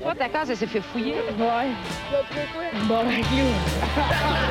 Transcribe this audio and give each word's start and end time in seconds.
Toi, 0.00 0.14
ta 0.14 0.28
case, 0.28 0.50
elle 0.50 0.56
s'est 0.56 0.66
fait 0.66 0.80
fouiller. 0.80 1.14
Ouais. 1.14 1.70
Bon, 2.88 3.02
clou. 3.04 4.50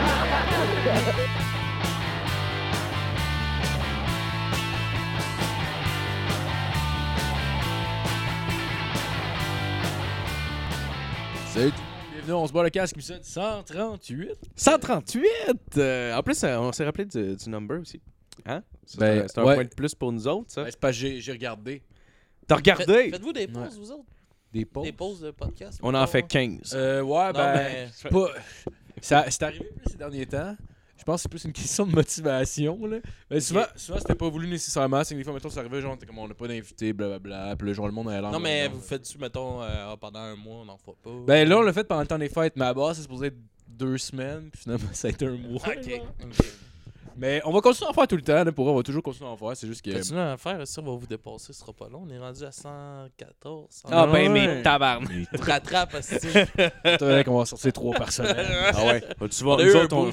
Salut 11.48 11.72
tout 11.72 11.78
le 11.78 11.84
monde, 11.84 12.14
bienvenue, 12.14 12.34
on 12.34 12.48
se 12.48 12.54
bat 12.54 12.64
le 12.64 12.70
casque, 12.70 12.96
épisode 12.96 13.24
138. 13.24 14.30
138! 14.56 15.24
Euh, 15.78 16.16
en 16.16 16.24
plus, 16.24 16.44
euh, 16.44 16.58
on 16.60 16.72
s'est 16.72 16.86
rappelé 16.86 17.06
du, 17.06 17.36
du 17.36 17.50
number 17.50 17.80
aussi. 17.80 18.00
Hein? 18.46 18.62
Ça, 18.86 18.98
Ben, 19.00 19.16
c'est 19.18 19.24
un- 19.24 19.28
c'est 19.28 19.40
un 19.40 19.44
ouais. 19.46 19.56
point 19.56 19.64
de 19.66 19.70
plus 19.70 19.96
pour 19.96 20.12
nous 20.12 20.28
autres, 20.28 20.52
ça. 20.52 20.64
Ben, 20.64 20.72
c'est 20.72 20.80
que 20.80 20.92
j'ai 20.92 21.20
j'ai 21.22 21.32
regardé 21.32 21.82
T'as 22.48 22.56
Faites- 22.56 22.66
regardé? 22.78 23.10
Faites-vous 23.12 23.34
des 23.34 23.48
pauses, 23.48 23.78
vous 23.78 23.92
autres 23.92 24.06
des 24.54 24.66
pauses. 24.66 24.84
Des 24.86 24.92
pauses? 24.92 25.20
de 25.22 25.32
podcast 25.32 25.80
On 25.84 25.94
en 25.94 26.08
fait 26.08 26.24
15. 26.24 26.74
Euh, 26.76 27.02
ouais, 27.02 27.28
Non, 27.28 27.32
ben, 27.34 27.54
mais- 27.56 27.90
c'est 27.94 28.10
pas... 28.10 28.28
Ça, 29.02 29.26
c'est 29.30 29.44
arrivé 29.44 29.66
plus 29.66 29.92
ces 29.92 29.98
derniers 29.98 30.26
temps. 30.26 30.56
Je 30.98 31.04
pense 31.06 31.16
que 31.16 31.22
c'est 31.24 31.30
plus 31.30 31.46
une 31.46 31.54
question 31.54 31.86
de 31.88 31.96
motivation, 31.96 32.86
là. 32.86 32.98
Ben, 33.30 33.40
souvent, 33.40 33.64
souvent 33.78 34.00
c'était 34.00 34.16
pas 34.16 34.28
voulu 34.28 34.50
nécessairement. 34.50 35.02
C'est 35.06 35.14
que 35.16 35.20
des 35.20 35.24
fois, 35.24 35.32
mettons, 35.34 35.50
ça 35.50 35.62
arrivait, 35.62 35.80
genre, 35.80 35.98
t'es 35.98 36.06
comme 36.06 36.20
on 36.20 36.28
n'a 36.28 36.34
pas 36.34 36.48
d'invité, 36.50 36.92
blablabla. 36.92 37.56
Puis 37.56 37.68
le 37.68 37.74
genre, 37.74 37.86
le 37.88 37.94
monde 37.94 38.10
a 38.10 38.20
l'air. 38.20 38.32
Non, 38.32 38.40
mais 38.40 38.68
vous 38.68 38.82
faites-tu, 38.82 39.18
mettons, 39.18 39.62
euh, 39.64 39.68
ah, 39.92 39.96
pendant 39.98 40.20
un 40.20 40.36
mois, 40.36 40.58
on 40.58 40.66
n'en 40.66 40.78
fait 40.78 40.92
pas? 41.02 41.12
Ben 41.26 41.48
là, 41.48 41.58
on 41.60 41.62
l'a 41.62 41.72
fait 41.72 41.86
pendant 41.86 42.02
le 42.02 42.08
temps 42.08 42.18
des 42.20 42.28
fêtes, 42.28 42.54
mais 42.58 42.66
à 42.66 42.74
base, 42.74 42.98
c'est 42.98 43.04
supposé 43.04 43.28
être 43.28 43.38
deux 43.66 43.98
semaines, 43.98 44.50
puis 44.52 44.64
finalement, 44.64 44.90
ça 44.92 45.08
a 45.08 45.12
été 45.12 45.26
un 45.26 45.38
mois. 45.38 45.62
Ok. 45.68 46.02
Mais 47.20 47.42
on 47.46 47.52
va 47.52 47.60
continuer 47.62 47.88
à 47.88 47.90
en 47.92 47.94
faire 47.94 48.08
tout 48.08 48.16
le 48.16 48.22
temps, 48.22 48.44
là, 48.44 48.52
pour 48.52 48.68
eux, 48.68 48.72
on 48.72 48.76
va 48.78 48.84
toujours 48.84 49.04
continuer 49.04 49.30
à 49.30 49.34
en 49.34 49.38
faire. 49.38 49.56
C'est 49.56 49.68
juste 49.68 49.82
que. 49.84 49.92
Continuez 49.92 50.22
à 50.22 50.38
faire, 50.38 50.66
ça 50.66 50.82
va 50.82 50.92
vous 50.92 51.06
dépasser, 51.06 51.52
ce 51.52 51.60
sera 51.60 51.74
pas 51.74 51.90
long. 51.90 52.04
On 52.08 52.10
est 52.10 52.18
rendu 52.18 52.44
à 52.46 52.52
114. 52.52 53.68
100. 53.70 53.90
Ah, 53.92 54.08
ben, 54.08 54.32
mais 54.32 54.62
tabarne. 54.62 55.06
Tu 55.08 55.42
rattrapes, 55.42 55.92
parce 55.94 56.08
que 56.08 56.18
C'est 56.20 57.02
vrai 57.02 57.24
qu'on 57.24 57.38
va 57.38 57.46
sortir 57.46 57.74
trois 57.74 57.94
semaine. 58.12 58.36
Ah 58.74 58.86
ouais. 58.86 59.02
Tu 59.30 59.44
on 59.44 59.48
vas, 59.56 59.64
a 59.64 59.66
un 59.66 59.76
autres, 59.84 59.96
on- 59.98 60.06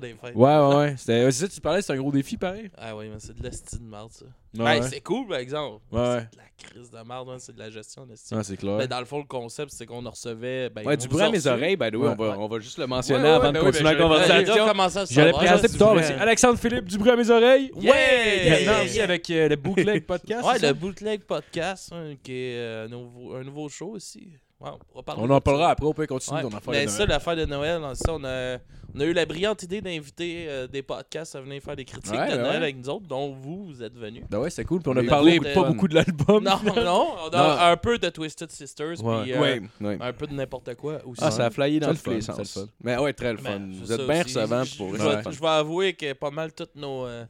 des 0.00 0.14
fêtes. 0.14 0.34
Ouais, 0.36 0.58
ouais, 0.58 0.74
ouais. 0.76 0.94
C'est 0.98 1.30
ça, 1.30 1.48
tu 1.48 1.60
parlais, 1.60 1.82
c'est 1.82 1.92
un 1.92 1.96
gros 1.96 2.12
défi, 2.12 2.36
pareil. 2.36 2.70
Ah 2.76 2.94
ouais, 2.94 3.08
mais 3.08 3.16
c'est 3.18 3.36
de 3.38 3.42
la 3.42 3.52
style 3.52 3.78
de 3.80 3.84
merde, 3.84 4.10
ça. 4.12 4.26
Ouais, 4.58 4.64
Ben, 4.64 4.80
ouais. 4.82 4.88
c'est 4.88 5.00
cool, 5.00 5.28
par 5.28 5.38
exemple. 5.38 5.80
Ouais, 5.92 6.00
ouais. 6.00 6.26
C'est 6.32 6.36
de 6.36 6.42
la 6.42 6.70
crise 6.72 6.90
de 6.90 6.98
merde, 7.08 7.28
hein, 7.30 7.36
c'est 7.38 7.54
de 7.54 7.58
la 7.60 7.70
gestion 7.70 8.04
de 8.04 8.16
style. 8.16 8.36
C'est 8.42 8.56
clair. 8.56 8.78
Ben, 8.78 8.86
dans 8.88 8.98
le 8.98 9.04
fond, 9.04 9.18
le 9.18 9.24
concept, 9.24 9.70
c'est 9.72 9.86
qu'on 9.86 10.04
en 10.04 10.10
recevait. 10.10 10.68
Ben, 10.70 10.84
Ouais, 10.84 10.96
du 10.96 11.06
bruit 11.06 11.22
à 11.22 11.26
a 11.26 11.30
mes 11.30 11.46
oreilles, 11.46 11.76
way, 11.76 11.96
Ouais. 11.96 12.08
on, 12.08 12.14
va, 12.16 12.36
on 12.38 12.48
va 12.48 12.58
juste 12.58 12.78
le 12.78 12.86
mentionner 12.88 13.22
Ouais, 13.22 13.28
ouais, 13.28 13.34
avant 13.36 13.44
ben 13.44 13.52
de 13.52 13.58
oui, 13.60 13.64
continuer 13.66 13.84
ben 13.84 13.98
la 13.98 14.04
Ouais, 14.08 14.64
conversation. 14.66 15.14
J'allais 15.14 15.32
présenter 15.32 15.68
plus 15.68 15.78
tard, 15.78 15.94
vrai. 15.94 16.00
mais 16.02 16.06
c'est 16.08 16.14
Alexandre 16.14 16.58
Philippe 16.58 16.84
du 16.86 16.98
bruit 16.98 17.10
à 17.12 17.16
mes 17.16 17.30
oreilles. 17.30 17.70
Yeah! 17.80 18.50
Maintenant 18.50 18.84
aussi 18.84 19.00
avec 19.00 19.30
euh, 19.30 19.48
le 19.48 19.56
Bootleg 19.56 20.04
Podcast. 20.04 20.44
Ouais, 20.46 20.58
le 20.58 20.72
Bootleg 20.74 21.22
Podcast, 21.22 21.92
hein, 21.94 22.14
qui 22.22 22.32
est 22.32 22.56
euh, 22.58 22.86
un, 22.86 22.88
nouveau, 22.88 23.34
un 23.36 23.44
nouveau 23.44 23.68
show 23.68 23.90
aussi. 23.90 24.32
Ouais, 24.60 24.70
on 25.16 25.30
en 25.30 25.34
ça. 25.34 25.40
parlera 25.40 25.70
après, 25.70 25.86
on 25.86 25.94
peut 25.94 26.06
continuer 26.06 26.42
Ouais. 26.42 26.54
affaire. 26.54 26.60
Mais 26.72 26.84
de 26.84 26.90
ça, 26.90 26.98
Noël. 26.98 27.08
l'affaire 27.08 27.36
de 27.36 27.44
Noël, 27.46 27.82
ça, 27.94 28.12
on 28.12 28.22
a, 28.24 28.58
on 28.94 29.00
a 29.00 29.04
eu 29.04 29.12
la 29.14 29.24
brillante 29.24 29.62
idée 29.62 29.80
d'inviter 29.80 30.44
euh, 30.48 30.66
des 30.66 30.82
podcasts 30.82 31.34
à 31.34 31.40
venir 31.40 31.62
faire 31.62 31.76
des 31.76 31.84
critiques 31.86 32.12
Ouais, 32.12 32.26
de 32.30 32.36
ouais. 32.36 32.42
Noël 32.42 32.62
avec 32.62 32.76
nous 32.76 32.88
autres, 32.90 33.06
dont 33.06 33.32
vous, 33.32 33.64
vous 33.66 33.82
êtes 33.82 33.96
venus. 33.96 34.22
Ben 34.28 34.38
ouais, 34.38 34.50
c'est 34.50 34.64
cool. 34.64 34.82
Puis 34.82 34.90
on 34.90 34.94
On 34.94 34.96
a 34.98 35.08
parlé 35.08 35.38
beaucoup 35.38 35.54
pas 35.54 35.68
beaucoup 35.68 35.88
de 35.88 35.94
l'album. 35.94 36.44
Non, 36.44 36.58
non, 36.76 37.06
on 37.26 37.28
a 37.34 37.70
un 37.70 37.76
peu 37.78 37.96
de 37.98 38.08
Twisted 38.10 38.50
Sisters, 38.50 39.02
Ouais. 39.02 39.22
puis 39.22 39.32
euh, 39.32 39.40
Ouais, 39.40 39.62
ouais. 39.80 39.98
un 39.98 40.12
peu 40.12 40.26
de 40.26 40.34
n'importe 40.34 40.74
quoi 40.74 40.98
aussi. 41.06 41.22
Ah, 41.24 41.30
ça 41.30 41.46
a 41.46 41.50
flyé 41.50 41.80
dans 41.80 41.88
le 41.88 41.94
fun, 41.94 42.20
sens. 42.20 42.58
Mais 42.84 42.98
ouais, 42.98 43.14
très 43.14 43.32
le 43.32 43.38
Ben, 43.38 43.52
fun. 43.52 43.68
Vous 43.82 43.92
êtes 43.92 44.06
bien 44.06 44.24
Je- 44.24 44.76
pour 44.76 44.94
je, 44.94 45.02
vais- 45.02 45.22
je 45.32 45.40
vais 45.40 45.48
avouer 45.48 45.92
que 45.94 46.12
pas 46.12 46.30
mal 46.30 46.52
tous 46.52 46.68
nos, 46.74 47.06
euh, 47.06 47.24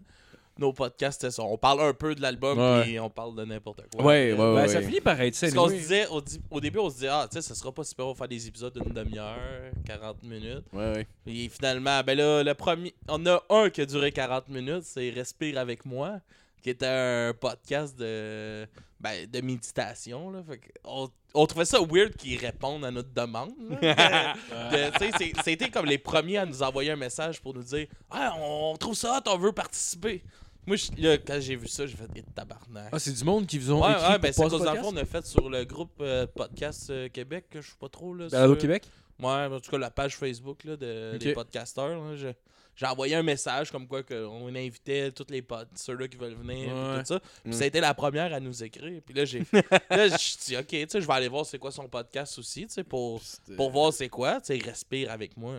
nos 0.60 0.72
podcasts, 0.72 1.20
c'est 1.22 1.30
ça. 1.30 1.42
On 1.42 1.56
parle 1.58 1.80
un 1.80 1.92
peu 1.94 2.14
de 2.14 2.22
l'album, 2.22 2.58
Ouais. 2.58 2.82
puis 2.82 3.00
on 3.00 3.10
parle 3.10 3.34
de 3.34 3.44
n'importe 3.44 3.82
quoi. 3.94 4.04
Ouais, 4.04 4.30
Euh, 4.30 4.36
ouais, 4.36 4.36
Ben, 4.36 4.54
ouais. 4.62 4.68
ça 4.68 4.82
finit 4.82 5.00
par 5.00 5.20
être 5.20 5.34
ça. 5.34 5.46
Parce 5.46 5.56
qu'on 5.56 5.68
se 5.68 5.74
disait, 5.74 6.06
au, 6.50 6.60
début, 6.60 6.78
on 6.78 6.88
se 6.90 6.94
disait, 6.96 7.08
ah, 7.08 7.26
tu 7.30 7.36
sais, 7.36 7.42
ça 7.42 7.54
sera 7.54 7.72
pas 7.72 7.84
super, 7.84 8.06
on 8.06 8.12
va 8.12 8.14
faire 8.18 8.28
des 8.28 8.46
épisodes 8.46 8.72
d'une 8.78 8.92
demi-heure, 8.92 9.38
40 9.86 10.22
minutes. 10.22 10.64
Ouais, 10.72 10.92
ouais. 10.92 11.06
Et 11.26 11.48
finalement, 11.48 12.00
ben 12.04 12.16
là, 12.16 12.42
le 12.42 12.54
premier, 12.54 12.94
on 13.08 13.24
a 13.26 13.42
un 13.50 13.70
qui 13.70 13.80
a 13.80 13.86
duré 13.86 14.12
40 14.12 14.48
minutes, 14.48 14.82
c'est 14.84 15.10
Respire 15.10 15.58
avec 15.58 15.84
moi, 15.84 16.20
qui 16.62 16.70
était 16.70 16.86
un 16.86 17.32
podcast 17.32 17.98
de, 17.98 18.66
ben, 19.00 19.26
de 19.30 19.40
méditation. 19.40 20.30
Là. 20.30 20.42
Fait 20.46 20.58
que 20.58 20.66
on, 20.84 21.08
on 21.32 21.46
trouvait 21.46 21.64
ça 21.64 21.78
weird 21.80 22.14
qu'ils 22.16 22.36
répondent 22.38 22.84
à 22.84 22.90
notre 22.90 23.14
demande. 23.14 23.52
De- 23.70 24.90
tu 24.92 24.98
sais, 24.98 25.10
c'est- 25.18 25.32
C'était 25.42 25.70
comme 25.70 25.86
les 25.86 25.96
premiers 25.98 26.38
à 26.38 26.44
nous 26.46 26.62
envoyer 26.62 26.90
un 26.90 26.96
message 26.96 27.40
pour 27.40 27.54
nous 27.54 27.62
dire 27.62 27.86
Ah, 28.10 28.34
on 28.38 28.76
trouve 28.78 28.94
ça 28.94 29.18
hot, 29.24 29.30
on 29.30 29.38
veut 29.38 29.52
participer. 29.52 30.22
Moi, 30.70 30.76
je- 30.76 31.02
là, 31.02 31.18
quand 31.18 31.40
j'ai 31.40 31.56
vu 31.56 31.66
ça, 31.66 31.84
j'ai 31.84 31.96
fait 31.96 32.06
Eh, 32.14 32.22
tabarnak. 32.32 32.90
Ah, 32.92 32.98
c'est 33.00 33.10
du 33.12 33.24
monde 33.24 33.44
qui 33.44 33.58
vous 33.58 33.72
ont 33.72 33.82
Ouais, 33.84 33.90
écrit 33.90 34.12
ouais, 34.12 34.18
ben 34.20 34.32
c'est 34.32 34.40
cause 34.40 34.52
podcast? 34.62 34.84
on 34.84 34.96
a 34.96 35.04
fait 35.04 35.26
sur 35.26 35.50
le 35.50 35.64
groupe 35.64 35.90
euh, 36.00 36.28
Podcast 36.28 36.90
euh, 36.90 37.08
Québec, 37.08 37.46
je 37.56 37.60
sais 37.60 37.72
pas 37.80 37.88
trop. 37.88 38.14
Là, 38.14 38.28
Balado 38.28 38.52
sur- 38.52 38.60
Québec? 38.60 38.84
Ouais, 39.18 39.26
en 39.50 39.58
tout 39.58 39.68
cas, 39.68 39.78
la 39.78 39.90
page 39.90 40.16
Facebook 40.16 40.62
là, 40.62 40.76
de, 40.76 41.16
des 41.18 41.32
podcasteurs. 41.32 41.88
là, 41.88 42.14
je- 42.14 42.28
J'ai 42.76 42.86
envoyé 42.86 43.14
un 43.14 43.22
message 43.22 43.70
comme 43.70 43.86
quoi 43.86 44.02
que 44.02 44.24
on 44.26 44.48
invitait 44.48 45.10
tous 45.12 45.26
les 45.28 45.42
potes, 45.42 45.68
ceux-là 45.74 46.08
qui 46.08 46.16
veulent 46.16 46.34
venir, 46.34 46.74
Ouais. 46.74 47.00
tout 47.00 47.04
ça. 47.06 47.20
Puis 47.42 47.50
Mm. 47.50 47.52
ça 47.52 47.64
a 47.64 47.66
été 47.66 47.80
la 47.80 47.92
première 47.92 48.32
à 48.32 48.40
nous 48.40 48.64
écrire. 48.64 49.02
Puis 49.04 49.14
là, 49.14 49.24
j'ai 49.26 49.40
là, 49.90 50.08
je 50.08 50.16
suis 50.16 50.36
dit, 50.46 50.56
OK, 50.56 50.66
tu 50.68 50.86
sais, 50.88 51.00
je 51.00 51.06
vais 51.06 51.12
aller 51.12 51.28
voir 51.28 51.44
c'est 51.44 51.58
quoi 51.58 51.70
son 51.70 51.86
podcast 51.88 52.38
aussi, 52.38 52.62
tu 52.66 52.72
sais, 52.72 52.84
pour, 52.84 53.20
pour 53.56 53.70
voir 53.70 53.92
c'est 53.92 54.08
quoi. 54.08 54.40
Tu 54.40 54.58
sais, 54.58 54.64
respire 54.64 55.10
avec 55.10 55.36
moi. 55.36 55.56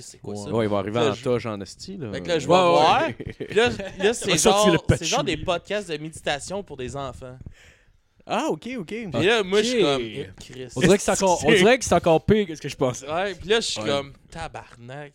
C'est 0.00 0.18
quoi 0.18 0.34
ça? 0.36 0.50
Ouais, 0.50 0.64
il 0.66 0.68
va 0.68 0.78
arriver 0.78 1.00
Là, 1.00 1.10
en 1.12 1.14
toge 1.14 1.46
en 1.46 1.60
esti. 1.60 1.96
Là. 1.96 2.10
Fait 2.12 2.20
que 2.20 2.28
là, 2.28 2.38
je 2.38 2.46
vais 2.46 2.52
voir. 2.54 3.08
Puis 3.38 3.54
là, 3.54 3.68
là 3.98 4.14
c'est 4.14 4.36
genre, 4.38 4.84
genre 5.00 5.24
des 5.24 5.36
podcasts 5.36 5.90
de 5.90 5.96
méditation 5.96 6.62
pour 6.62 6.76
des 6.76 6.96
enfants. 6.96 7.38
Ah, 8.28 8.46
ok, 8.48 8.68
ok. 8.78 8.86
Puis 8.86 9.24
là, 9.24 9.44
moi, 9.44 9.62
je 9.62 9.68
suis 9.68 9.82
comme, 9.82 10.00
eh, 10.02 10.28
Christ. 10.40 10.72
On 10.76 10.80
dirait 10.80 10.96
que 10.96 11.02
c'est 11.04 11.12
encore, 11.12 11.44
on 11.44 11.50
dirait 11.52 11.78
que 11.78 11.84
c'est 11.84 11.94
encore 11.94 12.24
pire 12.24 12.46
que 12.46 12.54
ce 12.56 12.60
que 12.60 12.68
je 12.68 12.76
pensais. 12.76 13.08
Ouais, 13.08 13.34
puis 13.36 13.48
là, 13.48 13.60
je 13.60 13.66
suis 13.66 13.80
Ouais. 13.80 13.86
comme 13.88 14.12
tabarnak. 14.30 15.12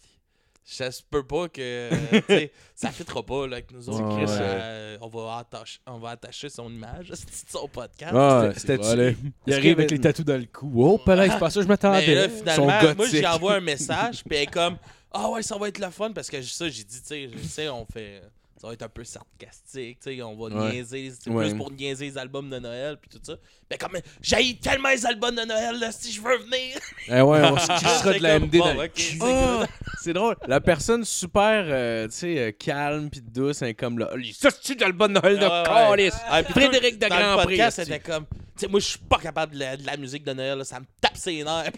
Ça 0.64 0.92
se 0.92 1.02
peut 1.02 1.26
pas 1.26 1.50
que. 1.50 1.90
ça 2.76 2.92
fitera 2.92 3.24
pas 3.26 3.48
là, 3.48 3.54
avec 3.58 3.72
nous 3.72 3.90
autres. 3.90 4.04
Ouais, 4.04 4.24
Chris, 4.24 4.32
ouais. 4.32 4.38
euh, 4.40 4.98
on, 5.02 5.08
va 5.08 5.38
attacher, 5.38 5.80
on 5.88 5.98
va 5.98 6.10
attacher 6.12 6.50
son 6.50 6.70
image 6.72 7.10
de 7.10 7.16
son 7.50 7.68
podcast. 7.68 8.14
Ouais, 8.14 8.54
C'était- 8.56 8.82
c'était 8.84 9.16
Il 9.48 9.54
arrive 9.54 9.80
avec 9.80 9.92
les 9.92 10.00
tatous 10.00 10.24
dans 10.26 10.40
le 10.40 10.46
cou. 10.46 10.72
Oh, 10.76 10.98
pas 11.00 11.16
là, 11.16 11.30
c'est 11.30 11.40
pas 11.40 11.50
ça 11.50 11.60
que 11.60 11.64
je 11.64 11.68
m'attendais. 11.68 12.16
Là, 12.16 12.30
Son 12.30 12.38
finalement, 12.38 12.96
moi, 12.96 13.06
j'ai 13.12 13.26
envoyé 13.26 13.58
un 13.58 13.62
message, 13.62 14.24
puis 14.24 14.38
elle 14.38 14.44
est 14.44 14.48
comme 14.48 14.78
Ah 15.12 15.30
ouais, 15.30 15.42
ça 15.44 15.58
va 15.58 15.68
être 15.68 15.80
le 15.80 15.90
fun, 15.90 16.12
parce 16.14 16.30
que 16.30 16.42
ça, 16.42 16.70
j'ai 16.70 16.84
dit, 16.84 17.02
tu 17.02 17.08
sais, 17.08 17.30
je 17.30 17.38
sais, 17.48 17.68
on 17.68 17.86
fait. 17.86 18.22
Ça 18.62 18.68
va 18.68 18.74
être 18.74 18.84
un 18.84 18.90
peu 18.90 19.04
sarcastique, 19.04 20.00
tu 20.02 20.16
sais, 20.16 20.22
on 20.22 20.36
va 20.38 20.56
Ouais. 20.56 20.72
niaiser, 20.74 21.12
c'est 21.20 21.32
Ouais. 21.32 21.50
plus 21.50 21.58
pour 21.58 21.72
niaiser 21.72 22.06
les 22.06 22.18
albums 22.20 22.48
de 22.48 22.60
Noël, 22.60 22.98
puis 23.02 23.10
tout 23.10 23.20
ça. 23.24 23.36
Mais 23.72 23.78
comme, 23.78 23.98
j'ai 24.22 24.58
tellement 24.58 24.90
les 24.90 25.06
albums 25.06 25.34
de 25.34 25.44
Noël, 25.46 25.80
là, 25.80 25.92
si 25.94 26.12
je 26.12 26.20
veux 26.22 26.38
venir. 26.40 26.78
Eh 27.08 27.22
ouais, 27.22 27.42
on 27.44 27.58
se 27.58 27.68
crissera 27.80 28.14
de 28.14 28.20
la 28.22 28.38
MD 28.40 28.58
comme, 28.60 28.68
dans 28.68 28.76
bon, 28.76 28.84
ok, 28.84 28.94
cul. 28.94 29.02
c'est 29.18 29.20
Ah, 29.24 29.66
c'est 30.04 30.14
drôle. 30.14 30.36
La 30.46 30.60
personne 30.60 31.06
super, 31.06 31.64
euh, 31.68 32.06
tu 32.08 32.14
sais, 32.14 32.38
euh, 32.38 32.52
calme 32.52 33.10
puis 33.10 33.22
douce, 33.22 33.62
hein, 33.62 33.72
comme 33.74 33.98
là. 33.98 34.10
Ça, 34.34 34.50
c'est 34.62 34.76
dans 34.78 34.88
le 34.88 34.94
bon 34.94 35.10
Noël 35.12 35.40
de 35.40 35.46
ouais. 35.46 36.12
Ah, 36.28 36.44
Frédéric 36.44 37.00
de 37.00 37.08
dans 37.08 37.16
Grand 37.36 37.44
Prix. 37.44 37.60
c'était 37.72 38.00
comme, 38.00 38.26
tu 38.26 38.36
sais, 38.58 38.68
moi, 38.68 38.80
je 38.82 38.88
suis 38.88 39.00
pas 39.00 39.20
capable 39.20 39.54
de 39.54 39.60
la, 39.60 39.78
de 39.78 39.86
la 39.86 39.96
musique 39.96 40.26
de 40.26 40.34
Noël, 40.34 40.58
là, 40.58 40.64
ça 40.66 40.80
me 40.82 40.86
tape 41.00 41.16
ses 41.16 41.42
nerfs. 41.44 41.72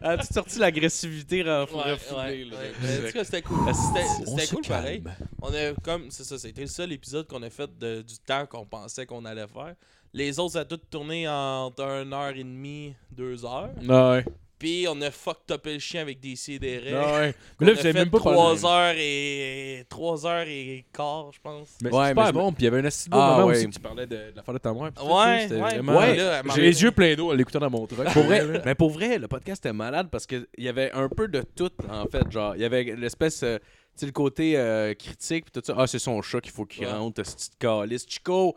As-tu 0.00 0.32
sorti 0.32 0.58
l'agressivité 0.58 1.42
renf- 1.42 1.72
Ouais, 1.72 1.82
ouais, 2.14 2.46
en 2.52 3.06
tout 3.06 3.12
cas, 3.12 3.24
c'était 3.24 3.42
cool. 3.42 3.58
C'était 3.74 4.06
On 4.30 4.36
c'était 4.38 4.54
cool 4.54 4.62
calme. 4.64 4.82
pareil. 4.82 5.02
On 5.42 5.48
a 5.52 5.72
comme, 5.82 6.10
c'est 6.10 6.24
ça, 6.24 6.38
c'était 6.38 6.62
le 6.62 6.66
seul 6.68 6.92
épisode 6.92 7.26
qu'on 7.26 7.42
a 7.42 7.50
fait 7.50 7.70
de- 7.78 8.02
du 8.02 8.18
temps 8.18 8.46
qu'on 8.46 8.64
pensait 8.64 9.06
qu'on 9.06 9.24
allait 9.24 9.46
faire. 9.46 9.74
Les 10.14 10.38
autres, 10.38 10.52
ça 10.52 10.60
a 10.60 10.64
tout 10.64 10.76
tourné 10.90 11.28
entre 11.28 11.82
1 11.82 12.12
heure 12.12 12.30
et 12.36 12.44
demie, 12.44 12.94
2 13.10 13.44
heures. 13.44 13.70
Ouais. 13.88 14.24
Puis 14.56 14.86
on 14.88 14.98
a 15.02 15.10
fucked 15.10 15.50
up 15.50 15.66
le 15.66 15.78
chien 15.80 16.00
avec 16.02 16.20
des 16.20 16.36
CDR. 16.36 16.94
Ouais. 16.94 17.34
Mais 17.60 17.66
là, 17.66 17.72
vous 17.74 17.80
avez 17.80 17.92
même 17.92 18.08
pas 18.08 18.20
parlé. 18.20 18.36
3 18.38 18.64
heures 18.66 18.94
et 18.96 19.84
3 19.88 20.26
heures 20.26 20.46
et 20.46 20.86
quart, 20.92 21.32
je 21.32 21.40
pense. 21.42 21.76
Mais 21.82 21.90
Ouais, 21.92 22.02
c'est 22.04 22.08
super 22.10 22.24
mais 22.26 22.32
bon. 22.32 22.52
Puis 22.52 22.62
il 22.62 22.64
y 22.64 22.68
avait 22.68 22.78
un 22.78 22.84
assez 22.84 23.10
beau 23.10 23.16
Ah, 23.20 23.30
moment 23.34 23.46
ouais. 23.48 23.56
aussi 23.56 23.66
que 23.66 23.72
tu 23.72 23.80
parlais 23.80 24.06
de, 24.06 24.14
de 24.16 24.32
l'affaire 24.36 24.54
de 24.54 24.58
ta 24.60 24.72
mère. 24.72 24.92
puis 24.94 25.04
tout, 25.04 25.12
Ouais, 25.12 25.48
ouais. 25.50 25.58
vraiment- 25.58 26.54
J'ai 26.54 26.62
les 26.62 26.82
yeux 26.82 26.92
pleins 26.92 27.14
d'eau 27.16 27.30
en 27.30 27.34
l'écoutant 27.34 27.58
dans 27.58 27.68
mon. 27.70 27.86
Pour 27.86 27.98
vrai, 28.22 28.62
mais 28.64 28.74
pour 28.76 28.90
vrai, 28.90 29.18
le 29.18 29.26
podcast 29.26 29.66
était 29.66 29.72
malade 29.74 30.08
parce 30.10 30.26
qu'il 30.26 30.46
y 30.56 30.68
avait 30.68 30.92
un 30.92 31.08
peu 31.08 31.26
de 31.26 31.42
tout, 31.56 31.72
en 31.90 32.06
fait. 32.06 32.30
Genre, 32.30 32.54
il 32.54 32.62
y 32.62 32.64
avait 32.64 32.84
l'espèce, 32.96 33.42
euh, 33.42 33.58
tu 33.58 33.64
sais, 33.96 34.06
le 34.06 34.12
côté 34.12 34.56
euh, 34.56 34.94
critique, 34.94 35.46
puis 35.46 35.60
tout 35.60 35.62
ça. 35.66 35.74
Ah, 35.76 35.86
c'est 35.88 35.98
son 35.98 36.22
chat 36.22 36.40
qu'il 36.40 36.52
faut 36.52 36.64
qu'il 36.64 36.86
Ouais. 36.86 36.92
rentre, 36.92 37.26
ce 37.26 37.34
petit 37.34 37.50
calice. 37.58 38.06
Chico, 38.08 38.56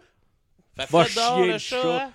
Fait 0.85 0.91
va 0.91 1.03
dehors, 1.03 1.35
chier, 1.37 1.45
le 1.47 1.51
le 1.53 1.57
chat. 1.57 1.81
chat. 1.81 1.97
hein? 2.03 2.11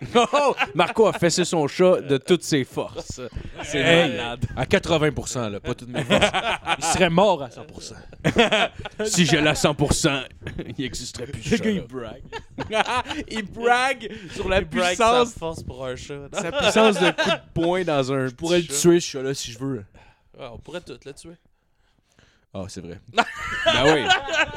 Oh! 0.32 0.54
Marco 0.74 1.06
a 1.06 1.12
fessé 1.14 1.44
son 1.44 1.66
chat 1.68 2.00
de 2.02 2.18
toutes 2.18 2.42
ses 2.42 2.64
forces. 2.64 3.20
C'est 3.62 3.78
Hey, 3.78 4.10
malade. 4.10 4.44
À 4.56 4.64
80%, 4.66 5.50
là, 5.50 5.60
pas 5.60 5.74
toutes 5.74 5.88
mes 5.88 6.02
forces. 6.04 6.26
Il 6.78 6.84
serait 6.84 7.08
mort 7.10 7.42
à 7.42 7.48
100%. 7.48 7.94
Si 9.06 9.24
je 9.24 9.36
l'ai 9.36 9.48
à 9.48 9.52
100%, 9.54 10.24
il 10.76 10.84
n'existerait 10.84 11.26
plus. 11.26 11.50
Le 11.50 11.56
gars, 11.58 11.70
il 11.70 11.76
chat-là. 11.76 11.86
brag. 11.88 12.22
il 13.30 13.42
brague 13.44 14.12
sur 14.34 14.48
la 14.48 14.58
sa 14.58 14.64
puissance, 14.64 15.32
force 15.34 15.62
pour 15.62 15.86
un 15.86 15.96
chat. 15.96 16.28
sa 16.32 16.52
puissance 16.52 16.96
de 17.00 17.10
coup 17.10 17.30
de 17.30 17.52
poing 17.54 17.84
dans 17.84 18.12
un. 18.12 18.26
Je 18.26 18.34
pourrais 18.34 18.58
le 18.60 18.66
tuer, 18.66 19.00
ce 19.00 19.06
chat-là, 19.06 19.32
si 19.32 19.52
je 19.52 19.58
veux. 19.58 19.84
Ouais, 20.38 20.46
on 20.52 20.58
pourrait 20.58 20.80
tout 20.80 20.98
le 21.04 21.12
tuer. 21.14 21.36
Ah, 22.54 22.64
c'est 22.68 22.80
vrai. 22.80 23.00
Ben 23.66 23.94
oui. 23.94 24.04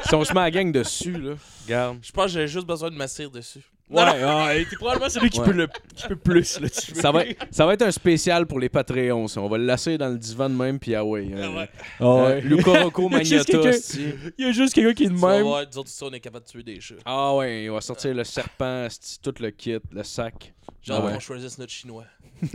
Si 0.06 0.14
on 0.14 0.22
se 0.24 0.32
met 0.32 0.40
à 0.40 0.44
la 0.44 0.50
gang 0.50 0.70
dessus, 0.70 1.12
là, 1.12 1.34
regarde. 1.64 1.98
Je 2.02 2.12
pense 2.12 2.26
que 2.26 2.30
j'ai 2.32 2.46
juste 2.46 2.66
besoin 2.66 2.90
de 2.90 2.94
m'asseoir 2.96 3.30
dessus. 3.30 3.64
Ouais, 3.90 4.02
ouais, 4.02 4.66
t'es 4.68 4.76
probablement 4.76 5.08
celui 5.08 5.30
qui 5.30 5.40
Ouais. 5.40 5.46
peut 5.46 5.52
le 5.52 5.68
qui 5.96 6.06
peut 6.08 6.16
plus, 6.16 6.60
là, 6.60 6.68
tu 6.68 6.92
veux. 6.92 7.00
Ça 7.00 7.10
va, 7.10 7.22
ça 7.50 7.64
va 7.64 7.72
être 7.72 7.82
un 7.82 7.90
spécial 7.90 8.46
pour 8.46 8.60
les 8.60 8.68
Patreons. 8.68 9.28
ça. 9.28 9.40
On 9.40 9.48
va 9.48 9.56
le 9.56 9.64
lasser 9.64 9.96
dans 9.96 10.08
le 10.08 10.18
divan 10.18 10.50
de 10.50 10.54
même, 10.54 10.78
puis 10.78 10.94
ah 10.94 11.02
ouais. 11.04 11.30
euh, 11.34 11.64
Ah 11.98 12.04
euh, 12.04 12.26
ouais. 12.26 12.40
Luca 12.42 12.82
Rocco 12.82 13.08
Il 13.12 13.16
y 13.16 13.16
a 13.16 13.22
juste 13.22 13.48
Magnotta. 13.48 13.52
quelqu'un- 13.52 13.70
esti. 13.70 14.14
Il 14.36 14.44
y 14.46 14.48
a 14.48 14.52
juste 14.52 14.74
quelqu'un 14.74 14.92
qui 14.92 15.04
est 15.04 15.08
de 15.08 15.14
Tu 15.14 15.20
vas 15.20 15.32
même. 15.36 15.42
voir, 15.44 15.62
nous 15.72 15.78
autres, 15.78 15.88
ici, 15.88 16.02
on 16.04 16.12
est 16.12 16.20
capable 16.20 16.44
de 16.44 16.50
tuer 16.50 16.62
des 16.62 16.80
chats. 16.80 16.96
Ah 17.06 17.34
ouais, 17.34 17.64
il 17.64 17.70
va 17.70 17.80
sortir 17.80 18.12
le 18.14 18.24
serpent, 18.24 18.84
esti, 18.84 19.18
tout 19.22 19.34
le 19.40 19.50
kit, 19.50 19.78
le 19.90 20.02
sac. 20.02 20.52
Genre, 20.82 21.00
Ah 21.02 21.06
ouais. 21.06 21.12
on 21.16 21.20
choisisse 21.20 21.56
notre 21.58 21.72
chinois. 21.72 22.04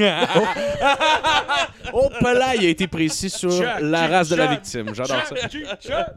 Oh, 1.93 2.09
là, 2.21 2.55
il 2.55 2.65
a 2.65 2.69
été 2.69 2.87
précis 2.87 3.29
sur 3.29 3.49
la 3.81 4.07
race 4.07 4.29
de 4.29 4.35
la 4.35 4.47
victime. 4.47 4.93
J'adore 4.93 5.21
ça. 5.79 6.15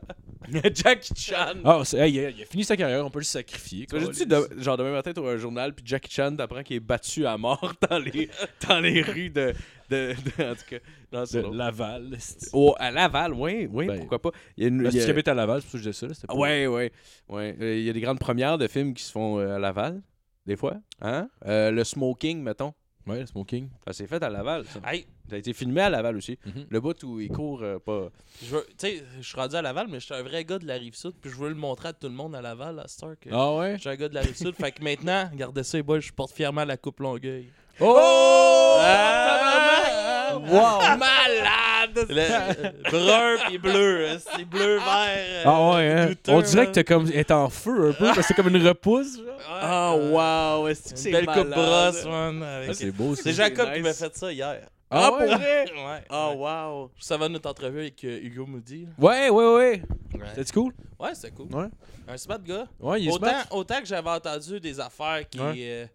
Jackie 0.75 1.15
Chan. 1.17 1.55
Ah, 1.65 1.83
c'est- 1.85 1.99
hey, 1.99 2.13
il, 2.15 2.25
a, 2.25 2.31
il 2.31 2.43
a 2.43 2.47
fini 2.47 2.65
sa 2.65 2.77
carrière, 2.77 3.05
on 3.05 3.11
peut 3.11 3.19
le 3.21 3.25
sacrifier. 3.25 3.87
Tu 3.87 3.99
quoi. 3.99 4.13
dis 4.13 4.27
de- 4.27 4.49
genre 4.59 4.77
demain 4.77 4.93
matin, 4.93 5.13
tu 5.13 5.21
un 5.21 5.37
journal, 5.37 5.75
puis 5.75 5.85
Jackie 5.87 6.11
Chan 6.13 6.35
t'apprend 6.37 6.63
qu'il 6.63 6.77
est 6.77 6.81
battu 6.81 7.27
à 7.27 7.37
mort 7.39 7.73
dans 7.91 7.99
les, 7.99 8.29
dans 8.69 8.81
les 8.81 9.03
rues 9.03 9.31
de, 9.31 9.53
de, 9.91 10.15
de- 10.39 10.45
En 10.45 10.55
tout 10.55 10.63
cas, 10.69 10.77
non, 11.13 11.25
c'est 11.27 11.39
de 11.39 11.43
drôle. 11.43 11.57
Laval. 11.57 12.17
c'est- 12.19 12.51
Oh, 12.53 12.75
à 12.79 12.91
Laval, 12.91 13.33
oui, 13.35 13.69
oui, 13.71 13.87
Ben, 13.87 13.99
pourquoi 13.99 14.21
pas. 14.23 14.31
Il 14.57 14.63
y 14.63 14.67
a 14.67 14.69
une, 14.69 14.83
Parce 14.83 14.95
il 14.95 14.99
y 14.99 15.01
a- 15.01 15.03
que 15.03 15.07
tu 15.07 15.13
habites 15.13 15.29
à 15.29 15.35
Laval, 15.35 15.61
c'est 15.63 15.67
pour 15.67 15.73
ça 15.73 15.79
que 15.79 15.85
je 15.85 15.91
disais 15.91 16.01
ça. 16.01 16.07
là, 16.09 16.15
c'était 16.15 16.27
pas- 16.27 16.35
Ouais, 16.35 16.67
ouais, 16.67 16.93
ouais. 17.29 17.57
Euh, 17.61 17.77
Il 17.79 17.85
y 17.85 17.91
a 17.91 17.93
des 17.93 18.01
grandes 18.01 18.19
premières 18.21 18.59
de 18.59 18.67
films 18.69 18.95
qui 18.95 19.03
se 19.05 19.13
font 19.13 19.39
euh, 19.39 19.57
à 19.57 19.59
Laval, 19.59 20.03
des 20.47 20.57
fois. 20.57 20.75
Hein? 21.01 21.29
Euh, 21.47 21.71
le 21.71 21.85
Smoking, 21.85 22.43
mettons. 22.43 22.73
Ouais, 23.07 23.21
le 23.21 23.27
smoking. 23.27 23.69
Ça 23.87 23.93
s'est 23.93 24.09
fait 24.09 24.21
à 24.21 24.29
Laval, 24.29 24.65
ça. 24.67 24.81
Hey, 24.85 25.07
Ça 25.29 25.37
a 25.37 25.39
été 25.39 25.53
filmé 25.53 25.81
à 25.81 25.91
Laval 25.91 26.17
aussi. 26.17 26.39
Mhm. 26.47 26.67
Le 26.71 26.81
bout 26.81 27.03
où 27.05 27.19
il 27.21 27.29
court 27.29 27.61
euh, 27.63 27.79
pas. 27.79 28.09
je 28.43 28.55
veux- 28.55 28.67
tu 28.79 28.87
sais, 28.87 29.03
je 29.21 29.27
suis 29.27 29.37
rendu 29.37 29.57
à 29.57 29.63
Laval, 29.63 29.87
mais 29.91 29.99
je 30.01 30.05
suis 30.07 30.15
un 30.15 30.23
vrai 30.23 30.45
gars 30.45 30.59
de 30.59 30.67
la 30.67 30.75
Rive-Sud, 30.75 31.13
puis 31.21 31.31
je 31.31 31.37
veux 31.37 31.49
le 31.49 31.55
montrer 31.57 31.89
à 31.89 31.93
tout 31.93 32.07
le 32.09 32.15
monde 32.15 32.35
à 32.37 32.41
Laval, 32.41 32.79
à 32.79 32.87
Star. 32.89 33.15
que 33.21 33.29
Ah 33.33 33.55
ouais? 33.55 33.75
Je 33.77 33.81
suis 33.81 33.91
un 33.91 33.97
gars 33.97 34.09
de 34.09 34.15
la 34.15 34.21
Rive-Sud, 34.21 34.55
fait 34.55 34.73
que 34.73 34.83
maintenant, 34.85 35.29
regardez 35.33 35.63
ça, 35.65 35.79
les 35.79 35.83
boys, 35.83 36.01
je 36.01 36.13
porte 36.13 36.33
fièrement 36.33 36.65
la 36.65 36.77
coupe 36.77 37.01
Longueuil. 37.01 37.49
Oh! 37.81 38.77
Ah! 38.81 40.33
Wow! 40.39 40.97
Malade! 40.99 42.07
Le- 42.09 42.91
brun 42.91 43.37
puis 43.47 43.59
bleu, 43.59 44.09
c'est 44.19 44.45
bleu, 44.45 44.77
vert. 44.77 45.43
Ah 45.45 45.71
ouais, 45.71 45.91
hein? 45.93 46.07
douteux, 46.09 46.33
On 46.33 46.41
dirait 46.41 46.57
là. 46.63 46.67
que 46.67 46.73
t'es 46.73 46.85
comme 46.85 47.07
est 47.11 47.31
en 47.31 47.49
feu 47.49 47.91
un 47.91 47.93
peu, 47.93 48.05
parce 48.07 48.19
que 48.19 48.23
c'est 48.25 48.35
comme 48.35 48.49
une 48.55 48.67
repousse. 48.67 49.17
genre. 49.17 49.25
Ah, 49.49 49.95
wow! 49.97 50.69
Est-ce 50.69 50.85
que 50.85 50.91
Une 50.91 50.97
c'est 50.97 51.11
belle 51.13 51.27
coupe 51.27 51.49
brosse, 51.49 52.05
man. 52.05 52.43
avec- 52.43 52.71
Ah, 52.71 52.75
c'est 52.75 52.91
beau, 52.91 53.15
C'est. 53.15 53.33
Jacob 53.33 53.67
nice. 53.69 53.77
qui 53.77 53.83
m'a 53.83 53.93
fait 53.95 54.17
ça 54.17 54.33
hier. 54.33 54.61
Ah, 54.91 55.13
ouais? 55.13 55.27
pour 55.27 55.37
vrai? 55.39 55.65
Ouais. 55.73 56.05
Ah, 56.09 56.31
ouais. 56.31 56.37
wow! 56.37 56.91
Ça 57.01 57.17
va 57.17 57.29
notre 57.29 57.51
entrevue 57.51 57.81
avec 57.81 58.05
euh, 58.05 58.21
Hugo 58.23 58.47
Moody. 58.47 58.87
Ouais, 58.99 59.29
ouais, 59.31 59.55
ouais. 59.55 59.83
Ouais, 60.15 60.21
C'était 60.37 60.53
cool? 60.53 60.73
ouais 61.01 61.15
c'est 61.15 61.33
cool. 61.35 61.53
Ouais. 61.55 61.67
Un 62.09 62.17
smart 62.17 62.39
gars. 62.39 62.67
Ouais, 62.81 63.03
il 63.03 63.09
est 63.09 63.13
Autant, 63.13 63.27
smart. 63.27 63.47
autant 63.51 63.81
que 63.81 63.87
j'avais 63.87 64.11
entendu 64.11 64.61
des 64.61 64.79
affaires 64.79 65.29
qui, 65.29 65.41
Ouais. 65.41 65.55
euh, 65.59 65.87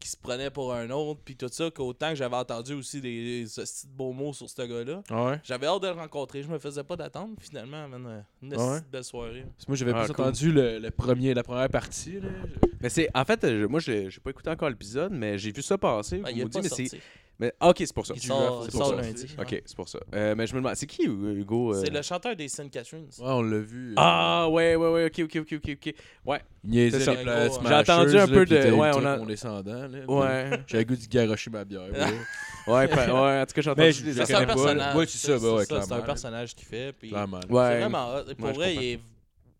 qui 0.00 0.08
se 0.08 0.16
prenaient 0.16 0.48
pour 0.50 0.72
un 0.72 0.88
autre, 0.90 1.20
puis 1.24 1.36
tout 1.36 1.48
ça, 1.50 1.70
qu'autant 1.70 2.08
que 2.10 2.14
j'avais 2.14 2.36
entendu 2.36 2.72
aussi 2.72 3.00
des, 3.02 3.42
des 3.44 3.58
hosties 3.60 3.86
de 3.86 3.92
beaux 3.92 4.12
mots 4.12 4.32
sur 4.32 4.48
ce 4.48 4.62
gars-là. 4.62 5.02
Ah 5.10 5.24
ouais. 5.26 5.40
J'avais 5.44 5.66
hâte 5.66 5.82
de 5.82 5.88
le 5.88 5.92
rencontrer. 5.94 6.42
Je 6.42 6.48
me 6.48 6.58
faisais 6.58 6.84
pas 6.84 6.96
d'attendre. 6.96 7.34
Finalement, 7.40 7.86
man, 7.86 8.06
euh, 8.06 8.20
une 8.42 8.54
Ah 8.56 8.72
ouais? 8.74 8.78
belle 8.90 9.04
soirée. 9.04 9.44
Parce 9.56 9.64
que 9.66 9.70
moi, 9.70 9.76
j'avais 9.76 9.92
Ah, 9.94 10.04
plus 10.04 10.14
cool. 10.14 10.24
entendu 10.24 10.52
le, 10.52 10.78
le 10.78 10.90
premier, 10.90 11.34
la 11.34 11.42
première 11.42 11.68
partie. 11.68 12.18
Là. 12.20 12.28
Mais 12.80 12.88
c'est. 12.88 13.08
En 13.14 13.24
fait, 13.26 13.44
moi, 13.68 13.80
j'ai 13.80 14.08
j'ai 14.08 14.20
pas 14.20 14.30
écouté 14.30 14.48
encore 14.48 14.70
l'épisode, 14.70 15.12
mais 15.12 15.36
j'ai 15.36 15.52
vu 15.52 15.60
ça 15.62 15.76
passer. 15.76 16.20
Ah, 16.24 16.28
pas 16.28 16.32
dites, 16.32 16.54
mais 16.62 16.68
sorti. 16.68 16.88
c'est. 16.88 17.00
Mais, 17.40 17.52
ok, 17.60 17.76
c'est 17.78 17.94
pour 17.94 18.04
ça. 18.04 18.14
Il 18.16 18.20
sort- 18.22 18.64
c'est 18.64 18.72
pour 18.72 18.86
sort 18.86 18.96
ça. 18.96 19.02
lundi. 19.02 19.26
Ok, 19.38 19.62
c'est 19.64 19.76
pour 19.76 19.88
ça. 19.88 20.00
Euh, 20.12 20.34
mais 20.36 20.46
je 20.48 20.54
me 20.54 20.58
demande, 20.60 20.74
c'est 20.74 20.86
qui 20.86 21.04
Hugo 21.04 21.72
euh? 21.72 21.82
C'est 21.84 21.90
le 21.92 22.02
chanteur 22.02 22.34
des 22.34 22.48
Saint 22.48 22.68
Catherine. 22.68 23.04
Ouais, 23.04 23.24
on 23.26 23.42
l'a 23.42 23.58
vu. 23.60 23.90
euh, 23.90 23.94
Ah, 23.96 24.48
ouais, 24.50 24.74
ouais, 24.74 24.88
ouais, 24.90 25.04
ok, 25.06 25.20
ok, 25.24 25.36
ok, 25.42 25.52
ok, 25.64 25.76
ok. 25.86 25.94
Ouais, 26.26 26.40
J'ai 26.68 26.88
entendu 26.96 28.16
un 28.18 28.26
là, 28.26 28.26
peu 28.26 28.44
de- 28.44 28.72
ouais, 28.72 28.90
on 28.92 29.04
a- 29.04 29.18
condescendant, 29.18 29.86
là. 29.86 29.98
ouais. 30.08 30.50
J'avais 30.66 30.82
le 30.82 30.88
goût 30.88 30.96
de 30.96 31.06
garocher 31.06 31.50
ma 31.50 31.64
bière. 31.64 31.82
ouais. 32.66 32.72
ouais, 32.74 32.88
pa- 32.88 33.06
ouais, 33.06 33.40
en 33.40 33.46
tout 33.46 33.54
cas, 33.54 33.60
j'ai 33.62 33.70
Mais 33.76 33.88
entendu 33.90 34.02
des 34.02 34.24
c'est 34.24 34.34
un 34.34 34.44
personnage. 34.44 34.96
Ouais, 34.96 35.06
c'est 35.06 35.18
ça, 35.18 35.38
ouais, 35.38 35.64
C'est 35.64 35.92
un 35.92 36.00
personnage 36.00 36.54
qu'il 36.56 36.66
fait. 36.66 36.92
Clairement. 37.00 37.40
C'est 37.46 37.52
Ouais. 37.54 37.78
vraiment 37.80 38.14
hot. 38.16 38.34
Pour 38.36 38.48
vrai, 38.52 38.74
il 38.74 38.82
est 38.94 39.00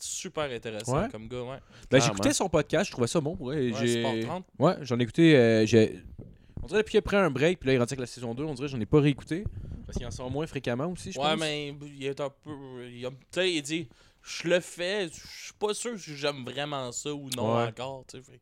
super 0.01 0.51
intéressant 0.51 1.01
Ouais. 1.03 1.09
comme 1.13 1.29
gars. 1.29 1.43
Ouais. 1.43 1.59
Ben, 1.91 2.01
j'écoutais 2.01 2.33
son 2.33 2.49
podcast, 2.49 2.87
je 2.87 2.91
trouvais 2.93 3.07
ça 3.07 3.21
bon. 3.21 3.37
Ouais, 3.39 3.71
Ouais, 3.71 3.73
j'ai... 3.79 4.01
Sport 4.03 4.15
30. 4.23 4.45
Ouais, 4.59 4.75
j'en 4.83 4.99
ai 4.99 5.03
écouté. 5.05 5.37
euh, 5.37 5.65
j'ai... 5.67 6.01
On 6.63 6.67
dirait 6.67 6.81
depuis 6.81 6.93
qu'il 6.93 6.99
a 6.99 7.03
pris 7.03 7.17
un 7.17 7.31
break, 7.31 7.61
puis 7.61 7.67
là, 7.69 7.73
il 7.73 7.77
est 7.77 7.79
rendu 7.79 7.93
avec 7.93 8.01
la 8.01 8.07
saison 8.07 8.35
2, 8.35 8.45
on 8.45 8.55
dirait 8.55 8.67
que 8.69 8.73
j'en 8.73 8.81
ai 8.81 8.87
pas 8.87 9.01
réécouté. 9.01 9.45
Parce 9.87 9.97
qu'il 9.97 10.07
en 10.07 10.11
sort 10.11 10.31
moins 10.31 10.47
fréquemment 10.47 10.87
aussi, 10.87 11.13
je 11.13 11.19
Ouais, 11.19 11.31
pense. 11.31 11.41
mais 11.41 11.75
il 11.97 12.05
est 12.05 12.21
un 12.21 12.29
peu. 12.31 12.51
il 12.91 13.07
a- 13.07 13.11
Tu 13.11 13.17
sais, 13.31 13.53
il 13.55 13.63
dit 13.63 13.89
Je 14.23 14.49
le 14.49 14.61
fais, 14.61 15.09
je 15.09 15.15
suis 15.45 15.55
pas 15.59 15.73
sûr 15.73 15.99
si 15.99 16.15
j'aime 16.17 16.45
vraiment 16.45 16.93
ça 16.93 17.15
ou 17.15 17.31
non 17.37 17.57
Ouais. 17.57 17.63
encore. 17.69 18.05
tu 18.07 18.19
sais. 18.19 18.23
Fait- 18.23 18.41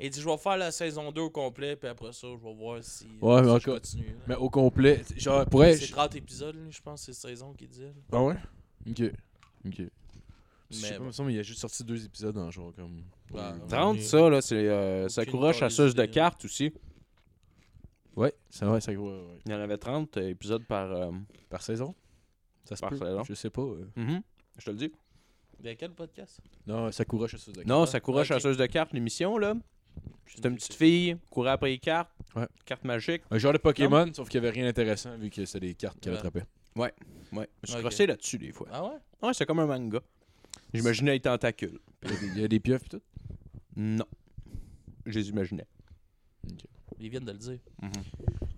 Il 0.00 0.10
dit 0.10 0.20
Je 0.20 0.28
vais 0.28 0.36
faire 0.38 0.56
la 0.56 0.72
saison 0.72 1.12
2 1.12 1.20
au 1.22 1.30
complet, 1.30 1.76
puis 1.76 1.88
après 1.88 2.12
ça, 2.12 2.26
je 2.28 2.44
vais 2.44 2.54
voir 2.54 2.82
si. 2.82 3.04
Ouais, 3.20 3.42
si 3.42 3.48
mais 3.48 3.60
je 3.60 3.64
continue. 3.70 4.06
là. 4.06 4.12
Mais 4.28 4.34
au 4.36 4.48
complet, 4.50 5.02
genre, 5.16 5.44
pourrait. 5.46 5.76
C'est 5.76 5.92
30 5.92 6.16
épisodes, 6.16 6.56
je 6.70 6.80
pense, 6.80 7.02
c'est 7.02 7.12
saison 7.12 7.52
qu'il 7.52 7.68
dit. 7.68 7.82
là. 7.82 7.88
Ah 8.12 8.22
ouais? 8.22 8.36
Ok. 8.88 9.02
Ok. 9.66 9.82
Je 10.70 10.76
sais 10.76 10.82
Mais 10.82 10.90
pas, 10.92 10.98
bon. 10.98 11.04
il 11.04 11.06
me 11.06 11.12
semble 11.12 11.30
qu'il 11.30 11.38
a 11.38 11.42
juste 11.42 11.60
sorti 11.60 11.84
deux 11.84 12.04
épisodes 12.04 12.34
dans 12.34 12.50
genre 12.50 12.72
comme. 12.74 13.02
Ouais, 13.30 13.40
euh, 13.40 13.58
30, 13.68 13.96
Mais- 13.96 14.02
ça, 14.02 14.28
là, 14.30 14.40
c'est 14.40 14.54
euh, 14.56 15.08
Sakura 15.08 15.48
calice 15.48 15.60
chasseuse 15.60 15.94
de 15.94 16.04
cartes 16.06 16.44
aussi. 16.44 16.72
Ouais, 18.18 18.32
c'est 18.50 18.64
vrai, 18.64 18.80
ça 18.80 18.90
ouais, 18.92 18.96
ouais. 18.98 19.38
Il 19.46 19.52
y 19.52 19.54
en 19.54 19.60
avait 19.60 19.78
30 19.78 20.16
euh, 20.16 20.28
épisodes 20.30 20.64
par. 20.64 20.90
euh, 20.92 21.10
Par 21.48 21.62
saison? 21.62 21.94
Ça 22.64 22.74
se 22.76 22.80
Par 22.80 22.90
peut. 22.90 22.96
saison. 22.98 23.22
Je 23.24 23.34
sais 23.34 23.50
pas. 23.50 23.62
euh. 23.62 23.86
mhm, 23.96 24.22
Je 24.58 24.64
te 24.64 24.70
le 24.70 24.76
dis. 24.76 24.92
Il 25.60 25.66
y 25.66 25.68
a 25.68 25.74
quel 25.76 25.90
podcast? 25.92 26.40
Non, 26.66 26.90
Sakura 26.92 27.26
chasseuse 27.28 27.54
de 27.54 27.62
Non, 27.64 27.82
Ah, 27.82 27.86
Sakura 27.86 28.20
ok. 28.22 28.26
chasseuse 28.26 28.56
de 28.56 28.66
cartes, 28.66 28.92
l'émission, 28.92 29.38
là. 29.38 29.54
C'est 30.26 30.44
une 30.44 30.56
petite 30.56 30.74
fille, 30.74 31.16
courait 31.30 31.50
après 31.50 31.70
les 31.70 31.78
cartes. 31.78 32.10
Ouais. 32.36 32.46
Cartes 32.64 32.84
magiques. 32.84 33.22
Un 33.30 33.38
genre 33.38 33.52
de 33.52 33.58
Pokémon, 33.58 34.12
sauf 34.14 34.28
qu'il 34.28 34.36
y 34.42 34.44
avait 34.44 34.50
rien 34.54 34.64
d'intéressant 34.64 35.16
vu 35.16 35.30
que 35.30 35.44
c'était 35.44 35.66
des 35.66 35.74
cartes 35.74 35.98
qu'elle 36.00 36.12
Ouais. 36.12 36.18
attrapait. 36.18 36.44
Ouais. 36.76 36.92
Je 37.32 37.36
me 37.38 37.46
suis 37.64 37.74
Ok. 37.76 37.80
crossé 37.80 38.06
là-dessus, 38.06 38.38
des 38.38 38.52
fois. 38.52 38.68
Ah 38.70 38.84
ouais? 38.84 38.96
Ouais, 39.22 39.32
c'est 39.34 39.46
comme 39.46 39.58
un 39.60 39.66
manga. 39.66 40.00
J'imaginais 40.74 41.12
les 41.12 41.20
tentacules. 41.20 41.78
Il 42.02 42.10
y 42.10 42.12
a 42.14 42.16
des- 42.20 42.26
il 42.26 42.38
y 42.40 42.44
a 42.44 42.48
des 42.48 42.60
pieuvres 42.60 42.84
et 42.84 42.88
tout? 42.88 43.02
Non. 43.76 44.04
Je 45.06 45.18
les 45.18 45.28
imaginais. 45.30 45.66
Ils 47.00 47.10
viennent 47.10 47.24
de 47.24 47.32
le 47.32 47.38
dire. 47.38 47.58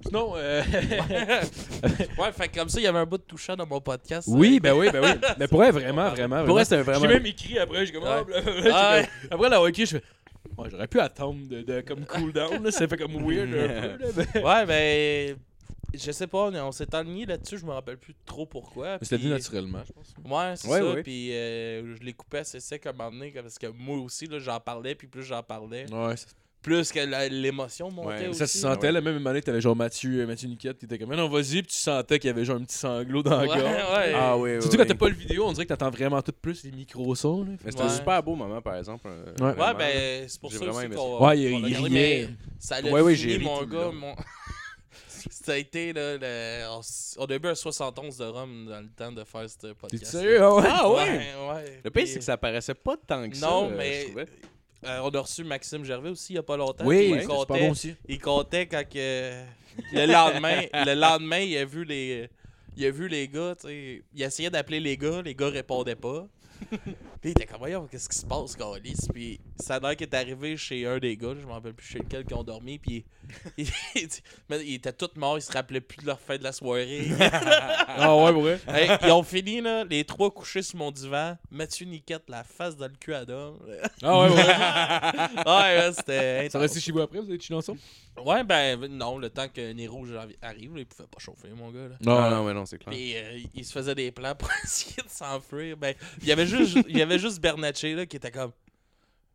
Sinon, 0.07 0.33
euh... 0.37 0.63
ouais, 2.19 2.33
fait 2.33 2.49
que 2.49 2.59
comme 2.59 2.69
ça, 2.69 2.81
il 2.81 2.85
y 2.85 2.87
avait 2.87 2.99
un 2.99 3.07
bout 3.07 3.19
de 3.19 3.23
touchant 3.23 3.55
dans 3.57 3.67
mon 3.67 3.81
podcast. 3.81 4.29
oui, 4.31 4.57
Euh, 4.57 4.61
ben 4.61 4.73
oui, 4.75 4.89
ben 4.91 5.03
oui. 5.03 5.29
Mais 5.39 5.47
pour 5.49 5.63
elle, 5.63 5.73
vraiment, 5.73 6.09
vraiment. 6.11 6.45
Pour 6.45 6.59
c'était 6.61 6.83
vraiment. 6.83 7.01
J'ai 7.01 7.09
même 7.09 7.27
écrit 7.27 7.59
après, 7.59 7.85
j'ai 7.87 7.93
comme. 7.93 8.05
Ouais. 8.05 8.71
ah, 8.73 9.01
Ah 9.03 9.03
Après 9.31 9.49
l'avoir 9.49 9.69
écrit, 9.69 9.87
je 9.87 9.99
fais. 9.99 10.03
Ouais, 10.57 10.69
j'aurais 10.71 10.89
pu 10.89 11.01
attendre 11.01 11.47
de, 11.49 11.63
de 11.63 11.81
comme 11.83 12.05
cool 12.07 12.33
down, 12.33 12.63
là. 12.63 12.71
Ça 12.71 12.89
fait 12.89 12.97
comme 12.97 13.13
weird 13.25 13.49
un 13.55 13.69
peu, 13.99 14.05
là. 14.05 14.25
mais- 14.35 14.43
Ouais, 14.45 14.67
ben. 14.67 15.37
Je 15.93 16.13
sais 16.13 16.29
pas, 16.29 16.51
on 16.53 16.71
s'est 16.71 16.95
aligné 16.95 17.27
là-dessus, 17.27 17.59
je 17.59 17.67
me 17.67 17.73
rappelle 17.73 17.97
plus 17.99 18.15
trop 18.25 18.47
pourquoi. 18.47 18.99
C'était 19.03 19.19
dit 19.19 19.27
naturellement, 19.29 19.81
je 19.85 19.93
pense. 19.93 20.15
Ouais, 20.25 20.55
c'est 20.55 20.69
Ouais, 20.69 20.79
ça. 20.79 20.85
ouais. 20.95 21.03
Puis 21.03 21.33
euh, 21.35 21.97
je 21.97 22.03
l'ai 22.05 22.13
coupé 22.13 22.39
assez 22.39 22.61
sec 22.61 22.87
à 22.87 22.91
un 22.91 22.93
moment 22.93 23.11
donné, 23.11 23.33
parce 23.33 23.59
que 23.59 23.67
moi 23.67 23.99
aussi, 23.99 24.27
là, 24.27 24.39
j'en 24.39 24.61
parlais, 24.61 24.95
puis 24.95 25.09
plus 25.09 25.25
j'en 25.25 25.43
parlais, 25.43 25.87
Ouais, 25.93 26.17
ça, 26.17 26.27
plus 26.63 26.93
que 26.93 27.01
la- 27.01 27.29
l'émotion 27.29 27.91
montait 27.91 28.09
Ouais, 28.09 28.29
aussi. 28.29 28.39
ça 28.39 28.47
se 28.47 28.59
sentait, 28.59 28.93
là. 28.93 29.01
Même 29.01 29.27
année, 29.27 29.41
t'avais 29.43 29.61
genre 29.61 29.75
Mathieu, 29.77 30.21
euh, 30.21 30.27
Mathieu 30.27 30.49
Niquette 30.49 30.79
qui 30.79 30.85
était 30.85 30.99
comme, 30.99 31.15
non, 31.15 31.29
vas-y, 31.29 31.63
puis 31.63 31.67
tu 31.73 31.77
sentais 31.77 32.19
qu'il 32.19 32.29
y 32.29 32.31
avait 32.31 32.45
genre 32.45 32.57
un 32.57 32.65
petit 32.65 32.77
sanglot 32.79 33.23
dans 33.23 33.41
Ouais, 33.41 33.47
la 33.49 33.57
gorge. 33.57 33.63
ouais. 33.65 34.13
Ah 34.15 34.37
oui. 34.37 34.61
Surtout 34.61 34.77
quand 34.77 34.87
t'as 34.87 34.95
pas 34.95 35.09
le 35.09 35.15
vidéo, 35.15 35.45
on 35.47 35.53
dirait 35.53 35.65
que 35.65 35.71
t'entends 35.73 35.91
vraiment 35.91 36.21
tout 36.23 36.33
plus 36.41 36.63
les 36.65 36.73
micro-sons, 36.73 37.45
là. 37.45 37.53
Mais 37.65 37.71
c'était 37.71 37.83
Ouais. 37.85 37.89
un 37.91 37.95
super 37.97 38.23
beau 38.23 38.35
moment, 38.35 38.61
par 38.61 38.77
exemple. 38.77 39.09
euh, 39.09 39.33
Ouais. 39.41 39.75
Ben, 39.75 40.29
c'est 40.29 40.41
pour 40.41 40.53
ça 40.53 40.65
aussi 40.65 40.85
aimé 40.85 40.95
qu'on. 40.97 41.27
Ouais, 41.27 41.39
il- 41.39 41.51
l'a 41.63 41.69
il 41.69 41.73
gardé, 41.73 41.89
riait. 41.89 42.27
mais 42.29 42.35
Ça 42.59 42.77
a 42.77 42.83
Ouais, 42.83 43.01
ouais, 43.01 43.15
fini, 43.17 43.39
mon 43.39 43.61
le 43.61 43.67
gars. 43.67 43.91
Mon... 43.93 44.15
ça 45.31 45.53
a 45.53 45.57
été, 45.57 45.93
là, 45.93 46.17
le... 46.19 46.67
on, 46.69 47.25
a 47.25 47.51
un 47.51 47.55
71 47.55 48.17
de 48.19 48.25
rhum 48.25 48.67
dans 48.67 48.81
le 48.81 48.89
temps 48.89 49.13
de 49.13 49.25
faire 49.25 49.49
ce 49.49 49.57
T'es 49.59 49.75
podcast. 49.75 50.05
sérieux? 50.13 50.41
Ah 50.43 50.55
ouais? 50.55 50.65
Ah 50.69 50.91
ouais? 50.91 50.97
Ouais, 50.99 51.55
ouais. 51.55 51.81
Le 51.85 51.91
pire, 51.91 52.07
c'est 52.07 52.19
que 52.19 52.25
ça 52.25 52.37
paraissait 52.37 52.75
pas 52.75 52.97
tant 53.07 53.29
que 53.29 53.37
ça. 53.37 53.47
Non, 53.47 53.71
euh, 53.71 53.77
mais-. 53.77 54.15
Euh, 54.85 55.01
on 55.03 55.11
a 55.11 55.21
reçu 55.21 55.45
Maxime 55.45 55.85
Gervais 55.85 56.09
aussi 56.09 56.33
il 56.33 56.37
y 56.37 56.39
a 56.39 56.43
pas 56.43 56.57
longtemps. 56.57 56.87
Oui, 56.87 57.13
il, 57.15 57.27
comptait, 57.27 57.59
bon 57.61 57.71
aussi. 57.73 57.95
il 58.09 58.19
comptait 58.19 58.67
quand 58.67 58.89
que 58.89 59.43
le 59.93 60.07
lendemain, 60.07 60.63
le 60.73 60.95
lendemain, 60.95 61.41
il 61.41 61.57
a 61.59 61.65
vu 61.65 61.85
les 61.85 62.29
il 62.77 62.87
a 62.87 62.91
vu 62.91 63.09
les 63.09 63.29
gars, 63.29 63.55
tu 63.61 63.67
sais, 63.67 64.03
il 64.15 64.23
essayait 64.23 64.49
d'appeler 64.49 64.81
les 64.81 64.97
gars, 64.97 65.21
les 65.23 65.35
gars 65.35 65.49
répondaient 65.49 65.97
pas. 65.97 66.27
Puis 66.69 66.95
il 67.25 67.31
était 67.31 67.47
comme 67.47 67.59
voyons, 67.59 67.87
qu'est-ce 67.87 68.09
qui 68.09 68.19
se 68.19 68.27
passe 68.27 68.57
Calis? 68.57 68.97
Puis 69.13 69.41
ça 69.59 69.77
a 69.77 69.81
l'air 69.81 69.97
qu'il 69.97 70.07
est 70.07 70.15
arrivé 70.15 70.57
chez 70.57 70.87
un 70.87 70.99
des 70.99 71.17
gars, 71.17 71.35
je 71.41 71.47
me 71.47 71.53
rappelle 71.53 71.75
plus 71.75 71.87
chez 71.87 71.99
lequel 71.99 72.25
qui 72.25 72.35
ont 72.35 72.43
dormi 72.45 72.79
puis 72.79 73.05
il, 73.59 73.67
il, 73.95 74.09
mais 74.49 74.65
il 74.65 74.75
était 74.75 74.93
tout 74.93 75.11
mort, 75.17 75.37
il 75.39 75.43
se 75.43 75.53
rappelait 75.53 75.81
plus 75.81 75.99
de 75.99 76.07
leur 76.07 76.19
fin 76.21 76.37
de 76.37 76.43
la 76.43 76.53
soirée. 76.53 77.09
Ah 78.03 78.17
ouais? 78.17 78.59
Hey, 78.69 78.89
ils 79.03 79.11
ont 79.11 79.23
fini 79.23 79.61
là, 79.61 79.85
les 79.85 80.05
trois 80.05 80.31
couchés 80.31 80.63
sur 80.63 80.79
mon 80.79 80.91
divan, 80.91 81.37
Mathieu 81.51 81.85
Niquette 81.87 82.23
la 82.29 82.45
face 82.45 82.77
dans 82.77 82.87
le 82.87 82.95
cul 82.99 83.13
à 83.13 83.25
Dom. 83.25 83.59
Ah 84.03 84.21
ouais, 84.21 84.29
ouais. 84.31 84.37
ouais, 85.47 85.79
ouais, 85.79 85.93
c'était 85.93 86.49
Ça 86.49 86.59
restait 86.59 86.81
chez 86.81 86.93
vous 86.93 87.01
après, 87.01 87.19
vous 87.19 87.29
avez 87.29 87.39
chillé 87.41 87.57
ensemble? 87.59 87.81
Ouais, 88.25 88.45
ben 88.45 88.87
non, 88.87 89.19
le 89.19 89.31
temps 89.31 89.49
que 89.49 89.61
arri- 89.61 90.37
arrive, 90.43 90.75
là, 90.75 90.81
il 90.81 90.87
pouvait 90.87 91.09
pas 91.09 91.19
chauffer, 91.19 91.49
mon 91.55 91.71
gars. 91.71 91.89
Là. 91.89 91.97
Non, 92.01 92.31
non, 92.31 92.45
mais 92.45 92.55
non, 92.55 92.67
c'est 92.67 92.79
clair. 92.79 92.95
Puis 92.95 93.17
euh, 93.17 93.41
il 93.55 93.65
se 93.65 93.73
faisait 93.73 93.95
des 93.95 94.11
plans 94.13 94.35
pour 94.35 94.49
essayer 94.65 95.03
de 95.03 95.09
s'enfuir. 95.09 95.77
Ben, 95.77 95.95
il 96.21 96.29
y 96.29 96.33
avait 96.33 96.47
juste, 96.57 96.79
il 96.89 96.97
y 96.99 97.03
avait 97.03 97.19
juste 97.19 97.41
Bernatchez 97.41 97.95
là, 97.95 98.07
qui 98.07 98.17
était 98.17 98.31
comme 98.31 98.53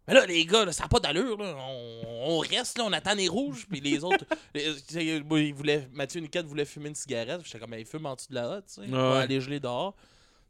Mais 0.08 0.14
là, 0.14 0.26
les 0.26 0.46
gars, 0.46 0.66
là, 0.66 0.72
ça 0.72 0.84
n'a 0.84 0.90
pas 0.90 1.00
d'allure. 1.00 1.38
Là. 1.38 1.56
On, 1.58 2.02
on 2.36 2.40
reste, 2.40 2.78
là, 2.78 2.84
on 2.86 2.94
attend 2.94 3.16
les 3.16 3.28
rouges. 3.28 3.66
Puis 3.70 3.80
les 3.80 4.04
autres. 4.04 4.26
les- 4.54 5.88
Mathieu 5.94 6.22
Niquette 6.22 6.46
voulait 6.46 6.66
fumer 6.66 6.90
une 6.90 6.96
cigarette. 6.96 7.42
J'étais 7.44 7.60
comme, 7.60 7.74
il 7.78 7.86
fume 7.86 8.06
en 8.06 8.16
dessous 8.16 8.28
de 8.30 8.36
la 8.36 8.50
hotte. 8.50 8.66
tu 8.68 8.82
sais. 8.84 8.90
Ouais. 8.90 9.18
aller 9.18 9.42
geler 9.42 9.60
dehors. 9.60 9.96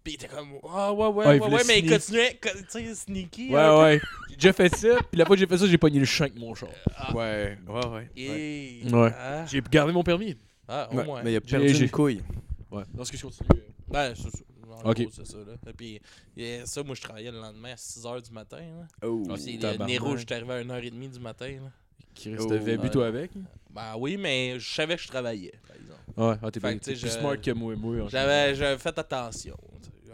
Puis 0.03 0.13
il 0.13 0.15
était 0.23 0.27
comme, 0.27 0.49
ah 0.69 0.93
ouais, 0.93 1.07
ouais, 1.07 1.23
Ah, 1.25 1.29
ouais, 1.31 1.39
ouais, 1.39 1.61
mais 1.65 1.79
il 1.79 1.89
continuait, 1.89 2.39
co- 2.39 2.49
tu 2.49 2.65
sais, 2.85 2.93
sneaky. 2.93 3.49
Ouais, 3.49 3.77
ouais. 3.79 4.01
J'ai 4.29 4.35
déjà 4.35 4.53
fait 4.53 4.75
ça, 4.75 4.97
puis 5.09 5.17
la 5.17 5.25
fois 5.25 5.35
que 5.35 5.39
j'ai 5.39 5.47
fait 5.47 5.57
ça, 5.57 5.65
j'ai 5.65 5.79
pogné 5.79 5.97
le 5.97 6.05
champ 6.05 6.25
avec 6.25 6.37
mon 6.37 6.53
char. 6.53 6.69
Ouais, 7.15 7.57
ouais, 7.67 7.85
ouais. 7.87 8.09
Et- 8.15 8.81
Ouais. 8.93 9.09
Ah, 9.17 9.45
J'ai 9.47 9.61
gardé 9.61 9.91
mon 9.93 10.03
permis. 10.03 10.37
ah, 10.67 10.87
au 10.91 10.95
Ouais, 10.97 11.05
moins. 11.05 11.23
Mais 11.23 11.31
il 11.33 11.37
a 11.37 11.41
perdu 11.41 11.69
j'ai- 11.73 11.85
une 11.85 11.89
couille. 11.89 12.21
Ouais. 12.69 12.83
Dans 12.93 13.03
ce 13.03 13.11
que 13.11 13.17
je 13.17 13.23
continue. 13.23 13.49
Ben, 13.87 14.13
c'est 14.15 14.29
ça. 14.29 14.43
En 14.83 14.89
Ok. 14.89 15.01
gros, 15.01 15.11
c'est 15.11 15.25
ça, 15.27 15.37
là. 15.37 15.53
Et 15.67 15.73
puis, 15.73 16.01
et 16.37 16.61
ça, 16.65 16.83
moi, 16.83 16.95
je 16.95 17.01
travaillais 17.01 17.31
le 17.31 17.39
lendemain 17.39 17.71
à 17.71 17.75
6h 17.75 18.21
du 18.21 18.31
matin. 18.31 18.57
Là. 18.59 18.87
Oh. 19.07 19.23
Ah, 19.29 19.33
Puis, 19.35 19.53
le 19.55 19.59
tabarnak. 19.61 19.87
nez 19.87 19.97
rouge, 19.97 20.19
j'étais 20.19 20.35
arrivé 20.35 20.53
à 20.53 20.63
1h30 20.63 21.11
du 21.11 21.19
matin. 21.19 21.47
Là. 21.63 21.71
Qui 22.13 22.33
Oh, 22.39 22.47
restait 22.47 22.77
bu, 22.77 22.89
toi, 22.89 23.07
avec? 23.07 23.31
Ben 23.71 23.95
oui, 23.97 24.15
mais 24.17 24.57
je 24.59 24.73
savais 24.73 24.95
que 24.95 25.01
je 25.01 25.07
travaillais, 25.07 25.53
par 25.67 25.75
exemple. 25.75 25.99
Ouais, 26.17 26.35
ah, 26.41 26.51
t'es 26.51 26.59
plus 26.59 26.95
je- 26.99 27.07
smart 27.07 27.39
que 27.41 27.51
moi, 27.51 27.75
moi. 27.75 28.03
en. 28.05 28.07
J'avais 28.09 28.55
j'avais 28.55 28.77
fait 28.77 28.97
attention. 28.97 29.57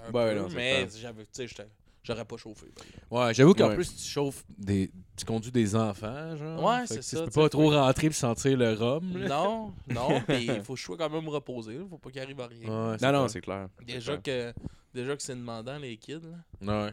un 0.03 0.11
Ouais, 0.11 0.33
peu, 0.33 0.39
non, 0.41 0.49
mais 0.49 0.87
j'avais, 0.99 1.23
tu 1.25 1.29
sais, 1.31 1.47
j'étais- 1.47 1.67
j'aurais 2.03 2.25
pas 2.25 2.35
chauffé. 2.37 2.65
Ouais, 3.11 3.31
j'avoue 3.35 3.53
qu'en 3.53 3.67
Ouais. 3.69 3.75
plus, 3.75 3.95
tu 3.95 4.03
chauffes 4.09 4.43
des. 4.57 4.89
Tu 5.21 5.25
conduis 5.27 5.51
des 5.51 5.75
enfants, 5.75 6.35
genre. 6.35 6.63
Ouais, 6.63 6.87
c'est 6.87 7.03
ça, 7.03 7.17
Tu 7.19 7.23
peux 7.25 7.29
tu 7.31 7.39
pas 7.39 7.49
trop 7.49 7.69
rentrer 7.69 8.09
puis 8.09 8.17
sentir 8.17 8.57
le 8.57 8.73
rhum, 8.73 9.17
là. 9.19 9.27
Non, 9.27 9.71
non, 9.87 10.19
puis 10.27 10.45
il 10.47 10.63
faut 10.63 10.73
que 10.73 10.79
je 10.79 10.83
sois 10.85 10.97
quand 10.97 11.11
même 11.11 11.29
reposé. 11.29 11.75
là, 11.75 11.83
Faut 11.87 11.99
pas 11.99 12.09
qu'il 12.09 12.21
arrive 12.21 12.41
à 12.41 12.47
rien. 12.47 12.61
Ouais, 12.91 12.97
Non, 12.99 13.11
non, 13.11 13.27
c'est 13.27 13.41
clair. 13.41 13.67
Déjà 13.85 14.17
que, 14.17 14.51
déjà 14.95 15.15
que 15.15 15.21
c'est 15.21 15.35
demandant, 15.35 15.77
les 15.77 15.95
kids. 15.97 16.21
Là. 16.63 16.85
Ouais. 16.85 16.91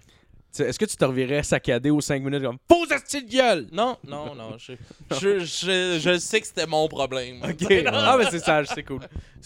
Tu 0.55 0.63
Est-ce 0.63 0.79
que 0.79 0.85
tu 0.85 0.97
te 0.97 1.05
revirais 1.07 1.43
saccadé 1.43 1.89
aux 1.89 2.03
5 2.03 2.23
minutes 2.23 2.43
comme 2.43 2.59
Pose 2.59 2.89
ta 2.89 2.99
petite 3.01 3.31
gueule? 3.31 3.67
Non, 3.73 3.97
non, 4.07 4.35
non. 4.35 4.59
Je, 4.59 4.75
je, 5.11 5.39
je, 5.41 5.99
je 5.99 6.19
sais 6.19 6.41
que 6.43 6.47
c'était 6.47 6.67
mon 6.67 6.87
problème. 6.87 7.41
Ok. 7.43 7.67
ah, 7.87 8.17
mais 8.19 8.31
c'est 8.31 8.41
sage, 8.41 8.67
c'est 8.75 8.83
cool. 8.83 9.01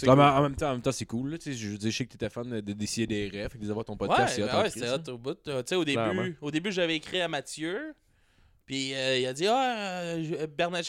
En 0.08 0.42
même 0.42 0.56
temps, 0.56 0.70
en 0.70 0.72
même 0.72 0.82
temps, 0.82 0.92
c'est 0.92 1.06
cool. 1.06 1.30
Là, 1.30 1.38
tu 1.38 1.52
sais, 1.52 1.58
je 1.58 1.76
je 1.80 1.90
sais 1.90 2.04
que 2.04 2.10
t'étais 2.12 2.30
fan 2.30 2.48
de, 2.48 2.60
de 2.60 2.72
décider 2.72 3.06
des 3.06 3.28
rêves, 3.28 3.50
fait 3.50 3.58
que 3.58 3.64
d'avoir 3.64 3.84
ton 3.84 3.96
podcast, 3.96 4.38
Ouais, 4.38 4.44
c'est 4.70 4.82
hot 4.82 4.86
ouais, 4.86 4.88
hein. 4.88 5.02
hot 5.06 5.10
au 5.12 5.18
bout. 5.18 5.34
Tu 5.44 5.50
sais, 5.66 5.74
au 5.76 5.84
début, 5.84 6.36
au 6.40 6.50
début 6.50 6.72
j'avais 6.72 6.96
écrit 6.96 7.20
à 7.20 7.28
Mathieu. 7.28 7.94
Puis 8.64 8.94
euh, 8.94 9.18
il 9.18 9.26
a 9.26 9.32
dit 9.32 9.46
Ah, 9.46 10.02
euh, 10.02 10.46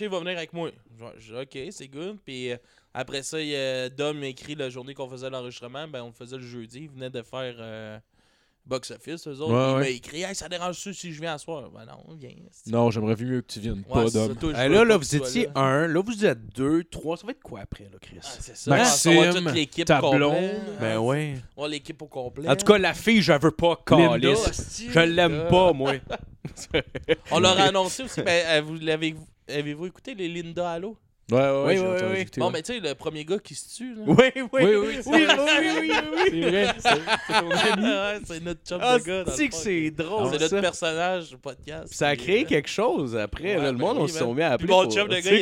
va 0.10 0.20
venir 0.20 0.38
avec 0.38 0.54
moi. 0.54 0.72
Je 1.18 1.36
Ok, 1.36 1.58
c'est 1.72 1.88
good. 1.88 2.20
Puis 2.24 2.52
euh, 2.52 2.58
après 2.94 3.24
ça, 3.24 3.42
il 3.42 3.56
a 3.56 3.90
Dom 3.90 4.24
écrit 4.24 4.56
la 4.56 4.70
journée 4.70 4.94
qu'on 4.94 5.10
faisait 5.10 5.30
l'enregistrement. 5.30 5.88
Ben, 5.88 6.04
on 6.04 6.08
le 6.08 6.14
faisait 6.14 6.38
le 6.38 6.44
jeudi. 6.44 6.84
Il 6.84 6.90
venait 6.90 7.10
de 7.10 7.22
faire 7.22 8.02
euh, 8.66 8.70
Box 8.70 8.92
Office, 8.92 9.28
eux 9.28 9.40
autres. 9.42 9.54
Ouais, 9.54 9.72
il 9.72 9.74
ouais. 9.76 9.80
m'a 9.82 9.90
écrit 9.90 10.22
Hey, 10.24 10.36
ça 10.36 10.50
dérange-tu 10.50 10.94
si 10.94 11.14
je 11.14 11.20
viens 11.22 11.34
à 11.34 11.38
soir? 11.38 11.70
Ben 11.72 11.86
non, 11.86 12.16
viens. 12.18 12.32
Non, 12.68 12.92
j'aimerais 12.92 13.16
mieux 13.20 13.42
que 13.42 13.54
tu 13.54 13.60
viennes, 13.60 13.84
Ouais, 13.90 14.04
pas 14.04 14.08
c'est 14.10 14.18
ça, 14.28 14.34
d'homme. 14.34 14.52
là, 14.54 14.84
là, 14.86 14.98
vous 14.98 15.16
étiez 15.16 15.46
là. 15.48 15.62
un, 15.62 15.88
là, 15.88 16.02
vous 16.02 16.26
êtes 16.26 16.46
deux, 16.56 16.84
trois. 16.84 17.18
Ça 17.18 17.26
va 17.26 17.32
être 17.32 17.42
quoi 17.44 17.62
après, 17.62 17.86
là, 17.86 17.98
Chris? 18.02 18.18
Ah, 18.24 18.28
c'est 18.40 18.56
ça. 18.56 18.70
Maxime, 18.72 19.18
on 19.18 19.22
va 19.22 19.34
toute 19.34 19.54
l'équipe. 19.54 19.88
Ben 20.80 20.98
ouais. 21.00 21.36
On 21.58 21.68
l'équipe 21.68 22.02
au 22.02 22.08
complet. 22.08 22.50
En 22.50 22.56
tout 22.56 22.66
cas, 22.66 22.78
la 22.78 22.94
fille, 22.94 23.22
je 23.22 23.34
veux 23.34 23.52
pas 23.52 23.78
hostie. 23.88 24.90
Je 24.90 25.00
l'aime 25.00 25.48
pas, 25.50 25.74
moi. 25.74 25.94
On 27.32 27.40
leur 27.40 27.58
a 27.58 27.64
annoncé 27.70 28.04
aussi. 28.04 28.22
Ben, 28.22 28.62
vous 28.64 28.76
l'avez, 28.76 29.16
avez-vous 29.48 29.88
écouté 29.88 30.14
les 30.14 30.28
Linda 30.28 30.72
Allo? 30.72 30.98
Ouais, 31.34 31.40
ouais, 31.40 31.64
ouais. 31.64 31.80
Oui, 31.80 31.86
oui, 32.02 32.10
oui. 32.20 32.26
Bon, 32.38 32.46
ouais. 32.48 32.52
mais 32.54 32.62
tu 32.62 32.74
sais, 32.74 32.80
le 32.80 32.94
premier 32.96 33.26
gars 33.26 33.40
qui 33.40 33.56
se 33.56 33.76
tue, 33.78 33.96
là. 33.96 34.02
Oui, 34.06 34.16
oui, 34.36 34.42
Oui, 34.52 34.64
oui, 34.64 34.76
oui, 34.76 34.98
oui, 35.06 35.26
oui, 35.28 35.82
oui, 35.82 35.92
oui. 36.14 36.30
C'est 36.30 36.42
vrai, 36.50 36.76
c'est 36.78 36.90
c'est 36.90 37.40
ton 37.42 37.52
ami. 37.52 37.84
ouais, 37.84 38.20
c'est 38.26 38.44
notre 38.44 38.60
chum 38.68 38.80
Ah, 38.82 39.00
de 39.00 39.04
gars. 39.04 39.24
dans 39.24 39.32
le 39.32 39.38
c'est 39.38 39.50
que 39.50 39.56
c'est 39.56 39.92
drôle, 39.92 40.30
C'est 40.32 40.40
notre 40.42 40.62
personnage 40.62 41.30
du 41.30 41.38
podcast. 41.38 41.88
Puis 41.90 41.98
ça 41.98 42.08
a 42.10 42.16
Puis, 42.16 42.24
créé 42.24 42.44
euh, 42.44 42.48
quelque 42.48 42.70
chose 42.70 43.16
après. 43.18 43.56
ouais, 43.56 43.62
là, 43.64 43.72
le 43.72 43.78
monde, 43.78 43.98
on 43.98 44.06
ben. 44.06 44.08
sont 44.10 44.34
mis 44.34 44.42
à 44.44 44.58
Puis 44.58 44.66
appeler. 44.66 44.68
mon 44.74 44.84
pour- 44.84 44.94
chum 44.94 45.08
de 45.08 45.16
tu 45.16 45.22
gars, 45.22 45.30
sais 45.30 45.36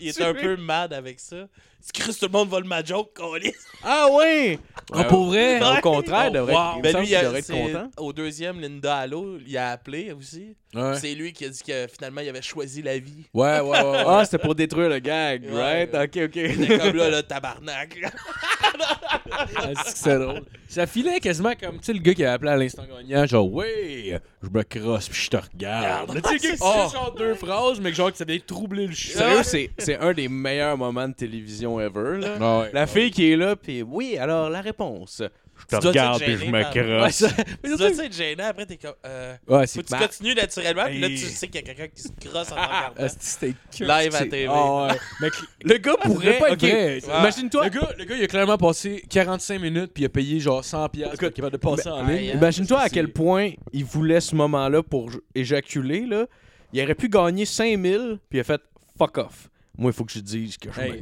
il 0.00 0.08
était, 0.08 0.22
un 0.24 0.34
peu 0.34 0.56
mad 0.56 0.92
avec 0.92 1.20
ça. 1.20 1.46
C'est 1.86 2.02
Chris, 2.02 2.16
tout 2.18 2.26
le 2.26 2.32
monde 2.32 2.48
vole 2.48 2.64
ma 2.64 2.82
joke, 2.82 3.10
câlisse. 3.16 3.64
Ah 3.84 4.08
ouais! 4.10 4.58
Ah, 4.92 5.04
pour 5.04 5.26
vrai? 5.26 5.60
Au 5.60 5.80
contraire, 5.80 6.26
Oh, 6.30 6.34
devrait, 6.34 6.52
wow. 6.54 6.80
Ben 6.82 6.98
lui, 6.98 7.06
il 7.08 7.14
a- 7.14 7.22
devrait 7.24 7.38
être 7.38 7.44
c'est- 7.44 7.52
content. 7.72 7.88
au 7.98 8.12
deuxième, 8.12 8.60
Linda 8.60 8.96
Allo, 8.96 9.38
il 9.46 9.56
a 9.56 9.70
appelé 9.70 10.10
aussi. 10.12 10.56
Ouais. 10.74 10.98
C'est 11.00 11.14
lui 11.14 11.32
qui 11.32 11.44
a 11.44 11.48
dit 11.48 11.62
que 11.62 11.86
finalement, 11.86 12.20
il 12.22 12.28
avait 12.28 12.42
choisi 12.42 12.82
la 12.82 12.98
vie. 12.98 13.24
Ouais, 13.32 13.60
ouais, 13.60 13.68
ouais. 13.70 13.82
ouais. 13.82 14.04
Ah, 14.06 14.22
c'était 14.24 14.38
pour 14.38 14.54
détruire 14.56 14.88
le 14.88 14.98
gag, 14.98 15.44
Ouais, 15.50 15.86
right? 15.88 15.94
Ok, 15.94 16.24
ok. 16.24 16.36
Il 16.36 16.64
était 16.64 16.78
comme 16.78 16.96
là, 16.96 17.08
le 17.10 17.22
tabarnak. 17.22 17.96
Ah, 19.30 19.46
c'est 19.84 19.96
c'est 19.96 20.18
drôle. 20.18 20.42
Ça 20.68 20.86
filait 20.86 21.20
quasiment 21.20 21.52
comme, 21.58 21.78
tu 21.78 21.84
sais, 21.84 21.92
le 21.92 22.00
gars 22.00 22.14
qui 22.14 22.24
a 22.24 22.32
appelé 22.32 22.50
à 22.50 22.56
l'instant 22.56 22.84
gagnant, 22.84 23.26
genre, 23.26 23.50
oui, 23.52 24.12
je 24.42 24.48
me 24.48 24.62
crosse 24.62 25.08
puis 25.08 25.20
je 25.22 25.30
te 25.30 25.36
regarde. 25.36 26.10
Regarde. 26.10 26.22
Tu 26.38 26.38
sais, 26.38 26.56
Oh. 26.60 26.84
dit 26.86 26.92
genre 26.92 27.14
deux 27.16 27.34
phrases, 27.34 27.80
mais 27.80 27.90
que 27.90 27.96
genre 27.96 28.10
que 28.10 28.18
ça 28.18 28.24
vient 28.24 28.38
troubler 28.44 28.86
le 28.86 28.94
chien. 28.94 29.16
Sérieux, 29.16 29.42
c'est, 29.44 29.70
c'est 29.78 29.96
un 29.98 30.12
des 30.12 30.28
meilleurs 30.28 30.76
moments 30.76 31.08
de 31.08 31.14
télévision 31.14 31.75
ever. 31.80 32.18
Là. 32.20 32.36
Ah 32.40 32.58
ouais. 32.60 32.70
La 32.72 32.86
fille 32.86 33.10
qui 33.10 33.32
est 33.32 33.36
là, 33.36 33.56
puis 33.56 33.82
oui, 33.82 34.16
alors 34.18 34.50
la 34.50 34.60
réponse. 34.60 35.22
Je 35.70 35.74
te 35.78 35.86
regarde 35.86 36.20
puis 36.22 36.36
je 36.36 36.44
me 36.44 36.52
Ouais, 36.52 36.64
crosse. 36.70 37.14
ça- 37.14 37.28
tu 37.64 37.76
dois 37.78 37.88
être 38.04 38.12
gênant. 38.14 38.44
Après, 38.44 38.66
t'es 38.66 38.76
comme. 38.76 38.92
Euh, 39.06 39.34
Ouais, 39.48 39.60
faut 39.60 39.66
c'est 39.66 39.82
que 39.84 39.86
tu 39.88 39.96
continues 39.96 40.34
naturellement. 40.34 40.84
Puis 40.84 40.98
là, 41.00 41.08
tu 41.08 41.16
sais 41.16 41.46
qu'il 41.46 41.54
y 41.56 41.58
a 41.58 41.62
quelqu'un 41.62 41.88
qui 41.88 42.02
se 42.02 42.08
crosse 42.08 42.52
en 42.52 42.56
te 42.56 42.60
regardant. 42.60 43.06
C'était 43.18 43.54
Live 43.80 44.14
à 44.14 44.18
TV. 44.26 44.46
Ah 44.50 44.86
ouais. 44.88 44.98
Mais 45.22 45.28
Le 45.64 45.78
gars 45.78 45.94
pourrait 46.02 46.14
pourrait. 46.14 46.38
pas 46.38 46.50
être 46.50 46.60
vrai. 46.60 46.98
Imagine-toi. 46.98 47.64
Le 47.64 47.70
gars, 47.70 47.88
le 47.96 48.04
gars, 48.04 48.16
il 48.16 48.24
a 48.24 48.26
clairement 48.26 48.58
passé 48.58 49.02
45 49.08 49.58
minutes 49.58 49.92
puis 49.94 50.02
il 50.02 50.06
a 50.06 50.10
payé 50.10 50.38
genre 50.40 50.62
100 50.62 50.90
piastres 50.90 51.16
pour 51.18 51.32
capable 51.32 51.52
de 51.52 51.56
passer 51.56 51.88
en 51.88 52.06
ligne. 52.06 52.32
ah, 52.34 52.36
Imagine-toi 52.36 52.78
à 52.80 52.88
quel 52.90 53.10
point 53.10 53.52
il 53.72 53.84
voulait 53.86 54.20
ce 54.20 54.34
moment-là 54.34 54.82
pour 54.82 55.10
éjaculer. 55.34 56.04
Là. 56.04 56.26
Il 56.74 56.82
aurait 56.82 56.94
pu 56.94 57.08
gagner 57.08 57.46
5000, 57.46 58.18
puis 58.28 58.38
il 58.38 58.40
a 58.40 58.44
fait 58.44 58.60
fuck 58.98 59.16
off. 59.16 59.48
Moi, 59.78 59.90
il 59.90 59.94
faut 59.94 60.04
que 60.04 60.12
je 60.12 60.20
dise 60.20 60.56
que 60.56 60.72
je 60.72 60.80
Hey. 60.80 60.92
me. 60.92 61.00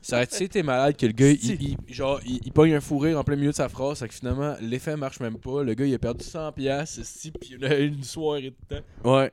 Ça 0.00 0.16
aurait 0.16 0.24
été 0.24 0.62
malade 0.62 0.96
que 0.96 1.06
le 1.06 1.12
gars, 1.12 1.30
il, 1.30 1.76
genre, 1.88 2.20
il, 2.24 2.40
il 2.44 2.52
pogne 2.52 2.74
un 2.74 2.80
fou 2.80 2.98
rire 2.98 3.18
en 3.18 3.24
plein 3.24 3.36
milieu 3.36 3.50
de 3.50 3.54
sa 3.56 3.68
phrase, 3.68 3.98
fait 3.98 4.08
que 4.08 4.14
finalement, 4.14 4.54
l'effet 4.60 4.96
marche 4.96 5.18
même 5.20 5.38
pas. 5.38 5.62
Le 5.64 5.74
gars, 5.74 5.86
il 5.86 5.94
a 5.94 5.98
perdu 5.98 6.24
100 6.24 6.52
piastres, 6.52 7.00
si, 7.04 7.32
puis 7.32 7.56
il 7.58 7.64
a 7.64 7.76
une 7.78 8.04
soirée 8.04 8.54
de 8.68 8.76
temps. 8.76 8.84
Ouais. 9.10 9.32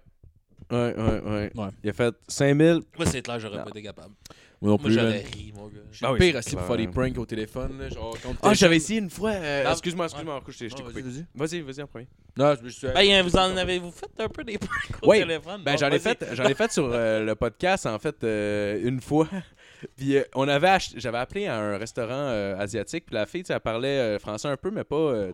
Ouais, 0.71 0.95
ouais, 0.97 1.21
ouais. 1.21 1.51
Ouais. 1.55 1.69
Il 1.83 1.89
a 1.89 1.93
fait 1.93 2.15
5000. 2.27 2.79
Moi, 2.97 3.05
c'est 3.05 3.21
clair, 3.21 3.39
j'aurais 3.39 3.63
pas 3.63 3.69
été 3.69 3.83
capable. 3.83 4.15
Moi 4.63 4.71
non 4.71 4.77
Moi, 4.81 4.89
j'aurais 4.91 5.19
ri, 5.19 5.53
mon 5.55 5.67
gars. 5.67 5.79
Je 5.91 5.97
suis 5.97 6.05
Ah 6.05 6.09
le 6.09 6.13
oui, 6.13 6.19
pire 6.19 6.37
assis 6.37 6.55
pour 6.55 6.65
faire 6.65 6.77
des 6.77 6.87
pranks 6.87 7.17
au 7.17 7.25
téléphone, 7.25 7.77
là, 7.79 7.89
genre, 7.89 8.15
quand 8.23 8.33
Ah, 8.41 8.53
j'avais 8.53 8.77
essayé 8.77 8.99
une 8.99 9.09
fois. 9.09 9.31
euh, 9.31 9.63
Ah, 9.67 9.71
excuse-moi, 9.73 10.05
excuse-moi, 10.05 10.41
je 10.47 10.51
je 10.53 10.73
t'ai 10.73 10.81
coupé. 10.83 11.01
vas-y, 11.01 11.03
vas-y. 11.03 11.25
Vas-y, 11.35 11.61
vas-y 11.61 11.81
en 11.83 11.87
premier. 11.87 12.07
Non, 12.37 12.55
je 12.55 12.63
me 12.63 12.69
suis. 12.69 12.87
Ben, 12.87 13.21
vous 13.23 13.35
en 13.35 13.57
avez-vous 13.57 13.91
fait 13.91 14.23
un 14.23 14.29
peu 14.29 14.43
des 14.45 14.57
pranks 14.57 14.71
au 15.03 15.09
Oui. 15.11 15.19
téléphone? 15.19 15.61
Ben, 15.65 15.77
j'en 15.77 15.89
ai 15.91 15.99
fait, 15.99 16.25
j'en 16.31 16.45
ai 16.45 16.55
fait 16.55 16.71
sur 16.71 16.89
euh, 16.91 17.23
le 17.25 17.35
podcast 17.35 17.85
en 17.85 17.99
fait 17.99 18.23
euh, 18.23 18.79
une 18.87 19.01
fois. 19.01 19.27
puis 19.97 20.15
euh, 20.17 20.23
on 20.33 20.47
avait 20.47 20.69
ach- 20.69 20.93
j'avais 20.95 21.17
appelé 21.17 21.45
à 21.47 21.59
un 21.59 21.77
restaurant 21.77 22.09
euh, 22.13 22.57
asiatique, 22.57 23.05
puis 23.07 23.15
la 23.15 23.25
fille, 23.25 23.43
tu 23.43 23.47
sais, 23.47 23.53
elle 23.53 23.59
parlait 23.59 23.99
euh, 23.99 24.17
français 24.19 24.47
un 24.47 24.55
peu, 24.57 24.71
mais 24.71 24.85
pas 24.85 24.95
euh, 24.95 25.33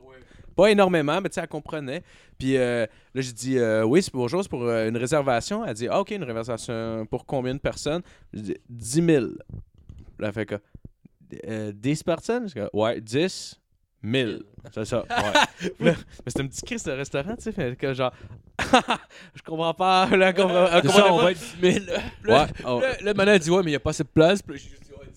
pas 0.60 0.72
énormément, 0.72 1.22
mais 1.22 1.30
tu 1.30 1.36
sais, 1.36 1.42
elle 1.42 1.48
comprenait. 1.48 2.04
Puis 2.38 2.58
euh, 2.58 2.86
là, 3.14 3.22
j'ai 3.22 3.32
dit 3.32 3.58
euh, 3.58 3.84
oui, 3.84 4.04
c'est 4.04 4.14
bonjour, 4.14 4.44
c'est 4.44 4.50
pour 4.50 4.64
euh, 4.64 4.90
une 4.90 4.98
réservation. 4.98 5.66
Elle 5.66 5.74
dit 5.74 5.88
ah, 5.90 6.02
ok, 6.02 6.12
une 6.12 6.26
réservation 6.26 7.06
pour 7.06 7.26
combien 7.26 7.54
de 7.54 7.60
personnes? 7.60 8.02
J'ai 8.34 8.42
dit 8.42 8.56
10 8.70 9.06
000. 9.06 9.26
Là, 10.20 10.28
elle 10.28 10.34
fait 10.34 10.46
que 10.46 10.56
euh, 11.48 11.72
10 11.74 12.04
personnes? 12.04 12.50
J'ai 12.50 12.62
dit, 12.62 12.68
Ouais, 12.74 13.00
10 13.00 13.58
000. 14.04 14.32
C'est 14.74 14.84
ça, 14.86 15.06
ouais. 15.10 15.70
Mais 15.80 15.96
c'était 16.28 16.42
un 16.42 16.48
petit 16.48 16.64
crise 16.64 16.84
de 16.84 16.92
restaurant, 16.92 17.36
tu 17.38 17.54
sais, 17.54 17.76
que 17.78 17.94
genre, 17.94 18.12
je 19.36 19.42
comprends 19.46 19.74
pas, 19.74 20.08
là, 20.10 20.34
C'est 20.36 20.90
ça, 20.90 21.14
on 21.14 21.22
va 21.22 21.32
être 21.32 21.40
10 21.62 21.74
000. 21.74 21.86
Puis 22.22 22.32
là, 22.32 22.44
Ouais, 22.44 22.50
oh. 22.66 22.82
là, 22.82 22.96
le 23.02 23.14
manette 23.14 23.44
dit, 23.44 23.50
ouais, 23.50 23.60
mais 23.64 23.70
il 23.70 23.74
n'y 23.74 23.76
a 23.76 23.80
pas 23.80 23.92
assez 23.92 24.04
de 24.04 24.10
place. 24.10 24.42
Puis 24.42 24.70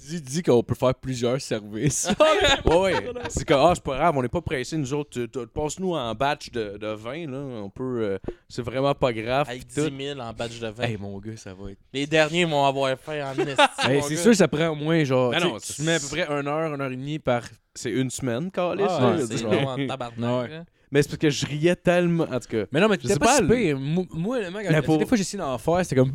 dit, 0.09 0.21
dis 0.21 0.43
qu'on 0.43 0.63
peut 0.63 0.75
faire 0.75 0.95
plusieurs 0.95 1.41
services. 1.41 2.09
Ouais, 2.65 2.77
ouais. 2.95 2.95
C'est 3.29 3.45
que, 3.45 3.55
ah, 3.55 3.73
c'est 3.75 3.83
pas 3.83 3.97
grave, 3.97 4.17
on 4.17 4.23
n'est 4.23 4.29
pas 4.29 4.41
pressés, 4.41 4.77
nous 4.77 4.93
autres. 4.95 5.11
tu- 5.11 5.29
tu- 5.29 5.47
Passe-nous 5.47 5.95
en 5.95 6.15
batch 6.15 6.51
de, 6.51 6.77
de 6.79 6.87
20, 6.89 7.27
là. 7.31 7.39
On 7.39 7.71
peut. 7.71 8.01
euh, 8.03 8.19
c'est 8.49 8.63
vraiment 8.63 8.95
pas 8.95 9.13
grave. 9.13 9.49
Avec 9.49 9.67
pis 9.69 9.75
tout. 9.75 9.89
10 9.91 10.05
000 10.15 10.21
en 10.21 10.33
badge 10.33 10.61
de 10.61 10.69
20. 10.69 10.83
hey, 10.85 10.97
mon 10.99 11.19
gars, 11.19 11.37
ça 11.37 11.53
va 11.55 11.71
être. 11.73 11.79
Les 11.93 12.07
derniers 12.07 12.45
vont 12.45 12.65
avoir 12.65 12.97
fait 12.99 13.23
en 13.23 13.33
esti. 13.39 13.41
Hey, 13.89 13.97
mon 14.01 14.03
c'est 14.03 14.15
gars. 14.15 14.23
sûr, 14.23 14.35
ça 14.37 14.49
prend 14.49 14.69
au 14.69 14.75
moins 14.75 15.03
genre. 15.05 15.31
Ben 15.31 15.39
tu 15.39 15.43
sais, 15.45 15.49
non, 15.53 15.59
tu 15.59 15.73
c'est- 15.73 15.83
mets 15.83 15.95
à 15.95 16.01
peu 16.01 16.07
près 16.09 16.27
1 16.29 16.47
heure, 16.47 16.73
1 16.73 16.81
heure 16.81 16.93
et 16.93 16.97
demie 16.97 17.19
par. 17.19 17.43
C'est 17.75 17.91
une 17.91 18.11
semaine, 18.11 18.51
Carlis. 18.51 18.85
Ah, 18.89 19.15
là, 19.17 19.27
c'est 19.27 19.35
veux 19.35 19.45
long 19.45 19.51
dire. 19.51 19.69
en 19.69 19.87
tabarnak. 19.87 20.51
Ouais. 20.51 20.61
Mais 20.91 21.01
c'est 21.03 21.09
parce 21.09 21.19
que 21.19 21.31
je 21.31 21.47
riais 21.47 21.75
tellement. 21.75 22.25
En 22.25 22.39
tout 22.39 22.49
cas. 22.49 22.65
Mais 22.71 22.81
non, 22.81 22.89
mais 22.89 22.97
Je 22.97 23.01
tu 23.01 23.09
sais 23.09 23.19
pas 23.19 23.27
pas, 23.27 23.37
si 23.39 23.43
pire. 23.45 23.79
Moi, 23.79 24.05
Moi, 24.13 24.41
le 24.41 24.51
mec, 24.51 24.85
pour- 24.85 24.99
des 24.99 25.07
fois, 25.07 25.17
j'essaie 25.17 25.39
d'en 25.39 25.57
faire, 25.59 25.79
c'était 25.83 25.97
comme. 25.97 26.15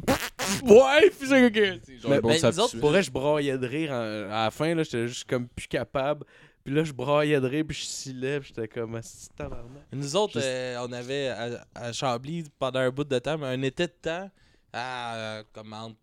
Ouais, 0.63 1.09
puis 1.09 1.27
c'est 1.27 1.45
ok. 1.45 1.79
C'est 1.85 1.97
genre, 1.99 2.11
Mais- 2.11 2.21
bon, 2.21 2.33
ça 2.37 2.51
nous 2.51 2.59
autres. 2.59 2.79
Pour 2.79 2.89
vrai, 2.89 3.03
je 3.03 3.11
braillais 3.11 3.57
de 3.57 3.67
rire 3.67 3.91
en- 3.91 4.29
à 4.31 4.43
la 4.45 4.51
fin, 4.51 4.73
là. 4.75 4.83
J'étais 4.83 5.07
juste 5.07 5.29
comme 5.29 5.47
plus 5.47 5.67
capable. 5.67 6.25
Puis 6.63 6.73
là, 6.75 6.83
je 6.83 6.91
braillais 6.91 7.39
de 7.39 7.47
rire, 7.47 7.63
puis 7.67 7.77
je 7.77 7.85
scillais, 7.85 8.39
puis 8.41 8.49
j'étais 8.53 8.67
comme, 8.67 8.95
Asti, 8.95 9.29
tabarnak. 9.35 9.83
Nous 9.93 10.15
autres, 10.17 10.33
Juste- 10.33 10.45
euh, 10.45 10.85
on 10.85 10.91
avait 10.91 11.29
à, 11.29 11.65
à 11.75 11.93
Chambly 11.93 12.43
pendant 12.59 12.79
un 12.79 12.89
bout 12.89 13.05
de 13.05 13.19
temps, 13.19 13.37
mais 13.37 13.47
un 13.47 13.61
été 13.61 13.87
de 13.87 13.93
temps, 14.01 14.29
à, 14.73 15.15
euh, 15.15 15.43
comme 15.53 15.71
entre, 15.71 15.95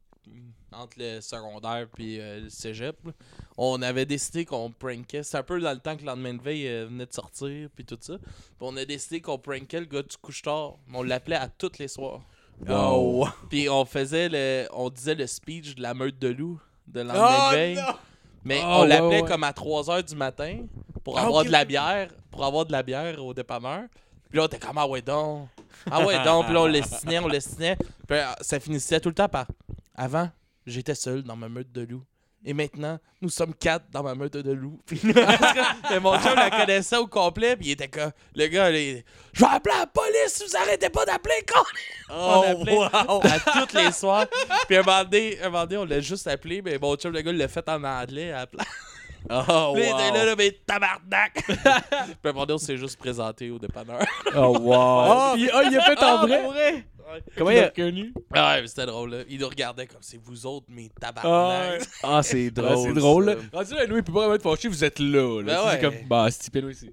entre 0.73 0.97
le 0.99 1.21
secondaire 1.21 1.87
puis 1.95 2.19
euh, 2.19 2.41
le 2.41 2.49
cégep, 2.49 2.97
là, 3.05 3.13
on 3.59 3.83
avait 3.83 4.07
décidé 4.07 4.47
qu'on 4.47 4.71
prankait. 4.71 5.23
C'est 5.23 5.37
un 5.37 5.43
peu 5.43 5.61
dans 5.61 5.71
le 5.73 5.79
temps 5.81 5.95
que 5.97 6.01
le 6.01 6.07
lendemain 6.07 6.33
de 6.33 6.43
veille 6.43 6.67
euh, 6.67 6.87
venait 6.87 7.05
de 7.07 7.13
sortir, 7.13 7.69
puis 7.77 7.85
tout 7.85 7.99
ça. 8.01 8.17
Puis 8.19 8.29
on 8.63 8.75
a 8.79 8.87
décidé 8.87 9.21
qu'on 9.21 9.39
prankait 9.39 9.81
le 9.81 9.87
gars 9.87 10.03
du 10.03 10.17
couche-tard. 10.17 10.77
On 10.95 11.03
l'appelait 11.03 11.37
à 11.37 11.49
tous 11.49 11.79
les 11.79 11.89
soirs. 11.89 12.23
Oh, 12.69 13.21
wow. 13.25 13.29
Puis 13.51 13.69
on 13.69 13.85
faisait 13.85 14.29
le. 14.29 14.67
On 14.73 14.91
disait 14.91 15.15
le 15.15 15.27
speech 15.27 15.75
de 15.75 15.83
la 15.83 15.95
meute 15.95 16.19
de 16.19 16.29
loup 16.29 16.61
de 16.87 17.01
lendemain 17.01 17.51
de 17.51 17.55
veille. 17.57 17.81
Mais 18.45 18.61
Oh, 18.63 18.67
on 18.81 18.85
l'appelait 18.85 19.23
ouais. 19.23 19.29
comme 19.29 19.45
à 19.45 19.53
3h 19.53 20.03
du 20.07 20.15
matin 20.17 20.59
pour 21.03 21.19
Ah, 21.19 21.23
avoir 21.27 21.45
de 21.45 21.51
la 21.51 21.65
bière. 21.65 22.09
Pour 22.31 22.45
avoir 22.45 22.67
de 22.67 22.73
la 22.73 22.83
bière 22.83 23.23
au 23.25 23.33
dépanneur. 23.33 23.85
Puis 24.29 24.37
là, 24.39 24.45
on 24.45 24.47
était 24.47 24.59
comme 24.59 24.77
Ah 24.79 24.87
ouais 24.87 25.03
donc. 25.03 25.49
Ah 25.91 26.05
ouais 26.05 26.23
donc. 26.25 26.45
Puis 26.47 26.55
là, 26.55 26.63
on 26.63 26.67
l'estinait, 26.67 27.19
on 27.21 27.29
l'estinait. 27.29 27.77
Puis 28.07 28.19
euh, 28.19 28.25
ça 28.41 28.61
finissait 28.61 29.01
tout 29.01 29.09
le 29.09 29.15
temps 29.15 29.29
par 29.29 29.47
Avant, 29.95 30.31
j'étais 30.67 30.95
seul 30.95 31.23
dans 31.23 31.37
ma 31.37 31.49
meute 31.49 31.73
de 31.73 31.83
loup. 31.83 32.03
Et 32.47 32.53
maintenant, 32.53 32.99
nous 33.23 33.31
sommes 33.31 33.55
quatre 33.55 33.87
dans 33.91 34.03
ma 34.03 34.15
meute 34.15 34.37
de 34.37 34.53
loup. 34.53 34.79
Puis 34.87 35.01
mais 35.05 35.99
mon 36.01 36.19
chum 36.21 36.35
la 36.37 36.51
connaissait 36.51 36.97
au 36.99 37.07
complet, 37.07 37.57
puis 37.57 37.69
il 37.69 37.73
était 37.73 37.89
comme, 37.89 38.11
le 38.35 38.47
gars, 38.49 38.71
il- 38.71 39.03
je 39.33 39.41
vais 39.41 39.51
appeler 39.51 39.75
la 39.79 39.87
police 39.87 40.13
si 40.35 40.45
vous 40.45 40.57
arrêtez 40.57 40.91
pas 40.91 41.07
d'appeler, 41.07 41.43
con! 41.51 41.63
on 42.11 42.43
l'appelait 42.43 42.77
wow. 42.77 43.21
à 43.25 43.41
tous 43.41 43.75
les 43.77 43.93
soirs. 43.93 44.27
Puis 44.69 44.77
un 44.77 44.83
moment 44.83 45.05
donné, 45.05 45.41
un 45.43 45.49
moment 45.49 45.65
donné, 45.65 45.77
on 45.79 45.85
l'a 45.87 46.01
juste 46.01 46.27
appelé, 46.27 46.61
mais 46.61 46.79
mon 46.79 46.95
chum, 46.97 47.13
le 47.13 47.23
gars, 47.23 47.31
il 47.31 47.39
l'a 47.39 47.49
fait 47.49 47.67
en 47.69 47.83
anglais 47.83 48.31
à 48.33 48.41
la 48.41 48.47
place. 48.47 48.67
Oh, 49.31 49.73
Puis 49.75 49.83
il 49.85 49.89
était 49.89 50.11
là, 50.13 50.21
wow. 50.21 50.27
là, 50.27 50.35
mais 50.37 50.51
tabarnak! 50.67 51.33
puis 51.47 51.57
un 51.65 52.33
moment 52.33 52.45
donné, 52.45 52.53
on 52.55 52.59
s'est 52.59 52.77
juste 52.77 52.99
présenté 52.99 53.51
au 53.51 53.59
dépanneur. 53.59 54.05
Oh, 54.37 54.59
wow. 54.59 55.33
Puis, 55.35 55.49
ah, 55.51 55.63
il 55.65 55.79
a 55.79 55.81
fait 55.81 55.99
en 56.03 56.19
Ah, 56.19 56.27
vrai. 56.27 56.85
Comment 57.37 57.51
Il 57.51 57.59
a 57.59 57.65
reconnu? 57.67 58.13
Ah 58.33 58.55
ouais, 58.55 58.63
mais 58.63 58.67
c'était 58.69 58.87
drôle, 58.87 59.11
là. 59.11 59.23
Il 59.29 59.39
nous 59.41 59.49
regardait 59.49 59.87
comme 59.87 60.01
c'est 60.03 60.17
vous 60.23 60.47
autres, 60.47 60.67
mes 60.69 60.89
tabarnak. 61.01 61.83
Ah, 62.03 62.23
c'est 62.23 62.47
Ah, 62.57 62.61
drôle. 62.63 62.87
c'est 62.89 62.93
drôle. 62.95 63.25
là. 63.27 63.35
ça. 63.35 63.59
Rendu 63.59 63.75
là, 63.75 63.87
nous, 63.87 63.97
il 63.97 64.03
peut 64.03 64.13
pas 64.13 64.19
vraiment 64.21 64.35
être 64.35 64.43
fâché, 64.43 64.69
vous 64.69 64.85
êtes 64.85 64.99
là. 64.99 65.43
là. 65.43 65.45
Ben 65.45 65.59
C'est 65.63 65.75
ouais. 65.75 65.81
comme, 65.81 66.09
bah, 66.09 66.27
c'est 66.31 66.39
typé, 66.41 66.63
nous 66.63 66.71
ici. 66.71 66.91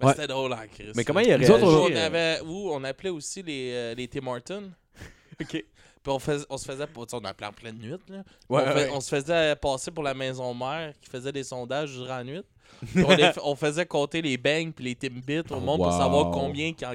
Mais 0.00 0.06
Ouais. 0.06 0.12
C'était 0.14 0.26
drôle 0.26 0.52
en 0.52 0.66
crise. 0.70 0.92
Mais 0.94 1.04
comment 1.04 1.20
il 1.20 1.30
a 1.32 1.38
Nous 1.38 1.50
autres, 1.50 1.66
réagi? 1.66 1.92
on 1.94 1.96
euh, 1.96 2.06
avait 2.06 2.40
où 2.46 2.70
on 2.72 2.84
appelait 2.84 3.08
aussi 3.10 3.42
les, 3.42 3.70
euh, 3.72 3.94
les 3.94 4.08
Tim 4.08 4.26
Hortons. 4.26 4.70
Ok. 5.40 5.48
Puis 5.50 6.12
on, 6.14 6.18
fais- 6.20 6.44
on 6.50 6.56
se 6.56 6.64
faisait 6.64 6.86
tu 6.86 6.92
sais, 6.94 7.16
on 7.16 7.24
appelait 7.24 7.46
en 7.48 7.52
pleine 7.52 7.78
nuit 7.78 7.90
là. 8.08 8.16
Ouais, 8.48 8.62
on, 8.62 8.64
fait- 8.66 8.74
ouais. 8.74 8.90
on 8.92 9.00
se 9.00 9.08
faisait 9.08 9.56
passer 9.56 9.90
pour 9.90 10.04
la 10.04 10.14
maison 10.14 10.54
mère 10.54 10.92
qui 11.00 11.10
faisait 11.10 11.32
des 11.32 11.42
sondages 11.44 11.92
durant 11.92 12.18
la 12.18 12.24
nuit. 12.24 12.42
Puis 12.94 13.04
on, 13.04 13.10
les- 13.16 13.30
on 13.42 13.54
faisait 13.56 13.86
compter 13.86 14.22
les 14.22 14.36
bangs 14.36 14.70
puis 14.70 14.84
les 14.84 14.94
Timbits 14.94 15.42
au 15.50 15.60
monde 15.60 15.78
pour 15.82 15.92
savoir 15.92 16.30
combien 16.30 16.72
qui 16.72 16.84
en 16.86 16.94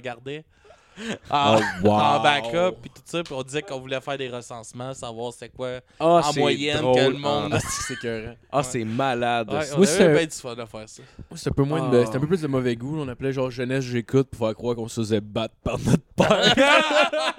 Oh, 1.32 1.56
wow. 1.84 1.92
En 1.92 2.20
backup 2.22 2.76
puis 2.82 2.90
tout 2.90 3.02
ça, 3.06 3.24
puis 3.24 3.34
on 3.36 3.44
disait 3.44 3.62
qu'on 3.62 3.80
voulait 3.80 4.02
faire 4.02 4.18
des 4.18 4.30
recensements, 4.30 4.94
savoir 4.94 5.32
c'est 5.34 5.50
quoi 5.50 5.80
Ah, 6.00 6.06
en 6.06 6.22
c'est 6.32 6.40
moyenne 6.40 6.78
drôle. 6.82 6.96
que 6.96 7.02
le 7.12 7.18
monde. 7.18 7.54
Ah, 7.54 7.60
c'est. 7.60 7.96
Ah, 8.54 8.64
c'est 8.64 8.84
malade. 8.84 9.50
Ouais, 9.52 9.64
ça. 9.64 9.76
on 9.76 9.78
Moi, 9.80 9.88
avait 9.88 9.98
c'est- 9.98 10.14
bien 10.14 10.26
du 10.26 10.36
fun 10.36 10.62
à 10.62 10.66
faire 10.66 10.90
ça. 10.90 11.04
Moi, 11.30 11.38
C'est 11.38 11.50
un 11.50 11.54
peu 11.54 11.64
moins 11.64 11.88
Ah. 11.88 11.92
de, 11.96 12.04
c'est 12.06 12.16
un 12.16 12.20
peu 12.20 12.28
plus 12.28 12.42
de 12.42 12.48
mauvais 12.48 12.76
goût. 12.76 13.00
On 13.00 13.08
appelait 13.08 13.32
genre 13.32 13.50
jeunesse, 13.50 13.84
j'écoute 13.86 14.28
pour 14.30 14.46
faire 14.48 14.56
croire 14.56 14.76
qu'on 14.76 14.88
se 14.90 15.00
faisait 15.02 15.22
battre 15.22 15.54
par 15.64 15.78
notre 15.80 16.04
père. 16.16 16.54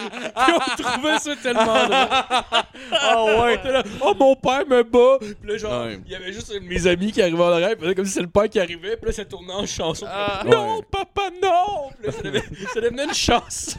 Puis 0.00 0.54
on 0.78 0.82
trouvait 0.82 1.18
ça 1.18 1.36
tellement 1.42 1.64
drôle. 1.64 1.96
Ah 2.92 3.24
ouais. 3.42 3.60
Là, 3.70 3.82
oh 4.00 4.14
mon 4.18 4.34
père 4.36 4.66
me 4.66 4.82
bat. 4.82 5.18
Puis 5.20 5.34
là, 5.44 5.56
genre, 5.58 5.84
Ouais. 5.84 6.00
il 6.06 6.12
y 6.12 6.14
avait 6.14 6.32
juste 6.32 6.52
un 6.54 6.60
de 6.60 6.64
mes 6.66 6.86
amis 6.86 7.12
qui 7.12 7.20
arrivait 7.22 7.42
en 7.42 7.52
arrière. 7.52 7.76
Puis 7.76 7.86
là, 7.86 7.94
comme 7.94 8.04
si 8.04 8.12
c'était 8.12 8.24
le 8.24 8.30
père 8.30 8.48
qui 8.48 8.58
arrivait. 8.60 8.96
Puis 8.96 9.06
là, 9.06 9.12
ça 9.12 9.24
tournait 9.24 9.52
en 9.52 9.66
chanson. 9.66 10.06
Ah. 10.08 10.42
non, 10.46 10.76
Ouais. 10.78 10.84
papa, 10.90 11.30
non. 11.42 11.90
Puis 12.00 12.30
là, 12.30 12.79
ça 12.80 12.88
devenait, 12.88 12.90
ça 12.90 12.90
devenait 12.90 13.04
une 13.04 13.14
chanson. 13.14 13.76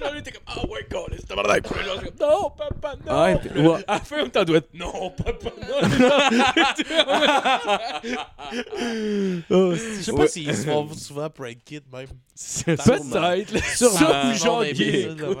Genre, 0.00 0.10
il 0.14 0.18
était 0.20 0.32
comme, 0.32 0.42
ah 0.46 0.60
ouais, 0.68 0.86
God, 0.90 1.14
c'est 1.18 1.26
tabarnak. 1.26 1.62
Puis 1.64 1.74
là, 1.78 1.84
genre, 1.84 1.96
c'est 2.02 2.18
comme, 2.18 2.28
non, 2.28 2.50
papa, 2.50 2.94
non. 3.06 3.22
Ouais, 3.22 3.36
Puis 3.38 3.50
là, 3.62 3.68
ouais. 3.70 3.84
À 3.86 3.94
la 3.94 4.00
fin, 4.00 4.16
on 4.24 4.28
t'en 4.28 4.44
doit 4.44 4.58
être, 4.58 4.74
non, 4.74 5.10
papa, 5.10 5.50
non. 5.60 5.80
oh, 9.50 9.74
Je 9.74 10.02
sais 10.02 10.12
pas 10.12 10.26
s'ils 10.26 10.54
se 10.54 10.64
font 10.64 10.88
souvent 10.94 11.28
prank 11.30 11.56
kid 11.64 11.82
même. 11.92 12.06
Peut-être, 12.64 13.52
là. 13.52 13.60
Sûrement. 13.76 13.98
Ça, 13.98 14.32
genre 14.32 14.64
gay 14.64 15.08
écoute, 15.10 15.38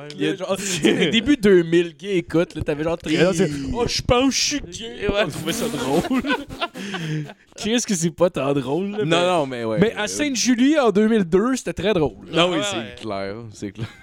tu 0.82 1.10
début 1.10 1.36
2000, 1.36 1.96
gay 1.96 2.16
écoute, 2.18 2.54
là, 2.54 2.62
t'avais 2.62 2.84
genre 2.84 2.98
13 2.98 3.26
ans, 3.26 3.30
c'est, 3.34 3.50
oh, 3.72 3.84
je 3.86 4.02
pense 4.02 4.26
que 4.26 4.30
je 4.34 4.40
suis 4.40 4.60
gay. 4.60 5.08
Ouais. 5.08 5.22
On 5.24 5.28
trouvait 5.28 5.52
ça 5.52 5.66
drôle. 5.68 6.22
Qu'est-ce 7.56 7.86
que 7.86 7.94
c'est 7.94 8.10
pas 8.10 8.28
tant 8.28 8.52
drôle, 8.52 8.90
là, 8.90 8.98
Non, 8.98 9.04
mais- 9.04 9.26
non, 9.26 9.46
mais 9.46 9.64
ouais. 9.64 9.78
Mais 9.80 9.94
à 9.94 10.08
Sainte-Julie, 10.08 10.78
en 10.78 10.90
2002, 11.10 11.56
c'était 11.56 11.72
très 11.72 11.92
drôle. 11.92 12.26
Non, 12.30 12.50
oui, 12.50 12.58
Ouais, 12.58 12.62
c'est 12.70 12.76
ouais. 12.76 12.94
clair. 13.00 13.36
C'est 13.52 13.72
clair. 13.72 13.88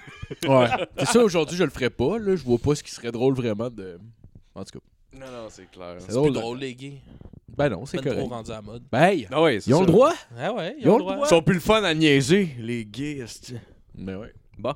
Ouais. 0.46 0.68
C'est 0.98 1.06
ça, 1.06 1.20
aujourd'hui, 1.24 1.56
je 1.56 1.64
le 1.64 1.70
ferais 1.70 1.88
pas, 1.88 2.18
là. 2.18 2.36
Je 2.36 2.44
vois 2.44 2.58
pas 2.58 2.74
ce 2.74 2.82
qui 2.82 2.90
serait 2.90 3.10
drôle 3.10 3.32
vraiment 3.34 3.70
de. 3.70 3.98
En 4.54 4.62
tout 4.62 4.78
cas. 4.78 5.18
Non, 5.18 5.26
non, 5.32 5.46
c'est 5.48 5.70
clair. 5.70 5.96
C'est 6.00 6.12
drôle. 6.12 6.32
plus 6.32 6.40
drôle 6.40 6.58
les 6.58 6.74
gays. 6.74 7.00
Ben 7.56 7.70
non, 7.70 7.86
c'est 7.86 7.96
C'est 7.96 8.02
trop 8.02 8.10
correct. 8.14 8.28
rendu 8.30 8.50
à 8.50 8.54
la 8.56 8.60
mode. 8.62 8.82
Ben, 8.92 9.02
hey, 9.04 9.26
Ah 9.32 9.40
ouais, 9.42 9.56
ils 9.56 9.74
ont 9.74 9.78
ça. 9.78 9.86
le 9.86 9.90
droit. 9.90 10.12
Ah 10.38 10.52
ouais, 10.52 10.74
ils, 10.78 10.82
Ils 10.84 10.88
ont 10.90 10.94
ont 10.94 10.98
le 10.98 11.02
droit. 11.02 11.14
droit. 11.14 11.26
Ils 11.26 11.30
sont 11.30 11.42
plus 11.42 11.54
le 11.54 11.60
fun 11.60 11.82
à 11.82 11.94
niaiser, 11.94 12.50
les 12.58 12.84
gays. 12.84 13.20
esti. 13.24 13.54
Ben 13.94 14.16
ouais. 14.18 14.34
Bon. 14.58 14.74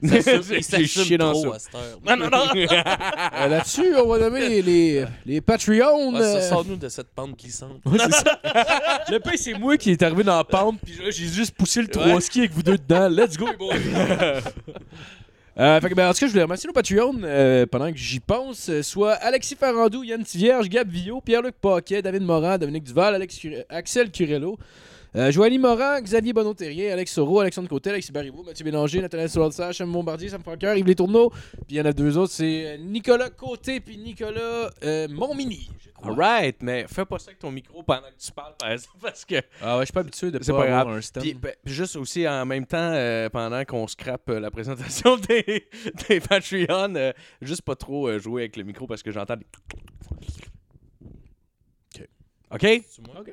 Chié 0.86 1.18
dans 1.18 1.32
trop 1.32 1.50
ça. 1.50 1.56
à 1.56 1.58
cette 1.58 1.74
heure. 1.74 1.98
Non, 2.06 2.16
non, 2.16 2.30
non. 2.30 2.46
Euh, 3.40 3.46
Là-dessus, 3.48 3.94
on 3.96 4.06
va 4.08 4.18
nommer 4.18 4.48
les, 4.48 4.62
les, 4.62 5.04
les 5.26 5.40
Patreons. 5.40 6.12
Ouais, 6.12 6.20
euh, 6.20 6.40
ça, 6.40 6.48
Sors-nous 6.48 6.76
de 6.76 6.88
cette 6.88 7.08
pente 7.08 7.36
glissante. 7.38 7.80
Ouais, 7.84 7.98
c'est 7.98 8.10
ça. 8.12 8.38
Le 9.10 9.18
pain, 9.20 9.32
c'est 9.36 9.54
moi 9.54 9.76
qui 9.76 9.90
est 9.90 10.02
arrivé 10.02 10.22
dans 10.24 10.36
la 10.36 10.44
pente, 10.44 10.78
puis 10.84 10.94
là, 10.94 11.10
j'ai 11.10 11.26
juste 11.26 11.54
poussé 11.56 11.80
le 11.82 11.86
Ouais. 11.88 11.92
trois 11.92 12.20
ski 12.20 12.40
avec 12.40 12.52
vous 12.52 12.62
deux 12.62 12.78
dedans. 12.78 13.08
Let's 13.08 13.36
go, 13.36 13.48
les 13.50 13.56
boys! 13.56 13.74
Euh, 15.60 15.80
fait 15.80 15.88
que, 15.90 15.94
ben, 15.96 16.08
en 16.08 16.12
tout 16.12 16.20
cas, 16.20 16.26
je 16.26 16.30
voulais 16.30 16.44
remercier 16.44 16.68
nos 16.68 16.72
Patreons 16.72 17.16
euh, 17.24 17.66
pendant 17.66 17.90
que 17.90 17.98
j'y 17.98 18.20
pense. 18.20 18.68
euh, 18.70 18.80
soit 18.80 19.14
Alexis 19.14 19.56
Farandou, 19.56 20.04
Yann 20.04 20.22
Tivierge, 20.22 20.68
Gab 20.68 20.88
Villot, 20.88 21.20
Pierre-Luc 21.20 21.56
Paquet, 21.60 22.00
David 22.00 22.22
Morin, 22.22 22.58
Dominique 22.58 22.84
Duval, 22.84 23.16
Alex 23.16 23.40
Axel 23.68 24.12
Curello, 24.12 24.56
euh, 25.16 25.30
Joanie 25.32 25.58
Morin, 25.58 26.00
Xavier 26.00 26.32
Bonneau-Terrier, 26.32 26.92
Alex 26.92 27.12
Soro, 27.12 27.40
Alexandre 27.40 27.68
Côté, 27.68 27.90
Alexis 27.90 28.12
Baribou, 28.12 28.42
Mathieu 28.42 28.64
Bélanger, 28.64 29.00
Nathalie 29.00 29.28
Soulard 29.28 29.52
Sam 29.52 29.90
Bombardier, 29.92 30.28
Sam 30.28 30.42
Franqueur, 30.42 30.76
Yves 30.76 30.86
Les 30.86 30.94
Tourneaux. 30.94 31.30
Puis 31.30 31.64
il 31.70 31.76
y 31.76 31.80
en 31.80 31.84
a 31.86 31.92
deux 31.92 32.16
autres, 32.18 32.32
c'est 32.32 32.66
euh, 32.66 32.76
Nicolas 32.78 33.30
Côté 33.30 33.80
puis 33.80 33.96
Nicolas 33.96 34.70
euh, 34.84 35.08
Montmini. 35.08 35.70
je 35.84 35.90
crois. 35.90 36.10
Alright, 36.12 36.56
mais 36.62 36.86
fais 36.88 37.04
pas 37.04 37.18
ça 37.18 37.28
avec 37.30 37.38
ton 37.38 37.50
micro 37.50 37.82
pendant 37.82 38.02
que 38.02 38.22
tu 38.24 38.30
parles, 38.32 38.54
par 38.58 38.70
exemple, 38.70 38.96
parce 39.02 39.24
que. 39.24 39.36
Ah 39.62 39.76
ouais, 39.76 39.82
je 39.82 39.86
suis 39.86 39.92
pas 39.92 40.00
habitué 40.00 40.30
de 40.30 40.38
C'est 40.42 40.52
pas, 40.52 40.58
pas 40.58 40.64
avoir 40.64 40.84
grave. 40.84 40.96
un 40.98 41.00
stand. 41.00 41.22
Puis, 41.22 41.34
ben, 41.34 41.52
puis 41.64 41.74
juste 41.74 41.96
aussi 41.96 42.28
en 42.28 42.44
même 42.46 42.66
temps, 42.66 42.76
euh, 42.92 43.28
pendant 43.30 43.64
qu'on 43.64 43.86
scrape 43.88 44.28
euh, 44.28 44.38
la 44.40 44.50
présentation 44.50 45.16
des, 45.28 45.66
des 46.08 46.20
Patreons, 46.20 46.94
euh, 46.96 47.12
juste 47.42 47.62
pas 47.62 47.74
trop 47.76 48.08
euh, 48.08 48.18
jouer 48.18 48.42
avec 48.42 48.56
le 48.56 48.62
micro 48.64 48.86
parce 48.86 49.02
que 49.02 49.10
j'entends 49.10 49.36
des. 49.36 49.46
Ok. 51.94 52.08
OK? 52.52 52.82
C'est 52.88 53.06
moi? 53.06 53.24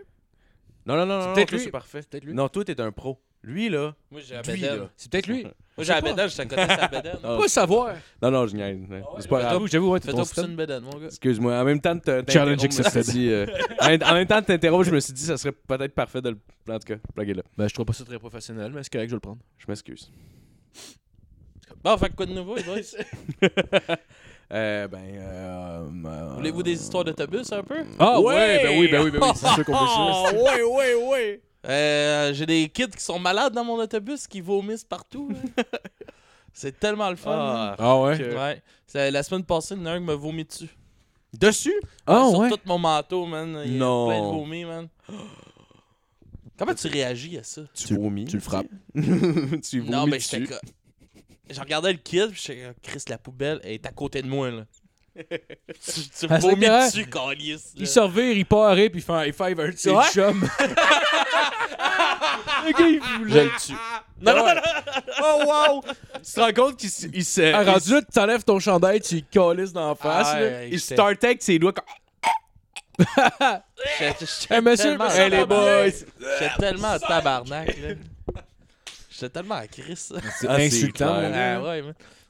Non, 0.86 0.96
non, 0.98 1.06
non, 1.06 1.22
C'est 1.22 1.28
non, 1.28 1.34
peut-être 1.34 1.52
lui. 1.52 1.60
c'est 1.60 1.72
parfait. 1.72 2.02
peut-être 2.10 2.24
lui. 2.26 2.34
Non, 2.34 2.48
toi, 2.48 2.64
t'es 2.64 2.80
un 2.80 2.92
pro. 2.92 3.20
Lui, 3.42 3.70
là. 3.70 3.96
Moi, 4.10 4.22
j'ai 4.22 4.40
bédaine. 4.42 4.80
là. 4.80 4.90
C'est 4.98 5.12
peut-être 5.12 5.28
lui. 5.28 5.44
Moi, 5.78 5.84
j'ai 5.86 5.94
pas. 5.94 6.02
bédaine, 6.02 6.30
je 6.30 6.36
te 6.36 6.48
connais 6.48 6.68
sa 6.68 6.88
bédaine. 6.88 7.18
Ah, 7.24 7.38
Pas 7.40 7.48
savoir. 7.48 7.96
Non, 8.22 8.32
non, 8.32 8.48
je 8.48 8.56
niaise. 8.56 8.80
C'est 9.20 9.28
pas 9.28 9.40
grave. 9.40 9.52
J'avoue, 9.52 9.68
j'avoue, 9.68 9.92
ouais, 9.92 10.00
t'es 10.00 10.08
Fais-toi 10.10 10.26
ton 10.26 10.48
une 10.48 10.56
bédaine, 10.56 10.84
mon 10.84 10.98
gars. 10.98 11.06
Excuse-moi. 11.08 11.60
En 11.60 11.64
même 11.64 11.80
temps 11.80 11.96
Challenge 12.28 12.58
t'interrompre, 12.58 12.62
je 12.62 12.66
me 12.68 12.72
suis 12.72 12.82
accepted. 12.86 13.14
dit, 13.14 13.30
euh, 13.30 13.46
en, 13.82 14.14
même- 14.14 14.28
temps 14.28 14.42
de 14.42 14.46
t'interrompre, 14.46 14.84
je 14.86 14.92
me 14.92 15.00
suis 15.00 15.14
dit, 15.14 15.24
ça 15.24 15.38
serait 15.38 15.52
peut-être 15.52 15.94
parfait 15.94 16.22
de 16.22 16.30
le. 16.30 16.38
En 16.74 16.80
tout 16.80 16.88
cas, 16.88 16.96
plugger 17.14 17.34
là. 17.36 17.44
Ben, 17.58 17.68
je 17.68 17.74
trouve 17.74 17.86
pas 17.86 17.94
ça 17.94 18.04
très 18.04 18.18
professionnel, 18.20 18.72
mais 18.74 18.82
c'est 18.84 18.92
correct, 18.92 19.08
je 19.10 19.12
vais 19.12 19.18
le 19.18 19.20
prendre. 19.22 19.40
Je 19.60 19.66
m'excuse. 19.68 20.12
Bon, 21.84 21.96
fait 21.98 22.16
quoi 22.16 22.26
de 22.26 22.34
nouveau, 22.34 22.56
les 22.56 22.64
boys? 22.64 23.50
Euh, 24.54 24.88
ben. 24.88 25.00
Euh, 25.04 25.88
euh, 26.06 26.34
Voulez-vous 26.36 26.64
des 26.64 26.74
histoires 26.74 27.04
d'autobus 27.04 27.52
un 27.52 27.64
peu? 27.64 27.84
Ah 28.00 28.20
Ouais! 28.22 28.36
ouais, 28.36 28.64
ben 28.64 28.80
oui, 28.80 28.88
ben 28.90 29.04
oui, 29.04 29.12
ben 29.12 29.20
oui, 29.22 29.30
c'est 29.36 29.48
sûr 29.54 29.66
qu'on 29.66 29.74
Oh, 29.74 30.26
ça. 30.28 30.34
ouais, 30.36 30.64
ouais, 30.64 30.94
ouais. 30.96 31.42
Euh, 31.68 32.32
j'ai 32.34 32.46
des 32.46 32.70
kids 32.70 32.90
qui 32.96 33.04
sont 33.04 33.18
malades 33.18 33.54
dans 33.54 33.64
mon 33.64 33.76
autobus 33.76 34.28
qui 34.28 34.42
vomissent 34.42 34.84
partout. 34.84 35.30
là. 35.58 35.64
C'est 36.54 36.80
tellement 36.80 37.10
le 37.10 37.16
fun. 37.16 37.32
Ah, 37.36 37.76
Ah 37.80 38.00
ouais? 38.02 38.18
que- 38.18 38.36
Ouais. 38.36 38.62
C'est- 38.88 39.10
La 39.12 39.24
semaine 39.24 39.44
passée, 39.44 39.74
il 39.76 39.80
y 39.82 39.84
en 39.84 39.88
a 39.88 39.92
un 39.94 40.00
qui 40.00 40.06
m'a 40.06 40.14
vomi 40.16 40.46
dessus. 40.46 40.70
Dessus? 41.34 41.74
Ah 42.08 42.28
sur 42.30 42.40
ouais? 42.40 42.50
tout 42.50 42.60
mon 42.66 42.78
manteau, 42.78 43.26
man. 43.26 43.62
Il 43.66 43.74
y 43.74 43.76
a 43.76 43.80
Non. 43.80 44.08
plein 44.08 44.22
de 44.22 44.26
vomi, 44.28 44.64
man. 44.64 44.88
Comment 46.58 46.74
tu 46.74 46.88
réagis 46.88 47.38
à 47.38 47.44
ça? 47.44 47.64
Tu, 47.74 47.96
vomis? 47.96 48.24
tu 48.26 48.38
le 48.38 48.42
frappes. 48.42 48.68
tu 48.96 49.80
vomis 49.80 49.90
non, 49.90 50.06
mais 50.06 50.18
dessus. 50.18 50.38
j'étais. 50.48 50.56
Je 51.50 51.60
regardais 51.60 51.92
le 51.94 52.00
kid, 52.00 52.32
puis 52.32 52.42
j'étais 52.44 52.74
Chris, 52.82 53.04
la 53.10 53.18
poubelle, 53.18 53.60
elle 53.64 53.74
est 53.74 53.86
à 53.86 53.92
côté 53.92 54.22
de 54.22 54.28
moi, 54.28 54.50
là. 54.52 54.64
tu 55.16 55.24
tu 55.24 56.28
Ah, 56.30 56.42
c'est 56.42 56.50
vomis 56.50 56.68
dessus, 56.68 57.06
calice. 57.10 57.72
Il 57.78 57.88
se 57.88 58.00
revire, 58.02 58.36
il 58.36 58.46
part, 58.46 58.78
et 58.78 58.90
puis 58.90 59.00
il 59.00 59.04
fait 59.04 59.12
un 59.14 59.24
high 59.26 59.34
five 59.34 59.60
à 59.60 59.64
un 59.64 59.68
Ouais. 59.68 60.12
chums. 60.12 60.50
Le 62.66 62.72
gars, 62.72 62.88
il 62.88 63.02
Je 63.02 63.18
voulait. 63.20 63.44
le 63.46 63.50
tue. 63.66 63.74
Non, 64.22 64.36
non, 64.36 64.46
non, 64.46 64.62
Oh, 65.24 65.44
wow! 65.46 65.84
tu 66.16 66.32
te 66.34 66.40
rends 66.40 66.54
compte 66.54 66.78
qu'il 66.78 66.90
s- 66.90 67.08
il 67.14 67.24
se. 67.26 67.54
Ah, 67.54 67.64
rendu 67.64 67.92
là, 67.92 68.02
tu 68.02 68.08
t'enlèves 68.12 68.44
ton 68.44 68.60
chandail, 68.60 69.00
tu 69.02 69.22
calisses 69.24 69.72
dans 69.74 69.90
la 69.90 69.96
face. 69.96 70.28
Ah, 70.32 70.40
là. 70.40 70.66
Il 70.66 70.80
startait 70.80 71.28
avec 71.28 71.44
ses 71.44 71.60
doigts 71.60 71.74
comme. 71.74 71.86
j'étais- 72.98 74.26
j'étais 74.26 74.56
Eh, 74.58 74.62
monsieur, 74.62 74.84
tellement 74.98 75.06
monsieur, 75.06 75.22
en 75.24 75.26
les 75.30 75.38
tabarnak. 75.38 75.48
boys. 75.48 76.30
J'étais 76.40 76.56
tellement 76.60 76.88
en 76.94 77.00
tabarnak, 77.00 77.68
là. 77.78 77.90
J'étais 79.16 79.30
tellement 79.30 79.56
à 79.56 79.68
Chris. 79.68 79.96
C'est 79.96 80.16
Ah, 80.18 80.22
c'est 80.58 80.66
insultant. 80.66 81.16
Ah 81.16 81.62
ouais. 81.64 81.84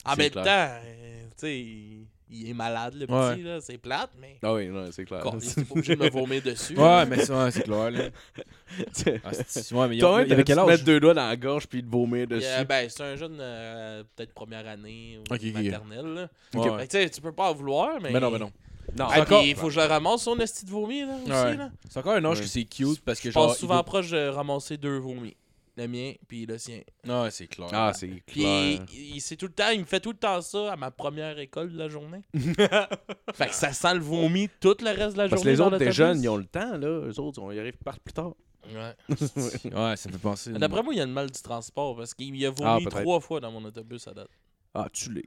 En 0.05 0.11
C'est 0.11 0.17
même 0.17 0.29
clair. 0.29 0.43
temps, 0.43 0.51
euh, 0.85 1.23
tu 1.29 1.31
sais, 1.37 1.59
il, 1.59 2.05
il 2.29 2.49
est 2.49 2.53
malade, 2.53 2.93
le 2.93 3.11
Ouais. 3.11 3.33
petit, 3.35 3.41
là. 3.43 3.59
C'est 3.59 3.77
plate, 3.79 4.11
mais. 4.21 4.37
Ah 4.43 4.53
oui, 4.53 4.67
non, 4.67 4.85
c'est 4.91 5.03
clair. 5.03 5.19
Encore, 5.25 5.37
il 5.41 5.47
est 5.49 5.65
pas 5.65 5.71
obligé 5.73 5.95
de 5.95 6.03
me 6.03 6.09
vomir 6.11 6.41
dessus. 6.43 6.77
Ouais, 6.77 7.05
mais 7.07 7.25
ça, 7.25 7.43
ouais, 7.45 7.49
c'est 7.51 7.63
clair, 7.63 7.89
là. 7.89 8.01
Ah, 9.23 9.29
c'est- 9.47 9.73
ouais, 9.73 9.87
mais 9.87 9.95
il 9.95 9.97
y 9.97 10.01
Toi, 10.01 10.19
a, 10.19 10.21
il 10.23 10.29
y 10.29 10.33
avait 10.33 10.43
quel 10.43 10.59
âge? 10.59 10.67
mettre 10.67 10.83
deux 10.83 10.99
doigts 10.99 11.13
dans 11.15 11.27
la 11.27 11.35
gorge 11.35 11.67
puis 11.67 11.83
te 11.83 11.89
vomir 11.89 12.27
dessus? 12.27 12.45
euh, 12.47 12.63
ben, 12.65 12.87
c'est 12.89 13.03
un 13.03 13.15
jeune, 13.15 13.37
euh, 13.39 14.03
peut-être 14.15 14.33
première 14.33 14.67
année 14.67 15.17
ou 15.19 15.33
Ok, 15.33 15.39
ok. 15.43 15.53
maternelle. 15.53 16.05
là. 16.05 16.21
Ouais, 16.53 16.63
Fait 16.63 16.69
ouais. 16.69 16.77
que, 16.87 16.91
tu 16.91 16.97
sais, 17.03 17.09
tu 17.09 17.21
peux 17.21 17.31
pas 17.31 17.49
en 17.49 17.53
vouloir, 17.55 17.99
mais. 18.01 18.11
Mais 18.11 18.19
non, 18.19 18.29
mais 18.29 18.39
non. 18.39 18.51
non, 18.97 19.07
Ah, 19.09 19.21
encore- 19.21 19.41
puis 19.41 19.49
il 19.51 19.55
faut 19.55 19.67
que 19.67 19.73
je 19.73 19.79
le 19.79 19.85
ramasse, 19.87 20.21
son 20.21 20.37
esti 20.39 20.65
de 20.65 20.69
vomi, 20.71 21.01
là, 21.01 21.15
aussi, 21.23 21.31
Ouais. 21.31 21.57
là. 21.57 21.69
C'est 21.89 21.99
encore 21.99 22.13
un 22.13 22.25
âge 22.25 22.37
Ouais. 22.37 22.43
que 22.43 22.49
c'est 22.49 22.63
cute 22.65 23.01
parce 23.03 23.19
que 23.19 23.29
Je 23.29 23.33
genre. 23.33 23.47
passe 23.47 23.57
souvent 23.57 23.83
proche 23.83 24.11
de 24.11 24.27
ramasser 24.27 24.77
deux 24.77 24.97
vomis. 24.99 25.35
Le 25.77 25.87
mien, 25.89 26.13
puis 26.27 26.45
le 26.45 26.57
sien. 26.57 26.79
Ouais, 27.05 27.29
c'est 27.31 27.47
clair. 27.47 27.67
Ah, 27.73 27.91
c'est 27.93 28.07
Puis 28.25 28.41
clair. 28.41 28.79
il, 28.93 29.15
il- 29.15 29.21
c'est 29.21 29.35
tout 29.35 29.47
le 29.47 29.51
temps, 29.51 29.69
il 29.71 29.81
me 29.81 29.85
fait 29.85 29.99
tout 29.99 30.11
le 30.13 30.17
temps 30.17 30.41
ça 30.41 30.71
à 30.71 30.75
ma 30.77 30.89
première 30.89 31.37
école 31.37 31.73
de 31.73 31.77
la 31.77 31.89
journée. 31.89 32.21
fait 33.33 33.47
que 33.47 33.53
ça 33.53 33.73
sent 33.73 33.95
le 33.95 33.99
vomi 33.99 34.47
tout 34.61 34.77
le 34.81 34.89
reste 34.91 35.13
de 35.17 35.23
la 35.23 35.29
Parce 35.29 35.41
que 35.43 35.47
journée. 35.49 35.51
les 35.51 35.59
autres, 35.61 35.77
des 35.77 35.91
jeunes, 35.91 36.23
ils 36.23 36.29
ont 36.29 36.37
le 36.37 36.45
temps, 36.45 36.77
là. 36.77 36.87
Eux 36.87 37.19
autres, 37.19 37.41
on 37.41 37.51
y 37.51 37.59
arrive 37.59 37.77
par 37.83 37.99
plus 37.99 38.13
tard. 38.13 38.33
Ouais. 38.73 38.93
Ouais, 39.65 39.95
ça 39.97 40.07
me 40.09 40.13
fait 40.13 40.19
penser. 40.21 40.51
D'après 40.53 40.81
moi, 40.81 40.93
il 40.93 40.97
y 40.97 41.01
a 41.01 41.05
le 41.05 41.11
mal 41.11 41.29
du 41.29 41.41
transport 41.41 41.95
parce 41.97 42.13
qu'il 42.13 42.43
a 42.45 42.49
Ah, 42.63 42.77
vomi 42.79 42.85
trois 42.85 43.19
fois 43.19 43.39
dans 43.41 43.51
mon 43.51 43.63
autobus 43.65 44.07
à 44.07 44.13
date. 44.13 44.29
Ah, 44.73 44.87
tu 44.93 45.11
l'es. 45.11 45.23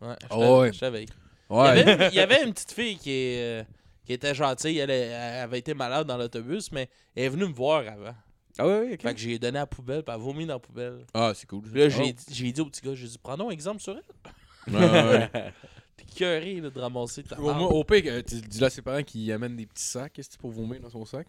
Ouais, 0.00 0.14
je 0.20 0.26
Ah 0.30 0.72
t'avais- 0.78 1.06
ouais. 1.50 1.80
Il, 1.82 1.86
y 1.86 1.90
avait, 1.90 2.08
il 2.08 2.14
y 2.14 2.20
avait 2.20 2.44
une 2.44 2.52
petite 2.52 2.72
fille 2.72 2.96
qui, 2.98 3.10
euh, 3.36 3.62
qui 4.06 4.12
était 4.12 4.34
gentille. 4.34 4.78
Elle, 4.78 4.90
elle 4.90 5.40
avait 5.42 5.58
été 5.58 5.74
malade 5.74 6.06
dans 6.06 6.16
l'autobus, 6.16 6.70
mais 6.72 6.88
elle 7.16 7.24
est 7.24 7.28
venue 7.28 7.46
me 7.48 7.52
voir 7.52 7.80
avant. 7.88 8.14
Ah 8.58 8.66
oui, 8.66 8.74
oui, 8.86 8.92
ok. 8.94 9.02
Fait 9.02 9.14
que 9.14 9.20
j'ai 9.20 9.38
donné 9.38 9.58
à 9.58 9.62
la 9.62 9.66
poubelle, 9.66 10.02
puis 10.02 10.14
elle 10.14 10.20
a 10.20 10.24
vomi 10.24 10.46
dans 10.46 10.54
la 10.54 10.58
poubelle. 10.60 11.04
Ah, 11.12 11.32
c'est 11.34 11.46
cool. 11.48 11.62
Puis 11.62 11.80
là, 11.80 11.88
j'ai 11.88 12.14
j'ai 12.30 12.52
dit 12.52 12.60
au 12.60 12.66
petit 12.66 12.80
gars, 12.82 12.94
j'ai 12.94 13.06
dit, 13.08 13.18
prends 13.18 13.36
donc 13.36 13.52
exemple 13.52 13.80
sur 13.80 13.96
elle. 13.96 14.72
Ouais, 14.74 14.80
ouais. 14.80 15.30
T'es 15.96 16.60
de 16.60 16.80
ramasser 16.80 17.22
ta 17.24 17.38
Au, 17.40 17.52
moins, 17.54 17.66
au 17.68 17.82
pire, 17.84 18.02
euh, 18.06 18.22
tu 18.22 18.40
dis 18.40 18.60
là 18.60 18.66
à 18.68 18.70
ses 18.70 18.82
parents 18.82 19.02
qu'ils 19.02 19.30
amènent 19.32 19.56
des 19.56 19.66
petits 19.66 19.82
sacs 19.82 20.12
qu'est-ce 20.12 20.30
que 20.30 20.36
pour 20.36 20.50
vomir 20.50 20.80
dans 20.80 20.90
son 20.90 21.04
sac? 21.04 21.26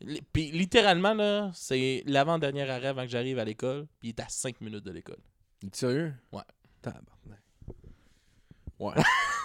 Li- 0.00 0.22
Puis 0.32 0.50
littéralement, 0.50 1.12
là, 1.12 1.50
c'est 1.54 2.02
l'avant-dernier 2.06 2.68
arrêt 2.68 2.88
avant 2.88 3.02
que 3.02 3.10
j'arrive 3.10 3.38
à 3.38 3.44
l'école, 3.44 3.86
puis 3.98 4.08
il 4.08 4.10
est 4.10 4.20
à 4.20 4.28
5 4.28 4.60
minutes 4.62 4.84
de 4.84 4.90
l'école. 4.90 5.18
Il 5.62 5.68
est 5.68 5.76
sérieux? 5.76 6.14
Ouais. 6.32 6.40
Tabarnak. 6.80 7.40
Ouais. 8.78 8.94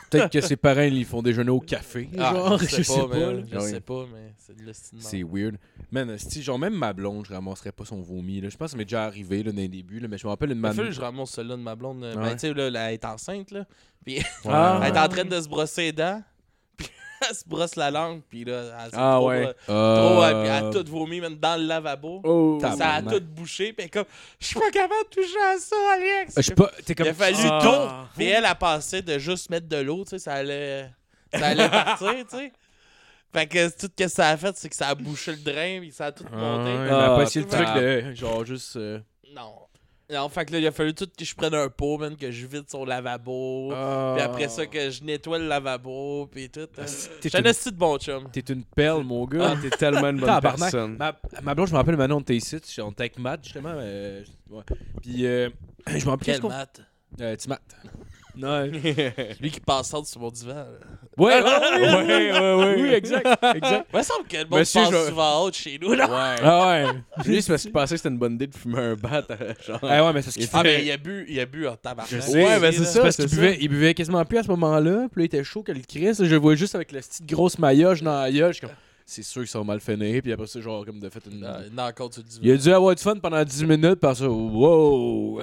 Peut-être 0.09 0.31
que 0.31 0.41
ses 0.41 0.55
parents, 0.55 0.81
ils 0.81 1.05
font 1.05 1.21
déjeuner 1.21 1.49
au 1.51 1.59
café. 1.59 2.09
genre, 2.15 2.57
je 2.59 2.65
sais 2.81 2.83
pas, 2.83 3.07
mais, 3.11 3.19
là. 3.19 3.33
je 3.51 3.55
Ah 3.57 3.63
oui. 3.63 3.69
sais 3.69 3.79
pas, 3.81 4.05
mais 4.13 4.33
c'est 4.37 4.55
de. 4.55 4.71
C'est 4.99 5.23
weird. 5.23 5.57
Man, 5.91 6.17
si 6.17 6.41
genre 6.41 6.59
même 6.59 6.73
ma 6.75 6.93
blonde, 6.93 7.25
je 7.27 7.33
ramasserais 7.33 7.71
pas 7.71 7.85
son 7.85 8.01
vomi. 8.01 8.41
Je 8.41 8.55
pense 8.57 8.67
que 8.67 8.71
ça 8.71 8.77
m'est 8.77 8.85
déjà 8.85 9.03
arrivé 9.05 9.43
là, 9.43 9.51
dans 9.51 9.57
les 9.57 9.67
débuts, 9.67 9.99
là, 9.99 10.07
mais 10.07 10.17
je 10.17 10.25
me 10.25 10.29
rappelle 10.29 10.51
une 10.51 10.59
man... 10.59 10.75
que 10.75 10.91
je 10.91 11.01
ramasse 11.01 11.31
celle-là 11.31 11.55
de 11.57 11.61
ma 11.61 11.75
blonde. 11.75 12.03
euh, 12.03 12.13
Ah 12.17 12.21
Ben, 12.21 12.33
tu 12.33 12.39
sais, 12.39 12.47
elle 12.49 12.75
est 12.75 13.05
enceinte, 13.05 13.51
là. 13.51 13.65
Puis 14.05 14.19
Ah. 14.45 14.79
elle 14.83 14.95
est 14.95 14.99
en 14.99 15.07
train 15.07 15.25
de 15.25 15.39
se 15.41 15.47
brosser 15.47 15.81
les 15.83 15.91
dents. 15.93 16.21
Elle 17.29 17.35
se 17.35 17.43
brosse 17.47 17.75
la 17.75 17.91
langue. 17.91 18.21
Puis 18.29 18.43
là, 18.45 18.61
elle 18.85 18.91
s'est 18.91 18.97
Ah 18.97 19.15
trop, 19.17 19.29
ouais. 19.29 19.47
euh, 19.47 19.53
Euh, 19.69 19.95
trop, 19.95 20.23
euh, 20.23 20.41
puis 20.43 20.49
elle 20.51 20.65
a 20.65 20.69
tout 20.83 20.91
vomi, 20.91 21.21
même 21.21 21.35
dans 21.35 21.59
le 21.59 21.67
lavabo. 21.67 22.21
Oh. 22.23 22.59
Ça 22.77 22.93
a 22.95 23.01
tout 23.01 23.21
bouché. 23.21 23.73
Puis 23.73 23.75
elle 23.79 23.85
est 23.85 23.89
comme, 23.89 24.05
je 24.39 24.45
suis 24.47 24.59
pas 24.59 24.69
capable 24.71 25.03
de 25.11 25.15
toucher 25.21 25.41
à 25.41 25.57
ça, 25.57 25.75
Alex. 25.95 26.33
Je 26.37 26.41
sais 26.41 26.55
pas, 26.55 26.71
t'es 26.85 26.95
comme... 26.95 27.07
Il 27.07 27.09
a 27.09 27.13
fallu 27.13 27.37
Ah. 27.43 27.59
tout. 27.63 28.17
Puis 28.17 28.27
elle 28.27 28.45
a 28.45 28.55
passé 28.55 29.01
de 29.01 29.17
juste 29.17 29.49
mettre 29.49 29.67
de 29.67 29.77
l'eau, 29.77 30.03
tu 30.03 30.11
sais, 30.11 30.19
ça 30.19 30.33
allait, 30.33 30.89
ça 31.33 31.47
allait 31.47 31.69
partir, 31.69 32.13
tu 32.29 32.37
sais. 32.37 32.51
Fait 33.33 33.47
que 33.47 33.67
tout 33.69 33.89
ce 33.97 34.03
que 34.03 34.07
ça 34.07 34.29
a 34.29 34.37
fait, 34.37 34.55
c'est 34.55 34.69
que 34.69 34.75
ça 34.75 34.87
a 34.87 34.95
bouché 34.95 35.31
le 35.31 35.37
drain, 35.39 35.79
puis 35.81 35.91
ça 35.91 36.05
a 36.05 36.11
tout 36.13 36.23
Ah, 36.31 36.35
monté. 36.37 36.69
Ah, 36.71 37.09
mais 37.09 37.15
pas 37.17 37.23
essayé 37.23 37.43
le 37.45 37.51
truc 37.51 37.67
de 37.75 38.13
genre 38.15 38.45
juste... 38.45 38.77
euh, 38.77 38.99
Non. 39.35 39.55
Non, 40.11 40.29
fait 40.29 40.45
que 40.45 40.51
là, 40.53 40.59
il 40.59 40.67
a 40.67 40.71
fallu 40.71 40.93
tout 40.93 41.07
que 41.17 41.25
je 41.25 41.33
prenne 41.35 41.55
un 41.55 41.67
pot, 41.67 41.97
man, 41.97 42.15
que 42.15 42.29
je 42.29 42.45
vide 42.45 42.65
son 42.69 42.85
lavabo. 42.85 43.71
ah. 43.73 44.13
Puis 44.15 44.23
après 44.23 44.47
ça, 44.49 44.65
que 44.67 44.89
je 44.91 45.03
nettoie 45.03 45.39
le 45.39 45.47
lavabo, 45.47 46.27
puis 46.31 46.47
tout. 46.49 46.67
Ah, 46.77 46.81
hein. 46.81 46.85
J'étais 47.23 47.35
un 47.37 47.39
une- 47.41 47.47
esti 47.47 47.71
de 47.71 47.75
bon 47.77 47.97
chum. 47.97 48.29
T'es 48.31 48.41
une 48.41 48.63
perle, 48.63 49.03
mon 49.03 49.25
gars. 49.25 49.53
Ah, 49.53 49.59
t'es 49.59 49.71
tellement 49.71 50.09
une 50.09 50.19
bonne 50.21 50.41
personne. 50.41 50.97
Ma, 50.97 51.17
ma 51.41 51.55
blonde, 51.55 51.67
je 51.69 51.73
me 51.73 51.77
rappelle 51.77 51.97
maintenant, 51.97 52.17
on 52.17 52.21
était 52.21 52.35
ici, 52.35 52.57
on 52.81 52.91
était 52.91 53.01
avec 53.01 53.17
Matt, 53.17 53.43
justement. 53.43 53.73
euh, 53.75 54.23
ouais. 54.51 54.63
Puis, 55.01 55.25
euh, 55.25 55.49
je 55.87 56.05
me 56.05 56.11
rappelle 56.11 56.25
Quel 56.25 56.35
qu'est-ce 56.35 56.41
qu'on... 56.41 56.49
mat. 56.49 56.81
Euh, 57.21 57.35
Matt. 57.47 57.61
Non. 58.37 58.63
Lui 59.41 59.51
qui 59.51 59.59
passe 59.59 59.87
sur 59.89 60.19
mon 60.19 60.29
divan. 60.29 60.53
là. 60.55 60.67
Ouais, 61.17 61.41
ouais, 61.41 62.31
ouais, 62.31 62.55
ouais. 62.55 62.75
Oui, 62.81 62.89
exact, 62.93 63.25
exact. 63.55 63.87
Il 63.93 63.97
me 63.97 64.03
semble 64.03 64.27
que 64.27 64.37
le 64.37 64.43
monde 64.45 64.59
Monsieur, 64.59 64.81
passe 64.81 64.91
je- 64.91 65.09
souvent 65.09 65.43
haute 65.43 65.55
chez 65.55 65.79
nous, 65.81 65.93
là. 65.93 66.09
Ouais. 66.09 66.35
Ah 66.43 66.67
ouais. 66.67 67.23
Lui, 67.25 67.41
c'est 67.41 67.53
parce 67.53 67.61
qu'il 67.61 67.71
pensait 67.71 67.95
que 67.95 67.97
c'était 67.99 68.09
une 68.09 68.17
bonne 68.17 68.33
idée 68.33 68.47
de 68.47 68.55
fumer 68.55 68.79
un 68.79 68.95
bat. 68.95 69.23
euh, 69.31 69.53
Genre. 69.65 69.79
Ah 69.83 70.05
ouais, 70.05 70.13
mais 70.13 70.21
c'est 70.21 70.31
ce 70.31 70.39
qu'il 70.39 70.49
Ah, 70.51 70.61
fait. 70.61 70.77
mais 70.79 70.85
il 70.85 70.91
a 70.91 70.97
bu, 70.97 71.25
il 71.29 71.39
a 71.39 71.45
bu 71.45 71.67
en. 71.67 71.75
Je 72.09 72.15
Ouais, 72.15 72.21
sais. 72.21 72.33
Ouais, 72.43 72.59
ben, 72.59 72.69
lui, 72.71 72.77
c'est 72.77 72.85
ça. 72.85 73.01
parce 73.01 73.15
qu'il 73.15 73.29
buvait, 73.29 73.57
il 73.61 73.69
buvait 73.69 73.93
quasiment 73.93 74.25
plus 74.25 74.39
à 74.39 74.43
ce 74.43 74.49
moment-là. 74.49 75.07
Puis 75.11 75.21
là, 75.21 75.23
il 75.23 75.25
était 75.25 75.43
chaud 75.43 75.63
que 75.63 75.71
le 75.71 75.79
Christ. 75.87 76.25
Je 76.25 76.31
le 76.31 76.37
voyais 76.41 76.57
juste 76.57 76.75
avec 76.75 76.91
la 76.91 76.99
petite 76.99 77.25
grosse 77.25 77.57
maillage 77.57 78.03
dans 78.03 78.19
la 78.21 78.31
gueule. 78.31 78.49
Je 78.53 78.57
suis 78.57 78.67
comme, 78.67 78.75
c'est 79.05 79.23
sûr 79.23 79.41
qu'ils 79.43 79.49
sont 79.49 79.63
mal 79.63 79.79
finir. 79.79 80.21
Puis 80.21 80.33
après 80.33 80.47
ça, 80.47 80.59
genre, 80.59 80.85
comme 80.85 80.99
de 80.99 81.09
fait 81.09 81.23
une. 81.31 81.39
Non, 81.39 81.53
non, 81.71 81.83
encore 81.83 82.09
divan. 82.09 82.23
Il 82.41 82.51
a 82.51 82.57
dû 82.57 82.71
avoir 82.73 82.93
du 82.93 83.01
fun 83.01 83.15
pendant 83.15 83.43
10 83.43 83.63
minutes. 83.63 83.95
Par 84.01 84.17
ça, 84.17 84.27
wow. 84.27 85.41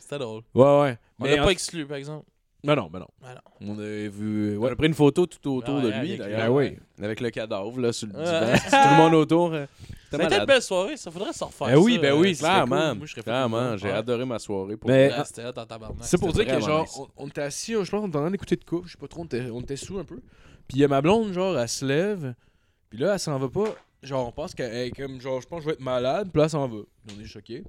C'était 0.00 0.18
drôle. 0.18 0.42
Ouais, 0.54 0.80
ouais. 0.80 0.98
On 1.22 1.40
en- 1.40 1.44
pas 1.44 1.50
exclu, 1.52 1.86
par 1.86 1.96
exemple. 1.96 2.26
Mais 2.64 2.76
non, 2.76 2.88
mais 2.92 3.00
non. 3.00 3.08
Ah 3.24 3.34
non. 3.34 3.74
On 3.74 3.78
a 3.80 4.08
vu. 4.08 4.56
On 4.56 4.60
Ouais. 4.62 4.70
a 4.70 4.76
pris 4.76 4.86
une 4.86 4.94
photo 4.94 5.26
tout 5.26 5.50
autour 5.50 5.76
Ouais, 5.76 5.82
de 5.82 5.90
lui, 6.00 6.16
d'ailleurs. 6.16 6.40
Ah 6.44 6.50
oui. 6.52 6.76
Avec 7.02 7.20
le 7.20 7.30
cadavre, 7.30 7.80
là, 7.80 7.92
sur 7.92 8.06
le 8.06 8.12
divan. 8.12 8.22
tout 8.70 8.90
le 8.90 8.96
monde 8.98 9.14
autour. 9.14 9.52
euh, 9.52 9.66
C'était 10.12 10.38
une 10.38 10.44
belle 10.44 10.62
soirée, 10.62 10.96
ça 10.96 11.10
faudrait 11.10 11.32
se 11.32 11.42
refaire. 11.42 11.66
Ben 11.68 11.76
oui, 11.78 11.98
ben 11.98 12.12
euh, 12.12 12.18
oui, 12.18 12.34
c'est 12.36 12.44
Clairement, 12.44 12.94
clairement. 13.24 13.76
J'ai 13.76 13.88
Ouais. 13.88 13.92
adoré 13.94 14.24
ma 14.24 14.38
soirée. 14.38 14.76
Pour 14.76 14.88
Mais- 14.90 15.08
vrai. 15.08 15.18
là, 15.18 15.24
C'était 15.24 15.44
hot 15.44 15.58
en 15.58 15.66
tabarnak. 15.66 15.98
C'est 16.02 16.18
pour 16.18 16.32
dire 16.32 16.46
que 16.46 16.60
genre, 16.60 17.10
on, 17.16 17.24
on 17.24 17.28
était 17.28 17.40
assis, 17.42 17.72
je 17.72 17.78
pense 17.78 17.88
qu'on 18.00 18.06
était 18.08 18.16
en 18.18 18.20
train 18.20 18.30
d'écouter 18.30 18.54
de 18.56 18.64
quoi, 18.64 18.82
je 18.84 18.92
sais 18.92 18.98
pas 18.98 19.08
trop, 19.08 19.22
on 19.22 19.24
était, 19.24 19.50
on 19.50 19.62
sous 19.76 19.98
un 19.98 20.04
peu. 20.04 20.16
Puis 20.68 20.76
il 20.76 20.78
y 20.78 20.84
a 20.84 20.88
ma 20.88 21.00
blonde, 21.02 21.32
genre, 21.32 21.58
elle 21.58 21.68
se 21.68 21.84
lève, 21.84 22.34
puis 22.90 22.98
là, 23.00 23.14
elle 23.14 23.18
s'en 23.18 23.36
va 23.38 23.48
pas. 23.48 23.74
Genre, 24.04 24.28
on 24.28 24.32
pense 24.32 24.54
qu'elle 24.54 24.72
est 24.74 24.90
comme, 24.92 25.20
genre, 25.20 25.40
je 25.40 25.48
pense 25.48 25.58
que 25.60 25.62
je 25.64 25.68
vais 25.68 25.74
être 25.74 25.80
malade, 25.80 26.28
puis 26.32 26.38
là, 26.38 26.44
elle 26.44 26.50
s'en 26.50 26.68
va. 26.68 26.76
On 27.16 27.20
est 27.20 27.24
choqués. 27.26 27.64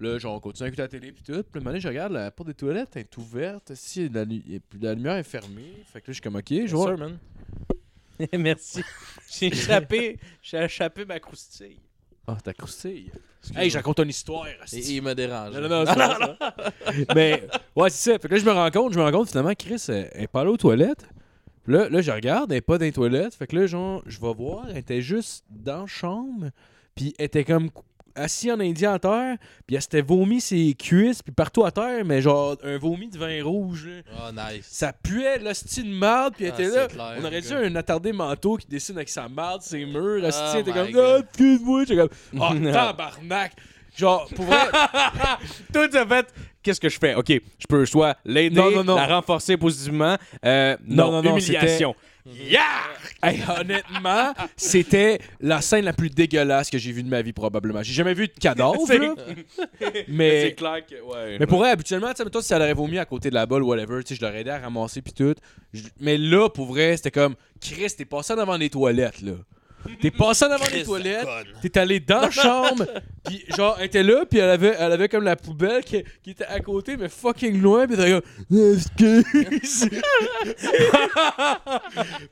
Là, 0.00 0.18
genre, 0.18 0.34
on 0.36 0.40
continue 0.40 0.64
à 0.64 0.68
écouter 0.68 0.82
la 0.82 0.88
télé, 0.88 1.12
puis 1.12 1.22
tout. 1.22 1.32
Puis 1.42 1.60
moment 1.60 1.70
donné, 1.70 1.80
je 1.80 1.88
regarde, 1.88 2.12
la 2.12 2.30
porte 2.30 2.48
des 2.48 2.54
toilettes 2.54 2.90
elle 2.94 3.02
est 3.02 3.16
ouverte, 3.18 3.72
si, 3.74 4.08
la, 4.08 4.22
et 4.22 4.62
lumière 4.72 5.16
est 5.16 5.22
fermée? 5.22 5.74
Fait 5.92 6.00
que 6.00 6.06
là, 6.06 6.08
je 6.08 6.12
suis 6.14 6.22
comme, 6.22 6.36
ok, 6.36 6.48
je 6.48 6.74
vois. 6.74 6.96
sir, 6.96 6.98
man. 6.98 7.18
Merci. 8.38 8.82
J'ai 9.30 9.46
échappé, 9.52 10.18
j'ai 10.42 10.58
échappé 10.64 11.04
ma 11.04 11.20
croustille. 11.20 11.78
Ah, 12.26 12.36
t'as 12.42 12.52
croustille. 12.52 13.10
Hey, 13.54 13.70
je 13.70 13.76
raconte 13.76 13.98
une 14.00 14.10
histoire. 14.10 14.46
Il, 14.48 14.62
asti. 14.62 14.96
il 14.96 15.02
me 15.02 15.14
dérange. 15.14 15.54
Non, 15.54 15.62
non, 15.62 15.68
non, 15.68 15.84
c'est 15.86 15.94
pas 15.94 16.18
ça. 16.18 16.74
Mais, 17.14 17.42
ouais, 17.74 17.90
c'est 17.90 18.12
ça. 18.12 18.18
Fait 18.18 18.28
que 18.28 18.34
là, 18.34 18.40
je 18.40 18.44
me 18.44 18.52
rends 18.52 18.70
compte, 18.70 18.92
je 18.92 18.98
me 18.98 19.04
rends 19.04 19.12
compte, 19.12 19.28
finalement, 19.28 19.54
Chris, 19.58 19.82
elle, 19.88 20.10
elle 20.12 20.22
est 20.24 20.28
pas 20.28 20.42
allée 20.42 20.50
aux 20.50 20.56
toilettes. 20.56 21.06
Puis 21.64 21.72
là, 21.74 21.88
là, 21.88 22.00
je 22.00 22.10
regarde, 22.10 22.52
elle 22.52 22.58
est 22.58 22.62
pas 22.62 22.78
dans 22.78 22.84
les 22.84 22.92
toilettes. 22.92 23.34
Fait 23.34 23.46
que 23.46 23.56
là, 23.56 23.66
genre, 23.66 24.02
je 24.06 24.20
vais 24.20 24.32
voir, 24.34 24.66
elle 24.70 24.76
était 24.78 25.02
juste 25.02 25.44
dans 25.50 25.82
la 25.82 25.86
chambre. 25.86 26.50
Puis 26.94 27.14
elle 27.18 27.26
était 27.26 27.44
comme 27.44 27.70
cou- 27.70 27.84
assise 28.14 28.50
en 28.50 28.60
indien 28.60 28.94
à 28.94 28.98
terre. 28.98 29.36
Puis 29.66 29.76
elle 29.76 29.82
s'était 29.82 30.02
vomi 30.02 30.40
ses 30.40 30.74
cuisses, 30.74 31.22
puis 31.22 31.32
partout 31.32 31.64
à 31.64 31.70
terre, 31.70 32.04
mais 32.04 32.20
genre, 32.22 32.56
un 32.62 32.78
vomi 32.78 33.08
de 33.08 33.18
vin 33.18 33.42
rouge. 33.44 33.86
là. 33.86 34.02
Oh, 34.28 34.32
nice. 34.32 34.66
Ça 34.70 34.92
puait 34.92 35.38
l'hostie 35.38 35.82
de 35.82 35.94
marde, 35.94 36.34
puis 36.36 36.46
elle 36.46 36.54
Ah, 36.56 36.62
était 36.62 36.76
là. 36.76 36.86
clair, 36.88 37.14
On 37.20 37.24
aurait 37.24 37.40
gars. 37.40 37.58
un 37.58 37.76
attardé 37.76 38.12
manteau 38.12 38.56
qui 38.56 38.66
dessine 38.66 38.96
avec 38.96 39.08
sa 39.08 39.28
marde, 39.28 39.62
ses 39.62 39.84
murs. 39.84 40.20
L'hostie 40.22 40.42
Oh 40.54 40.58
était 40.58 40.72
comme, 40.72 40.88
ah, 40.96 41.18
excuse-moi. 41.20 41.84
J'étais 41.84 42.00
comme, 42.00 42.08
oh, 42.66 42.72
tabarnak. 42.72 43.52
Genre, 43.96 44.28
pour 44.36 44.44
vrai. 44.44 44.68
Tout 45.72 45.96
en 45.96 46.06
fait, 46.06 46.32
qu'est-ce 46.62 46.80
que 46.80 46.88
je 46.88 46.98
fais? 46.98 47.14
OK, 47.14 47.28
je 47.28 47.66
peux 47.68 47.84
soit 47.86 48.16
l'aider, 48.24 48.54
la 48.86 49.06
renforcer 49.06 49.56
positivement. 49.56 50.16
Euh, 50.44 50.76
Non, 50.86 51.06
non, 51.10 51.22
non, 51.22 51.30
non, 51.30 51.36
humiliation. 51.38 51.94
Yeah! 52.26 52.60
Hey, 53.22 53.40
honnêtement, 53.58 54.32
c'était 54.56 55.18
la 55.40 55.60
scène 55.60 55.84
la 55.84 55.92
plus 55.92 56.10
dégueulasse 56.10 56.70
que 56.70 56.78
j'ai 56.78 56.92
vue 56.92 57.02
de 57.02 57.08
ma 57.08 57.22
vie, 57.22 57.32
probablement. 57.32 57.82
J'ai 57.82 57.92
jamais 57.94 58.14
vu 58.14 58.28
de 58.28 58.32
cadavre, 58.32 58.76
C'est 58.86 58.98
mais... 60.08 60.54
clair 60.56 60.84
que. 60.86 61.00
Ouais. 61.02 61.36
Mais 61.38 61.46
pour 61.46 61.58
vrai, 61.60 61.70
habituellement, 61.70 62.10
tu 62.10 62.16
sais, 62.16 62.24
mettons, 62.24 62.40
si 62.40 62.52
elle 62.52 62.62
aurait 62.62 62.74
vomi 62.74 62.98
à 62.98 63.04
côté 63.04 63.30
de 63.30 63.34
la 63.34 63.46
balle, 63.46 63.62
whatever, 63.62 64.02
tu 64.02 64.08
sais, 64.14 64.20
je 64.20 64.24
l'aurais 64.24 64.40
aidé 64.40 64.50
à 64.50 64.58
ramasser 64.58 65.02
puis 65.02 65.12
tout. 65.12 65.34
Je- 65.72 65.82
Mais 66.00 66.16
là, 66.18 66.48
pour 66.48 66.66
vrai, 66.66 66.96
c'était 66.96 67.10
comme, 67.10 67.34
Chris, 67.60 67.92
t'es 67.96 68.04
passé 68.04 68.32
en 68.32 68.38
avant 68.38 68.58
des 68.58 68.70
toilettes, 68.70 69.22
là. 69.22 69.32
T'es 70.00 70.10
passé 70.10 70.44
en 70.46 70.50
avant 70.50 70.66
des 70.70 70.82
toilettes, 70.84 71.26
t'es 71.62 71.78
allé 71.78 72.00
dans 72.00 72.22
la 72.22 72.30
chambre, 72.30 72.84
puis 73.24 73.44
genre, 73.56 73.76
elle 73.78 73.86
était 73.86 74.02
là, 74.02 74.24
puis 74.28 74.38
elle 74.38 74.50
avait, 74.50 74.74
elle 74.78 74.92
avait 74.92 75.08
comme 75.08 75.24
la 75.24 75.36
poubelle 75.36 75.84
qui, 75.84 76.02
qui 76.22 76.30
était 76.30 76.44
à 76.44 76.60
côté, 76.60 76.96
mais 76.96 77.08
fucking 77.08 77.60
loin, 77.60 77.86
puis 77.86 77.96
t'es 77.96 78.20
excuse. 79.52 79.90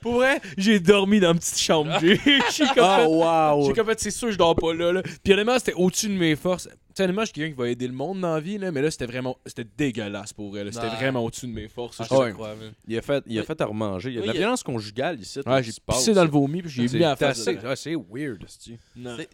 Pour 0.01 0.15
vrai, 0.15 0.41
j'ai 0.57 0.81
dormi 0.81 1.21
dans 1.21 1.33
une 1.33 1.39
petite 1.39 1.59
chambre. 1.59 1.99
J'ai 2.01 2.19
comme 2.75 2.89
Oh, 3.07 3.23
wow! 3.25 3.67
j'ai 3.67 3.73
comme 3.73 3.87
fait, 3.87 4.01
c'est 4.01 4.11
sûr, 4.11 4.31
je 4.31 4.39
dors 4.39 4.55
pas 4.57 4.75
là. 4.75 4.93
là. 4.93 5.03
Puis 5.23 5.33
honnêtement, 5.33 5.59
c'était 5.59 5.75
au-dessus 5.75 6.09
de 6.09 6.15
mes 6.15 6.37
forces. 6.37 6.69
Tu 6.99 7.03
Actuellement, 7.03 7.23
je 7.23 7.27
suis 7.27 7.33
quelqu'un 7.35 7.51
qui 7.55 7.59
va 7.59 7.69
aider 7.69 7.87
le 7.87 7.93
monde 7.93 8.21
dans 8.21 8.35
la 8.35 8.41
vie, 8.41 8.59
là, 8.59 8.73
mais 8.73 8.83
là, 8.83 8.91
c'était 8.91 9.07
vraiment. 9.07 9.37
C'était 9.47 9.65
dégueulasse 9.77 10.33
pour 10.33 10.59
elle. 10.59 10.73
C'était 10.75 10.89
vraiment 10.89 11.25
au-dessus 11.25 11.47
de 11.47 11.53
mes 11.53 11.69
forces. 11.69 12.01
Ah, 12.01 12.07
je 12.11 12.15
Ouais. 12.17 12.33
crois. 12.33 12.55
Il 12.89 12.99
a 12.99 13.03
fait, 13.03 13.23
il 13.29 13.39
a 13.39 13.45
fait 13.45 13.61
à 13.61 13.67
remanger. 13.67 14.11
Il 14.11 14.17
y 14.17 14.19
a 14.19 14.23
de 14.23 14.27
la 14.27 14.33
violence 14.33 14.65
conjugale 14.65 15.21
ici. 15.21 15.39
Ouais, 15.47 15.63
j'ai 15.63 15.73
pissé 15.87 16.13
dans 16.13 16.25
le 16.25 16.31
vomi, 16.31 16.61
puis 16.61 16.71
j'ai 16.71 16.89
C'est 16.89 16.99
mis 16.99 17.05
à 17.05 17.11
la 17.11 17.17
face. 17.17 17.39
c'est 17.77 17.95
weird. 17.95 18.45
C'est- 18.49 18.79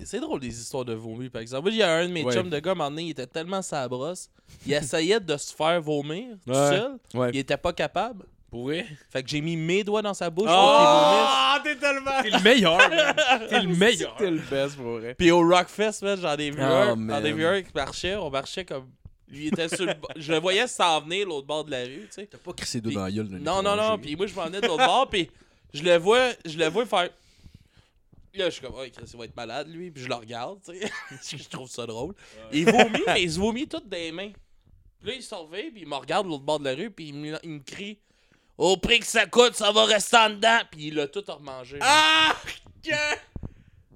C'est 0.04 0.20
drôle 0.20 0.40
les 0.42 0.48
histoires 0.60 0.84
de 0.84 0.92
vomi, 0.92 1.30
par 1.30 1.40
exemple. 1.40 1.62
Moi, 1.62 1.70
il 1.72 1.78
y 1.78 1.82
a 1.82 1.90
un 1.90 2.06
de 2.06 2.12
mes 2.12 2.22
Ouais. 2.22 2.34
chums 2.34 2.50
de 2.50 2.58
gars, 2.58 2.70
à 2.70 2.74
un 2.74 2.76
moment 2.76 2.90
donné, 2.90 3.04
il 3.04 3.10
était 3.10 3.26
tellement 3.26 3.62
sa 3.62 3.88
brosse, 3.88 4.28
il 4.66 4.72
essayait 4.74 5.20
de 5.20 5.36
se 5.38 5.54
faire 5.54 5.80
vomir 5.80 6.36
tout 6.46 6.52
Ouais. 6.52 6.56
seul. 6.68 6.92
Ouais. 7.14 7.30
Il 7.32 7.38
était 7.38 7.56
pas 7.56 7.72
capable. 7.72 8.26
Pour 8.54 8.66
vrai? 8.66 8.86
Fait 9.10 9.20
que 9.24 9.28
j'ai 9.28 9.40
mis 9.40 9.56
mes 9.56 9.82
doigts 9.82 10.00
dans 10.00 10.14
sa 10.14 10.30
bouche 10.30 10.46
Ah, 10.48 11.58
t'es 11.64 11.74
tellement. 11.74 12.22
T'es 12.22 12.30
le 12.30 12.38
meilleur, 12.40 12.78
man. 12.78 13.16
T'es 13.48 13.60
le 13.60 13.74
meilleur. 13.74 14.14
T'es 14.14 14.30
le 14.30 14.38
best 14.38 14.76
pour 14.76 14.98
vrai. 15.00 15.16
Puis 15.16 15.32
au 15.32 15.40
Rockfest, 15.40 16.02
man, 16.02 16.16
j'en 16.22 16.36
ai 16.36 16.50
vu 16.52 16.58
Oh, 16.60 16.62
un. 16.62 16.94
J'en 17.08 17.24
ai 17.24 17.32
vu 17.32 17.44
un 17.44 17.60
qui 17.62 17.72
marchait. 17.74 18.14
On 18.14 18.30
marchait 18.30 18.64
comme. 18.64 18.88
Lui 19.26 19.46
il 19.46 19.48
était 19.48 19.68
sur 19.68 19.84
le 19.84 19.94
bord- 19.94 20.12
Je 20.14 20.30
le 20.32 20.38
voyais 20.38 20.68
s'en 20.68 21.00
venir 21.00 21.26
l'autre 21.26 21.48
bord 21.48 21.64
de 21.64 21.72
la 21.72 21.82
rue, 21.82 22.02
tu 22.06 22.12
sais. 22.12 22.28
T'as 22.30 22.38
pas 22.38 22.52
crissé 22.52 22.80
d'eau 22.80 22.90
Puis- 22.90 22.94
dans 22.96 23.02
la 23.06 23.10
gueule 23.10 23.26
Non, 23.26 23.60
non, 23.60 23.74
non. 23.74 23.98
Puis 23.98 24.14
moi, 24.14 24.28
je 24.28 24.34
m'en 24.36 24.44
venais 24.44 24.60
de 24.60 24.66
l'autre 24.68 24.86
bord. 24.86 25.10
Puis 25.10 25.28
je 25.72 25.82
le 25.82 25.96
vois, 25.96 26.28
je 26.44 26.56
le 26.56 26.68
vois 26.68 26.86
faire. 26.86 27.10
Là, 28.34 28.44
je 28.44 28.50
suis 28.50 28.60
comme, 28.62 28.74
oh, 28.76 28.84
Chris, 28.96 29.10
il 29.12 29.18
va 29.18 29.24
être 29.24 29.34
malade, 29.36 29.66
lui. 29.68 29.90
Puis 29.90 30.04
je 30.04 30.08
le 30.08 30.14
regarde, 30.14 30.60
tu 30.64 30.78
sais. 31.20 31.36
Je 31.38 31.48
trouve 31.48 31.68
ça 31.68 31.86
drôle. 31.86 32.14
Il 32.52 32.66
vomit, 32.70 33.02
mais 33.04 33.20
il 33.24 33.32
se 33.32 33.40
vomit 33.40 33.66
tout 33.66 33.82
des 33.84 34.12
mains. 34.12 34.30
Puis 35.00 35.08
là, 35.10 35.14
il 35.16 35.22
se 35.24 35.34
revient, 35.34 35.72
puis 35.72 35.80
il 35.82 35.88
me 35.88 35.96
regarde 35.96 36.24
de 36.26 36.30
l'autre 36.30 36.44
bord 36.44 36.60
de 36.60 36.64
la 36.66 36.74
rue, 36.76 36.90
puis 36.92 37.08
il 37.08 37.14
me, 37.14 37.36
il 37.42 37.50
me 37.50 37.58
crie 37.58 37.98
Au 38.56 38.76
prix 38.76 39.00
que 39.00 39.06
ça 39.06 39.26
coûte, 39.26 39.54
ça 39.54 39.72
va 39.72 39.84
rester 39.84 40.16
en 40.16 40.30
dedans. 40.30 40.58
Puis 40.70 40.88
il 40.88 41.00
a 41.00 41.08
tout 41.08 41.22
remangé. 41.26 41.78
Ah! 41.80 42.34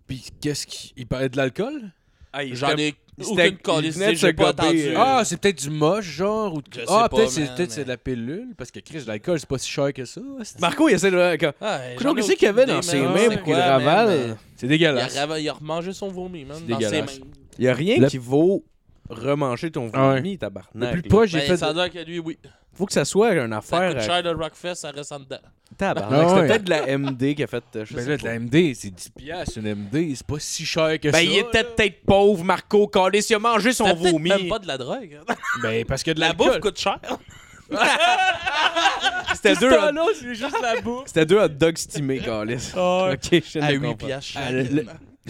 Puis 0.07 0.25
qu'est-ce 0.41 0.67
qu'il 0.67 0.93
il 0.97 1.07
parlait 1.07 1.29
de 1.29 1.37
l'alcool? 1.37 1.91
Ah, 2.33 2.45
il 2.45 2.55
J'en 2.55 2.77
ai 2.77 2.95
c'était- 3.19 3.57
aucune 3.67 3.91
de 3.91 4.15
j'ai 4.15 4.33
pas 4.33 4.51
entendu. 4.51 4.89
euh, 4.89 4.95
Ah, 4.97 5.23
c'est 5.25 5.37
peut-être 5.39 5.61
du 5.63 5.71
moche, 5.71 6.05
genre. 6.05 6.55
Ou... 6.55 6.61
Je 6.75 6.81
Ah, 6.89 7.09
peut-être 7.11 7.31
c'est 7.31 7.41
man, 7.45 7.55
peut-être 7.57 7.71
c'est 7.73 7.79
mais- 7.81 7.85
de 7.85 7.89
la 7.91 7.97
pilule. 7.97 8.49
Parce 8.57 8.71
que 8.71 8.81
Chris, 8.81 9.03
l'alcool, 9.07 9.41
c'est 9.41 9.49
pas 9.49 9.59
si 9.59 9.69
cher 9.71 9.93
que 9.93 10.05
ça. 10.05 10.21
Marco, 10.61 10.89
il 10.89 10.95
essaie 10.95 11.11
de. 11.11 11.19
Ah, 11.61 11.81
qu'est-ce 11.99 12.33
qu'il 12.35 12.43
y 12.43 12.47
avait 12.47 12.67
dans 12.67 12.83
ses 12.83 13.01
mains 13.01 13.29
pour 13.31 13.43
qu'il 13.45 13.55
ravale? 13.55 14.37
C'est 14.57 14.67
dégueulasse. 14.67 15.15
il 15.39 15.49
a 15.49 15.53
remangé 15.53 15.93
son 15.93 16.09
vomi, 16.09 16.45
man, 16.45 16.57
C'est 16.61 16.67
dans 16.67 16.79
ses 16.79 16.85
dégueulasse. 16.91 17.19
mains. 17.21 17.27
Il 17.59 17.65
y 17.65 17.69
a 17.69 17.75
rien 17.75 18.07
qui 18.07 18.19
vaut 18.19 18.65
remanger 19.09 19.71
ton 19.71 19.91
Ah 19.93 20.09
ouais. 20.11 20.17
vomi, 20.17 20.33
Le 20.33 20.39
tabarnak. 20.39 20.93
plus 20.93 21.03
là. 21.03 21.09
proche, 21.09 21.29
j'ai 21.31 21.39
Ben, 21.39 21.47
fait. 21.49 21.57
ça 21.57 21.69
a 21.69 21.73
l'air 21.73 21.91
que 21.91 21.99
lui, 21.99 22.19
oui. 22.19 22.39
Faut 22.75 22.87
que 22.87 22.93
ça 22.93 23.05
soit 23.05 23.33
une 23.33 23.51
Ça 23.51 23.59
affaire. 23.59 23.89
coûte 23.91 23.99
à- 23.99 24.07
cher 24.07 24.23
de 24.23 24.31
Rockfest, 24.31 24.75
ça 24.77 24.91
reste 24.91 25.11
en 25.13 25.19
dedans. 25.21 25.39
Tabarnak. 25.77 26.13
Ah 26.13 26.29
C'était 26.29 26.41
ouais. 26.41 26.47
peut-être 26.49 26.65
de 26.65 26.71
la 26.71 26.87
MD 26.99 27.35
qui 27.35 27.43
a 27.43 27.47
fait. 27.47 27.65
euh, 27.77 27.85
je 27.85 27.95
Ben 27.95 28.05
sais 28.05 28.11
là, 28.11 28.17
de 28.17 28.25
la 28.25 28.35
MD, 28.39 28.75
c'est 28.75 28.91
10 28.91 29.11
piastres, 29.11 29.59
une 29.59 29.67
MD. 29.75 30.15
C'est 30.15 30.27
pas 30.27 30.39
si 30.39 30.65
cher 30.65 30.99
que 31.01 31.11
ça. 31.11 31.19
Ben, 31.19 31.25
il 31.29 31.39
était 31.39 31.65
peut-être 31.65 32.03
pauvre, 32.07 32.45
Marco. 32.45 32.87
Callis, 32.87 33.27
il 33.31 33.35
a 33.35 33.39
mangé 33.41 33.73
son 33.73 33.87
C'était 33.87 34.11
vomi. 34.13 34.29
même 34.29 34.49
pas 34.49 34.59
de 34.61 34.67
la 34.69 34.79
drogue. 34.79 35.19
hein. 35.29 35.35
Ben, 35.63 35.85
parce 35.85 36.03
que 36.03 36.13
de 36.13 36.21
La 36.21 36.29
l'alcool. 36.29 36.47
bouffe 36.49 36.61
coûte 36.61 36.79
cher. 36.79 36.99
C'était 39.35 39.55
deux, 39.57 39.71
hot- 39.71 40.11
c'est 40.19 40.35
juste 40.35 40.57
la 40.63 40.81
bouffe. 40.81 41.03
c'était 41.07 41.27
deux 41.27 41.39
hot 41.39 41.49
dogs 41.49 41.77
stimés, 41.77 42.19
Callis. 42.19 42.73
Ok, 42.75 43.43
je 43.45 43.59
À 43.59 43.69
viens 43.69 43.69
de 43.69 43.73
8 43.75 43.79
comprendre. 43.81 43.97
piastres 44.07 44.39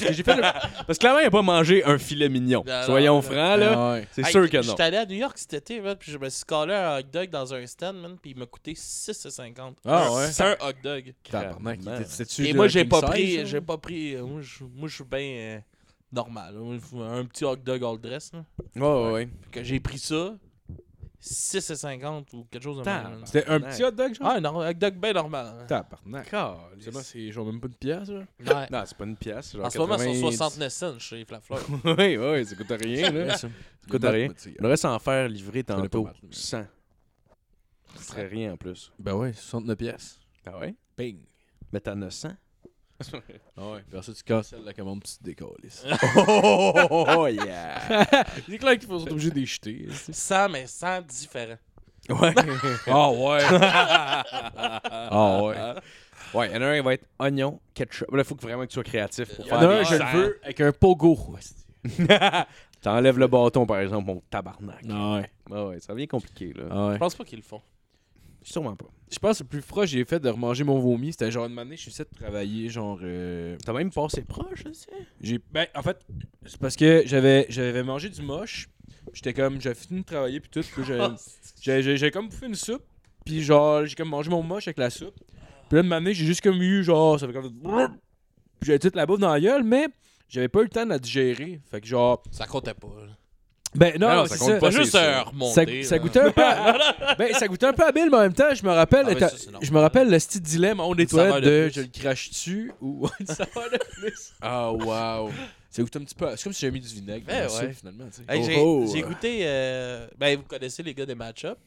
Ah, 0.00 0.04
chaque. 0.04 0.04
le- 0.04 0.04
le- 0.04 0.04
Ce 0.04 0.04
que 0.06 0.12
j'ai 0.14 0.22
fait 0.22 0.36
le. 0.36 0.42
Parce 0.42 0.86
que 0.86 0.94
clairement, 0.98 1.18
il 1.20 1.26
a 1.26 1.30
pas 1.30 1.42
mangé 1.42 1.84
un 1.84 1.98
filet 1.98 2.28
mignon. 2.28 2.64
Non, 2.66 2.82
Soyons 2.84 3.14
non, 3.16 3.22
francs, 3.22 3.58
là. 3.58 3.72
Ah 3.76 3.92
ouais. 3.94 4.08
C'est 4.12 4.24
Hey, 4.26 4.30
sûr 4.32 4.48
que 4.50 4.56
non. 4.56 4.62
J'étais 4.62 4.82
allé 4.82 4.96
à 4.96 5.06
New 5.06 5.16
York 5.16 5.36
cet 5.38 5.54
été, 5.54 5.80
man, 5.80 5.96
puis 5.98 6.12
je 6.12 6.18
me 6.18 6.28
suis 6.28 6.44
collé 6.44 6.74
un 6.74 6.98
hot 6.98 7.02
dog 7.12 7.30
dans 7.30 7.52
un 7.54 7.66
stand, 7.66 7.96
man, 8.00 8.16
puis 8.20 8.30
il 8.32 8.38
m'a 8.38 8.46
coûté 8.46 8.74
6,50. 8.74 9.74
Ah 9.84 10.12
ouais. 10.12 10.30
C'est 10.30 10.42
un 10.44 10.52
hot 10.60 10.72
dog. 10.82 11.14
Tabarnak, 11.30 11.80
Et 12.38 12.52
moi, 12.54 12.68
j'ai 12.68 12.84
pas 12.84 13.02
pris, 13.02 13.46
j'ai 13.46 13.60
pas 13.60 13.78
pris, 13.78 14.14
euh, 14.14 14.24
moi, 14.24 14.40
je 14.88 14.94
suis 14.94 15.04
bien 15.04 15.20
euh, 15.20 15.58
normal. 16.12 16.54
Un 16.94 17.24
petit 17.24 17.44
hot 17.44 17.56
dog 17.56 17.84
all 17.84 17.98
dress, 17.98 18.32
là. 18.32 18.44
Ouais, 18.76 19.04
ouais, 19.04 19.12
ouais. 19.12 19.28
que 19.52 19.62
j'ai 19.62 19.80
pris 19.80 19.98
ça, 19.98 20.34
6,50 21.20 22.34
ou 22.34 22.44
quelque 22.44 22.62
chose 22.62 22.78
de 22.78 22.84
même. 22.84 23.22
C'était 23.24 23.46
un 23.48 23.60
petit 23.60 23.82
hot 23.82 23.90
dog, 23.90 24.14
genre? 24.14 24.28
Ah, 24.28 24.40
non, 24.40 24.60
un 24.60 24.70
hot 24.70 24.74
dog 24.74 24.94
bien 24.94 25.12
normal. 25.12 25.46
hein. 25.60 25.66
Tabarnak. 25.66 26.28
C'est 26.78 26.90
bon, 26.92 27.00
c'est 27.02 27.32
genre 27.32 27.46
même 27.46 27.60
pas 27.60 27.66
une 27.66 27.74
pièce, 27.74 28.08
là. 28.08 28.20
Ouais. 28.40 28.66
Non, 28.70 28.82
c'est 28.86 28.96
pas 28.96 29.04
une 29.04 29.16
pièce. 29.16 29.52
Genre 29.52 29.64
En 29.66 29.70
ce 29.70 29.78
moment, 29.78 29.94
ils 29.96 30.20
90. 30.20 30.20
sont 30.20 30.30
69 30.30 30.72
cents 30.72 30.98
chez 30.98 31.24
Flafleur. 31.24 31.60
oui, 31.98 32.16
oui, 32.16 32.46
ça 32.46 32.54
coûte 32.54 32.72
rien, 32.80 33.10
là. 33.10 33.36
ça. 33.36 33.48
Coûte 33.90 34.04
rien. 34.04 34.28
On 34.58 34.62
devrait 34.62 34.76
s'en 34.76 34.98
faire 35.00 35.28
livrer 35.28 35.64
tantôt. 35.64 36.04
Matt, 36.04 36.16
mais- 36.22 36.28
100. 36.30 36.64
Ce 37.96 38.04
serait 38.04 38.26
rien 38.28 38.52
en 38.52 38.56
plus. 38.56 38.92
Ben 38.98 39.14
ouais, 39.14 39.32
69 39.32 39.76
pièces. 39.76 40.20
Ah 40.46 40.58
ouais? 40.58 40.74
Bing. 40.96 41.18
Mais 41.72 41.80
t'en 41.80 42.00
as 42.02 42.10
100? 42.10 42.28
Ah 43.56 43.70
ouais. 43.70 43.84
Puis 43.88 44.02
ça, 44.02 44.12
tu 44.12 44.22
casses 44.24 44.54
la 44.64 44.72
commande, 44.72 45.04
tu 45.04 45.18
te 45.18 45.24
décolles. 45.24 45.56
oh, 46.16 46.72
oh, 47.16 47.26
yeah! 47.28 48.04
C'est 48.48 48.58
clair 48.58 48.78
qu'il 48.78 48.88
faut 48.88 49.00
être 49.00 49.12
obligé 49.12 49.30
de 49.30 49.36
les 49.36 49.46
jeter. 49.46 49.86
100, 49.90 50.48
mais 50.48 50.66
100 50.66 51.02
différents. 51.02 51.58
Ouais. 52.08 52.34
Ah 52.86 53.10
ouais. 53.10 53.40
ah 53.50 55.42
ouais. 55.42 55.74
Ouais, 56.34 56.48
il 56.48 56.54
y 56.54 56.56
en 56.58 56.62
a 56.62 56.66
un, 56.66 56.76
il 56.76 56.82
va 56.82 56.94
être 56.94 57.06
oignon, 57.18 57.60
ketchup. 57.74 58.10
Là, 58.12 58.18
il 58.18 58.24
faut 58.24 58.34
que 58.34 58.42
vraiment 58.42 58.62
que 58.62 58.68
tu 58.68 58.74
sois 58.74 58.84
créatif 58.84 59.34
pour 59.36 59.46
Il 59.46 59.48
y 59.48 59.52
en 59.52 59.60
faire 59.60 59.70
a 59.70 59.74
un, 59.74 59.82
je 59.82 59.94
le 59.94 60.18
veux, 60.18 60.40
avec 60.42 60.60
un 60.60 60.72
pogo. 60.72 61.16
T'enlèves 62.82 63.18
le 63.18 63.26
bâton, 63.26 63.66
par 63.66 63.80
exemple, 63.80 64.06
mon 64.06 64.22
tabarnak. 64.30 64.84
Ah 64.90 65.14
ouais. 65.14 65.30
Ah 65.50 65.66
ouais, 65.66 65.80
ça 65.80 65.92
devient 65.92 66.08
compliqué, 66.08 66.52
là. 66.52 66.64
Ah 66.70 66.86
ouais. 66.88 66.94
Je 66.94 66.98
pense 66.98 67.14
pas 67.14 67.24
qu'ils 67.24 67.38
le 67.38 67.44
font. 67.44 67.62
Sûrement 68.42 68.76
pas. 68.76 68.86
Je 69.10 69.18
pense 69.18 69.38
que 69.38 69.44
le 69.44 69.48
plus 69.48 69.62
proche 69.62 69.86
que 69.90 69.96
j'ai 69.96 70.04
fait 70.04 70.20
de 70.20 70.28
remanger 70.28 70.64
mon 70.64 70.78
vomi, 70.78 71.12
c'était 71.12 71.30
genre 71.30 71.46
une 71.46 71.58
année, 71.58 71.76
je 71.76 71.82
suis 71.82 71.90
essayé 71.90 72.06
de 72.12 72.18
travailler, 72.18 72.68
genre. 72.68 72.98
euh, 73.02 73.56
T'as 73.64 73.72
même 73.72 73.90
passé 73.90 74.22
proche, 74.22 74.64
tu 74.64 74.74
sais. 74.74 74.90
J'ai. 75.20 75.40
Ben, 75.50 75.66
en 75.74 75.82
fait, 75.82 75.98
c'est 76.44 76.58
parce 76.58 76.76
que 76.76 77.02
j'avais 77.06 77.46
j'avais 77.48 77.82
mangé 77.82 78.08
du 78.10 78.20
moche. 78.22 78.68
J'étais 79.14 79.32
comme. 79.32 79.60
J'avais 79.60 79.74
fini 79.74 80.00
de 80.00 80.04
travailler, 80.04 80.40
puis 80.40 80.50
tout. 80.50 80.60
Puis 80.60 80.84
j'avais- 80.86 81.14
j'ai- 81.62 81.82
j'ai 81.82 81.96
j'ai 81.96 82.10
comme 82.10 82.28
bouffé 82.28 82.46
une 82.46 82.54
soupe. 82.54 82.82
Puis 83.24 83.42
genre, 83.42 83.84
j'ai 83.86 83.94
comme 83.94 84.08
mangé 84.10 84.28
mon 84.30 84.42
moche 84.42 84.68
avec 84.68 84.78
la 84.78 84.90
soupe. 84.90 85.14
Puis 85.68 85.76
là, 85.76 85.82
de 85.82 85.88
m'amener, 85.88 86.12
j'ai 86.14 86.24
juste 86.26 86.40
comme 86.42 86.60
eu, 86.62 86.82
genre, 86.84 87.18
ça 87.18 87.26
fait 87.26 87.32
comme. 87.32 87.50
Puis 88.60 88.66
j'avais 88.66 88.78
toute 88.78 88.94
la 88.96 89.06
bouffe 89.06 89.20
dans 89.20 89.32
la 89.32 89.40
gueule, 89.40 89.62
mais 89.64 89.86
j'avais 90.28 90.48
pas 90.48 90.60
eu 90.60 90.64
le 90.64 90.68
temps 90.68 90.84
de 90.84 90.90
la 90.90 90.98
digérer. 90.98 91.60
Fait 91.70 91.80
que 91.80 91.86
genre. 91.86 92.22
Ça 92.30 92.46
comptait 92.46 92.74
pas. 92.74 92.88
là. 93.06 93.16
Ben 93.74 93.98
non, 94.00 94.08
Non, 94.08 94.26
c'est 94.26 94.36
ça 94.38 94.44
compte 94.52 94.60
pas, 94.60 94.70
juste 94.70 94.94
euh, 94.94 94.98
ça. 94.98 95.12
Ça, 95.14 95.22
remonté. 95.24 95.82
ça 95.82 95.96
là. 95.96 96.02
goûtait 96.02 96.20
un 96.20 96.30
peu 96.30 96.42
à... 96.42 97.14
ben, 97.18 97.32
ça 97.34 97.46
goûtait 97.48 97.66
un 97.66 97.72
peu 97.72 97.84
habile, 97.84 98.08
mais 98.10 98.16
en 98.16 98.20
même 98.20 98.32
temps, 98.32 98.54
je 98.54 98.64
me 98.64 98.70
rappelle, 98.70 99.06
Ah, 99.20 99.28
ça, 99.28 99.36
je 99.60 99.70
me 99.72 99.78
rappelle 99.78 100.10
le 100.10 100.18
style 100.18 100.40
dilemme 100.40 100.80
en 100.80 100.94
saveur 100.94 101.06
toilettes 101.40 101.44
de 101.44 101.68
je 101.74 101.80
le 101.82 101.86
crache 101.88 102.30
dessus 102.30 102.72
ou 102.80 103.06
une 103.20 103.26
saveur 103.26 103.70
de 103.70 103.78
plus? 104.00 104.32
Ah, 104.40 104.72
wow. 104.72 105.30
Ça 105.70 105.82
goûte 105.82 105.96
un 105.96 106.00
petit 106.00 106.14
peu. 106.14 106.28
C'est 106.34 106.44
comme 106.44 106.52
si 106.54 106.60
j'avais 106.62 106.72
mis 106.72 106.80
du 106.80 106.88
vinaigre 106.94 107.26
Ben 107.26 107.36
dans 107.36 107.42
la 107.42 107.48
soupe, 107.50 107.62
ouais. 107.62 107.72
finalement. 107.74 108.04
tu 108.06 108.22
sais. 108.22 108.34
Hey, 108.34 108.42
j'ai 108.42 108.56
Oh, 108.58 108.84
oh. 108.86 108.90
j'ai 108.92 109.02
goûté. 109.02 109.40
euh, 109.42 110.08
ben, 110.16 110.38
vous 110.38 110.44
connaissez 110.44 110.82
les 110.82 110.94
gars 110.94 111.04
des 111.04 111.14
match-up 111.14 111.58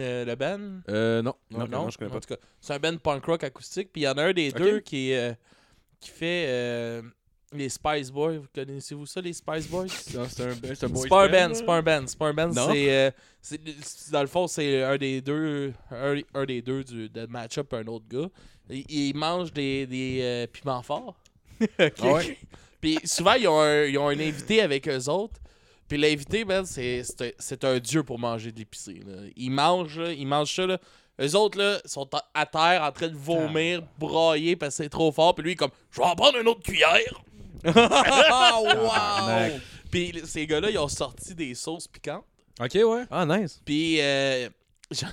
euh, 0.00 0.24
Le 0.24 0.34
band 0.34 0.58
Euh, 0.88 1.22
non. 1.22 1.34
Non, 1.52 1.68
non, 1.68 1.88
je 1.88 1.98
connais 1.98 2.10
En 2.10 2.14
pas. 2.14 2.20
tout 2.20 2.34
cas, 2.34 2.40
c'est 2.60 2.72
un 2.74 2.78
band 2.80 2.96
punk 2.98 3.24
rock 3.24 3.44
acoustique. 3.44 3.90
Puis 3.92 4.02
il 4.02 4.04
y 4.04 4.08
en 4.08 4.18
a 4.18 4.24
un 4.24 4.32
des 4.32 4.50
deux 4.50 4.80
qui, 4.80 5.12
est, 5.12 5.30
euh, 5.30 5.34
qui 6.00 6.10
fait 6.10 6.46
euh, 6.48 7.02
les 7.52 7.68
Spice 7.68 8.10
Boys. 8.10 8.38
Vous 8.38 8.46
connaissez-vous 8.54 9.06
ça, 9.06 9.20
les 9.20 9.32
Spice 9.32 9.66
Boys? 9.68 9.86
Non, 10.14 10.26
c'est 10.28 10.42
un, 10.44 10.54
c'est 10.74 10.84
un 10.84 10.88
boys 10.88 11.02
C'est 11.08 11.14
un 11.14 11.28
band, 11.28 11.54
band, 11.66 11.74
un 11.76 11.82
band. 11.82 12.34
Band, 12.34 12.48
Non? 12.54 12.72
c'est. 12.72 12.90
euh, 12.90 13.10
c'est- 13.40 14.10
Dans 14.10 14.20
le 14.22 14.26
fond, 14.26 14.46
c'est 14.46 14.82
un 14.82 14.96
des 14.96 15.20
deux. 15.20 15.72
Un, 15.90 16.16
un 16.34 16.44
des 16.44 16.62
deux 16.62 16.84
du, 16.84 17.08
de 17.08 17.26
match-up, 17.26 17.72
un 17.74 17.86
autre 17.86 18.06
gars. 18.08 18.28
Il, 18.70 18.84
il 18.90 19.14
mange 19.16 19.52
des, 19.52 19.86
des 19.86 20.18
euh, 20.22 20.46
piments 20.46 20.82
forts. 20.82 21.16
Ah 21.78 22.12
ouais? 22.12 22.38
Puis 22.80 22.98
souvent, 23.04 23.32
ils 23.34 23.48
ont, 23.48 23.60
un, 23.60 23.84
ils 23.84 23.98
ont 23.98 24.08
un 24.08 24.18
invité 24.20 24.60
avec 24.62 24.86
eux 24.88 25.08
autres. 25.08 25.40
Puis 25.88 25.96
l'invité, 25.98 26.44
ben, 26.44 26.64
c'est, 26.64 27.02
c'est, 27.02 27.22
un- 27.22 27.30
c'est 27.38 27.64
un 27.64 27.78
dieu 27.78 28.02
pour 28.04 28.18
manger 28.18 28.52
de 28.52 28.58
l'épicé. 28.58 29.00
là. 29.06 29.22
Ils 29.36 29.50
mangent, 29.50 29.98
là, 29.98 30.12
ils 30.12 30.26
mangent 30.26 30.54
ça. 30.54 30.66
Là. 30.66 30.78
Eux 31.20 31.34
autres, 31.34 31.58
là, 31.58 31.80
sont 31.84 32.08
à, 32.34 32.46
terre 32.46 32.82
en 32.84 32.92
train 32.92 33.08
de 33.08 33.16
vomir, 33.16 33.82
brailler 33.98 34.54
parce 34.54 34.76
que 34.76 34.84
c'est 34.84 34.88
trop 34.90 35.10
fort. 35.10 35.34
Puis 35.34 35.42
lui, 35.42 35.50
il 35.50 35.54
est 35.54 35.56
comme, 35.56 35.72
je 35.90 36.00
vais 36.00 36.06
en 36.06 36.14
prendre 36.14 36.38
une 36.38 36.46
autre 36.46 36.62
cuillère. 36.62 37.22
Ah, 37.64 38.60
wow! 39.52 39.58
Puis 39.90 40.20
ces 40.24 40.46
gars-là, 40.46 40.70
ils 40.70 40.78
ont 40.78 40.88
sorti 40.88 41.34
des 41.34 41.54
sauces 41.54 41.88
piquantes. 41.88 42.24
Ok, 42.60 42.74
ouais. 42.74 43.04
Ah, 43.10 43.24
nice. 43.24 43.60
Puis 43.64 44.00
euh, 44.00 44.48
je 44.90 45.04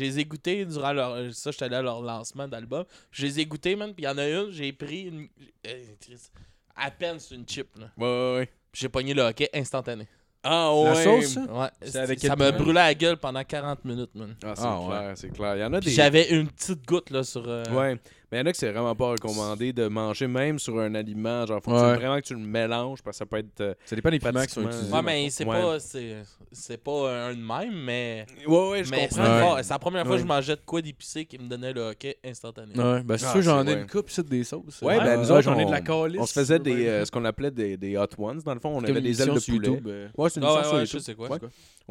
les 0.00 0.18
ai 0.18 0.24
goûtés 0.24 0.64
durant 0.64 0.92
leur. 0.92 1.32
Ça, 1.34 1.50
j'étais 1.50 1.66
allé 1.66 1.76
à 1.76 1.82
leur 1.82 2.00
lancement 2.00 2.48
d'album. 2.48 2.84
Je 3.10 3.26
les 3.26 3.40
ai 3.40 3.46
goûtés, 3.46 3.76
man. 3.76 3.92
Puis 3.94 4.04
il 4.04 4.06
y 4.06 4.08
en 4.08 4.18
a 4.18 4.26
une, 4.28 4.50
j'ai 4.50 4.72
pris 4.72 5.02
une. 5.02 5.28
euh, 5.66 5.84
triste. 6.00 6.32
à 6.74 6.90
peine 6.90 7.18
c'est 7.18 7.34
une 7.34 7.46
chip, 7.48 7.68
là. 7.78 7.86
Ouais, 7.96 8.06
ouais, 8.06 8.36
ouais. 8.38 8.46
Puis 8.72 8.80
j'ai 8.82 8.88
pogné 8.88 9.14
le 9.14 9.22
hockey 9.22 9.48
instantané. 9.54 10.06
Ah, 10.42 10.70
La 10.72 10.92
ouais. 10.92 11.04
sauce, 11.04 11.34
ça? 11.34 11.40
Ouais. 11.52 11.68
C'est 11.82 11.96
avec 11.98 12.20
ça 12.20 12.28
quel 12.28 12.38
m'a 12.38 12.50
point? 12.52 12.58
brûlé 12.62 12.74
la 12.74 12.94
gueule 12.94 13.16
pendant 13.16 13.42
40 13.42 13.84
minutes, 13.84 14.14
man. 14.14 14.36
Ah, 14.44 14.54
c'est 14.56 14.62
Ah, 14.64 14.80
clair, 14.86 15.12
c'est 15.16 15.30
clair. 15.30 15.56
Il 15.56 15.60
y 15.60 15.64
en 15.64 15.72
a 15.74 15.80
Puis 15.80 15.90
des. 15.90 15.94
j'avais 15.96 16.30
une 16.30 16.48
petite 16.48 16.86
goutte, 16.86 17.10
là, 17.10 17.24
sur. 17.24 17.44
euh, 17.46 17.64
Ouais. 17.72 17.98
Mais 18.30 18.38
il 18.38 18.40
y 18.40 18.42
en 18.42 18.46
a 18.46 18.52
que 18.52 18.58
c'est 18.58 18.70
vraiment 18.70 18.94
pas 18.94 19.10
recommandé 19.12 19.72
de 19.72 19.88
manger 19.88 20.26
même 20.26 20.58
sur 20.58 20.78
un 20.78 20.94
aliment. 20.94 21.46
Genre, 21.46 21.62
faut 21.62 21.70
Ouais. 21.72 21.94
vraiment 21.96 22.16
que 22.16 22.26
tu 22.26 22.34
le 22.34 22.40
mélanges 22.40 23.02
parce 23.02 23.16
que 23.16 23.18
ça 23.18 23.26
peut 23.26 23.38
être. 23.38 23.60
euh, 23.60 23.74
Ça 23.86 23.96
dépend 23.96 24.10
des 24.10 24.18
piments 24.18 24.42
qui 24.42 24.50
sont 24.52 24.62
utilisés. 24.62 24.92
Ouais, 24.92 25.02
mais 25.02 25.30
c'est 25.30 25.46
Ouais. 25.46 25.60
pas, 25.60 25.80
c'est, 25.80 26.16
c'est 26.52 26.76
pas 26.82 27.10
un 27.28 27.34
de 27.34 27.40
même, 27.40 27.84
mais. 27.84 28.26
Ouais, 28.46 28.68
ouais, 28.70 28.84
je 28.84 28.90
mais 28.90 29.08
c'est 29.10 29.16
comprends. 29.16 29.54
Ouais. 29.54 29.62
C'est 29.62 29.72
la 29.72 29.78
première 29.78 30.06
fois 30.06 30.16
que 30.16 30.22
je 30.22 30.26
mangeais 30.26 30.56
de 30.56 30.60
quoi 30.64 30.82
d'épicé 30.82 31.24
qui 31.24 31.38
me 31.38 31.48
donnait 31.48 31.72
le 31.72 31.80
hockey 31.80 32.18
instantanément. 32.24 32.92
Ouais, 32.94 33.02
ben 33.02 33.16
c'est 33.16 33.26
Ah, 33.26 33.32
sûr, 33.32 33.42
j'en 33.42 33.64
c'est- 33.64 33.70
ai 33.70 33.74
ouais. 33.74 33.80
une 33.82 33.86
coupe 33.88 34.10
ici 34.10 34.22
des 34.22 34.44
sauces. 34.44 34.82
Ouais, 34.82 34.98
ben 34.98 35.20
nous 35.20 35.30
autres, 35.32 35.42
j'en 35.42 35.58
ai 35.58 35.64
de 35.64 35.70
la 35.70 35.80
calice. 35.80 36.20
On 36.20 36.26
se 36.26 36.32
faisait 36.34 36.58
des, 36.58 36.86
euh, 36.86 37.04
ce 37.06 37.10
qu'on 37.10 37.24
appelait 37.24 37.50
des, 37.50 37.76
des 37.76 37.96
hot 37.96 38.06
ones. 38.18 38.40
Dans 38.44 38.54
le 38.54 38.60
fond, 38.60 38.70
on 38.74 38.84
avait 38.84 39.00
des 39.00 39.22
ailes 39.22 39.28
de 39.34 39.40
poulet. 39.40 39.68
YouTube, 39.68 39.86
euh, 39.88 40.08
Ouais, 40.18 40.28
c'est 40.28 40.40
une 40.40 40.46
Ah 40.46 40.54
ouais, 40.74 40.84
sur 40.86 40.98
YouTube. 40.98 41.16
quoi. 41.16 41.38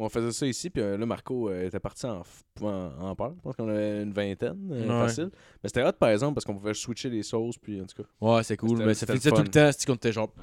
On 0.00 0.08
faisait 0.08 0.30
ça 0.30 0.46
ici, 0.46 0.70
puis 0.70 0.80
euh, 0.80 0.96
là, 0.96 1.04
Marco 1.06 1.50
était 1.52 1.80
parti 1.80 2.06
en, 2.06 2.20
f- 2.20 2.62
en, 2.64 2.92
en 3.08 3.14
peur. 3.16 3.32
Je 3.36 3.42
pense 3.42 3.56
qu'on 3.56 3.68
avait 3.68 4.02
une 4.04 4.12
vingtaine, 4.12 4.56
facile. 4.86 5.30
Mais 5.62 5.68
c'était 5.68 5.82
hot, 5.82 5.92
par 5.98 6.10
exemple, 6.10 6.27
parce 6.32 6.44
qu'on 6.44 6.54
pouvait 6.54 6.74
switcher 6.74 7.10
les 7.10 7.22
sauces, 7.22 7.58
puis 7.58 7.80
en 7.80 7.84
tout 7.86 8.02
cas. 8.02 8.08
Ouais, 8.20 8.42
c'est 8.42 8.56
cool, 8.56 8.78
mais 8.84 8.94
ça 8.94 9.06
le 9.12 9.18
tout 9.20 9.36
le 9.36 9.48
temps, 9.48 9.70
c'est 9.76 9.86
qu'on 9.86 9.94
était 9.94 10.12
genre. 10.12 10.30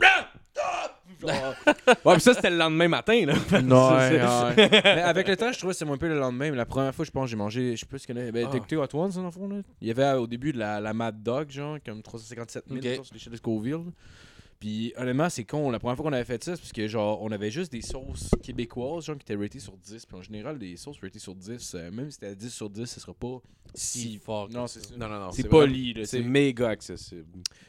Ouais, 1.23 2.13
puis 2.13 2.21
ça, 2.21 2.33
c'était 2.33 2.49
le 2.49 2.57
lendemain 2.57 2.87
matin, 2.87 3.25
là. 3.25 3.33
Non, 3.61 3.89
c'est- 3.99 4.21
ouais. 4.21 4.69
mais 4.83 5.01
avec 5.01 5.27
le 5.27 5.35
temps, 5.37 5.51
je 5.51 5.57
trouvais 5.57 5.71
que 5.71 5.77
c'était 5.77 5.85
moins 5.87 5.97
peu 5.97 6.07
le 6.07 6.19
lendemain. 6.19 6.51
Mais 6.51 6.57
la 6.57 6.65
première 6.65 6.93
fois, 6.93 7.05
je 7.05 7.09
pense, 7.11 7.29
j'ai 7.29 7.35
mangé, 7.35 7.75
je 7.75 7.79
sais 7.79 7.85
pas 7.85 7.97
si 7.97 8.05
tu 8.05 8.13
connais. 8.13 8.31
Ben, 8.31 8.45
Ah. 8.45 8.49
t'as 8.51 8.57
écouté 8.57 8.75
Hot 8.75 8.87
Ones, 8.93 9.11
dans 9.11 9.23
le 9.23 9.31
fond, 9.31 9.47
là? 9.47 9.55
Il 9.81 9.87
y 9.87 9.91
avait 9.91 10.11
au 10.19 10.27
début 10.27 10.51
de 10.51 10.59
la, 10.59 10.79
la 10.81 10.93
Mad 10.93 11.23
Dog, 11.23 11.49
genre, 11.49 11.77
comme 11.85 12.01
357 12.03 12.65
000 12.67 12.77
Ok. 12.77 12.83
mettons, 12.83 13.03
sur 13.03 13.13
l'échelle 13.15 13.31
de 13.31 13.37
Scoville. 13.37 13.85
Puis 14.65 14.93
honnêtement, 14.97 15.29
c'est 15.29 15.43
con. 15.43 15.69
La 15.69 15.77
première 15.77 15.95
fois 15.95 16.05
qu'on 16.05 16.13
avait 16.13 16.25
fait 16.25 16.43
ça, 16.43 16.55
c'est 16.55 16.61
parce 16.63 16.71
que 16.71 16.87
genre, 16.87 17.21
on 17.21 17.31
avait 17.31 17.51
juste 17.51 17.71
des 17.71 17.83
sauces 17.83 18.31
québécoises, 18.41 19.05
genre, 19.05 19.15
qui 19.15 19.21
étaient 19.21 19.39
ratées 19.39 19.59
sur 19.59 19.77
10. 19.77 20.07
Puis 20.07 20.17
en 20.17 20.23
général, 20.23 20.57
des 20.57 20.75
sauces 20.75 20.99
ratées 20.99 21.19
sur 21.19 21.35
10, 21.35 21.75
euh, 21.75 21.91
même 21.91 22.09
si 22.09 22.13
c'était 22.13 22.29
à 22.29 22.33
10 22.33 22.49
sur 22.51 22.67
10, 22.71 22.87
ce 22.87 22.99
sera 22.99 23.13
pas 23.13 23.43
Si 23.75 24.17
fort. 24.17 24.49
Non, 24.49 24.65
c'est 24.65 24.83
ça. 24.83 24.95
Non, 24.97 25.07
non, 25.07 25.19
non. 25.19 25.31
C'est 25.31 25.47
poli. 25.47 25.93
C'est 26.05 26.23
méga 26.23 26.69
accessible. 26.69 27.27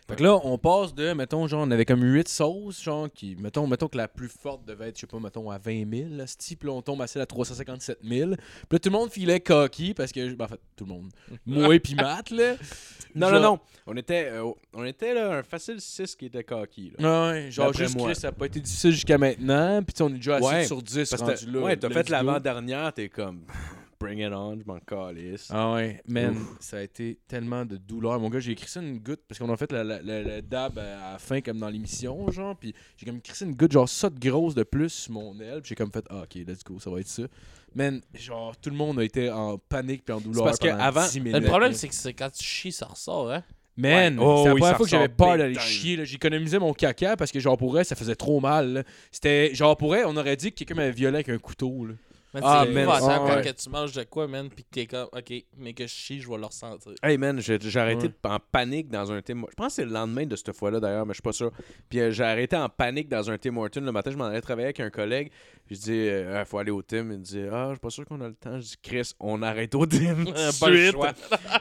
fait 0.09 0.17
que 0.17 0.23
là, 0.23 0.41
on 0.43 0.57
passe 0.57 0.95
de, 0.95 1.13
mettons, 1.13 1.47
genre, 1.47 1.67
on 1.67 1.71
avait 1.71 1.85
comme 1.85 2.03
8 2.03 2.29
sauces, 2.29 2.83
genre, 2.83 3.13
qui, 3.13 3.37
mettons, 3.37 3.67
mettons 3.67 3.89
que 3.89 3.99
la 3.99 4.09
plus 4.09 4.31
forte 4.31 4.65
devait 4.65 4.89
être, 4.89 4.97
je 4.97 5.03
sais 5.03 5.07
pas, 5.07 5.21
mettons, 5.21 5.51
à 5.51 5.59
20 5.59 5.91
000, 5.95 6.09
là, 6.15 6.27
ce 6.27 6.39
type, 6.39 6.65
là, 6.65 6.73
on 6.73 6.81
tombe 6.81 7.03
à 7.03 7.07
celle 7.07 7.21
à 7.21 7.27
357 7.27 7.99
000. 8.03 8.31
Puis 8.31 8.39
là, 8.71 8.79
tout 8.79 8.89
le 8.89 8.97
monde 8.97 9.11
filait 9.11 9.41
cocky, 9.41 9.93
parce 9.93 10.13
que, 10.13 10.33
ben, 10.33 10.47
en 10.47 10.49
fait, 10.49 10.61
tout 10.77 10.87
le 10.87 10.93
monde. 10.93 11.11
Moi 11.45 11.75
et 11.75 11.81
puis 11.81 11.95
Matt, 11.95 12.31
là. 12.31 12.55
Non, 13.15 13.29
Genre- 13.29 13.41
non, 13.41 13.51
non. 13.53 13.61
On 13.87 13.97
était, 13.97 14.31
euh, 14.31 14.51
on 14.73 14.85
était 14.85 15.13
là, 15.13 15.39
un 15.39 15.43
facile 15.43 15.81
6 15.81 16.17
qui 16.17 16.27
était 16.27 16.43
Là. 16.99 17.31
Ouais, 17.33 17.51
genre, 17.51 17.67
D'après 17.67 17.85
juste 17.85 17.97
moi. 17.97 18.11
Chris, 18.11 18.21
ça 18.21 18.29
n'a 18.29 18.33
pas 18.33 18.47
été 18.47 18.61
difficile 18.61 18.93
jusqu'à 18.93 19.19
maintenant, 19.19 19.83
puis 19.83 19.93
tu 19.95 19.99
sais, 19.99 20.03
on 20.05 20.09
est 20.09 20.15
déjà 20.15 20.37
à 20.37 20.41
Ouais, 20.41 20.63
6 20.63 20.67
sur 20.69 20.83
10 20.83 21.11
Parce 21.11 21.23
rendu 21.23 21.47
que, 21.47 21.51
là. 21.51 21.61
ouais, 21.61 21.77
t'as 21.77 21.89
let's 21.89 21.97
fait 21.97 22.05
go. 22.07 22.13
l'avant-dernière, 22.13 22.93
t'es 22.93 23.09
comme, 23.09 23.43
bring 24.01 24.19
it 24.21 24.33
on, 24.33 24.59
je 24.59 24.65
m'en 24.67 24.79
calisse. 24.81 25.49
Ah 25.51 25.73
ouais, 25.75 26.03
man, 26.07 26.37
Ouf. 26.37 26.57
ça 26.61 26.77
a 26.79 26.83
été 26.83 27.19
tellement 27.27 27.65
de 27.65 27.77
douleur. 27.77 28.21
Mon 28.21 28.29
gars, 28.29 28.41
j'ai 28.41 28.53
écrit 28.53 28.69
ça 28.69 28.81
une 28.81 28.99
goutte 28.99 29.21
parce 29.27 29.39
qu'on 29.39 29.51
a 29.53 29.57
fait 29.57 29.73
la, 29.73 29.83
la, 29.85 30.03
la- 30.03 30.23
la 30.23 30.43
dab 30.43 30.79
à 30.79 31.13
la 31.13 31.19
fin 31.19 31.41
comme 31.41 31.59
dans 31.59 31.69
l'émission, 31.71 32.31
genre, 32.31 32.55
puis 32.57 32.75
j'ai 32.97 33.07
comme 33.07 33.17
écrit 33.17 33.35
ça 33.35 33.45
une 33.47 33.55
goutte 33.55 33.73
genre 33.73 33.89
ça 33.89 34.11
de 34.11 34.19
grosse 34.19 34.55
de 34.55 34.63
plus 34.65 34.91
sur 34.91 35.13
mon 35.13 35.39
aile, 35.41 35.63
puis 35.63 35.71
j'ai 35.71 35.75
comme 35.75 35.91
fait 35.93 36.05
ah, 36.11 36.23
OK, 36.25 36.35
let's 36.47 36.63
go, 36.63 36.79
ça 36.79 36.91
va 36.91 37.01
être 37.01 37.09
ça. 37.09 37.23
Man, 37.75 38.01
genre 38.15 38.57
tout 38.57 38.71
le 38.71 38.77
monde 38.77 38.99
a 39.01 39.05
été 39.05 39.31
en 39.31 39.59
panique 39.59 40.03
puis 40.05 40.15
en 40.15 40.21
douleur 40.21 40.45
parce 40.45 40.59
que 40.59 40.69
pendant 40.69 40.83
avant- 40.83 41.07
10 41.09 41.21
minutes. 41.21 41.43
Le 41.43 41.47
problème, 41.49 41.73
là. 41.73 41.77
c'est 41.77 41.89
que 41.89 41.95
c'est 41.95 42.15
quand 42.15 42.31
tu 42.31 42.43
chies, 42.45 42.73
ça 42.73 42.87
ressort, 42.87 43.31
hein. 43.31 43.43
Man, 43.77 44.19
Ouais. 44.19 44.25
Oh 44.25 44.39
c'est 44.43 44.49
la 44.49 44.55
oui, 44.55 44.61
première 44.61 44.77
fois 44.77 44.87
que 44.87 44.91
j'avais 44.91 45.09
peur 45.09 45.37
d'aller 45.39 45.59
chier. 45.59 45.97
là. 45.97 46.05
J'économisais 46.05 46.59
mon 46.59 46.73
caca 46.73 47.17
parce 47.17 47.31
que, 47.31 47.41
genre, 47.41 47.59
pour 47.59 47.79
elle, 47.79 47.85
ça 47.85 47.95
faisait 47.95 48.15
trop 48.15 48.41
mal. 48.41 48.85
C'était, 49.13 49.55
genre, 49.55 49.77
pour 49.77 49.95
elle, 49.95 50.07
on 50.07 50.17
aurait 50.17 50.37
dit 50.37 50.51
que 50.53 50.57
quelqu'un 50.57 50.75
m'avait 50.77 50.93
violé 50.93 51.17
avec 51.17 51.29
un 51.29 51.39
couteau. 51.39 51.85
Là. 51.87 51.95
Man, 52.37 52.43
Ah, 52.47 52.65
c'est 52.67 52.73
man, 52.73 52.87
quand 52.87 53.37
ouais. 53.37 53.43
que 53.43 53.49
tu 53.63 53.71
manges 53.71 53.93
de 53.93 54.03
quoi, 54.05 54.29
man, 54.29 54.51
pis 54.51 54.63
que 54.65 54.69
t'es 54.71 54.87
comme, 54.87 55.09
ok, 55.11 55.33
mais 55.57 55.73
que 55.73 55.85
je 55.87 55.93
chie, 55.93 56.21
je 56.21 56.29
vais 56.29 56.37
le 56.37 56.45
ressentir. 56.45 56.93
Hey 57.03 57.17
man, 57.17 57.41
j'ai 57.41 57.59
j'ai 57.59 57.81
arrêté 57.81 58.09
Ouais. 58.09 58.13
en 58.31 58.39
panique 58.53 58.89
dans 58.89 59.11
un 59.11 59.23
Tim 59.23 59.45
Je 59.49 59.55
pense 59.55 59.69
que 59.69 59.73
c'est 59.73 59.85
le 59.87 59.93
lendemain 59.93 60.27
de 60.27 60.37
cette 60.37 60.53
fois-là 60.55 60.79
d'ailleurs, 60.81 61.07
mais 61.07 61.15
je 61.15 61.17
suis 61.17 61.23
pas 61.23 61.33
sûr. 61.33 61.51
Puis 61.89 61.99
euh, 62.01 62.11
j'ai 62.11 62.25
arrêté 62.25 62.55
en 62.57 62.69
panique 62.69 63.09
dans 63.09 63.31
un 63.31 63.39
Tim 63.39 63.57
Horton 63.57 63.81
le 63.81 63.91
matin. 63.93 64.11
Je 64.11 64.17
m'en 64.19 64.25
allais 64.27 64.41
travailler 64.43 64.67
avec 64.67 64.81
un 64.81 64.91
collègue. 64.91 65.31
Puis 65.67 65.77
je 65.77 65.81
dis, 65.81 65.93
euh, 66.09 66.41
Ah, 66.41 66.45
faut 66.45 66.59
aller 66.59 66.71
au 66.71 66.83
Tim. 66.83 66.99
Il 66.99 67.05
me 67.05 67.17
dit, 67.17 67.41
ah, 67.51 67.69
je 67.69 67.75
suis 67.75 67.81
pas 67.81 67.91
sûr 67.91 68.05
qu'on 68.05 68.21
a 68.21 68.29
le 68.29 68.35
temps. 68.35 68.57
Je 68.61 68.67
dis, 68.67 68.77
Chris, 68.83 69.13
on 69.19 69.41
arrête 69.43 69.75
au 69.75 69.87
Tim. 69.87 70.25
Euh. 70.37 70.51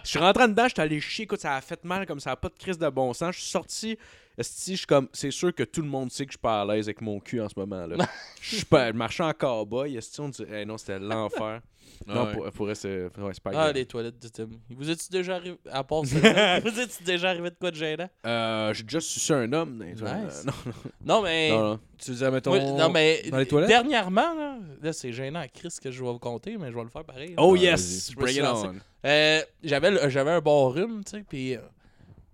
Je 0.03 0.09
suis 0.09 0.19
rentré 0.19 0.43
en 0.43 0.47
dedans, 0.49 0.67
j'étais 0.67 0.81
allé 0.81 0.99
chier. 0.99 1.23
Écoute, 1.23 1.39
ça 1.39 1.55
a 1.55 1.61
fait 1.61 1.83
mal 1.85 2.05
comme 2.05 2.19
ça 2.19 2.31
a 2.31 2.35
pas 2.35 2.49
de 2.49 2.55
crise 2.57 2.77
de 2.77 2.89
bon 2.89 3.13
sens. 3.13 3.35
Je 3.35 3.41
suis 3.41 3.49
sorti. 3.49 3.97
Esti, 4.37 4.71
je 4.73 4.77
suis 4.77 4.85
comme, 4.87 5.07
c'est 5.13 5.31
sûr 5.31 5.53
que 5.53 5.63
tout 5.63 5.81
le 5.81 5.87
monde 5.87 6.11
sait 6.11 6.25
que 6.25 6.31
je 6.31 6.37
suis 6.37 6.41
pas 6.41 6.61
à 6.61 6.65
l'aise 6.65 6.87
avec 6.87 7.01
mon 7.01 7.19
cul 7.19 7.41
en 7.41 7.49
ce 7.49 7.53
moment 7.57 7.85
là. 7.87 7.97
Je 8.41 8.57
suis 8.57 8.65
pas, 8.65 8.91
marchais 8.93 9.23
en 9.23 9.33
cowboy. 9.33 9.95
esti, 9.97 10.19
on 10.21 10.29
dit, 10.29 10.43
hey, 10.43 10.65
non, 10.65 10.77
c'était 10.77 10.99
l'enfer. 10.99 11.61
non, 12.05 12.31
pour, 12.33 12.51
pour 12.51 12.69
c'est 12.75 13.05
ouais, 13.17 13.31
Ah, 13.53 13.71
les 13.71 13.85
toilettes 13.85 14.21
de 14.21 14.27
Tim. 14.27 14.49
Vous 14.69 14.89
êtes-tu 14.89 15.09
déjà 15.09 15.35
arrivé, 15.37 15.57
à 15.71 15.83
part 15.83 16.05
ça, 16.05 16.59
vous 16.59 16.79
êtes-tu 16.79 17.03
déjà 17.03 17.29
arrivé 17.29 17.49
de 17.49 17.55
quoi 17.59 17.71
de 17.71 17.75
gênant? 17.75 18.07
Euh, 18.25 18.71
j'ai 18.73 18.83
déjà 18.83 18.99
sucé 18.99 19.33
un 19.33 19.51
homme. 19.53 19.79
dans 19.79 19.85
les 19.85 19.95
toilettes. 19.95 20.23
Nice. 20.25 20.45
non, 20.45 20.53
Non, 21.05 21.21
mais. 21.23 21.49
non, 21.49 21.63
non. 21.71 21.79
Tu 21.97 22.11
disais, 22.11 22.29
mettons. 22.29 22.51
Moi, 22.51 22.59
non, 22.77 22.89
mais 22.89 23.23
dans 23.31 23.37
les 23.37 23.45
toilettes? 23.47 23.69
dernièrement, 23.69 24.33
là, 24.35 24.57
là, 24.81 24.93
c'est 24.93 25.11
gênant 25.13 25.39
à 25.39 25.47
Chris 25.47 25.73
que 25.81 25.89
je 25.89 26.03
vais 26.03 26.11
vous 26.11 26.19
compter, 26.19 26.57
mais 26.57 26.69
je 26.71 26.75
vais 26.75 26.83
le 26.83 26.89
faire 26.89 27.03
pareil. 27.05 27.29
là. 27.29 27.35
Oh 27.37 27.55
Ah, 27.55 27.59
yes, 27.59 28.11
bring 28.15 28.37
it 28.37 28.43
on. 28.43 28.75
Euh, 29.05 29.41
j'avais, 29.63 30.31
un 30.31 30.41
bon 30.41 30.69
rhume, 30.69 31.03
tu 31.05 31.11
sais, 31.17 31.23
puis 31.27 31.55
euh, 31.55 31.59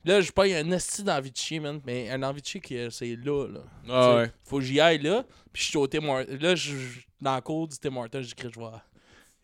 là, 0.06 0.22
je 0.22 0.32
pas 0.32 0.44
un 0.46 0.72
esti 0.72 1.04
d'envie 1.04 1.32
de 1.32 1.38
chier, 1.38 1.60
man, 1.60 1.80
mais 1.86 2.10
un 2.10 2.22
envie 2.24 2.42
de 2.42 2.46
chier 2.48 2.60
qui, 2.62 2.78
c'est 2.92 3.16
là, 3.16 3.48
là. 3.48 3.60
Ah 3.90 4.16
ouais. 4.16 4.32
Faut 4.44 4.58
que 4.58 4.64
j'y 4.64 4.80
aille 4.80 5.02
là, 5.02 5.24
puis 5.52 5.64
je 5.64 5.70
suis 5.70 5.78
au 5.78 5.88
Tim 5.88 6.08
Hortons. 6.08 6.38
Là, 6.40 6.56
je, 6.56 6.74
dans 7.20 7.34
la 7.36 7.42
cour 7.42 7.68
du 7.68 7.78
Tim 7.78 7.96
Hortons, 7.98 8.22
j'écris, 8.22 8.50
je 8.54 8.60
vais. 8.60 8.66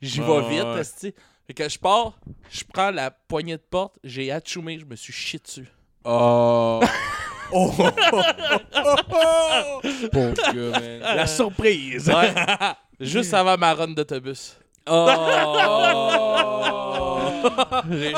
J'y 0.02 0.22
Ah, 0.22 0.26
vais 0.42 0.50
vite, 0.50 0.64
ouais. 0.64 0.80
esti. 0.80 1.14
Fait 1.48 1.54
que 1.54 1.70
je 1.70 1.80
pars, 1.80 2.20
je 2.50 2.64
prends 2.74 2.92
la 2.92 3.10
poignée 3.10 3.56
de 3.58 3.62
porte, 3.70 3.98
j'ai 4.04 4.32
atchoumé, 4.32 4.78
je 4.80 4.86
me 4.86 4.96
suis 4.96 5.14
chié 5.14 5.40
dessus. 5.40 5.68
Oh. 6.04 6.82
oh. 7.54 7.72
Pauvre 10.12 10.34
gars, 10.54 10.80
man. 10.80 11.00
La 11.00 11.28
surprise. 11.28 12.10
Ouais. 12.10 12.34
Juste 13.00 13.34
avant 13.34 13.58
ma 13.58 13.74
run 13.74 13.90
d'autobus. 13.90 14.58
J'ai- 17.92 18.14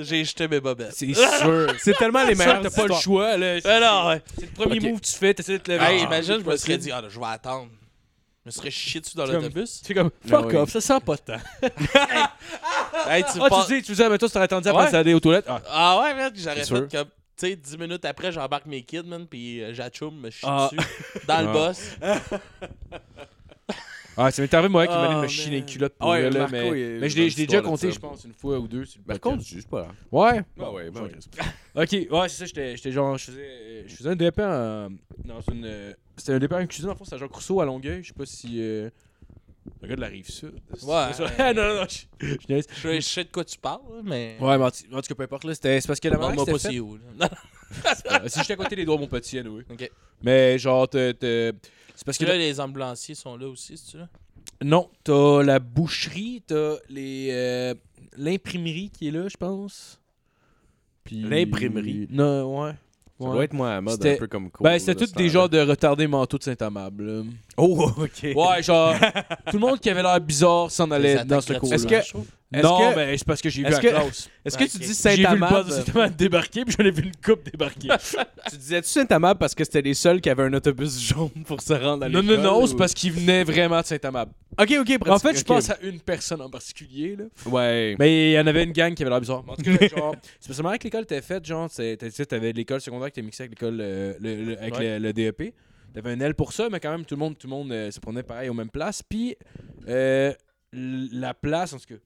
J'ai 0.00 0.24
jeté 0.24 0.48
mes 0.48 0.60
bobettes. 0.60 0.92
C'est 0.94 1.12
sûr. 1.14 1.66
C'est 1.78 1.94
tellement 1.96 2.24
les 2.24 2.34
meilleurs. 2.34 2.62
t'as 2.62 2.70
pas 2.70 2.86
le 2.86 2.94
choix, 2.94 3.36
là. 3.36 3.56
Mais 3.64 3.80
non, 3.80 4.08
ouais. 4.08 4.22
C'est 4.38 4.46
le 4.46 4.52
premier 4.52 4.78
Ok. 4.78 4.82
move 4.84 5.00
que 5.00 5.06
tu 5.06 5.12
fais, 5.12 5.34
t'essaies 5.34 5.58
de 5.58 5.62
te 5.62 5.70
lever. 5.72 5.84
Hey, 5.84 6.00
Ah, 6.02 6.04
imagine, 6.04 6.38
je 6.44 6.50
me 6.50 6.56
serais 6.56 6.78
dit, 6.78 6.90
ah, 6.90 7.00
là, 7.02 7.08
je 7.08 7.18
vais 7.18 7.26
attendre. 7.26 7.68
Je 8.44 8.48
me 8.48 8.50
serais 8.50 8.70
chié 8.70 9.00
dessus 9.00 9.16
dans 9.16 9.24
comme- 9.26 9.34
l'autobus. 9.34 9.80
Tu 9.82 9.88
fais 9.88 9.94
comme, 9.94 10.10
Ah 10.24 10.28
fuck 10.28 10.46
oui. 10.46 10.56
off, 10.56 10.70
ça 10.70 10.80
sent 10.80 11.00
pas 11.04 11.16
de 11.16 11.20
temps. 11.20 11.40
Hey, 13.08 13.24
tu 13.24 13.38
Ah, 13.40 13.48
tu 13.66 13.74
dis, 13.74 13.82
tu 13.82 13.92
disais, 13.92 14.08
mais 14.08 14.18
toi, 14.18 14.28
tu 14.28 14.32
t'aurais 14.32 14.44
attendu 14.44 14.68
à 14.68 14.74
Ouais. 14.74 14.84
passer 14.84 14.96
aller 14.96 15.14
aux 15.14 15.20
toilettes? 15.20 15.46
Ah, 15.48 15.60
Ah 15.68 16.00
ouais, 16.00 16.14
mec, 16.14 16.34
j'aurais 16.36 16.54
C'est 16.56 16.60
fait 16.60 16.66
sûr. 16.66 16.88
comme. 16.90 17.08
Tu 17.38 17.46
sais, 17.48 17.56
10 17.56 17.78
minutes 17.78 18.04
après, 18.04 18.30
j'embarque 18.30 18.66
mes 18.66 18.82
kids, 18.82 19.02
man, 19.04 19.26
puis 19.26 19.62
euh, 19.62 19.72
j'atchoume, 19.74 20.20
me 20.20 20.30
chie 20.30 20.40
Ah. 20.44 20.68
dessus. 20.72 20.86
Dans 21.26 21.40
le 21.40 21.48
Ah. 21.48 21.52
boss. 21.52 21.80
Ah, 24.16 24.30
ça 24.30 24.42
m'est 24.42 24.52
arrivé, 24.54 24.68
moi, 24.68 24.86
qui 24.86 24.92
Oh, 24.94 24.96
m'a 25.00 25.08
dit 25.08 25.12
de 25.14 25.16
me 25.16 25.20
man. 25.22 25.28
chier 25.30 25.50
les 25.50 25.64
culottes 25.64 25.94
pour 25.98 26.08
Ouais, 26.10 26.20
vrai, 26.22 26.30
là, 26.30 26.40
Marco, 26.40 26.52
mais, 26.72 26.98
mais 27.00 27.08
je 27.08 27.16
l'ai 27.16 27.30
je 27.30 27.36
l'ai 27.38 27.46
déjà 27.46 27.62
compté, 27.62 27.90
je 27.90 27.98
pense, 27.98 28.24
une 28.24 28.34
fois 28.34 28.58
ou 28.58 28.68
deux. 28.68 28.84
Par 29.06 29.18
podcast. 29.18 29.22
contre, 29.22 29.42
c'est 29.44 29.68
pas. 29.68 29.88
Ouais. 30.10 30.42
Ah 30.60 30.70
ouais, 30.72 30.90
ben 30.90 31.02
ouais. 31.02 31.10
ouais. 31.10 31.14
Ok, 31.84 31.92
ouais, 32.20 32.28
c'est 32.28 32.36
ça, 32.36 32.44
j'étais 32.44 32.76
j'étais 32.76 32.92
genre, 32.92 33.16
je 33.16 33.24
faisais, 33.24 33.84
je 33.86 33.94
faisais 33.96 34.10
un 34.10 34.16
DP 34.16 34.38
en, 34.40 34.88
dans 35.24 35.40
une, 35.50 35.64
euh, 35.64 35.92
c'était 36.16 36.32
un 36.34 36.38
DP 36.38 36.52
en 36.52 36.66
cuisine, 36.66 36.90
en 36.90 36.94
fond, 36.94 37.04
c'était 37.04 37.16
à 37.16 37.18
Jean 37.20 37.28
Rousseau 37.28 37.60
à 37.60 37.64
Longueuil, 37.64 38.02
je 38.02 38.08
sais 38.08 38.12
pas 38.14 38.26
si, 38.26 38.60
euh, 38.60 38.90
le 39.80 39.88
gars 39.88 39.96
de 39.96 40.00
la 40.02 40.08
rive 40.08 40.28
sud. 40.28 40.52
Ouais. 40.82 41.54
non, 41.54 41.54
non, 41.54 41.74
non, 41.76 41.86
je, 41.88 42.26
je. 42.26 42.62
Je 42.82 42.94
je 42.96 43.00
sais 43.00 43.24
de 43.24 43.30
quoi 43.30 43.44
tu 43.44 43.56
parles, 43.58 43.80
mais. 44.04 44.36
Ouais, 44.40 44.58
mais 44.58 44.64
en 44.64 44.70
tout 44.70 44.76
en 44.92 45.00
tout 45.00 45.08
cas, 45.08 45.14
peu 45.14 45.22
importe, 45.22 45.44
là, 45.44 45.54
c'était, 45.54 45.80
c'est 45.80 45.86
parce 45.86 46.00
que 46.00 46.08
la 46.08 46.16
Demande-moi 46.16 46.44
que 46.44 46.50
pas 46.50 46.68
là. 47.18 47.30
euh, 48.22 48.28
si 48.28 48.40
j'étais 48.40 48.52
à 48.52 48.56
côté 48.56 48.76
des 48.76 48.84
doigts, 48.84 48.98
mon 48.98 49.06
petit, 49.06 49.40
oui. 49.40 49.62
Ok. 49.70 49.90
Mais 50.22 50.58
genre, 50.58 50.86
t'as- 50.88 51.14
c'est 52.02 52.06
parce 52.06 52.18
que 52.18 52.24
là, 52.24 52.36
les 52.36 52.58
ambulanciers 52.58 53.14
sont 53.14 53.36
là 53.36 53.46
aussi, 53.46 53.76
c'est-tu 53.76 53.98
là? 53.98 54.08
Non, 54.60 54.90
t'as 55.04 55.42
la 55.44 55.60
boucherie, 55.60 56.42
t'as 56.44 56.74
les 56.88 57.28
euh, 57.30 57.74
l'imprimerie 58.16 58.90
qui 58.90 59.06
est 59.08 59.10
là, 59.12 59.28
je 59.28 59.36
pense. 59.36 60.00
Puis 61.04 61.22
L'imprimerie? 61.22 62.08
Non, 62.10 62.62
ouais. 62.64 62.72
Ça 63.20 63.26
Ouais. 63.28 63.32
doit 63.34 63.44
être 63.44 63.52
moi 63.52 63.72
à 63.76 63.80
mode 63.80 63.94
C'était- 63.94 64.14
un 64.16 64.18
peu 64.18 64.26
comme 64.26 64.50
cool. 64.50 64.64
Ben, 64.64 64.78
c'était 64.80 64.96
tous 64.96 65.06
ce 65.10 65.14
des 65.14 65.28
genres 65.28 65.48
de 65.48 65.58
retardés 65.60 66.08
mentaux 66.08 66.38
de 66.38 66.42
Saint-Amable. 66.42 67.24
Oh, 67.56 67.90
ok. 67.98 68.22
Ouais, 68.34 68.62
genre, 68.62 68.94
tout 69.50 69.54
le 69.56 69.58
monde 69.58 69.78
qui 69.80 69.90
avait 69.90 70.02
l'air 70.02 70.20
bizarre 70.20 70.70
s'en 70.70 70.90
allait 70.90 71.24
dans 71.24 71.40
ce 71.40 71.52
cours-là. 71.52 71.76
Est-ce 71.76 71.86
gratuites, 71.86 72.12
que- 72.52 72.60
Non, 72.62 72.90
que- 72.90 72.96
mais 72.96 73.18
c'est 73.18 73.26
parce 73.26 73.40
que 73.42 73.50
j'ai 73.50 73.62
vu 73.62 73.68
la 73.70 73.78
que- 73.78 73.88
classe. 73.88 74.28
Est-ce 74.44 74.56
que 74.58 74.64
tu 74.64 74.78
dis 74.78 74.92
J'ai 75.02 75.16
vu 75.16 75.22
le 75.22 75.38
Saint-Amable 75.38 76.14
débarquer, 76.16 76.64
puis 76.64 76.74
j'en 76.78 76.84
ai 76.84 76.90
vu 76.90 77.02
une 77.04 77.12
coupe 77.24 77.44
débarquer. 77.50 77.88
Tu 78.50 78.56
disais-tu 78.56 78.88
Saint-Amable 78.88 79.38
parce 79.38 79.54
que 79.54 79.64
c'était 79.64 79.82
les 79.82 79.94
seuls 79.94 80.20
qui 80.20 80.28
avaient 80.28 80.42
un 80.42 80.52
autobus 80.54 80.98
jaune 81.00 81.30
pour 81.46 81.60
se 81.60 81.72
rendre 81.74 82.04
à 82.04 82.08
non, 82.08 82.20
l'école? 82.20 82.36
non, 82.38 82.42
non, 82.60 82.66
c'est 82.66 82.74
ou- 82.74 82.76
parce 82.76 82.92
qu'ils 82.94 83.12
venaient 83.12 83.44
vraiment 83.44 83.80
de 83.80 83.86
Saint-Amable. 83.86 84.32
Ok, 84.60 84.74
ok, 84.80 84.90
En 84.90 84.98
pratique- 84.98 85.28
fait, 85.30 85.38
je 85.38 85.44
pense 85.44 85.70
à 85.70 85.78
une 85.82 86.00
personne 86.00 86.40
en 86.42 86.50
particulier, 86.50 87.16
là. 87.16 87.24
Ouais. 87.50 87.96
Mais 87.98 88.30
il 88.30 88.34
y 88.34 88.40
en 88.40 88.46
avait 88.46 88.64
une 88.64 88.72
gang 88.72 88.92
qui 88.94 89.02
avait 89.02 89.10
l'air 89.10 89.20
bizarre. 89.20 89.44
En 89.46 89.54
tout 89.56 89.62
cas, 89.62 89.88
genre, 89.88 90.14
c'est 90.40 90.48
parce 90.48 90.58
que 90.58 90.62
marrant 90.62 90.76
que 90.76 90.84
l'école 90.84 91.02
était 91.04 91.22
faite, 91.22 91.44
genre, 91.46 91.68
c'est- 91.70 91.96
t'as- 91.98 92.08
tu 92.08 92.16
sais, 92.16 92.26
t'avais 92.26 92.52
l'école 92.52 92.80
secondaire 92.80 93.08
qui 93.12 93.20
était 93.20 93.22
mixée 93.26 93.44
avec 93.44 93.52
l'école, 93.60 93.78
euh, 93.80 94.14
le, 94.20 94.44
le- 94.44 94.58
avec 94.60 94.74
Ouais. 94.76 94.98
le, 94.98 95.06
le 95.06 95.12
DEP. 95.12 95.54
T'avais 95.94 96.12
un 96.12 96.20
L 96.20 96.34
pour 96.34 96.52
ça, 96.52 96.68
mais 96.70 96.80
quand 96.80 96.90
même, 96.90 97.04
tout 97.04 97.14
le 97.14 97.20
monde, 97.20 97.36
tout 97.38 97.46
le 97.46 97.50
monde 97.50 97.70
euh, 97.72 97.90
se 97.90 98.00
prenait 98.00 98.22
pareil 98.22 98.48
aux 98.48 98.54
mêmes 98.54 98.70
places. 98.70 99.02
Puis, 99.02 99.36
euh, 99.88 100.32
la 100.72 101.34
place, 101.34 101.72
en 101.74 101.78
tout 101.78 101.86
cas, 101.86 102.00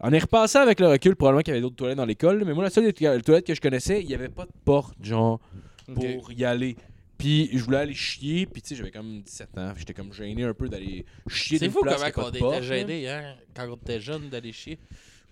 En 0.00 0.12
y 0.12 0.18
repassant 0.18 0.60
avec 0.60 0.78
le 0.80 0.88
recul, 0.88 1.16
probablement 1.16 1.42
qu'il 1.42 1.52
y 1.52 1.56
avait 1.56 1.62
d'autres 1.62 1.76
toilettes 1.76 1.96
dans 1.96 2.04
l'école, 2.04 2.44
mais 2.44 2.52
moi, 2.54 2.64
la 2.64 2.70
seule 2.70 2.92
toilette 2.92 3.46
que 3.46 3.54
je 3.54 3.60
connaissais, 3.60 4.00
il 4.02 4.06
n'y 4.08 4.14
avait 4.14 4.28
pas 4.28 4.44
de 4.44 4.52
porte, 4.64 4.96
genre, 5.02 5.40
pour 5.94 6.30
y 6.32 6.44
aller. 6.44 6.76
Puis 7.18 7.48
je 7.52 7.64
voulais 7.64 7.78
aller 7.78 7.94
chier, 7.94 8.44
puis 8.44 8.60
tu 8.60 8.68
sais, 8.68 8.74
j'avais 8.74 8.90
comme 8.90 9.22
17 9.22 9.56
ans, 9.56 9.72
j'étais 9.74 9.94
comme 9.94 10.12
gêné 10.12 10.44
un 10.44 10.52
peu 10.52 10.68
d'aller 10.68 11.06
chier 11.28 11.56
C'est 11.58 11.64
d'une 11.64 11.72
fou 11.72 11.80
place 11.80 12.02
comment 12.12 12.26
on 12.26 12.30
était 12.30 12.38
porte, 12.40 12.62
gênés, 12.62 13.08
hein, 13.08 13.36
quand 13.54 13.66
on 13.70 13.76
était 13.76 14.00
jeune, 14.00 14.28
d'aller 14.28 14.52
chier. 14.52 14.78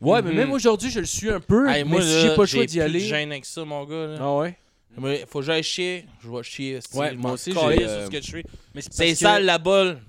Ouais, 0.00 0.22
mais 0.22 0.30
Mhm. 0.30 0.36
même 0.36 0.52
aujourd'hui, 0.52 0.90
je 0.90 1.00
le 1.00 1.06
suis 1.06 1.28
un 1.28 1.40
peu, 1.40 1.68
Hey, 1.68 1.84
mais 1.84 1.90
moi, 1.90 2.00
si 2.00 2.20
j'ai 2.22 2.34
pas 2.34 2.42
le 2.42 2.46
choix 2.46 2.64
d'y 2.64 2.80
aller... 2.80 3.00
de 3.00 3.04
gêne 3.04 3.32
avec 3.32 3.44
ça, 3.44 3.64
mon 3.66 3.84
gars. 3.84 4.06
Là. 4.06 4.16
Ah 4.18 4.36
ouais? 4.38 4.56
Faut 5.28 5.40
que 5.40 5.44
j'aille 5.44 5.62
chier, 5.62 6.06
je 6.22 6.28
vais 6.30 6.42
chier. 6.42 6.74
Ouais, 6.94 7.10
je 7.10 7.14
moi 7.16 7.28
m'en 7.30 7.34
aussi, 7.34 7.52
j'ai, 7.52 7.58
sur 7.58 7.68
euh, 7.88 8.04
ce 8.06 8.10
que 8.10 8.16
je 8.18 8.22
suis. 8.26 8.44
Mais 8.74 8.82
c'est 8.88 9.14
sale 9.14 9.42
que- 9.42 9.46
la 9.46 9.58
balle. 9.58 10.00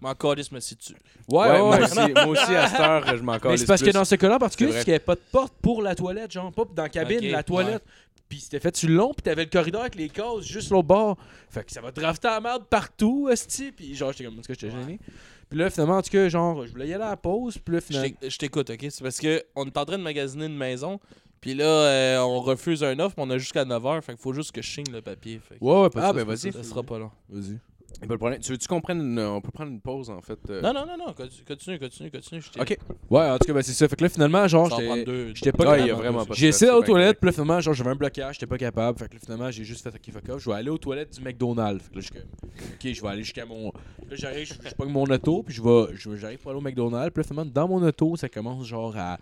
M'en 0.00 0.14
calisse, 0.14 0.50
me 0.50 0.60
situe. 0.60 0.94
Ouais, 1.28 1.38
Ouais, 1.38 1.50
ouais, 1.52 1.58
moi, 1.60 1.78
aussi, 1.82 2.12
moi 2.14 2.26
aussi, 2.26 2.54
à 2.54 2.68
cette 2.68 2.80
heure, 2.80 3.16
je 3.16 3.22
m'en 3.22 3.36
Mais 3.44 3.56
c'est 3.58 3.66
parce 3.66 3.82
que 3.82 3.90
dans 3.90 4.04
ce 4.04 4.14
cas-là, 4.14 4.36
en 4.36 4.38
particulier, 4.38 4.72
C'est 4.72 4.78
qu'il 4.84 4.90
n'y 4.92 4.94
avait 4.96 5.04
pas 5.04 5.14
de 5.14 5.20
porte 5.30 5.52
pour 5.60 5.82
la 5.82 5.94
toilette, 5.94 6.32
genre, 6.32 6.50
pas 6.52 6.64
dans 6.74 6.82
la 6.84 6.88
cabine, 6.88 7.30
la 7.30 7.42
toilette. 7.42 7.84
Puis 8.28 8.40
c'était 8.40 8.60
fait 8.60 8.74
sur 8.76 8.88
le 8.88 8.94
long, 8.94 9.12
puis 9.12 9.22
t'avais 9.24 9.42
le 9.44 9.50
corridor 9.50 9.80
avec 9.80 9.96
les 9.96 10.08
cases 10.08 10.42
juste 10.42 10.70
l'autre 10.70 10.86
bord. 10.86 11.16
Fait 11.50 11.64
que 11.64 11.72
ça 11.72 11.80
va 11.80 11.90
drafter 11.90 12.28
la 12.28 12.40
merde 12.40 12.64
partout, 12.70 13.28
esti. 13.30 13.72
Puis 13.72 13.94
genre, 13.96 14.12
j'étais 14.12 14.24
comme, 14.24 14.34
en 14.34 14.42
tout 14.42 14.46
cas, 14.46 14.54
j'étais 14.58 14.70
gêné. 14.70 15.00
Puis 15.48 15.58
là, 15.58 15.68
finalement, 15.68 15.96
en 15.96 16.02
tout 16.02 16.10
cas, 16.10 16.28
genre, 16.28 16.64
je 16.64 16.70
voulais 16.70 16.86
y 16.86 16.94
aller 16.94 17.02
à 17.02 17.08
la 17.10 17.16
pause, 17.16 17.58
puis 17.58 17.74
là, 17.74 17.80
Je 17.80 17.86
finalement. 17.86 18.16
Je 18.22 18.36
t'écoute, 18.38 18.70
ok? 18.70 18.86
C'est 18.88 19.02
parce 19.02 19.18
que 19.18 19.44
on 19.56 19.66
est 19.66 19.76
en 19.76 19.84
train 19.84 19.98
de 19.98 20.02
magasiner 20.04 20.46
une 20.46 20.56
maison, 20.56 21.00
puis 21.40 21.54
là, 21.54 21.64
euh, 21.64 22.18
on 22.20 22.40
refuse 22.40 22.82
un 22.84 22.98
offre, 22.98 23.14
mais 23.18 23.24
on 23.26 23.30
a 23.30 23.38
jusqu'à 23.38 23.64
9h, 23.64 24.02
fait 24.02 24.12
qu'il 24.12 24.20
faut 24.22 24.32
juste 24.32 24.52
que 24.52 24.62
je 24.62 24.68
signe 24.70 24.92
le 24.92 25.00
papier. 25.02 25.40
Fait 25.46 25.58
que 25.58 25.64
Ouais, 25.64 25.82
ouais, 25.82 25.90
pas 25.90 26.08
Ah, 26.08 26.12
ben 26.12 26.24
vas-y. 26.24 26.52
ça 26.52 26.62
sera 26.62 26.82
pas 26.82 26.98
long. 26.98 27.10
Vas-y. 27.28 27.58
Pas 28.00 28.06
de 28.06 28.16
problème. 28.16 28.40
Tu 28.40 28.52
veux-tu 28.52 28.66
qu'on 28.68 28.80
prenne 28.80 29.00
une... 29.00 29.18
On 29.18 29.40
peut 29.42 29.50
prendre 29.50 29.72
une 29.72 29.80
pause, 29.80 30.08
en 30.10 30.20
fait. 30.22 30.38
euh, 30.48 30.62
Non, 30.62 30.72
non, 30.72 30.86
non, 30.86 30.96
non, 30.96 31.12
continue, 31.12 31.44
continue, 31.46 31.78
continue. 31.78 32.10
continue, 32.10 32.40
je 32.40 32.50
t'ai- 32.50 32.60
Ok. 32.60 32.78
Ouais, 33.10 33.28
en 33.28 33.36
tout 33.36 33.46
cas, 33.46 33.52
ben, 33.52 33.62
c'est 33.62 33.72
ça. 33.72 33.88
Fait 33.88 33.96
que 33.96 34.04
là, 34.04 34.08
finalement, 34.08 34.46
genre, 34.48 34.70
Ça 34.70 34.76
j'étais. 34.80 35.04
deux- 35.04 35.34
j'étais 35.34 35.52
pas 35.52 35.64
capable. 35.64 35.80
il 35.82 35.86
y 35.88 35.90
a 35.90 35.94
vraiment 35.94 36.24
pas 36.24 36.32
de 36.32 36.38
J'ai 36.38 36.52
stress, 36.52 36.56
essayé 36.62 36.70
c'est 36.70 36.76
aux 36.76 36.80
bien 36.82 36.86
toilettes, 36.94 37.18
puis 37.20 37.26
là, 37.26 37.32
finalement, 37.32 37.60
genre, 37.60 37.74
j'avais 37.74 37.90
un 37.90 37.94
blocage, 37.96 38.34
j'étais 38.36 38.46
pas 38.46 38.56
capable. 38.58 38.98
Fait 38.98 39.08
que 39.08 39.14
là, 39.14 39.20
finalement, 39.22 39.50
j'ai 39.50 39.64
juste 39.64 39.82
fait, 39.82 39.90
ok, 39.90 40.14
fuck 40.14 40.28
off, 40.34 40.42
je 40.42 40.48
vais 40.50 40.56
aller 40.56 40.70
aux 40.70 40.78
toilettes 40.78 41.12
du 41.18 41.20
McDonald's. 41.22 41.82
Fait 41.84 41.90
que 41.90 41.94
là, 41.96 42.00
je 42.00 42.06
suis 42.06 42.14
comme, 42.14 42.30
ok, 42.74 42.92
je 42.94 43.02
vais 43.02 43.08
aller 43.08 43.22
jusqu'à 43.24 43.44
mon. 43.44 43.66
Là, 43.66 43.72
j'arrive, 44.16 44.46
je, 44.46 44.68
je 44.70 44.74
pogne 44.74 44.90
mon 44.90 45.04
auto, 45.04 45.42
puis 45.42 45.52
je 45.54 45.60
vais, 45.62 45.86
je- 45.94 46.16
j'arrive 46.16 46.38
pour 46.38 46.52
aller 46.52 46.58
au 46.60 46.62
McDonald's. 46.62 47.10
Puis 47.12 47.22
là, 47.22 47.28
finalement, 47.28 47.50
dans 47.52 47.68
mon 47.68 47.82
auto, 47.86 48.16
ça 48.16 48.28
commence 48.30 48.64
genre 48.66 48.94
à. 48.96 49.18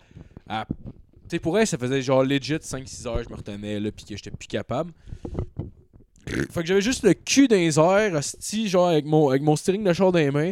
Sais, 1.31 1.39
pour 1.39 1.57
elle, 1.59 1.67
ça 1.67 1.77
faisait 1.77 2.01
genre 2.01 2.23
legit 2.23 2.55
5-6 2.55 3.07
heures, 3.07 3.23
je 3.23 3.29
me 3.29 3.35
retenais 3.35 3.79
là, 3.79 3.91
puis 3.91 4.05
que 4.05 4.15
j'étais 4.15 4.31
plus 4.31 4.47
capable. 4.47 4.91
Fait 6.25 6.61
que 6.61 6.65
j'avais 6.67 6.81
juste 6.81 7.03
le 7.03 7.13
cul 7.13 7.47
dans 7.47 7.55
les 7.55 7.79
airs, 7.79 8.13
hostie, 8.13 8.67
genre 8.67 8.89
avec 8.89 9.05
mon, 9.05 9.29
avec 9.29 9.41
mon 9.41 9.55
steering 9.55 9.83
de 9.83 9.93
char 9.93 10.11
dans 10.11 10.19
les 10.19 10.29
mains. 10.31 10.51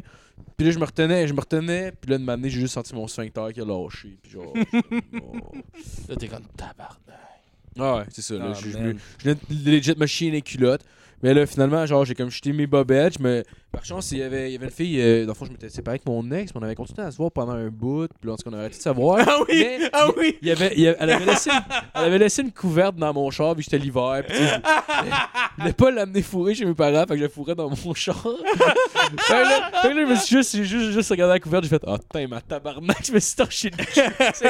Puis 0.55 0.65
là, 0.65 0.71
je 0.71 0.79
me 0.79 0.85
retenais, 0.85 1.27
je 1.27 1.33
me 1.33 1.39
retenais. 1.39 1.91
Puis 1.91 2.09
là, 2.11 2.17
de 2.17 2.23
m'amener, 2.23 2.49
j'ai 2.49 2.61
juste 2.61 2.73
senti 2.73 2.95
mon 2.95 3.07
sphincter 3.07 3.47
qui 3.53 3.61
a 3.61 3.65
lâché. 3.65 4.17
Puis 4.21 4.31
genre. 4.31 4.53
oh. 5.21 5.51
Là, 6.09 6.15
t'es 6.15 6.27
comme 6.27 6.45
tabarnak. 6.55 6.97
Ah 7.79 7.97
ouais, 7.97 8.03
c'est 8.09 8.23
ça. 8.23 8.35
Là, 8.35 8.53
Ah, 8.55 8.59
je, 8.59 8.69
je, 8.71 8.95
je 9.19 9.69
legit 9.69 9.95
me 9.95 10.07
chier 10.07 10.31
les 10.31 10.41
culottes. 10.41 10.83
Mais 11.23 11.33
là, 11.33 11.45
finalement, 11.47 11.83
genre, 11.87 12.05
j'ai 12.05 12.13
comme 12.13 12.29
jeté 12.29 12.53
mes 12.53 12.67
bobettes. 12.67 13.19
me- 13.19 13.43
Par 13.71 13.83
chance, 13.83 14.11
il 14.11 14.19
y 14.19 14.23
avait, 14.23 14.49
il 14.49 14.53
y 14.53 14.55
avait 14.55 14.65
une 14.67 14.71
fille. 14.71 15.01
Euh, 15.01 15.23
dans 15.25 15.31
le 15.31 15.33
fond, 15.33 15.45
je 15.45 15.51
m'étais 15.51 15.69
séparé 15.69 15.95
avec 15.95 16.05
mon 16.05 16.29
ex. 16.31 16.53
mais 16.53 16.61
On 16.61 16.63
avait 16.63 16.75
continué 16.75 17.01
à 17.07 17.09
se 17.11 17.17
voir 17.17 17.31
pendant 17.31 17.53
un 17.53 17.69
bout. 17.69 18.07
Puis 18.21 18.29
là, 18.29 18.35
on 18.45 18.53
avait 18.53 18.61
arrêté 18.61 18.77
de 18.77 18.81
se 18.83 18.89
voir. 18.89 19.17
Ah 19.27 19.37
oui! 19.49 19.55
Mais 19.59 19.89
Ah 19.93 20.07
oui! 20.15 20.37
il 20.43 20.47
y 20.47 20.51
avait, 20.51 20.73
il 20.75 20.81
y 20.81 20.87
avait- 20.87 20.97
elle, 20.99 21.09
avait 21.09 21.25
laissé 21.25 21.49
une, 21.49 21.59
elle 21.95 22.03
avait 22.03 22.17
laissé 22.19 22.41
une 22.43 22.51
couverte 22.51 22.95
dans 22.97 23.11
mon 23.13 23.31
char, 23.31 23.55
puis 23.55 23.63
j'étais 23.63 23.79
l'hiver. 23.79 24.23
Puis 24.27 24.37
je 24.37 25.59
voulais 25.61 25.73
pas 25.73 25.89
l'amener 25.91 26.21
fourrer 26.21 26.53
chez 26.53 26.65
mes 26.65 26.75
parents, 26.75 27.01
fait 27.01 27.07
que 27.13 27.17
je 27.17 27.23
la 27.23 27.29
fourrais 27.29 27.55
dans 27.55 27.69
mon 27.69 27.93
char. 27.95 28.15
fait, 28.23 29.33
que 29.33 29.33
là, 29.33 29.71
fait 29.81 29.93
là, 29.95 30.05
je 30.05 30.11
me 30.11 30.15
suis 30.15 30.35
juste, 30.37 30.55
juste, 30.63 30.91
juste 30.91 31.09
regardé 31.09 31.33
la 31.33 31.39
couverte, 31.39 31.63
j'ai 31.63 31.69
fait 31.71 31.83
Ah, 31.87 31.97
putain, 31.97 32.27
ma 32.27 32.41
tabarnak, 32.41 33.03
je 33.05 33.11
me 33.11 33.19
suis 33.19 33.35
torché 33.35 33.71
couverte. 33.71 34.43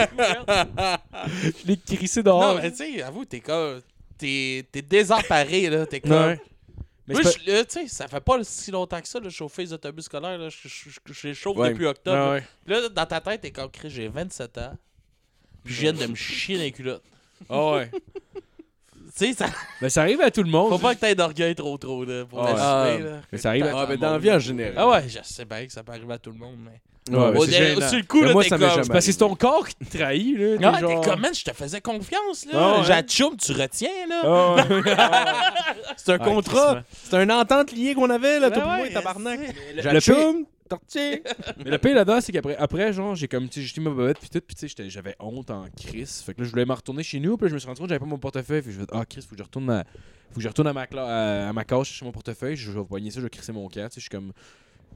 Je 1.43 1.67
l'ai 1.67 1.77
crissé 1.77 2.21
dehors. 2.23 2.55
Non, 2.55 2.61
mais 2.61 2.71
tu 2.71 2.77
sais, 2.77 3.01
avoue, 3.01 3.25
t'es 3.25 3.39
comme. 3.39 3.81
T'es 4.17 4.65
t'es 4.71 4.81
désemparé, 4.81 5.69
là. 5.69 5.85
T'es 5.85 5.99
comme. 5.99 6.11
Ouais. 6.11 6.39
Mais 7.07 7.15
là, 7.15 7.63
tu 7.65 7.69
sais, 7.69 7.87
ça 7.87 8.07
fait 8.07 8.19
pas 8.19 8.43
si 8.43 8.69
longtemps 8.71 8.99
que 8.99 9.07
ça, 9.07 9.19
là, 9.19 9.29
chauffer 9.29 9.63
les 9.63 9.73
autobus 9.73 10.05
scolaires. 10.05 10.37
Là, 10.37 10.49
je, 10.49 10.67
je, 10.67 10.89
je, 10.89 10.99
je 11.13 11.33
chauffe 11.33 11.57
Ouais. 11.57 11.69
depuis 11.69 11.85
octobre. 11.85 12.17
Ah 12.17 12.25
là. 12.25 12.31
ouais. 12.33 12.43
Puis 12.65 12.73
là, 12.73 12.89
dans 12.89 13.05
ta 13.05 13.21
tête, 13.21 13.41
t'es 13.41 13.51
comme 13.51 13.69
j'ai 13.85 14.07
27 14.09 14.57
ans. 14.57 14.77
Puis 15.63 15.73
je 15.73 15.81
viens 15.81 15.93
de 15.93 16.05
me 16.05 16.15
chier 16.15 16.57
dans 16.57 16.63
les 16.63 16.71
culottes. 16.71 17.03
Ah 17.49 17.71
ouais. 17.73 17.91
Tu 19.17 19.25
sais, 19.25 19.33
ça... 19.33 19.47
Mais 19.81 19.89
ça 19.89 20.01
arrive 20.01 20.21
à 20.21 20.29
tout 20.29 20.43
le 20.43 20.49
monde. 20.49 20.69
faut 20.69 20.77
pas 20.77 20.93
que 20.93 20.99
t'aies 20.99 21.15
d'orgueil 21.15 21.55
trop 21.55 21.75
trop, 21.79 22.03
là, 22.05 22.23
pour 22.25 22.45
Ah 22.45 22.97
là. 22.99 23.21
Mais 23.31 23.37
ça 23.39 23.49
arrive 23.49 23.65
à 23.65 23.79
Ah, 23.81 23.85
ben 23.87 23.97
dans 23.97 24.11
la 24.11 24.17
vie 24.19 24.31
en 24.31 24.37
général. 24.37 24.75
Ah 24.77 24.87
ouais, 24.89 25.09
je 25.09 25.17
sais 25.23 25.45
bien 25.45 25.65
que 25.65 25.71
ça 25.73 25.83
peut 25.83 25.93
arriver 25.93 26.13
à 26.13 26.19
tout 26.19 26.29
le 26.31 26.37
monde, 26.37 26.57
mais. 26.59 26.79
Ouais, 27.09 27.45
c'est 27.47 27.87
sur 27.87 27.97
le 27.97 28.03
coup, 28.03 28.21
Mais 28.21 28.27
là, 28.27 28.33
moi, 28.33 28.43
t'es 28.43 28.49
ça 28.49 28.57
m'est 28.57 28.65
comme. 28.65 28.75
jamais 28.75 28.87
parce 28.89 29.05
que 29.05 29.11
c'est 29.11 29.17
ton 29.17 29.35
corps 29.35 29.67
qui 29.67 29.75
te 29.75 29.97
trahit, 29.97 30.37
là. 30.37 30.45
Ah, 30.63 30.73
t'es 30.75 30.79
genre- 30.81 31.01
t'es 31.01 31.09
comme, 31.09 31.19
man, 31.21 31.33
je 31.33 31.43
te 31.43 31.53
faisais 31.53 31.81
confiance, 31.81 32.45
là. 32.45 32.51
Ah 32.53 32.79
ouais. 32.79 32.85
J'atchoum, 32.85 33.37
tu 33.37 33.51
retiens, 33.53 33.89
là. 34.09 34.21
Ah 34.25 34.55
ouais. 34.69 34.81
C'est 35.97 36.11
un 36.13 36.17
Ah, 36.19 36.25
contrat. 36.25 36.83
C'est 37.03 37.15
un 37.17 37.29
entente 37.29 37.71
liée 37.71 37.93
qu'on 37.93 38.09
avait, 38.09 38.39
là, 38.39 38.49
Ben 38.49 38.59
tout 38.61 38.67
le 38.67 38.83
ouais, 38.83 38.93
tabarnak. 38.93 39.39
Le- 39.75 39.81
J'achoume, 39.81 40.45
tortille. 40.69 41.21
Mais 41.63 41.71
le 41.71 41.77
pire 41.77 41.95
là-dedans, 41.95 42.19
c'est 42.21 42.31
qu'après, 42.31 42.55
après, 42.57 42.91
genre, 42.93 43.15
j'ai 43.15 43.27
comme, 43.27 43.47
tu 43.47 43.55
sais, 43.55 43.61
j'ai 43.61 43.67
jeté 43.67 43.81
ma 43.81 43.89
bobette, 43.91 44.19
puis 44.19 44.29
tout, 44.29 44.41
puis 44.45 44.55
tu 44.55 44.61
sais, 44.61 44.67
j'étais- 44.67 44.89
j'avais 44.89 45.15
honte 45.19 45.49
en 45.51 45.65
crise. 45.75 46.21
Fait 46.25 46.33
que 46.33 46.41
là, 46.41 46.45
je 46.45 46.51
voulais 46.51 46.65
me 46.65 46.73
retourner 46.73 47.03
chez 47.03 47.19
nous, 47.19 47.37
puis 47.37 47.45
là, 47.45 47.49
je 47.49 47.53
me 47.55 47.59
suis 47.59 47.67
rendu 47.67 47.79
compte 47.79 47.87
que 47.87 47.93
j'avais 47.93 47.99
pas 48.03 48.05
mon 48.09 48.17
portefeuille. 48.17 48.61
Puis 48.61 48.71
je 48.73 48.77
me 48.79 48.83
suis 48.83 48.91
dit, 48.91 48.99
ah, 48.99 49.05
Chris, 49.05 49.21
faut 49.21 49.35
que 49.35 49.37
je 49.39 49.43
retourne 49.43 49.69
à, 49.69 49.83
faut 50.31 50.35
que 50.37 50.41
je 50.41 50.47
retourne 50.47 50.67
à 50.67 50.73
ma, 50.73 50.85
cla- 50.85 51.07
à, 51.07 51.49
à 51.49 51.53
ma 51.53 51.63
case 51.63 51.85
chercher 51.87 52.05
mon 52.05 52.11
portefeuille. 52.11 52.55
Je 52.57 52.71
vais 52.71 52.83
poigner 52.83 53.11
ça, 53.11 53.19
je 53.19 53.23
vais 53.25 53.29
crisser 53.29 53.51
mon 53.53 53.67
camp, 53.69 53.71
tu 53.73 53.79
sais, 53.81 53.89
je 53.95 53.99
suis 54.01 54.09
comme. 54.09 54.31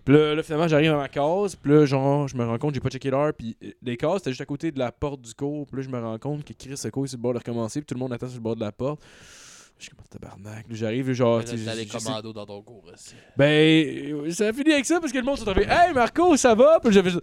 Puis 0.06 0.16
là, 0.16 0.34
là, 0.36 0.42
finalement, 0.44 0.68
j'arrive 0.68 0.92
à 0.94 0.98
ma 0.98 1.10
case, 1.10 1.56
puis 1.56 1.72
là, 1.72 1.86
genre, 1.86 2.28
je 2.28 2.36
me 2.36 2.44
rends 2.44 2.58
compte, 2.58 2.74
j'ai 2.74 2.80
pas 2.80 2.90
checké 2.90 3.10
l'heure, 3.12 3.34
puis 3.34 3.56
euh, 3.64 3.72
les 3.84 3.98
cases, 3.98 4.18
c'était 4.18 4.32
juste 4.32 4.42
à 4.42 4.46
côté 4.46 4.72
de 4.72 4.80
la 4.80 4.92
porte 4.92 5.22
du 5.22 5.34
cours, 5.34 5.68
puis 5.68 5.78
là, 5.78 5.82
je 5.84 5.90
me 5.90 6.00
rends 6.00 6.18
compte 6.18 6.44
que 6.44 6.54
Chris, 6.54 6.76
cours 6.92 7.06
est 7.06 7.08
sur 7.10 7.18
le 7.18 7.22
bord 7.22 7.34
de 7.34 7.38
recommencer, 7.40 7.82
puis 7.82 7.86
tout 7.86 7.94
le 7.96 8.00
monde 8.00 8.12
attend 8.14 8.28
sur 8.28 8.38
le 8.38 8.42
bord 8.42 8.56
de 8.56 8.62
la 8.62 8.72
porte. 8.72 9.00
Je 9.78 9.86
suis 9.86 9.96
comme, 9.96 10.06
tabarnak. 10.10 10.68
Là, 10.70 10.76
j'arrive, 10.76 11.12
genre, 11.14 11.44
tu 11.44 11.56
les 11.56 11.86
commandos 11.88 12.34
dans 12.34 12.46
ton 12.46 12.62
cours 12.62 12.84
aussi. 12.94 13.16
ben, 13.36 13.46
euh, 13.48 14.32
ça 14.32 14.48
a 14.50 14.54
fini 14.54 14.74
avec 14.74 14.86
ça 14.86 15.00
parce 15.00 15.12
que 15.12 15.18
le 15.18 15.24
monde 15.24 15.38
s'est 15.40 15.46
trouvé 15.46 15.66
Hey 15.68 15.92
Marco, 15.94 16.36
ça 16.38 16.54
va? 16.54 16.80
Puis 16.80 16.92
j'avais. 16.94 17.10
Là, 17.12 17.20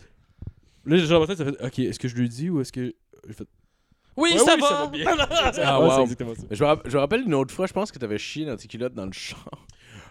j'ai 0.96 1.06
genre, 1.06 1.24
ça 1.26 1.36
fait 1.36 1.64
Ok, 1.64 1.78
est-ce 1.78 1.98
que 2.00 2.08
je 2.08 2.16
lui 2.16 2.28
dis 2.28 2.50
ou 2.50 2.60
est-ce 2.60 2.72
que. 2.72 2.92
J'ai 3.28 3.32
fait, 3.32 3.46
Oui, 4.16 4.30
Ouais, 4.32 4.38
ça 4.38 4.54
oui, 4.56 4.60
va. 4.60 4.68
ça 4.68 4.74
va 4.74 4.86
bien. 4.88 5.04
Ah, 5.64 5.80
Ouais, 5.80 5.86
wow. 5.86 5.94
c'est 5.94 6.02
exactement 6.02 6.34
ça. 6.34 6.42
Je 6.50 6.64
me 6.64 6.68
rapp- 6.68 6.88
je 6.88 6.94
me 6.96 7.00
rappelle 7.00 7.22
une 7.22 7.34
autre 7.34 7.54
fois, 7.54 7.66
je 7.68 7.72
pense 7.72 7.92
que 7.92 7.98
t'avais 8.00 8.18
chié 8.18 8.44
dans 8.44 8.56
tes 8.56 8.66
culottes 8.66 8.94
dans 8.94 9.06
le 9.06 9.12
champ. 9.12 9.36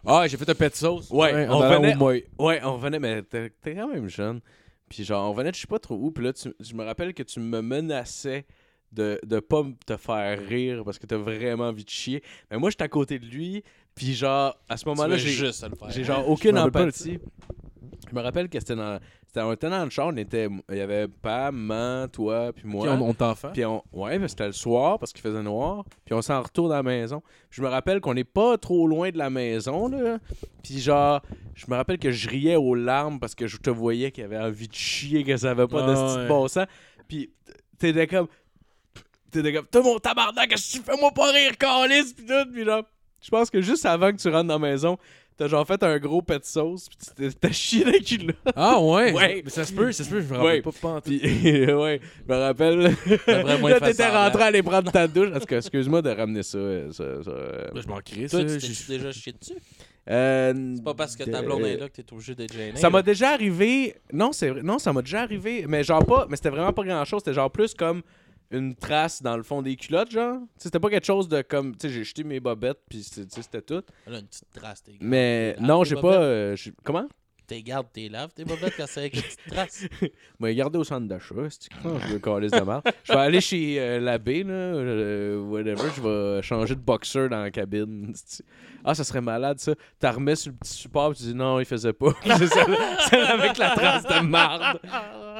Ah, 0.10 0.26
j'ai 0.28 0.38
fait 0.38 0.49
un 0.49 0.55
pet 0.55 0.74
sauce. 0.76 1.10
Ouais, 1.12 1.47
on 1.49 1.60
venait-. 1.82 1.95
Ouais, 2.39 2.62
on 2.64 2.74
revenait, 2.78 2.99
mais 2.99 3.22
t'es 3.24 3.51
quand 3.66 3.88
même 3.89 4.08
jeune. 4.08 4.39
Puis 4.89 5.03
genre, 5.03 5.30
on 5.30 5.34
venait 5.34 5.51
de 5.51 5.55
je 5.55 5.62
sais 5.62 5.68
pas 5.68 5.80
trop 5.80 5.95
où. 5.95 6.12
Puis 6.12 6.24
là, 6.24 6.32
tu- 6.34 6.53
je 6.60 6.74
me 6.74 6.84
rappelle 6.86 7.14
que 7.14 7.24
tu 7.24 7.39
me 7.41 7.62
menaçais 7.62 8.45
de, 8.93 9.20
de 9.26 9.39
pas 9.41 9.64
te 9.86 9.97
faire 9.97 10.39
rire 10.47 10.84
parce 10.86 10.97
que 10.97 11.05
t'as 11.05 11.18
vraiment 11.18 11.66
envie 11.68 11.84
de 11.84 11.89
chier. 11.89 12.24
Mais 12.49 12.58
moi, 12.58 12.70
j'étais 12.70 12.86
à 12.86 12.88
côté 12.88 13.20
de 13.20 13.26
lui. 13.26 13.64
Puis 13.95 14.14
genre, 14.14 14.58
à 14.70 14.78
ce 14.78 14.86
moment-là, 14.88 15.18
j'ai 15.18 15.30
juste 15.47 15.64
à 15.64 15.68
le 15.68 15.76
faire. 15.76 15.89
j'ai 15.89 16.03
genre 16.05 16.30
aucune 16.30 16.55
empathie. 16.68 17.20
Je 18.10 18.16
me 18.16 18.22
rappelle 18.22 18.47
que 18.47 18.58
c'était 18.60 18.76
dans. 18.78 18.99
C'était 19.28 19.42
on 19.42 19.52
était 19.52 19.70
dans 19.70 19.84
le 19.84 19.90
char, 19.90 20.08
on 20.08 20.16
était. 20.16 20.48
Il 20.70 20.78
y 20.78 20.80
avait 20.82 21.08
Pam, 21.08 21.56
Man, 21.56 22.10
toi, 22.10 22.54
puis 22.54 22.66
moi. 22.66 22.88
Puis 22.88 22.98
on, 22.98 23.10
on 23.10 23.14
t'enfant. 23.14 23.50
Puis 23.54 23.66
on, 23.66 23.84
ouais, 23.92 24.18
mais 24.20 24.28
c'était 24.30 24.48
le 24.48 24.54
soir 24.54 24.98
parce 25.00 25.12
qu'il 25.12 25.22
faisait 25.22 25.44
noir. 25.44 25.84
Puis 26.06 26.14
on 26.14 26.22
s'en 26.22 26.42
retourne 26.42 26.72
à 26.72 26.76
la 26.78 26.84
maison. 26.84 27.22
Je 27.50 27.62
me 27.62 27.68
rappelle 27.68 28.00
qu'on 28.00 28.14
n'est 28.14 28.24
pas 28.24 28.58
trop 28.58 28.88
loin 28.88 29.10
de 29.12 29.18
la 29.18 29.30
maison, 29.30 29.90
là. 29.90 30.18
Puis 30.64 30.80
genre, 30.80 31.22
je 31.56 31.66
me 31.68 31.76
rappelle 31.76 32.00
que 32.00 32.10
je 32.12 32.30
riais 32.30 32.56
aux 32.56 32.74
larmes 32.74 33.20
parce 33.20 33.36
que 33.36 33.48
je 33.48 33.58
te 33.58 33.70
voyais 33.70 34.12
qu'il 34.12 34.24
avait 34.24 34.38
envie 34.38 34.68
de 34.70 34.74
chier, 34.74 35.24
que 35.26 35.36
ça 35.36 35.52
avait 35.52 35.68
pas 35.68 35.82
de 35.82 35.92
Ah, 35.92 36.08
style 36.08 36.22
ouais. 36.22 36.28
bon 36.30 36.48
sens. 36.48 36.66
Puis 37.08 37.30
t'étais 37.78 38.08
comme. 38.08 38.28
T'étais 39.30 39.52
comme, 39.54 39.66
t'as 39.70 39.82
mon 39.82 40.00
tabarnak, 40.00 40.50
qu'est-ce 40.50 40.72
que 40.72 40.78
tu 40.78 40.84
fais 40.90 40.98
moi 41.00 41.12
pas 41.12 41.30
rire, 41.34 41.58
calice, 41.58 42.14
pis 42.14 42.26
tout. 42.26 42.50
Puis 42.54 42.64
genre, 42.64 42.84
je 43.22 43.30
pense 43.30 43.50
que 43.50 43.60
juste 43.62 43.86
avant 43.86 44.10
que 44.12 44.16
tu 44.18 44.30
rentres 44.30 44.48
dans 44.48 44.54
la 44.58 44.60
maison, 44.70 44.98
t'as 45.38 45.48
genre 45.48 45.66
fait 45.68 45.82
un 45.84 45.98
gros 46.00 46.22
pet 46.22 46.40
de 46.40 46.46
sauce, 46.46 46.88
pis 46.90 46.98
t'as 47.40 47.52
chié 47.52 47.84
dans 47.84 47.92
le 47.92 48.00
cul 48.00 48.18
là. 48.18 48.34
Ah, 48.56 48.80
ouais. 48.82 49.14
Ouais. 49.14 49.42
Mais 49.44 49.50
ça 49.50 49.64
se 49.66 49.72
peut, 49.74 49.92
ça 49.92 50.04
se 50.04 50.10
peut, 50.10 50.22
je 50.22 50.28
me 50.34 50.38
Ouais. 50.40 50.44
rappelle 50.44 50.62
pas 50.64 50.72
pas. 50.82 51.02
Puis, 51.02 51.20
ouais, 51.74 52.02
je 52.28 52.34
me 52.34 52.40
rappelle. 52.40 52.80
Là, 53.28 53.80
t'étais 53.80 54.08
rentré 54.10 54.44
à 54.44 54.46
aller 54.48 54.64
prendre 54.64 54.92
ta 54.92 55.08
douche. 55.08 55.30
En 55.36 55.40
tout 55.40 55.46
cas, 55.46 55.58
excuse-moi 55.58 56.02
de 56.02 56.10
ramener 56.10 56.44
ça. 56.44 56.58
euh, 56.58 56.92
ça, 56.92 57.04
ça, 57.24 57.30
euh. 57.32 57.68
Là, 57.74 57.82
je 57.82 57.88
m'en. 57.88 57.96
Toi, 57.96 58.04
tu 58.04 58.16
j'ai- 58.16 58.28
t'es 58.88 58.98
déjà 58.98 59.12
chié 59.12 59.34
dessus? 59.40 59.54
Euh, 60.10 60.74
C'est 60.78 60.84
pas 60.84 60.94
parce 60.94 61.16
que 61.16 61.24
ta 61.24 61.42
blonde 61.42 61.66
est 61.66 61.78
là 61.78 61.90
que 61.90 62.02
t'es 62.02 62.14
obligé 62.14 62.34
d'être 62.34 62.54
gêné. 62.54 62.76
Ça 62.78 62.84
là. 62.84 62.90
m'a 62.92 63.02
déjà 63.02 63.32
arrivé. 63.32 63.96
Non, 64.14 64.32
c'est. 64.32 64.52
Non, 64.64 64.80
ça 64.80 64.94
m'a 64.94 65.02
déjà 65.02 65.22
arrivé. 65.22 65.66
Mais 65.68 65.84
genre 65.84 66.06
pas. 66.06 66.26
Mais 66.30 66.38
c'était 66.38 66.50
vraiment 66.50 66.72
pas 66.74 66.84
grand 66.84 67.04
chose. 67.06 67.22
C'était 67.24 67.34
genre 67.36 67.52
plus 67.52 67.74
comme 67.74 68.02
une 68.52 68.76
trace 68.76 69.22
dans 69.22 69.36
le 69.36 69.43
fond 69.43 69.62
des 69.62 69.76
culottes, 69.76 70.12
genre. 70.12 70.39
C'était 70.58 70.80
pas 70.80 70.89
quelque 70.89 71.06
chose 71.06 71.28
de 71.28 71.41
comme. 71.41 71.74
Tu 71.76 71.88
sais, 71.88 71.93
j'ai 71.93 72.04
jeté 72.04 72.24
mes 72.24 72.39
bobettes, 72.39 72.80
puis 72.89 73.04
c'était 73.04 73.62
tout. 73.62 73.84
Là, 74.08 74.20
une 74.20 74.28
petite 74.28 74.48
trace, 74.54 74.84
t'es 74.84 74.93
Mais 75.02 75.56
non, 75.60 75.84
j'ai 75.84 75.95
pas. 75.95 76.22
euh, 76.22 76.56
comment? 76.84 77.08
T'es 77.48 77.62
gardes, 77.64 77.88
t'es 77.93 78.10
laves, 78.10 78.34
tes 78.36 78.43
bobettes 78.43 78.74
quand 78.76 78.84
c'est 78.88 79.00
avec 79.00 79.16
une 79.16 79.22
petite 79.22 79.39
trace. 79.48 79.86
Moi, 80.39 80.54
gardé 80.54 80.78
au 80.78 80.84
centre 80.84 81.08
d'achat. 81.08 81.34
c'est 81.50 81.70
quand 81.82 81.98
je 82.00 82.08
veux 82.08 82.20
calice 82.20 82.52
de 82.52 82.60
mal. 82.60 82.82
Je 83.06 83.14
vais 83.14 83.20
aller 83.20 83.39
chez 83.39 83.80
euh, 83.80 84.02
l'abbé, 84.02 84.43
là. 84.43 84.52
euh, 84.52 85.39
whatever. 85.39 85.88
Je 85.95 86.02
vais 86.02 86.41
changer 86.41 86.76
de 86.76 86.82
boxer 86.82 87.30
dans 87.30 87.41
la 87.41 87.52
cabine. 87.52 88.14
Ah, 88.89 88.95
ça 88.95 89.04
serait 89.04 89.20
malade, 89.20 89.60
ça. 89.60 89.74
T'as 90.00 90.12
remis 90.12 90.38
sur 90.38 90.50
le 90.52 90.58
petit 90.60 90.72
support, 90.72 91.14
tu 91.14 91.24
dis 91.24 91.34
non, 91.36 91.60
il 91.60 91.66
faisait 91.66 91.91
pas. 91.91 92.14
c'est 92.24 92.48
celle, 92.48 93.26
avec 93.26 93.58
la 93.58 93.72
trace 93.72 94.04
de 94.06 94.20
marde. 94.22 94.80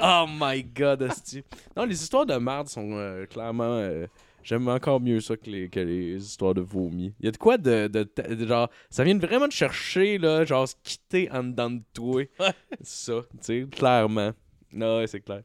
Oh 0.03 0.26
my 0.28 0.64
god, 0.64 1.03
hostie. 1.03 1.43
Non, 1.76 1.86
les 1.86 2.01
histoires 2.01 2.26
de 2.26 2.34
merde 2.36 2.68
sont 2.68 2.89
euh, 2.91 3.26
clairement. 3.26 3.80
J'aime 4.48 4.70
encore 4.70 5.02
mieux 5.02 5.20
ça 5.20 5.36
que 5.36 5.50
les, 5.50 5.68
que 5.68 5.82
les 5.82 6.24
histoires 6.24 6.54
de 6.54 6.62
vomi. 6.62 7.14
Il 7.20 7.26
y 7.26 7.28
a 7.28 7.32
de 7.34 7.38
quoi 7.38 7.58
de, 7.58 7.88
de, 7.88 8.10
de- 8.34 8.48
Genre, 8.48 8.70
ça 8.89 9.04
vient 9.04 9.18
vraiment 9.18 9.45
de 9.48 9.52
chercher, 9.52 10.18
là, 10.18 10.45
genre, 10.45 10.66
se 10.66 10.76
quitter 10.82 11.30
en 11.32 11.43
dedans 11.43 11.70
de 11.70 11.82
toi. 11.93 12.24
Ouais. 12.39 12.54
Ça, 12.82 13.24
tu 13.32 13.38
sais, 13.41 13.68
clairement. 13.70 14.32
Non, 14.72 15.00
ouais, 15.00 15.08
c'est 15.08 15.20
clair. 15.20 15.41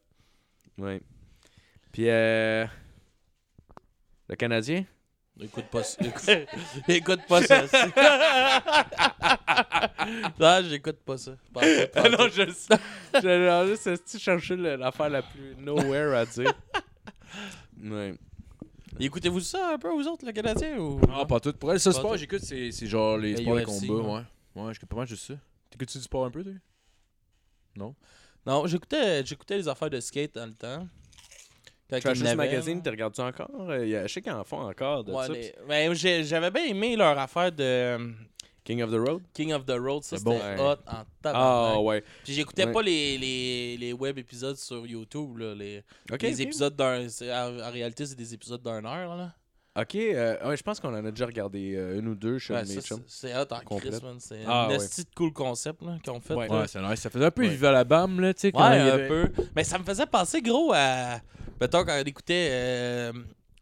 Ouais. 0.77 1.01
Puis, 1.91 2.05
euh. 2.07 2.65
Le 4.29 4.35
Canadien? 4.37 4.85
Écoute 5.41 5.65
pas 5.65 5.83
ça. 5.83 6.01
Écoute, 6.05 6.47
écoute 6.87 7.21
pas 7.27 7.41
ça. 7.41 7.63
non, 10.39 10.61
j'écoute 10.69 10.99
pas 11.05 11.17
ça. 11.17 11.31
Pas 11.53 11.59
pas 11.93 12.03
Ah 12.05 12.09
non, 12.09 12.29
je 12.29 12.49
sais. 12.51 13.97
J'ai 14.17 14.39
juste 14.39 14.51
le- 14.61 14.77
l'affaire 14.77 15.09
la 15.09 15.23
plus 15.23 15.55
nowhere 15.59 16.15
à 16.15 16.25
dire? 16.25 16.53
Ouais. 17.83 18.15
Écoutez-vous 18.99 19.39
ça 19.41 19.73
un 19.73 19.77
peu, 19.77 19.89
vous 19.89 20.07
autres, 20.07 20.25
le 20.25 20.31
Canadien 20.31 20.77
ou... 20.77 20.99
Ah, 21.11 21.25
pas 21.25 21.39
tout. 21.39 21.53
Pour 21.53 21.71
elle, 21.71 21.79
Pas 21.79 21.91
sport 21.91 22.15
j'écoute, 22.17 22.41
c'est 22.41 22.71
c'est 22.71 22.87
genre 22.87 23.17
les 23.17 23.33
Les 23.33 23.41
sports 23.43 23.55
de 23.57 23.63
combat, 23.65 23.93
ouais. 23.93 24.23
ouais. 24.55 24.63
Ouais, 24.63 24.73
j'écoute 24.73 24.89
pas 24.89 24.95
mal 24.97 25.07
juste 25.07 25.25
ça. 25.27 25.33
T'écoutes-tu 25.71 25.97
du 25.97 26.03
sport 26.03 26.25
un 26.25 26.31
peu, 26.31 26.43
toi? 26.43 27.93
Non, 28.45 28.67
j'écoutais, 28.67 29.25
j'écoutais 29.25 29.57
les 29.57 29.67
affaires 29.67 29.89
de 29.89 29.99
skate 29.99 30.35
dans 30.35 30.45
le 30.45 30.53
temps. 30.53 30.87
Magazine, 32.35 32.77
là. 32.77 32.81
tu 32.83 32.89
regardes-tu 32.89 33.21
encore? 33.21 33.69
Euh, 33.69 33.85
il 33.85 33.89
y 33.91 33.95
a- 33.95 34.07
Je 34.07 34.13
sais 34.13 34.21
qu'ils 34.21 34.31
en 34.31 34.43
font 34.43 34.61
encore 34.61 35.03
de 35.03 35.11
Ouais, 35.13 35.27
ça. 35.27 35.33
les- 35.33 35.53
ben, 35.67 35.93
j'ai- 35.93 36.23
j'avais 36.23 36.49
bien 36.49 36.63
aimé 36.65 36.95
leur 36.95 37.17
affaire 37.19 37.51
de 37.51 37.63
euh, 37.63 38.11
King 38.63 38.81
of 38.81 38.91
the 38.91 38.95
Road? 38.95 39.21
King 39.33 39.53
of 39.53 39.65
the 39.65 39.71
Road. 39.77 40.03
Ça, 40.03 40.17
C'est 40.17 40.23
c'était 40.23 40.55
bon. 40.55 40.63
Hot 40.63 40.71
en 40.71 40.77
Ah, 40.87 41.05
tabarnak. 41.21 41.83
ouais. 41.83 42.03
Puis 42.23 42.33
j'écoutais 42.33 42.65
Ouais. 42.65 42.71
pas 42.71 42.81
les, 42.81 43.17
les, 43.17 43.77
les 43.77 43.93
web 43.93 44.17
épisodes 44.17 44.55
sur 44.57 44.85
YouTube. 44.87 45.37
Là, 45.37 45.53
les, 45.55 45.83
épisodes 46.41 46.75
d'un. 46.75 47.07
En, 47.07 47.59
en 47.59 47.71
réalité, 47.71 48.05
c'est 48.05 48.15
des 48.15 48.33
épisodes 48.33 48.61
d'une 48.61 48.85
heure. 48.85 49.15
Là. 49.17 49.33
Ok, 49.75 49.95
euh, 49.95 50.47
ouais, 50.49 50.55
je 50.55 50.61
pense 50.61 50.79
qu'on 50.79 50.93
en 50.93 51.03
a 51.03 51.09
déjà 51.09 51.25
regardé 51.25 51.73
euh, 51.75 51.97
une 51.97 52.07
ou 52.07 52.13
deux 52.13 52.37
chez 52.37 52.53
Ouais, 52.53 52.61
c'est 53.07 53.35
hot 53.35 53.45
en. 53.49 53.77
Chris, 53.79 53.89
man. 54.03 54.17
C'est 54.19 54.41
Ah, 54.45 54.65
un 54.65 54.69
ouais. 54.69 54.77
de 54.77 55.03
cool 55.15 55.33
concept 55.33 55.81
ont 55.81 56.19
fait. 56.19 56.35
Ouais. 56.35 56.47
c'est 56.67 56.79
nice. 56.79 56.99
Ça 56.99 57.09
faisait 57.09 57.25
un 57.25 57.31
peu 57.31 57.41
Ouais. 57.41 57.49
Viva 57.49 57.71
la 57.71 57.83
Bam, 57.83 58.19
là, 58.19 58.33
tu 58.35 58.41
sais. 58.41 58.55
Ouais, 58.55 58.61
un 58.61 58.87
avait- 58.87 59.07
peu. 59.07 59.31
Mais 59.55 59.63
ça 59.63 59.79
me 59.79 59.83
faisait 59.83 60.05
penser 60.05 60.41
gros 60.43 60.71
à. 60.75 61.19
Mettons, 61.59 61.83
quand 61.83 61.99
on 61.99 62.03
écoutait 62.05 62.49
euh, 62.51 63.13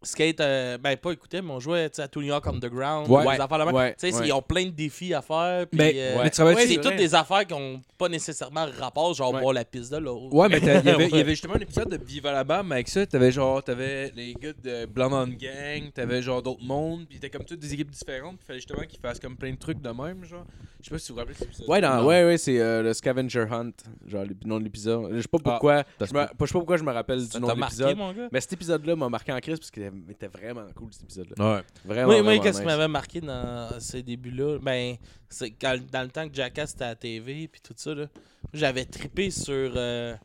Skate. 0.03 0.39
euh, 0.41 0.77
ben, 0.77 0.97
pas 0.97 1.11
écoutait, 1.11 1.41
mais 1.41 1.51
on 1.51 1.59
jouait 1.59 1.89
tu 1.89 1.97
sais, 1.97 2.01
à 2.01 2.07
Tony 2.07 2.31
Hawk 2.31 2.47
Underground. 2.47 3.07
Ouais. 3.09 3.35
des 3.35 3.41
affaires 3.41 3.57
là-bas. 3.57 3.71
Ouais, 3.71 3.95
Tu 3.99 4.09
sais, 4.11 4.17
ouais. 4.19 4.27
ils 4.27 4.31
ont 4.33 4.41
plein 4.41 4.65
de 4.65 4.71
défis 4.71 5.13
à 5.13 5.21
faire. 5.21 5.67
Puis, 5.67 5.77
Mais- 5.79 5.93
euh, 5.95 6.23
ouais, 6.23 6.65
c'est 6.65 6.81
toutes 6.81 6.95
des 6.95 7.13
affaires 7.15 7.45
qui 7.45 7.53
n'ont 7.53 7.81
pas 7.97 8.09
nécessairement 8.09 8.65
rapport, 8.79 9.13
genre 9.13 9.33
Ouais. 9.33 9.41
boire 9.41 9.53
la 9.53 9.63
piste 9.65 9.91
de 9.91 9.97
l'autre. 9.97 10.33
Ouais, 10.33 10.49
mais 10.49 10.59
t'as- 10.59 10.79
il 10.79 10.85
y 10.85 10.89
avait, 10.89 11.05
il 11.05 11.09
y 11.09 11.13
Ouais. 11.13 11.19
avait 11.21 11.31
justement 11.31 11.55
un 11.55 11.59
épisode 11.59 11.89
de 11.89 12.03
Viva 12.03 12.31
la 12.31 12.43
Bam 12.43 12.71
avec 12.71 12.87
ça. 12.87 13.05
T'avais 13.05 13.31
genre, 13.31 13.63
t'avais 13.63 14.11
les 14.15 14.33
gars 14.33 14.53
de 14.63 14.85
Blonde 14.85 15.13
on 15.13 15.27
Gang, 15.27 15.91
t'avais 15.93 16.21
genre 16.21 16.41
d'autres 16.41 16.63
mondes, 16.63 17.05
pis 17.07 17.15
t'étais 17.15 17.29
comme 17.29 17.45
toutes 17.45 17.59
des 17.59 17.73
équipes 17.73 17.91
différentes. 17.91 18.39
Pis 18.39 18.45
fallait 18.45 18.59
justement 18.59 18.83
qu'ils 18.87 18.99
fassent 18.99 19.19
comme 19.19 19.37
plein 19.37 19.51
de 19.51 19.57
trucs 19.59 19.81
de 19.81 19.89
même, 19.89 20.23
genre. 20.25 20.45
Je 20.81 20.85
sais 20.85 20.91
pas 20.95 20.97
si 20.99 21.09
vous 21.09 21.13
vous 21.13 21.19
rappelez 21.19 21.35
cet 21.35 21.47
épisode. 21.47 21.69
Ouais, 21.69 21.79
dans- 21.79 22.03
ouais, 22.05 22.25
ouais, 22.25 22.37
c'est 22.39 22.59
euh, 22.59 22.81
le 22.81 22.93
Scavenger 22.93 23.45
Hunt, 23.51 23.71
genre 24.07 24.23
le 24.25 24.35
nom 24.45 24.57
de 24.57 24.63
l'épisode. 24.63 25.11
Je 25.13 25.21
sais 25.21 25.27
pas 25.27 25.37
pourquoi, 25.37 25.77
ça 25.79 25.85
je 25.99 26.05
sais 26.07 26.13
pas 26.13 26.29
pourquoi 26.35 26.77
je 26.77 26.83
me 26.83 26.91
rappelle 26.91 27.19
du 27.27 27.39
nom 27.39 27.53
de 27.53 27.61
l'épisode. 27.61 27.95
mon 27.97 28.11
gars? 28.13 28.29
Mais 28.31 28.41
cet 28.41 28.53
épisode-là 28.53 28.95
m'a 28.95 29.07
marqué 29.09 29.31
en 29.31 29.39
crise 29.39 29.59
parce 29.59 29.69
qu'il 29.69 29.90
était 30.09 30.27
vraiment 30.27 30.65
cool 30.75 30.91
cet 30.91 31.03
épisode-là. 31.03 31.55
Ouais. 31.57 31.61
Vraiment. 31.85 32.09
Oui, 32.13 32.21
moi, 32.21 32.39
qu'est-ce 32.39 32.59
qui 32.59 32.65
m'avait 32.65 32.87
marqué 32.87 33.21
dans 33.21 33.79
ces 33.79 34.01
débuts-là? 34.03 34.59
Ben, 34.59 34.95
c'est 35.29 35.51
quand, 35.51 35.77
dans 35.91 36.03
le 36.03 36.09
temps 36.09 36.27
que 36.27 36.33
Jackass 36.35 36.73
était 36.73 36.83
à 36.83 36.87
la 36.89 36.95
TV 36.95 37.47
puis 37.47 37.61
tout 37.61 37.73
ça, 37.77 37.93
là, 37.93 38.05
j'avais 38.53 38.85
trippé 38.85 39.29
sur 39.31 39.73
euh, 39.75 40.15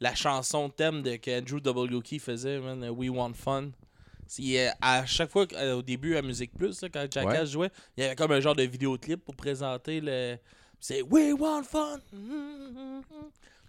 la 0.00 0.14
chanson 0.14 0.68
thème 0.68 1.02
de, 1.02 1.16
que 1.16 1.38
Andrew 1.40 1.60
W.K. 1.60 2.18
faisait, 2.20 2.58
man, 2.60 2.88
We 2.90 3.10
Want 3.10 3.34
Fun. 3.34 3.70
C'est, 4.26 4.70
à 4.80 5.04
chaque 5.06 5.30
fois, 5.30 5.44
euh, 5.54 5.74
au 5.78 5.82
début 5.82 6.14
à 6.16 6.22
Musique 6.22 6.52
Plus, 6.56 6.80
là, 6.82 6.88
quand 6.88 7.04
Jackass 7.10 7.40
Ouais. 7.40 7.46
jouait, 7.46 7.70
il 7.96 8.02
y 8.04 8.06
avait 8.06 8.14
comme 8.14 8.30
un 8.30 8.40
genre 8.40 8.54
de 8.54 8.62
vidéoclip 8.62 9.24
pour 9.24 9.34
présenter 9.34 10.00
le. 10.00 10.36
C'est 10.78 11.02
We 11.02 11.34
Want 11.38 11.64
Fun! 11.64 11.98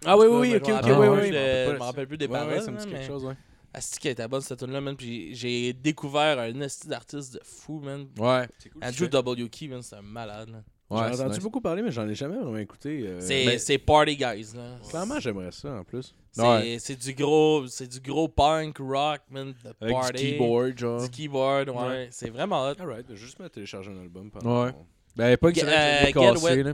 Ah 0.05 0.17
oui, 0.17 0.27
oui, 0.27 0.37
oui, 0.39 0.49
Je 0.51 0.55
ok, 0.57 0.67
me 0.67 0.73
ok, 0.73 0.81
rappelle 0.81 0.91
oui, 0.99 1.07
plus 1.07 1.21
oui. 1.21 1.27
Je 1.31 1.71
me 1.73 1.79
rappelle 1.83 2.07
plus 2.07 2.17
des 2.17 2.25
Ouais, 2.25 2.31
paroles. 2.31 2.53
ouais, 2.53 2.61
ça 2.61 2.71
me 2.71 2.77
là, 2.77 2.83
dit 2.83 2.89
quelque 2.89 3.01
mais- 3.01 3.07
chose, 3.07 3.25
ouais. 3.25 3.35
Asti 3.73 3.99
qui 3.99 4.09
était 4.09 4.27
bonne 4.27 4.41
cette 4.41 4.59
tune 4.59 4.71
là 4.71 4.81
man. 4.81 4.95
Puis 4.95 5.33
j'ai 5.35 5.73
découvert 5.73 6.39
un 6.39 6.59
esti 6.61 6.87
d'artiste 6.87 7.33
de 7.35 7.39
fou, 7.43 7.79
man. 7.79 8.07
Ouais. 8.17 8.47
C'est 8.59 8.69
cool. 8.69 8.83
Andrew 8.83 9.07
W.K., 9.07 9.69
man, 9.69 9.81
c'est 9.81 9.95
un 9.95 10.01
malade. 10.01 10.49
là. 10.49 10.63
Ouais, 10.89 11.07
ai 11.07 11.13
c'est 11.13 11.19
entendu 11.21 11.35
nice. 11.35 11.43
beaucoup 11.43 11.61
parler, 11.61 11.81
mais 11.81 11.91
j'en 11.91 12.05
ai 12.09 12.13
jamais 12.15 12.35
vraiment 12.35 12.57
écouté. 12.57 13.03
euh, 13.07 13.21
C'est 13.21 13.45
mais 13.45 13.57
Party 13.77 14.17
Guys, 14.17 14.51
là. 14.55 14.75
Clairement, 14.89 15.19
j'aimerais 15.21 15.51
ça 15.53 15.71
en 15.71 15.83
plus. 15.85 16.13
C'est 16.33 16.41
Ouais. 16.41 16.77
du 16.97 17.13
gros 17.13 17.65
c'est 17.67 17.87
du 17.87 18.01
gros 18.01 18.27
punk 18.27 18.77
rock, 18.79 19.21
man, 19.29 19.53
de 19.63 19.69
Avec 19.79 19.93
party. 19.93 20.11
du 20.11 20.31
keyboard, 20.31 20.77
genre. 20.77 21.01
Du 21.01 21.09
keyboard, 21.09 21.69
ouais. 21.69 21.75
Ouais. 21.75 22.07
C'est 22.11 22.29
vraiment 22.29 22.67
hot. 22.67 22.73
Alright, 22.79 23.05
je 23.07 23.13
vais 23.13 23.17
juste 23.19 23.39
me 23.39 23.47
télécharger 23.47 23.89
un 23.89 24.01
album 24.01 24.29
pendant. 24.31 24.65
Ouais. 24.65 24.71
Ben, 25.15 25.37
pas 25.37 25.49
que 25.51 25.55
Get- 25.55 25.61
c'est 25.61 25.71
là 25.71 26.11
qui 26.11 26.17
a 26.17 26.21
euh, 26.21 26.33
Get 26.33 26.41
cassé, 26.41 26.63
là. 26.63 26.73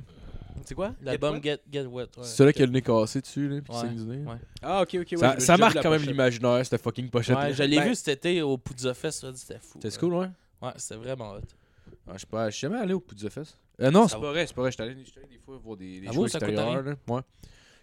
C'est 0.67 0.75
quoi? 0.75 0.93
L'album 1.01 1.41
Get, 1.41 1.61
Get 1.71 1.85
Wet, 1.85 2.03
ouais. 2.17 2.23
C'est 2.23 2.43
là 2.43 2.51
qui 2.51 2.61
a 2.61 2.65
le 2.65 2.73
nez 2.73 2.81
cassé 2.81 3.21
dessus, 3.21 3.47
là. 3.47 3.61
Pis 3.61 3.71
Ouais. 3.71 4.35
Ah, 4.61 4.81
ok, 4.81 4.95
ok. 4.95 5.07
ouais, 5.11 5.17
Ça, 5.17 5.39
ça 5.39 5.57
marque 5.57 5.81
quand 5.81 5.89
même 5.89 6.01
l'imaginaire, 6.01 6.65
cette 6.65 6.81
fucking 6.81 7.09
pochette. 7.09 7.37
Ouais, 7.37 7.53
je 7.53 7.63
l'ai 7.63 7.77
Ben- 7.77 7.87
vu 7.87 7.95
cet 7.95 8.09
été 8.09 8.41
au 8.41 8.57
Poudza 8.57 8.93
Fest, 8.93 9.25
c'était 9.35 9.59
fou. 9.61 9.79
Là. 9.81 9.89
cool, 9.97 10.13
ouais. 10.15 10.27
Ouais, 10.61 10.71
c'était 10.75 10.99
vraiment 10.99 11.35
hot. 11.35 11.39
Ah, 12.05 12.13
je 12.15 12.19
sais 12.19 12.25
pas, 12.27 12.49
je 12.49 12.55
suis 12.57 12.67
jamais 12.67 12.79
allé 12.79 12.93
au 12.93 12.99
Poudre 12.99 13.29
Fest. 13.29 13.57
Euh, 13.79 13.91
non, 13.91 14.09
c'est 14.09 14.19
pas 14.19 14.31
vrai, 14.31 14.45
c'est 14.45 14.53
pas 14.53 14.61
vrai. 14.63 14.71
J'étais 14.71 14.83
allé, 14.83 14.95
des 14.95 15.37
fois 15.37 15.57
voir 15.57 15.77
des, 15.77 16.01
des 16.01 16.07
Ah 16.09 16.11
shows 16.11 16.23
coûte 16.23 16.35
extérieurs. 16.35 16.95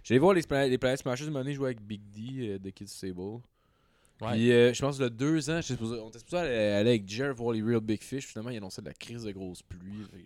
J'allais 0.03 0.19
voir 0.19 0.35
les, 0.35 0.43
les 0.69 0.79
Planètes 0.79 1.01
Smashers 1.01 1.27
une 1.27 1.37
année 1.39 1.55
jouer 1.55 1.69
avec 1.69 1.81
Big 1.81 2.03
D 2.11 2.51
euh, 2.51 2.59
de 2.59 2.69
Kids 2.69 2.89
Stable. 2.89 3.41
Ouais. 4.25 4.33
Puis 4.33 4.53
euh, 4.53 4.73
je 4.75 4.81
pense 4.81 4.99
que 4.99 5.03
le 5.05 5.11
deux 5.11 5.51
ans, 5.51 5.61
supposé- 5.61 5.99
on 6.01 6.09
était 6.09 6.19
supposé 6.19 6.37
aller, 6.39 6.51
aller 6.55 6.91
avec 6.91 7.09
Jer 7.09 7.35
voir 7.35 7.53
les 7.53 7.63
Real 7.63 7.81
Big 7.81 8.03
Fish. 8.03 8.27
Finalement, 8.27 8.51
il 8.51 8.57
annonçait 8.57 8.81
de 8.83 8.87
la 8.87 8.95
crise 8.95 9.23
de 9.25 9.33
grosse 9.33 9.63
pluie. 9.63 9.81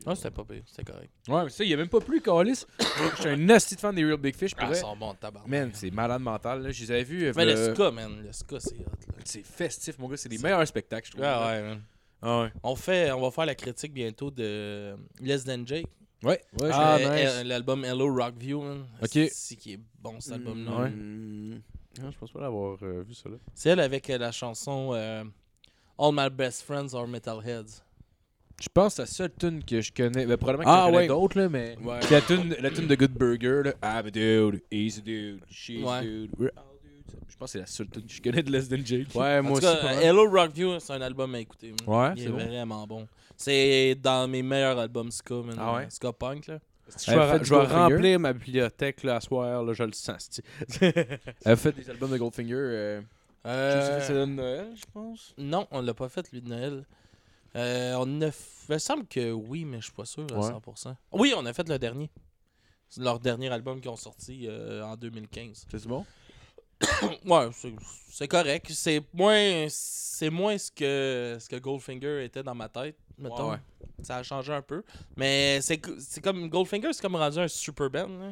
Ouais, 0.06 0.14
c'était 0.14 0.30
pas 0.30 0.44
pire, 0.44 0.62
c'était 0.66 0.90
correct. 0.90 1.10
Ouais, 1.28 1.44
mais 1.44 1.50
ça, 1.50 1.64
il 1.64 1.70
y 1.70 1.74
a 1.74 1.76
même 1.76 1.88
pas 1.88 2.00
plu, 2.00 2.20
Calis. 2.20 2.64
J'étais 3.16 3.28
un 3.30 3.36
nasty 3.36 3.74
de 3.76 3.80
fan 3.80 3.94
des 3.94 4.04
Real 4.04 4.16
Big 4.18 4.36
Fish. 4.36 4.52
Ah, 4.58 4.66
ils 4.70 4.76
sont 4.76 4.96
bons, 4.96 5.14
tabarnak. 5.14 5.48
Man, 5.50 5.70
c'est 5.74 5.90
malade 5.90 6.22
mental. 6.22 6.62
Là. 6.62 6.70
Je 6.70 6.80
les 6.82 6.90
avais 6.90 7.04
vus. 7.04 7.24
euh, 7.26 7.32
Mais 7.36 7.44
le 7.44 7.74
ska, 7.74 7.90
man, 7.90 8.22
le 8.24 8.32
ska, 8.32 8.60
c'est 8.60 8.74
hot. 8.76 8.84
C'est 9.24 9.44
festif, 9.44 9.98
mon 9.98 10.08
gars. 10.08 10.16
C'est 10.16 10.28
les 10.28 10.38
meilleurs 10.38 10.66
spectacles, 10.66 11.06
je 11.08 11.12
trouve. 11.12 11.24
Ah 11.24 11.46
ouais, 11.48 11.62
man. 11.62 11.82
Ah 12.22 12.42
ouais. 12.42 12.52
On, 12.62 12.74
fait, 12.74 13.12
on 13.12 13.20
va 13.20 13.30
faire 13.30 13.46
la 13.46 13.54
critique 13.54 13.92
bientôt 13.92 14.30
de 14.30 14.96
Less 15.20 15.44
Than 15.44 15.64
Jake. 15.66 15.86
Ouais, 16.24 16.40
ouais. 16.60 16.70
Ah, 16.72 16.96
je- 16.98 17.04
Euh, 17.04 17.14
nice. 17.14 17.30
euh, 17.32 17.44
L'album 17.44 17.84
Hello 17.84 18.12
Rockview. 18.12 18.60
man. 18.60 18.86
Ok. 19.00 19.18
C'est 19.30 19.54
qui 19.54 19.74
est 19.74 19.80
bon 20.00 20.18
cet 20.20 20.32
album-là? 20.34 20.82
Ouais. 20.82 20.92
Non, 22.00 22.10
je 22.10 22.18
pense 22.18 22.30
pas 22.32 22.40
l'avoir 22.40 22.78
euh, 22.82 23.02
vu 23.06 23.14
ça 23.14 23.28
là. 23.28 23.36
C'est 23.54 23.70
elle 23.70 23.80
avec 23.80 24.08
euh, 24.10 24.18
la 24.18 24.30
chanson 24.32 24.90
euh, 24.94 25.24
All 25.98 26.12
My 26.12 26.30
Best 26.30 26.62
Friends 26.62 26.94
Are 26.94 27.06
Metalheads. 27.08 27.82
Je 28.60 28.68
pense 28.74 28.94
que 28.96 28.96
c'est 28.96 29.02
la 29.02 29.06
seule 29.28 29.32
tune 29.38 29.64
que 29.64 29.80
je 29.80 29.92
connais. 29.92 30.26
Ben, 30.26 30.36
probablement 30.36 30.64
que 30.64 30.68
Ah, 30.68 30.80
j'en 30.80 30.86
connais 30.86 30.96
ouais. 30.98 31.06
d'autres, 31.06 31.38
là, 31.38 31.48
mais. 31.48 31.76
Ouais. 31.80 32.00
Puis 32.00 32.10
la 32.10 32.20
tune, 32.22 32.56
la 32.60 32.70
tune 32.70 32.86
de 32.88 32.94
Good 32.96 33.12
Burger, 33.12 33.62
là. 33.64 34.00
I'm 34.00 34.06
a 34.06 34.10
dude, 34.10 34.62
he's 34.70 34.98
a 34.98 35.00
dude, 35.00 35.42
she's 35.48 35.82
a 35.84 35.86
Ouais. 35.86 36.02
dude, 36.02 36.30
we're 36.38 36.50
all 36.56 36.64
dudes. 36.82 37.20
Je 37.28 37.36
pense 37.36 37.46
que 37.48 37.52
c'est 37.52 37.58
la 37.60 37.66
seule 37.66 37.88
tune 37.88 38.02
que 38.04 38.12
je 38.12 38.20
connais 38.20 38.42
de 38.42 38.50
Less 38.50 38.68
Than 38.68 38.84
Jake. 38.84 39.14
Ouais, 39.14 39.38
En 39.38 39.42
moi 39.44 39.60
tout 39.60 39.66
aussi. 39.66 39.76
cas, 39.76 39.80
pas 39.82 39.94
mal. 39.94 40.02
Hello 40.04 40.28
Rockview, 40.28 40.80
c'est 40.80 40.92
un 40.92 41.00
album 41.02 41.34
à 41.36 41.40
écouter. 41.40 41.72
man. 41.86 42.00
Ouais, 42.00 42.12
Il 42.16 42.22
c'est 42.24 42.28
bon. 42.30 42.36
vraiment 42.38 42.86
bon. 42.86 43.06
C'est 43.36 43.94
dans 43.94 44.26
mes 44.26 44.42
meilleurs 44.42 44.78
albums 44.78 45.12
ska, 45.12 45.36
man. 45.36 45.56
Ah 45.58 45.74
ouais? 45.76 45.86
Ska 45.90 46.12
punk, 46.12 46.48
là. 46.48 46.58
Je 47.06 47.10
vais, 47.12 47.44
je 47.44 47.54
remplir 47.54 48.18
ma 48.20 48.32
bibliothèque 48.32 49.02
là, 49.02 49.16
à 49.16 49.20
soir, 49.20 49.62
là, 49.62 49.72
je 49.72 49.82
le 49.84 49.92
sens. 49.92 50.40
Elle 50.80 51.18
a 51.44 51.56
fait 51.56 51.72
des 51.72 51.88
albums 51.90 52.10
de 52.10 52.16
Goldfinger. 52.18 52.54
Euh, 52.54 53.00
Euh, 53.46 53.80
je 53.80 53.86
sais 53.86 53.98
que 53.98 54.04
c'est 54.06 54.14
de 54.14 54.24
Noël, 54.26 54.72
je 54.74 54.84
pense. 54.92 55.34
Non, 55.38 55.66
on 55.70 55.80
l'a 55.80 55.94
pas 55.94 56.08
fait, 56.08 56.30
lui, 56.32 56.42
de 56.42 56.48
Noël. 56.48 56.84
Euh, 57.56 57.94
on 57.98 58.20
a 58.22 58.28
f- 58.28 58.66
Il 58.68 58.74
me 58.74 58.78
semble 58.78 59.06
que 59.06 59.32
oui, 59.32 59.64
mais 59.64 59.78
je 59.78 59.84
suis 59.84 59.92
pas 59.92 60.04
sûr 60.04 60.26
à 60.34 60.38
Ouais. 60.38 60.50
100%. 60.50 60.94
Oui, 61.12 61.32
on 61.36 61.46
a 61.46 61.52
fait 61.54 61.66
le 61.68 61.78
dernier. 61.78 62.10
C'est 62.90 63.00
leur 63.02 63.20
dernier 63.20 63.48
album 63.50 63.80
qu'ils 63.80 63.90
ont 63.90 63.96
sorti 63.96 64.46
euh, 64.48 64.82
en 64.82 64.96
2015. 64.96 65.66
C'est 65.70 65.86
bon? 65.86 66.04
Ouais, 67.24 67.48
c'est- 67.52 67.74
c'est 68.10 68.28
correct. 68.28 68.66
C'est 68.70 69.02
moins, 69.12 69.66
c'est 69.68 70.30
moins 70.30 70.56
ce 70.58 70.70
que, 70.70 71.36
ce 71.40 71.48
que 71.48 71.56
Goldfinger 71.56 72.24
était 72.24 72.42
dans 72.42 72.54
ma 72.54 72.68
tête, 72.68 72.96
mettons. 73.16 73.50
Ouais, 73.50 73.56
ouais. 73.77 73.77
Ça 74.02 74.16
a 74.16 74.22
changé 74.22 74.52
un 74.52 74.62
peu. 74.62 74.82
Mais 75.16 75.60
c'est 75.60 75.78
co- 75.78 75.94
c'est 75.98 76.20
comme 76.22 76.48
Goldfinger, 76.48 76.92
c'est 76.92 77.02
comme 77.02 77.16
rendu 77.16 77.38
un 77.38 77.48
super 77.48 77.90
band. 77.90 78.08
là. 78.08 78.30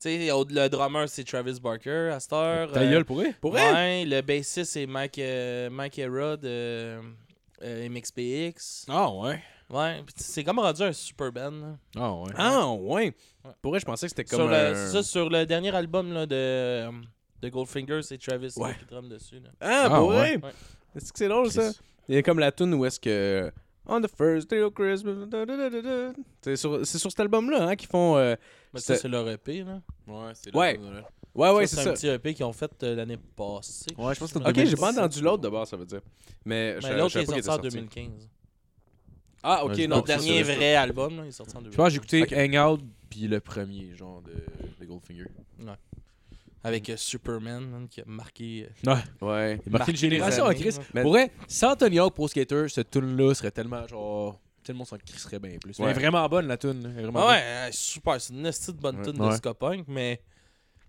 Tu 0.00 0.10
sais, 0.10 0.30
au- 0.30 0.44
le 0.44 0.68
drummer, 0.68 1.08
c'est 1.08 1.24
Travis 1.24 1.58
Barker 1.60 2.10
à 2.12 2.20
cette 2.20 2.32
heure. 2.32 2.70
Ta 2.70 2.80
Euh, 2.80 2.90
gueule 2.90 3.04
pour 3.04 3.20
eux? 3.22 3.32
Pour? 3.40 3.52
Ouais, 3.54 4.04
le 4.04 4.20
bassiste, 4.20 4.64
c'est 4.72 4.86
Mike, 4.86 5.18
euh, 5.18 5.70
Mike 5.70 5.98
Hera 5.98 6.36
de 6.36 7.00
euh, 7.62 7.88
MXPX. 7.88 8.84
Ah, 8.88 9.10
ouais. 9.10 9.40
Ouais, 9.70 10.02
c'est 10.14 10.44
comme 10.44 10.58
rendu 10.60 10.82
un 10.82 10.92
super 10.92 11.32
band. 11.32 11.50
là. 11.50 11.76
Ah, 11.96 12.12
ouais. 12.14 12.32
Ah, 12.36 12.68
ouais. 12.72 13.14
Pour 13.62 13.72
vrai, 13.72 13.80
je 13.80 13.86
pensais 13.86 14.06
que 14.06 14.10
c'était 14.10 14.24
comme. 14.24 14.40
Sur, 14.40 14.48
le, 14.48 14.54
un- 14.54 14.74
ça, 14.92 15.02
sur 15.02 15.28
le 15.30 15.44
dernier 15.46 15.74
album 15.74 16.12
là, 16.12 16.26
de, 16.26 16.88
de 17.42 17.48
Goldfinger, 17.48 18.02
c'est 18.02 18.18
Travis 18.18 18.52
Ouais. 18.56 18.76
qui 18.78 18.84
drum 18.84 19.08
dessus. 19.08 19.40
Là. 19.40 19.48
Ah, 19.60 19.88
Ah, 19.90 20.04
ouais. 20.04 20.36
Ouais. 20.36 20.52
Est-ce 20.94 21.12
que 21.12 21.18
c'est 21.18 21.28
drôle 21.28 21.50
ça? 21.50 21.70
Il 22.08 22.14
y 22.14 22.18
a 22.18 22.22
comme 22.22 22.38
la 22.38 22.52
tune 22.52 22.74
où 22.74 22.84
est-ce 22.84 23.00
que. 23.00 23.50
On 23.88 24.00
the 24.00 24.08
first 24.08 24.50
day 24.50 24.60
of 24.62 24.74
Christmas. 24.74 25.14
C'est 26.42 26.56
sur, 26.56 26.84
c'est 26.86 26.98
sur 26.98 27.10
cet 27.10 27.20
album-là 27.20 27.68
hein, 27.68 27.76
qu'ils 27.76 27.88
font. 27.88 28.16
euh, 28.16 28.34
Mais 28.74 28.80
ça, 28.80 28.94
C'est- 28.94 29.02
c'est 29.02 29.08
leur 29.08 29.28
EP. 29.28 29.62
Là. 29.62 29.80
Ouais, 30.08 30.32
c'est 30.34 30.54
Ouais. 30.54 30.76
de 30.76 30.82
Noël. 30.82 31.04
Ouais, 31.34 31.50
ouais, 31.50 31.66
Ça, 31.66 31.76
c'est 31.76 31.82
c'est 31.82 31.88
un 31.90 31.92
petit 31.92 32.06
EP 32.08 32.34
qu'ils 32.34 32.44
ont 32.46 32.52
fait 32.52 32.70
euh, 32.82 32.94
l'année 32.96 33.18
passée. 33.36 33.86
Ouais, 33.98 34.14
je 34.14 34.18
pense 34.20 34.32
que 34.32 34.38
Ok, 34.38 34.54
j'ai 34.64 34.74
pas 34.76 34.90
entendu 34.92 35.20
l'autre 35.20 35.42
de 35.42 35.48
base, 35.50 35.68
ça 35.68 35.76
veut 35.76 35.84
dire. 35.86 36.00
Mais, 36.44 36.76
je- 36.80 36.86
Mais 36.86 36.92
je 36.94 36.98
l'autre 36.98 37.16
est 37.18 37.24
sorti 37.26 37.30
en 37.30 37.36
était 37.36 37.42
sorti. 37.42 37.68
2015. 37.68 38.28
Ah, 39.42 39.64
ok, 39.64 39.72
Ouais, 39.76 39.86
non. 39.86 39.96
Le 39.98 40.02
dernier 40.02 40.42
c'est- 40.44 40.54
vrai 40.54 40.74
album, 40.74 41.16
là, 41.18 41.24
il 41.24 41.28
est 41.28 41.32
sorti 41.32 41.56
en 41.56 41.60
2015. 41.60 41.72
Je 41.72 41.76
pense 41.76 42.08
que 42.08 42.08
j'ai 42.10 42.18
écouté. 42.22 42.58
Hangout 42.58 42.82
puis 43.10 43.20
le 43.28 43.38
premier, 43.40 43.94
genre, 43.94 44.22
de, 44.22 44.32
de 44.80 44.84
Goldfinger. 44.86 45.26
Avec 46.66 46.90
euh, 46.90 46.96
Superman, 46.96 47.68
man, 47.70 47.88
qui 47.88 48.00
a 48.00 48.04
marqué. 48.06 48.68
euh, 48.86 48.92
Ouais. 48.94 49.28
Ouais. 49.28 49.60
Il 49.66 49.74
a 49.74 49.78
marqué 49.78 49.92
une 49.92 49.96
génération 49.96 50.46
Chris. 50.50 50.76
Mais- 50.94 51.02
Pour 51.02 51.12
vrai, 51.12 51.30
sans 51.48 51.76
Tony 51.76 51.98
Hawk 51.98 52.14
Pro 52.14 52.26
Skater, 52.28 52.66
cette 52.68 52.90
tune-là 52.90 53.34
serait 53.34 53.50
tellement 53.52 53.86
genre. 53.86 54.40
Tout 54.64 54.72
le 54.72 54.78
monde 54.78 54.86
s'en 54.88 54.96
crisserait 54.98 55.38
bien 55.38 55.58
plus. 55.58 55.78
Ouais. 55.78 55.84
Elle 55.84 55.90
est 55.92 55.94
vraiment 56.00 56.28
bonne 56.28 56.48
la 56.48 56.56
tune. 56.56 56.92
Ah 57.14 57.26
ouais, 57.28 57.62
bonne. 57.64 57.72
super. 57.72 58.20
C'est 58.20 58.32
une 58.34 58.42
petite 58.42 58.76
bonne 58.76 59.00
tune 59.02 59.20
Ouais. 59.22 59.30
de 59.30 59.34
ska 59.36 59.54
punk, 59.54 59.84
mais 59.86 60.20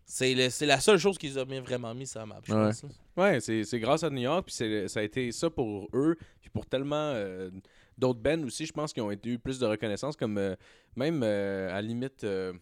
c'est 0.03 0.34
le- 0.34 0.49
c'est 0.49 0.65
la 0.65 0.80
seule 0.80 0.97
chose 0.97 1.17
qu'ils 1.17 1.38
ont 1.38 1.45
vraiment 1.61 1.93
mis 1.93 2.07
sur 2.07 2.19
la 2.21 2.25
map, 2.25 2.39
je 2.43 2.53
Ouais. 2.53 2.65
pense. 2.69 2.86
Ouais, 3.15 3.39
c'est 3.39 3.63
c'est 3.65 3.80
grâce 3.80 4.03
à 4.03 4.09
New 4.09 4.21
York, 4.21 4.45
puis 4.47 4.55
c'est- 4.55 4.88
ça 4.88 5.01
a 5.01 5.03
été 5.03 5.32
ça 5.32 5.49
pour 5.51 5.88
eux, 5.93 6.17
puis 6.41 6.49
pour 6.49 6.65
tellement 6.65 7.11
euh, 7.13 7.51
d'autres 7.99 8.19
bands 8.19 8.41
aussi, 8.45 8.65
je 8.65 8.73
pense 8.73 8.93
qu'ils 8.93 9.03
ont 9.03 9.11
été 9.11 9.30
eu 9.30 9.38
plus 9.38 9.59
de 9.59 9.65
reconnaissance, 9.67 10.15
comme 10.15 10.39
euh, 10.39 10.55
même 10.95 11.21
euh, 11.23 11.69
à 11.69 11.73
la 11.73 11.82
limite, 11.84 12.23
euh, 12.23 12.53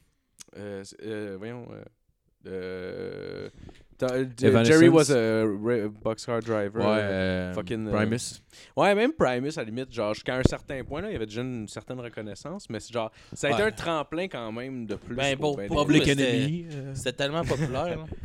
euh, 0.58 0.84
euh, 1.04 1.36
voyons, 1.38 1.66
euh. 2.48 3.50
Jerry 4.66 4.90
was 4.90 5.10
a 5.10 5.46
boxcar 6.04 6.42
driver. 6.42 6.80
Ouais, 6.82 7.00
euh, 7.00 7.52
euh, 7.52 7.54
fucking, 7.54 7.88
euh, 7.88 7.92
Primus. 7.92 8.42
Ouais, 8.76 8.94
même 8.94 9.14
Primus, 9.14 9.54
à 9.58 9.62
la 9.62 9.64
limite, 9.70 9.94
genre, 9.94 10.14
jusqu'à 10.14 10.36
un 10.36 10.44
certain 10.44 10.84
point, 10.84 11.02
là, 11.02 11.10
il 11.10 11.14
y 11.14 11.16
avait 11.16 11.26
déjà 11.26 11.42
une 11.42 11.68
certaine 11.70 12.00
reconnaissance, 12.02 12.70
mais 12.70 12.80
c'est 12.82 12.92
genre, 12.94 13.10
ça 13.34 13.48
a 13.48 13.52
été 13.52 13.62
un 13.64 13.72
tremplin 13.72 14.28
quand 14.28 14.52
même 14.52 14.86
de 14.86 14.96
plus. 14.96 15.16
Ben, 15.16 15.38
pour 15.38 15.56
pour- 15.56 15.86
ben 15.86 15.94
Public 15.94 16.08
Enemy. 16.10 16.68
C'était 16.94 17.14
tellement 17.14 17.44
populaire. 17.44 18.06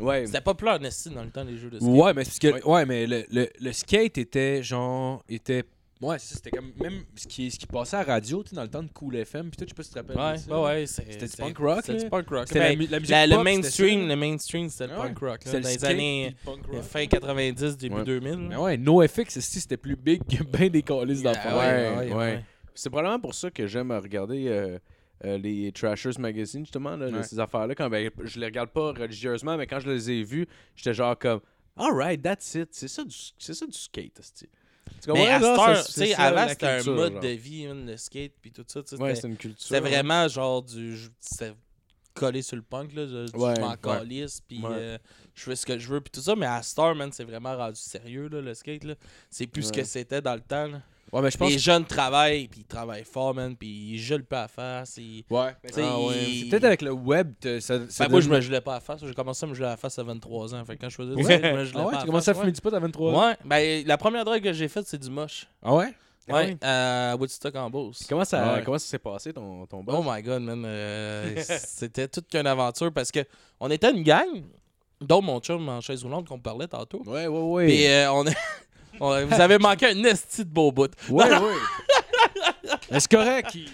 Ouais, 0.00 0.26
C'était 0.26 0.40
populaire, 0.40 0.78
Nessie, 0.78 1.10
dans 1.10 1.24
le 1.24 1.30
temps, 1.30 1.42
les 1.42 1.56
jeux 1.56 1.70
de 1.70 1.80
skate. 1.80 1.88
Ouais, 1.90 2.14
mais 2.14 2.22
que 2.24 2.52
Ouais. 2.52 2.64
ouais, 2.64 2.86
mais 2.86 3.04
le, 3.04 3.24
le, 3.32 3.48
le 3.60 3.72
skate 3.72 4.16
était 4.18 4.62
genre 4.62 5.24
était 5.28 5.64
ouais, 6.00 6.18
c'est 6.18 6.28
ça, 6.28 6.34
c'était 6.36 6.50
comme 6.50 6.72
même 6.80 7.02
ce 7.16 7.26
qui 7.26 7.50
ce 7.50 7.58
qui 7.58 7.66
passait 7.66 7.96
à 7.96 8.04
la 8.04 8.14
radio, 8.14 8.42
tu 8.42 8.50
sais 8.50 8.56
dans 8.56 8.62
le 8.62 8.68
temps 8.70 8.82
de 8.82 8.88
Cool 8.92 9.16
FM, 9.16 9.50
puis 9.50 9.56
tout, 9.58 9.64
je 9.64 9.68
sais 9.68 9.74
pas 9.74 9.82
si 9.82 9.88
tu 9.90 9.94
te 9.94 9.98
rappelles. 9.98 10.16
Ouais, 10.16 10.38
ça. 10.38 10.60
ouais, 10.60 10.64
ouais. 10.80 10.86
c'est- 10.86 11.04
C'était 11.12 11.26
du 11.26 11.32
c'est- 11.32 11.42
punk 11.42 11.58
rock, 11.58 11.80
C'était 11.82 11.92
là. 11.98 12.04
du 12.04 12.10
punk 12.10 12.28
rock. 12.30 12.48
C'était 12.48 12.60
Ben, 12.60 12.68
la, 12.70 12.76
mu- 12.76 12.86
la 12.86 13.00
musique 13.00 13.10
la- 13.10 13.26
le 13.26 13.34
pop, 13.36 13.46
c'était 13.46 13.56
mainstream, 13.62 14.00
ça. 14.02 14.06
le 14.08 14.16
mainstream, 14.16 14.68
c'était 14.68 14.86
le 14.86 14.92
Ah 14.92 15.00
ouais. 15.00 15.06
punk 15.08 15.18
rock. 15.18 15.28
là, 15.30 15.36
C'était 15.44 15.50
dans 15.60 15.68
le 15.68 15.72
les 15.72 15.78
skate, 15.78 15.90
années 15.90 16.34
puis 16.36 16.36
le 16.46 16.52
punk 16.62 16.66
rock. 16.74 16.82
fin 16.82 17.06
90, 17.06 17.76
début 17.76 17.94
Ouais. 17.96 18.04
2000. 18.04 18.36
Mais 18.38 18.48
là. 18.54 18.60
ouais, 18.62 18.76
NoFX, 18.76 19.36
esti, 19.36 19.60
c'était 19.60 19.76
plus 19.76 19.96
big 19.96 20.22
que 20.24 20.42
ben 20.44 20.68
des 20.68 20.82
calices 20.82 21.20
Ah 21.24 21.32
d'affaires. 21.32 21.56
ouais, 21.98 22.12
ouais. 22.12 22.44
C'est 22.74 22.90
probablement 22.90 23.18
pour 23.20 23.34
ça 23.34 23.50
que 23.50 23.66
j'aime 23.66 23.90
regarder 23.90 24.46
euh, 24.48 24.78
euh, 25.24 25.36
les 25.36 25.72
Trashers 25.72 26.18
Magazine, 26.20 26.64
justement, 26.64 26.96
là, 26.96 27.08
Ouais. 27.08 27.22
ces 27.24 27.40
affaires-là. 27.40 27.74
Quand 27.74 27.90
ben, 27.90 28.08
je 28.22 28.38
les 28.38 28.46
regarde 28.46 28.70
pas 28.70 28.92
religieusement, 28.92 29.56
mais 29.56 29.66
quand 29.66 29.80
je 29.80 29.90
les 29.90 30.10
ai 30.12 30.22
vus, 30.22 30.46
j'étais 30.76 30.94
genre 30.94 31.18
comme 31.18 31.40
Alright, 31.76 32.22
that's 32.22 32.54
it. 32.54 32.68
C'est 32.72 32.88
ça 32.88 33.04
du, 33.04 33.14
c'est 33.38 33.54
ça 33.54 33.66
du 33.66 33.72
skate, 33.76 34.18
esti. 34.20 34.48
Tu 35.02 35.12
Mais 35.12 35.28
à 35.28 35.38
cette 35.40 35.44
heure, 35.68 35.84
avant, 36.20 36.48
c'était 36.48 36.66
un 36.66 36.82
mode 36.94 37.12
genre. 37.14 37.22
de 37.22 37.28
vie, 37.28 37.66
le 37.66 37.96
skate, 37.96 38.32
puis 38.40 38.50
tout 38.52 38.64
ça. 38.66 38.80
Ouais, 38.80 38.84
c'était- 38.86 39.14
c'est 39.14 39.28
une 39.28 39.36
culture. 39.36 39.66
C'était 39.66 39.80
vraiment 39.80 40.28
genre 40.28 40.62
du. 40.62 40.98
C'était 41.20 41.54
collé 42.14 42.42
sur 42.42 42.56
le 42.56 42.62
punk, 42.62 42.92
là. 42.94 43.06
Je, 43.06 43.36
Ouais, 43.36 43.54
je 43.56 43.60
m'en 43.60 43.76
calisse, 43.76 44.40
puis 44.40 44.58
euh, 44.72 44.98
je 45.34 45.42
fais 45.44 45.56
ce 45.56 45.64
que 45.66 45.78
je 45.78 45.88
veux, 45.88 46.00
puis 46.00 46.10
tout 46.10 46.20
ça. 46.20 46.34
Mais 46.34 46.46
à 46.46 46.62
Star, 46.62 46.94
man, 46.94 47.10
c'est 47.12 47.24
vraiment 47.24 47.56
rendu 47.56 47.80
sérieux, 47.80 48.28
là, 48.28 48.40
le 48.40 48.54
skate, 48.54 48.84
là. 48.84 48.94
C'est 49.30 49.46
plus 49.46 49.62
ce 49.62 49.72
que 49.72 49.84
c'était 49.84 50.20
dans 50.20 50.34
le 50.34 50.40
temps, 50.40 50.66
là. 50.66 50.82
Ouais, 51.12 51.22
mais 51.22 51.30
je 51.30 51.38
pense 51.38 51.50
Les 51.50 51.58
jeunes 51.58 51.84
travaillent, 51.84 52.48
puis 52.48 52.60
ils 52.60 52.66
travaillent 52.66 53.04
fort, 53.04 53.34
man, 53.34 53.56
puis 53.56 53.68
ils 53.68 53.98
gelent 53.98 54.24
pas 54.24 54.44
à 54.44 54.48
face. 54.48 54.96
Ils... 54.98 55.24
Ouais, 55.30 55.54
ah 55.76 56.00
ouais. 56.00 56.14
C'est 56.42 56.48
peut-être 56.50 56.64
avec 56.64 56.82
le 56.82 56.92
web, 56.92 57.32
ça, 57.60 57.88
ça 57.88 58.04
Ben, 58.04 58.10
moi, 58.10 58.20
je 58.20 58.28
me 58.28 58.40
gelais 58.40 58.60
pas 58.60 58.76
à 58.76 58.80
face. 58.80 59.04
J'ai 59.04 59.14
commencé 59.14 59.44
à 59.44 59.48
me 59.48 59.54
geler 59.54 59.68
à 59.68 59.76
face 59.76 59.98
à 59.98 60.02
23 60.02 60.54
ans. 60.54 60.64
Fait 60.64 60.76
quand 60.76 60.88
je 60.88 60.96
faisais 60.96 61.14
Ouais. 61.14 61.40
je 61.42 61.56
me 61.56 61.64
gelais 61.64 61.80
Ah 61.80 61.86
ouais, 61.86 61.90
pas 61.92 61.96
tu 61.98 62.02
à 62.02 62.06
commences 62.06 62.28
à 62.28 62.34
fumer 62.34 62.52
du 62.52 62.60
pot 62.60 62.74
à 62.74 62.78
23 62.80 63.12
ans. 63.12 63.26
Ouais. 63.28 63.36
ben 63.44 63.86
la 63.86 63.96
première 63.96 64.24
drogue 64.24 64.42
que 64.42 64.52
j'ai 64.52 64.68
faite, 64.68 64.86
c'est 64.86 64.98
du 65.00 65.10
moche. 65.10 65.46
Ah 65.62 65.74
ouais? 65.74 65.94
Ouais, 66.30 66.58
à 66.60 67.16
Woodstock 67.18 67.56
en 67.56 67.70
Beauce. 67.70 68.04
Comment 68.06 68.26
ça, 68.26 68.56
Ouais. 68.56 68.62
comment 68.62 68.78
ça 68.78 68.86
s'est 68.86 68.98
passé 68.98 69.32
ton, 69.32 69.64
ton 69.64 69.82
boss? 69.82 69.94
Oh 69.98 70.04
my 70.06 70.22
god, 70.22 70.42
man. 70.42 70.62
euh, 70.66 71.34
C'était 71.46 72.06
toute 72.06 72.28
qu'une 72.28 72.46
aventure 72.46 72.92
parce 72.92 73.10
que 73.10 73.20
on 73.60 73.70
était 73.70 73.90
une 73.90 74.02
gang, 74.02 74.42
dont 75.00 75.22
mon 75.22 75.40
chum 75.40 75.66
en 75.70 75.80
chaise 75.80 76.02
roulante 76.02 76.28
qu'on 76.28 76.38
parlait 76.38 76.68
tantôt. 76.68 77.02
Ouais, 77.06 77.26
ouais, 77.26 77.40
ouais. 77.40 77.66
Puis 77.66 77.86
euh, 77.86 78.12
on, 78.12 78.24
on- 79.00 79.26
vous 79.26 79.40
avez 79.40 79.58
manqué 79.58 79.86
un 79.86 80.04
esti 80.04 80.44
de 80.44 80.50
beau 80.50 80.70
bout. 80.72 80.90
Ouais, 81.08 81.30
ouais. 81.30 81.54
Mais 82.90 83.00
c'est 83.00 83.10
correct? 83.10 83.54
il- 83.54 83.68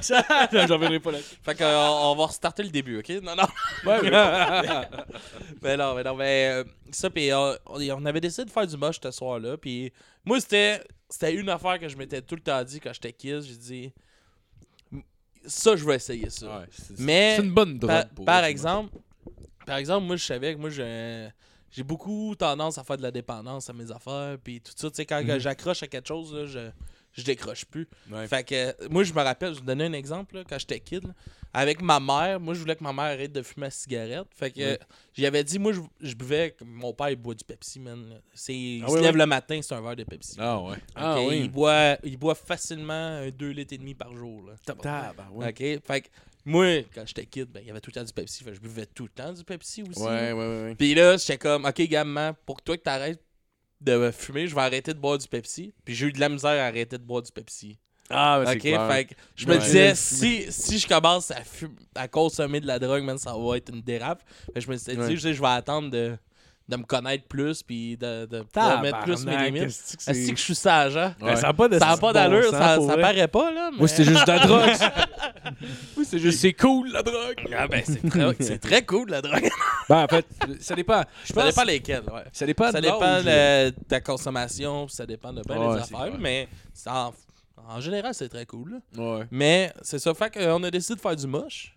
Ça, 0.00 0.24
non, 0.52 0.66
j'en 0.66 0.74
reviendrai 0.74 1.00
pas 1.00 1.10
là. 1.12 1.18
Fait 1.42 1.54
qu'on 1.56 1.64
on 1.64 2.14
va 2.14 2.26
restarter 2.26 2.62
le 2.62 2.70
début, 2.70 2.98
ok? 3.00 3.08
Non, 3.22 3.34
non. 3.34 3.44
Ouais, 3.84 4.00
ouais. 4.00 4.10
mais 5.62 5.76
non, 5.76 5.94
mais 5.94 6.04
non, 6.04 6.14
mais 6.14 6.48
euh, 6.52 6.64
ça, 6.92 7.10
puis 7.10 7.30
euh, 7.32 7.54
on, 7.66 7.80
on 7.80 8.04
avait 8.06 8.20
décidé 8.20 8.44
de 8.44 8.50
faire 8.50 8.66
du 8.66 8.76
moche 8.76 9.00
ce 9.02 9.10
soir-là. 9.10 9.56
Puis 9.56 9.92
moi, 10.24 10.40
c'était 10.40 10.82
c'était 11.10 11.34
une 11.34 11.48
affaire 11.50 11.78
que 11.80 11.88
je 11.88 11.96
m'étais 11.96 12.22
tout 12.22 12.36
le 12.36 12.40
temps 12.40 12.62
dit 12.64 12.80
quand 12.80 12.92
j'étais 12.94 13.12
kid. 13.12 13.42
J'ai 13.42 13.56
dit, 13.56 13.92
ça, 15.46 15.74
je 15.76 15.84
vais 15.84 15.96
essayer 15.96 16.30
ça. 16.30 16.46
Ouais, 16.60 16.66
c'est- 16.70 16.98
Mais 17.00 17.36
c'est 17.36 17.42
une 17.42 17.52
bonne 17.52 17.78
drogue. 17.78 17.90
Par, 17.90 18.08
pour 18.10 18.24
par 18.24 18.38
vrai, 18.40 18.50
exemple, 18.50 18.94
par 19.66 19.76
exemple, 19.78 20.06
moi, 20.06 20.16
je 20.16 20.24
savais 20.24 20.54
que 20.54 20.60
moi, 20.60 20.70
j'ai 20.70 21.28
j'ai 21.72 21.82
beaucoup 21.82 22.34
tendance 22.36 22.78
à 22.78 22.84
faire 22.84 22.96
de 22.98 23.02
la 23.02 23.10
dépendance 23.10 23.68
à 23.68 23.72
mes 23.72 23.90
affaires. 23.90 24.36
Puis 24.44 24.60
tout 24.60 24.72
ça, 24.76 24.88
tu 24.90 24.96
sais, 24.96 25.06
quand 25.06 25.22
Mhm. 25.24 25.38
j'accroche 25.38 25.82
à 25.82 25.86
quelque 25.88 26.06
chose, 26.08 26.32
là, 26.34 26.46
je, 26.46 26.70
je 27.14 27.24
décroche 27.24 27.64
plus. 27.64 27.88
Ouais. 28.10 28.28
Fait 28.28 28.44
que, 28.44 28.88
moi, 28.88 29.02
je 29.04 29.12
me 29.12 29.20
rappelle, 29.22 29.48
je 29.50 29.54
vais 29.54 29.60
vous 29.60 29.66
donner 29.66 29.84
un 29.86 29.92
exemple, 29.94 30.36
là, 30.36 30.44
quand 30.48 30.58
j'étais 30.58 30.78
kid, 30.80 31.04
là, 31.06 31.14
avec 31.54 31.82
ma 31.82 32.00
mère, 32.00 32.40
moi, 32.40 32.54
je 32.54 32.60
voulais 32.60 32.74
que 32.76 32.82
ma 32.82 32.94
mère 32.94 33.04
arrête 33.04 33.32
de 33.32 33.42
fumer 33.42 33.66
la 33.66 33.70
cigarette. 33.70 34.26
Fait 34.34 34.50
que, 34.50 34.60
Ouais. 34.60 34.78
j'y 35.14 35.26
avais 35.26 35.44
dit, 35.44 35.58
moi, 35.58 35.72
je, 35.72 35.80
je 36.00 36.14
buvais, 36.14 36.56
mon 36.64 36.94
père, 36.94 37.10
il 37.10 37.16
boit 37.16 37.34
du 37.34 37.44
Pepsi, 37.44 37.78
man. 37.80 38.20
C'est, 38.32 38.54
il 38.54 38.84
Ah 38.86 38.88
se 38.88 38.96
lève 38.98 39.16
le 39.16 39.26
matin, 39.26 39.60
c'est 39.62 39.74
un 39.74 39.82
verre 39.82 39.96
de 39.96 40.04
Pepsi. 40.04 40.36
Ah 40.38 40.58
ouais. 40.62 40.76
Ah 40.94 41.20
oui. 41.20 41.40
il, 41.42 41.50
boit, 41.50 41.98
il 42.04 42.16
boit 42.16 42.34
facilement 42.34 42.92
un 42.94 43.28
2 43.30 43.48
litres 43.50 43.74
et 43.74 43.78
demi 43.78 43.94
par 43.94 44.14
jour. 44.16 44.42
Là. 44.46 44.54
Tabarouette. 44.64 45.50
OK? 45.60 45.82
Fait 45.86 46.00
que 46.02 46.08
moi, 46.44 46.82
quand 46.94 47.04
j'étais 47.06 47.26
kid, 47.26 47.48
ben, 47.50 47.60
il 47.60 47.66
y 47.66 47.70
avait 47.70 47.80
tout 47.80 47.90
le 47.94 48.00
temps 48.00 48.04
du 48.04 48.12
Pepsi. 48.12 48.42
Fait 48.44 48.50
que 48.50 48.56
je 48.56 48.60
buvais 48.60 48.86
tout 48.86 49.04
le 49.04 49.10
temps 49.10 49.32
du 49.32 49.44
Pepsi 49.44 49.82
aussi. 49.82 50.00
Ouais, 50.02 50.32
ouais, 50.32 50.34
ouais. 50.34 50.74
Puis 50.76 50.94
là, 50.94 51.16
j'étais 51.16 51.38
comme, 51.38 51.64
OK, 51.64 51.80
gamin, 51.82 52.34
pour 52.46 52.56
que 52.56 52.62
toi 52.64 52.76
que 52.76 52.82
t'arrêtes 52.82 53.22
de 53.80 54.10
fumer, 54.10 54.46
je 54.46 54.54
vais 54.54 54.60
arrêter 54.60 54.92
de 54.94 54.98
boire 54.98 55.18
du 55.18 55.26
Pepsi. 55.28 55.72
Puis 55.84 55.94
j'ai 55.94 56.06
eu 56.06 56.12
de 56.12 56.20
la 56.20 56.28
misère 56.28 56.50
à 56.50 56.66
arrêter 56.66 56.98
de 56.98 57.02
boire 57.04 57.22
du 57.22 57.32
Pepsi. 57.32 57.78
Ah, 58.10 58.40
ben, 58.44 58.50
OK? 58.50 58.52
c'est 58.54 58.58
clair. 58.68 58.92
Fait 58.92 59.04
que 59.06 59.14
je 59.36 59.46
me 59.46 59.52
Ouais. 59.54 59.58
disais, 59.58 59.94
si, 59.94 60.52
si 60.52 60.78
je 60.78 60.86
commence 60.86 61.30
à, 61.30 61.42
fumer, 61.42 61.74
à 61.94 62.08
consommer 62.08 62.60
de 62.60 62.66
la 62.66 62.78
drogue, 62.78 63.02
man, 63.04 63.18
ça 63.18 63.34
va 63.36 63.56
être 63.56 63.72
une 63.72 63.80
dérape. 63.80 64.22
Fait 64.52 64.60
je 64.60 64.68
me 64.70 64.76
dit, 64.76 64.96
Ouais. 64.98 65.16
je 65.16 65.40
vais 65.40 65.46
attendre 65.48 65.90
de, 65.90 66.16
de 66.68 66.76
me 66.76 66.84
connaître 66.84 67.24
plus. 67.26 67.62
Puis 67.62 67.96
de, 67.96 68.26
de 68.26 68.40
pouvoir 68.42 68.80
mettre 68.82 69.00
plus 69.00 69.24
mes 69.26 69.36
limites. 69.44 69.62
est-ce 69.64 69.96
que 69.96 70.02
c'est- 70.02 70.30
que 70.32 70.38
je 70.38 70.42
suis 70.42 70.54
sage, 70.54 70.96
hein? 70.96 71.14
Ben, 71.20 71.36
ça 71.36 71.48
n'a 71.48 71.52
pas 71.52 71.68
de 71.68 71.78
Ça 71.78 71.86
n'a 71.86 71.96
pas 71.96 72.06
bon 72.08 72.12
d'allure, 72.12 72.50
ça, 72.50 72.78
ça 72.80 72.96
paraît 72.96 73.28
pas, 73.28 73.52
là. 73.52 73.70
Mais... 73.72 73.78
Moi, 73.78 73.88
c'était 73.88 74.04
juste 74.04 74.26
de 74.26 74.32
la 74.32 74.38
drogue. 74.38 74.70
Moi, 75.96 76.04
c'est 76.04 76.18
juste, 76.18 76.40
c'est 76.40 76.52
cool, 76.52 76.90
la 76.92 77.02
drogue. 77.02 77.36
Ah 77.56 77.66
ben, 77.68 77.82
c'est 77.84 78.08
très, 78.08 78.36
c'est 78.40 78.58
très 78.58 78.84
cool, 78.84 79.10
la 79.10 79.22
drogue. 79.22 79.48
Ben, 79.88 80.04
en 80.04 80.08
fait, 80.08 80.24
ça 80.60 80.74
dépend. 80.76 81.02
Je 81.24 81.32
Ça 81.32 81.34
pense. 81.42 81.44
dépend 81.54 81.64
lesquels, 81.64 82.02
ouais. 82.04 82.22
Ça 82.32 82.46
dépend 82.46 82.70
Ça 82.70 82.80
de 82.80 82.86
dépend 82.86 83.00
l'âge. 83.00 83.24
de 83.24 83.70
de 83.70 83.84
ta 83.88 84.00
consommation, 84.00 84.86
ça 84.88 85.04
dépend 85.04 85.32
de 85.32 85.40
Ouais, 85.40 85.76
des 85.76 85.82
c'est 85.84 85.94
affaires, 85.94 86.18
mais 86.18 86.48
c'est 86.72 86.88
en, 86.88 87.12
en 87.68 87.80
général, 87.80 88.14
c'est 88.14 88.28
très 88.28 88.46
cool. 88.46 88.80
là. 88.96 89.02
Ouais. 89.18 89.24
Mais 89.30 89.72
c'est 89.82 89.98
ça, 89.98 90.14
fait 90.14 90.32
qu'on 90.32 90.62
a 90.62 90.70
décidé 90.70 90.94
de 90.94 91.00
faire 91.00 91.16
du 91.16 91.26
moche. 91.26 91.74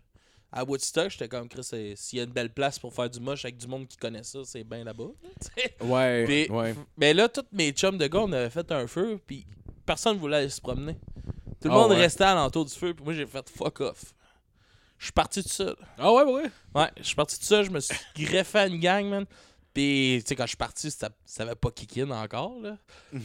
À 0.57 0.63
Woodstock, 0.63 1.09
j'étais 1.11 1.27
comme, 1.27 1.49
Chris, 1.49 1.63
s'il 1.95 2.17
y 2.17 2.21
a 2.21 2.23
une 2.23 2.31
belle 2.31 2.49
place 2.49 2.79
pour 2.79 2.93
faire 2.93 3.09
du 3.09 3.19
moche 3.19 3.43
avec 3.43 3.57
du 3.57 3.67
monde 3.67 3.87
qui 3.87 3.97
connaît 3.97 4.23
ça, 4.23 4.39
c'est 4.45 4.63
bien 4.63 4.83
là-bas. 4.85 5.09
Ouais, 5.81 6.23
Puis- 6.25 6.49
ouais. 6.49 6.73
Mais 6.97 7.13
là, 7.13 7.27
tous 7.27 7.43
mes 7.51 7.71
chums 7.73 7.97
de 7.97 8.07
gars, 8.07 8.19
on 8.21 8.31
avait 8.31 8.49
fait 8.49 8.71
un 8.71 8.87
feu, 8.87 9.19
puis 9.27 9.45
personne 9.85 10.17
voulait 10.17 10.37
aller 10.37 10.49
se 10.49 10.61
promener. 10.61 10.93
Tout 11.61 11.67
le 11.67 11.71
Ah 11.71 11.77
monde 11.77 11.91
ouais. 11.91 11.97
restait 11.97 12.23
alentour 12.23 12.63
du 12.65 12.73
feu, 12.73 12.93
puis 12.93 13.03
moi, 13.03 13.13
j'ai 13.13 13.25
fait 13.25 13.49
fuck 13.49 13.81
off. 13.81 14.13
Je 14.97 15.05
suis 15.07 15.11
parti 15.13 15.43
tout 15.43 15.49
seul. 15.49 15.75
Ah 15.97 16.13
ouais, 16.13 16.23
ouais. 16.23 16.45
Ouais, 16.73 16.89
je 16.97 17.03
suis 17.03 17.15
parti 17.15 17.37
tout 17.37 17.45
seul, 17.45 17.65
je 17.65 17.71
me 17.71 17.81
suis 17.81 17.97
greffé 18.15 18.59
à 18.59 18.67
une 18.67 18.79
gang, 18.79 19.05
man. 19.07 19.25
Puis, 19.75 20.21
tu 20.23 20.29
sais, 20.29 20.35
quand 20.37 20.45
je 20.45 20.49
suis 20.49 20.57
parti, 20.57 20.89
ça, 20.89 21.09
ça 21.25 21.43
avait 21.43 21.55
pas 21.55 21.69
kick 21.69 21.97
in 21.97 22.09
encore, 22.11 22.53
là. 22.61 22.77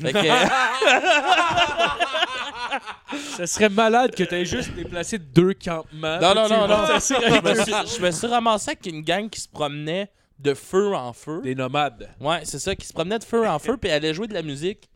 Fait 0.03 0.12
que, 0.12 0.18
Ça 3.36 3.46
serait 3.46 3.68
malade 3.68 4.16
que 4.16 4.24
t'aies 4.24 4.44
juste 4.44 4.74
déplacé 4.74 5.18
deux 5.18 5.55
campements. 5.55 6.18
Non, 6.20 6.34
non, 6.34 6.48
non, 6.48 6.66
non. 6.66 6.86
je, 6.86 6.94
me 6.94 6.98
suis, 6.98 7.14
je 7.14 8.03
me 8.03 8.11
suis 8.11 8.26
ramassé 8.26 8.70
avec 8.70 8.84
une 8.86 9.03
gang 9.03 9.30
qui 9.30 9.40
se 9.40 9.48
promenait 9.48 10.11
de 10.40 10.55
feu 10.55 10.92
en 10.92 11.12
feu. 11.12 11.40
Des 11.42 11.55
nomades. 11.55 12.11
Ouais, 12.20 12.40
c'est 12.42 12.59
ça, 12.59 12.74
qui 12.74 12.84
se 12.84 12.92
promenait 12.92 13.20
de 13.20 13.24
feu 13.24 13.48
en 13.48 13.61
feu, 13.61 13.76
puis 13.76 13.88
allait 13.88 14.12
jouer 14.12 14.26
de 14.26 14.34
la 14.34 14.42
musique 14.42 14.90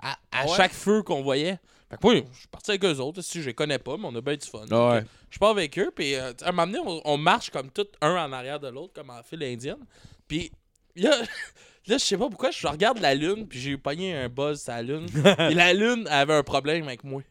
à, 0.00 0.16
à 0.30 0.46
ouais? 0.46 0.56
chaque 0.56 0.72
feu 0.72 1.02
qu'on 1.02 1.22
voyait. 1.22 1.58
Fait 1.90 1.96
que 1.96 2.06
moi, 2.06 2.14
je 2.14 2.20
suis 2.38 2.48
parti 2.48 2.70
avec 2.70 2.84
eux 2.84 3.00
autres, 3.00 3.22
si 3.22 3.42
je 3.42 3.46
les 3.46 3.54
connais 3.54 3.80
pas, 3.80 3.96
mais 3.96 4.06
on 4.06 4.14
a 4.14 4.20
bien 4.20 4.36
du 4.36 4.46
fun. 4.46 4.66
Ah 4.70 4.92
ouais. 4.92 5.04
Je 5.30 5.38
pars 5.40 5.50
avec 5.50 5.76
eux, 5.80 5.90
puis 5.92 6.14
euh, 6.14 6.32
à 6.42 6.50
un 6.50 6.52
moment 6.52 6.66
donné, 6.66 6.78
on, 6.86 7.00
on 7.04 7.18
marche 7.18 7.50
comme 7.50 7.72
tout 7.72 7.88
un 8.00 8.14
en 8.24 8.32
arrière 8.32 8.60
de 8.60 8.68
l'autre, 8.68 8.92
comme 8.94 9.10
en 9.10 9.20
file 9.24 9.42
indienne. 9.42 9.84
Puis 10.28 10.52
là, 10.96 11.10
là 11.86 11.98
je 11.98 11.98
sais 11.98 12.16
pas 12.16 12.28
pourquoi, 12.28 12.50
je 12.50 12.66
regarde 12.66 12.98
la 12.98 13.14
lune, 13.14 13.46
puis 13.46 13.60
j'ai 13.60 13.70
eu 13.70 13.78
pogné 13.78 14.14
un 14.14 14.28
buzz 14.28 14.62
sur 14.62 14.72
la 14.72 14.82
lune. 14.82 15.06
et 15.38 15.54
la 15.54 15.72
lune 15.72 16.06
avait 16.08 16.34
un 16.34 16.42
problème 16.42 16.84
avec 16.84 17.04
moi. 17.04 17.22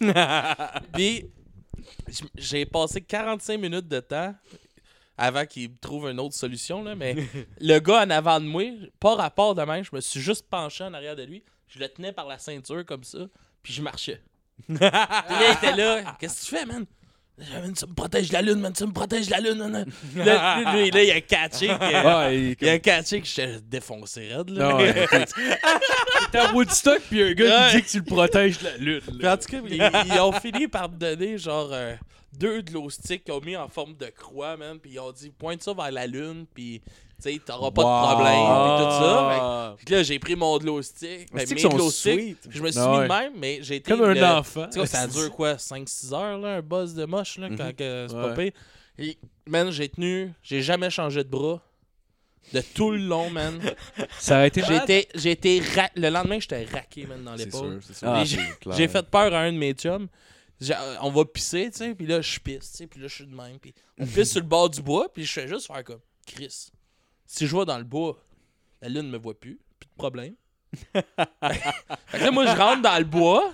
puis 0.92 1.26
j'ai 2.36 2.64
passé 2.64 3.00
45 3.00 3.58
minutes 3.58 3.88
de 3.88 4.00
temps 4.00 4.34
avant 5.16 5.44
qu'il 5.44 5.74
trouve 5.76 6.08
une 6.08 6.18
autre 6.18 6.34
solution. 6.34 6.82
Là, 6.82 6.94
mais 6.94 7.16
le 7.60 7.78
gars 7.78 8.04
en 8.04 8.10
avant 8.10 8.40
de 8.40 8.46
moi, 8.46 8.64
pas 8.98 9.14
rapport 9.14 9.54
de 9.54 9.62
même, 9.62 9.84
je 9.84 9.94
me 9.94 10.00
suis 10.00 10.20
juste 10.20 10.46
penché 10.48 10.84
en 10.84 10.94
arrière 10.94 11.16
de 11.16 11.22
lui. 11.22 11.44
Je 11.68 11.78
le 11.78 11.88
tenais 11.88 12.12
par 12.12 12.26
la 12.26 12.38
ceinture 12.38 12.84
comme 12.84 13.04
ça, 13.04 13.18
puis 13.62 13.72
je 13.72 13.82
marchais. 13.82 14.22
Puis 14.66 14.78
là, 14.78 15.18
il 15.28 15.56
était 15.56 15.76
là. 15.76 16.16
Qu'est-ce 16.18 16.40
que 16.40 16.46
tu 16.46 16.56
fais, 16.56 16.66
man? 16.66 16.86
Ah, 17.40 17.60
man, 17.62 17.74
ça 17.74 17.86
me 17.86 17.94
protège 17.94 18.28
de 18.28 18.32
la 18.34 18.42
lune, 18.42 18.60
man, 18.60 18.72
ça 18.74 18.86
me 18.86 18.92
protège 18.92 19.26
de 19.26 19.32
la 19.32 19.40
lune. 19.40 19.58
nan. 19.58 19.84
Là, 20.16 20.72
lui, 20.72 20.82
lui, 20.84 20.90
là, 20.92 21.02
il 21.02 21.10
a 21.10 21.20
catché. 21.20 21.66
que- 21.66 22.06
Ouais, 22.26 22.36
il- 22.38 22.56
Il 22.60 22.68
a 22.68 22.78
catché 22.78 23.20
que 23.20 23.26
j'étais 23.26 23.58
défoncé 23.60 24.28
raide. 24.32 24.50
Là. 24.50 24.68
Non, 24.70 24.76
ouais, 24.78 25.06
T'es 26.30 26.38
à 26.38 26.52
Woodstock, 26.52 27.00
puis 27.10 27.22
un 27.22 27.32
gars 27.32 27.44
qui 27.70 27.76
Ouais. 27.76 27.80
dit 27.80 27.86
que 27.86 27.90
tu 27.90 27.98
le 27.98 28.04
protèges 28.04 28.58
de 28.58 28.64
la 28.64 28.76
lune. 28.76 29.00
Puis 29.00 29.18
là. 29.18 29.34
en 29.34 29.36
tout 29.36 29.48
cas, 29.48 29.58
ils, 29.68 30.12
ils 30.14 30.20
ont 30.20 30.32
fini 30.32 30.68
par 30.68 30.88
me 30.90 30.96
donner 30.96 31.36
genre 31.38 31.70
euh, 31.72 31.94
deux 32.38 32.60
glow 32.62 32.88
sticks 32.90 33.24
qu'ils 33.24 33.34
ont 33.34 33.40
mis 33.40 33.56
en 33.56 33.68
forme 33.68 33.96
de 33.96 34.06
croix, 34.06 34.56
man. 34.56 34.78
Puis 34.80 34.92
ils 34.92 35.00
ont 35.00 35.12
dit 35.12 35.30
pointe 35.30 35.62
ça 35.62 35.72
vers 35.74 35.90
la 35.90 36.06
lune, 36.06 36.46
puis 36.54 36.82
tu 37.22 37.32
sais, 37.32 37.40
t'auras 37.44 37.70
pas 37.70 37.82
de 37.82 38.12
problème, 38.12 38.44
puis 38.64 38.84
tout 38.84 38.90
ça. 39.04 39.74
Fait 39.76 39.78
Fait 39.80 39.84
que 39.86 39.94
là, 39.94 40.02
j'ai 40.02 40.18
pris 40.18 40.36
mon 40.36 40.58
glow 40.58 40.82
stick, 40.82 41.32
ben, 41.32 41.46
mes 41.48 41.54
glow 41.54 41.90
sticks, 41.90 42.38
puis 42.48 42.58
je 42.58 42.62
me 42.62 42.70
suis 42.70 42.80
Ah 42.80 42.88
mis 42.90 43.02
de 43.02 43.08
même, 43.08 43.32
mais 43.36 43.58
j'ai 43.62 43.76
été. 43.76 43.90
Comme 43.90 44.02
un 44.02 44.14
le- 44.14 44.24
enfant. 44.24 44.66
Ça 44.86 45.06
dure 45.06 45.30
quoi 45.36 45.54
5-6 45.54 46.12
heures, 46.14 46.38
là, 46.38 46.56
un 46.56 46.62
buzz 46.62 46.94
de 46.94 47.04
moche, 47.04 47.38
là, 47.38 47.48
quand 47.56 47.74
que 47.76 48.06
c'est 48.08 48.14
pas 48.14 48.34
pire. 48.34 48.52
Et, 48.98 49.18
man, 49.46 49.70
j'ai 49.70 49.88
tenu, 49.88 50.32
j'ai 50.42 50.62
jamais 50.62 50.90
changé 50.90 51.24
de 51.24 51.28
bras. 51.28 51.60
De 52.52 52.60
tout 52.60 52.90
le 52.90 52.98
long, 52.98 53.30
man. 53.30 53.58
Ça 54.18 54.40
a 54.40 54.46
été 54.46 54.60
ra- 55.60 55.88
Le 55.96 56.10
lendemain, 56.10 56.38
j'étais 56.38 56.64
raqué, 56.66 57.06
man, 57.06 57.24
dans 57.24 57.34
l'épaule. 57.34 57.80
Ah, 58.02 58.22
j'ai- 58.24 58.86
fait 58.88 59.02
peur 59.10 59.32
à 59.32 59.40
un 59.40 59.52
de 59.52 59.56
mes 59.56 59.72
chums. 59.72 60.08
On 61.00 61.10
va 61.10 61.24
pisser, 61.24 61.70
tu 61.70 61.78
sais, 61.78 61.94
puis 61.94 62.06
là, 62.06 62.20
je 62.20 62.38
pisse, 62.38 62.70
tu 62.72 62.76
sais, 62.76 62.86
puis 62.86 63.00
là, 63.00 63.08
je 63.08 63.14
suis 63.14 63.26
de 63.26 63.34
même. 63.34 63.58
Puis 63.58 63.74
on 63.98 64.04
pisse 64.06 64.32
sur 64.32 64.40
le 64.40 64.46
bord 64.46 64.68
du 64.68 64.82
bois, 64.82 65.08
puis 65.12 65.24
je 65.24 65.32
fais 65.32 65.48
juste 65.48 65.66
faire 65.66 65.82
comme 65.84 66.00
Chris. 66.26 66.68
Si 67.26 67.46
je 67.46 67.56
vais 67.56 67.64
dans 67.64 67.78
le 67.78 67.84
bois, 67.84 68.18
la 68.82 68.88
lune 68.88 69.08
me 69.10 69.18
voit 69.18 69.38
plus, 69.38 69.58
plus 69.78 69.88
de 69.88 69.94
problème. 69.96 70.34
fait 70.92 71.04
que 72.18 72.24
là, 72.24 72.30
moi, 72.30 72.46
je 72.46 72.56
rentre 72.56 72.82
dans 72.82 72.98
le 72.98 73.04
bois, 73.04 73.52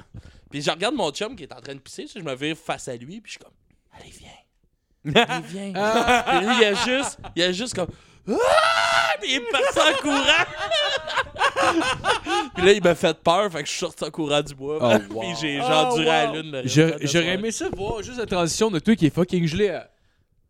puis 0.51 0.63
je 0.63 0.71
regarde 0.71 0.95
mon 0.95 1.11
chum 1.11 1.37
qui 1.37 1.43
est 1.45 1.53
en 1.53 1.61
train 1.61 1.75
de 1.75 1.81
pisser, 1.81 2.07
je 2.13 2.21
me 2.21 2.35
vire 2.35 2.57
face 2.57 2.89
à 2.89 2.97
lui, 2.97 3.21
puis 3.21 3.33
je 3.33 3.39
suis 3.39 3.39
comme 3.39 3.53
Allez, 3.93 4.11
viens. 4.11 5.25
Allez, 5.27 5.47
viens. 5.47 5.73
Puis 6.27 6.47
lui, 6.47 6.55
il 6.61 6.65
a 6.65 6.75
juste, 6.75 7.19
il 7.37 7.43
a 7.43 7.53
juste 7.53 7.75
comme 7.75 7.89
Ah! 8.29 9.15
Puis 9.21 9.33
il 9.33 9.37
est 9.37 9.51
parti 9.51 9.79
en 9.79 9.97
courant. 10.01 10.45
Puis 12.55 12.65
là, 12.67 12.73
il 12.73 12.83
m'a 12.83 12.95
fait 12.95 13.19
peur, 13.19 13.51
fait 13.51 13.63
que 13.63 13.67
je 13.67 13.71
suis 13.71 13.81
sorti 13.81 14.05
en 14.05 14.11
courant 14.11 14.43
du 14.43 14.55
bois. 14.55 14.79
Oh, 14.81 14.99
wow. 15.15 15.21
Puis 15.21 15.31
j'ai 15.41 15.57
genre 15.59 15.91
Oh, 15.93 15.97
duré 15.99 16.11
à 16.11 16.27
wow. 16.27 16.35
la 16.35 16.43
lune. 16.43 16.63
J'aurais 16.65 17.35
aimé 17.35 17.51
ça 17.51 17.69
voir 17.71 18.03
juste 18.03 18.19
la 18.19 18.27
transition 18.27 18.71
de 18.71 18.79
toi 18.79 18.95
qui 18.97 19.07
est 19.07 19.15
fucking 19.15 19.47
gelé 19.47 19.71
à. 19.71 19.91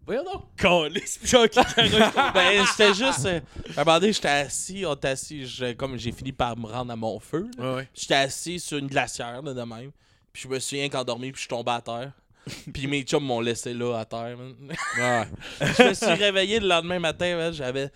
Voyons 0.07 0.25
donc. 0.25 0.45
Calisse, 0.57 1.19
puis 1.19 1.31
qui 1.51 1.61
ben, 2.35 2.65
j'étais 2.67 2.95
juste. 2.95 3.27
euh, 3.27 3.41
à 3.77 3.81
un 3.83 3.85
moment 3.85 4.01
donné, 4.01 4.13
j'étais 4.13 4.29
assis, 4.29 4.85
on 4.87 4.95
était 4.95 5.09
assis, 5.09 5.47
je- 5.47 5.73
comme 5.75 5.97
j'ai 5.97 6.11
fini 6.13 6.33
par 6.33 6.57
me 6.57 6.67
rendre 6.67 6.93
à 6.93 6.97
mon 6.97 7.21
feu. 7.21 7.49
là. 7.59 7.65
Ouais, 7.71 7.77
ouais. 7.77 7.89
J'étais 7.95 8.15
assis 8.15 8.59
sur 8.59 8.79
une 8.79 8.89
glacière, 8.89 9.41
là, 9.43 9.55
de 9.55 9.63
même. 9.63 9.91
Puis 10.33 10.43
je 10.45 10.49
me 10.49 10.59
souviens 10.59 10.89
qu'endormi, 10.89 11.31
puis 11.33 11.37
je 11.37 11.41
suis 11.43 11.49
tombé 11.49 11.71
à 11.73 11.81
terre. 11.81 12.13
puis 12.73 12.87
mes 12.87 13.03
chums 13.03 13.23
m'ont 13.25 13.41
laissé 13.41 13.73
là, 13.75 13.99
à 13.99 14.05
terre, 14.05 14.37
man. 14.37 14.55
Ouais. 14.99 15.27
je 15.79 15.83
me 15.89 15.95
suis 15.95 16.07
réveillé 16.07 16.59
le 16.61 16.67
lendemain 16.69 16.99
matin, 16.99 17.37
man, 17.37 17.53
j'avais 17.53 17.91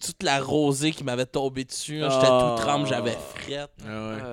toute 0.00 0.22
la 0.22 0.40
rosée 0.40 0.92
qui 0.92 1.02
m'avait 1.02 1.26
tombé 1.26 1.64
dessus. 1.64 1.98
là. 1.98 2.08
J'étais 2.08 2.28
Oh. 2.30 2.54
tout 2.56 2.62
trempe, 2.62 2.86
j'avais 2.86 3.16
frette. 3.34 3.70
Ah 3.84 4.10
ouais. 4.10 4.16
Ah, 4.22 4.32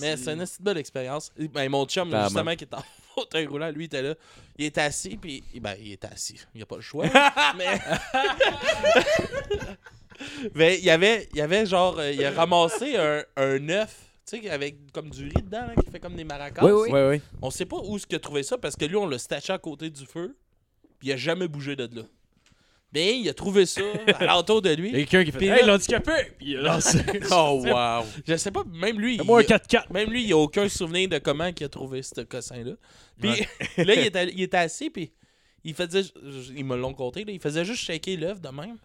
Mais 0.00 0.16
c'est 0.16 0.32
une 0.32 0.40
assez 0.40 0.60
belle 0.60 0.78
expérience. 0.78 1.30
Et, 1.38 1.46
Ben, 1.46 1.70
mon 1.70 1.86
chum, 1.86 2.08
Clairement. 2.08 2.28
justement, 2.28 2.56
qui 2.56 2.64
est 2.64 2.74
en 2.74 2.82
fauteuil 3.14 3.46
roulant, 3.46 3.70
lui, 3.70 3.84
il 3.84 3.86
était 3.86 4.02
là. 4.02 4.14
Il 4.56 4.64
était 4.66 4.80
assis, 4.80 5.16
puis 5.16 5.42
ben, 5.60 5.74
il 5.80 5.92
était 5.92 6.08
assis. 6.08 6.40
Il 6.54 6.62
a 6.62 6.66
pas 6.66 6.76
le 6.76 6.82
choix. 6.82 7.06
mais... 7.56 7.80
mais 10.54 10.78
il 10.78 10.84
y 10.84 10.90
avait, 10.90 11.28
il 11.32 11.38
y 11.38 11.40
avait 11.40 11.66
genre, 11.66 11.98
euh, 11.98 12.12
il 12.12 12.24
a 12.24 12.30
ramassé 12.30 12.96
un, 12.96 13.24
un 13.36 13.68
œuf, 13.68 13.96
tu 14.26 14.40
sais, 14.40 14.50
avec 14.50 14.92
comme 14.92 15.10
du 15.10 15.24
riz 15.24 15.42
dedans, 15.42 15.66
là, 15.66 15.74
qui 15.82 15.90
fait 15.90 16.00
comme 16.00 16.16
des 16.16 16.24
maracas. 16.24 16.64
Oui, 16.64 16.90
oui. 16.90 17.20
On 17.42 17.50
sait 17.50 17.66
pas 17.66 17.78
où 17.78 17.96
est-ce 17.96 18.06
qu'il 18.06 18.16
a 18.16 18.20
trouvé 18.20 18.42
ça, 18.42 18.58
parce 18.58 18.76
que 18.76 18.84
lui, 18.84 18.96
on 18.96 19.06
l'a 19.06 19.18
staché 19.18 19.52
à 19.52 19.58
côté 19.58 19.90
du 19.90 20.06
feu, 20.06 20.36
puis 20.98 21.08
il 21.08 21.12
a 21.12 21.16
jamais 21.16 21.48
bougé 21.48 21.76
de 21.76 21.88
là. 21.94 22.02
Ben, 22.94 23.16
il 23.16 23.28
a 23.28 23.34
trouvé 23.34 23.66
ça 23.66 23.80
à 24.20 24.24
l'entour 24.26 24.62
de 24.62 24.70
Il 24.70 24.72
y 24.72 24.74
a 24.74 24.80
lui. 24.92 24.92
quelqu'un 25.06 25.24
qui 25.24 25.32
fait 25.32 25.46
Hey, 25.46 25.60
là- 25.62 25.66
l'handicapé! 25.72 26.12
Puis 26.38 26.52
il 26.52 26.58
a 26.58 26.62
lancé. 26.62 26.98
Oh, 27.32 27.60
wow. 27.64 28.04
Je 28.26 28.36
sais 28.36 28.50
pas, 28.52 28.62
même 28.72 29.00
lui. 29.00 29.18
Moi, 29.24 29.40
un 29.40 29.42
il- 29.42 29.46
4-4. 29.48 29.92
Même 29.92 30.10
lui, 30.10 30.24
il 30.24 30.32
a 30.32 30.36
aucun 30.38 30.68
souvenir 30.68 31.08
de 31.08 31.18
comment 31.18 31.46
il 31.58 31.64
a 31.64 31.68
trouvé 31.68 32.02
ce 32.02 32.20
cossin-là. 32.20 32.72
Puis 33.20 33.30
là, 33.84 33.94
il 33.94 34.06
était, 34.06 34.28
il 34.32 34.42
était 34.42 34.56
assis, 34.58 34.90
puis 34.90 35.12
il 35.64 35.74
faisait. 35.74 36.02
Ils 36.56 36.64
me 36.64 36.76
l'ont 36.76 36.94
compté, 36.94 37.24
là, 37.24 37.32
il 37.32 37.40
faisait 37.40 37.64
juste 37.64 37.82
shaker 37.82 38.16
l'œuf 38.16 38.40
de 38.40 38.48
même. 38.48 38.76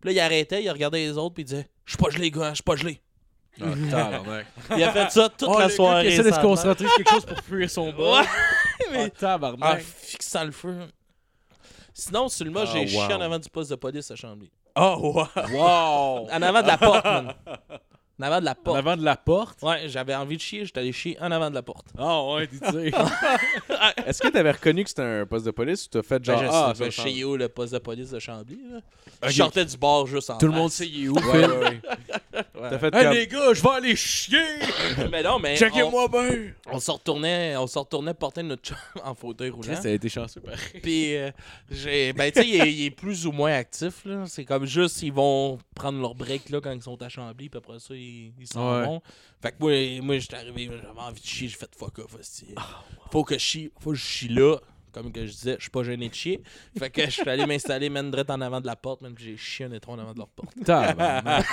Puis 0.00 0.06
là, 0.08 0.12
il 0.12 0.20
arrêtait, 0.20 0.62
il 0.62 0.70
regardait 0.70 0.98
les 1.04 1.16
autres, 1.18 1.34
puis 1.34 1.42
il 1.42 1.46
disait 1.46 1.68
Je 1.84 1.92
suis 1.92 1.98
pas 2.02 2.10
gelé, 2.10 2.30
gars, 2.30 2.50
je 2.50 2.54
suis 2.56 2.62
pas 2.62 2.76
gelé. 2.76 3.00
Ah, 3.60 3.66
tabarnak. 3.90 4.46
Il 4.78 4.82
a 4.82 4.92
fait 4.92 5.10
ça 5.10 5.28
toute 5.28 5.46
Oh, 5.52 5.58
la 5.58 5.68
soirée. 5.68 6.06
qui 6.06 6.14
essaie 6.14 6.22
de 6.22 6.34
se 6.34 6.40
concentrer 6.40 6.86
sur 6.86 6.96
quelque 6.96 7.10
chose 7.10 7.26
pour 7.26 7.38
fuir 7.42 7.68
son 7.68 7.92
bras. 7.92 8.22
Ouais, 8.22 8.26
Oh, 8.26 8.84
mais. 8.92 9.02
Ah, 9.04 9.10
tabarnak. 9.10 9.82
fixant 9.82 10.44
le 10.44 10.52
feu. 10.52 10.74
Sinon, 11.94 12.28
sur 12.28 12.44
le 12.44 12.50
mot, 12.50 12.60
Ah, 12.60 12.66
j'ai 12.66 12.86
chié 12.86 12.98
wow. 12.98 13.12
en 13.12 13.20
avant 13.20 13.38
du 13.38 13.48
poste 13.48 13.70
de 13.70 13.76
police 13.76 14.10
à 14.10 14.16
Chambly. 14.16 14.50
Oh, 14.76 14.96
wow. 15.14 15.26
Wow! 15.52 16.28
En 16.32 16.42
avant 16.42 16.62
de 16.62 16.66
la 16.66 16.78
porte, 16.78 17.04
man. 17.04 17.34
En 18.20 18.24
avant 18.24 18.40
de 18.40 18.44
la 18.44 18.52
En 18.52 18.54
porte. 18.54 18.78
avant 18.78 18.96
de 18.96 19.04
la 19.04 19.16
porte? 19.16 19.62
Ouais, 19.62 19.88
j'avais 19.88 20.14
envie 20.14 20.36
de 20.36 20.40
chier, 20.42 20.64
j'étais 20.64 20.80
allé 20.80 20.92
chier 20.92 21.16
en 21.20 21.30
avant 21.32 21.50
de 21.50 21.54
la 21.54 21.62
porte. 21.62 21.86
Ah 21.98 22.22
ouais, 22.34 22.46
tu 22.46 22.56
sais. 22.72 22.92
Est-ce 24.06 24.22
que 24.22 24.28
t'avais 24.28 24.52
reconnu 24.52 24.84
que 24.84 24.90
c'était 24.90 25.02
un 25.02 25.26
poste 25.26 25.46
de 25.46 25.50
police 25.50 25.86
ou 25.86 25.88
t'as 25.90 26.02
fait 26.02 26.24
genre. 26.24 26.36
Ben, 26.40 26.46
je 26.46 26.50
ah, 26.52 26.72
sais, 26.74 26.84
ça 26.84 26.90
je 26.90 27.08
sais 27.14 27.24
où 27.24 27.36
le 27.36 27.48
poste 27.48 27.72
de 27.72 27.78
police 27.78 28.10
de 28.10 28.18
Chambly. 28.18 28.60
Là? 28.70 28.78
Ok. 29.22 29.30
Je 29.30 29.36
sortais 29.36 29.64
du 29.64 29.76
bar 29.76 30.06
juste 30.06 30.30
en 30.30 30.38
Tout 30.38 30.46
le 30.46 30.52
monde 30.52 30.70
sait 30.70 30.86
il 30.86 31.04
est 31.04 31.08
où, 31.08 31.14
Ouais, 31.14 31.46
ouais, 31.46 31.58
ouais. 31.58 31.80
Ouais. 32.34 32.70
T'as 32.70 32.78
fait 32.78 32.94
Hey 32.94 33.02
comme. 33.04 33.12
les 33.14 33.26
gars, 33.26 33.52
je 33.54 33.62
vais 33.62 33.68
aller 33.70 33.96
chier! 33.96 34.38
Mais 35.10 35.22
non, 35.22 35.38
mais 35.40 35.56
Checkez-moi 35.56 36.06
bien! 36.08 36.52
on 36.70 36.78
se 36.78 36.90
retournait, 36.92 37.56
on 37.56 37.66
se 37.66 37.78
retournait 37.78 38.14
porter 38.14 38.42
notre 38.44 38.62
chum 38.62 38.76
en 39.04 39.14
fauteuil 39.14 39.50
roulant. 39.50 39.74
Ça 39.74 39.88
a 39.88 39.90
été 39.90 40.08
chanceux, 40.08 40.40
pareil. 40.40 40.58
Puis, 40.80 41.16
euh, 41.16 41.30
j'ai, 41.70 42.12
ben, 42.12 42.30
tu 42.30 42.40
sais, 42.40 42.48
il, 42.48 42.54
est- 42.60 42.72
il 42.72 42.84
est 42.86 42.90
plus 42.90 43.26
ou 43.26 43.32
moins 43.32 43.52
actif. 43.52 44.04
Là. 44.04 44.24
C'est 44.26 44.44
comme 44.44 44.64
juste, 44.64 45.02
ils 45.02 45.12
vont 45.12 45.58
prendre 45.74 46.00
leur 46.00 46.14
break 46.14 46.50
là, 46.50 46.60
quand 46.60 46.70
ils 46.72 46.82
sont 46.82 47.00
à 47.02 47.08
Chambly, 47.08 47.48
puis 47.48 47.58
après 47.58 47.80
ça, 47.80 47.94
ils 48.02 48.58
Ouais. 48.58 48.84
vont. 48.84 49.02
Fait 49.40 49.52
que 49.52 49.56
moi, 49.60 50.00
moi 50.02 50.18
j'étais 50.18 50.36
arrivé, 50.36 50.70
j'avais 50.70 51.00
envie 51.00 51.20
de 51.20 51.26
chier, 51.26 51.48
j'ai 51.48 51.56
fait 51.56 51.70
fuck 51.76 51.98
off. 51.98 52.14
hostie. 52.18 52.54
Faut 53.10 53.24
que 53.24 53.34
je 53.34 53.40
chie, 53.40 53.72
faut 53.80 53.90
que 53.90 53.96
je 53.96 54.02
chie 54.04 54.28
là. 54.28 54.56
Comme 54.92 55.10
que 55.10 55.24
je 55.24 55.32
disais, 55.32 55.54
je 55.56 55.62
suis 55.62 55.70
pas 55.70 55.82
gêné 55.84 56.10
de 56.10 56.14
chier. 56.14 56.42
Fait 56.78 56.90
que 56.90 57.02
je 57.06 57.10
suis 57.10 57.26
allé 57.28 57.46
m'installer, 57.46 57.88
direct 57.88 58.28
en 58.28 58.40
avant 58.42 58.60
de 58.60 58.66
la 58.66 58.76
porte, 58.76 59.00
même 59.00 59.14
que 59.14 59.22
j'ai 59.22 59.38
chié 59.38 59.64
un 59.64 59.72
étron 59.72 59.94
en 59.94 59.98
avant 60.00 60.12
de 60.12 60.18
leur 60.18 60.28
porte. 60.28 60.52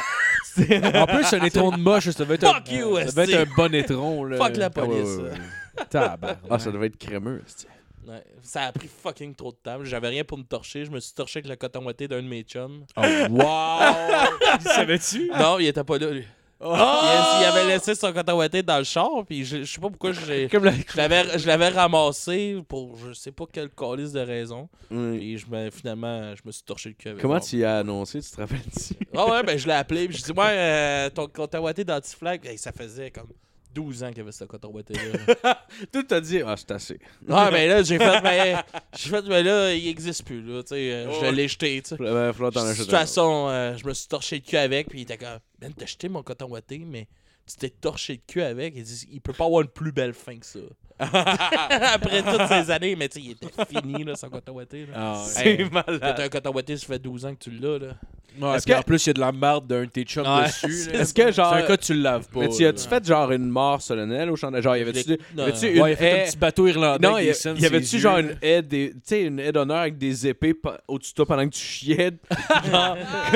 En 0.58 1.06
plus, 1.08 1.34
un 1.34 1.44
étron 1.46 1.72
de 1.72 1.78
moche, 1.78 2.10
ça 2.10 2.24
devait 2.26 2.36
être, 2.36 2.48
Fuck 2.54 2.70
un, 2.70 2.74
you, 2.76 2.98
ça 2.98 3.06
devait 3.06 3.32
être 3.32 3.50
un 3.50 3.56
bon 3.56 3.74
étron. 3.74 4.24
Là. 4.26 4.38
Fuck 4.38 4.58
la 4.58 4.66
Ah, 4.66 4.82
ouais, 4.82 4.88
police. 4.88 5.18
ouais, 5.18 5.24
ouais. 5.30 5.86
Tabarnak. 5.90 6.40
Ah, 6.50 6.60
ça 6.60 6.72
devait 6.72 6.88
être 6.88 6.98
crémeux. 6.98 7.42
c'est- 7.46 7.68
Ouais, 8.08 8.24
ça 8.42 8.64
a 8.64 8.72
pris 8.72 8.88
fucking 8.90 9.36
trop 9.36 9.52
de 9.52 9.58
temps. 9.58 9.78
J'avais 9.84 10.08
rien 10.08 10.24
pour 10.24 10.38
me 10.40 10.44
torcher. 10.44 10.84
Je 10.84 10.90
me 10.90 11.00
suis 11.00 11.14
torché 11.14 11.40
avec 11.40 11.50
le 11.50 11.56
coton 11.56 11.86
ouaté 11.86 12.08
d'un 12.08 12.24
de 12.24 12.28
mes 12.28 12.42
chums. 12.42 12.84
Oh, 12.98 13.02
wow! 13.30 13.40
Savais-tu? 14.62 15.30
Non, 15.30 15.60
il 15.60 15.68
était 15.68 15.84
pas 15.84 15.98
là, 16.00 16.10
lui. 16.10 16.26
Oh! 16.62 16.74
Il, 16.76 17.42
il 17.42 17.46
avait 17.46 17.68
laissé 17.68 17.96
son 17.96 18.12
coton 18.12 18.38
dans 18.38 18.78
le 18.80 18.84
char, 18.84 19.10
puis 19.26 19.46
je, 19.46 19.64
je 19.64 19.74
sais 19.74 19.80
pas 19.80 19.90
pourquoi 19.90 20.12
j'ai. 20.12 20.50
Je 20.52 20.98
l'avais, 20.98 21.40
je 21.40 21.48
l'avais 21.48 21.70
ramassé 21.70 22.58
pour 22.68 22.98
je 22.98 23.14
sais 23.14 23.32
pas 23.32 23.46
quelle 23.52 23.70
calice 23.70 24.12
de 24.12 24.20
raison. 24.20 24.68
Et 24.92 25.38
je 25.38 25.48
me, 25.48 25.70
finalement, 25.70 26.36
je 26.36 26.42
me 26.44 26.52
suis 26.52 26.64
torché 26.64 26.90
le 26.90 26.96
cul 26.96 27.10
avec 27.10 27.22
Comment 27.22 27.36
moi. 27.36 27.42
tu 27.42 27.58
y 27.58 27.64
as 27.64 27.78
annoncé, 27.80 28.22
tu 28.22 28.30
te 28.30 28.38
rappelles-tu? 28.42 28.96
Ah 29.16 29.26
ouais, 29.32 29.44
ben 29.44 29.58
je 29.58 29.68
l'ai 29.68 29.74
appelé, 29.74 30.08
puis 30.08 30.18
je 30.18 30.24
dis, 30.24 30.32
ouais, 30.32 30.46
euh, 30.50 31.10
ton 31.10 31.28
coton 31.28 31.60
ouaté 31.60 31.84
d'anti-flag, 31.84 32.46
Hey, 32.46 32.58
ça 32.58 32.72
faisait 32.72 33.12
comme 33.12 33.30
12 33.74 34.04
ans 34.04 34.10
qu'il 34.10 34.18
y 34.18 34.22
avait 34.22 34.32
ce 34.32 34.44
coton 34.46 34.70
ouaté 34.70 34.94
là. 34.96 35.66
Tout 35.92 36.04
t'a 36.04 36.20
dit, 36.22 36.42
ah, 36.46 36.56
c'est 36.58 36.72
assez. 36.72 36.94
ouais, 36.94 37.52
ben 37.52 37.70
là, 37.70 37.84
j'ai 37.84 37.98
fait, 37.98 38.22
ben, 38.22 38.64
j'ai 38.98 39.10
fait, 39.10 39.22
ben 39.22 39.46
là, 39.46 39.74
il 39.74 39.88
existe 39.88 40.26
plus, 40.26 40.42
là, 40.42 40.64
tu 40.64 40.70
sais, 40.70 40.92
euh, 40.94 41.12
je 41.22 41.26
l'ai 41.32 41.48
jeté, 41.48 41.82
tu 41.82 41.90
sais. 41.90 41.98
De 41.98 42.78
toute 42.78 42.90
façon, 42.92 43.48
euh, 43.50 43.76
je 43.78 43.86
me 43.86 43.94
suis 43.94 44.08
torché 44.08 44.38
le 44.38 44.42
cul 44.42 44.58
avec, 44.58 44.88
puis 44.90 45.00
il 45.00 45.02
était 45.04 45.18
comme, 45.18 45.40
Ben, 45.60 45.72
t'as 45.74 45.86
jeté 45.86 46.10
mon 46.10 46.24
coton 46.24 46.48
ouaté, 46.48 46.80
mais 46.80 47.08
tu 47.48 47.58
t'es 47.58 47.70
torché 47.70 48.14
le 48.14 48.20
cul 48.28 48.42
avec. 48.42 48.74
Il 48.76 48.84
dit, 48.84 49.08
il 49.12 49.22
peut 49.22 49.34
pas 49.34 49.46
avoir 49.46 49.62
une 49.62 49.68
plus 49.70 49.92
belle 49.92 50.14
fin 50.14 50.38
que 50.38 50.46
ça. 50.46 50.60
Après 51.00 52.22
toutes 52.24 52.48
ces 52.48 52.72
années, 52.72 52.96
mais 52.96 53.08
tu 53.10 53.20
sais, 53.20 53.26
il 53.26 53.32
était 53.32 53.66
fini, 53.66 54.04
là, 54.04 54.16
son 54.16 54.30
coton 54.30 54.54
ouaté. 54.54 54.88
Ah, 54.94 55.14
ouais. 55.14 55.24
C'est 55.26 55.48
Hey, 55.62 55.70
malade. 55.70 56.00
T'as 56.00 56.24
un 56.26 56.30
coton 56.30 56.54
ouaté, 56.54 56.76
ça 56.78 56.88
fait 56.88 57.00
12 57.00 57.26
ans 57.26 57.34
que 57.36 57.40
tu 57.40 57.52
l'as, 57.52 57.80
là. 57.80 57.96
Ouais, 58.40 58.56
Est-ce 58.56 58.66
que- 58.66 58.74
En 58.74 58.82
plus, 58.84 59.06
il 59.06 59.08
y 59.08 59.12
a 59.12 59.14
de 59.14 59.20
la 59.20 59.32
marde 59.32 59.68
d'un 59.68 59.82
de 59.82 59.90
tes 59.90 60.04
chums 60.04 60.26
Ouais, 60.26 60.46
dessus. 60.46 60.90
Est-ce 60.94 61.14
que 61.14 61.32
genre. 61.32 61.54
C'est 61.54 61.64
un 61.64 61.68
cas, 61.68 61.78
tu 61.78 61.94
le 61.94 62.02
laves 62.02 62.28
pas. 62.30 62.40
Mais 62.42 62.50
tu 62.50 62.66
as-tu 62.66 62.88
fait 62.88 63.06
genre 63.06 63.32
une 63.32 63.50
mort 63.50 63.82
solennelle 63.82 64.30
au 64.30 64.36
champ 64.36 64.52
de. 64.52 64.62
Genre, 64.62 64.78
y 64.78 64.82
avait-tu. 64.82 65.12
Y 65.14 65.18
non. 65.36 65.48
une 65.48 65.82
Ouais, 65.82 65.98
il 66.00 66.04
haie- 66.06 66.22
un 66.22 66.26
petit 66.26 66.38
bateau 66.38 66.68
irlandais 66.68 67.08
Non, 67.08 67.18
y, 67.18 67.30
a- 67.30 67.52
y 67.58 67.66
avait-tu 67.66 68.00
genre 68.00 68.18
une 68.20 68.36
haie 68.42 68.62
des- 68.62 68.92
tu 68.92 69.00
sais, 69.04 69.22
une 69.24 69.40
haie 69.40 69.52
d'honneur 69.52 69.78
avec 69.78 69.98
des 69.98 70.28
épées 70.28 70.54
pa- 70.54 70.80
au-dessus 70.88 71.12
de 71.12 71.16
toi 71.16 71.26
pendant 71.26 71.46
que 71.48 71.54
tu 71.54 71.62
chiais? 71.62 72.12
Non. 72.72 72.96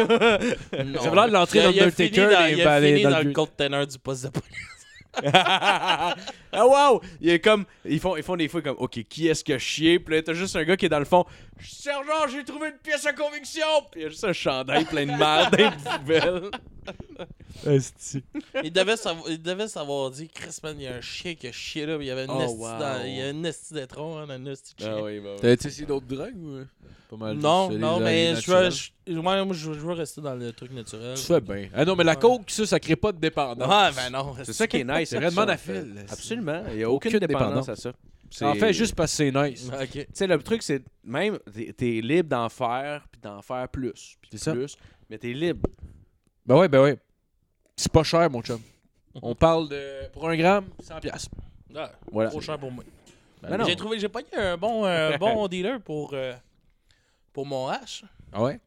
J'avais 1.04 1.16
l'air 1.16 1.28
de 1.28 1.34
l'entrée 1.34 1.60
dans- 1.64 1.72
des 1.72 1.78
Il 1.78 1.82
a 1.84 1.92
fini 1.92 3.04
dans 3.04 3.18
le 3.20 3.24
le 3.26 3.32
conteneur 3.34 3.88
du 3.88 3.98
poste 4.00 4.26
de 4.26 4.30
police. 4.30 4.48
Ah 5.24 6.16
wow! 6.54 7.02
Il 7.22 7.30
est 7.30 7.40
comme. 7.40 7.66
Ils 7.86 8.00
font, 8.00 8.16
ils 8.18 8.24
font 8.24 8.36
des 8.36 8.48
fois 8.48 8.62
comme 8.62 8.76
OK, 8.80 9.04
qui 9.10 9.28
est-ce 9.28 9.44
que 9.44 9.58
chier? 9.58 10.00
Puis 10.00 10.16
là, 10.16 10.22
t'as 10.24 10.34
juste 10.34 10.56
un 10.56 10.64
gars 10.64 10.78
qui 10.78 10.86
est 10.86 10.90
dans 10.90 11.00
le 11.00 11.06
fond. 11.06 11.26
Sergent, 11.62 12.28
j'ai 12.32 12.44
trouvé 12.44 12.70
une 12.70 12.78
pièce 12.78 13.06
à 13.06 13.14
conviction! 13.14 13.66
Puis 13.92 14.02
il 14.02 14.04
y 14.04 14.06
a 14.08 14.10
juste 14.10 14.24
un 14.24 14.34
chandail 14.34 14.86
plein 14.86 15.06
de 15.06 15.12
merde 15.12 15.56
dans 15.56 15.70
une 15.70 16.00
poubelle. 16.00 16.52
Il 18.64 18.72
devait, 18.74 18.98
savoir, 18.98 19.30
il 19.30 19.42
devait 19.42 19.68
savoir 19.68 20.12
dire, 20.12 20.28
Chris, 20.34 20.58
man, 20.64 20.76
il 20.78 20.84
y 20.84 20.88
a 20.88 20.96
un 20.96 21.02
chien 21.02 21.36
qui 21.36 21.48
a 21.48 21.52
chié 21.52 21.86
là, 21.86 21.98
il 22.00 22.06
y 22.06 22.12
avait 22.12 22.26
une 22.26 22.32
Oh, 22.32 22.42
esti 22.42 22.58
wow. 22.58 22.80
dans- 22.80 23.06
il 23.06 23.16
y 23.18 23.22
a 23.22 23.30
une 23.30 23.46
esti 23.46 23.74
d'étron 23.74 24.18
hein, 24.18 24.28
une 24.36 24.48
esti 24.48 24.76
de 24.76 24.82
chien. 24.84 24.96
Ah 24.98 25.04
oui, 25.04 25.20
bah 25.22 25.50
essayé 25.50 25.86
d'autres 25.86 26.08
drogues 26.08 26.36
ou 26.36 26.50
euh, 26.56 26.66
pas 27.10 27.16
mal 27.16 27.38
Non, 27.38 27.70
non, 27.72 28.00
mais 28.00 28.36
je 28.36 28.42
je, 28.42 29.03
moi, 29.08 29.46
je, 29.52 29.70
veux- 29.72 29.94
rester 29.94 30.22
dans 30.22 30.36
le 30.36 30.52
truc 30.54 30.72
naturel. 30.72 31.16
Tu 31.18 31.24
fais 31.24 31.42
bien. 31.42 31.70
Ah 31.74 31.86
non, 31.86 31.96
mais 31.96 32.04
la 32.04 32.14
Ouais. 32.14 32.20
coke, 32.20 32.50
ça, 32.50 32.66
ça 32.66 32.80
crée 32.80 32.96
pas 32.96 33.12
de 33.12 33.18
dépendance. 33.20 33.68
Ouais, 33.68 33.92
ben 33.96 34.10
non. 34.12 34.36
C'est 34.44 34.54
ça 34.54 34.68
qui 34.68 34.78
est 34.78 34.84
nice. 34.84 35.10
C'est 35.10 35.18
avec 35.18 35.30
vraiment 35.32 35.46
la 35.46 35.58
file. 35.58 36.06
Absolument. 36.10 36.64
Il 36.72 36.78
n'y 36.78 36.84
a 36.84 36.90
aucune, 36.90 37.10
Aucune 37.16 37.20
dépendance 37.28 37.66
dépendance. 37.68 37.70
à 37.70 37.76
ça. 37.76 37.94
En 38.50 38.56
fait, 38.56 38.74
juste 38.74 38.96
parce 38.96 39.12
que 39.12 39.18
c'est 39.18 39.32
nice. 39.32 39.70
Tu 39.92 40.06
sais, 40.14 40.26
le 40.28 40.38
truc, 40.42 40.64
c'est 40.64 40.82
même, 41.04 41.38
t'es 41.78 42.02
libre 42.02 42.30
d'en 42.30 42.50
faire, 42.50 43.06
puis 43.12 43.22
d'en 43.22 43.42
faire 43.42 43.68
plus, 43.70 44.18
puis 44.22 44.32
C'est 44.32 44.38
ça. 44.40 44.54
plus, 44.54 44.76
mais 45.10 45.18
t'es 45.20 45.34
libre. 45.34 45.70
Ben 46.46 46.58
ouais, 46.58 46.68
ben 46.68 46.82
ouais. 46.82 46.98
C'est 47.76 47.92
pas 47.92 48.04
cher, 48.04 48.30
mon 48.30 48.42
chum. 48.42 48.60
On 49.22 49.36
parle 49.36 49.70
de. 49.70 50.08
Pour 50.12 50.28
un 50.28 50.36
gramme, 50.36 50.66
100$. 50.82 51.00
piastres. 51.02 51.30
Ah, 51.76 51.92
Voilà. 52.12 52.30
Trop 52.32 52.42
cher 52.42 52.58
pour 52.58 52.72
moi. 52.72 52.84
Ben 53.42 53.58
non. 53.58 53.66
J'ai 53.66 53.76
trouvé, 53.76 54.00
j'ai 54.00 54.10
pogné 54.10 54.28
un 54.36 54.58
bon, 54.58 54.86
un 54.86 55.18
bon 55.18 55.48
dealer 55.50 55.80
pour, 55.82 56.12
euh, 56.14 56.34
pour 57.34 57.46
mon 57.46 57.68
hash. 57.68 58.04
Ah 58.32 58.42
ouais? 58.42 58.60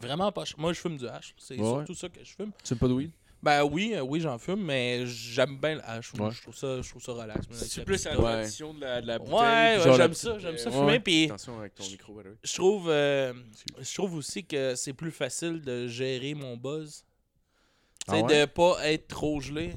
Vraiment 0.00 0.32
pas 0.32 0.44
cher. 0.44 0.58
Moi, 0.58 0.72
je 0.72 0.80
fume 0.80 0.96
du 0.96 1.06
hash. 1.08 1.34
C'est 1.38 1.56
Ouais, 1.58 1.64
surtout 1.64 1.94
ça 1.94 2.08
que 2.08 2.22
je 2.24 2.34
fume. 2.34 2.50
Tu 2.62 2.68
sais 2.68 2.76
pas 2.76 2.88
de 2.88 2.92
weed? 2.94 3.10
Ben 3.40 3.62
oui, 3.62 3.92
euh, 3.94 4.00
oui, 4.00 4.18
j'en 4.20 4.36
fume, 4.36 4.64
mais 4.64 5.06
j'aime 5.06 5.58
bien 5.58 5.76
le 5.76 5.80
hash. 5.88 6.12
Ouais. 6.14 6.28
Je 6.32 6.42
trouve 6.42 6.56
ça, 6.56 6.82
je 6.82 6.88
trouve 6.90 7.02
ça 7.02 7.12
relax. 7.12 7.46
C'est 7.52 7.76
la 7.78 7.84
plus. 7.84 8.04
Ouais. 8.06 8.14
l'addition 8.22 8.74
de 8.74 8.80
la, 8.80 9.00
de 9.00 9.06
la 9.06 9.18
bouteille. 9.20 9.34
Ouais, 9.36 9.76
la 9.86 9.96
j'aime 9.96 10.14
ça, 10.14 10.38
j'aime 10.40 10.58
ça 10.58 10.70
Ouais. 10.70 10.76
fumer. 10.76 10.98
Puis 11.00 11.24
Attention 11.26 11.60
avec 11.60 11.74
ton 11.76 11.84
micro, 11.84 12.14
by 12.14 12.22
the 12.22 12.26
way. 12.26 12.32
je 12.42 12.54
trouve, 12.54 12.90
euh, 12.90 13.32
je 13.80 13.94
trouve 13.94 14.14
aussi 14.14 14.44
que 14.44 14.74
c'est 14.74 14.92
plus 14.92 15.12
facile 15.12 15.60
de 15.60 15.86
gérer 15.86 16.34
mon 16.34 16.56
buzz. 16.56 17.04
Tu 18.08 18.12
sais, 18.14 18.20
Ah 18.22 18.26
ouais? 18.26 18.40
de 18.40 18.44
pas 18.46 18.88
être 18.88 19.06
trop 19.06 19.40
gelé. 19.40 19.74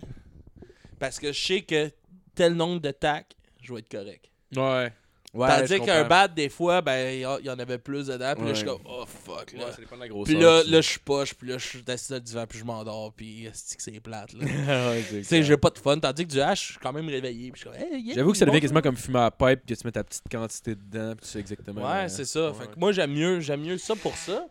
Parce 0.99 1.19
que 1.19 1.31
je 1.31 1.39
sais 1.45 1.61
que 1.61 1.91
tel 2.33 2.53
nombre 2.55 2.81
de 2.81 2.89
tacs, 2.91 3.35
je 3.61 3.73
vais 3.73 3.79
être 3.81 3.89
correct. 3.91 4.25
Ouais. 4.55 4.91
Ouais, 5.33 5.47
Tandis 5.47 5.79
qu'un 5.79 6.03
bad, 6.03 6.33
des 6.33 6.49
fois, 6.49 6.81
ben, 6.81 7.13
il 7.15 7.45
y 7.45 7.49
en 7.49 7.57
avait 7.57 7.77
plus 7.77 8.07
dedans. 8.07 8.33
Puis 8.35 8.43
là, 8.45 8.49
je 8.49 8.57
suis 8.57 8.65
comme, 8.65 8.81
oh 8.85 9.05
fuck. 9.05 9.53
Là. 9.53 9.65
Ouais, 9.65 9.71
ça 9.71 9.77
dépend 9.77 9.95
de 9.95 10.01
la 10.01 10.07
grosseur. 10.09 10.25
puis 10.35 10.43
là, 10.43 10.61
là 10.65 10.81
je 10.81 10.89
suis 10.89 10.99
poche. 10.99 11.33
Puis 11.33 11.47
là, 11.47 11.57
je 11.57 11.65
suis 11.65 11.83
assis 11.87 12.09
dans 12.09 12.15
le 12.15 12.21
divan. 12.21 12.45
Puis 12.47 12.59
je 12.59 12.65
m'endors. 12.65 13.13
Puis 13.13 13.49
c'est 13.53 13.77
que 13.77 13.81
c'est 13.83 13.99
plate. 14.01 14.31
Tu 15.09 15.23
sais, 15.23 15.43
j'ai 15.43 15.55
pas 15.55 15.69
de 15.69 15.79
fun. 15.79 15.97
Tandis 15.99 16.25
que 16.27 16.31
du 16.31 16.41
hash, 16.41 16.61
je 16.61 16.71
suis 16.73 16.79
quand 16.79 16.91
même 16.91 17.07
réveillé. 17.07 17.51
Puis 17.51 17.61
je 17.63 17.69
suis 17.69 17.79
comme, 17.79 17.93
hey, 17.93 18.01
yeah, 18.01 18.15
J'avoue 18.15 18.33
que 18.33 18.37
ça 18.37 18.45
devient 18.45 18.59
quasiment 18.59 18.81
comme 18.81 18.97
fumer 18.97 19.19
à 19.19 19.23
la 19.23 19.31
pipe, 19.31 19.65
que 19.65 19.73
tu 19.73 19.85
mets 19.85 19.91
ta 19.93 20.03
petite 20.03 20.25
quantité 20.29 20.75
dedans, 20.75 21.15
puis 21.15 21.25
tu 21.25 21.31
sais 21.31 21.39
exactement. 21.39 21.81
Ouais, 21.81 22.03
euh, 22.03 22.07
c'est 22.09 22.25
ça. 22.25 22.51
Fait 22.53 22.67
que 22.67 22.77
moi, 22.77 22.91
j'aime 22.91 23.13
mieux, 23.13 23.39
j'aime 23.39 23.61
mieux 23.61 23.77
ça 23.77 23.95
pour 23.95 24.15
ça. 24.17 24.47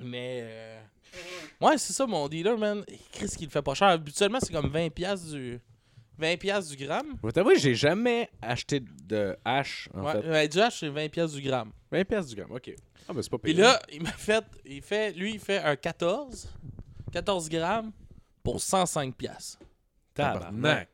Mais. 0.00 0.40
euh, 0.44 0.80
Ouais, 1.60 1.76
c'est 1.78 1.92
ça, 1.92 2.06
mon 2.06 2.26
dealer, 2.28 2.56
man. 2.56 2.84
Qu'est-ce 3.12 3.36
qu'il 3.36 3.50
fait 3.50 3.62
pas 3.62 3.74
cher? 3.74 3.88
Habituellement, 3.88 4.38
c'est 4.40 4.52
comme 4.52 4.70
20$ 4.70 4.90
piastres 4.90 5.30
du. 5.32 5.60
20$ 6.20 6.36
piastres 6.38 6.76
du 6.76 6.84
gramme. 6.84 7.14
Je 7.22 7.26
vais 7.26 7.32
t'avouer, 7.32 7.58
j'ai 7.58 7.74
jamais 7.74 8.30
acheté 8.40 8.80
de 8.80 9.36
hache, 9.44 9.88
en 9.94 10.02
ouais, 10.04 10.12
fait. 10.12 10.28
ouais, 10.30 10.48
du 10.48 10.60
hash, 10.60 10.80
c'est 10.80 10.88
20$ 10.90 11.08
piastres 11.10 11.36
du 11.36 11.42
gramme. 11.42 11.72
20 11.90 12.04
pièces 12.04 12.26
du 12.28 12.36
gramme, 12.36 12.52
ok. 12.52 12.72
Ah, 13.08 13.12
ben 13.12 13.22
c'est 13.22 13.30
pas 13.30 13.38
Puis 13.38 13.52
payé. 13.54 13.64
là, 13.64 13.80
il 13.92 14.02
m'a 14.02 14.12
fait. 14.12 14.44
Il 14.64 14.80
fait. 14.82 15.12
Lui, 15.12 15.32
il 15.34 15.40
fait 15.40 15.58
un 15.58 15.74
14. 15.76 16.48
14 17.12 17.48
grammes 17.48 17.92
pour 18.42 18.56
105$. 18.58 19.12
piastres. 19.12 19.58
Tabarnak. 20.14 20.88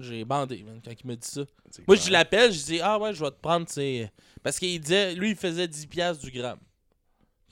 J'ai 0.00 0.24
bandé, 0.24 0.62
man, 0.62 0.80
quand 0.82 0.92
il 0.92 1.06
m'a 1.06 1.16
dit 1.16 1.28
ça. 1.28 1.42
Moi, 1.86 1.96
je 1.96 2.10
l'appelle, 2.10 2.52
je 2.52 2.64
dis, 2.64 2.80
ah 2.80 2.98
ouais, 2.98 3.12
je 3.12 3.22
vais 3.22 3.30
te 3.30 3.40
prendre, 3.40 3.66
c'est. 3.68 4.10
Parce 4.42 4.58
qu'il 4.58 4.80
disait, 4.80 5.14
lui, 5.14 5.30
il 5.30 5.36
faisait 5.36 5.66
10$ 5.66 5.88
piastres 5.88 6.24
du 6.24 6.30
gramme. 6.30 6.58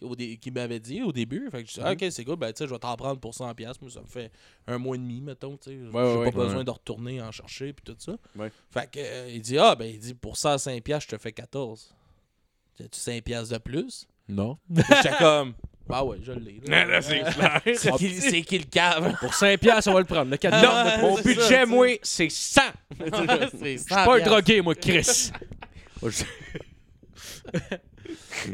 Au 0.02 0.14
dé- 0.16 0.36
Qu'il 0.36 0.52
m'avait 0.52 0.80
dit 0.80 1.02
au 1.02 1.12
début. 1.12 1.48
Fait 1.50 1.62
que 1.62 1.68
je 1.68 1.74
dis, 1.74 1.80
ah, 1.82 1.92
ok, 1.92 2.04
c'est 2.10 2.24
cool, 2.24 2.36
ben, 2.36 2.52
tu 2.52 2.58
sais, 2.58 2.66
je 2.68 2.72
vais 2.72 2.78
t'en 2.78 2.96
prendre 2.96 3.20
pour 3.20 3.32
100$. 3.34 3.54
piastres. 3.54 3.82
Moi, 3.82 3.90
ça 3.90 4.00
me 4.00 4.06
fait 4.06 4.30
un 4.66 4.78
mois 4.78 4.96
et 4.96 4.98
demi, 4.98 5.20
mettons, 5.20 5.58
sais. 5.60 5.72
J'ai 5.72 5.88
ouais, 5.88 6.16
ouais. 6.16 6.30
pas 6.32 6.38
besoin 6.38 6.58
Ouais. 6.58 6.64
de 6.64 6.70
retourner 6.70 7.20
en 7.22 7.30
chercher, 7.32 7.72
puis 7.72 7.84
tout 7.84 7.96
ça. 7.98 8.16
Ouais. 8.36 8.50
Fait 8.70 8.90
que, 8.90 8.98
euh, 9.00 9.30
il 9.30 9.40
dit, 9.42 9.58
ah, 9.58 9.74
ben, 9.74 9.86
il 9.86 9.98
dit, 9.98 10.14
pour 10.14 10.36
105$, 10.36 10.80
piastres, 10.80 11.10
je 11.10 11.16
te 11.16 11.22
fais 11.22 11.32
14. 11.32 11.94
As-tu 12.80 12.98
5$ 12.98 13.20
piastres 13.22 13.52
de 13.54 13.58
plus? 13.58 14.06
Non. 14.28 14.58
J'étais 14.74 15.16
comme, 15.18 15.54
bah 15.86 16.02
ouais, 16.04 16.18
je 16.22 16.32
l'ai. 16.32 16.60
là. 16.66 16.84
Là, 16.86 17.02
c'est 17.02 17.20
clair. 17.20 17.60
C'est 17.76 17.92
qui, 17.96 18.14
c'est 18.20 18.42
qui 18.42 18.58
le 18.58 18.64
cave? 18.64 19.16
Pour 19.20 19.32
5$, 19.32 19.58
piastres, 19.58 19.90
on 19.90 19.94
va 19.94 20.00
le 20.00 20.06
prendre. 20.06 20.30
Le 20.30 20.36
4 20.36 20.54
Ah, 20.64 20.98
Mon 21.00 21.16
budget, 21.16 21.40
ça, 21.40 21.66
moi, 21.66 21.86
c'est 22.02 22.28
100. 22.30 22.60
c'est 22.98 23.72
Je 23.72 23.78
suis 23.78 23.88
pas 23.88 24.16
un 24.16 24.20
drogué, 24.24 24.60
moi, 24.62 24.74
Chris. 24.74 25.30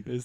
Il 0.06 0.22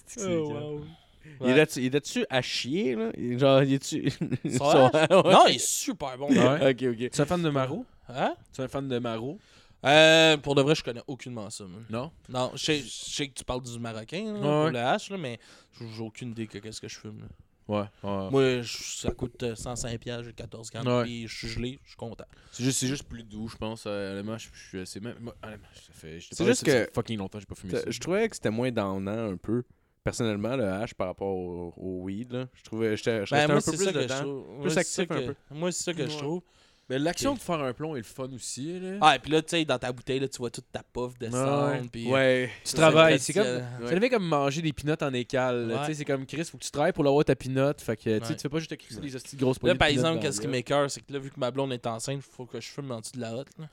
est-tu- 1.58 1.80
il 1.82 1.94
est-tu 1.94 2.24
à 2.30 2.42
chier, 2.42 2.94
là? 2.96 3.10
Genre, 3.38 3.62
il 3.62 3.74
est-tu... 3.74 4.02
Ouais. 4.44 5.06
Non, 5.10 5.46
il 5.48 5.56
est 5.56 5.58
super 5.66 6.16
bon. 6.18 6.28
Ouais. 6.28 6.70
Ok, 6.70 6.82
ok. 6.82 6.96
Tu 6.96 7.04
es 7.04 7.20
un 7.20 7.26
fan 7.26 7.42
de 7.42 7.50
Maro? 7.50 7.84
Hein? 8.08 8.34
Tu 8.52 8.60
es 8.60 8.64
un 8.64 8.68
fan 8.68 8.88
de 8.88 8.98
Maro? 8.98 9.38
Euh, 9.84 10.36
pour 10.38 10.54
de 10.54 10.62
vrai, 10.62 10.74
je 10.74 10.82
connais 10.82 11.02
aucunement 11.06 11.50
ça. 11.50 11.64
man. 11.64 11.84
Non? 11.90 12.10
Non, 12.30 12.52
je 12.54 12.64
sais, 12.64 12.78
je 12.78 12.88
sais 12.88 13.28
que 13.28 13.34
tu 13.34 13.44
parles 13.44 13.62
du 13.62 13.78
marocain 13.78 14.24
là, 14.24 14.32
Ouais. 14.32 14.40
pour 14.40 14.70
le 14.70 14.78
hash, 14.78 15.10
là, 15.10 15.18
mais 15.18 15.38
j'ai 15.78 16.00
aucune 16.02 16.30
idée 16.30 16.46
que 16.46 16.56
qu'est-ce 16.58 16.80
que 16.80 16.88
je 16.88 16.98
fume. 16.98 17.20
là. 17.20 17.26
Ouais. 17.66 17.80
ouais. 18.02 18.30
Moi, 18.30 18.60
je- 18.62 18.98
ça 19.00 19.10
coûte 19.10 19.42
euh, 19.42 19.54
105 19.54 19.98
pièges, 19.98 20.24
j'ai 20.26 20.32
14 20.32 20.70
grammes, 20.70 20.86
Ouais. 20.86 21.02
puis 21.04 21.28
je 21.28 21.36
suis 21.36 21.48
gelé, 21.48 21.78
je 21.82 21.88
suis 21.90 21.96
content. 21.96 22.24
C'est 22.52 22.62
juste, 22.64 22.78
c'est 22.78 22.86
juste 22.86 23.04
plus 23.04 23.22
doux, 23.24 23.48
je 23.48 23.56
pense. 23.56 23.84
Euh, 23.86 24.12
honnêtement, 24.12 24.36
je, 24.38 24.48
je- 24.72 24.84
c'est 24.86 25.00
même. 25.02 25.16
moi, 25.20 25.34
honnêtement, 25.42 25.66
ça 25.74 25.92
fait. 25.92 26.18
C'est 26.30 26.42
de 26.44 26.48
juste 26.48 26.64
que- 26.64 26.88
fucking 26.94 27.18
longtemps 27.18 27.38
que 27.38 27.42
j'ai 27.42 27.46
pas 27.46 27.54
fumé 27.54 27.74
ça. 27.74 27.82
Je 27.86 28.00
trouvais 28.00 28.26
que 28.28 28.36
c'était 28.36 28.50
moins 28.50 28.70
downant 28.70 29.32
un 29.32 29.36
peu. 29.36 29.64
Personnellement, 30.04 30.54
le 30.56 30.64
hash 30.68 30.92
par 30.94 31.06
rapport 31.08 31.34
au, 31.34 31.72
au 31.76 32.02
weed, 32.02 32.30
là. 32.32 32.44
Je 32.52 32.62
trouvais... 32.62 32.94
Ben, 33.06 33.24
un 33.32 33.46
moi, 33.48 33.60
peu 33.62 33.72
plus 33.72 33.84
ça 33.84 33.92
que 33.92 33.98
je 34.00 34.04
dedans. 34.04 34.20
trouve. 34.20 34.44
Plus 34.44 34.56
Moi, 34.58 34.70
c'est 34.70 34.78
actif 34.78 34.94
ça 34.94 35.02
un 35.02 35.06
que- 35.06 35.26
peu. 35.26 35.34
Moi, 35.50 35.72
c'est 35.72 35.82
ça 35.82 35.92
que 35.94 36.06
je 36.06 36.12
Ouais. 36.12 36.18
trouve. 36.18 36.42
Mais 36.90 36.98
l'action 36.98 37.32
de 37.32 37.38
faire 37.38 37.60
un 37.62 37.72
plomb 37.72 37.94
est 37.96 38.00
le 38.00 38.04
fun 38.04 38.28
aussi. 38.34 38.78
Là. 38.78 38.98
Ah, 39.00 39.16
et 39.16 39.18
puis 39.18 39.30
là, 39.32 39.40
tu 39.40 39.48
sais, 39.48 39.64
dans 39.64 39.78
ta 39.78 39.90
bouteille, 39.90 40.20
là, 40.20 40.28
tu 40.28 40.36
vois 40.36 40.50
toute 40.50 40.70
ta 40.70 40.82
puff 40.82 41.18
descendre. 41.18 41.72
Ouais. 41.72 41.82
puis, 41.90 42.06
euh, 42.10 42.12
Ouais. 42.12 42.50
tu 42.62 42.70
ça, 42.72 42.76
travailles. 42.76 43.18
c'est 43.18 43.32
comme. 43.32 43.62
Ça 43.88 43.94
devient 43.94 44.10
comme 44.10 44.26
manger 44.28 44.60
des 44.60 44.74
pinottes 44.74 45.02
en 45.02 45.14
écale. 45.14 45.68
Ouais. 45.70 45.78
Tu 45.80 45.84
sais, 45.86 45.94
c'est 45.94 46.04
comme 46.04 46.26
Chris, 46.26 46.44
faut 46.44 46.58
que 46.58 46.64
tu 46.64 46.70
travailles 46.70 46.92
pour 46.92 47.04
l'avoir 47.04 47.24
ta 47.24 47.34
pinotte. 47.34 47.80
Fait 47.80 47.96
que 47.96 48.02
tu 48.02 48.10
sais, 48.10 48.30
Ouais. 48.32 48.36
tu 48.36 48.42
fais 48.42 48.48
pas 48.50 48.58
juste 48.58 48.70
te 48.70 48.74
crisser 48.74 49.00
des 49.00 49.36
grosses 49.38 49.56
Là, 49.62 49.74
par 49.76 49.88
exemple, 49.88 50.20
qu'est-ce 50.20 50.38
qui 50.38 50.46
m'écoeure, 50.48 50.90
c'est 50.90 51.00
que 51.00 51.10
là, 51.10 51.18
vu 51.18 51.30
que 51.30 51.40
ma 51.40 51.50
blonde 51.50 51.72
est 51.72 51.86
enceinte, 51.86 52.16
il 52.16 52.20
faut 52.34 52.44
que 52.44 52.60
je 52.60 52.68
fume 52.68 52.90
en 52.90 53.00
dessous 53.00 53.12
de 53.16 53.20
la 53.22 53.34
hotte. 53.34 53.48
là. 53.58 53.64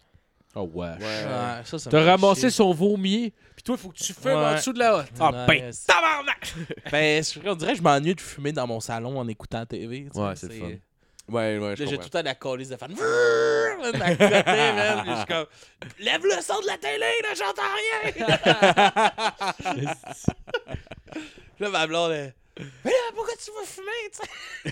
Oh, 0.56 0.70
ouais. 0.74 0.88
Ouais. 0.90 0.96
Ouais, 1.00 1.62
ça, 1.64 1.80
ça 1.80 1.90
me 1.90 1.92
T'as 1.92 2.04
ramassé 2.04 2.42
chier. 2.42 2.50
son 2.50 2.74
vomier. 2.74 3.34
Puis 3.56 3.64
toi, 3.64 3.76
il 3.78 3.82
faut 3.82 3.90
que 3.90 3.98
tu 3.98 4.12
fumes 4.14 4.32
en 4.32 4.54
dessous 4.56 4.74
de 4.74 4.80
la 4.80 4.98
hotte. 4.98 5.08
Ah, 5.20 5.46
ben, 5.48 5.72
c'est- 5.72 5.86
Ben, 6.92 7.24
je- 7.24 7.40
on 7.50 7.56
dirait 7.56 7.72
que 7.72 7.78
je 7.78 7.84
m'ennuie 7.84 8.16
de 8.16 8.22
fumer 8.22 8.52
dans 8.52 8.68
mon 8.68 8.80
salon 8.82 9.18
en 9.20 9.28
écoutant 9.28 9.60
la 9.60 9.66
TV. 9.66 10.08
Ouais, 10.14 10.36
c'est 10.36 10.48
le 10.50 10.54
fun. 10.60 10.66
Ouais, 11.30 11.58
ouais, 11.60 11.76
j'ai 11.78 11.86
tout 11.86 11.92
le 11.92 12.10
temps 12.10 12.22
la 12.24 12.36
colisse 12.36 12.68
de 12.70 12.76
fan. 12.76 12.92
À 12.92 12.96
côté, 12.96 13.98
man. 14.74 15.04
Je 15.08 15.16
suis 15.16 15.26
comme, 15.28 15.46
lève 16.00 16.24
le 16.26 16.42
son 16.42 16.60
de 16.60 16.68
la 16.68 16.78
télé, 16.78 17.06
là, 17.24 17.34
j'entends 17.34 17.62
rien. 18.28 18.36
là, 21.60 21.70
ma 21.70 21.88
blonde, 21.88 22.12
elle, 22.12 22.34
mais 22.84 22.92
là, 22.92 23.12
pourquoi 23.16 23.34
tu 23.44 23.52
vas 23.52 23.66
fumer, 23.66 24.12
tu 24.12 24.18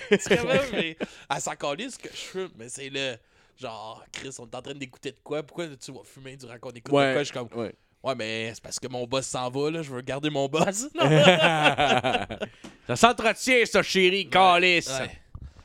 sais? 0.09 0.17
C'est 0.19 0.37
comme, 0.37 0.49
mais 0.73 0.97
elle 1.33 1.41
s'en 1.41 1.55
que 1.97 2.09
je 2.11 2.17
fume, 2.17 2.49
mais 2.57 2.67
c'est 2.67 2.89
le, 2.89 3.15
genre, 3.61 4.03
Chris, 4.11 4.29
on 4.39 4.45
est 4.45 4.55
en 4.55 4.61
train 4.61 4.73
d'écouter 4.73 5.11
de 5.11 5.17
quoi? 5.23 5.43
Pourquoi 5.43 5.65
tu 5.67 5.91
vas 5.91 5.99
fumer 6.03 6.35
durant 6.37 6.57
qu'on 6.59 6.69
écoute 6.69 6.85
de 6.85 6.89
quoi? 6.89 7.17
Je 7.19 7.23
suis 7.23 7.33
comme, 7.33 7.47
Ouais. 7.55 7.73
ouais, 8.03 8.15
mais 8.15 8.51
c'est 8.53 8.63
parce 8.63 8.79
que 8.79 8.87
mon 8.87 9.05
boss 9.05 9.25
s'en 9.25 9.49
va, 9.49 9.71
là, 9.71 9.81
je 9.81 9.91
veux 9.91 10.01
garder 10.01 10.29
mon 10.29 10.47
boss. 10.47 10.87
ça 12.87 12.95
s'entretient, 12.95 13.65
ça, 13.65 13.83
chérie, 13.83 14.29
calice. 14.29 14.89
Ouais. 14.89 15.09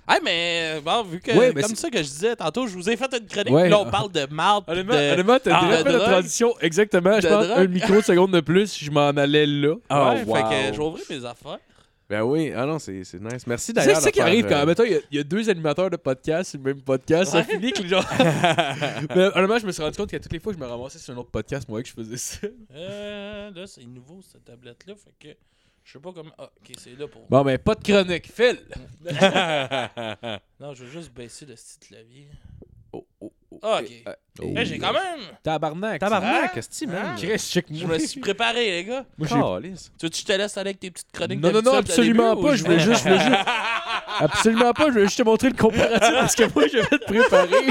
Ah, 0.07 0.19
mais 0.23 0.81
bon, 0.85 1.03
vu 1.05 1.19
que, 1.19 1.33
Ouais, 1.33 1.51
mais 1.55 1.63
comme 1.63 1.75
ça 1.75 1.89
que 1.89 1.97
je 1.99 2.03
disais 2.03 2.37
tantôt, 2.37 2.67
je 2.67 2.75
vous 2.75 2.91
ai 2.91 2.97
fait 2.97 3.11
une 3.19 3.27
chronique, 3.27 3.51
Ouais. 3.55 3.71
là, 3.71 3.79
on 3.81 3.91
parle 3.91 4.13
de 4.13 4.27
marde. 4.31 4.65
Honnêtement, 4.69 4.93
de... 5.35 5.39
t'as 5.39 5.57
Ah, 5.59 5.65
déjà 5.67 5.83
de 5.83 5.91
fait 5.91 5.99
la 5.99 6.05
transition 6.11 6.55
exactement. 6.61 7.17
Je 7.21 7.27
De 7.27 7.29
pense 7.33 7.47
drogue. 7.47 7.59
un 7.59 7.67
microseconde 7.67 8.33
de 8.33 8.41
plus, 8.41 8.79
je 8.79 8.91
m'en 8.91 9.09
allais 9.09 9.47
là. 9.47 9.75
Oh, 9.91 9.95
ouais, 9.95 10.25
wow. 10.25 10.35
fait 10.37 10.73
que 10.73 10.81
ouvrir 10.81 11.05
mes 11.09 11.25
affaires. 11.25 11.59
Ben 12.09 12.23
oui, 12.23 12.53
ah 12.55 12.67
non, 12.67 12.79
c'est 12.79 13.03
c'est 13.05 13.19
nice. 13.21 13.47
Merci 13.47 13.67
C'est 13.67 13.73
d'ailleurs. 13.73 13.97
ça 14.01 14.11
de 14.11 14.15
qui 14.15 14.21
arrive 14.21 14.45
euh, 14.45 14.49
quand, 14.51 14.67
mettons, 14.67 14.85
il 14.85 14.93
y 14.93 14.95
a- 14.97 15.01
il 15.11 15.17
y, 15.17 15.21
a 15.21 15.25
deux 15.25 15.49
animateurs 15.49 15.89
de 15.89 15.97
podcast 15.97 16.51
sur 16.51 16.59
le 16.59 16.65
même 16.75 16.83
podcast, 16.83 17.33
ça 17.33 17.43
finit 17.43 17.73
que 17.73 17.81
les 17.83 17.89
gens... 17.89 18.03
Mais 19.17 19.31
honnêtement, 19.35 19.59
je 19.59 19.67
me 19.67 19.73
suis 19.73 19.83
rendu 19.83 19.97
compte 19.97 20.11
qu'à 20.11 20.21
toutes 20.21 20.33
les 20.33 20.39
fois 20.39 20.53
que 20.53 20.59
je 20.59 20.63
me 20.65 20.69
ramassais 20.69 20.99
sur 20.99 21.15
un 21.15 21.17
autre 21.17 21.31
podcast, 21.31 21.67
moi, 21.69 21.83
que 21.83 21.89
je 21.89 21.95
faisais 21.95 22.17
ça. 22.19 22.47
Euh, 22.75 23.51
là, 23.53 23.67
c'est 23.67 23.85
nouveau, 23.85 24.21
cette 24.23 24.45
tablette-là, 24.45 24.95
fait 24.97 25.15
que 25.19 25.37
je 25.83 25.93
sais 25.93 25.99
pas 25.99 26.13
comment... 26.13 26.31
Ah, 26.39 26.51
ok, 26.61 26.75
c'est 26.79 26.99
là 26.99 27.09
pour... 27.09 27.27
Bon, 27.29 27.43
ben, 27.43 27.57
pas 27.59 27.75
de 27.75 27.83
chronique. 27.83 28.31
Phil! 28.33 28.59
Non, 30.61 30.73
je 30.75 30.85
veux 30.85 30.91
juste 30.91 31.13
baisser 31.13 31.47
le 31.47 31.57
style 31.57 31.89
clavier. 31.89 32.29
Ah, 33.65 33.81
ok. 33.81 33.91
Euh, 34.09 34.13
Oh. 34.43 34.53
Eh, 34.57 34.65
j'ai 34.67 34.79
quand 34.81 34.93
même. 34.93 35.21
Tabarnak. 35.45 36.01
Tabarnak, 36.01 36.45
Hein? 36.47 36.51
qu'est-ce 36.53 36.85
que 36.85 36.91
man? 36.91 37.15
Chris, 37.17 37.39
check 37.39 37.67
Je 37.73 37.87
me 37.87 37.97
suis 38.01 38.19
préparé, 38.19 38.69
les 38.69 38.85
gars. 38.85 39.05
Moi, 39.17 39.29
j'ai-. 39.29 39.71
Tu 39.97 40.07
veux 40.07 40.09
que 40.09 40.17
je 40.17 40.25
te 40.25 40.33
laisse 40.33 40.57
aller 40.57 40.71
avec 40.71 40.81
tes 40.81 40.91
petites 40.91 41.13
chroniques 41.13 41.39
Non, 41.41 41.53
non, 41.53 41.63
non, 41.63 41.71
d'habitude, 41.75 41.91
absolument 41.93 42.35
début, 42.35 42.49
pas. 42.49 42.57
Je 42.57 42.65
voulais 42.65 42.81
juste, 42.81 43.05
je 43.05 43.09
voulais 43.11 43.21
juste- 43.21 43.47
Absolument 44.19 44.73
pas. 44.73 44.87
Je 44.87 44.91
voulais 44.91 45.05
juste 45.05 45.19
te 45.19 45.23
montrer 45.23 45.51
le 45.51 45.55
comparatif 45.57 46.15
parce 46.19 46.35
que 46.35 46.53
moi, 46.53 46.65
je 46.67 46.79
vais 46.79 46.99
te 46.99 47.05
préparer. 47.05 47.69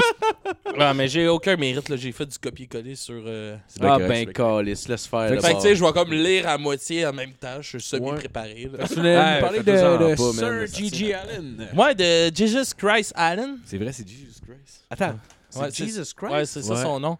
Ouais, 0.78 0.94
mais 0.94 1.06
j'ai 1.08 1.28
aucun 1.28 1.54
mérite, 1.56 1.86
là. 1.90 1.96
J'ai 1.96 2.12
fait 2.12 2.24
du 2.24 2.38
copier-coller 2.38 2.96
sur. 2.96 3.22
euh, 3.26 3.56
Ah 3.82 3.98
correct, 3.98 4.08
ben, 4.08 4.32
calisse, 4.32 4.88
laisse 4.88 5.06
faire. 5.06 5.28
Fait 5.28 5.40
Fait 5.42 5.50
que, 5.52 5.56
tu 5.56 5.60
sais, 5.60 5.76
je 5.76 5.84
vais 5.84 5.92
comme 5.92 6.12
lire 6.14 6.48
à 6.48 6.56
moitié 6.56 7.06
en 7.06 7.12
même 7.12 7.32
temps. 7.32 7.60
Je 7.60 7.68
suis 7.78 7.82
semi-préparé. 7.82 8.70
Tu 8.88 8.94
voulais 8.94 9.18
Ouais, 9.18 9.34
nous 9.34 9.40
parler 9.42 9.58
de, 9.58 10.10
de 10.10 10.16
Sir 10.16 10.42
man. 10.42 10.66
G.G. 10.66 11.12
Allen. 11.14 11.68
Ouais, 11.76 11.94
de 11.94 12.34
Jesus 12.34 12.72
Christ 12.74 13.12
Allen. 13.14 13.58
C'est 13.66 13.76
vrai, 13.76 13.92
c'est 13.92 14.08
Jesus 14.08 14.40
Christ. 14.46 14.84
Attends, 14.90 15.18
Ouais, 15.60 15.70
c'est- 15.70 15.84
Jesus 15.86 16.14
Christ? 16.16 16.32
Ouais, 16.32 16.46
c'est 16.46 16.62
ça 16.62 16.74
Ouais. 16.74 16.82
son 16.82 17.00
nom. 17.00 17.18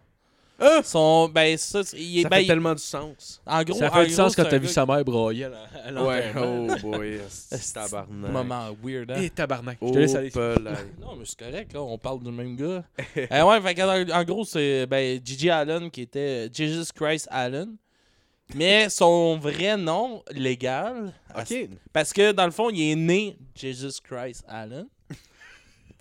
Ah! 0.57 0.80
Son. 0.85 1.28
Ben, 1.35 1.59
ça, 1.59 1.80
il. 1.97 2.22
Ça 2.22 2.28
ben, 2.28 2.37
fait 2.37 2.45
il- 2.45 2.47
tellement 2.47 2.74
du 2.74 2.82
sens. 2.82 3.43
En 3.45 3.64
gros, 3.64 3.76
Ça 3.76 3.89
en 3.89 3.93
fait 3.93 4.03
du 4.07 4.14
gros, 4.14 4.16
sens 4.16 4.37
quand 4.37 4.45
c'est 4.45 4.51
t'as 4.51 4.57
un 4.57 4.61
vu 4.61 4.68
sa 4.68 4.87
mère 4.87 5.05
broyer 5.05 5.47
à 5.47 6.05
Ouais, 6.05 6.32
oh 6.39 6.68
boy, 6.80 7.20
c'est 7.28 7.72
tabarnak. 7.72 8.30
Moment 8.30 8.68
weird, 8.80 9.11
hein? 9.11 9.16
Eh, 9.20 9.30
tabarnak. 9.30 9.78
Je 9.82 9.87
Oh, 9.89 9.91
te 9.91 9.99
laisse 9.99 10.14
aller. 10.14 10.30
pelay. 10.30 10.70
Non, 11.01 11.16
mais 11.16 11.24
c'est 11.24 11.39
correct, 11.41 11.72
là. 11.72 11.82
On 11.82 11.99
parle 11.99 12.22
du 12.22 12.30
même 12.30 12.55
gars. 12.55 12.85
Euh, 13.32 13.43
ouais, 13.43 13.61
fait 13.61 13.82
en, 13.82 14.09
en 14.20 14.24
gros, 14.24 14.45
c'est 14.45 14.87
ben, 14.87 15.20
Gigi 15.24 15.51
Allen 15.51 15.91
qui 15.91 16.03
était 16.03 16.49
Jesus 16.53 16.93
Christ 16.95 17.26
Allen. 17.32 17.74
Mais 18.55 18.89
son 18.91 19.39
vrai 19.39 19.76
nom 19.76 20.22
légal. 20.30 21.12
Parce 21.93 22.12
que 22.12 22.30
dans 22.30 22.45
le 22.45 22.53
fond, 22.53 22.70
il 22.70 22.93
est 22.93 22.95
né 22.95 23.37
Jesus 23.57 23.99
Christ 24.05 24.45
Allen. 24.47 24.87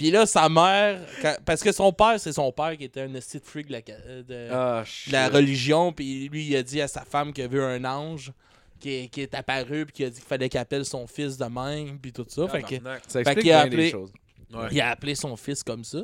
Puis 0.04 0.12
là, 0.12 0.26
sa 0.26 0.50
mère. 0.50 1.00
quand- 1.22 1.38
parce 1.46 1.64
que 1.64 1.72
son 1.72 1.94
père, 1.94 2.20
c'est 2.20 2.34
son 2.34 2.52
père 2.52 2.76
qui 2.78 2.84
était 2.84 3.00
un 3.04 3.14
esti 3.14 3.40
de 3.40 3.46
freak 3.46 3.68
de 3.68 3.72
la, 3.72 3.82
de- 3.82 4.22
de 4.24 4.48
Ah, 4.52 4.84
la 5.10 5.30
religion. 5.30 5.94
Puis 5.94 6.28
lui, 6.28 6.46
il 6.46 6.56
a 6.58 6.62
dit 6.62 6.82
à 6.82 6.90
sa 6.90 7.06
femme 7.06 7.32
qu'il 7.32 7.46
a 7.46 7.48
vu 7.48 7.62
un 7.64 7.86
ange 7.86 8.34
qui 8.82 8.90
est, 8.96 9.08
qui 9.08 9.22
est 9.22 9.34
apparu. 9.34 9.86
Puis 9.86 9.94
qu'il 9.94 10.06
a 10.08 10.10
dit 10.10 10.20
qu'il 10.20 10.28
fallait 10.28 10.50
qu'il 10.50 10.60
appelle 10.60 10.84
son 10.84 11.08
fils 11.08 11.38
de 11.38 11.46
même. 11.46 11.98
Puis 12.00 12.12
tout 12.12 12.26
ça. 12.28 12.50
Fait 12.50 12.64
que, 12.64 12.76
Ça 12.84 13.00
Fait 13.08 13.20
explique 13.22 13.40
qu'il 13.44 13.52
a 13.54 13.66
bien 13.66 13.70
des 13.70 13.76
appelé- 13.78 13.92
choses. 13.92 14.12
Ouais. 14.54 14.68
il 14.74 14.82
a 14.82 14.90
appelé 14.90 15.16
son 15.16 15.38
fils 15.38 15.64
comme 15.64 15.86
ça. 15.86 16.02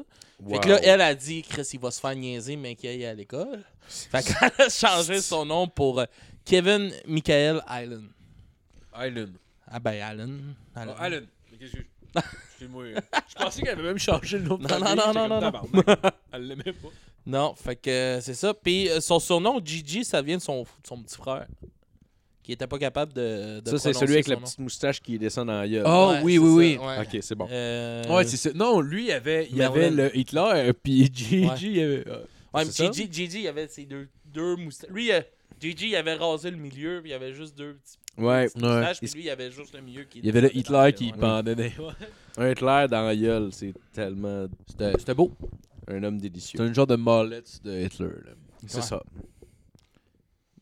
Fait 0.49 0.59
que 0.59 0.69
là, 0.69 0.79
elle 0.81 1.01
a 1.01 1.13
dit, 1.13 1.41
Chris, 1.41 1.69
il 1.73 1.79
va 1.81 1.91
se 1.91 1.99
faire 1.99 2.15
niaiser, 2.15 2.55
mais 2.55 2.75
qu'il 2.75 2.89
aille 2.89 3.05
à 3.05 3.13
l'école. 3.13 3.65
Fait 3.85 4.23
qu'elle 4.23 4.65
a 4.65 4.69
changé 4.69 5.19
son 5.19 5.43
nom 5.45 5.67
pour 5.67 5.99
euh, 5.99 6.05
Kevin 6.45 6.93
Michael 7.05 7.61
Allen. 7.67 8.07
Island. 8.97 9.33
Ah 9.67 9.79
ben, 9.81 10.01
Allen. 10.01 10.55
Allen. 10.73 10.93
Oh, 10.97 11.01
Allen. 11.03 11.27
Je- 12.15 12.21
Excuse-moi. 12.51 12.83
Je 13.29 13.35
pensais 13.43 13.61
qu'elle 13.61 13.71
avait 13.79 13.83
même 13.83 13.97
changé 13.99 14.37
le 14.37 14.43
nom 14.45 14.57
de 14.57 14.67
Non, 14.67 14.79
non, 14.79 14.95
non, 14.95 15.13
non, 15.13 15.27
non. 15.29 15.39
tabarnak. 15.39 16.13
Elle 16.31 16.47
l'aimait 16.47 16.63
pas. 16.73 16.87
Non, 17.25 17.53
fait 17.55 17.75
que 17.75 17.89
euh, 17.89 18.21
c'est 18.21 18.33
ça. 18.33 18.53
Puis 18.53 18.89
euh, 18.89 18.99
son 19.01 19.19
surnom, 19.19 19.59
Gigi, 19.63 20.03
ça 20.03 20.21
vient 20.21 20.37
de 20.37 20.41
son, 20.41 20.65
son 20.87 21.01
petit 21.01 21.15
frère. 21.15 21.45
Qui 22.43 22.53
était 22.53 22.65
pas 22.67 22.79
capable 22.79 23.13
de. 23.13 23.59
de 23.59 23.69
Ça, 23.69 23.77
c'est 23.77 23.93
celui 23.93 24.13
avec 24.13 24.27
la 24.27 24.35
nom. 24.35 24.41
petite 24.41 24.57
moustache 24.57 24.99
qui 25.01 25.19
descend 25.19 25.47
dans 25.47 25.59
la 25.59 25.67
gueule. 25.67 25.83
Oh, 25.85 26.09
Ouais, 26.13 26.21
oui, 26.23 26.37
oui, 26.39 26.75
ça, 26.75 26.81
oui. 26.81 26.87
ouais. 26.87 26.99
Ok, 27.05 27.17
c'est 27.21 27.35
bon. 27.35 27.47
Euh, 27.51 28.03
Ouais, 28.09 28.23
c'est 28.25 28.37
ça. 28.37 28.49
Non, 28.55 28.81
lui, 28.81 29.05
il 29.07 29.11
avait, 29.11 29.47
il 29.51 29.61
avait 29.61 29.91
le 29.91 30.17
Hitler, 30.17 30.71
puis 30.81 31.09
Gigi, 31.13 31.45
Ouais. 31.47 31.55
il 31.61 31.79
avait. 31.81 32.03
euh, 32.07 32.23
Ouais, 32.53 32.65
mais 32.65 32.71
c'est 32.71 32.85
ça? 32.87 32.91
Gigi, 32.91 33.07
Gigi, 33.11 33.41
il 33.41 33.47
avait 33.47 33.67
ses 33.67 33.85
deux, 33.85 34.07
deux 34.25 34.55
moustaches. 34.55 34.89
Lui, 34.89 35.11
euh, 35.11 35.21
Gigi, 35.61 35.89
il 35.89 35.95
avait 35.95 36.15
rasé 36.15 36.49
le 36.49 36.57
milieu, 36.57 37.01
puis 37.01 37.11
il 37.11 37.13
avait 37.13 37.33
juste 37.33 37.55
deux 37.55 37.75
petits 37.75 37.97
Ouais. 38.19 38.45
petites 38.45 38.61
moustaches, 38.61 38.99
puis 38.99 39.09
Il- 39.09 39.15
lui, 39.17 39.23
il 39.25 39.29
avait 39.29 39.51
juste 39.51 39.73
le 39.75 39.81
milieu 39.81 40.03
qui 40.03 40.19
Il 40.19 40.25
y 40.25 40.29
avait 40.29 40.41
le 40.41 40.55
Hitler 40.55 40.93
qui 40.95 41.05
ouais. 41.11 41.17
pendait 41.19 41.55
des. 41.55 41.71
Un 42.37 42.49
Hitler 42.51 42.85
dans 42.89 43.01
la 43.05 43.15
gueule, 43.15 43.49
c'est 43.51 43.73
tellement 43.93 44.45
C'était 44.67 44.93
c'était 44.97 45.13
beau. 45.15 45.31
un 45.87 46.03
homme 46.03 46.17
délicieux. 46.19 46.57
C'était 46.57 46.69
un 46.69 46.73
genre 46.73 46.87
de 46.87 46.95
mallette 46.95 47.59
de 47.63 47.79
Hitler. 47.85 48.05
là. 48.25 48.31
C'est 48.67 48.77
Ouais. 48.77 48.81
ça. 48.83 49.01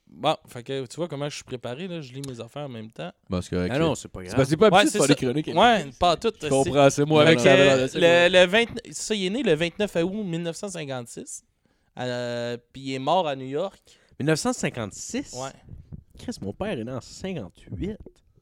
Bon, 0.09 0.35
fait 0.47 0.63
que 0.63 0.85
tu 0.87 0.95
vois 0.95 1.07
comment 1.07 1.29
je 1.29 1.35
suis 1.35 1.43
préparé, 1.43 1.87
là, 1.87 2.01
je 2.01 2.11
lis 2.11 2.21
mes 2.27 2.39
affaires 2.39 2.63
en 2.65 2.69
même 2.69 2.89
temps. 2.89 3.11
Bon, 3.29 3.39
c'est 3.39 3.51
correct. 3.55 3.71
Ah 3.75 3.77
non, 3.77 3.93
c'est 3.93 4.07
pas 4.07 4.21
C'est 4.21 4.25
grave. 4.27 4.35
parce 4.37 4.47
que 4.47 4.49
c'est 4.49 4.57
pas 4.57 4.69
Ouais, 4.69 4.77
habitué 4.79 4.85
de 4.97 5.03
c'est 5.03 5.07
faire 5.07 5.15
des 5.33 5.43
chroniques. 5.43 5.47
Ouais, 5.55 5.91
pas 5.99 6.17
tout. 6.17 6.31
Je 6.41 6.47
comprends, 6.47 6.89
c'est 6.89 7.05
moi 7.05 7.21
avec 7.21 7.39
euh, 7.45 7.87
le, 7.93 8.29
le 8.33 8.45
20 8.47 8.65
ça, 8.91 9.13
il 9.13 9.25
est 9.25 9.29
né 9.29 9.43
le 9.43 9.53
29 9.53 9.95
août 10.03 10.23
1956. 10.23 11.43
Euh, 11.99 12.57
puis 12.73 12.81
il 12.81 12.93
est 12.93 12.99
mort 12.99 13.27
à 13.27 13.35
New 13.35 13.45
York. 13.45 13.79
1956? 14.19 15.33
Ouais. 15.33 15.49
Chris, 16.17 16.35
mon 16.41 16.53
père 16.53 16.77
est 16.79 16.83
né 16.83 16.91
en 16.91 17.01
58. 17.01 17.89
Ça 17.91 17.95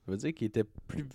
veut 0.08 0.18
dire 0.18 0.34
qu'il 0.34 0.48
était 0.48 0.64
plus... 0.88 1.08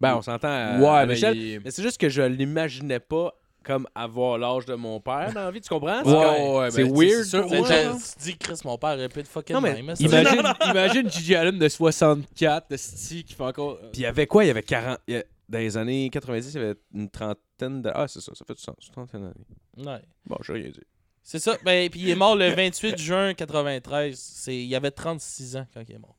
Ben, 0.00 0.16
on 0.16 0.22
s'entend 0.22 0.48
à, 0.48 0.78
Ouais, 0.78 0.86
à 0.88 1.06
mais 1.06 1.14
l'échelle. 1.14 1.36
il- 1.36 1.60
Mais 1.64 1.70
c'est 1.70 1.82
juste 1.82 1.98
que 1.98 2.08
je 2.08 2.22
l'imaginais 2.22 3.00
pas 3.00 3.32
comme 3.62 3.86
avoir 3.94 4.36
l'âge 4.36 4.66
de 4.66 4.74
mon 4.74 5.00
père 5.00 5.32
dans 5.32 5.44
la 5.44 5.50
vie, 5.50 5.60
tu 5.60 5.68
comprends? 5.70 6.02
C'est 6.04 6.10
Ouais, 6.10 6.58
ouais, 6.58 6.70
c'est 6.70 6.84
ben, 6.84 6.92
weird. 6.94 7.24
sûr, 7.24 7.46
Tu 7.46 7.52
ouais, 7.52 7.58
moi, 7.60 7.68
sais, 7.68 7.84
genre. 7.84 7.96
tu 7.98 8.18
dis, 8.24 8.36
Chris, 8.36 8.60
mon 8.64 8.76
père 8.76 8.98
répète 8.98 9.26
fucking 9.26 9.54
Non, 9.54 9.62
mais 9.62 9.74
même. 9.74 9.88
hein. 9.90 9.94
Imagine, 9.98 10.42
imagine 10.70 11.10
Gigi 11.10 11.34
Allen 11.34 11.58
de 11.58 11.68
64, 11.68 12.70
de 12.70 12.76
City, 12.76 13.24
qui 13.24 13.32
fait 13.34 13.42
encore. 13.42 13.78
Puis 13.78 13.88
il 13.94 14.00
y 14.02 14.06
avait 14.06 14.26
quoi? 14.26 14.44
Il 14.44 14.48
y 14.48 14.50
avait 14.50 14.62
40... 14.62 14.98
il 15.08 15.14
y 15.14 15.16
a- 15.18 15.24
Dans 15.48 15.58
les 15.58 15.76
années 15.78 16.10
90, 16.10 16.54
il 16.54 16.60
y 16.60 16.64
avait 16.64 16.74
une 16.92 17.08
trentaine 17.08 17.80
de... 17.82 17.90
Ah, 17.94 18.06
c'est 18.06 18.20
ça, 18.20 18.32
ça 18.34 18.44
fait 18.44 18.54
du 18.54 18.60
sens. 18.62 18.76
Une 18.86 18.92
trentaine 18.92 19.20
d'années. 19.22 19.88
Ouais. 19.90 20.02
Bon, 20.26 20.36
je 20.42 20.52
rien 20.52 20.68
dit. 20.68 20.80
C'est 21.24 21.38
ça. 21.38 21.56
Ben, 21.64 21.88
puis 21.88 22.00
il 22.00 22.10
est 22.10 22.14
mort 22.14 22.36
le 22.36 22.50
28 22.50 22.98
juin 22.98 23.34
93. 23.34 24.16
C'est, 24.16 24.56
il 24.56 24.74
avait 24.74 24.90
36 24.90 25.56
ans 25.56 25.66
quand 25.72 25.82
il 25.88 25.94
est 25.94 25.98
mort. 25.98 26.16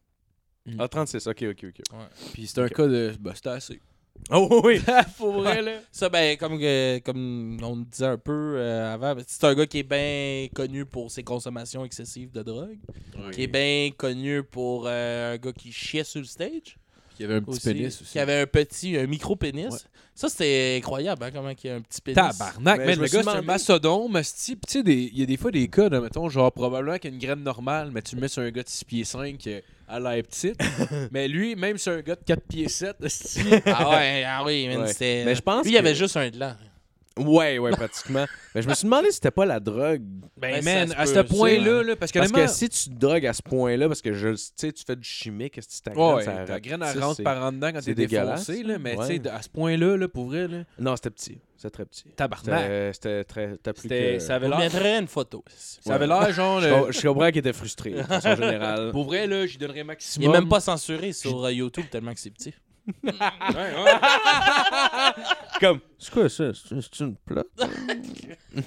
Ah, 0.79 0.87
36, 0.87 1.27
ok, 1.27 1.43
ok, 1.51 1.65
ok. 1.65 1.97
Puis 2.33 2.47
c'était 2.47 2.61
un 2.61 2.69
cas 2.69 2.87
de. 2.87 3.13
Bah, 3.19 3.33
c'était 3.35 3.49
assez. 3.49 3.79
Oh 4.31 4.61
oui! 4.63 4.81
Pour 5.17 5.33
vrai, 5.33 5.61
là. 5.61 5.79
Ça, 5.91 6.09
ben, 6.09 6.35
comme, 6.37 6.59
comme 7.03 7.59
on 7.61 7.75
disait 7.77 8.07
un 8.07 8.17
peu 8.17 8.55
euh, 8.57 8.93
avant, 8.93 9.13
ben, 9.13 9.23
c'est 9.27 9.43
un 9.43 9.53
gars 9.53 9.67
qui 9.67 9.79
est 9.79 9.83
bien 9.83 10.47
connu 10.55 10.85
pour 10.85 11.11
ses 11.11 11.21
consommations 11.21 11.85
excessives 11.85 12.31
de 12.31 12.41
drogue. 12.41 12.79
Qui 13.31 13.43
est 13.43 13.47
bien 13.47 13.91
connu 13.95 14.41
pour 14.41 14.85
euh, 14.87 15.33
un 15.33 15.37
gars 15.37 15.53
qui 15.53 15.71
chiait 15.71 16.03
sur 16.03 16.21
le 16.21 16.25
stage. 16.25 16.77
Il 17.19 17.23
y 17.23 17.25
avait 17.25 17.35
un 17.35 17.41
petit 17.41 17.49
aussi, 17.51 17.73
pénis 17.73 18.01
aussi. 18.01 18.11
Qui 18.11 18.19
avait 18.19 18.41
un 18.41 18.45
petit, 18.47 18.97
un 18.97 19.07
micro-pénis. 19.07 19.71
Ouais. 19.71 19.79
Ça, 20.13 20.29
c'était 20.29 20.75
incroyable, 20.77 21.23
hein, 21.25 21.29
comment 21.33 21.49
il 21.49 21.67
y 21.67 21.69
a 21.69 21.75
un 21.75 21.81
petit 21.81 21.99
pénis. 22.01 22.15
Tabarnak, 22.15 22.77
Mais 22.79 22.95
le 22.95 23.01
gars, 23.01 23.07
c'est 23.09 23.17
un. 23.29 23.41
Puis 24.55 24.57
tu 24.67 24.73
sais, 24.79 24.83
des- 24.83 25.09
il 25.13 25.19
y 25.19 25.23
a 25.23 25.25
des 25.25 25.37
fois 25.37 25.51
des 25.51 25.67
cas, 25.67 25.89
mettons, 25.89 26.29
genre, 26.29 26.51
probablement 26.51 26.97
qu'il 26.97 27.09
y 27.11 27.13
a 27.13 27.15
une 27.15 27.21
graine 27.21 27.43
normale, 27.43 27.91
mais 27.93 28.01
tu 28.01 28.15
le 28.15 28.21
mets 28.21 28.27
sur 28.29 28.41
un 28.41 28.49
gars 28.51 28.63
de 28.63 28.69
6 28.69 28.85
pieds 28.85 29.03
5 29.03 29.45
euh, 29.47 29.59
à 29.87 29.99
l'air 29.99 30.23
petite. 30.23 30.57
mais 31.11 31.27
lui, 31.27 31.55
même 31.55 31.77
sur 31.77 31.91
un 31.93 32.01
gars 32.01 32.15
de 32.15 32.23
4 32.25 32.41
pieds 32.47 32.69
7, 32.69 32.95
esti, 33.03 33.41
Ah 33.65 33.89
ouais, 33.89 34.23
ah 34.25 34.43
oui, 34.45 34.67
man, 34.67 34.81
Ouais. 34.81 34.87
c'était... 34.87 35.23
Mais 35.25 35.35
je 35.35 35.41
pense 35.41 35.63
Lui, 35.65 35.71
il 35.71 35.73
que- 35.75 35.79
avait 35.79 35.95
juste 35.95 36.15
un 36.15 36.29
gland. 36.29 36.55
Ouais, 37.17 37.59
ouais, 37.59 37.71
pratiquement. 37.71 38.25
Mais 38.53 38.61
je 38.61 38.67
me 38.67 38.73
suis 38.73 38.83
demandé 38.83 39.07
si 39.07 39.13
c'était 39.15 39.31
pas 39.31 39.45
la 39.45 39.61
drogue. 39.61 40.01
ben 40.35 40.55
Ouais, 40.55 40.61
man, 40.61 40.91
à 40.97 41.03
peut, 41.05 41.13
ce 41.13 41.19
point-là, 41.21 41.81
là, 41.83 41.95
parce 41.95 42.11
que, 42.11 42.19
Parce 42.19 42.31
que 42.31 42.47
si 42.47 42.67
tu 42.67 42.89
te 42.89 42.95
drogues 42.95 43.25
à 43.25 43.31
ce 43.31 43.41
point-là, 43.41 43.87
parce 43.87 44.01
que 44.01 44.11
je 44.11 44.29
tu 44.29 44.37
sais, 44.55 44.71
tu 44.73 44.83
fais 44.85 44.97
du 44.97 45.07
chimique, 45.07 45.57
est-ce 45.57 45.81
que 45.81 45.91
tu 45.91 45.97
Ouais, 45.97 46.23
ça 46.23 46.43
ta 46.45 46.59
graine, 46.59 46.83
elle 46.83 47.01
rentre 47.01 47.23
par 47.23 47.41
en 47.41 47.53
dedans 47.53 47.71
quand 47.71 47.79
c'est 47.79 47.95
t'es 47.95 48.05
dégueulasse. 48.07 48.45
défoncé, 48.47 48.63
là, 48.67 48.77
mais 48.79 48.97
Ouais. 48.97 49.07
tu 49.19 49.23
sais, 49.23 49.29
à 49.29 49.41
ce 49.41 49.47
point-là, 49.49 49.95
là, 49.95 50.07
pour 50.09 50.25
vrai, 50.25 50.47
là, 50.49 50.63
Non, 50.77 50.95
c'était 50.97 51.09
petit. 51.09 51.39
C'était 51.55 51.69
très 51.69 51.85
petit. 51.85 52.03
tabarnak. 52.17 52.61
C'était 52.61 52.91
c'était 52.93 53.23
très. 53.23 53.51
C'était 53.51 53.73
plus 53.73 53.87
que... 53.87 54.19
Ça 54.19 54.35
avait 54.35 54.45
Je 54.47 54.51
l'air 54.51 54.59
mettrais 54.59 54.99
une 54.99 55.07
photo. 55.07 55.43
ça 55.47 55.95
avait 55.95 56.05
l'air 56.07 56.33
genre... 56.33 56.59
Je, 56.59 56.67
le- 56.67 56.73
com- 56.73 56.91
je 56.91 57.07
comprends 57.07 57.27
qu'il 57.27 57.37
était 57.37 57.53
frustré, 57.53 57.91
de 57.91 58.03
façon 58.03 58.35
générale. 58.35 58.91
Pour 58.91 59.05
vrai, 59.05 59.25
là, 59.25 59.45
j'y 59.47 59.57
donnerais 59.57 59.79
Il 59.79 59.85
maximum. 59.85 60.29
est 60.29 60.33
même 60.37 60.49
pas 60.49 60.59
censuré 60.59 61.13
sur 61.13 61.45
euh, 61.45 61.51
YouTube 61.53 61.85
tellement 61.89 62.13
que 62.13 62.19
c'est 62.19 62.29
petit. 62.29 62.53
Ouais, 63.03 63.11
ouais. 63.11 63.93
Comme, 65.59 65.79
c'est 65.97 66.11
quoi 66.13 66.29
ça? 66.29 66.51
C'est 66.53 66.99
une 66.99 67.15
plate? 67.17 67.47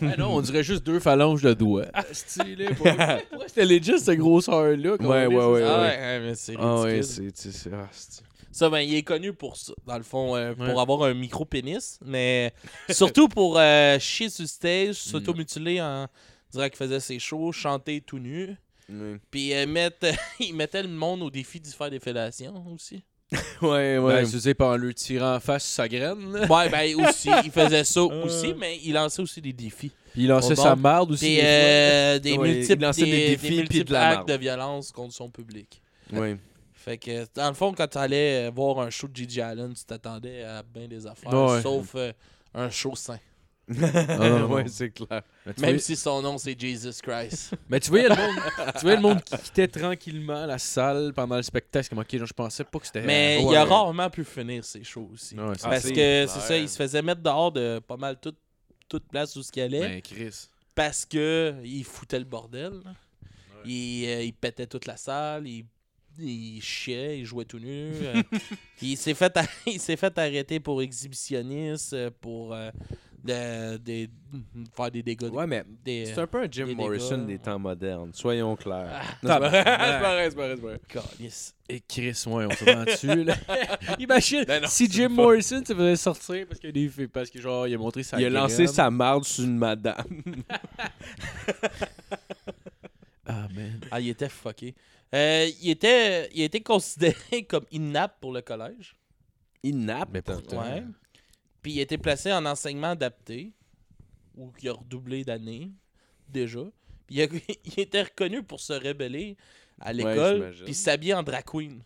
Ah 0.02 0.16
non, 0.18 0.34
on 0.36 0.40
dirait 0.42 0.62
juste 0.62 0.84
deux 0.84 1.00
phalanges 1.00 1.42
de 1.42 1.54
doigts. 1.54 1.86
Stylé. 2.12 2.66
Pour 2.74 2.86
vrai, 2.88 3.24
pour 3.30 3.38
vrai, 3.38 3.48
c'était 3.48 3.64
legit, 3.64 3.98
cette 3.98 4.18
grosseur-là. 4.18 4.98
qu'on 4.98 5.06
Ouais, 5.06 5.26
ouais, 5.26 5.34
ça, 5.40 5.50
ouais, 5.50 5.60
ça. 5.62 5.74
ah 5.76 5.80
ouais. 5.82 6.20
mais 6.20 6.34
c'est 6.34 6.54
Ah 6.58 6.80
ouais, 6.82 6.92
ridicule. 7.00 7.30
c'est... 7.34 7.50
c'est- 7.50 7.58
c'est- 7.58 7.70
ah, 7.72 7.88
c'est- 7.90 8.22
Ça, 8.52 8.68
ben, 8.68 8.80
il 8.80 8.94
est 8.94 9.02
connu 9.02 9.32
pour 9.32 9.56
ça, 9.56 9.72
dans 9.86 9.96
le 9.96 10.02
fond, 10.02 10.36
euh, 10.36 10.54
pour 10.54 10.66
Ouais. 10.66 10.78
avoir 10.80 11.04
un 11.04 11.14
micro-pénis, 11.14 11.98
mais 12.04 12.52
surtout 12.90 13.28
pour 13.28 13.56
euh, 13.58 13.98
chier 13.98 14.28
sur 14.28 14.42
le 14.42 14.48
stage, 14.48 14.96
s'automutiler 14.96 15.80
en 15.80 16.06
disant 16.52 16.64
qu'il 16.68 16.76
faisait 16.76 17.00
ses 17.00 17.18
shows, 17.18 17.52
chanter 17.52 18.00
tout 18.02 18.18
nu, 18.18 18.56
Ouais, 18.90 19.18
puis 19.30 19.54
euh, 19.54 19.66
mettre, 19.66 20.06
il 20.40 20.54
mettait 20.54 20.82
le 20.82 20.88
monde 20.88 21.22
au 21.22 21.30
défi 21.30 21.60
de 21.60 21.66
faire 21.68 21.90
des 21.90 22.00
fellations 22.00 22.64
aussi. 22.74 23.04
ouais. 23.62 23.98
Ouais, 23.98 24.24
tu 24.26 24.40
sais, 24.40 24.54
pas 24.54 24.70
en 24.72 24.76
le 24.76 24.94
tirant 24.94 25.34
en 25.34 25.40
face 25.40 25.64
sa 25.64 25.86
graine. 25.88 26.46
Ouais, 26.48 26.68
ben 26.70 26.94
aussi, 27.04 27.28
il 27.44 27.50
faisait 27.50 27.84
ça 27.84 28.02
aussi, 28.24 28.54
mais 28.58 28.78
il 28.82 28.94
lançait 28.94 29.20
aussi 29.22 29.40
des 29.42 29.52
défis. 29.52 29.92
Puis 30.12 30.22
il 30.22 30.28
lançait 30.28 30.56
sa 30.56 30.74
marde 30.74 31.10
aussi. 31.12 31.36
Des, 31.36 31.40
euh, 31.44 32.18
des 32.18 32.36
Ouais, 32.38 32.50
il 32.50 32.56
multiples, 32.56 32.82
lançait 32.82 33.04
des 33.04 33.10
des, 33.10 33.28
défis 33.36 33.48
des 33.50 33.54
de 33.56 33.60
multiples 33.60 33.92
la 33.92 34.08
actes 34.08 34.28
de 34.28 34.34
violence 34.34 34.92
contre 34.92 35.12
son 35.14 35.28
public. 35.28 35.82
Ouais. 36.12 36.36
Fait 36.72 36.96
que, 36.96 37.26
dans 37.34 37.48
le 37.48 37.54
fond, 37.54 37.74
quand 37.74 37.86
tu 37.88 37.98
allais 37.98 38.48
voir 38.50 38.78
un 38.80 38.88
show 38.88 39.08
de 39.08 39.14
Gigi 39.16 39.42
Allen, 39.42 39.74
tu 39.74 39.84
t'attendais 39.84 40.42
à 40.44 40.62
bien 40.62 40.88
des 40.88 41.06
affaires, 41.06 41.32
Ouais. 41.34 41.60
sauf 41.60 41.92
euh, 41.96 42.12
un 42.54 42.70
show 42.70 42.94
sain. 42.96 43.18
Non, 43.68 44.38
non. 44.40 44.46
ouais, 44.54 44.64
c'est 44.68 44.90
clair. 44.90 45.22
Même 45.46 45.54
voyais, 45.56 45.78
si 45.78 45.96
son 45.96 46.22
nom 46.22 46.38
c'est 46.38 46.58
Jesus 46.58 47.00
Christ. 47.02 47.52
mais 47.68 47.80
tu 47.80 47.90
voyais 47.90 48.08
le 48.08 48.14
monde, 48.16 48.36
tu 48.74 48.80
voyais 48.82 48.96
le 48.96 49.02
monde 49.02 49.22
qui 49.22 49.36
quittait 49.38 49.68
tranquillement 49.68 50.46
la 50.46 50.58
salle 50.58 51.12
pendant 51.14 51.36
le 51.36 51.42
spectacle. 51.42 51.88
Comme, 51.88 51.98
ok, 51.98 52.16
genre, 52.16 52.26
je 52.26 52.32
pensais 52.32 52.64
pas 52.64 52.78
que 52.78 52.86
c'était. 52.86 53.02
Mais 53.02 53.38
Ouais. 53.42 53.52
il 53.52 53.56
a 53.56 53.64
rarement 53.64 54.08
pu 54.10 54.24
finir 54.24 54.64
ses 54.64 54.82
shows 54.84 55.10
aussi. 55.12 55.34
Ouais, 55.38 55.52
c'est- 55.56 55.68
Parce 55.68 55.84
que 55.90 56.26
c'est 56.26 56.40
ça, 56.40 56.56
il 56.56 56.68
se 56.68 56.76
faisait 56.76 57.02
mettre 57.02 57.20
dehors 57.22 57.52
de 57.52 57.78
pas 57.86 57.96
mal 57.96 58.18
toute, 58.20 58.38
toute 58.88 59.06
place 59.08 59.36
où 59.36 59.42
ce 59.42 59.52
qu'il 59.52 59.62
allait. 59.62 59.80
Ben, 59.80 60.02
Chris. 60.02 60.48
parce 60.74 61.04
que 61.04 61.54
il 61.64 61.84
foutait 61.84 62.18
le 62.18 62.24
bordel. 62.24 62.72
Il, 63.64 64.06
euh, 64.06 64.22
il 64.22 64.32
pétait 64.32 64.66
toute 64.66 64.86
la 64.86 64.96
salle, 64.96 65.46
il, 65.46 65.66
il 66.18 66.62
chiait, 66.62 67.18
il 67.18 67.24
jouait 67.24 67.44
tout 67.44 67.58
nu. 67.58 67.90
euh, 68.02 68.22
il 68.82 68.96
s'est 68.96 69.14
fait, 69.14 69.36
a- 69.36 69.44
il 69.66 69.80
s'est 69.80 69.96
fait 69.96 70.16
arrêter 70.16 70.58
pour 70.60 70.80
exhibitionniste, 70.80 71.92
euh, 71.92 72.10
pour 72.20 72.54
euh, 72.54 72.70
de- 73.28 73.76
des- 73.78 74.10
faire 74.76 74.90
des 74.90 75.02
dégâts. 75.02 75.24
de- 75.26 75.30
Ouais, 75.30 75.46
mais 75.46 75.64
c'est 76.06 76.18
un 76.18 76.26
peu 76.26 76.42
un 76.42 76.48
Jim 76.50 76.66
des 76.66 76.74
Morrison 76.74 77.18
dégâts. 77.18 77.26
des 77.26 77.38
temps 77.38 77.58
modernes, 77.58 78.10
soyons 78.14 78.56
clairs. 78.56 78.90
Ah, 78.92 79.02
c'est 79.22 79.28
pas 79.28 79.38
vrai, 79.38 80.30
c'est 80.30 80.36
pas 80.36 80.54
vrai, 80.56 80.80
c'est. 80.86 80.86
Calice. 81.18 81.54
Et 81.68 81.80
Chris, 81.80 82.22
ouais, 82.26 82.46
on 82.46 82.50
se 82.50 82.64
rend 82.64 82.84
dessus, 82.84 83.24
là. 83.24 83.34
Imagine, 83.98 84.44
Ben 84.46 84.62
non, 84.62 84.68
si 84.68 84.86
c'est 84.86 84.92
Jim 84.92 85.08
pas- 85.08 85.22
Morrison 85.22 85.62
se 85.64 85.74
faisait 85.74 85.96
sortir 85.96 86.46
parce 86.48 86.58
que, 86.60 86.68
des- 86.68 86.90
parce 87.08 87.30
que 87.30 87.40
genre, 87.40 87.66
il 87.68 87.74
a 87.74 87.78
montré 87.78 88.02
sa 88.02 88.18
Il 88.18 88.24
a 88.26 88.30
lancé 88.30 88.66
sa 88.66 88.90
marde 88.90 89.24
sur 89.24 89.44
une 89.44 89.56
madame. 89.58 90.04
Ah, 93.30 93.46
man. 93.54 93.80
Ah, 93.90 94.00
il 94.00 94.08
était 94.08 94.28
fucké. 94.28 94.74
Euh, 95.14 95.46
il, 95.60 95.70
était, 95.70 96.30
il 96.34 96.42
était 96.42 96.60
considéré 96.60 97.42
comme 97.48 97.64
inapte 97.70 98.16
pour 98.20 98.32
le 98.32 98.40
collège. 98.40 98.96
Inapte. 99.62 100.10
Mais 100.12 100.22
pourtant. 100.22 100.60
Ouais. 100.62 100.82
Puis 101.62 101.72
il 101.72 101.78
a 101.80 101.82
été 101.82 101.98
placé 101.98 102.32
en 102.32 102.44
enseignement 102.46 102.90
adapté, 102.90 103.52
où 104.36 104.52
il 104.62 104.68
a 104.68 104.72
redoublé 104.72 105.24
d'années, 105.24 105.70
déjà. 106.28 106.60
Puis 107.06 107.16
il, 107.16 107.22
a- 107.22 107.26
il 107.64 107.80
était 107.80 108.02
reconnu 108.02 108.42
pour 108.42 108.60
se 108.60 108.72
rebeller 108.72 109.36
à 109.80 109.92
l'école, 109.92 110.40
puis 110.64 110.74
s'habiller 110.74 111.14
en 111.14 111.22
drag 111.22 111.44
queen. 111.44 111.82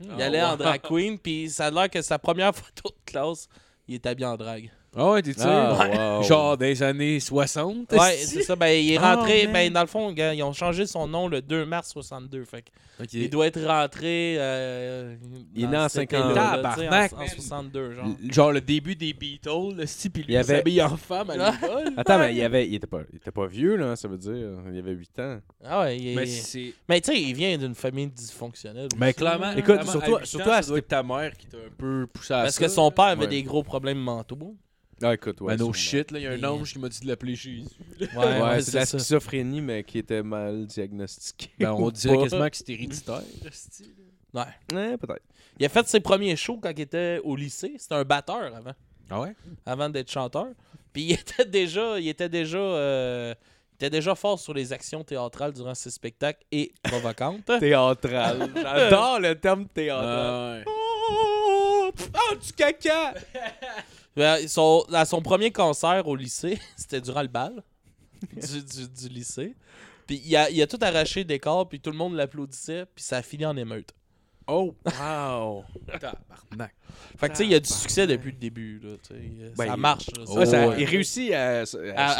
Il 0.00 0.08
Ah, 0.12 0.24
allait 0.24 0.42
en 0.42 0.56
drag 0.56 0.80
queen, 0.82 1.18
puis 1.18 1.50
ça 1.50 1.66
a 1.66 1.70
l'air 1.70 1.90
que 1.90 2.00
sa 2.02 2.18
première 2.18 2.54
photo 2.56 2.88
de 2.88 3.04
classe, 3.10 3.48
il 3.86 3.94
est 3.96 4.06
habillé 4.06 4.26
en 4.26 4.36
drag. 4.36 4.70
Ah 4.96 5.12
ouais, 5.12 5.22
t'es 5.22 5.32
sûr? 5.32 5.44
Ah, 5.46 6.18
wow. 6.18 6.22
Genre 6.24 6.56
des 6.56 6.82
années 6.82 7.20
60? 7.20 7.92
Ouais, 7.92 8.16
c'est 8.16 8.42
ça. 8.42 8.56
Ben, 8.56 8.68
il 8.68 8.92
est 8.92 8.98
Oh, 8.98 9.02
rentré. 9.02 9.46
ben, 9.46 9.72
dans 9.72 9.82
le 9.82 9.86
fond, 9.86 10.10
gars, 10.12 10.34
ils 10.34 10.42
ont 10.42 10.52
changé 10.52 10.84
son 10.84 11.06
nom 11.06 11.28
le 11.28 11.40
2 11.40 11.64
mars 11.64 11.90
62. 11.92 12.44
Fait 12.44 12.64
il 13.12 13.30
doit 13.30 13.46
être 13.46 13.64
rentré. 13.64 14.34
euh, 14.38 15.14
Il 15.54 15.62
est 15.64 15.66
né 15.68 15.76
en 15.76 15.88
cet 15.88 16.10
50. 16.10 16.30
été-là, 16.30 16.56
là, 16.56 16.74
tu 16.74 16.80
sais, 16.80 16.86
Tabarnak, 16.86 17.12
en, 17.12 17.16
en 17.16 17.18
man. 17.20 17.28
62, 17.28 17.92
genre. 17.94 18.06
Genre 18.30 18.52
le 18.52 18.60
début 18.60 18.96
des 18.96 19.12
Beatles, 19.12 19.74
le 19.76 19.86
style, 19.86 20.10
puis 20.10 20.22
lui, 20.24 20.32
Il 20.32 20.34
y 20.34 20.38
avait- 20.38 20.56
s'habille 20.56 20.82
en 20.82 20.96
femme 20.96 21.30
à 21.30 21.34
Ah. 21.38 21.52
l'école. 21.62 21.92
Attends, 21.96 22.18
mais 22.18 22.34
il, 22.34 22.42
avait, 22.42 22.66
il, 22.66 22.74
était 22.74 22.86
pas, 22.88 23.00
il 23.12 23.16
était 23.18 23.30
pas 23.30 23.46
vieux, 23.46 23.76
là, 23.76 23.94
ça 23.94 24.08
veut 24.08 24.18
dire. 24.18 24.34
Il 24.72 24.76
avait 24.78 24.90
8 24.92 25.18
ans. 25.20 25.38
Ah 25.64 25.80
ouais, 25.82 25.98
il 25.98 26.08
est- 26.08 26.14
Mais 26.16 26.26
c'est. 26.26 26.74
Mais 26.88 27.00
tu 27.00 27.12
sais, 27.12 27.20
il 27.20 27.32
vient 27.34 27.56
d'une 27.56 27.76
famille 27.76 28.08
dysfonctionnelle. 28.08 28.88
Mais 28.98 29.06
aussi, 29.10 29.14
clairement, 29.14 29.46
là. 29.52 29.52
Écoute, 29.52 29.64
clairement, 29.76 29.92
surtout- 29.92 30.24
surtout 30.24 30.48
ans, 30.48 30.52
à 30.52 30.62
ça 30.62 30.68
doit 30.68 30.78
être 30.78 30.88
ta 30.88 31.02
mère 31.04 31.36
qui 31.36 31.46
t'a 31.46 31.58
un 31.58 31.70
peu 31.78 32.08
poussé 32.12 32.34
à 32.34 32.42
Parce 32.42 32.56
ça. 32.56 32.64
que 32.64 32.68
son 32.68 32.90
père 32.90 33.04
avait 33.04 33.20
Ouais. 33.22 33.26
des 33.28 33.42
gros 33.44 33.62
problèmes 33.62 33.98
mentaux. 34.00 34.56
Ah, 35.02 35.14
écoute, 35.14 35.40
ouais. 35.40 35.56
Ben 35.56 35.64
no 35.64 35.72
sûrement. 35.72 36.02
shit, 36.02 36.10
là, 36.10 36.18
il 36.18 36.22
y 36.22 36.26
a 36.26 36.32
un 36.32 36.44
ange 36.44 36.72
qui 36.72 36.78
m'a 36.78 36.88
dit 36.88 37.00
de 37.00 37.06
l'appeler 37.08 37.34
Jésus. 37.34 37.64
Ouais, 38.00 38.08
Ouais, 38.16 38.42
ouais, 38.42 38.60
c'est 38.62 38.72
de 38.72 38.76
la 38.76 38.86
ça. 38.86 38.98
schizophrénie, 38.98 39.60
mais 39.60 39.82
qui 39.84 39.98
était 39.98 40.22
mal 40.22 40.66
diagnostiquée. 40.66 41.50
Ben 41.58 41.72
on 41.72 41.90
dirait 41.90 42.16
Pas. 42.16 42.22
quasiment 42.24 42.48
que 42.50 42.56
c'est 42.56 42.68
héréditaire. 42.68 43.22
Ouais. 44.34 44.42
Ouais, 44.72 44.96
peut-être. 44.96 45.22
Il 45.58 45.66
a 45.66 45.68
fait 45.68 45.86
ses 45.88 46.00
premiers 46.00 46.36
shows 46.36 46.58
quand 46.62 46.70
il 46.70 46.80
était 46.80 47.20
au 47.24 47.34
lycée. 47.36 47.74
C'était 47.78 47.94
un 47.96 48.04
batteur 48.04 48.54
avant, 48.54 48.72
Ah 49.10 49.20
ouais? 49.20 49.34
avant 49.66 49.88
d'être 49.88 50.10
chanteur. 50.10 50.46
Puis 50.92 51.02
il 51.04 51.12
était 51.12 51.44
déjà, 51.44 51.98
il 51.98 52.08
était 52.08 52.28
déjà, 52.28 52.58
euh, 52.58 53.34
il 53.72 53.74
était 53.86 53.90
déjà 53.90 54.14
fort 54.14 54.38
sur 54.38 54.52
les 54.54 54.72
actions 54.72 55.02
théâtrales 55.04 55.52
durant 55.52 55.74
ses 55.74 55.90
spectacles 55.90 56.44
et 56.52 56.72
provocantes. 56.82 57.50
Théâtral. 57.58 58.50
J'adore 58.54 59.20
le 59.20 59.34
terme 59.34 59.66
théâtral. 59.66 60.04
Ah 60.06 60.52
ouais. 60.58 60.64
Oh, 60.68 61.90
oh, 62.14 62.34
du 62.36 62.52
caca! 62.52 63.14
Ben, 64.16 64.46
son- 64.48 64.84
à 64.92 65.04
son 65.04 65.22
premier 65.22 65.50
concert 65.52 66.06
au 66.06 66.16
lycée, 66.16 66.58
c'était 66.76 67.00
durant 67.00 67.22
le 67.22 67.28
bal 67.28 67.62
du, 68.36 68.62
du- 68.64 68.88
du 68.88 69.08
lycée. 69.08 69.54
Puis 70.06 70.20
il 70.24 70.36
a, 70.36 70.50
il 70.50 70.60
a 70.60 70.66
tout 70.66 70.78
arraché 70.82 71.24
des 71.24 71.38
corps, 71.38 71.68
puis 71.68 71.78
tout 71.80 71.90
le 71.90 71.96
monde 71.96 72.14
l'applaudissait, 72.14 72.86
puis 72.94 73.04
ça 73.04 73.18
a 73.18 73.22
fini 73.22 73.46
en 73.46 73.56
émeute. 73.56 73.94
Oh, 74.48 74.74
wow! 74.84 75.64
Tabarnak. 75.86 76.74
Fait 77.18 77.28
que 77.28 77.32
tu 77.34 77.38
sais, 77.38 77.44
il 77.44 77.52
y 77.52 77.54
a 77.54 77.60
du 77.60 77.68
succès 77.72 78.08
depuis 78.08 78.32
le 78.32 78.36
début. 78.38 78.80
Là, 78.82 78.96
tu 79.00 79.14
sais. 79.14 79.20
Ben, 79.56 79.66
ça 79.68 79.74
il- 79.76 79.80
marche. 79.80 80.06
là, 80.16 80.24
Oh, 80.26 80.38
Ouais, 80.38 80.46
ça- 80.46 80.68
ouais. 80.68 80.80
Il 80.80 80.84
réussit 80.86 81.32
à, 81.32 81.60
à, 81.60 81.62
à, 81.62 81.62
à 81.62 81.64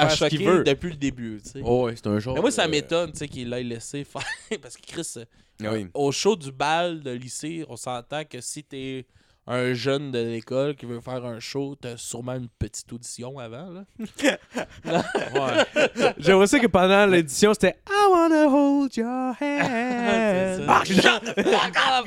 faire 0.09 0.11
ce 0.13 0.25
qu'il 0.27 0.39
choquer 0.39 0.51
veut. 0.59 0.63
depuis 0.65 0.91
le 0.91 0.97
début. 0.97 1.41
tu 1.43 1.51
sais. 1.51 1.61
Oh 1.65 1.87
ouais, 1.87 1.97
c'est 1.97 2.07
un 2.07 2.21
genre. 2.21 2.35
Mais 2.37 2.41
moi, 2.41 2.53
ça 2.53 2.67
euh, 2.67 2.69
m'étonne 2.69 3.11
tu 3.11 3.19
sais, 3.19 3.27
qu'il 3.29 3.49
l'ait 3.51 3.65
laissé 3.65 4.05
faire. 4.05 4.23
Parce 4.63 4.77
que 4.77 4.87
Chris, 4.87 5.15
oui. 5.61 5.89
au 5.93 6.13
show 6.13 6.37
du 6.37 6.53
bal 6.53 7.01
de 7.03 7.11
lycée, 7.11 7.65
on 7.69 7.75
s'entend 7.77 8.25
que 8.25 8.41
si 8.41 8.63
t'es 8.63 9.07
un 9.53 9.75
jeune 9.75 10.13
de 10.13 10.21
l'école 10.21 10.77
qui 10.77 10.87
veut 10.87 11.01
faire 11.01 11.25
un 11.25 11.41
show, 11.41 11.75
t'as 11.81 11.97
sûrement 11.97 12.35
une 12.35 12.49
petite 12.49 12.93
audition 12.93 13.39
avant. 13.39 13.69
Là. 13.71 13.85
Ouais. 14.85 16.13
J'aimerais 16.19 16.47
ça 16.47 16.59
que 16.61 16.67
pendant 16.67 17.07
l'édition, 17.07 17.53
c'était 17.53 17.77
I 17.89 18.07
wanna 18.11 18.47
hold 18.47 18.97
your 18.97 19.07
hand. 19.41 20.67
Ah. 20.69 20.83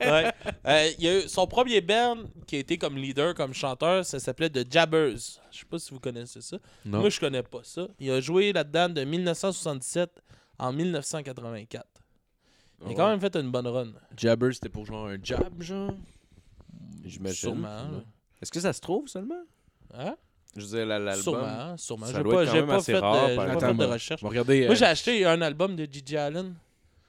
Ouais. 0.00 0.32
Euh, 0.66 0.90
y 0.98 1.08
a 1.08 1.18
eu 1.18 1.28
son 1.28 1.46
premier 1.46 1.80
band 1.80 2.16
qui 2.46 2.56
a 2.56 2.58
été 2.58 2.76
comme 2.78 2.96
leader, 2.96 3.34
comme 3.34 3.54
chanteur, 3.54 4.04
ça 4.04 4.18
s'appelait 4.18 4.50
The 4.50 4.70
Jabbers. 4.70 5.16
Je 5.50 5.58
sais 5.58 5.64
pas 5.70 5.78
si 5.78 5.90
vous 5.92 6.00
connaissez 6.00 6.40
ça. 6.40 6.56
Non. 6.84 7.00
Moi, 7.00 7.10
je 7.10 7.20
connais 7.20 7.42
pas 7.42 7.60
ça. 7.62 7.86
Il 7.98 8.10
a 8.10 8.20
joué 8.20 8.52
là-dedans 8.52 8.88
de 8.88 9.04
1977 9.04 10.10
en 10.58 10.72
1984. 10.72 11.84
Il 12.86 12.92
a 12.92 12.94
quand 12.94 13.08
même 13.08 13.20
fait 13.20 13.34
une 13.36 13.50
bonne 13.50 13.66
run. 13.66 13.88
Jabber, 14.16 14.52
c'était 14.52 14.68
pour 14.68 14.84
genre 14.86 15.06
un 15.06 15.16
jab, 15.22 15.60
genre? 15.62 15.92
J'imagine. 17.04 17.36
Sûrement. 17.36 17.86
Est-ce 18.40 18.50
que 18.50 18.60
ça 18.60 18.72
se 18.72 18.80
trouve 18.80 19.08
seulement? 19.08 19.42
Hein? 19.94 20.16
Je 20.56 20.60
veux 20.62 20.66
dire, 20.76 20.86
la- 20.86 20.98
l'album. 20.98 21.22
Sûrement, 21.22 21.76
sûrement. 21.76 22.06
ça 22.06 22.12
J'ai 22.18 22.24
pas, 22.30 22.44
j'ai 22.44 22.52
même 22.52 22.66
pas 22.66 22.74
assez 22.76 22.92
fait, 22.92 22.98
rare, 22.98 23.28
de, 23.30 23.36
pas 23.36 23.58
fait 23.60 23.74
de 23.74 23.84
recherche. 23.84 24.22
Moi, 24.22 24.32
euh, 24.36 24.74
j'ai 24.74 24.84
acheté 24.84 25.24
un 25.24 25.40
album 25.42 25.74
de 25.76 25.86
Gigi 25.90 26.16
Allen. 26.16 26.54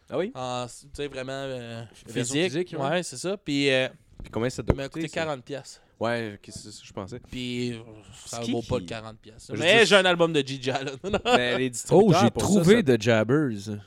Ah 0.09 0.17
oui? 0.17 0.31
En, 0.35 0.65
tu 0.67 0.87
sais, 0.93 1.07
vraiment 1.07 1.31
euh, 1.33 1.83
physique. 2.07 2.43
physique, 2.45 2.75
ouais. 2.77 2.89
ouais, 2.89 3.03
c'est 3.03 3.17
ça. 3.17 3.35
Puis, 3.37 3.69
euh, 3.71 3.87
Puis 4.21 4.31
combien 4.31 4.49
ça 4.49 4.61
il 4.61 4.65
doit 4.67 4.75
m'a 4.75 4.89
coûter? 4.89 5.07
coûté 5.07 5.19
ça? 5.19 5.25
40$. 5.25 5.41
piastres. 5.41 5.81
Ouais, 5.99 6.39
c'est 6.45 6.51
ça 6.71 6.81
que 6.81 6.87
je 6.87 6.93
pensais. 6.93 7.19
Puis, 7.19 7.73
euh, 7.73 7.79
ça 8.25 8.39
qui 8.39 8.51
vaut 8.51 8.61
pas 8.61 8.75
qui- 8.77 8.81
le 8.81 8.87
40$. 8.87 9.15
piastres. 9.21 9.55
Je 9.55 9.59
Mais 9.59 9.79
dis- 9.81 9.85
j'ai 9.87 9.95
un 9.95 10.05
album 10.05 10.31
de 10.33 10.41
Gigi 10.41 10.69
Allen. 10.71 10.95
Mais 11.25 11.57
les 11.57 11.71
Oh, 11.91 12.11
j'ai 12.13 12.19
ça, 12.19 12.29
trouvé 12.31 12.75
ça- 12.77 12.81
de 12.81 13.01
Jabbers. 13.01 13.77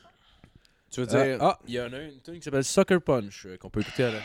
Tu 0.90 1.00
veux 1.02 1.06
Ah, 1.16 1.24
dire. 1.24 1.38
Ah, 1.40 1.58
il 1.66 1.74
y 1.74 1.80
en 1.80 1.92
a 1.92 1.98
une 1.98 2.20
tune 2.24 2.34
qui 2.38 2.42
s'appelle 2.42 2.64
Sucker 2.64 3.00
Punch 3.00 3.46
euh, 3.46 3.56
qu'on 3.58 3.68
peut 3.70 3.80
écouter 3.80 4.04
à 4.04 4.10
la. 4.12 4.18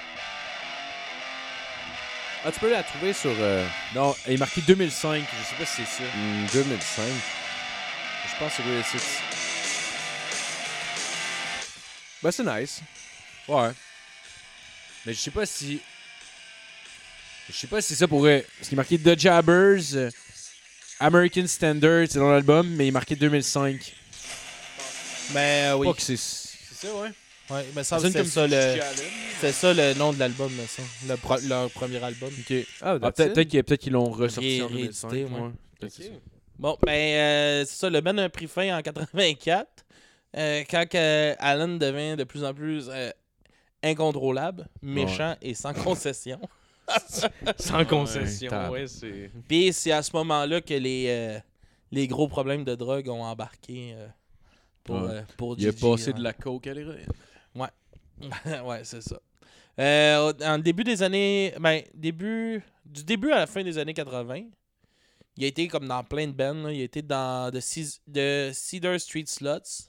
Ah, 2.44 2.52
tu 2.52 2.60
peux 2.60 2.72
la 2.72 2.82
trouver 2.84 3.14
sur 3.14 3.32
euh, 3.40 3.66
Non, 3.94 4.16
elle 4.26 4.34
est 4.34 4.38
marquée 4.38 4.62
2005. 4.66 5.24
Je 5.24 5.50
sais 5.50 5.56
pas 5.56 5.66
si 5.66 5.84
c'est 5.86 6.04
ça. 6.04 6.18
hmm, 6.18 6.46
2005. 6.54 7.04
Je 8.34 8.40
pense 8.40 8.56
que 8.58 8.62
c'est. 8.98 9.22
Ben, 12.24 12.32
c'est 12.32 12.44
nice. 12.44 12.82
Ouais. 13.48 13.70
Mais 15.06 15.14
je 15.14 15.20
sais 15.20 15.32
pas 15.32 15.46
si. 15.46 15.82
Je 17.50 17.54
sais 17.56 17.68
pas 17.68 17.82
si 17.82 17.96
ça 17.96 18.08
pourrait. 18.08 18.46
Parce 18.58 18.70
qu'il 18.70 18.76
est 18.76 18.78
marqué 18.78 18.98
The 19.00 19.20
Jabbers, 19.20 19.96
euh, 19.96 20.10
American 21.00 21.48
Standard, 21.48 22.06
c'est 22.10 22.20
dans 22.20 22.32
l'album, 22.32 22.68
mais 22.70 22.86
il 22.86 22.88
est 22.90 22.92
marqué 22.92 23.16
2005. 23.16 23.94
Mais 25.34 25.68
euh, 25.70 25.76
oui. 25.78 25.88
Pas 25.88 25.94
que 25.94 26.02
c'est. 26.02 26.41
C'est 26.82 26.88
ça, 26.88 26.94
ouais. 26.96 27.10
Ouais, 27.50 27.66
mais 27.76 27.84
ça, 27.84 28.00
c'est 28.00 28.14
comme 28.14 28.26
ça, 28.26 28.48
le, 28.48 28.80
c'est 29.42 29.52
ça 29.52 29.74
le 29.74 29.94
nom 29.96 30.14
de 30.14 30.20
l'album, 30.20 30.50
là, 30.58 30.64
ça. 30.68 30.84
Le 31.08 31.18
pro- 31.18 31.36
leur 31.48 31.70
premier 31.72 32.02
album. 32.02 32.30
Ok. 32.40 32.56
Ah, 32.82 32.98
Ah, 33.02 33.12
peut-être 33.12 33.42
qu'ils 33.50 33.64
peut 33.64 33.78
l'ont 33.88 34.10
ressorti 34.10 34.62
en 34.62 34.68
Ré- 34.68 34.74
2005. 34.74 35.12
réédité, 35.12 35.34
ouais. 35.36 35.42
ouais. 35.42 35.50
Peut-être 35.80 35.94
c'est 35.94 36.04
ça. 36.04 36.10
Bon, 36.58 36.78
ben, 36.86 36.92
euh, 36.94 37.66
c'est 37.66 37.76
ça, 37.76 37.90
le 37.90 38.00
band 38.02 38.18
a 38.20 38.30
pris 38.30 38.48
fin 38.48 38.78
en 38.78 38.82
84. 38.82 39.68
euh, 40.38 40.64
quand 40.70 40.86
Alan 41.40 41.68
devint 41.68 42.16
de 42.16 42.24
plus 42.24 42.44
en 42.44 42.54
plus 42.54 42.88
euh, 42.90 43.10
incontrôlable, 43.84 44.68
méchant 44.82 45.36
et 45.42 45.54
sans 45.54 45.74
concession. 45.74 46.40
Sans 47.58 47.86
concession, 47.86 48.50
ouais, 48.72 48.86
c'est. 48.88 49.30
Puis 49.48 49.72
c'est 49.72 49.92
à 49.94 50.04
ce 50.04 50.12
moment-là 50.14 50.60
que 50.62 50.74
les, 50.74 51.06
euh, 51.10 51.40
les 51.92 52.06
gros 52.08 52.28
problèmes 52.28 52.66
de 52.66 52.76
drogue 52.76 53.08
ont 53.08 53.24
embarqué 53.24 53.94
euh, 53.96 54.08
pour, 54.84 54.96
Ouais. 55.02 55.10
euh, 55.12 55.22
pour 55.38 55.56
Il 55.58 55.68
a 55.68 55.72
Gigi, 55.72 55.82
passé 55.82 56.08
ouais. 56.08 56.14
de 56.14 56.24
la 56.24 56.34
coke 56.34 56.68
à 56.68 56.74
l'héroïne. 56.74 57.08
ouais, 57.56 57.70
c'est 58.84 59.02
ça. 59.02 59.20
Euh, 59.80 60.34
en 60.44 60.58
début 60.60 60.84
des 60.84 61.02
années. 61.04 61.54
Ben, 61.60 61.82
début. 61.94 62.62
Du 62.86 63.04
début 63.04 63.32
à 63.32 63.38
la 63.40 63.48
fin 63.48 63.64
des 63.64 63.78
années 63.78 63.94
80, 63.94 64.44
il 65.38 65.44
a 65.46 65.48
été 65.48 65.68
comme 65.70 65.88
dans 65.88 66.04
plein 66.04 66.28
de 66.28 66.34
bands. 66.34 66.68
Il 66.68 66.82
a 66.82 66.84
été 66.84 67.02
dans 67.02 67.50
The, 67.52 67.62
Cedar 68.54 69.00
Street 69.00 69.24
Sluts, 69.28 69.88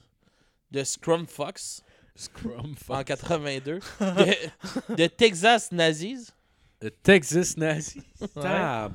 de 0.71 0.83
Scrum 0.83 1.27
Fox 1.27 1.81
Scrum 2.15 2.75
en 2.89 3.03
82, 3.03 3.79
de, 3.99 4.95
de 4.95 5.07
Texas 5.07 5.71
Nazis 5.71 6.31
Texas 6.89 7.55
Nazi. 7.57 8.01
en 8.35 8.89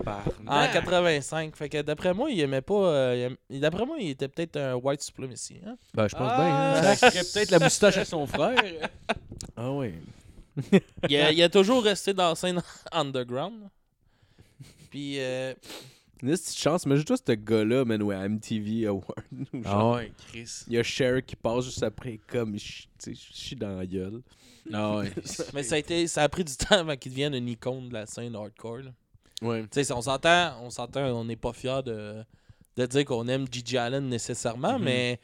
85. 0.72 1.56
Fait 1.56 1.68
que 1.68 1.82
d'après 1.82 2.14
moi, 2.14 2.30
il 2.30 2.40
aimait 2.40 2.60
pas. 2.62 2.74
euh, 2.74 3.14
il 3.50 3.54
aim- 3.56 3.60
D'après 3.60 3.84
moi, 3.86 3.96
il 4.00 4.10
était 4.10 4.28
peut-être 4.28 4.56
un 4.56 4.74
white 4.74 5.02
supremacy. 5.02 5.60
Hein? 5.66 5.76
Ben, 5.94 6.08
je 6.08 6.16
pense 6.16 6.30
Ah. 6.32 6.36
bien. 6.36 6.90
hein. 6.90 6.94
Ça 6.96 7.10
serait 7.10 7.24
peut-être 7.32 7.50
la 7.50 7.58
moustache 7.58 7.96
à 7.96 8.04
son 8.04 8.26
frère. 8.26 8.56
Ah 9.56 9.70
oui. 9.72 9.94
il, 11.08 11.16
a, 11.16 11.30
il 11.32 11.42
a 11.42 11.48
toujours 11.48 11.82
resté 11.84 12.12
dans 12.14 12.30
la 12.30 12.34
scène 12.34 12.62
underground. 12.92 13.68
Puis, 14.90 15.16
euh, 15.20 15.54
Une 16.22 16.30
petite 16.30 16.56
chance, 16.58 16.84
mais 16.86 16.96
juste 16.96 17.22
ce 17.26 17.32
gars-là, 17.32 17.84
man, 17.84 18.02
ouais, 18.02 18.28
MTV 18.28 18.86
Award. 18.86 19.04
Ah 19.64 19.90
ouais, 19.92 20.12
Chris. 20.28 20.64
Il 20.66 20.72
y 20.74 20.78
a 20.78 20.82
Cher 20.82 21.24
qui 21.24 21.36
passe 21.36 21.64
juste 21.66 21.82
après, 21.82 22.18
comme, 22.26 22.56
sais, 22.58 23.14
chie 23.14 23.54
dans 23.56 23.76
la 23.76 23.86
gueule. 23.86 24.20
Ah 24.72 24.96
ouais. 24.98 25.12
Mais 25.54 25.62
ça 25.62 25.76
a, 25.76 25.78
été, 25.78 26.06
ça 26.08 26.22
a 26.24 26.28
pris 26.28 26.44
du 26.44 26.56
temps 26.56 26.76
avant 26.76 26.96
qu'il 26.96 27.12
devienne 27.12 27.34
une 27.34 27.48
icône 27.48 27.88
de 27.88 27.94
la 27.94 28.06
scène 28.06 28.34
hardcore. 28.34 28.78
là. 28.78 28.90
Ouais. 29.42 29.62
Tu 29.70 29.84
sais, 29.84 29.92
on 29.92 30.02
s'entend, 30.02 30.56
on 30.62 30.70
s'entend, 30.70 31.04
on 31.16 31.24
n'est 31.24 31.36
pas 31.36 31.52
fiers 31.52 31.82
de, 31.84 32.24
de 32.76 32.86
dire 32.86 33.04
qu'on 33.04 33.28
aime 33.28 33.46
Gigi 33.50 33.78
Allen 33.78 34.08
nécessairement, 34.08 34.78
Mhm. 34.78 34.84
mais 34.84 35.20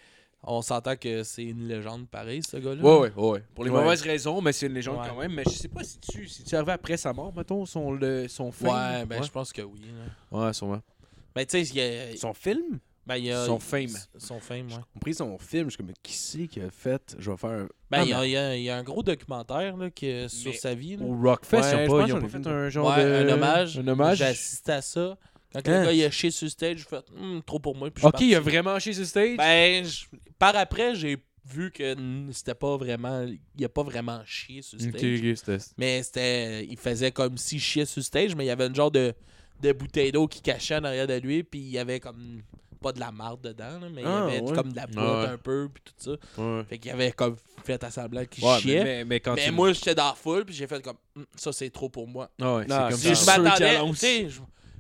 on 0.47 0.63
s'entend 0.63 0.97
que 0.97 1.23
c'est 1.23 1.45
une 1.45 1.67
légende 1.69 2.09
pareil, 2.09 2.43
ce 2.43 2.57
gars-là. 2.57 2.83
Ouais, 2.83 2.99
ouais, 2.99 3.13
ouais, 3.17 3.31
ouais. 3.33 3.43
Pour 3.55 3.65
les 3.65 3.71
Ouais. 3.71 3.83
mauvaises 3.83 4.03
raisons, 4.03 4.41
mais 4.41 4.53
c'est 4.53 4.67
une 4.67 4.75
légende 4.75 4.99
Ouais. 5.01 5.09
quand 5.09 5.17
même. 5.17 5.33
Mais 5.33 5.45
je 5.47 5.51
sais 5.51 5.69
pas 5.69 5.83
si 5.85 5.99
tu, 5.99 6.29
si 6.29 6.43
tu 6.45 6.55
arrivé 6.57 6.73
après 6.73 6.97
sa 6.97 7.13
mort, 7.13 7.33
mettons, 7.37 7.65
son, 7.67 7.93
le, 7.93 8.29
son 8.29 8.53
film. 8.53 8.71
Ouais, 8.71 9.05
ben 9.07 9.23
je 9.23 9.31
pense 9.31 9.53
que 9.53 9.63
oui. 9.63 9.81
là. 10.33 10.39
Ouais, 10.47 10.53
sûrement. 10.53 10.81
Ben 11.35 11.45
tu 11.47 11.65
sais, 11.65 11.71
il 11.71 11.77
y 11.77 11.81
a, 11.81 12.17
Son 12.17 12.33
film? 12.33 12.79
ben, 13.07 13.17
il 13.17 13.25
y 13.27 13.33
a- 13.33 13.45
Son 13.45 13.59
fame. 13.59 13.89
Son 14.19 14.39
fame, 14.41 14.67
ouais. 14.69 14.75
J'ai 14.75 14.81
compris 14.95 15.15
son 15.15 15.37
film, 15.39 15.65
je 15.65 15.71
suis 15.71 15.77
comme, 15.79 15.87
mais 15.89 15.95
qui 16.03 16.13
c'est 16.15 16.47
qui 16.47 16.61
a 16.61 16.71
fait 16.71 17.17
Je 17.19 17.31
vais 17.31 17.37
faire 17.37 17.51
un. 17.51 17.69
Ben, 17.91 17.99
Ah, 18.01 18.05
il 18.05 18.09
y, 18.09 18.15
a- 18.15 18.25
il 18.27 18.31
y 18.31 18.37
a- 18.37 18.57
il 18.57 18.63
y 18.63 18.71
a 18.71 18.77
un 18.77 18.83
gros 18.83 19.03
documentaire 19.03 19.77
là, 19.77 19.91
qui 19.91 20.29
sur 20.29 20.53
Mais 20.53 20.57
sa 20.57 20.75
vie. 20.75 20.97
là. 20.97 21.05
Au 21.05 21.15
Rockfest, 21.21 21.57
Ouais, 21.61 21.85
ils 21.87 21.91
ont 21.91 21.99
pas, 21.99 22.07
ils 22.07 22.13
ont 22.15 22.21
pas 22.21 22.29
fait 22.29 22.47
un 22.47 22.69
genre 22.69 22.89
Ouais, 22.97 23.05
de... 23.05 23.29
un 23.29 23.33
hommage. 23.35 23.79
Un 23.79 23.89
hommage. 23.89 24.19
J'ai 24.19 24.25
assisté 24.27 24.73
à 24.73 24.83
ça. 24.83 25.17
Quand 25.63 25.71
Hein? 25.73 25.81
le 25.81 25.87
gars 25.87 25.93
il 25.93 26.05
a 26.05 26.11
chié 26.11 26.31
sur 26.31 26.45
le 26.47 26.51
stage, 26.51 26.79
j'ai 26.79 26.85
fait 26.85 27.05
Hum, 27.19 27.43
trop 27.45 27.59
pour 27.59 27.77
moi. 27.77 27.91
puis 27.91 28.05
Ok, 28.05 28.21
il 28.21 28.35
a 28.35 28.41
vraiment 28.41 28.79
chié 28.79 28.93
sur 28.93 29.07
stage? 29.07 29.37
Ben, 29.37 29.85
je- 29.85 30.05
par 30.39 30.57
après, 30.57 30.95
j'ai 30.95 31.17
vu 31.47 31.71
que 31.71 31.95
c'était 32.33 32.55
pas 32.55 32.77
vraiment. 32.77 33.27
Il 33.57 33.65
a 33.65 33.69
pas 33.69 33.83
vraiment 33.83 34.23
chié 34.25 34.63
sur 34.63 34.79
le 34.79 34.85
stage. 34.91 35.21
ok, 35.21 35.37
c'était... 35.37 35.59
Mais 35.79 36.03
c'était. 36.03 36.65
Il 36.65 36.77
faisait 36.79 37.11
comme 37.13 37.37
s'il 37.39 37.61
chiait 37.61 37.85
sur 37.87 38.01
le 38.01 38.05
stage, 38.05 38.35
mais 38.35 38.45
il 38.45 38.49
y 38.49 38.51
avait 38.51 38.67
une 38.67 38.75
genre 38.75 38.91
de, 38.91 39.13
de 39.63 39.73
bouteille 39.73 40.11
d'eau 40.13 40.27
qui 40.27 40.41
cachait 40.41 40.77
en 40.77 40.85
arrière 40.85 41.07
de 41.07 41.15
lui, 41.19 41.43
puis 41.45 41.61
il 41.61 41.71
y 41.71 41.79
avait 41.79 42.01
comme. 42.01 42.43
Pas 42.83 42.93
de 42.93 43.01
la 43.01 43.11
marde 43.13 43.41
dedans, 43.41 43.79
là, 43.81 43.89
mais 43.91 44.03
il 44.03 44.05
y 44.05 44.07
Ah, 44.07 44.25
avait 44.25 44.41
ouais. 44.43 44.53
comme 44.55 44.71
de 44.71 44.77
la 44.77 44.87
boîte 44.87 45.07
Ah 45.09 45.21
ouais. 45.23 45.29
un 45.29 45.39
peu, 45.39 45.71
puis 45.73 45.83
tout 45.87 45.95
ça. 45.97 46.43
Ouais. 46.43 46.65
Fait 46.69 46.77
qu'il 46.79 46.91
avait 46.91 47.13
comme 47.13 47.35
fait 47.65 47.83
à 47.83 47.91
semblant 47.91 48.27
qu'il 48.27 48.45
Ouais, 48.45 48.59
chiait. 48.61 48.75
mais, 48.75 48.85
Mais, 48.85 48.85
mais, 48.97 49.05
mais 49.07 49.21
quand 49.21 49.37
tu... 49.37 49.51
moi, 49.53 49.73
j'étais 49.73 49.95
dans 49.95 50.09
la 50.09 50.15
foule, 50.15 50.45
puis 50.45 50.55
j'ai 50.55 50.67
fait 50.67 50.83
comme. 50.83 50.99
Hum, 51.17 51.25
ça, 51.35 51.51
c'est 51.55 51.71
trop 51.71 51.89
pour 51.89 52.07
moi. 52.07 52.29
Ah 52.43 52.45
Non, 52.45 52.65
comme 52.67 52.91
c'est- 52.99 53.15
Si 53.15 53.25
ça. 53.25 53.37
je 53.37 53.41
m'attendais, 53.41 53.79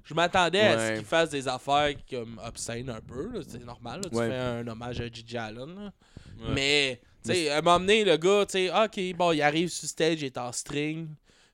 je, 0.04 0.14
m'attendais 0.14 0.60
à 0.60 0.78
ce 0.88 0.94
qu'il 0.96 1.04
fasse 1.06 1.30
des 1.30 1.48
affaires 1.48 1.94
comme 2.10 2.40
obscènes 2.44 2.90
un 2.90 3.00
peu, 3.00 3.42
c'est 3.48 3.64
normal, 3.64 4.00
là, 4.02 4.10
tu 4.10 4.16
Ouais. 4.16 4.28
fais 4.28 4.36
un 4.36 4.66
hommage 4.66 5.00
à 5.00 5.08
Gigi 5.08 5.36
Allen. 5.36 5.92
Ouais. 6.38 6.46
Mais, 6.54 7.00
tu 7.24 7.32
sais, 7.32 7.50
à 7.50 7.58
un 7.58 7.60
moment 7.62 7.80
donné, 7.80 8.04
le 8.04 8.16
gars, 8.16 8.44
tu 8.46 8.52
sais, 8.52 8.70
ok, 8.70 9.16
bon, 9.16 9.32
il 9.32 9.42
arrive 9.42 9.68
sur 9.68 9.88
stage, 9.88 10.20
il 10.20 10.26
est 10.26 10.38
en 10.38 10.52
string, 10.52 11.08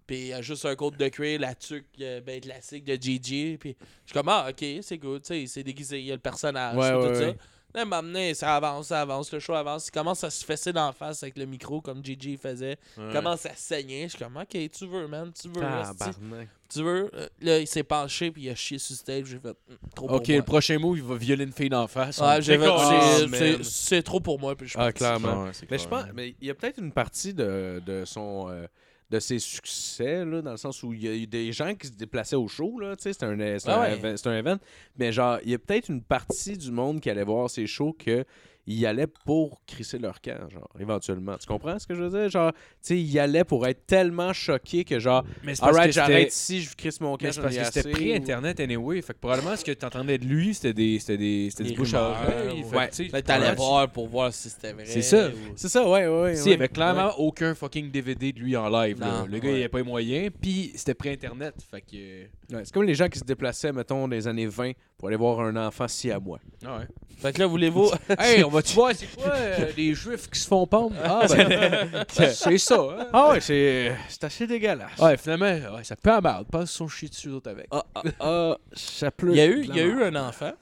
puis 0.07 0.29
il 0.29 0.33
a 0.33 0.43
juste 0.43 0.65
un 0.65 0.75
côte 0.75 0.97
de 0.97 1.09
cuir, 1.09 1.39
la 1.41 1.55
tuque 1.55 1.87
euh, 2.01 2.21
ben 2.21 2.41
classique 2.41 2.85
de 2.85 2.95
Gigi, 3.01 3.57
puis 3.59 3.77
je 4.05 4.11
suis 4.11 4.15
comme, 4.19 4.29
ah, 4.29 4.49
ok, 4.51 4.65
c'est 4.83 4.99
good, 4.99 5.23
tu 5.23 5.29
sais, 5.29 5.43
il 5.43 5.49
s'est 5.49 5.63
déguisé, 5.63 6.01
il 6.01 6.07
y 6.07 6.11
a 6.11 6.15
le 6.15 6.21
personnage, 6.21 6.75
tout 6.75 7.15
ça. 7.15 7.33
Là, 7.75 7.85
donné, 7.85 8.35
ça 8.35 8.57
avance, 8.57 8.89
ça 8.89 9.01
avance, 9.03 9.33
le 9.33 9.39
show 9.41 9.55
avance, 9.55 9.89
il 9.89 9.91
commence 9.93 10.25
à 10.25 10.31
se 10.31 10.45
fesser 10.45 10.73
d'en 10.73 10.93
face 10.93 11.23
avec 11.23 11.39
le 11.39 11.47
micro, 11.47 11.81
comme 11.81 12.05
Gigi 12.05 12.37
faisait, 12.37 12.77
il 12.97 13.13
commence 13.13 13.47
à 13.47 13.55
saigner, 13.55 14.05
je 14.05 14.17
suis 14.17 14.19
comme, 14.19 14.37
ok, 14.37 14.71
tu 14.71 14.87
veux, 14.87 15.07
man, 15.07 15.33
tu 15.33 15.49
veux. 15.49 15.61
Tabarnak. 15.61 16.49
Tu 16.73 16.83
veux? 16.85 17.11
Euh, 17.15 17.29
Là, 17.41 17.59
il 17.59 17.67
s'est 17.67 17.83
penché 17.83 18.31
puis 18.31 18.43
il 18.45 18.51
a 18.51 18.55
chié 18.55 18.79
sur 18.79 18.95
stage. 18.95 19.25
J'ai 19.27 19.41
fait 19.41 19.49
Hum, 19.49 19.77
trop 19.93 20.07
pour 20.07 20.17
Ok, 20.19 20.29
moi. 20.29 20.37
le 20.37 20.43
prochain 20.45 20.79
move, 20.79 20.99
il 20.99 21.03
va 21.03 21.17
violer 21.17 21.43
une 21.43 21.53
fille 21.53 21.69
d'en 21.69 21.89
face. 21.89 22.19
Ouais, 22.19 22.41
j'ai 22.41 22.53
fait, 22.53 22.59
D'accord. 22.61 22.85
c'est- 22.85 23.25
Ah, 23.59 23.59
c'est- 23.65 24.03
trop 24.05 24.21
pour 24.21 24.39
moi. 24.39 24.55
Puis 24.55 24.69
je 24.69 24.77
Ah, 24.79 24.93
clairement. 24.93 25.43
Ouais, 25.47 25.51
Mais 25.69 25.79
je 25.79 25.89
pense, 25.89 26.05
mais 26.15 26.37
il 26.41 26.47
y 26.47 26.51
a 26.51 26.55
peut-être 26.55 26.79
une 26.79 26.93
partie 26.93 27.35
de, 27.35 27.83
de 27.85 28.05
son. 28.05 28.47
euh, 28.51 28.69
de 29.11 29.19
ses 29.19 29.39
succès, 29.41 30.25
là, 30.25 30.41
dans 30.41 30.53
le 30.53 30.57
sens 30.57 30.83
où 30.83 30.93
il 30.93 31.03
y 31.03 31.09
a 31.09 31.15
eu 31.15 31.27
des 31.27 31.53
gens 31.53 31.75
qui 31.75 31.89
se 31.89 31.93
déplaçaient 31.93 32.37
au 32.37 32.47
show, 32.47 32.79
là, 32.79 32.95
tu 32.97 33.03
sais, 33.03 33.13
c'est 33.13 33.25
un, 33.25 33.37
c'est 33.59 33.69
Ah 33.69 33.83
un, 33.83 33.97
ouais. 34.01 34.15
un 34.25 34.33
event. 34.39 34.59
Mais 34.99 35.11
genre, 35.13 35.39
il 35.45 35.51
y 35.51 35.55
a 35.55 35.59
peut-être 35.59 35.89
une 35.89 36.03
partie 36.03 36.57
du 36.57 36.71
monde 36.71 37.01
qui 37.01 37.11
allait 37.11 37.25
voir 37.25 37.51
ces 37.51 37.67
shows 37.67 37.93
que 37.93 38.25
y 38.67 38.87
allait 38.87 39.07
pour 39.07 39.61
crisser 39.67 39.99
leur 39.99 40.21
camp, 40.21 40.49
genre, 40.51 40.69
éventuellement. 40.79 41.37
Tu 41.39 41.47
comprends 41.47 41.79
ce 41.79 41.87
que 41.87 41.95
je 41.95 42.03
veux 42.03 42.11
dire? 42.11 42.29
Genre, 42.29 42.53
tu 42.53 42.59
sais, 42.83 42.99
il 43.01 43.11
y 43.11 43.19
allait 43.19 43.45
pour 43.45 43.67
être 43.67 43.87
tellement 43.87 44.33
choqué 44.33 44.85
que 44.85 44.99
genre, 44.99 45.25
Mais 45.43 45.55
c'est 45.55 45.61
parce 45.61 45.77
alright, 45.77 45.93
j'arrête 45.93 46.33
ici, 46.33 46.61
je 46.63 46.77
crisse 46.77 47.01
mon 47.01 47.13
camp, 47.17 47.19
Mais 47.23 47.33
c'est 47.33 47.37
j'en 47.37 47.43
parce 47.43 47.57
que 47.57 47.65
c'était 47.65 47.91
pré-internet 47.91 48.61
anyway. 48.61 49.03
Fait 49.03 49.13
que 49.15 49.19
probablement 49.19 49.57
ce 49.57 49.65
que 49.65 49.73
tu 49.73 49.85
entendais 49.85 50.19
de 50.19 50.25
lui, 50.25 50.55
c'était 50.55 50.73
des, 50.73 50.99
c'était 50.99 51.17
des, 51.17 51.49
c'était 51.51 51.71
Des 51.71 51.75
bouche 51.75 51.95
à 51.95 52.03
oreille. 52.11 52.63
Fait 52.63 52.71
que, 52.71 52.77
ouais. 52.77 52.89
tu 52.91 52.95
sais, 52.97 53.09
Là, 53.13 53.23
t'allais 53.23 53.55
voir 53.55 53.89
pour 53.91 54.09
voir 54.09 54.33
si 54.33 54.49
c'était 54.51 54.73
vrai. 54.73 54.85
C'est 54.87 55.03
ça. 55.03 55.29
ou- 55.29 55.33
C'est 55.57 55.69
ça, 55.69 55.89
ouais, 55.89 56.07
ouais, 56.07 56.23
ouais. 56.23 56.37
Si, 56.37 56.45
il 56.45 56.49
n'y 56.49 56.55
avait 56.55 56.69
clairement 56.69 57.13
aucun 57.19 57.55
fucking 57.55 57.91
DVD 57.91 58.33
de 58.33 58.39
lui 58.41 58.57
en 58.57 58.69
live. 58.69 58.99
le 59.29 59.39
gars, 59.39 59.51
il 59.51 59.55
avait 59.57 59.69
pas 59.69 59.79
les 59.79 59.85
moyens. 59.85 60.31
Puis 60.41 60.73
c'était 60.77 60.95
pré-internet. 60.95 61.55
Fait 61.71 61.81
que. 61.81 62.55
Ouais, 62.55 62.63
c'est 62.65 62.73
comme 62.73 62.85
les 62.85 62.95
gens 62.95 63.09
qui 63.09 63.19
se 63.19 63.25
déplaçaient, 63.25 63.73
mettons, 63.73 64.09
des 64.09 64.27
années 64.27 64.47
20 64.47 64.73
pour 64.99 65.09
aller 65.09 65.17
voir 65.17 65.41
un 65.41 65.57
enfant 65.57 65.89
si 65.89 66.11
à 66.11 66.19
moi. 66.21 66.39
Ah 66.65 66.79
ouais. 66.79 66.85
Fait 67.19 67.33
que 67.33 67.39
là, 67.39 67.47
voulez-vous. 67.47 67.91
hey, 68.19 68.43
on 68.45 68.50
va-tu? 68.51 68.75
Voir, 68.75 68.93
c'est 68.95 69.07
quoi 69.17 69.33
euh, 69.35 69.67
les 69.77 69.95
juifs 69.95 70.29
qui 70.31 70.39
se 70.39 70.47
font 70.49 70.67
pendre? 70.67 70.95
Ah, 71.03 71.23
ben. 71.29 72.05
c'est 72.09 72.59
ça, 72.59 72.75
hein? 72.81 73.07
Ah 73.13 73.31
ouais, 73.31 73.41
c'est 73.41 73.93
c'est 74.09 74.25
assez 74.25 74.47
dégueulasse. 74.47 74.99
Ouais, 74.99 75.17
finalement, 75.17 75.47
ouais, 75.77 75.85
ça 75.85 75.97
peut 75.97 76.11
en. 76.13 76.45
Passe 76.45 76.71
son 76.71 76.89
shit 76.89 77.11
dessus 77.13 77.29
d'autres 77.29 77.51
avec. 77.51 77.67
Ah, 77.71 77.85
ah, 77.95 78.03
ah, 78.21 78.57
ça 78.75 79.11
pleut. 79.11 79.33
il 79.33 79.37
y 79.39 79.41
a 79.41 79.47
eu, 79.47 79.65
il 79.65 79.75
y 79.75 79.81
a 79.81 79.85
eu 79.85 80.03
un 80.03 80.17
enfant, 80.17 80.53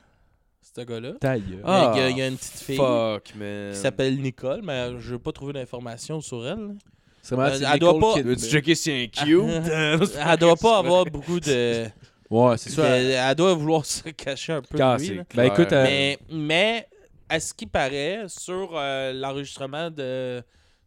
ce 0.76 0.80
gars-là. 0.82 1.12
Taille. 1.20 1.58
Ah, 1.64 1.92
il, 1.94 2.00
y 2.00 2.02
a, 2.04 2.10
il 2.10 2.18
y 2.18 2.22
a 2.22 2.26
une 2.28 2.36
petite 2.36 2.60
fille 2.60 2.76
Fuck, 2.76 3.34
man. 3.36 3.72
qui 3.72 3.78
s'appelle 3.78 4.16
Nicole, 4.20 4.60
mais 4.62 4.92
je 5.00 5.14
n'ai 5.14 5.18
pas 5.18 5.32
trouvé 5.32 5.52
d'informations 5.52 6.20
sur 6.20 6.46
elle. 6.46 6.74
C'est 7.22 7.34
vraiment, 7.34 7.50
Euh, 7.52 7.58
c'est 7.58 7.64
elle 7.72 7.78
doit 7.80 7.92
Nicole 7.94 8.00
pas- 8.10 8.14
Kidman. 8.18 8.34
Veux-tu 8.34 8.50
checker 8.50 8.74
si 8.74 8.90
un 8.92 9.06
cute? 9.06 10.14
Elle 10.26 10.38
doit 10.38 10.56
pas 10.56 10.78
avoir 10.78 11.04
beaucoup 11.04 11.40
de. 11.40 11.86
Ouais, 12.30 12.56
c'est 12.58 12.70
ça. 12.70 12.86
elle 12.86 13.34
doit 13.34 13.54
vouloir 13.54 13.84
se 13.86 14.08
cacher 14.10 14.52
un 14.52 14.60
peu 14.62 14.76
Ah, 14.80 14.96
de 14.98 15.02
lui. 15.02 15.16
là. 15.16 15.22
Ben 15.34 15.44
écoute, 15.44 15.72
euh, 15.72 15.82
Mais, 15.84 16.18
mais 16.30 16.88
à 17.28 17.40
ce 17.40 17.52
qui 17.54 17.66
paraît, 17.66 18.24
sur 18.28 18.70
euh, 18.74 19.12
l'enregistrement 19.12 19.90
de, 19.90 20.42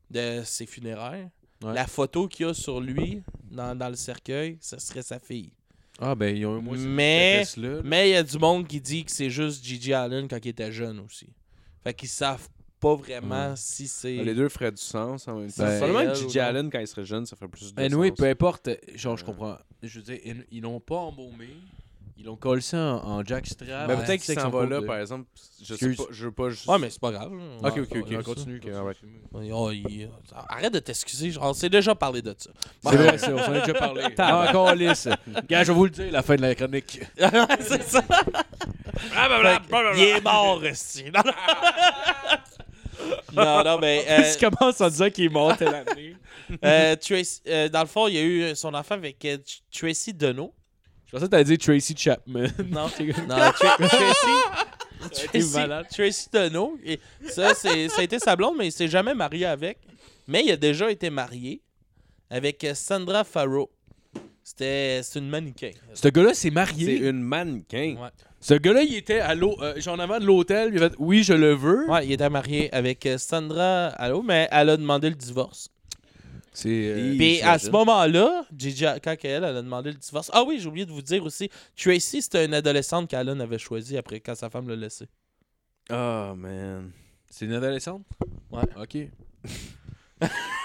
de 0.09 0.41
ses 0.43 0.65
funérailles, 0.65 1.29
Ouais. 1.63 1.75
la 1.75 1.85
photo 1.85 2.27
qu'il 2.27 2.47
y 2.47 2.49
a 2.49 2.55
sur 2.55 2.81
lui 2.81 3.21
dans, 3.51 3.77
dans 3.77 3.89
le 3.89 3.95
cercueil, 3.95 4.57
ce 4.61 4.79
serait 4.79 5.03
sa 5.03 5.19
fille. 5.19 5.53
Ah, 5.99 6.15
ben, 6.15 6.35
ils 6.35 6.43
ont 6.47 6.57
eu 6.57 6.61
moi 6.61 6.75
Mais- 6.75 7.43
là. 7.57 7.81
Mais 7.83 8.09
il 8.09 8.13
y 8.13 8.15
a 8.15 8.23
du 8.23 8.39
monde 8.39 8.67
qui 8.67 8.81
dit 8.81 9.05
que 9.05 9.11
c'est 9.11 9.29
juste 9.29 9.63
Gigi 9.63 9.93
Allen 9.93 10.27
quand 10.27 10.43
il 10.43 10.47
était 10.49 10.71
jeune 10.71 10.99
aussi. 11.01 11.27
Fait 11.83 11.93
qu'ils 11.93 12.09
savent 12.09 12.49
pas 12.79 12.95
vraiment 12.95 13.55
si 13.55 13.87
c'est. 13.87 14.23
Les 14.23 14.33
deux 14.33 14.49
feraient 14.49 14.71
du 14.71 14.81
sens 14.81 15.27
en 15.27 15.35
même 15.37 15.51
temps. 15.51 15.63
Ben, 15.65 15.95
elle 15.99 16.07
que 16.13 16.15
Gigi. 16.15 16.39
Allen, 16.39 16.71
quand 16.71 16.79
il 16.79 16.87
serait 16.87 17.05
jeune, 17.05 17.27
ça 17.27 17.35
ferait 17.35 17.47
plus 17.47 17.75
de 17.75 17.79
Anyway, 17.79 18.07
sens. 18.09 18.17
peu 18.17 18.25
importe, 18.25 18.69
genre, 18.95 19.15
je 19.17 19.23
comprends. 19.23 19.57
Je 19.83 19.99
veux 19.99 20.03
dire, 20.05 20.19
ils- 20.25 20.45
ils 20.51 20.61
l'ont 20.63 20.79
pas 20.79 20.95
embaumé. 20.97 21.49
Ils 22.23 22.25
l'ont 22.27 22.35
collé 22.35 22.61
ça 22.61 22.77
en, 22.77 23.19
en 23.19 23.25
jackstrap. 23.25 23.87
Mais 23.87 23.95
Ouais, 23.95 24.05
peut-être 24.05 24.21
qu'il 24.21 24.39
s'en 24.39 24.49
va 24.51 24.65
là, 24.67 24.79
de- 24.79 24.85
par 24.85 24.97
exemple. 24.99 25.25
Je 25.59 25.65
sais 25.65 25.73
Excuse. 25.73 25.97
pas, 25.97 26.03
je 26.11 26.25
veux 26.25 26.31
pas 26.31 26.49
juste... 26.51 26.67
Ouais, 26.67 26.77
mais 26.77 26.91
c'est 26.91 27.01
pas 27.01 27.11
grave. 27.11 27.31
là. 27.33 27.43
On 27.61 27.67
Ok, 27.67 27.77
ok, 27.79 27.87
on 27.95 27.99
ok, 28.01 28.11
va- 28.11 28.23
continue. 28.23 28.61
Oh, 29.51 29.71
il- 29.71 30.07
Arrête 30.47 30.71
de 30.73 30.77
t'excuser, 30.79 31.33
on 31.41 31.53
s'est 31.53 31.69
déjà 31.69 31.95
parlé 31.95 32.21
de 32.21 32.35
ça. 32.37 32.51
C'est 32.83 32.95
vrai, 32.95 33.17
ça, 33.17 33.31
on 33.33 33.39
s'en 33.39 33.53
est 33.55 33.61
déjà 33.61 33.73
parlé. 33.73 34.03
Encore 34.19 34.75
lisse. 34.75 35.07
Gars, 35.49 35.63
je 35.63 35.71
vais 35.71 35.73
vous 35.73 35.85
le 35.85 35.89
dire, 35.89 36.11
la 36.11 36.21
fin 36.21 36.35
de 36.35 36.41
la 36.41 36.53
chronique. 36.53 36.99
c'est 37.61 37.83
ça. 37.83 38.03
Il 39.95 40.03
est 40.03 40.21
mort, 40.21 40.59
Resti. 40.59 41.05
Non, 43.33 43.63
non. 43.63 43.79
mais. 43.79 44.05
euh, 44.07 44.33
Tu 44.37 44.45
commences 44.47 44.79
en 44.81 44.89
disant 44.89 45.09
qu'il 45.09 45.25
est 45.25 45.29
mort 45.29 45.55
telle 45.57 45.73
année. 45.73 46.15
euh, 46.63 46.95
Tracy- 46.95 47.41
euh, 47.47 47.69
dans 47.69 47.81
le 47.81 47.87
fond, 47.87 48.07
il 48.07 48.13
y 48.15 48.17
a 48.17 48.21
eu 48.23 48.55
son 48.55 48.73
enfant 48.73 48.95
avec 48.95 49.23
euh, 49.25 49.37
Tr- 49.37 49.61
Tracy 49.71 50.13
Deneau. 50.13 50.53
Je 51.11 51.17
pensais 51.17 51.25
que 51.25 51.31
t'allais 51.31 51.43
dire 51.43 51.57
Tracy 51.57 51.93
Chapman. 51.97 52.47
Non, 52.69 52.87
non 53.27 53.35
Tra- 53.51 53.77
Tracy. 53.77 54.27
Tracy. 55.11 55.57
Tracy. 55.91 56.29
Et 56.85 56.99
ça, 57.27 57.53
c'est, 57.53 57.89
ça 57.89 58.01
a 58.01 58.03
été 58.03 58.17
sa 58.19 58.35
blonde, 58.35 58.55
mais 58.57 58.67
il 58.67 58.71
s'est 58.71 58.87
jamais 58.87 59.13
marié 59.13 59.45
avec. 59.45 59.79
Mais 60.27 60.43
il 60.45 60.51
a 60.51 60.57
déjà 60.57 60.89
été 60.89 61.09
marié 61.09 61.61
avec 62.29 62.65
Sandra 62.75 63.23
Farrow. 63.23 63.69
C'était 64.43 65.01
c'est 65.03 65.19
une 65.19 65.27
mannequin. 65.29 65.71
Ce 65.93 66.07
gars-là 66.07 66.29
s'est 66.33 66.43
C'est 66.43 66.51
marié. 66.51 66.97
une 66.97 67.21
mannequin. 67.21 67.95
Ouais. 68.01 68.09
Ce 68.39 68.53
gars-là, 68.55 68.81
il 68.83 68.95
était 68.95 69.19
à 69.19 69.35
l'eau, 69.35 69.55
euh, 69.61 69.75
en 69.87 69.99
avant 69.99 70.19
de 70.19 70.25
l'hôtel. 70.25 70.71
Il 70.73 70.81
a 70.83 70.89
fait 70.89 70.95
Oui, 70.97 71.23
je 71.23 71.33
le 71.33 71.53
veux. 71.53 71.87
Ouais, 71.89 72.05
il 72.07 72.11
était 72.11 72.29
marié 72.29 72.73
avec 72.73 73.07
Sandra 73.17 73.87
Allo, 73.89 74.23
mais 74.23 74.47
elle 74.51 74.69
a 74.69 74.77
demandé 74.77 75.09
le 75.09 75.15
divorce. 75.15 75.67
Euh, 76.65 77.15
Puis 77.17 77.41
à 77.41 77.57
ce 77.57 77.69
moment-là, 77.69 78.45
Gigi, 78.55 78.85
quand 79.03 79.15
elle, 79.23 79.43
elle 79.43 79.45
a 79.45 79.61
demandé 79.61 79.91
le 79.91 79.97
divorce. 79.97 80.29
Ah 80.33 80.43
oui, 80.43 80.59
j'ai 80.59 80.67
oublié 80.67 80.85
de 80.85 80.91
vous 80.91 81.01
dire 81.01 81.23
aussi, 81.23 81.49
Tracy, 81.77 82.21
c'était 82.21 82.45
une 82.45 82.53
adolescente 82.53 83.09
qu'Alan 83.09 83.39
avait 83.39 83.57
choisie 83.57 83.97
après 83.97 84.19
quand 84.19 84.35
sa 84.35 84.49
femme 84.49 84.67
l'a 84.67 84.75
laissé. 84.75 85.07
Oh, 85.89 86.33
man. 86.35 86.91
C'est 87.29 87.45
une 87.45 87.53
adolescente? 87.53 88.05
Ouais. 88.51 88.63
Ok. 88.75 88.97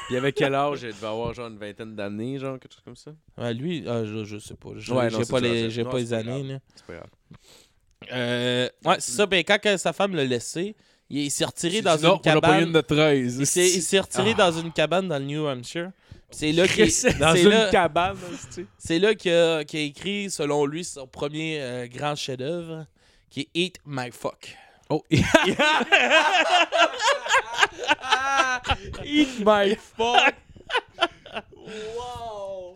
Puis 0.09 0.17
avec 0.17 0.35
quel 0.35 0.55
âge? 0.55 0.83
Il 0.83 0.89
devait 0.89 1.07
avoir 1.07 1.33
genre 1.33 1.49
une 1.49 1.59
vingtaine 1.59 1.95
d'années, 1.95 2.39
genre, 2.39 2.59
quelque 2.59 2.73
chose 2.73 2.83
comme 2.85 2.97
ça? 2.97 3.13
Ouais, 3.39 3.55
lui, 3.55 3.85
ah, 3.89 4.05
je, 4.05 4.25
je 4.25 4.39
sais 4.39 4.55
pas. 4.55 4.71
Ouais, 4.71 4.81
j'ai 5.11 5.25
c'est 5.25 5.31
pas 5.31 5.41
les, 5.41 5.69
non, 5.85 5.91
pas 5.91 5.99
les 5.99 6.13
années. 6.13 6.59
C'est 6.75 6.85
pas 6.85 6.95
grave. 6.95 7.11
Euh, 8.13 8.69
ouais, 8.85 8.97
c'est 8.99 9.13
ça. 9.13 9.27
Ben, 9.27 9.43
quand 9.43 9.79
sa 9.79 9.93
femme 9.93 10.15
l'a 10.15 10.25
laissé, 10.25 10.77
il, 11.11 11.31
s'est 11.31 11.45
retiré 11.45 11.83
dans 11.83 11.99
non, 11.99 12.17
une 12.17 12.21
cabane. 12.21 12.65
une 12.65 12.73
de 12.73 12.81
13. 12.81 13.37
Il 13.39 13.47
s'est, 13.47 14.01
retiré 14.01 14.35
Ah. 14.39 14.51
dans 14.51 14.53
une 14.61 14.73
cabane 14.73 15.09
dans 15.09 15.19
le 15.19 15.25
New 15.25 15.47
Hampshire. 15.47 15.91
C'est 16.31 16.53
là 16.53 16.67
qu'il 16.67 16.91
Dans 17.21 17.35
une 17.37 17.49
là, 17.49 17.71
cabane, 17.71 18.17
c'est 18.79 18.99
là 18.99 19.15
qu'il 19.15 19.31
a, 19.33 19.63
écrit, 19.73 20.31
selon 20.31 20.67
lui, 20.67 20.85
son 20.85 21.07
premier 21.07 21.61
euh, 21.61 21.87
grand 21.87 22.17
chef-d'œuvre, 22.17 22.87
qui 23.31 23.41
est 23.43 23.49
Eat 23.55 23.79
My 23.87 24.11
Fuck. 24.11 24.57
Oh, 24.89 25.05
Eat 29.05 29.39
my 29.41 29.77
fuck. 29.77 30.35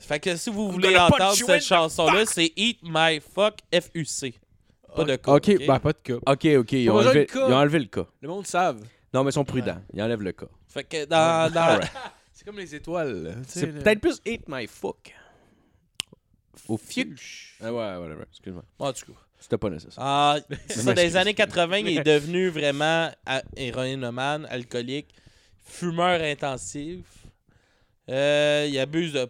Fait 0.01 0.19
que 0.19 0.36
si 0.36 0.51
vous 0.51 0.70
voulez 0.73 0.97
entendre 0.97 1.35
cette 1.35 1.62
chanson-là, 1.65 2.27
c'est 2.27 2.52
Eat 2.57 2.78
My 2.82 3.20
Fuck 3.20 3.59
F-U-C. 3.73 4.35
Pas 4.95 5.05
de 5.05 5.17
cas. 5.17 5.33
ok, 5.33 5.67
ben 5.67 5.79
pas 5.79 5.93
de 5.93 5.99
cas. 5.99 6.15
Ok, 6.27 6.45
ok, 6.45 6.73
ils 6.73 6.91
ont, 6.91 6.97
enlevé, 6.97 7.21
de 7.21 7.25
cas. 7.33 7.47
ils 7.49 7.53
ont 7.53 7.57
enlevé 7.57 7.79
le 7.79 7.85
cas. 7.87 8.07
Le 8.21 8.29
monde 8.29 8.47
savent. 8.47 8.83
Non, 9.12 9.25
mais 9.25 9.31
ils 9.31 9.35
sont 9.35 9.45
prudents. 9.45 9.81
Ils 9.93 10.03
enlèvent 10.03 10.23
le 10.23 10.33
cas. 10.33 10.47
Fait 10.69 10.85
que 10.85 11.05
dans, 11.05 11.53
dans. 11.53 11.81
C'est 12.33 12.45
comme 12.45 12.59
les 12.59 12.75
étoiles. 12.75 13.37
C'est 13.47 13.67
peut-être 13.67 14.01
plus 14.01 14.21
Eat 14.25 14.45
my 14.49 14.67
fuck. 14.67 15.15
Au 16.69 16.77
fuck. 16.77 17.07
Ah 17.62 17.73
ouais, 17.73 17.97
whatever. 17.97 18.25
Excuse-moi. 18.31 18.65
En 18.79 18.93
tout 18.93 19.07
cas. 19.12 19.19
C'était 19.41 19.59
pas 19.59 19.71
nécessaire. 19.71 20.03
Ah, 20.05 20.37
c'est 20.69 20.75
ça, 20.77 20.83
dans 20.83 20.91
les 20.91 21.03
m'excuse. 21.03 21.17
années 21.17 21.35
80, 21.35 21.77
il 21.79 21.99
est 21.99 22.05
devenu 22.05 22.49
vraiment 22.51 23.11
héroïnomane, 23.57 24.47
alcoolique, 24.51 25.09
fumeur 25.65 26.21
intensif. 26.21 27.05
Euh, 28.09 28.67
il 28.69 28.79
abuse 28.79 29.12
de 29.12 29.29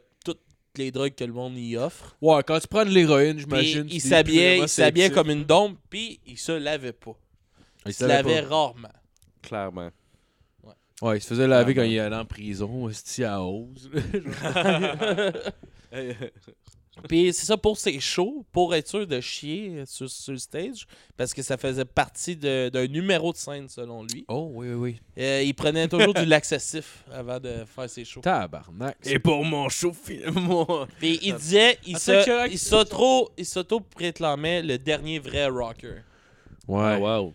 les 0.76 0.90
drogues 0.90 1.14
que 1.14 1.24
le 1.24 1.32
monde 1.32 1.56
y 1.56 1.76
offre. 1.76 2.16
Ouais, 2.20 2.42
quand 2.46 2.58
tu 2.60 2.68
prends 2.68 2.84
de 2.84 2.90
l'héroïne, 2.90 3.38
j'imagine. 3.38 3.86
il 3.90 4.00
s'habillait, 4.00 4.58
il 4.58 4.68
s'habillait 4.68 5.10
comme 5.10 5.30
une 5.30 5.44
dompe, 5.44 5.78
puis 5.88 6.20
il 6.26 6.38
se 6.38 6.52
lavait 6.52 6.92
pas. 6.92 7.16
Il 7.86 7.94
se 7.94 8.04
lavait 8.04 8.40
rarement. 8.40 8.88
Clairement. 9.42 9.90
Ouais, 11.02 11.16
il 11.16 11.20
se 11.22 11.28
faisait 11.28 11.46
laver 11.46 11.72
Clairement. 11.72 11.88
quand 11.88 11.94
il 11.94 11.98
allait 11.98 12.16
en 12.16 12.26
prison, 12.26 12.84
hostie 12.84 13.24
à 13.24 13.40
hausse. 13.42 13.88
Puis 17.08 17.32
c'est 17.32 17.46
ça 17.46 17.56
pour 17.56 17.76
ses 17.78 17.98
shows, 18.00 18.44
pour 18.52 18.74
être 18.74 18.88
sûr 18.88 19.06
de 19.06 19.20
chier 19.20 19.82
sur, 19.86 20.08
sur 20.10 20.32
le 20.32 20.38
stage, 20.38 20.86
parce 21.16 21.32
que 21.34 21.42
ça 21.42 21.56
faisait 21.56 21.84
partie 21.84 22.36
de- 22.36 22.68
d'un 22.72 22.86
numéro 22.86 23.32
de 23.32 23.36
scène 23.36 23.68
selon 23.68 24.02
lui. 24.04 24.24
oh, 24.28 24.50
oui, 24.54 24.68
oui, 24.68 24.74
oui. 24.74 25.00
Euh, 25.18 25.42
il 25.42 25.54
prenait 25.54 25.88
toujours 25.88 26.14
du 26.14 26.24
laxatif 26.26 27.04
avant 27.12 27.38
de 27.40 27.64
faire 27.64 27.88
ses 27.90 28.04
shows. 28.04 28.20
Tabarnak. 28.20 28.96
Et 29.04 29.18
pour 29.18 29.44
mon 29.44 29.68
show, 29.68 29.92
fi- 29.92 30.20
mon... 30.32 30.86
Puis 30.98 31.18
il 31.22 31.34
disait, 31.34 31.78
il 31.86 31.96
Attends, 31.96 32.04
se- 32.04 32.24
correct, 32.26 32.52
il 32.52 32.58
c'est 32.58 32.68
s'auto- 32.70 33.30
il 33.36 33.46
s'auto-préclamait 33.46 34.62
le 34.62 34.78
dernier 34.78 35.18
vrai 35.18 35.46
rocker. 35.46 36.02
Ouais. 36.68 36.80
Ah, 36.82 36.98
wow. 37.00 37.34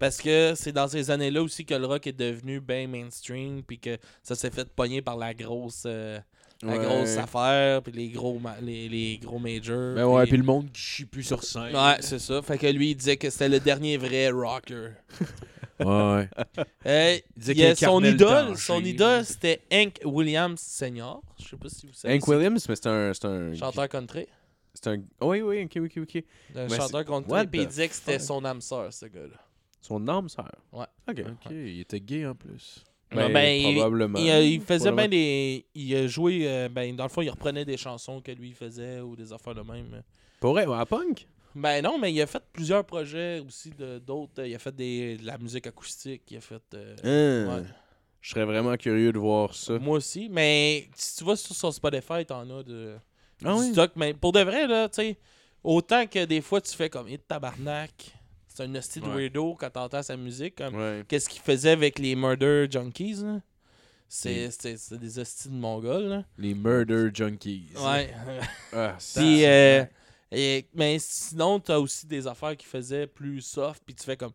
Parce 0.00 0.18
que 0.20 0.54
c'est 0.56 0.72
dans 0.72 0.88
ces 0.88 1.10
années-là 1.12 1.40
aussi 1.42 1.64
que 1.64 1.74
le 1.74 1.86
rock 1.86 2.08
est 2.08 2.12
devenu 2.18 2.58
bien 2.60 2.88
mainstream, 2.88 3.62
puis 3.62 3.78
que 3.78 3.96
ça 4.22 4.34
s'est 4.34 4.50
fait 4.50 4.68
pogner 4.68 5.00
par 5.00 5.16
la 5.16 5.32
grosse, 5.32 5.84
euh, 5.86 6.18
la 6.62 6.76
Ouais. 6.78 6.84
grosse 6.84 7.16
affaire, 7.16 7.82
puis 7.82 7.92
les 7.92 8.08
gros, 8.08 8.40
les, 8.60 8.88
les 8.88 9.18
gros 9.18 9.38
majors. 9.38 9.94
Ben 9.96 10.06
ouais, 10.06 10.24
puis- 10.26 10.36
le 10.36 10.42
monde 10.44 10.70
qui 10.72 10.80
chie 10.80 11.04
plus 11.04 11.22
sur 11.24 11.42
scène. 11.42 11.74
Ouais, 11.74 11.96
c'est 12.00 12.18
ça. 12.18 12.40
Fait 12.42 12.56
que 12.58 12.66
lui, 12.68 12.90
il 12.90 12.94
disait 12.96 13.16
que 13.16 13.28
c'était 13.30 13.48
le 13.48 13.60
dernier 13.60 13.96
vrai 13.96 14.30
rocker. 14.30 14.90
Ouais. 15.80 16.28
Euh, 16.86 17.16
Il 17.36 17.40
disait 17.40 17.52
il 17.54 17.74
qu'il 17.76 17.86
son 17.88 18.04
idole, 18.04 18.56
son 18.56 18.84
idole, 18.84 19.24
c'était 19.24 19.62
Hank 19.72 20.00
Williams 20.04 20.60
Senior. 20.60 21.22
Je 21.42 21.48
sais 21.48 21.56
pas 21.56 21.68
si 21.68 21.86
vous 21.86 21.92
savez. 21.92 22.14
Hank 22.14 22.28
Williams, 22.28 22.68
mais 22.68 22.76
c'est 22.76 22.86
un... 22.86 23.10
Un... 23.24 23.54
Chanteur 23.54 23.88
country. 23.88 24.26
C'est 24.74 24.86
un... 24.88 24.98
Oui, 25.20 25.40
oui, 25.42 25.64
ok, 25.64 25.82
ok, 25.84 25.98
ok. 26.02 26.24
Un 26.54 26.68
Mais 26.68 26.76
chanteur 26.76 27.04
country. 27.04 27.46
Puis 27.48 27.60
il 27.62 27.66
disait 27.66 27.88
que 27.88 27.94
c'était 27.94 28.18
son 28.20 28.44
âme 28.44 28.60
sœur, 28.60 28.92
ce 28.92 29.06
gars-là. 29.06 29.38
Son 29.80 30.06
âme 30.06 30.28
sœur? 30.28 30.52
Ouais. 30.72 30.86
Ok. 31.08 31.20
Ok, 31.26 31.50
il 31.50 31.80
était 31.80 32.00
gay 32.00 32.26
en 32.26 32.34
plus. 32.34 32.84
Ben, 33.14 33.32
Ben, 33.32 33.60
il- 33.60 33.74
probablement. 33.74 34.18
Il, 34.18 34.30
euh, 34.30 34.42
il 34.44 34.60
faisait 34.60 34.90
Probablement. 34.90 34.96
bien 34.96 35.08
des. 35.08 35.66
Il 35.74 35.94
a 35.96 36.06
joué. 36.06 36.42
euh, 36.48 36.68
ben, 36.68 36.94
dans 36.96 37.04
le 37.04 37.08
fond, 37.10 37.22
il 37.22 37.30
reprenait 37.30 37.64
des 37.64 37.76
chansons 37.76 38.20
que 38.20 38.32
lui 38.32 38.52
faisait 38.52 39.00
ou 39.00 39.16
des 39.16 39.32
affaires 39.32 39.54
de 39.54 39.62
même. 39.62 40.02
Pour 40.40 40.52
vrai, 40.52 40.64
à 40.72 40.86
punk? 40.86 41.26
Ben 41.54 41.82
non, 41.82 41.98
mais 41.98 42.12
il 42.12 42.20
a 42.22 42.26
fait 42.26 42.42
plusieurs 42.52 42.84
projets 42.84 43.40
aussi 43.46 43.70
d'autres. 44.06 44.44
Il 44.44 44.54
a 44.54 44.58
fait 44.58 44.74
des, 44.74 45.18
de 45.18 45.26
la 45.26 45.36
musique 45.38 45.66
acoustique. 45.66 46.22
Il 46.30 46.38
a 46.38 46.40
fait. 46.40 46.62
euh, 46.74 47.56
ouais. 47.60 47.64
Je 48.22 48.30
serais 48.30 48.44
vraiment 48.44 48.76
curieux 48.76 49.12
de 49.12 49.18
voir 49.18 49.54
ça. 49.54 49.78
Moi 49.78 49.98
aussi. 49.98 50.28
Mais 50.30 50.88
si 50.94 51.16
tu 51.18 51.24
vas 51.24 51.36
sur 51.36 51.54
son 51.54 51.70
Spotify, 51.72 52.24
t'en 52.26 52.48
as 52.58 52.62
de. 52.62 52.96
Ah 53.44 53.54
du 53.54 53.60
oui? 53.60 53.72
stock. 53.72 53.90
Mais 53.96 54.14
pour 54.14 54.32
de 54.32 54.40
vrai, 54.40 54.66
là, 54.66 54.88
tu 54.88 54.94
sais, 55.02 55.18
autant 55.62 56.06
que 56.06 56.24
des 56.24 56.40
fois 56.40 56.60
tu 56.60 56.74
fais 56.74 56.88
comme 56.88 57.08
hit 57.08 57.26
tabarnak. 57.28 58.12
C'est 58.54 58.64
un 58.64 58.74
hostie 58.74 59.00
de 59.00 59.06
Ouais. 59.06 59.14
weirdo 59.16 59.54
quand 59.58 59.70
t'entends 59.70 60.02
sa 60.02 60.16
musique. 60.16 60.56
Comme, 60.56 60.74
Ouais. 60.74 61.04
Qu'est-ce 61.08 61.28
qu'il 61.28 61.40
faisait 61.40 61.70
avec 61.70 61.98
les 61.98 62.14
Murder 62.14 62.66
Junkies, 62.70 63.14
là? 63.22 63.40
C'est 64.08 64.50
c'est- 64.50 64.76
c'est 64.76 64.98
des 64.98 65.18
hosties 65.18 65.48
de 65.48 65.54
mongols, 65.54 66.04
là. 66.04 66.24
Les 66.36 66.54
Murder 66.54 67.08
Junkies. 67.14 67.68
Ouais. 67.76 68.12
Ah, 68.74 68.96
Puis, 69.14 69.46
euh, 69.46 69.84
et- 70.30 70.66
mais 70.74 70.98
sinon, 70.98 71.60
t'as 71.60 71.78
aussi 71.78 72.06
des 72.06 72.26
affaires 72.26 72.54
qui 72.56 72.66
faisaient 72.66 73.06
plus 73.06 73.40
soft, 73.40 73.82
puis 73.86 73.94
tu 73.94 74.04
fais 74.04 74.16
comme 74.18 74.32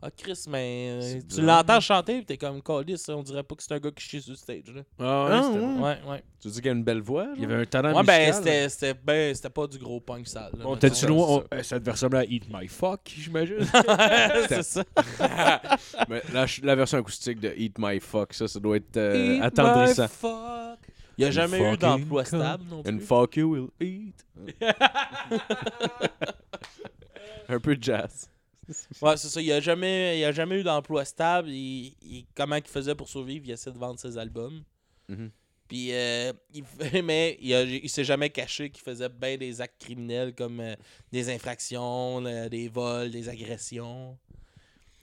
Ah, 0.00 0.10
Chris, 0.16 0.44
mais 0.48 0.90
euh, 1.02 1.20
tu 1.28 1.42
l'entends 1.42 1.80
chanter, 1.80 2.18
puis 2.18 2.24
t'es 2.26 2.36
comme 2.36 2.62
Callis, 2.62 3.02
on 3.08 3.20
dirait 3.24 3.42
pas 3.42 3.56
que 3.56 3.62
c'est 3.64 3.74
un 3.74 3.80
gars 3.80 3.90
qui 3.90 4.04
chie 4.04 4.22
sur 4.22 4.30
le 4.30 4.36
stage. 4.36 4.72
Là. 4.72 4.82
Ah 5.00 5.24
ouais, 5.24 5.98
Ah, 6.06 6.10
ouais. 6.12 6.22
Tu 6.40 6.46
dis 6.46 6.54
qu'il 6.54 6.66
y 6.66 6.68
a 6.68 6.72
une 6.72 6.84
belle 6.84 7.00
voix? 7.00 7.26
Il 7.34 7.42
y 7.42 7.44
avait 7.44 7.56
un 7.62 7.64
talent 7.64 7.92
Ouais, 7.96 8.04
ben, 8.04 8.28
musical. 8.28 8.34
c'était 8.44 8.68
c'était 8.68 8.94
ben, 8.94 9.34
c'était 9.34 9.50
pas 9.50 9.66
du 9.66 9.76
gros 9.76 9.98
punk 9.98 10.28
sale. 10.28 10.52
là, 10.56 10.64
On 10.66 10.76
était-tu 10.76 11.04
loin? 11.08 11.26
on- 11.28 11.44
euh, 11.52 11.62
Ça 11.64 11.80
devait 11.80 11.90
ressembler 11.90 12.18
à 12.20 12.24
Eat 12.26 12.44
My 12.48 12.68
Fuck, 12.68 13.00
j'imagine? 13.06 13.56
c'est 14.48 14.62
ça. 14.62 14.84
Mais 16.08 16.22
la, 16.62 16.74
version 16.76 16.98
acoustique 16.98 17.40
de 17.40 17.52
Eat 17.56 17.74
My 17.76 17.98
Fuck, 17.98 18.34
ça, 18.34 18.46
ça 18.46 18.60
doit 18.60 18.76
être 18.76 18.96
euh, 18.96 19.34
Eat 19.38 19.42
attendrissant. 19.42 20.02
my 20.04 20.08
fuck. 20.08 20.78
Il 21.18 21.22
n'y 21.22 21.26
a 21.26 21.30
jamais 21.32 21.72
eu 21.72 21.76
d'emploi 21.76 22.24
stable 22.24 22.62
non 22.70 22.84
plus. 22.84 22.94
And 22.94 23.00
fuck 23.00 23.34
you 23.36 23.50
will 23.50 23.68
eat. 23.80 24.24
Un 27.48 27.58
peu 27.58 27.74
de 27.74 27.82
jazz. 27.82 28.28
Ouais, 29.02 29.16
c'est 29.16 29.28
ça. 29.28 29.40
Il 29.40 29.50
a 29.52 29.60
jamais, 29.60 30.18
il 30.20 30.24
a 30.24 30.32
jamais 30.32 30.60
eu 30.60 30.62
d'emploi 30.62 31.04
stable. 31.04 31.48
Il, 31.50 31.94
il- 32.02 32.26
comment 32.34 32.56
il 32.56 32.64
faisait 32.64 32.94
pour 32.94 33.08
survivre? 33.08 33.44
Il 33.46 33.50
essaie 33.52 33.72
de 33.72 33.78
vendre 33.78 33.98
ses 33.98 34.16
albums. 34.18 34.62
Mhm. 35.08 35.30
Puis, 35.68 35.88
euh, 35.92 36.32
il, 36.54 36.64
mais 37.04 37.38
il, 37.40 37.50
il 37.84 37.88
s'est 37.90 38.04
jamais 38.04 38.30
caché 38.30 38.70
qu'il 38.70 38.82
faisait 38.82 39.08
bien 39.08 39.36
des 39.36 39.60
actes 39.60 39.80
criminels 39.80 40.34
comme 40.34 40.60
euh, 40.60 40.74
des 41.12 41.28
infractions, 41.30 42.20
des 42.48 42.68
vols, 42.68 43.10
des 43.10 43.28
agressions. 43.28 44.16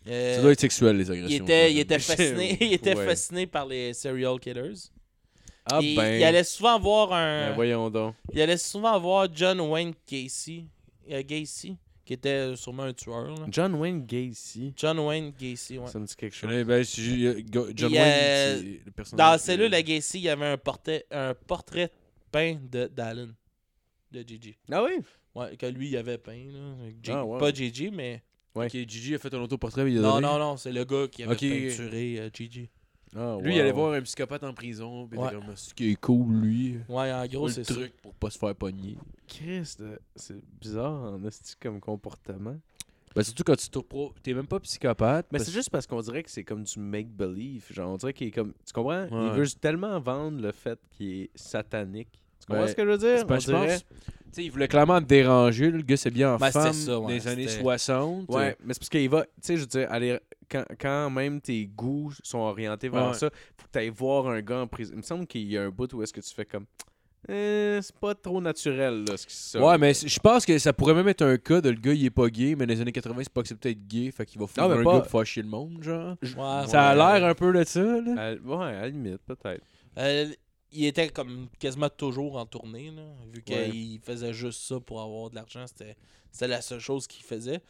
Euh, 0.08 0.36
Ça 0.36 0.42
doit 0.42 0.52
être 0.52 0.60
sexuel, 0.60 0.98
les 0.98 1.10
agressions. 1.10 1.36
il 1.38 1.42
était, 1.42 1.72
il 1.74 1.80
était 1.80 2.00
fasciné, 2.00 2.58
il 2.62 2.74
était 2.74 2.96
Ouais. 2.96 3.06
fasciné 3.06 3.48
par 3.48 3.66
les 3.66 3.94
serial 3.94 4.40
killers. 4.40 4.74
Ah 5.68 5.80
il, 5.82 5.96
ben. 5.96 6.20
il 6.20 6.24
allait 6.24 6.44
souvent 6.44 6.80
voir 6.80 7.12
un, 7.12 7.50
ben 7.50 7.56
voyons 7.56 7.90
donc. 7.90 8.14
il 8.32 8.40
allait 8.40 8.58
souvent 8.58 9.00
voir 9.00 9.28
John 9.34 9.60
Wayne 9.62 9.94
Gacy, 10.08 10.66
euh, 11.10 11.24
Gacy, 11.26 11.76
qui 12.06 12.14
était 12.14 12.56
sûrement 12.56 12.84
un 12.84 12.94
tueur. 12.94 13.28
là. 13.36 13.46
John 13.50 13.74
Wayne 13.76 14.06
Gacy. 14.06 14.74
John 14.78 15.00
Wayne 15.00 15.34
Gacy, 15.38 15.80
ouais. 15.80 15.88
Ça 15.88 16.00
me 16.00 16.06
dit 16.06 16.16
quelque 16.16 16.36
chose. 16.36 16.64
ben, 16.66 16.84
si 16.84 17.26
euh, 17.26 17.42
John 17.52 17.72
Il 17.92 17.98
Wayne, 17.98 18.60
c'est 18.62 18.82
le 18.86 18.92
personnage. 18.92 19.26
Dans 19.26 19.32
la 19.32 19.38
cellule 19.38 19.74
à 19.74 19.82
Gacy, 19.82 20.20
il 20.20 20.24
y 20.24 20.30
avait 20.30 20.46
un 20.46 20.58
portrait, 20.58 21.06
un 21.12 21.34
portrait 21.34 21.92
peint 22.32 22.58
de 22.72 22.86
d'Allen, 22.88 23.34
de 24.12 24.24
Gigi. 24.26 24.56
Ah 24.72 24.84
oui? 24.84 24.92
Ouais, 25.34 25.58
que 25.58 25.66
lui, 25.66 25.90
il 25.90 25.98
avait 25.98 26.18
peint. 26.18 26.32
Là. 26.52 26.90
G- 27.04 27.12
Ah, 27.12 27.26
ouais. 27.26 27.40
Pas 27.40 27.52
Gigi, 27.54 27.90
mais. 27.92 28.22
Ok, 28.54 28.72
Gigi 28.72 29.16
a 29.16 29.20
fait 29.20 29.34
un 29.34 29.42
autoportrait. 29.42 29.84
mais 29.84 29.92
il 29.92 29.98
a 29.98 30.02
Non, 30.02 30.14
donné. 30.16 30.28
non, 30.28 30.40
non, 30.40 30.58
c'est 30.58 30.72
le 30.72 30.86
gars 30.86 31.08
qui 31.12 31.24
avait 31.24 31.34
Ok. 31.34 31.40
peinturé 31.42 32.20
euh, 32.20 32.30
Gigi. 32.34 32.70
Ah, 33.16 33.38
Lui, 33.42 33.50
wow. 33.52 33.56
il 33.56 33.60
allait 33.62 33.72
voir 33.72 33.94
un 33.94 34.02
psychopathe 34.02 34.44
en 34.44 34.54
prison. 34.54 35.08
Puis 35.08 35.18
il 35.18 35.22
Ouais. 35.22 35.28
était 35.34 35.36
comme, 35.46 35.56
ce 35.56 35.74
qui 35.74 35.92
est 35.92 35.96
cool, 35.96 36.36
lui? 36.42 36.80
Ouais, 36.90 37.12
en 37.14 37.26
gros, 37.28 37.50
c'est 37.50 37.64
ça. 37.64 37.74
truc 37.74 37.94
pour 38.02 38.14
pas 38.14 38.30
se 38.30 38.38
faire 38.38 38.56
pogner. 38.56 38.98
Chris, 39.28 39.76
de- 39.80 40.00
c'est 40.16 40.36
bizarre 40.60 41.14
en 41.14 41.24
esti 41.26 41.56
comme 41.60 41.80
comportement. 41.80 42.58
Ben, 43.16 43.24
surtout 43.24 43.44
quand 43.46 43.56
tu 43.56 43.70
t'es 44.24 44.34
même 44.34 44.46
pas 44.48 44.60
psychopathe. 44.60 45.28
Mais 45.32 45.38
parce- 45.38 45.48
c'est 45.50 45.54
juste 45.56 45.70
parce 45.70 45.88
qu'on 45.88 46.02
dirait 46.02 46.22
que 46.24 46.30
c'est 46.30 46.44
comme 46.44 46.64
du 46.64 46.80
make-believe. 46.80 47.66
Genre, 47.72 47.90
on 47.90 47.96
dirait 47.96 48.12
qu'il 48.14 48.28
est 48.28 48.32
comme. 48.32 48.54
Tu 48.66 48.74
comprends? 48.74 49.08
Il 49.10 49.32
veut 49.40 49.48
tellement 49.48 49.98
vendre 50.02 50.42
le 50.42 50.52
fait 50.52 50.78
qu'il 50.92 51.22
est 51.22 51.30
satanique. 51.34 52.10
Tu 52.42 52.48
comprends 52.48 52.64
Ouais. 52.64 52.68
ce 52.70 52.76
que 52.76 52.84
je 52.84 52.90
veux 52.90 52.98
dire? 52.98 53.26
On 53.30 53.40
je 53.40 53.46
dirait- 53.46 53.68
pense- 53.68 53.86
sais, 54.36 54.44
il 54.46 54.52
voulait 54.52 54.68
clairement 54.68 55.00
te 55.02 55.06
déranger. 55.06 55.72
Le 55.72 55.82
gars, 55.82 55.98
c'est 55.98 56.12
bien 56.12 56.34
en 56.34 56.38
Ben, 56.38 56.52
femme 56.52 56.74
ça, 56.74 57.00
ouais, 57.00 57.04
dans 57.06 57.08
les 57.10 57.28
années 57.28 57.48
c'était- 57.48 57.62
60. 57.64 58.30
Ouais, 58.30 58.56
mais 58.64 58.74
c'est 58.74 58.80
parce 58.80 58.90
qu'il 58.90 59.10
va. 59.10 59.24
Tu 59.24 59.30
sais, 59.42 59.56
je 59.56 59.62
veux 59.62 59.68
dire, 59.68 59.88
aller, 59.92 60.20
quand, 60.50 60.64
quand 60.80 61.10
même 61.10 61.42
tes 61.42 61.66
goûts 61.66 62.12
sont 62.24 62.40
orientés 62.40 62.90
vers 62.90 63.08
Ouais. 63.10 63.14
ça, 63.14 63.30
faut 63.58 63.66
que 63.68 63.72
tu 63.72 63.80
ailles 63.80 63.90
voir 63.90 64.28
un 64.28 64.42
gars 64.42 64.60
en 64.62 64.68
prison. 64.68 64.92
Il 64.94 64.98
me 64.98 65.02
semble 65.04 65.26
qu'il 65.28 65.44
y 65.52 65.58
a 65.58 65.64
un 65.64 65.70
bout 65.70 65.92
où 65.94 66.04
est-ce 66.04 66.14
que 66.14 66.22
tu 66.22 66.34
fais 66.34 66.46
comme. 66.46 66.66
Euh, 67.28 67.82
c'est 67.82 67.96
pas 67.96 68.14
trop 68.14 68.40
naturel, 68.40 69.04
là, 69.04 69.18
ce 69.18 69.26
qui 69.26 69.34
se 69.36 69.58
Ouais, 69.58 69.80
mais 69.80 69.96
je 69.96 70.20
pense 70.20 70.46
que 70.46 70.56
ça 70.60 70.74
pourrait 70.74 70.94
même 70.94 71.08
être 71.08 71.24
un 71.24 71.38
cas 71.38 71.60
de 71.60 71.70
le 71.70 71.76
gars, 71.76 71.94
il 71.94 72.06
est 72.06 72.12
pas 72.12 72.28
gay, 72.30 72.56
mais 72.56 72.68
dans 72.68 72.74
les 72.76 72.82
années 72.82 72.92
80, 72.92 73.24
c'est 73.24 73.34
pas 73.34 73.42
accepté 73.42 73.74
d'être 73.74 73.88
gay, 73.88 74.12
fait 74.12 74.28
qu'il 74.28 74.40
va 74.40 74.46
foutre 74.46 74.68
mais 74.70 74.76
un 74.76 74.84
pas- 74.84 74.94
gars 74.94 75.00
pour 75.02 75.10
faire 75.12 75.26
chier 75.26 75.42
le 75.42 75.50
monde, 75.50 75.80
genre. 75.82 76.16
Ouais, 76.22 76.68
Ça 76.68 76.90
a 76.90 76.94
l'air 76.94 77.28
un 77.28 77.34
peu 77.34 77.52
de 77.52 77.64
ça, 77.64 77.82
là. 77.82 78.14
À- 78.16 78.34
ouais, 78.36 78.66
à 78.66 78.82
la 78.82 78.90
limite, 78.90 79.22
peut-être. 79.26 79.64
Euh, 79.98 80.28
il 80.76 80.86
était 80.86 81.10
comme 81.10 81.48
quasiment 81.60 81.90
toujours 81.90 82.36
en 82.38 82.46
tournée, 82.46 82.92
là, 82.92 83.04
vu 83.32 83.44
Ouais. 83.50 83.70
qu'il 83.72 84.00
faisait 84.00 84.34
juste 84.34 84.62
ça 84.64 84.80
pour 84.80 85.02
avoir 85.02 85.30
de 85.30 85.36
l'argent. 85.36 85.66
C'était 85.68 85.96
c'était 86.32 86.48
la 86.48 86.62
seule 86.62 86.80
chose 86.80 87.08
qu'il 87.08 87.24
faisait. 87.24 87.62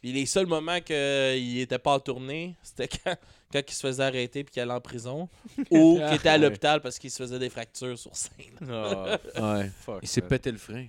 Puis 0.00 0.12
les 0.12 0.26
seuls 0.26 0.46
moments 0.46 0.80
qu'il 0.80 1.58
était 1.58 1.78
pas 1.78 1.94
en 1.94 2.00
tournée, 2.00 2.56
c'était 2.62 2.88
quand, 3.04 3.16
quand 3.52 3.62
il 3.68 3.72
se 3.74 3.80
faisait 3.86 4.02
arrêter 4.02 4.42
puis 4.44 4.52
qu'il 4.52 4.62
allait 4.62 4.72
en 4.72 4.80
prison. 4.80 5.28
ou 5.70 5.96
qu'il 5.98 6.14
était 6.14 6.28
à 6.28 6.38
l'hôpital 6.38 6.80
parce 6.80 6.98
qu'il 6.98 7.10
se 7.10 7.22
faisait 7.22 7.38
des 7.38 7.50
fractures 7.50 7.98
sur 7.98 8.14
scène. 8.16 8.32
Ah, 8.68 9.18
Ouais. 9.58 9.70
fuck. 9.80 9.98
Il 10.02 10.08
s'est 10.08 10.22
pété 10.22 10.50
le 10.50 10.58
frein. 10.58 10.86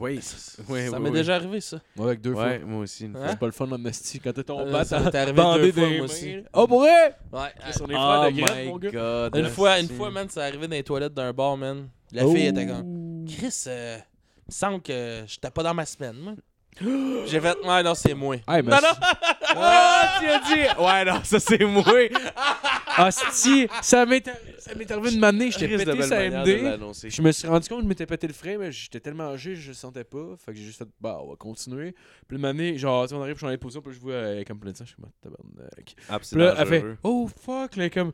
Oui, 0.00 0.14
oui, 0.14 0.22
ça 0.22 0.62
oui, 0.68 0.90
m'est 0.90 0.98
oui. 0.98 1.10
déjà 1.10 1.34
arrivé, 1.34 1.60
ça. 1.60 1.78
Ouais, 1.96 2.04
avec 2.06 2.20
deux 2.20 2.32
Ouais, 2.32 2.58
fois. 2.60 2.66
moi 2.68 2.80
aussi. 2.82 3.06
une 3.06 3.16
Hein? 3.16 3.20
fois. 3.20 3.28
C'est 3.30 3.38
pas 3.38 3.46
le 3.46 3.52
fun 3.52 3.70
en 3.72 3.84
esti 3.84 4.20
quand 4.20 4.32
t'es 4.32 4.44
tombé. 4.44 4.72
Euh, 4.72 4.84
ça 4.84 5.00
m'est 5.00 5.14
arrivé 5.16 5.42
deux 5.58 5.72
fois, 5.72 5.88
moi 5.90 6.04
aussi. 6.04 6.36
Oh, 6.54 6.66
pour 6.68 6.80
vrai? 6.80 7.16
Ouais. 7.32 7.48
Est 7.66 7.80
Oh 7.80 7.86
frères 7.86 8.30
de 8.32 8.40
graine, 8.40 8.64
my 8.64 8.68
mon 8.70 8.78
gars. 8.78 8.90
god. 8.90 9.36
Une 9.36 9.46
fois, 9.48 9.80
une 9.80 9.88
fois, 9.88 10.10
man, 10.10 10.28
ça 10.28 10.44
arrivé 10.44 10.68
dans 10.68 10.76
les 10.76 10.82
toilettes 10.84 11.14
d'un 11.14 11.32
bar, 11.32 11.56
man. 11.56 11.88
La 12.12 12.26
Oh. 12.26 12.32
fille 12.34 12.46
était 12.46 12.66
comme 12.66 13.24
Chris, 13.28 13.64
euh, 13.66 13.98
il 13.98 14.44
me 14.48 14.52
semble 14.52 14.80
que 14.82 15.24
j'étais 15.26 15.50
pas 15.50 15.62
dans 15.62 15.74
ma 15.74 15.84
semaine, 15.84 16.16
moi. 16.16 16.32
J'ai 17.26 17.40
fait, 17.40 17.56
ouais, 17.64 17.82
non, 17.82 17.94
c'est 17.94 18.14
moi. 18.14 18.36
Hey, 18.48 18.62
Non, 18.62 18.76
non! 18.76 18.92
Ah, 19.60 20.18
tu 20.20 20.26
as 20.28 20.38
dit. 20.40 20.80
Ouais, 20.80 21.04
non, 21.04 21.20
ça 21.24 21.40
c'est 21.40 21.64
moi. 21.64 21.82
Hostie, 22.98 23.66
ça 23.82 24.04
m'est 24.06 24.26
arri- 24.26 24.58
ça 24.58 24.74
m'est 24.74 24.90
arrivé 24.90 25.14
une 25.14 25.24
année, 25.24 25.50
j'étais 25.50 25.68
de 25.68 25.84
pété 25.84 26.02
sa 26.02 26.28
de 26.28 26.36
MD. 26.36 27.10
Je 27.10 27.22
me 27.22 27.32
suis 27.32 27.48
rendu 27.48 27.68
compte 27.68 27.78
que 27.78 27.84
je 27.84 27.88
m'étais 27.88 28.06
pété 28.06 28.26
le 28.26 28.32
frein, 28.34 28.58
mais 28.58 28.72
j'étais 28.72 29.00
tellement 29.00 29.30
âgé, 29.30 29.54
je 29.56 29.68
le 29.68 29.74
sentais 29.74 30.04
pas. 30.04 30.36
Fait 30.44 30.52
que 30.52 30.58
j'ai 30.58 30.64
juste 30.64 30.78
fait, 30.78 30.88
bah, 31.00 31.18
on 31.22 31.30
va 31.30 31.36
continuer. 31.36 31.94
Puis 32.26 32.36
une 32.36 32.44
année, 32.44 32.76
genre, 32.76 33.04
tu 33.04 33.10
sais, 33.10 33.14
on 33.14 33.22
arrive, 33.22 33.34
je 33.38 33.46
suis 33.46 33.54
en 33.54 33.58
position, 33.58 33.80
puis 33.82 33.94
je 33.94 34.00
vois, 34.00 34.14
elle 34.14 34.38
est 34.40 34.44
comme 34.44 34.58
plein 34.60 34.72
de 34.72 34.76
sang, 34.76 34.84
je 34.84 34.90
suis 34.90 34.96
comme, 35.02 35.10
tabarnak. 35.22 35.94
Ah, 36.08 36.18
puis 36.18 36.38
là, 36.38 36.54
elle 36.58 36.66
fait, 36.66 36.84
oh 37.02 37.28
fuck, 37.40 37.76
là, 37.76 37.88
comme, 37.90 38.12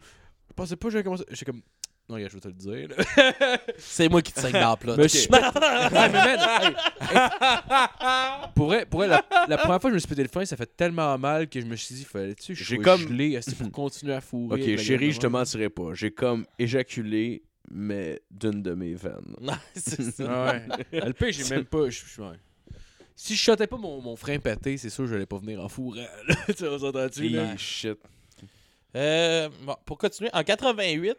je 0.48 0.52
pensais 0.54 0.76
pas 0.76 0.86
que 0.88 0.92
j'avais 0.92 1.04
commencé. 1.04 1.24
J'étais 1.30 1.46
comme, 1.50 1.62
non, 2.08 2.18
je 2.18 2.24
vais 2.24 2.40
te 2.40 2.48
le 2.48 2.54
dire. 2.54 2.88
C'est 3.78 4.08
moi 4.08 4.20
qui 4.22 4.32
te 4.32 4.40
saigne 4.40 4.52
dans 4.52 4.70
la 4.70 4.76
plot. 4.76 4.94
Mais 4.96 5.04
je 5.04 5.08
suis- 5.18 5.28
Ouais, 5.32 5.40
mais 5.92 6.08
man, 6.10 6.38
hey, 6.38 6.66
hey, 7.00 8.48
pour 8.54 8.66
vrai, 8.66 8.86
pour 8.86 9.00
vrai, 9.00 9.08
la, 9.08 9.24
la 9.48 9.56
première 9.58 9.80
fois 9.80 9.90
que 9.90 9.92
je 9.92 9.94
me 9.94 9.98
suis 9.98 10.08
pété 10.08 10.22
le 10.22 10.28
frein, 10.28 10.44
ça 10.44 10.56
fait 10.56 10.76
tellement 10.76 11.16
mal 11.18 11.48
que 11.48 11.60
je 11.60 11.66
me 11.66 11.76
suis 11.76 11.94
dit, 11.94 12.04
fallait-tu 12.04 12.54
je 12.54 12.64
J'ai 12.64 12.78
comme- 12.78 13.00
gelé 13.00 13.40
pour 13.58 13.70
continuer 13.72 14.14
à 14.14 14.20
fourrer. 14.20 14.74
Ok, 14.74 14.78
chérie, 14.80 15.12
je 15.12 15.18
te 15.20 15.26
même. 15.26 15.32
mentirai 15.32 15.68
pas. 15.70 15.94
J'ai 15.94 16.10
comme 16.10 16.44
éjaculé, 16.58 17.42
mais 17.70 18.20
d'une 18.30 18.62
de 18.62 18.74
mes 18.74 18.94
veines. 18.94 19.34
Non, 19.40 19.54
c'est 19.74 20.02
ça. 20.02 20.24
Ah 20.28 20.52
Ouais. 20.52 20.66
Le 21.06 21.12
pire, 21.12 21.28
j'ai 21.32 21.54
même 21.54 21.64
pas. 21.64 21.88
je- 21.90 22.02
je- 22.06 22.20
ouais. 22.22 22.36
Si 23.16 23.34
je 23.36 23.40
shotais 23.40 23.66
pas 23.68 23.76
mon, 23.76 24.00
mon 24.00 24.16
frein 24.16 24.38
pété, 24.40 24.76
c'est 24.76 24.90
sûr 24.90 25.04
que 25.04 25.10
j'allais 25.10 25.24
pas 25.26 25.38
venir 25.38 25.62
en 25.62 25.68
fourrant. 25.68 26.02
tu 26.46 26.52
sais, 26.54 26.68
on 26.68 26.78
s'entend-tu, 26.78 27.28
là? 27.28 27.56
Shit. 27.56 27.96
Euh, 28.96 29.48
bon, 29.62 29.74
pour 29.84 29.98
continuer, 29.98 30.30
en 30.32 30.42
88, 30.42 31.16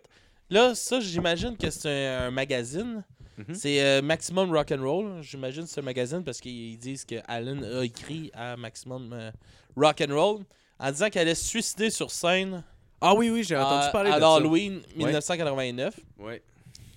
là, 0.49 0.75
ça, 0.75 0.99
j'imagine 0.99 1.55
que 1.57 1.69
c'est 1.69 2.07
un, 2.07 2.27
un 2.27 2.31
magazine. 2.31 3.03
Mhm. 3.37 3.53
C'est 3.55 3.81
euh, 3.83 4.01
Maximum 4.01 4.51
Rock'n'Roll. 4.51 5.21
J'imagine 5.21 5.63
que 5.63 5.69
c'est 5.69 5.81
un 5.81 5.83
magazine 5.83 6.23
parce 6.23 6.39
qu'ils 6.39 6.77
disent 6.77 7.03
que 7.03 7.15
Alan 7.27 7.61
a 7.63 7.83
écrit 7.83 8.31
à 8.33 8.55
Maximum 8.55 9.11
euh, 9.13 9.31
Rock'n'Roll 9.75 10.43
en 10.79 10.91
disant 10.91 11.09
qu'elle 11.09 11.23
allait 11.23 11.35
se 11.35 11.45
suicider 11.45 11.89
sur 11.89 12.11
scène 12.11 12.63
Ah 13.01 13.13
oui, 13.13 13.29
oui, 13.29 13.43
j'ai 13.43 13.57
entendu 13.57 13.87
à, 13.87 13.89
parler 13.89 14.11
à 14.11 14.15
de 14.15 14.21
ça. 14.21 14.27
l'Halloween 14.27 14.81
1989. 14.95 15.99
Ouais. 16.19 16.41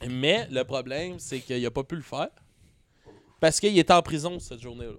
Mais 0.08 0.46
le 0.50 0.62
problème, 0.62 1.18
c'est 1.18 1.40
qu'il 1.40 1.64
a 1.64 1.70
pas 1.70 1.82
pu 1.82 1.96
le 1.96 2.02
faire 2.02 2.28
parce 3.40 3.58
qu'il 3.60 3.76
était 3.76 3.92
en 3.92 4.02
prison 4.02 4.38
cette 4.38 4.60
journée-là. 4.60 4.94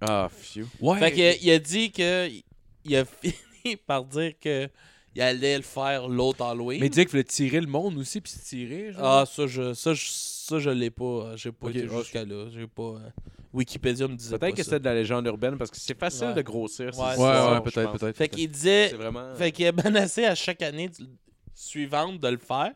Ah, 0.00 0.28
phew. 0.30 0.66
Ouais. 0.80 0.98
Fait 0.98 1.12
qu'il 1.12 1.48
il 1.48 1.50
a 1.50 1.58
dit 1.58 1.90
que 1.92 2.28
il 2.84 2.96
a 2.96 3.04
fini 3.62 3.76
par 3.76 4.04
dire 4.04 4.32
que 4.40 4.68
il 5.14 5.22
allait 5.22 5.56
le 5.56 5.62
faire 5.62 6.08
l'autre 6.08 6.42
Halloween. 6.44 6.80
Mais 6.80 6.86
il 6.86 6.90
disait 6.90 7.04
qu'il 7.04 7.10
fallait 7.12 7.24
tirer 7.24 7.60
le 7.60 7.66
monde 7.66 7.98
aussi, 7.98 8.20
puis 8.20 8.32
se 8.32 8.44
tirer. 8.44 8.92
Genre. 8.92 9.04
Ah, 9.04 9.24
ça, 9.26 9.46
je, 9.46 9.74
ça, 9.74 9.92
je, 9.94 10.06
ça, 10.08 10.58
je 10.58 10.70
l'ai 10.70 10.90
pas. 10.90 11.32
J'ai 11.36 11.52
pas 11.52 11.68
été 11.70 11.88
jusqu'à 11.88 12.24
là. 12.24 12.48
J'ai 12.52 12.66
pas. 12.66 12.82
euh, 12.82 12.98
Wikipédia 13.52 14.08
me 14.08 14.16
disait 14.16 14.38
Peut-être 14.38 14.56
que 14.56 14.62
c'était 14.62 14.80
de 14.80 14.84
la 14.86 14.94
légende 14.94 15.26
urbaine 15.26 15.58
parce 15.58 15.70
que 15.70 15.76
c'est 15.78 15.98
facile 15.98 16.28
Ouais. 16.28 16.34
de 16.34 16.40
grossir. 16.42 16.90
Ouais, 16.98 17.16
ouais, 17.18 17.60
peut-être, 17.60 17.92
peut-être. 17.98 18.16
Fait 18.16 18.28
qu'il 18.28 18.50
disait. 18.50 18.88
Vraiment. 18.94 19.34
Fait 19.34 19.52
qu'il 19.52 19.66
est 19.66 19.72
menacé 19.84 20.24
à 20.24 20.34
chaque 20.34 20.62
année 20.62 20.88
du- 20.88 21.04
suivante 21.54 22.18
de 22.18 22.28
le 22.28 22.38
faire. 22.38 22.72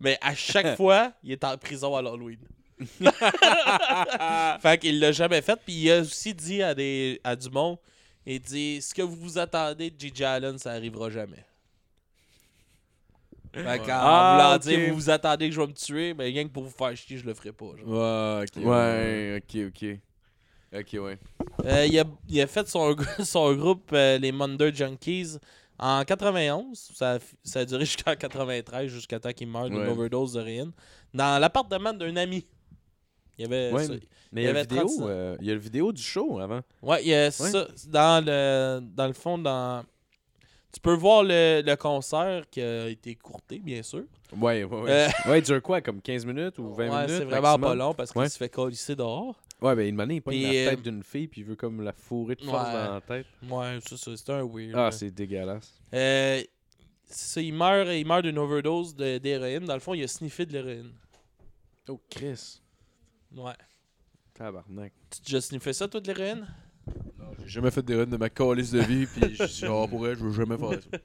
Mais 0.00 0.18
à 0.20 0.34
chaque 0.34 0.76
fois, 0.76 1.12
il 1.22 1.30
est 1.30 1.44
en 1.44 1.56
prison 1.56 1.94
à 1.94 2.02
l'Halloween. 2.02 2.38
fait 4.60 4.78
qu'il 4.78 4.98
l'a 4.98 5.12
jamais 5.12 5.42
fait. 5.42 5.58
Puis 5.64 5.74
il 5.74 5.90
a 5.92 6.00
aussi 6.00 6.34
dit 6.34 6.62
à, 6.62 6.74
des, 6.74 7.20
à 7.22 7.36
du 7.36 7.48
monde 7.50 7.76
il 8.26 8.40
dit 8.40 8.80
Ce 8.82 8.92
que 8.94 9.02
vous 9.02 9.16
vous 9.16 9.38
attendez 9.38 9.90
de 9.90 9.98
Gigi 10.00 10.24
Allen, 10.24 10.58
ça 10.58 10.72
arrivera 10.72 11.08
jamais. 11.10 11.44
Fait 13.52 13.78
qu'en 13.78 13.84
Ah, 13.88 14.32
voulant 14.34 14.58
dire 14.58 14.88
vous 14.88 14.94
vous 14.94 15.10
attendez 15.10 15.48
que 15.48 15.54
je 15.54 15.60
vais 15.60 15.66
me 15.66 15.72
tuer, 15.72 16.14
mais 16.14 16.24
rien 16.26 16.44
que 16.44 16.50
pour 16.52 16.62
vous 16.64 16.70
faire 16.70 16.96
chier, 16.96 17.16
je 17.18 17.26
le 17.26 17.34
ferai 17.34 17.52
pas. 17.52 17.66
genre. 17.76 17.88
Ouais, 17.88 18.44
ok. 18.44 18.64
Ouais, 18.64 19.42
ok, 19.42 19.68
ok. 19.68 19.98
Ok, 20.72 21.02
ouais. 21.02 21.18
Euh, 21.64 21.86
il, 21.86 21.98
a, 21.98 22.04
il 22.28 22.40
a 22.40 22.46
fait 22.46 22.68
son, 22.68 22.94
son 23.24 23.52
groupe, 23.54 23.90
euh, 23.92 24.18
les 24.18 24.30
Munder 24.30 24.72
Junkies, 24.72 25.36
en 25.80 26.04
91. 26.04 26.78
Ça 26.94 27.14
a, 27.14 27.18
ça 27.42 27.60
a 27.60 27.64
duré 27.64 27.84
jusqu'en 27.86 28.14
93, 28.14 28.86
jusqu'à 28.88 29.18
temps 29.18 29.32
qu'il 29.32 29.48
meure 29.48 29.68
d'une 29.68 29.80
Ouais. 29.80 29.88
overdose 29.88 30.34
d'héroïne. 30.34 30.70
Dans 31.12 31.40
l'appartement 31.40 31.92
d'un 31.92 32.14
ami. 32.16 32.46
Il 33.36 33.42
y 33.42 33.44
avait 33.46 33.72
Ouais, 33.72 33.84
ça. 33.86 33.94
Mais 34.32 34.42
Il 34.42 34.44
y, 34.44 34.46
a 34.46 34.50
avait 34.50 34.58
la 34.60 34.62
vidéo, 34.62 34.86
37. 34.86 35.06
euh, 35.08 35.36
il 35.40 35.46
y 35.48 35.50
a 35.50 35.54
le 35.54 35.60
vidéo 35.60 35.90
du 35.92 36.02
show 36.02 36.38
avant. 36.38 36.60
Ouais, 36.82 37.02
il 37.02 37.08
y 37.08 37.14
a 37.14 37.30
ça. 37.32 37.66
Dans 37.88 38.24
le, 38.24 38.80
dans 38.94 39.06
le 39.08 39.12
fond, 39.12 39.38
dans. 39.38 39.82
Tu 40.72 40.80
peux 40.80 40.94
voir 40.94 41.24
le, 41.24 41.62
le 41.64 41.74
concert 41.76 42.48
qui 42.48 42.60
a 42.62 42.88
été 42.88 43.16
courté, 43.16 43.58
bien 43.58 43.82
sûr. 43.82 44.04
Ouais, 44.36 44.62
ouais, 44.62 44.80
ouais. 44.82 44.90
Euh, 44.90 45.08
Ouais, 45.30 45.38
il 45.40 45.42
dure 45.44 45.60
quoi, 45.60 45.80
comme 45.80 46.00
15 46.00 46.24
minutes 46.24 46.58
ou 46.58 46.72
20 46.72 46.76
ouais, 46.88 46.88
minutes? 46.90 47.08
c'est 47.08 47.24
vraiment 47.24 47.42
maximum? 47.58 47.60
pas 47.70 47.74
long 47.74 47.94
parce 47.94 48.12
qu'il 48.12 48.20
Ouais. 48.20 48.28
se 48.28 48.38
fait 48.38 48.48
colisser 48.48 48.94
dehors. 48.94 49.34
Ouais, 49.60 49.74
ben, 49.74 49.88
une 49.88 49.96
manière, 49.96 50.16
il 50.16 50.22
pogne 50.22 50.40
la 50.42 50.48
euh, 50.48 50.70
tête 50.70 50.82
d'une 50.82 51.02
fille 51.02 51.26
puis 51.28 51.40
il 51.42 51.44
veut 51.46 51.56
comme 51.56 51.82
la 51.82 51.92
fourrer 51.92 52.36
de 52.36 52.42
force 52.44 52.70
dans 52.72 52.94
la 52.94 53.00
tête. 53.00 53.26
Ouais, 53.48 53.78
c'est 53.86 53.96
ça. 53.96 54.16
C'est 54.16 54.30
un 54.30 54.44
weird. 54.44 54.74
Ah, 54.76 54.90
c'est 54.92 55.10
dégueulasse. 55.10 55.74
Euh, 55.92 56.40
ça, 57.06 57.40
il 57.42 57.52
meurt, 57.52 57.88
il 57.90 58.06
meurt 58.06 58.22
d'une 58.22 58.38
overdose 58.38 58.94
d'héroïne. 58.94 59.64
Dans 59.66 59.74
le 59.74 59.80
fond, 59.80 59.92
il 59.94 60.04
a 60.04 60.08
sniffé 60.08 60.46
de 60.46 60.52
l'héroïne. 60.52 60.92
Oh, 61.88 62.00
Chris. 62.08 62.60
Ouais. 63.36 63.52
Tabarnak. 64.34 64.92
Tu 65.10 65.18
as 65.18 65.24
déjà 65.24 65.40
sniffé 65.40 65.72
ça, 65.72 65.88
toi, 65.88 66.00
de 66.00 66.12
l'héroïne? 66.12 66.46
J'ai 67.44 67.48
jamais 67.48 67.70
fait 67.70 67.82
des 67.82 67.94
runs 67.96 68.06
de 68.06 68.16
ma 68.16 68.28
calice 68.30 68.70
de 68.70 68.80
vie, 68.80 69.06
puis 69.06 69.34
je 69.34 69.44
suis 69.44 69.66
genre, 69.66 69.88
pour 69.88 70.06
elle, 70.06 70.16
je 70.18 70.24
veux 70.24 70.32
jamais 70.32 70.56
faire 70.58 70.80
ça. 70.82 70.98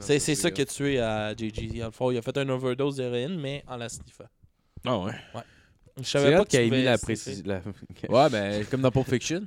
C'est 0.00 0.18
c'est 0.18 0.34
ça 0.34 0.50
qui 0.50 0.62
a 0.62 0.64
tué 0.66 0.98
à 1.00 1.32
JG. 1.36 1.78
Dans 1.78 1.86
le 1.86 1.90
fond, 1.92 2.10
il 2.10 2.18
a 2.18 2.22
fait 2.22 2.36
une 2.38 2.50
overdose 2.50 2.96
d'héroïne, 2.96 3.38
mais 3.38 3.62
en 3.68 3.76
la 3.76 3.88
sniffant. 3.88 4.24
Ah 4.84 4.98
ouais. 4.98 5.12
Je 5.98 6.02
C'est 6.04 6.18
savais 6.18 6.36
pas 6.36 6.44
qu'il 6.44 6.58
tu 6.58 6.66
ait 6.66 6.70
mis 6.78 6.84
la 6.84 6.98
précision. 6.98 7.62
Ouais, 8.08 8.30
ben, 8.30 8.64
comme 8.66 8.80
dans 8.80 8.90
Pulp 8.90 9.08
Fiction. 9.08 9.46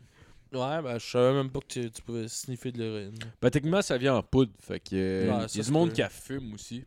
Ouais, 0.53 0.81
ben, 0.81 0.97
je 0.99 1.05
savais 1.09 1.33
même 1.33 1.49
pas 1.49 1.59
que 1.59 1.65
tu, 1.67 1.91
tu 1.91 2.01
pouvais 2.03 2.27
sniffer 2.27 2.71
de 2.71 2.77
l'héroïne. 2.79 3.15
Ben, 3.41 3.49
techniquement, 3.49 3.81
ça 3.81 3.97
vient 3.97 4.15
en 4.15 4.23
poudre. 4.23 4.51
Fait 4.61 4.79
que. 4.79 4.89
euh, 4.93 5.31
Ouais, 5.31 5.43
il 5.43 5.49
ça 5.49 5.57
y 5.57 5.61
a 5.61 5.63
du 5.65 5.71
monde 5.71 5.91
qui 5.91 6.01
a 6.01 6.09
fume 6.09 6.53
aussi. 6.53 6.85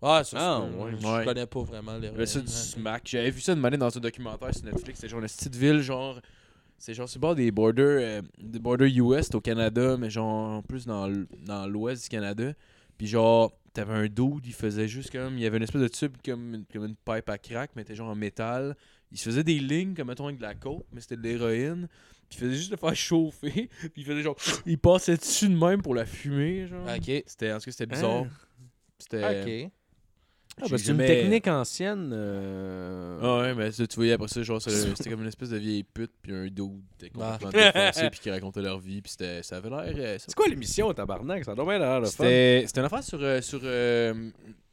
Ah, 0.00 0.22
ça, 0.24 0.36
Ah, 0.40 0.62
c'est 0.70 0.78
ouais. 0.84 0.92
Je 1.00 1.06
Ouais. 1.06 1.24
connais 1.24 1.46
pas 1.46 1.62
vraiment 1.62 1.92
l'héroïne. 1.98 2.14
avait 2.14 2.26
ça 2.26 2.40
du 2.40 2.46
smack. 2.52 3.02
J'avais 3.06 3.30
vu 3.30 3.40
ça 3.40 3.52
une 3.52 3.64
année 3.64 3.76
dans 3.76 3.94
un 3.96 4.00
documentaire 4.00 4.54
sur 4.54 4.64
Netflix. 4.64 5.00
C'est 5.00 5.08
genre 5.08 5.20
une 5.20 5.26
petite 5.26 5.54
ville, 5.56 5.80
genre. 5.80 6.20
C'est 6.84 6.94
genre 6.94 7.08
sur 7.08 7.18
le 7.18 7.20
bord 7.20 7.34
des 7.36 7.52
borders, 7.52 8.00
euh, 8.00 8.22
des 8.40 8.58
borders 8.58 8.88
US 8.88 9.32
au 9.34 9.40
Canada, 9.40 9.96
mais 9.96 10.10
genre 10.10 10.64
plus 10.64 10.84
dans 10.84 11.06
l'ouest 11.68 12.02
du 12.02 12.08
Canada. 12.08 12.52
Puis 12.98 13.06
genre, 13.06 13.52
t'avais 13.72 13.92
un 13.94 14.06
dude, 14.08 14.44
il 14.44 14.52
faisait 14.52 14.88
juste 14.88 15.10
comme. 15.12 15.34
Il 15.38 15.42
y 15.44 15.46
avait 15.46 15.58
une 15.58 15.62
espèce 15.62 15.80
de 15.80 15.86
tube 15.86 16.16
comme, 16.24 16.54
une- 16.56 16.64
comme 16.72 16.84
une 16.86 16.96
pipe 16.96 17.28
à 17.28 17.38
crack, 17.38 17.70
mais 17.76 17.82
était 17.82 17.94
genre 17.94 18.08
en 18.10 18.16
métal. 18.16 18.76
Il 19.12 19.18
se 19.18 19.24
faisait 19.24 19.44
des 19.44 19.60
lignes, 19.60 19.94
comme 19.94 20.08
mettons 20.08 20.24
avec 20.26 20.38
de 20.38 20.42
la 20.42 20.54
coke, 20.54 20.84
mais 20.92 21.00
c'était 21.00 21.16
de 21.16 21.22
l'héroïne. 21.22 21.86
Puis 22.28 22.38
il 22.38 22.46
faisait 22.46 22.56
juste 22.56 22.70
le 22.72 22.76
faire 22.76 22.96
chauffer. 22.96 23.68
Puis 23.80 23.92
il 23.98 24.04
faisait 24.04 24.22
genre. 24.22 24.36
Il 24.66 24.78
passait 24.78 25.16
dessus 25.16 25.48
de 25.48 25.56
même 25.56 25.82
pour 25.82 25.94
la 25.94 26.04
fumer, 26.04 26.66
genre. 26.66 26.84
Ok. 26.96 27.22
C'était, 27.26 27.52
en 27.52 27.58
tout 27.58 27.66
cas, 27.66 27.70
c'était 27.70 27.86
bizarre. 27.86 28.24
C'était. 28.98 29.22
Ok. 29.66 29.72
Ah, 30.60 30.66
ben, 30.70 30.76
c'est 30.78 30.90
une 30.92 30.98
technique 30.98 31.48
ancienne. 31.48 32.10
euh, 32.14 33.18
Ah 33.22 33.38
ouais, 33.40 33.54
mais 33.54 33.72
ça, 33.72 33.86
tu 33.86 33.96
voyais 33.96 34.12
après 34.12 34.28
ça, 34.28 34.42
genre, 34.42 34.60
c'est- 34.60 34.70
c'était 34.96 35.10
comme 35.10 35.22
une 35.22 35.28
espèce 35.28 35.48
de 35.50 35.56
vieille 35.56 35.82
pute, 35.82 36.12
puis 36.20 36.32
un 36.34 36.44
dude 36.44 36.56
qui 36.98 37.06
était 37.06 37.12
Ah. 37.20 37.38
complètement 37.40 37.72
défoncé, 37.72 38.10
puis 38.10 38.20
qui 38.20 38.30
racontait 38.30 38.60
leur 38.62 38.78
vie, 38.78 39.00
puis 39.00 39.10
c'était, 39.12 39.42
ça 39.42 39.56
avait 39.56 39.70
l'air. 39.70 39.82
euh, 39.96 40.18
ça- 40.18 40.24
C'est 40.28 40.34
quoi 40.34 40.46
l'émission, 40.48 40.92
tabarnak? 40.92 41.44
Ça 41.44 41.54
doit 41.54 41.78
l'air. 41.78 42.06
C'était, 42.06 42.66
une 42.76 42.84
affaire 42.84 43.02
sur. 43.02 43.18
euh, 43.22 43.40
sur 43.40 43.60
euh, 43.64 44.30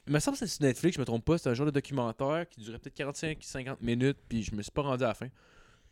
il 0.07 0.13
me 0.13 0.19
semble 0.19 0.37
que 0.37 0.45
c'était 0.45 0.51
sur 0.51 0.65
Netflix, 0.65 0.95
je 0.95 0.99
me 0.99 1.05
trompe 1.05 1.23
pas, 1.23 1.37
c'était 1.37 1.51
un 1.51 1.53
genre 1.53 1.67
de 1.67 1.71
documentaire 1.71 2.45
qui 2.49 2.61
durait 2.61 2.79
peut-être 2.79 2.95
45-50 2.97 3.77
minutes, 3.81 4.17
puis 4.27 4.43
je 4.43 4.53
me 4.55 4.61
suis 4.61 4.71
pas 4.71 4.81
rendu 4.81 5.03
à 5.03 5.07
la 5.09 5.13
fin. 5.13 5.27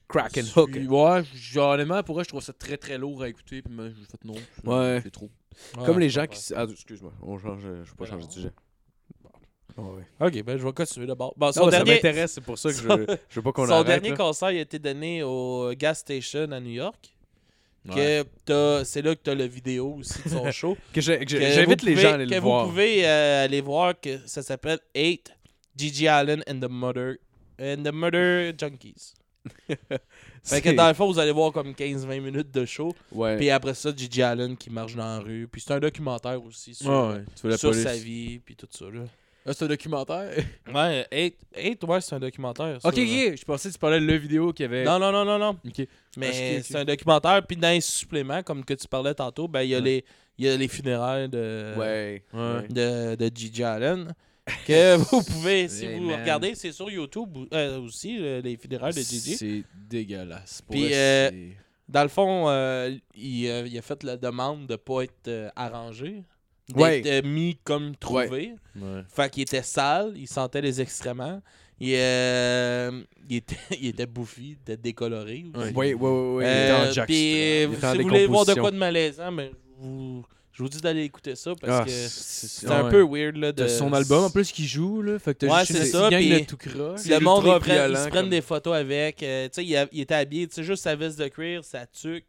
Crack 0.09 0.37
and 0.37 0.59
hook. 0.59 0.71
Ouais, 0.87 1.23
genre, 1.35 1.71
honnêtement, 1.71 2.01
pour 2.03 2.15
vrai, 2.15 2.23
je 2.23 2.29
trouve 2.29 2.41
ça 2.41 2.53
très 2.53 2.77
très 2.77 2.97
lourd 2.97 3.21
à 3.23 3.29
écouter, 3.29 3.61
puis 3.61 3.73
moi, 3.73 3.89
j'ai 3.89 4.05
fait 4.05 4.23
non. 4.25 4.33
c'est- 4.35 4.67
Ouais. 4.67 4.99
C'est 5.03 5.11
trop. 5.11 5.29
Comme 5.85 5.99
les 5.99 6.09
gens 6.09 6.25
qui. 6.27 6.39
Ah, 6.55 6.65
excuse-moi, 6.69 7.11
on 7.21 7.37
change, 7.37 7.61
je 7.61 7.67
vais 7.67 7.95
pas 7.97 8.05
changer 8.05 8.27
de 8.27 8.31
sujet. 8.31 8.51
Ah. 9.77 10.25
Ok, 10.25 10.43
ben 10.43 10.57
je 10.57 10.65
vais 10.65 10.73
continuer 10.73 11.05
d'abord. 11.05 11.33
Bon, 11.37 11.51
son 11.51 11.65
Non, 11.65 11.65
ça 11.71 11.77
dernier, 11.77 11.93
m'intéresse, 11.95 12.31
c'est 12.33 12.41
pour 12.41 12.57
ça 12.57 12.69
que 12.69 12.75
je, 12.75 13.15
je 13.29 13.35
veux 13.35 13.41
pas 13.43 13.51
qu'on 13.51 13.65
son 13.67 13.73
arrête. 13.73 13.85
dernier 13.87 14.09
là. 14.09 14.15
concert 14.15 14.51
il 14.51 14.57
a 14.57 14.61
été 14.61 14.79
donné 14.79 15.21
au 15.23 15.71
Gas 15.77 15.95
Station 15.95 16.51
à 16.51 16.59
New 16.59 16.71
York. 16.71 17.13
Ouais. 17.87 17.95
Que 17.95 18.23
t'as- 18.43 18.83
c'est 18.85 19.01
là 19.01 19.15
que 19.15 19.21
tu 19.23 19.29
as 19.29 19.35
la 19.35 19.47
vidéo 19.47 19.95
aussi 19.99 20.21
de 20.23 20.29
son 20.29 20.51
show. 20.51 20.77
Que 20.91 20.99
que 20.99 21.23
Que 21.23 21.51
J'invite 21.51 21.81
vous 21.81 21.85
les 21.85 21.95
gens 21.95 22.11
à 22.11 22.13
aller 22.15 22.25
que 22.25 22.31
le 22.31 22.37
vous 22.39 22.47
voir. 22.47 22.65
pouvez 22.65 23.07
euh, 23.07 23.45
aller 23.45 23.61
voir 23.61 23.93
que 23.99 24.17
ça 24.25 24.41
s'appelle 24.41 24.79
8 24.95 25.31
Gigi 25.77 26.07
Allen 26.07 26.43
and 26.49 26.59
the 26.59 26.69
Mother 26.69 27.17
and 27.61 27.83
the 27.83 27.93
Murder 27.93 28.51
Junkies. 28.57 29.13
Fait 30.43 30.61
que 30.61 30.69
dans 30.71 30.87
le 30.87 30.93
fond, 30.93 31.07
vous 31.07 31.19
allez 31.19 31.31
voir 31.31 31.51
comme 31.51 31.71
15-20 31.71 32.19
minutes 32.21 32.51
de 32.51 32.65
show. 32.65 32.93
Ouais. 33.11 33.37
Puis 33.37 33.49
après 33.49 33.73
ça, 33.73 33.91
Gigi 33.95 34.21
Allen 34.21 34.57
qui 34.57 34.69
marche 34.69 34.95
dans 34.95 35.05
la 35.05 35.19
rue. 35.19 35.47
Puis 35.51 35.61
c'est 35.61 35.73
un 35.73 35.79
documentaire 35.79 36.41
aussi 36.43 36.73
sur, 36.73 36.89
ouais, 36.89 37.23
sur 37.57 37.73
sa 37.75 37.93
vie. 37.93 38.39
Puis 38.39 38.55
tout 38.55 38.67
ça. 38.71 38.85
Là. 38.85 39.01
Ah, 39.49 39.53
c'est 39.53 39.63
un 39.65 39.67
documentaire? 39.69 40.29
Ouais, 40.73 41.07
8, 41.55 41.83
ouais, 41.85 42.01
c'est 42.01 42.15
un 42.15 42.19
documentaire. 42.19 42.77
ok, 42.83 42.95
je 42.95 43.45
pensais 43.45 43.69
que 43.69 43.73
tu 43.73 43.79
parlais 43.79 43.99
de 44.01 44.05
la 44.05 44.17
vidéo 44.17 44.51
qu'il 44.51 44.63
y 44.63 44.67
avait. 44.67 44.83
Non, 44.83 44.99
non, 44.99 45.11
non, 45.11 45.23
non, 45.23 45.39
non. 45.39 45.57
Ok. 45.65 45.87
Mais 46.17 46.57
Ah, 46.59 46.61
c'est 46.63 46.75
un 46.75 46.85
documentaire. 46.85 47.45
Puis 47.47 47.55
dans 47.55 47.69
les 47.69 47.79
suppléments, 47.81 48.43
comme 48.43 48.65
que 48.65 48.73
tu 48.73 48.87
parlais 48.87 49.13
tantôt, 49.13 49.47
ben 49.47 49.61
il 49.61 49.69
y 49.69 49.75
a 49.75 49.77
Ouais. 49.79 49.83
les 49.83 50.05
il 50.39 50.45
y 50.45 50.49
a 50.49 50.55
les 50.57 50.67
funérailles 50.67 51.29
de 51.29 51.73
Ouais. 51.77 52.23
Ouais. 52.33 52.67
de, 52.69 53.15
de 53.15 53.31
Gigi 53.35 53.63
Allen 53.63 54.13
que 54.67 54.95
vous 54.97 55.23
pouvez 55.23 55.67
si 55.67 55.85
Hey, 55.85 55.97
vous 55.97 56.05
man. 56.05 56.19
regardez, 56.21 56.53
c'est 56.53 56.71
sur 56.71 56.89
YouTube 56.91 57.35
euh, 57.53 57.79
aussi 57.79 58.17
euh, 58.21 58.39
les 58.41 58.55
funérailles 58.57 58.93
de 58.93 58.99
Gigi. 59.01 59.35
C'est 59.35 59.63
dégueulasse. 59.73 60.61
Pour 60.61 60.75
Puis, 60.75 60.89
euh, 60.93 61.31
Dans 61.89 62.03
le 62.03 62.09
fond, 62.09 62.49
il, 63.15 63.45
il 63.45 63.77
a 63.77 63.81
fait 63.81 64.03
la 64.03 64.15
demande 64.17 64.67
de 64.67 64.75
pas 64.75 65.03
être 65.03 65.51
arrangé, 65.55 66.23
d'être 66.69 66.77
Ouais. 66.79 67.01
euh, 67.05 67.21
mis 67.23 67.57
comme 67.63 67.95
trouvé. 67.95 68.53
Ouais. 68.75 69.03
Fait 69.13 69.29
qu'il 69.31 69.43
était 69.43 69.61
sale, 69.63 70.13
il 70.15 70.27
sentait 70.27 70.61
les 70.61 70.81
excréments. 70.81 71.41
Il, 71.79 71.93
euh, 71.95 73.03
il 73.29 73.37
était, 73.37 73.55
il 73.79 73.87
était 73.87 74.05
bouffi, 74.05 74.49
il 74.49 74.51
était 74.53 74.77
décoloré. 74.77 75.45
Oui, 75.55 75.63
oui, 75.75 75.93
oui. 75.93 75.95
oui. 75.99 76.43
Euh, 76.45 76.89
était 76.91 76.99
en 77.01 77.05
puis, 77.05 77.15
Il 77.15 77.73
était 77.73 77.85
en 77.85 77.91
si 77.93 77.97
vous 77.99 78.03
voulez 78.07 78.25
voir 78.27 78.45
de 78.45 78.53
quoi 78.55 78.71
de 78.71 78.77
malaisant, 78.77 79.31
mais 79.31 79.51
je 79.79 79.85
vous, 79.85 80.25
je 80.53 80.63
vous 80.63 80.69
dis 80.69 80.81
d'aller 80.81 81.03
écouter 81.03 81.35
ça 81.35 81.53
parce 81.61 81.71
Ah, 81.81 81.85
que 81.85 81.91
c'est- 81.91 82.67
un 82.67 82.85
ouais. 82.85 82.89
peu 82.89 83.01
weird. 83.03 83.37
Là, 83.37 83.51
de... 83.51 83.67
Son 83.67 83.93
album 83.93 84.23
en 84.23 84.29
plus 84.31 84.51
qui 84.51 84.67
joue, 84.67 85.03
là. 85.03 85.19
Fait 85.19 85.37
que 85.37 85.45
Ouais, 85.45 85.59
juste 85.65 85.73
c'est 85.79 85.85
ça, 85.85 86.07
puis- 86.09 86.29
de 86.31 86.39
tout 86.45 86.57
croche. 86.57 87.05
Le 87.05 87.19
monde, 87.19 87.43
ils, 87.45 87.59
prennent- 87.59 87.75
ils 87.75 87.79
violent 87.91 87.95
se 88.03 88.09
prennent 88.09 88.21
comme- 88.23 88.29
des 88.31 88.41
photos 88.41 88.73
avec. 88.75 89.21
euh, 89.21 89.45
tu 89.45 89.49
sais, 89.53 89.65
il, 89.65 89.75
a- 89.77 89.87
il 89.91 90.01
était 90.01 90.15
habillé, 90.15 90.47
tu 90.47 90.55
sais, 90.55 90.63
juste 90.63 90.81
sa 90.83 90.95
veste 90.95 91.19
de 91.19 91.27
cuir, 91.27 91.63
sa 91.63 91.85
tuque. 91.85 92.25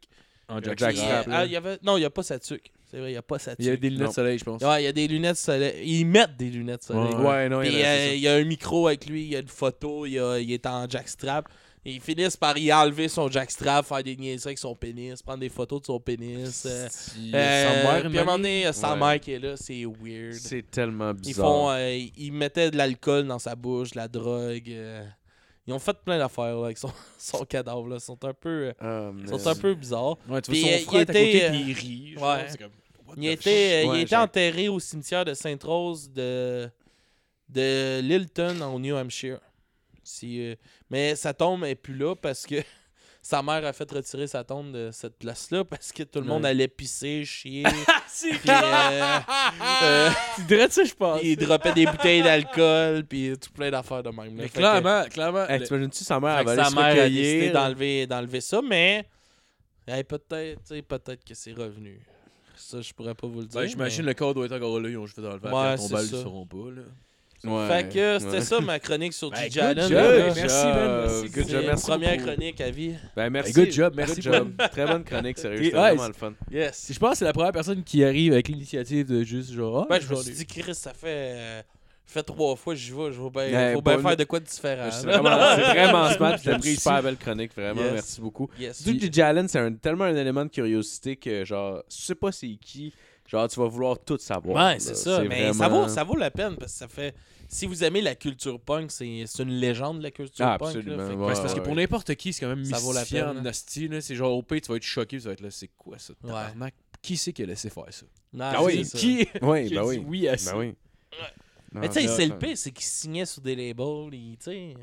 En 0.47 0.61
Jack 0.61 0.77
Jackstrap, 0.79 1.27
euh, 1.27 1.31
ah, 1.33 1.45
il. 1.45 1.59
Non, 1.83 1.97
il 1.97 2.01
n'y 2.01 2.05
a 2.05 2.09
pas 2.11 2.23
sa 2.23 2.37
tuque. 2.39 2.71
C'est 2.89 2.97
vrai, 2.97 3.09
il 3.09 3.13
n'y 3.13 3.17
a 3.17 3.21
pas 3.21 3.37
tuque. 3.37 3.53
Il 3.59 3.65
y 3.65 3.69
a 3.69 3.75
des 3.77 3.89
lunettes 3.89 4.03
Non. 4.03 4.09
de 4.09 4.13
soleil, 4.13 4.37
je 4.39 4.43
pense. 4.43 4.61
Ouais, 4.63 4.81
il 4.81 4.85
y 4.85 4.87
a 4.87 4.91
des 4.91 5.07
lunettes 5.07 5.37
soleil. 5.37 5.73
Ils 5.85 6.05
mettent 6.05 6.37
des 6.37 6.49
lunettes 6.49 6.83
soleil. 6.83 7.13
Ouais. 7.15 7.25
Ouais, 7.27 7.49
non, 7.49 7.61
il 7.61 7.73
y 7.77 7.83
a- 7.83 7.87
euh, 7.91 8.13
il 8.15 8.19
y 8.19 8.27
a 8.27 8.33
un 8.35 8.43
micro 8.43 8.87
avec 8.87 9.05
lui, 9.05 9.21
il 9.23 9.29
y 9.29 9.35
a 9.35 9.39
une 9.39 9.47
photo, 9.47 10.05
il, 10.05 10.13
y 10.13 10.19
a- 10.19 10.39
il 10.39 10.51
est 10.51 10.65
en 10.65 10.87
jackstrap. 10.89 11.47
Et 11.85 11.93
ils 11.93 12.01
finissent 12.01 12.35
par 12.35 12.57
y 12.57 12.73
enlever 12.73 13.07
son 13.07 13.29
jackstrap, 13.31 13.85
faire 13.85 14.03
des 14.03 14.17
niaiseries 14.17 14.49
avec 14.49 14.57
son 14.57 14.75
pénis, 14.75 15.21
prendre 15.21 15.39
des 15.39 15.47
photos 15.49 15.79
de 15.81 15.85
son 15.85 15.97
pénis. 15.99 16.63
euh, 16.65 16.87
Puis, 17.13 17.31
euh, 17.33 17.37
euh, 17.37 17.63
sa 17.83 17.83
mère, 17.93 18.03
une 18.05 18.09
puis 18.09 18.19
à 18.19 18.21
un 18.21 18.25
moment 18.25 18.37
donné, 18.37 18.59
il 18.59 18.63
y 18.63 18.65
a 18.65 18.73
sa 18.73 18.93
Ouais. 18.93 18.99
mère 18.99 19.19
qui 19.21 19.31
est 19.31 19.39
là, 19.39 19.55
c'est 19.55 19.85
weird. 19.85 20.33
ça. 20.33 20.49
C'est 20.49 20.69
tellement 20.69 21.11
Ils 21.11 21.21
bizarre. 21.21 21.45
font, 21.45 21.69
euh, 21.69 21.93
ils- 21.95 22.11
ils 22.17 22.33
mettaient 22.33 22.69
de 22.69 22.75
l'alcool 22.77 23.27
dans 23.27 23.39
sa 23.39 23.55
bouche, 23.55 23.91
de 23.91 23.97
la 23.97 24.07
drogue. 24.09 24.69
Euh, 25.69 25.73
ils 25.73 25.73
ont 25.73 25.79
fait 25.79 25.97
plein 26.03 26.17
d'affaires 26.17 26.55
là, 26.55 26.65
avec 26.65 26.77
son, 26.77 26.91
son 27.17 27.45
cadavre. 27.45 27.87
Là. 27.87 27.95
Ils 27.97 28.01
sont 28.01 28.23
un 28.25 28.33
peu, 28.33 28.73
euh, 28.81 29.11
Ah, 29.21 29.37
sont 29.37 29.47
un 29.47 29.55
peu 29.55 29.73
bizarres. 29.75 30.17
Ouais, 30.27 30.41
tu 30.41 30.51
vois 30.51 30.69
euh, 30.69 30.77
son 30.79 30.89
frère 30.89 30.93
il 30.93 30.97
est 30.97 31.01
à 31.01 31.05
côté, 31.05 31.37
était, 31.37 31.49
puis 31.49 31.61
il 31.67 31.73
rit. 31.73 32.13
genre, 32.13 32.23
ouais. 32.35 32.45
c'est 32.49 32.57
comme, 32.57 32.71
what 33.07 33.13
Il 33.17 33.23
the 33.29 33.31
était, 33.33 33.49
euh, 33.49 33.83
il 33.83 33.89
Ouais, 33.89 34.01
était 34.01 34.09
j'ai- 34.09 34.15
enterré 34.17 34.69
au 34.69 34.79
cimetière 34.79 35.25
de 35.25 35.33
Sainte-Rose 35.33 36.11
de, 36.11 36.69
de 37.49 37.99
Lilton, 38.01 38.61
au 38.61 38.79
New 38.79 38.95
Hampshire. 38.95 39.39
Si, 40.03 40.41
euh, 40.41 40.55
mais 40.89 41.15
sa 41.15 41.33
tombe 41.33 41.63
est 41.65 41.75
plus 41.75 41.95
là 41.95 42.15
parce 42.15 42.45
que 42.45 42.55
sa 43.21 43.41
mère 43.43 43.65
a 43.65 43.73
fait 43.73 43.91
retirer 43.91 44.27
sa 44.27 44.43
tombe 44.43 44.71
de 44.71 44.89
cette 44.91 45.17
place-là 45.17 45.63
parce 45.65 45.91
que 45.91 46.03
tout 46.03 46.19
le 46.21 46.25
monde 46.25 46.43
Ouais. 46.43 46.49
allait 46.49 46.67
pisser, 46.67 47.25
chier. 47.25 47.63
C'est 48.07 48.29
puis, 48.31 48.49
euh, 48.49 49.19
euh, 49.83 50.09
Tu 50.35 50.43
dirais 50.45 50.67
de 50.67 50.71
ça, 50.73 50.83
je 50.83 50.93
pense. 50.93 51.19
il 51.23 51.35
droppait 51.37 51.73
des 51.73 51.85
bouteilles 51.85 52.23
d'alcool, 52.23 53.03
puis 53.05 53.33
tout 53.39 53.51
plein 53.51 53.69
d'affaires 53.69 54.01
de 54.03 54.09
même. 54.09 54.25
là. 54.25 54.31
Mais 54.35 54.43
Fait 54.43 54.49
que- 54.49 54.57
clairement, 54.57 55.03
clairement. 55.09 55.47
Hey, 55.47 55.61
T'imagines-tu 55.63 56.03
sa 56.03 56.19
mère 56.19 56.43
va 56.43 56.63
sa 56.65 56.69
mère 56.75 57.03
a 57.03 57.09
décidé 57.09 57.49
d'enlever, 57.51 58.07
d'enlever 58.07 58.41
ça, 58.41 58.61
mais 58.61 59.05
hey, 59.87 60.03
peut-être, 60.03 60.81
peut-être 60.87 61.23
que 61.23 61.33
c'est 61.35 61.53
revenu. 61.53 61.99
Ça, 62.55 62.81
je 62.81 62.93
pourrais 62.93 63.15
pas 63.15 63.27
vous 63.27 63.41
le 63.41 63.45
dire. 63.47 63.61
Ben, 63.61 63.67
j'imagine 63.67 64.03
mais- 64.05 64.09
le 64.11 64.13
corps 64.15 64.33
doit 64.33 64.45
être 64.45 64.55
encore 64.55 64.79
là. 64.79 64.89
Ils 64.89 64.97
ont 64.97 65.05
juste 65.05 65.19
fait 65.21 65.27
enlever 65.27 65.49
Ouais, 65.49 65.75
ils 65.75 66.07
sauront 66.09 66.45
pas. 66.45 66.71
Là. 66.75 66.81
Ouais, 67.43 67.67
Fait 67.69 67.87
que 67.93 68.19
c'était 68.19 68.31
ouais. 68.33 68.41
ça 68.41 68.59
ma 68.59 68.79
chronique 68.79 69.13
sur 69.13 69.29
Ben, 69.31 69.43
Gigi 69.43 69.59
Allen. 69.61 69.87
merci, 69.89 69.93
man, 70.65 71.01
merci. 71.07 71.29
Good 71.29 71.45
C'est 71.45 71.51
job, 71.51 71.61
une 71.61 71.67
merci 71.67 71.85
première 71.85 72.11
beaucoup. 72.17 72.25
chronique 72.27 72.61
à 72.61 72.69
vie. 72.69 72.93
Ben, 73.15 73.29
merci. 73.29 73.53
good 73.53 73.71
job, 73.71 73.93
merci 73.95 74.15
Good 74.15 74.23
job. 74.33 74.51
Très 74.71 74.85
bonne 74.85 75.03
chronique, 75.05 75.37
sérieux. 75.37 75.63
C'était 75.63 75.77
ouais, 75.77 75.89
vraiment 75.95 76.07
le 76.07 76.13
fun. 76.13 76.33
Yes. 76.51 76.89
Je 76.91 76.99
pense 76.99 77.11
que 77.11 77.17
c'est 77.19 77.25
la 77.25 77.31
première 77.33 77.53
personne 77.53 77.81
qui 77.83 78.03
arrive 78.03 78.33
avec 78.33 78.47
l'initiative 78.49 79.05
de 79.05 79.23
juste 79.23 79.51
genre. 79.53 79.87
Ben, 79.87 79.99
je 80.01 80.09
me 80.13 80.15
suis 80.21 80.33
dit, 80.33 80.45
Chris, 80.45 80.75
ça 80.75 80.93
fait, 80.93 81.07
euh, 81.07 81.61
fait 82.05 82.23
trois 82.23 82.57
fois 82.57 82.73
que 82.73 82.79
j'y 82.79 82.91
vais. 82.91 83.11
Je 83.13 83.21
vais 83.21 83.29
bien, 83.29 83.43
Ouais, 83.67 83.73
faut 83.73 83.81
bien 83.83 83.99
faire 83.99 84.17
de 84.17 84.23
quoi 84.25 84.39
de 84.41 84.45
différent. 84.45 84.89
C'est 84.91 85.05
vraiment, 85.05 85.55
c'est 85.55 85.61
vraiment 85.73 86.09
smart. 86.11 86.37
C'était 86.37 86.49
une 86.49 86.55
J'apprécie. 86.55 86.75
super 86.81 87.03
belle 87.03 87.17
chronique, 87.17 87.51
vraiment. 87.55 87.81
Yes. 87.83 87.93
Merci 87.93 88.21
beaucoup. 88.21 88.49
Yes. 88.59 88.83
Gigi 88.85 89.21
Allen, 89.21 89.47
c'est 89.47 89.59
un- 89.59 89.73
tellement 89.73 90.03
un 90.05 90.15
élément 90.15 90.43
de 90.43 90.49
curiosité 90.51 91.15
que, 91.15 91.45
genre, 91.45 91.83
tu 91.89 92.01
sais 92.01 92.15
pas 92.15 92.33
c'est 92.33 92.47
qui, 92.61 92.93
genre, 93.29 93.47
tu 93.47 93.59
vas 93.59 93.67
vouloir 93.67 93.97
tout 93.99 94.17
savoir. 94.17 94.73
Ouais, 94.73 94.79
c'est 94.79 94.95
ça. 94.95 95.21
Mais 95.23 95.53
ça, 95.53 95.67
vaut, 95.69 95.87
ça 95.87 96.03
vaut 96.03 96.15
la 96.15 96.31
peine 96.31 96.55
parce 96.57 96.73
que 96.73 96.77
ça 96.79 96.87
fait. 96.87 97.13
Si 97.47 97.65
vous 97.65 97.83
aimez 97.83 98.01
la 98.01 98.13
culture 98.15 98.59
punk, 98.59 98.91
c'est 98.91 99.23
c'est 99.25 99.41
une 99.43 99.49
légende 99.49 99.97
de 99.99 100.03
la 100.03 100.11
culture 100.11 100.45
Ah, 100.45 100.57
punk. 100.59 100.73
là. 100.73 100.79
absolument, 100.79 101.07
que- 101.07 101.13
ouais. 101.29 101.33
Parce 101.41 101.53
que 101.53 101.59
pour 101.61 101.75
n'importe 101.75 102.13
qui, 102.15 102.31
c'est 102.31 102.41
quand 102.45 102.55
même 102.55 102.63
Ça 102.65 102.77
vaut 102.77 102.93
la 102.93 103.05
peine, 103.05 103.43
là. 103.43 103.51
C'est 103.53 104.15
genre 104.15 104.33
au 104.37 104.43
pire, 104.43 104.61
tu 104.61 104.69
vas 104.71 104.75
être 104.77 104.83
choqué, 104.83 105.17
tu 105.17 105.25
vas 105.25 105.31
être 105.33 105.41
là, 105.41 105.49
c'est 105.51 105.69
quoi 105.77 105.97
ça? 105.97 106.13
Ouais. 106.23 106.29
Tabarnak? 106.29 106.73
Qui 107.01 107.17
c'est 107.17 107.31
qui 107.33 107.43
a 107.43 107.45
laissé 107.45 107.69
faire 107.69 107.85
ça? 107.89 108.05
Non, 108.33 108.45
Ah 108.53 108.63
oui, 108.63 108.83
ça. 108.85 108.97
Qui, 108.97 109.27
Oui, 109.41 109.69
ben 109.73 109.83
oui. 109.83 110.03
oui 110.05 110.27
à 110.27 110.37
ça? 110.37 110.51
Ben 110.53 110.59
oui. 110.59 110.73
Mais 111.71 111.87
tu 111.87 112.01
sais, 112.01 112.07
c'est 112.07 112.25
le 112.27 112.37
pire, 112.37 112.57
c'est 112.57 112.71
qu'il 112.71 112.85
signait 112.85 113.25
sur 113.25 113.41
des 113.41 113.55
labels. 113.55 114.09
Tu 114.11 114.37
sais, 114.41 114.73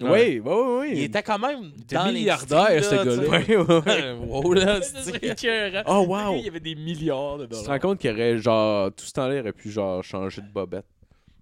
Oui, 0.00 0.10
oui, 0.10 0.40
oui, 0.44 0.76
oui. 0.80 0.92
il 0.94 1.02
était 1.04 1.22
quand 1.22 1.38
même 1.38 1.72
était 1.80 1.94
dans 1.94 2.06
milliardaire, 2.12 2.84
ce 2.84 2.94
là, 2.94 3.04
gars-là. 3.04 3.22
Oui, 3.46 3.56
oui, 3.56 4.28
wow, 4.28 4.52
là, 4.52 4.80
C'est. 4.82 5.84
Oh, 5.86 6.04
wow. 6.06 6.36
Il 6.36 6.44
y 6.44 6.48
avait 6.48 6.60
des 6.60 6.74
milliards 6.74 7.38
de 7.38 7.44
Tu 7.44 7.50
te 7.50 7.54
dollars. 7.54 7.70
rends 7.70 7.78
compte 7.78 7.98
qu'il 8.00 8.10
aurait, 8.10 8.38
genre, 8.38 8.92
tout 8.92 9.04
ce 9.06 9.12
temps-là, 9.12 9.36
il 9.36 9.40
aurait 9.40 9.52
pu, 9.52 9.70
genre, 9.70 10.02
changer 10.04 10.42
de 10.42 10.48
bobette. 10.48 10.84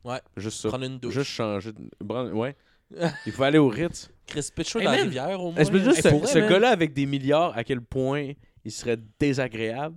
Ouais. 0.05 0.21
Juste 0.37 0.61
ça. 0.61 0.69
prendre 0.69 0.85
une 0.85 0.99
douche. 0.99 1.15
Juste 1.15 1.31
changer 1.31 1.73
de. 1.73 2.33
Ouais. 2.33 2.55
Il 3.27 3.33
faut 3.33 3.43
aller 3.43 3.59
au 3.59 3.69
Ritz. 3.69 4.11
Chris 4.27 4.49
Pitcho 4.55 4.79
Hey, 4.79 4.85
dans 4.85 4.93
la 4.93 5.03
rivière, 5.03 5.41
au 5.43 5.51
moins. 5.51 5.61
Est-ce 5.61 5.71
que 5.71 5.79
juste 5.79 6.05
Hey, 6.07 6.27
ce, 6.27 6.39
gars-là 6.39 6.69
avec 6.69 6.93
des 6.93 7.07
milliards, 7.07 7.57
à 7.57 7.65
quel 7.65 7.81
point 7.81 8.33
il 8.65 8.71
serait 8.71 8.99
désagréable? 9.19 9.97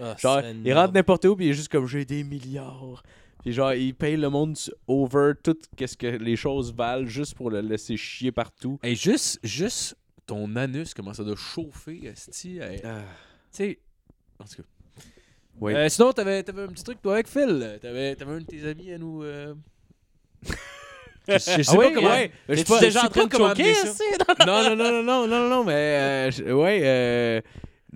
Ah, 0.00 0.14
Genre, 0.18 0.42
il 0.64 0.74
rentre 0.74 0.92
n'importe 0.92 1.24
où 1.24 1.36
puis 1.36 1.46
il 1.46 1.50
est 1.50 1.54
juste 1.54 1.70
comme 1.70 1.86
j'ai 1.86 2.04
des 2.04 2.24
milliards. 2.24 3.02
Puis 3.44 3.52
genre, 3.52 3.74
il 3.74 3.94
paye 3.94 4.16
le 4.16 4.30
monde 4.30 4.56
over 4.88 5.32
tout 5.42 5.56
qu'est-ce 5.76 5.96
que 5.98 6.06
les 6.06 6.34
choses 6.36 6.74
valent 6.74 7.06
juste 7.06 7.34
pour 7.34 7.50
le 7.50 7.60
laisser 7.60 7.96
chier 7.96 8.32
partout. 8.32 8.78
Hey, 8.82 8.96
juste, 8.96 9.38
juste 9.44 9.96
ton 10.26 10.56
anus 10.56 10.94
commence 10.94 11.20
à 11.20 11.24
de 11.24 11.34
chauffer, 11.34 12.06
esti. 12.06 12.58
Hey, 12.58 12.80
Tu 12.80 12.88
sais, 13.50 13.78
en 14.38 14.44
tout 14.44 14.56
cas. 14.56 14.68
Oui. 15.60 15.74
Euh, 15.74 15.88
sinon, 15.90 16.12
t'avais, 16.12 16.42
t'avais 16.42 16.62
un 16.62 16.68
petit 16.68 16.82
truc, 16.82 17.00
toi, 17.02 17.14
avec 17.14 17.28
Phil. 17.28 17.78
T'avais, 17.80 18.16
t'avais 18.16 18.32
un 18.32 18.38
de 18.40 18.44
tes 18.44 18.66
amis 18.66 18.92
à 18.92 18.98
nous. 18.98 19.22
euh, 19.22 19.54
je, 21.28 21.38
sais 21.38 21.62
Ah 21.68 21.76
pas 21.76 21.90
comment. 21.92 22.08
ouais. 22.08 22.32
je 22.48 22.62
pas- 22.64 22.80
déjà 22.80 23.04
en 23.04 23.08
train 23.08 23.24
de 23.26 23.30
comment 23.30 23.48
choquer, 23.50 23.74
ça? 23.74 23.92
non, 24.46 24.70
non, 24.70 24.76
non, 24.76 24.90
non, 24.90 25.02
non, 25.02 25.26
non, 25.28 25.48
non, 25.50 25.64
mais 25.64 26.30
euh, 26.40 26.52
ouais, 26.54 27.42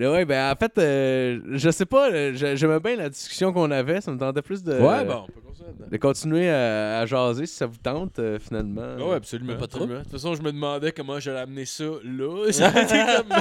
ouais, 0.06 0.24
ben 0.24 0.52
en 0.52 0.56
fait, 0.56 0.78
euh, 0.78 1.40
je 1.52 1.70
sais 1.70 1.86
pas, 1.86 2.10
euh, 2.10 2.32
je- 2.34 2.54
j'aimais 2.56 2.78
bien 2.80 2.96
la 2.96 3.08
discussion 3.08 3.52
qu'on 3.52 3.70
avait, 3.70 4.00
ça 4.00 4.12
me 4.12 4.18
tentait 4.18 4.42
plus 4.42 4.62
de, 4.62 4.72
Ouais, 4.74 5.04
bon, 5.04 5.24
on 5.24 5.26
peut 5.26 5.40
continuer 5.40 5.88
de 5.90 5.96
continuer 5.96 6.48
à, 6.50 7.00
à 7.00 7.06
jaser 7.06 7.46
si 7.46 7.54
ça 7.56 7.66
vous 7.66 7.78
tente 7.82 8.18
euh, 8.18 8.38
finalement. 8.38 8.96
Ouais, 8.96 9.16
absolument. 9.16 9.56
Pas 9.56 9.66
trop. 9.66 9.78
absolument. 9.82 9.98
De 9.98 10.02
toute 10.04 10.12
façon, 10.12 10.34
je 10.34 10.42
me 10.42 10.52
demandais 10.52 10.92
comment 10.92 11.18
j'allais 11.18 11.40
amener 11.40 11.64
ça 11.64 11.84
là. 12.04 12.46
Comme. 13.16 13.38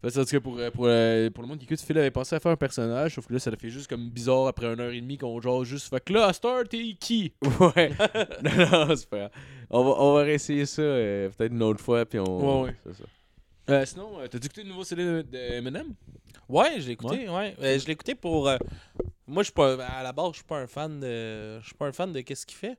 Parce 0.00 0.14
que, 0.14 0.20
en 0.20 0.24
tout 0.24 0.30
cas, 0.30 0.40
pour, 0.40 0.56
euh, 0.58 0.70
pour, 0.70 1.34
pour 1.34 1.42
le 1.44 1.48
monde 1.48 1.58
qui 1.58 1.64
écoute, 1.66 1.80
Phil 1.80 1.96
avait 1.96 2.10
pensé 2.10 2.34
à 2.34 2.40
faire 2.40 2.50
un 2.52 2.56
personnage, 2.56 3.14
sauf 3.14 3.26
que 3.28 3.34
là, 3.34 3.38
ça 3.38 3.52
fait 3.52 3.68
juste 3.70 3.88
comme 3.88 4.08
bizarre 4.10 4.48
après 4.48 4.66
une 4.66 4.80
heure 4.80 4.90
et 4.90 5.00
demie 5.00 5.16
qu'on 5.16 5.40
jase 5.40 5.62
juste. 5.64 5.90
Fait 5.90 6.00
que 6.04 6.12
là, 6.12 6.26
à 6.26 6.32
Star, 6.32 6.64
t'es 6.68 6.96
qui? 6.98 7.32
Ouais. 7.60 7.92
non, 8.42 8.86
non, 8.88 8.96
c'est 8.96 9.08
pas 9.08 9.18
grave. 9.18 9.30
On 9.70 9.84
va, 9.84 9.90
on 9.98 10.14
va 10.14 10.22
réessayer 10.22 10.66
ça 10.66 10.82
euh, 10.82 11.28
peut-être 11.36 11.52
une 11.52 11.62
autre 11.62 11.80
fois, 11.80 12.04
puis 12.04 12.18
on. 12.18 12.62
Ouais, 12.62 12.68
ouais. 12.68 12.76
c'est 12.84 12.94
ça. 12.94 13.04
Euh, 13.70 13.84
Sinon, 13.86 14.18
euh, 14.18 14.26
t'as 14.26 14.38
écouté 14.38 14.62
le 14.62 14.68
nouveau 14.70 14.84
CD 14.84 15.04
de, 15.04 15.22
de 15.22 15.38
Eminem? 15.38 15.94
Ouais, 16.48 16.80
je 16.80 16.86
l'ai 16.86 16.92
écouté, 16.92 17.28
ouais. 17.28 17.54
Euh, 17.62 17.78
je 17.78 17.86
l'ai 17.86 17.92
écouté 17.92 18.14
pour. 18.14 18.44
moi, 19.26 19.42
je 19.42 19.44
suis 19.44 19.52
pas. 19.52 19.84
À 19.86 20.02
la 20.02 20.12
base, 20.12 20.30
je 20.32 20.36
suis 20.36 20.44
pas 20.44 20.58
un 20.58 20.66
fan 20.66 21.00
de. 21.00 21.60
Je 21.60 21.66
suis 21.66 21.74
pas 21.74 21.86
un 21.86 21.92
fan 21.92 22.12
de 22.12 22.20
qu'est-ce 22.20 22.44
qu'il 22.44 22.58
fait. 22.58 22.76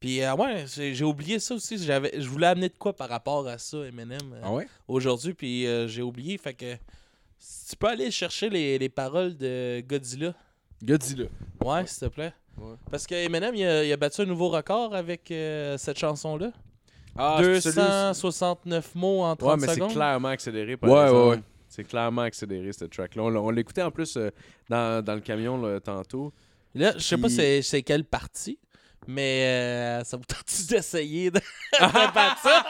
Puis, 0.00 0.20
ouais, 0.24 0.64
j'ai 0.66 1.04
oublié 1.04 1.38
ça 1.38 1.54
aussi. 1.54 1.78
J'avais, 1.78 2.20
je 2.20 2.28
voulais 2.28 2.46
amener 2.48 2.68
de 2.68 2.76
quoi 2.78 2.92
par 2.94 3.08
rapport 3.08 3.46
à 3.48 3.58
ça, 3.58 3.78
Eminem, 3.78 4.32
euh, 4.44 4.48
ouais? 4.50 4.68
aujourd'hui, 4.86 5.34
puis 5.34 5.66
j'ai 5.88 6.02
oublié. 6.02 6.36
Fait 6.38 6.54
que. 6.54 6.76
si 7.38 7.70
Tu 7.70 7.76
peux 7.76 7.88
aller 7.88 8.10
chercher 8.10 8.50
les, 8.50 8.78
les 8.78 8.88
paroles 8.88 9.36
de 9.36 9.80
Godzilla. 9.86 10.34
Godzilla. 10.82 11.26
Ouais, 11.64 11.86
s'il 11.86 12.08
te 12.08 12.14
plaît. 12.14 12.32
Ouais. 12.56 12.74
Parce 12.90 13.06
que 13.06 13.14
Eminem, 13.14 13.54
il 13.54 13.64
a, 13.64 13.84
il 13.84 13.92
a 13.92 13.96
battu 13.96 14.20
un 14.22 14.26
nouveau 14.26 14.48
record 14.48 14.94
avec 14.94 15.32
cette 15.78 15.98
chanson-là. 15.98 16.52
Ah, 17.18 17.38
c'est 17.42 17.60
celui- 17.60 17.74
269 17.76 18.94
mots 18.94 19.22
en 19.22 19.34
30 19.36 19.50
Ouais, 19.50 19.56
mais 19.66 19.74
c'est 19.74 19.92
clairement 19.92 20.28
accéléré. 20.28 20.76
Par 20.76 20.88
Ouais, 20.90 21.02
exemple. 21.02 21.20
ouais, 21.20 21.28
ouais. 21.36 21.42
C'est 21.68 21.84
clairement 21.84 22.22
accéléré, 22.22 22.72
cette 22.72 22.90
track-là. 22.92 23.22
On, 23.24 23.50
l'écoutait 23.50 23.82
en 23.82 23.90
plus 23.90 24.16
euh, 24.16 24.30
dans, 24.70 25.04
dans 25.04 25.14
le 25.14 25.20
camion 25.20 25.60
là, 25.60 25.80
tantôt. 25.80 26.32
Là, 26.74 26.92
je 26.96 27.02
sais 27.02 27.16
pas 27.18 27.26
Puis- 27.26 27.36
c'est 27.36 27.62
c'est 27.62 27.82
quelle 27.82 28.04
partie, 28.04 28.58
Mais 29.06 29.44
euh, 29.46 30.04
ça 30.04 30.16
vous 30.16 30.24
tente 30.24 30.44
d'essayer 30.70 31.30
de, 31.30 31.38
de 31.38 31.42
battre 32.14 32.38
ça? 32.42 32.62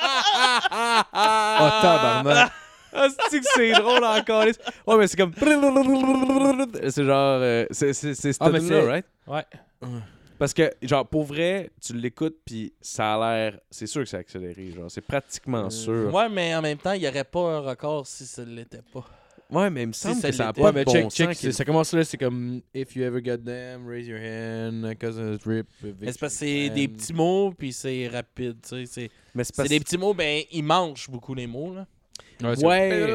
Oh, 1.13 1.83
tabarnak. 1.83 2.53
Ah, 2.91 3.07
c'est 3.29 3.41
que 3.41 3.47
c'est 3.55 3.73
drôle 3.73 4.03
encore. 4.03 4.45
Ouais, 4.87 4.97
mais 4.97 5.07
c'est 5.07 5.19
comme. 5.19 5.33
C'est 5.37 7.05
genre. 7.05 7.39
euh, 7.43 7.67
c'est 7.71 7.93
c'est 7.93 8.13
Ah, 8.41 8.49
c'est- 8.59 8.81
right? 8.81 9.05
Ouais. 9.27 9.45
Parce 10.39 10.55
que, 10.55 10.71
genre, 10.83 11.07
pour 11.07 11.25
vrai, 11.25 11.71
tu 11.81 11.95
l'écoutes, 11.95 12.37
puis 12.45 12.73
ça 12.81 13.15
a 13.15 13.19
l'air. 13.37 13.61
C'est 13.71 13.87
sûr 13.87 14.03
que 14.03 14.09
c'est 14.09 14.19
accéléré. 14.19 14.71
Genre, 14.71 14.91
c'est 14.91 15.01
pratiquement 15.01 15.67
Euh, 15.67 15.71
sûr. 15.71 16.15
Ouais, 16.15 16.29
mais 16.29 16.55
en 16.55 16.63
même 16.63 16.79
temps, 16.79 16.93
il 16.93 17.01
n'y 17.01 17.09
aurait 17.09 17.25
pas 17.25 17.41
un 17.41 17.61
record 17.61 18.07
si 18.07 18.25
ça 18.27 18.45
ne 18.45 18.55
l'était 18.55 18.83
pas. 18.93 19.05
Ouais, 19.51 19.71
mais 19.71 19.83
il 19.85 19.89
me 19.89 19.93
semble 19.95 20.17
ça 20.21 20.29
que 20.29 20.35
ça 20.37 20.45
a 20.45 20.47
l'était. 20.49 20.61
pas 20.61 20.67
Ouais, 20.67 20.73
de 20.73 20.79
mais 20.79 20.85
bon 20.85 20.93
check, 20.93 21.33
sens 21.33 21.41
check. 21.41 21.53
Ça 21.55 21.65
commence 21.65 21.93
là, 21.95 22.05
c'est 22.05 22.19
comme 22.19 22.61
If 22.75 22.95
you 22.95 23.03
ever 23.03 23.23
got 23.23 23.39
them, 23.39 23.89
raise 23.89 24.07
your 24.07 24.19
hand, 24.21 24.95
cause 25.01 25.19
of 25.19 25.43
rip. 25.47 25.67
C'est 25.83 26.05
parce 26.05 26.17
que 26.19 26.29
c'est 26.29 26.69
des 26.71 26.87
petits 26.87 27.15
mots, 27.15 27.53
puis 27.57 27.73
c'est 27.73 28.09
rapide. 28.09 28.59
tu 28.63 28.69
sais, 28.69 28.87
C'est 28.87 29.11
Mais 29.35 29.45
c'est 29.45 29.55
c'est 29.55 29.57
parce 29.57 29.69
des 29.71 29.81
petits 29.81 29.97
mots, 29.99 30.13
ben, 30.15 30.43
ils 30.53 30.63
mangent 30.63 31.09
beaucoup 31.09 31.35
les 31.35 31.47
mots. 31.47 31.75
Là. 31.75 31.87
Ouais. 32.63 33.09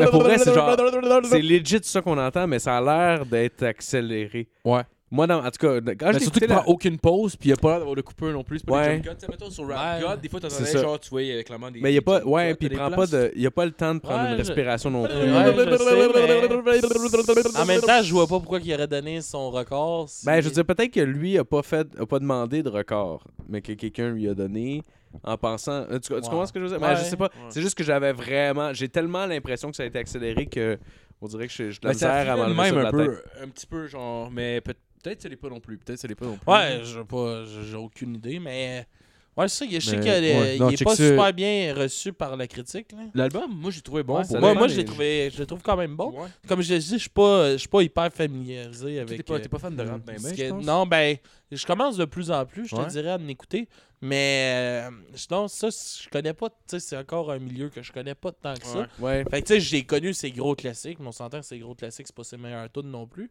Mais 0.00 0.06
pour 0.06 0.22
vrai, 0.22 0.38
c'est 0.38 0.54
genre. 0.54 0.76
C'est 1.24 1.42
legit 1.42 1.80
ça 1.82 2.00
qu'on 2.00 2.18
entend, 2.18 2.46
mais 2.46 2.58
ça 2.58 2.78
a 2.78 2.80
l'air 2.80 3.26
d'être 3.26 3.62
accéléré. 3.64 4.48
Ouais. 4.64 4.82
Moi, 5.14 5.26
dans, 5.26 5.44
en 5.44 5.50
tout 5.50 5.58
cas, 5.66 5.78
quand 5.94 6.12
je 6.14 6.18
surtout 6.20 6.40
qu'il 6.40 6.48
la- 6.48 6.56
prend 6.62 6.72
aucune 6.72 6.98
pause, 6.98 7.36
puis 7.36 7.50
il 7.50 7.52
n'y 7.52 7.58
a 7.58 7.60
pas 7.60 7.68
l'air 7.68 7.78
d'avoir 7.80 7.94
de 7.96 8.00
coupeur 8.00 8.32
non 8.32 8.42
plus. 8.42 8.60
C'est 8.60 8.66
pas 8.66 8.72
Ouais. 8.80 8.98
des 8.98 9.04
jump 9.04 9.18
cuts. 9.18 9.50
Sur 9.50 9.68
Rap 9.68 9.96
Ouais. 10.00 10.08
God, 10.08 10.20
des 10.22 10.28
fois, 10.30 10.40
t'entendais 10.40 10.72
genre, 10.72 10.98
tu 10.98 11.14
avec 11.14 11.46
clairement 11.46 11.70
des. 11.70 11.80
Mais 11.80 11.92
il 11.92 11.96
y 11.96 11.98
a 11.98 12.02
pas. 12.02 12.24
Ouais, 12.24 12.54
puis 12.54 12.66
il 12.66 12.70
des 12.70 12.76
prend 12.76 12.90
pas 12.90 13.06
de. 13.06 13.30
Il 13.36 13.46
a 13.46 13.50
pas 13.50 13.66
le 13.66 13.72
temps 13.72 13.94
de 13.94 14.00
prendre 14.00 14.22
Ouais, 14.24 14.30
une 14.30 14.32
je- 14.42 14.48
respiration 14.48 14.90
non 14.90 15.04
plus. 15.04 15.12
Ouais, 15.12 15.20
je 15.20 16.78
sais, 16.80 17.52
mais 17.52 17.58
en 17.60 17.66
même 17.66 17.80
temps, 17.82 18.02
je 18.02 18.12
vois 18.12 18.26
pas 18.26 18.38
pourquoi 18.38 18.58
il 18.62 18.72
aurait 18.74 18.86
donné 18.86 19.20
son 19.20 19.50
record. 19.50 20.08
si- 20.08 20.24
Ben, 20.26 20.40
je 20.40 20.48
veux 20.48 20.54
dire, 20.54 20.64
peut-être 20.64 20.90
que 20.92 21.00
lui 21.00 21.36
a 21.38 21.44
pas 21.44 21.62
fait, 21.62 21.86
a 21.98 22.06
pas 22.06 22.18
demandé 22.18 22.62
de 22.62 22.68
record, 22.70 23.24
mais 23.48 23.60
que 23.60 23.72
quelqu'un 23.72 24.10
lui 24.10 24.28
a 24.28 24.34
donné 24.34 24.82
en 25.24 25.36
pensant. 25.36 25.84
Tu, 25.92 26.00
tu 26.00 26.12
Ouais. 26.14 26.20
comprends 26.20 26.46
ce 26.46 26.52
que 26.52 26.58
je 26.60 26.64
veux 26.64 26.70
dire? 26.70 26.80
Ben, 26.80 26.94
je 26.96 27.02
sais 27.04 27.16
pas. 27.16 27.30
C'est 27.50 27.60
juste 27.60 27.74
que 27.76 27.84
j'avais 27.84 28.12
vraiment. 28.12 28.72
J'ai 28.72 28.88
tellement 28.88 29.26
l'impression 29.26 29.70
que 29.70 29.76
ça 29.76 29.82
a 29.82 29.86
été 29.86 29.98
accéléré 29.98 30.46
que 30.46 30.78
on 31.20 31.26
dirait 31.26 31.46
que 31.46 31.52
j'ai 31.52 31.70
j'ai 31.70 31.78
de 31.80 31.86
la 31.86 31.92
misère 31.92 32.30
à 32.32 32.36
m'enlever 32.36 32.72
même 32.72 32.86
un 32.86 32.90
peu, 32.90 33.22
un 33.42 33.48
petit 33.48 33.66
peu, 33.66 33.86
genre, 33.86 34.30
mais 34.30 34.60
peut- 34.60 34.74
peut-être 35.02 35.22
ça 35.22 35.28
l'est 35.28 35.36
pas 35.36 35.48
non 35.48 35.60
plus. 35.60 35.78
Peut-être 35.78 35.98
ça 35.98 36.08
l'est 36.08 36.14
pas 36.14 36.26
non 36.26 36.36
plus. 36.38 36.52
Ouais, 36.52 36.80
je 36.84 36.98
sais 36.98 37.04
pas, 37.04 37.44
j'ai 37.44 37.70
j'ai 37.70 37.76
aucune 37.76 38.14
idée, 38.16 38.38
mais. 38.38 38.86
Ouais, 39.34 39.48
c'est 39.48 39.64
ça, 39.64 39.70
je 39.70 39.80
sais 39.80 39.96
Mais- 39.96 40.02
qu'il 40.02 40.10
est, 40.26 40.40
ouais, 40.40 40.56
il 40.56 40.60
non, 40.60 40.68
est 40.68 40.76
check 40.76 40.86
pas 40.86 40.94
super 40.94 41.32
bien 41.32 41.74
reçu 41.74 42.12
par 42.12 42.36
la 42.36 42.46
critique. 42.46 42.92
Là. 42.92 42.98
L'album, 43.14 43.50
moi, 43.50 43.70
j'ai 43.70 43.80
trouvé 43.80 44.02
bon. 44.02 44.18
Ouais, 44.18 44.26
pour 44.28 44.38
moi, 44.40 44.52
moi 44.52 44.68
je 44.68 44.76
l'ai 44.76 44.84
trouvé, 44.84 45.30
je 45.32 45.38
le 45.38 45.46
trouve 45.46 45.62
quand 45.62 45.74
même 45.74 45.96
bon. 45.96 46.10
Ouais. 46.10 46.28
Comme 46.46 46.60
je 46.60 46.74
l'ai 46.74 46.78
dit, 46.78 46.86
je 46.92 46.96
suis 46.98 47.08
pas, 47.08 47.52
je 47.52 47.56
suis 47.56 47.68
pas 47.68 47.82
hyper 47.82 48.12
familiarisé 48.12 48.98
avec. 49.00 49.16
T'es 49.16 49.22
pas, 49.22 49.34
euh, 49.36 49.38
t'es 49.38 49.48
pas 49.48 49.58
fan 49.58 49.74
de 49.74 49.82
rap, 49.82 50.02
ben, 50.04 50.16
ben, 50.20 50.60
non, 50.60 50.84
ben, 50.86 51.16
je 51.50 51.64
commence 51.64 51.96
de 51.96 52.04
plus 52.04 52.30
en 52.30 52.44
plus, 52.44 52.66
je 52.68 52.76
Ouais. 52.76 52.84
te 52.84 52.90
dirais, 52.90 53.12
à 53.12 53.16
m'écouter. 53.16 53.68
Mais 54.02 54.88
euh, 54.88 54.90
sinon, 55.14 55.48
ça, 55.48 55.68
je 55.70 56.10
connais 56.10 56.34
pas, 56.34 56.50
tu 56.50 56.54
sais, 56.66 56.80
c'est 56.80 56.96
encore 56.98 57.30
un 57.32 57.38
milieu 57.38 57.70
que 57.70 57.80
je 57.82 57.90
connais 57.90 58.14
pas 58.14 58.32
tant 58.32 58.52
que 58.52 58.66
ça. 58.66 58.80
Ouais. 58.80 58.86
Ouais. 58.98 59.24
Fait 59.30 59.40
que 59.40 59.46
tu 59.46 59.54
sais, 59.54 59.60
j'ai 59.60 59.82
connu 59.84 60.12
ces 60.12 60.30
gros 60.30 60.54
classiques, 60.54 60.98
mais 61.00 61.06
on 61.06 61.12
s'entend 61.12 61.40
que 61.40 61.46
ces 61.46 61.58
gros 61.58 61.74
classiques, 61.74 62.06
c'est 62.08 62.14
pas 62.16 62.24
ses 62.24 62.36
meilleurs 62.36 62.70
tunes 62.70 62.90
non 62.90 63.06
plus. 63.06 63.30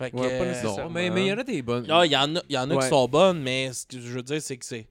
Fait 0.00 0.10
que. 0.10 0.16
Ouais, 0.16 0.38
pas 0.38 0.44
euh, 0.44 0.48
nécessairement. 0.48 0.84
Non, 0.84 0.90
mais 0.90 1.10
mais 1.10 1.26
il 1.26 1.28
y 1.28 1.32
en 1.32 1.38
a 1.38 1.44
des 1.44 1.60
bonnes. 1.62 1.86
ah, 1.90 2.06
il 2.06 2.10
y 2.12 2.16
en 2.16 2.34
a, 2.36 2.42
il 2.48 2.54
y 2.54 2.58
en 2.58 2.70
a 2.70 2.74
Ouais. 2.74 2.82
qui 2.82 2.88
sont 2.88 3.06
bonnes, 3.06 3.40
mais 3.42 3.70
ce 3.72 3.84
que 3.86 4.00
je 4.00 4.08
veux 4.16 4.22
dire, 4.22 4.40
c'est 4.40 4.56
que 4.56 4.64
c'est. 4.64 4.88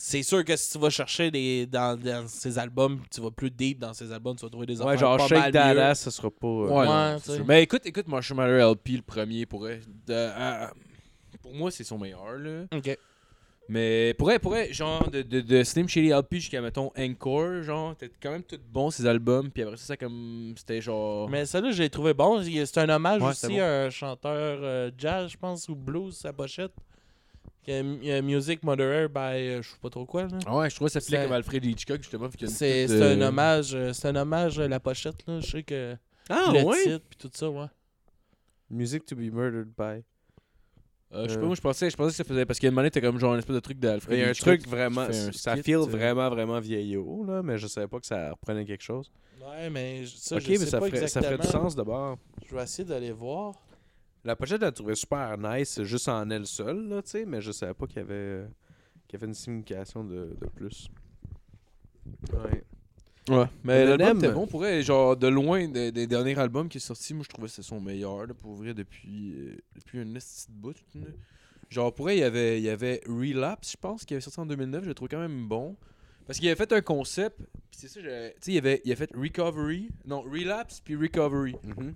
C'est 0.00 0.22
sûr 0.22 0.44
que 0.44 0.54
si 0.54 0.70
tu 0.70 0.78
vas 0.78 0.90
chercher 0.90 1.28
des, 1.32 1.66
dans, 1.66 1.98
dans 1.98 2.28
ces 2.28 2.56
albums, 2.56 3.00
tu 3.12 3.20
vas 3.20 3.32
plus 3.32 3.50
deep 3.50 3.80
dans 3.80 3.92
ces 3.92 4.12
albums, 4.12 4.36
tu 4.36 4.44
vas 4.44 4.48
trouver 4.48 4.66
des 4.66 4.80
Ouais, 4.80 4.96
genre 4.96 5.16
pas 5.16 5.26
Shake. 5.26 5.56
Ass, 5.56 5.98
ça 6.02 6.12
sera 6.12 6.30
pas. 6.30 6.46
euh, 6.46 7.16
Ouais. 7.18 7.42
Mais 7.44 7.64
écoute, 7.64 7.82
écoute 7.84 8.06
Marshmallow 8.06 8.74
LP, 8.74 8.90
le 8.90 9.02
premier, 9.02 9.44
pour 9.44 9.68
elle, 9.68 9.80
de- 10.06 10.14
à- 10.14 10.72
pour 11.42 11.52
moi, 11.52 11.72
c'est 11.72 11.82
son 11.82 11.98
meilleur, 11.98 12.32
là. 12.38 12.66
Ok. 12.72 12.96
Mais 13.70 14.14
pour 14.14 14.30
elle, 14.30 14.72
genre, 14.72 15.10
de, 15.10 15.20
de, 15.20 15.40
de 15.42 15.62
Slim 15.62 15.86
Shady 15.88 16.08
LP 16.10 16.34
jusqu'à, 16.36 16.62
mettons, 16.62 16.90
Encore, 16.98 17.62
genre, 17.62 17.94
c'était 18.00 18.14
quand 18.22 18.30
même 18.30 18.42
tout 18.42 18.58
bon, 18.72 18.90
ces 18.90 19.04
albums. 19.06 19.50
Puis 19.50 19.62
après 19.62 19.76
ça, 19.76 19.84
ça 19.88 19.96
comme, 19.98 20.54
c'était 20.56 20.80
genre... 20.80 21.28
Mais 21.28 21.44
celle-là, 21.44 21.70
je 21.72 21.82
l'ai 21.82 21.90
trouvé 21.90 22.14
bon. 22.14 22.42
C'est 22.42 22.78
un 22.78 22.88
hommage 22.88 23.20
Ouais, 23.20 23.28
aussi 23.28 23.48
bon. 23.48 23.60
à 23.60 23.66
un 23.84 23.90
chanteur 23.90 24.58
euh, 24.62 24.90
jazz, 24.96 25.30
je 25.30 25.36
pense, 25.36 25.68
ou 25.68 25.74
blues, 25.74 26.16
sa 26.16 26.32
pochette. 26.32 26.72
Euh, 27.68 28.22
Music 28.22 28.62
Murderer 28.64 29.08
by 29.08 29.18
euh, 29.20 29.60
je 29.62 29.68
sais 29.68 29.76
pas 29.82 29.90
trop 29.90 30.06
quoi. 30.06 30.22
là. 30.22 30.38
Ah 30.46 30.56
ouais, 30.56 30.70
je 30.70 30.74
trouvais 30.76 30.88
que 30.88 30.92
ça 30.94 31.00
C'est- 31.02 31.22
comme 31.22 31.32
Alfred 31.32 31.62
Hitchcock, 31.62 31.98
justement. 32.00 32.30
C'est 32.46 32.46
c'est 32.88 32.90
euh, 32.90 33.14
un 33.14 33.20
hommage, 33.20 33.74
euh, 33.74 33.92
c'est 33.92 34.08
un 34.08 34.16
hommage 34.16 34.58
à 34.58 34.66
la 34.68 34.80
pochette. 34.80 35.16
Là. 35.26 35.40
Je 35.40 35.46
sais 35.50 35.62
que 35.62 35.94
Ah, 36.30 36.50
le 36.54 36.62
ouais? 36.64 36.82
titre 36.82 37.04
puis 37.10 37.18
tout 37.18 37.30
ça, 37.34 37.50
ouais. 37.50 37.66
Music 38.70 39.04
to 39.04 39.14
be 39.14 39.30
murdered 39.30 39.68
by. 39.76 40.02
Euh, 41.12 41.24
je 41.24 41.28
sais 41.30 41.36
Euh. 41.36 41.40
pas, 41.40 41.46
moi, 41.46 41.54
je 41.54 41.60
pensais, 41.60 41.90
je 41.90 41.96
pensais 41.96 42.10
que 42.10 42.16
ça 42.16 42.24
faisait... 42.24 42.44
Parce 42.46 42.58
qu'il 42.58 42.66
y 42.66 42.68
a 42.68 42.70
une 42.70 42.74
manette, 42.76 42.92
t'as 42.94 43.00
comme 43.00 43.18
genre 43.18 43.32
une 43.34 43.38
espèce 43.40 43.54
de 43.54 43.60
truc 43.60 43.78
d'Alfred 43.78 44.18
Il 44.18 44.20
y 44.20 44.24
a 44.24 44.30
un 44.30 44.32
truc 44.32 44.66
vraiment. 44.68 45.02
un 45.02 45.32
Ça 45.32 45.52
skit, 45.54 45.62
feel 45.64 45.78
vraiment, 45.78 46.28
vraiment 46.30 46.60
vieillot, 46.60 47.24
là, 47.24 47.42
mais 47.42 47.58
je 47.58 47.66
savais 47.66 47.88
pas 47.88 47.98
que 48.00 48.06
ça 48.06 48.30
reprenait 48.30 48.64
quelque 48.64 48.82
chose. 48.84 49.10
Ouais, 49.40 49.70
mais 49.70 50.04
ça, 50.06 50.36
ok, 50.36 50.42
je 50.42 50.50
mais 50.50 50.56
sais 50.58 50.66
ça 50.66 50.78
pas 50.80 50.86
ferait, 50.90 51.06
ça 51.08 51.22
ferait 51.22 51.38
du 51.38 51.46
sens 51.46 51.74
d'abord. 51.74 52.18
Je 52.46 52.54
vais 52.54 52.62
essayer 52.62 52.86
d'aller 52.86 53.12
voir. 53.12 53.54
La 54.24 54.36
pochette, 54.36 54.60
je 54.60 54.66
la 54.66 54.72
trouvais 54.72 54.94
super 54.96 55.38
nice, 55.38 55.80
juste 55.84 56.08
en 56.08 56.28
elle 56.28 56.46
seule, 56.46 56.88
là, 56.88 57.00
tu 57.02 57.10
sais, 57.10 57.24
mais 57.24 57.40
je 57.40 57.52
savais 57.52 57.72
pas 57.72 57.86
qu'il 57.86 57.98
y 57.98 58.00
avait, 58.00 58.12
euh, 58.14 58.46
qu'il 59.06 59.18
y 59.18 59.22
avait 59.22 59.28
une 59.28 59.34
signification 59.34 60.04
de, 60.04 60.36
de 60.40 60.46
plus. 60.54 60.88
Ouais. 62.32 62.62
Ouais, 63.28 63.46
mais 63.64 63.84
Le 63.84 63.90
l'album 63.96 64.18
était 64.18 64.32
bon 64.32 64.46
pour 64.46 64.64
elle, 64.66 64.82
genre 64.82 65.16
de 65.16 65.26
loin 65.28 65.68
des, 65.68 65.92
des 65.92 66.06
derniers 66.06 66.38
albums 66.38 66.68
qui 66.68 66.78
est 66.78 66.80
sorti, 66.80 67.12
moi 67.14 67.22
je 67.24 67.28
trouvais 67.28 67.48
que 67.48 67.52
c'est 67.54 67.62
son 67.62 67.80
meilleur 67.80 68.26
là, 68.26 68.34
pour 68.34 68.54
vrai 68.54 68.74
depuis 68.74 69.34
euh, 69.36 69.56
depuis 69.74 69.98
un 70.00 70.14
esti 70.14 70.46
de 70.50 70.56
bout. 70.56 70.74
Genre 71.70 71.94
pour 71.94 72.08
elle, 72.08 72.16
il 72.16 72.20
y 72.20 72.24
avait 72.24 72.58
il 72.58 72.64
y 72.64 72.70
avait 72.70 73.00
Relapse, 73.06 73.72
je 73.72 73.76
pense 73.76 74.04
qui 74.04 74.14
avait 74.14 74.20
sorti 74.22 74.40
en 74.40 74.46
2009, 74.46 74.84
je 74.84 74.88
le 74.88 74.94
trouve 74.94 75.08
quand 75.08 75.18
même 75.20 75.46
bon 75.46 75.76
parce 76.26 76.38
qu'il 76.38 76.48
avait 76.48 76.56
fait 76.56 76.72
un 76.72 76.80
concept, 76.82 77.38
puis 77.38 77.46
c'est 77.80 77.88
ça, 77.88 78.00
je- 78.02 78.28
tu 78.30 78.34
sais 78.40 78.52
il 78.52 78.58
avait 78.58 78.80
il 78.84 78.92
a 78.92 78.96
fait 78.96 79.10
Recovery, 79.14 79.88
non 80.06 80.22
Relapse 80.22 80.80
puis 80.80 80.96
Recovery. 80.96 81.54
Mhm. 81.64 81.94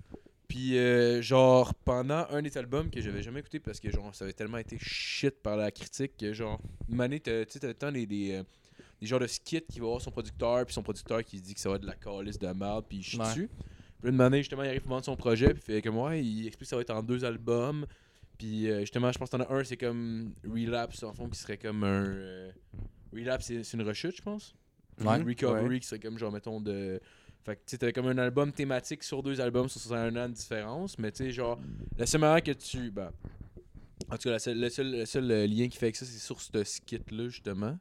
Puis 0.49 0.77
euh, 0.77 1.23
genre 1.23 1.73
pendant 1.75 2.27
un 2.29 2.43
des 2.43 2.59
albums 2.59 2.91
que 2.91 3.01
j'avais 3.01 3.23
jamais 3.23 3.41
écouté 3.41 3.59
parce 3.59 3.81
que 3.81 3.91
genre 3.91 4.15
ça 4.15 4.25
avait 4.25 4.35
tellement 4.35 4.59
été 4.59 4.77
shit 4.79 5.35
par 5.43 5.57
la 5.57 5.71
critique 5.71 6.19
que 6.19 6.35
genre 6.35 6.61
une 6.91 6.99
t'as- 7.21 7.47
tu 7.47 7.59
sais 7.59 7.67
le 7.67 7.73
temps 7.73 7.91
des, 7.91 8.07
des, 9.03 9.07
genres 9.09 9.21
de 9.21 9.27
skits 9.27 9.63
qui 9.69 9.81
va 9.81 9.87
voir 9.87 10.01
son 10.01 10.11
producteur 10.11 10.65
puis 10.65 10.73
son 10.75 10.83
producteur 10.83 11.23
qui 11.25 11.39
se 11.39 11.43
dit 11.43 11.55
que 11.55 11.61
ça 11.61 11.69
va 11.69 11.77
être 11.77 11.83
de 11.83 11.87
la 11.87 11.95
calice 11.97 12.39
de 12.39 12.47
merde 12.49 12.85
puis 12.89 12.99
il 12.99 13.03
chie 13.03 13.19
Ouais. 13.19 13.27
dessus. 13.27 13.51
Puis 14.01 14.11
une 14.11 14.21
année 14.21 14.39
justement 14.39 14.63
il 14.63 14.69
arrive 14.69 14.81
pour 14.83 14.91
vendre 14.91 15.05
son 15.05 15.17
projet 15.17 15.53
puis 15.55 15.63
fait 15.63 15.83
comme 15.83 15.99
ouais 15.99 16.25
il 16.25 16.47
explique 16.47 16.67
que 16.67 16.71
ça 16.71 16.77
va 16.77 16.83
être 16.83 16.91
en 16.91 17.03
deux 17.03 17.25
albums. 17.25 17.87
Puis 18.39 18.71
euh, 18.71 18.81
justement 18.81 19.13
je 19.13 19.19
pense 19.19 19.31
que 19.31 19.37
t'en 19.37 19.43
as 19.45 19.53
un 19.53 19.65
c'est 19.65 19.77
comme 19.77 20.33
Relapse 20.45 21.03
en 21.03 21.13
fond 21.13 21.29
qui 21.29 21.39
serait 21.39 21.59
comme 21.59 21.85
un 21.85 22.07
euh, 22.07 22.51
Relapse 23.13 23.47
c'est 23.47 23.73
une 23.75 23.83
rechute 23.83 24.17
je 24.17 24.23
pense. 24.23 24.55
Ouais. 25.01 25.17
Recovery 25.23 25.69
Ouais. 25.69 25.81
qui 25.81 25.87
serait 25.87 26.01
comme 26.01 26.19
genre 26.19 26.33
mettons 26.33 26.61
de 26.61 27.01
fait 27.45 27.57
que 27.57 27.61
tu 27.67 27.77
t'avais 27.79 27.93
comme 27.93 28.07
un 28.07 28.19
album 28.19 28.53
thématique 28.53 29.03
sur 29.03 29.21
deux 29.23 29.41
albums 29.41 29.69
sur 29.69 29.93
un 29.95 30.15
an 30.15 30.29
de 30.29 30.35
différence, 30.35 30.97
mais 30.97 31.11
tu 31.11 31.25
sais, 31.25 31.33
genre, 31.33 31.59
la 31.99 32.07
seule 32.07 32.21
manière 32.21 32.41
que 32.41 32.53
tu. 32.53 32.93
Ben, 32.93 33.11
en 34.11 34.17
tout 34.17 34.29
cas, 34.29 34.33
le 34.47 34.69
seul, 34.69 34.93
le 34.93 35.05
seul 35.07 35.31
euh, 35.31 35.47
lien 35.49 35.67
qui 35.69 35.77
fait 35.77 35.87
avec 35.87 35.97
ça, 35.97 36.07
c'est 36.07 36.21
sur 36.21 36.41
ce 36.41 36.63
skit-là, 36.63 37.29
justement. 37.29 37.77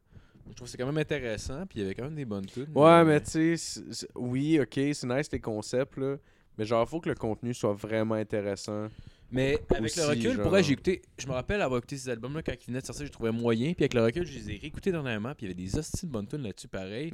Je 0.50 0.54
trouve 0.56 0.68
que 0.68 0.72
c'est 0.72 0.78
quand 0.78 0.86
même 0.86 0.98
intéressant, 0.98 1.66
puis 1.68 1.80
il 1.80 1.82
y 1.84 1.86
avait 1.86 1.96
quand 1.96 2.04
même 2.06 2.16
des 2.16 2.26
bonnes 2.26 2.46
tunes. 2.46 2.68
Ouais, 2.76 3.04
mais 3.06 3.22
tu 3.22 3.58
sais, 3.58 3.82
oui, 4.16 4.60
ok, 4.60 4.74
c'est 4.94 5.04
nice 5.06 5.32
les 5.32 5.40
concepts, 5.40 5.98
là. 5.98 6.18
Mais 6.58 6.66
genre, 6.66 6.88
faut 6.88 7.00
que 7.00 7.10
le 7.10 7.16
contenu 7.16 7.54
soit 7.54 7.74
vraiment 7.74 8.16
intéressant. 8.16 8.88
Mais 9.32 9.58
avec 9.70 9.96
le 9.96 10.04
recul, 10.04 10.34
genre- 10.34 10.44
pour 10.44 10.62
j'ai 10.62 10.74
écouté. 10.74 11.02
Je 11.18 11.26
me 11.26 11.32
rappelle 11.32 11.62
avoir 11.62 11.78
écouté 11.78 11.98
ces 11.98 12.10
albums-là 12.10 12.44
quand 12.44 12.52
ils 12.52 12.68
venaient 12.68 12.82
de 12.82 12.86
sortir, 12.86 13.06
je 13.06 13.12
trouvais 13.12 13.32
moyen, 13.32 13.74
puis 13.74 13.84
avec 13.86 13.94
le 13.94 14.04
recul, 14.04 14.26
je 14.26 14.38
les 14.38 14.52
ai 14.52 14.58
réécoutés 14.58 14.92
dernièrement, 14.92 15.34
puis 15.34 15.46
il 15.46 15.50
y 15.50 15.54
avait 15.54 15.62
des 15.64 15.78
hosties 15.78 16.06
de 16.06 16.12
bonnes 16.12 16.28
tunes 16.28 16.42
là-dessus, 16.44 16.68
pareil. 16.68 17.12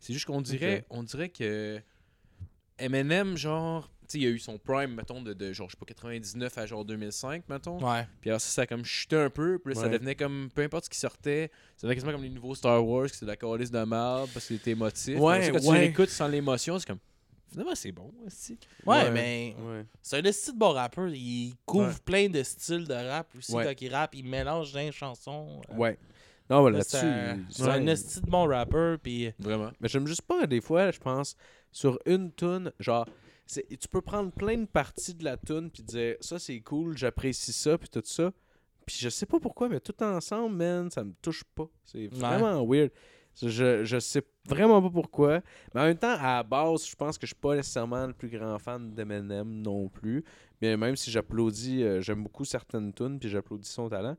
C'est 0.00 0.12
juste 0.12 0.24
qu'on 0.26 0.40
dirait, 0.40 0.84
on 0.90 1.04
dirait 1.04 1.28
que 1.28 1.80
Eminem, 2.78 3.36
genre, 3.36 3.90
il 4.18 4.22
y 4.22 4.26
a 4.26 4.30
eu 4.30 4.38
son 4.38 4.58
prime, 4.58 4.94
mettons, 4.94 5.22
de, 5.22 5.32
de 5.32 5.52
genre, 5.52 5.68
je 5.68 5.72
sais 5.76 5.78
pas, 5.78 5.86
99 5.86 6.58
à 6.58 6.66
genre 6.66 6.84
2005, 6.84 7.48
mettons. 7.48 7.78
Ouais. 7.78 8.06
Puis 8.20 8.30
alors 8.30 8.40
ça, 8.40 8.48
ça 8.50 8.62
a 8.62 8.66
comme 8.66 8.84
chuté 8.84 9.16
un 9.16 9.30
peu. 9.30 9.58
Puis 9.58 9.74
là, 9.74 9.80
ça 9.80 9.88
devenait 9.88 10.14
comme, 10.14 10.48
peu 10.54 10.62
importe 10.62 10.84
ce 10.86 10.90
qui 10.90 10.98
sortait, 10.98 11.50
ça 11.76 11.86
devenait 11.86 11.94
quasiment 11.96 12.12
comme 12.12 12.22
les 12.22 12.30
nouveaux 12.30 12.54
Star 12.54 12.84
Wars, 12.86 13.08
que 13.08 13.14
c'est 13.16 13.24
de 13.26 13.30
la 13.30 13.36
calice 13.36 13.70
de 13.70 13.78
merde 13.84 14.28
parce 14.32 14.46
que 14.46 14.54
c'était 14.54 14.72
émotif. 14.72 15.18
Ouais, 15.18 15.50
quand 15.52 15.60
tu 15.60 15.74
l'écoutes 15.74 16.08
sans 16.10 16.28
l'émotion, 16.28 16.78
c'est 16.78 16.86
comme, 16.86 16.98
finalement, 17.50 17.74
c'est 17.74 17.92
bon, 17.92 18.12
aussi. 18.26 18.58
Ouais, 18.86 19.10
mais 19.10 19.54
Ouais. 19.60 19.84
c'est 20.02 20.26
un 20.26 20.32
style 20.32 20.54
de 20.54 20.58
bon 20.58 20.72
rappeur. 20.72 21.08
Il 21.08 21.52
couvre 21.66 21.88
Ouais. 21.88 21.94
plein 22.04 22.28
de 22.28 22.42
styles 22.42 22.86
de 22.86 22.94
rap 22.94 23.28
aussi 23.36 23.52
Ouais. 23.54 23.64
quand 23.64 23.80
il 23.82 23.94
rappe. 23.94 24.14
Il 24.14 24.24
mélange 24.24 24.72
dans 24.72 24.80
les 24.80 24.92
chansons. 24.92 25.60
Euh, 25.70 25.76
Ouais. 25.76 25.98
Non, 26.48 26.62
voilà, 26.62 26.82
c'est 26.82 26.98
un, 26.98 27.02
là-dessus. 27.04 27.44
c'est 27.50 27.62
ouais. 27.62 27.68
un 27.70 27.86
esti 27.86 28.20
de 28.22 28.26
bon 28.28 28.44
rappeur. 28.48 28.98
Puis 28.98 29.32
Vraiment. 29.38 29.70
Mais 29.80 29.88
j'aime 29.88 30.06
juste 30.08 30.22
pas, 30.22 30.46
des 30.48 30.60
fois, 30.60 30.90
je 30.90 30.98
pense, 30.98 31.36
sur 31.70 31.96
une 32.06 32.32
tune, 32.32 32.72
genre, 32.80 33.06
tu 33.52 33.88
peux 33.90 34.00
prendre 34.00 34.30
plein 34.32 34.58
de 34.58 34.66
parties 34.66 35.14
de 35.14 35.24
la 35.24 35.36
tune 35.36 35.70
puis 35.70 35.82
dire 35.82 36.16
ça 36.20 36.38
c'est 36.38 36.60
cool, 36.60 36.96
j'apprécie 36.96 37.52
ça 37.52 37.76
puis 37.78 37.88
tout 37.88 38.02
ça. 38.04 38.32
Puis 38.86 38.96
je 38.98 39.08
sais 39.08 39.26
pas 39.26 39.38
pourquoi, 39.38 39.68
mais 39.68 39.80
tout 39.80 40.02
ensemble, 40.02 40.56
man, 40.56 40.90
ça 40.90 41.04
me 41.04 41.12
touche 41.22 41.44
pas. 41.44 41.68
C'est 41.84 42.08
vraiment 42.08 42.64
weird. 42.66 42.90
Je, 43.40 43.84
je 43.84 43.98
sais 43.98 44.22
vraiment 44.46 44.82
pas 44.82 44.90
pourquoi. 44.90 45.40
Mais 45.74 45.80
en 45.80 45.84
même 45.84 45.96
temps, 45.96 46.16
à 46.18 46.36
la 46.36 46.42
base, 46.42 46.86
je 46.86 46.96
pense 46.96 47.16
que 47.16 47.26
je 47.26 47.32
suis 47.32 47.40
pas 47.40 47.54
nécessairement 47.54 48.06
le 48.06 48.12
plus 48.12 48.28
grand 48.28 48.58
fan 48.58 48.92
d'Eminem 48.92 49.48
non 49.62 49.88
plus. 49.88 50.24
Mais 50.60 50.76
même 50.76 50.96
si 50.96 51.10
j'applaudis, 51.10 51.82
euh, 51.82 52.00
j'aime 52.00 52.22
beaucoup 52.22 52.44
certaines 52.44 52.92
tunes, 52.92 53.18
puis 53.18 53.28
j'applaudis 53.28 53.68
son 53.68 53.88
talent. 53.88 54.16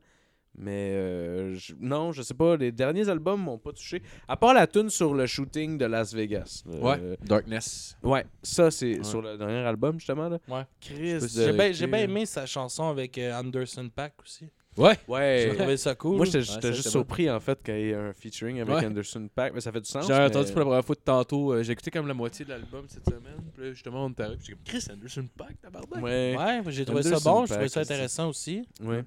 Mais 0.58 0.90
euh, 0.92 1.54
je- 1.54 1.72
non, 1.80 2.12
je 2.12 2.20
sais 2.22 2.34
pas, 2.34 2.56
les 2.56 2.70
derniers 2.72 3.08
albums 3.08 3.40
m'ont 3.42 3.56
pas 3.58 3.72
touché. 3.72 4.02
À 4.28 4.36
part 4.36 4.52
la 4.52 4.66
tune 4.66 4.90
sur 4.90 5.14
le 5.14 5.26
shooting 5.26 5.78
de 5.78 5.86
Las 5.86 6.12
Vegas. 6.14 6.62
Euh, 6.68 6.80
Ouais. 6.80 7.16
Darkness. 7.24 7.96
Ouais, 8.02 8.26
ça 8.42 8.70
c'est 8.70 8.98
Ouais. 8.98 9.04
sur 9.04 9.22
le 9.22 9.38
dernier 9.38 9.64
album 9.66 9.98
justement. 9.98 10.28
Là. 10.28 10.38
Ouais. 10.48 10.64
Chris 10.80 11.20
J'ai 11.34 11.52
bien 11.52 11.72
j'ai 11.72 11.84
ok. 11.86 11.90
bien 11.90 12.00
aimé 12.00 12.26
sa 12.26 12.44
chanson 12.44 12.84
avec 12.88 13.16
euh, 13.16 13.32
Anderson 13.40 13.88
Pack 13.94 14.12
aussi. 14.22 14.46
Ouais. 14.76 14.98
Ouais. 15.08 15.48
J'ai 15.50 15.56
trouvé 15.56 15.76
ça 15.76 15.94
cool. 15.94 16.16
Moi, 16.16 16.24
j'étais 16.26 16.38
Ouais, 16.68 16.72
juste 16.74 16.88
surpris 16.88 17.30
en 17.30 17.40
fait 17.40 17.62
qu'il 17.62 17.74
y 17.78 17.90
ait 17.90 17.94
un 17.94 18.12
featuring 18.14 18.60
avec 18.60 18.74
Ouais. 18.74 18.86
Anderson 18.86 19.28
Paak. 19.34 19.52
Mais 19.54 19.60
ça 19.60 19.70
fait 19.72 19.80
du 19.82 19.88
sens. 19.88 20.06
J'ai 20.06 20.12
mais- 20.14 20.24
entendu 20.26 20.50
pour 20.50 20.60
la 20.60 20.64
première 20.64 20.84
fois 20.84 20.94
de 20.94 21.00
tantôt. 21.00 21.52
euh, 21.52 21.62
j'ai 21.62 21.72
écouté 21.72 21.90
comme 21.90 22.06
la 22.08 22.14
moitié 22.14 22.44
de 22.46 22.50
l'album 22.50 22.84
cette 22.88 23.04
semaine. 23.06 23.36
Puis 23.54 23.64
là, 23.64 23.72
justement, 23.72 24.06
on 24.06 24.10
était 24.10 24.22
arrivé. 24.22 24.38
Puis 24.38 24.46
j'ai 24.48 24.52
comme 24.54 24.64
Chris 24.64 24.86
Anderson 24.90 25.28
Pack, 25.36 25.60
tabarnak. 25.60 26.02
Ouais. 26.02 26.36
Ouais, 26.38 26.62
j'ai 26.72 26.84
trouvé 26.86 27.02
ça 27.02 27.18
bon, 27.22 27.44
j'ai 27.46 27.52
trouvé 27.54 27.68
ça 27.68 27.80
intéressant 27.80 28.28
aussi. 28.30 28.66
Ouais. 28.82 29.04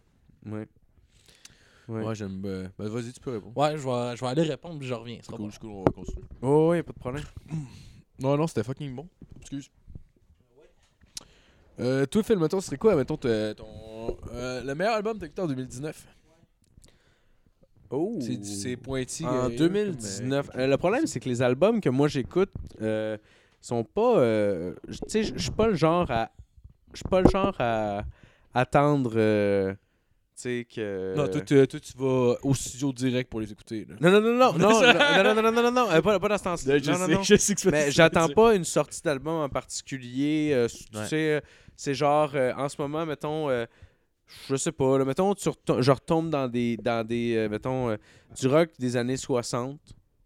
Ouais. 0.47 0.67
Ouais. 1.87 2.03
Ouais, 2.03 2.15
j'aime. 2.15 2.41
euh, 2.45 2.67
ben, 2.79 2.87
vas-y, 2.89 3.13
tu 3.13 3.19
peux 3.19 3.31
répondre. 3.31 3.55
Ouais, 3.57 3.71
je 3.77 3.83
vais, 3.87 4.15
je 4.17 4.21
vais 4.21 4.27
aller 4.31 4.41
répondre 4.43 4.79
puis 4.79 4.87
je 4.87 4.93
reviens. 4.93 5.19
C'est 5.21 5.35
cool, 5.35 5.51
cool, 5.59 5.69
on 5.69 5.83
va 5.83 5.91
continuer. 5.91 6.25
Oh, 6.41 6.69
ouais, 6.69 6.83
pas 6.83 6.93
de 6.93 6.99
problème. 6.99 7.23
Non, 8.17 8.37
non, 8.37 8.47
c'était 8.47 8.63
fucking 8.63 8.95
bon. 8.95 9.09
Excuse. 9.41 9.69
Euh, 11.79 12.05
toi, 12.05 12.23
Phil, 12.23 12.37
mettons, 12.39 12.61
ce 12.61 12.67
serait 12.67 12.77
quoi, 12.77 12.95
mettons, 12.95 13.17
ton. 13.17 13.27
euh, 14.31 14.63
le 14.63 14.73
meilleur 14.75 14.93
album 14.93 15.15
que 15.15 15.19
t'as 15.19 15.25
écouté 15.25 15.41
en 15.41 15.47
2019 15.47 16.07
Oh. 17.91 18.17
C'est 18.19 18.43
c'est 18.43 18.77
pointy. 18.77 19.25
En 19.25 19.45
euh, 19.45 19.57
2019. 19.57 20.49
Euh, 20.55 20.67
le 20.67 20.77
problème, 20.77 21.05
c'est 21.07 21.19
que 21.19 21.29
les 21.29 21.41
albums 21.41 21.79
que 21.81 21.89
moi 21.89 22.07
j'écoute 22.07 22.51
euh, 22.81 23.15
sont 23.61 23.83
pas. 23.83 24.17
euh, 24.19 24.73
tu 24.87 24.97
sais, 25.07 25.23
je 25.23 25.33
je 25.35 25.39
suis 25.43 25.51
pas 25.51 25.67
le 25.67 25.75
genre 25.75 26.09
à. 26.09 26.31
Je 26.93 26.97
suis 26.97 27.09
pas 27.09 27.21
le 27.21 27.29
genre 27.29 27.53
à 27.59 28.03
attendre. 28.55 29.13
Sais, 30.41 30.67
que. 30.73 31.13
Non, 31.15 31.27
toi, 31.27 31.41
tu- 31.41 31.67
toi, 31.67 31.79
tu 31.79 31.93
vas 31.97 32.35
au 32.43 32.53
studio 32.53 32.91
direct 32.93 33.29
pour 33.29 33.39
les 33.41 33.51
écouter. 33.51 33.85
Là. 33.89 33.95
Non, 34.01 34.11
non, 34.11 34.21
non, 34.21 34.33
non, 34.33 34.53
non, 34.57 34.69
non, 34.81 34.93
non, 35.23 35.33
non, 35.33 35.41
non, 35.41 35.51
non, 35.51 35.63
non, 35.63 35.71
non, 35.71 35.91
euh, 35.91 36.01
pas, 36.01 36.19
pas 36.19 36.27
dans 36.29 36.37
ce 36.37 36.43
temps-là. 36.43 36.73
Là, 36.73 36.79
je 36.79 36.91
Non, 36.91 36.97
non, 36.99 37.05
sais, 37.07 37.13
non. 37.13 37.23
je 37.23 37.35
sais 37.35 37.55
que 37.55 37.61
c'est 37.61 37.71
Mais 37.71 37.91
j'attends 37.91 38.29
pas 38.29 38.55
une 38.55 38.63
sortie 38.65 39.01
d'album 39.01 39.35
en 39.41 39.49
particulier. 39.49 40.51
euh, 40.53 40.67
tu 40.67 40.97
Ouais. 40.97 41.05
sais, 41.07 41.31
euh, 41.35 41.41
c'est 41.75 41.93
genre, 41.93 42.31
euh, 42.35 42.53
en 42.55 42.69
ce 42.69 42.75
moment, 42.81 43.05
mettons, 43.05 43.49
je 44.49 44.55
sais 44.55 44.71
pas, 44.71 44.97
là, 44.97 45.05
mettons, 45.05 45.33
tu 45.35 45.49
retom- 45.49 45.81
je 45.81 45.91
retombe 45.91 46.29
dans 46.29 46.47
des, 46.47 46.77
dans 46.77 47.05
des 47.05 47.47
mettons, 47.49 47.95
du 48.39 48.47
rock 48.47 48.69
des 48.79 48.97
années 48.97 49.17
60. 49.17 49.79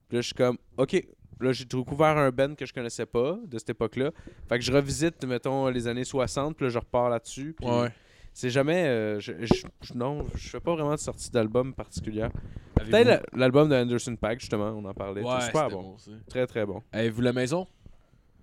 Puis 0.08 0.16
là, 0.18 0.22
je 0.22 0.28
suis 0.28 0.34
comme, 0.36 0.58
OK, 0.78 1.06
là, 1.42 1.52
j'ai 1.52 1.66
découvert 1.66 2.18
un 2.18 2.32
band 2.32 2.56
que 2.56 2.66
je 2.66 2.74
connaissais 2.74 3.06
pas 3.06 3.38
de 3.46 3.58
cette 3.60 3.70
époque-là. 3.72 4.12
Fait 4.48 4.58
que 4.58 4.64
je 4.66 4.72
revisite, 4.72 5.24
mettons, 5.26 5.68
les 5.68 5.88
années 5.88 6.04
60, 6.06 6.56
puis 6.56 6.66
là, 6.66 6.70
je 6.72 6.80
repars 6.80 7.10
là-dessus. 7.10 7.54
puis 7.58 7.68
Ouais. 7.70 7.90
C'est 8.34 8.50
jamais. 8.50 8.86
euh, 8.86 9.20
je, 9.20 9.34
je- 9.42 9.66
je- 9.82 9.94
non, 9.94 10.26
je 10.36 10.50
fais 10.50 10.60
pas 10.60 10.74
vraiment 10.74 10.92
de 10.96 11.00
sortie 11.00 11.30
d'album 11.32 11.74
particulière. 11.74 12.30
Peut-être 12.76 13.08
la- 13.08 13.22
l'album 13.34 13.68
de 13.70 13.76
Anderson 13.76 14.16
Pack, 14.16 14.40
justement, 14.40 14.68
on 14.70 14.86
en 14.86 14.94
parlait. 14.94 15.22
Ouais, 15.22 15.34
c'est 15.42 15.48
super 15.48 15.64
c'était 15.70 15.76
bon. 15.76 15.96
Très, 16.30 16.48
très 16.48 16.66
bon. 16.66 16.82
Avez-vous 16.94 17.22
la 17.22 17.34
maison? 17.34 17.68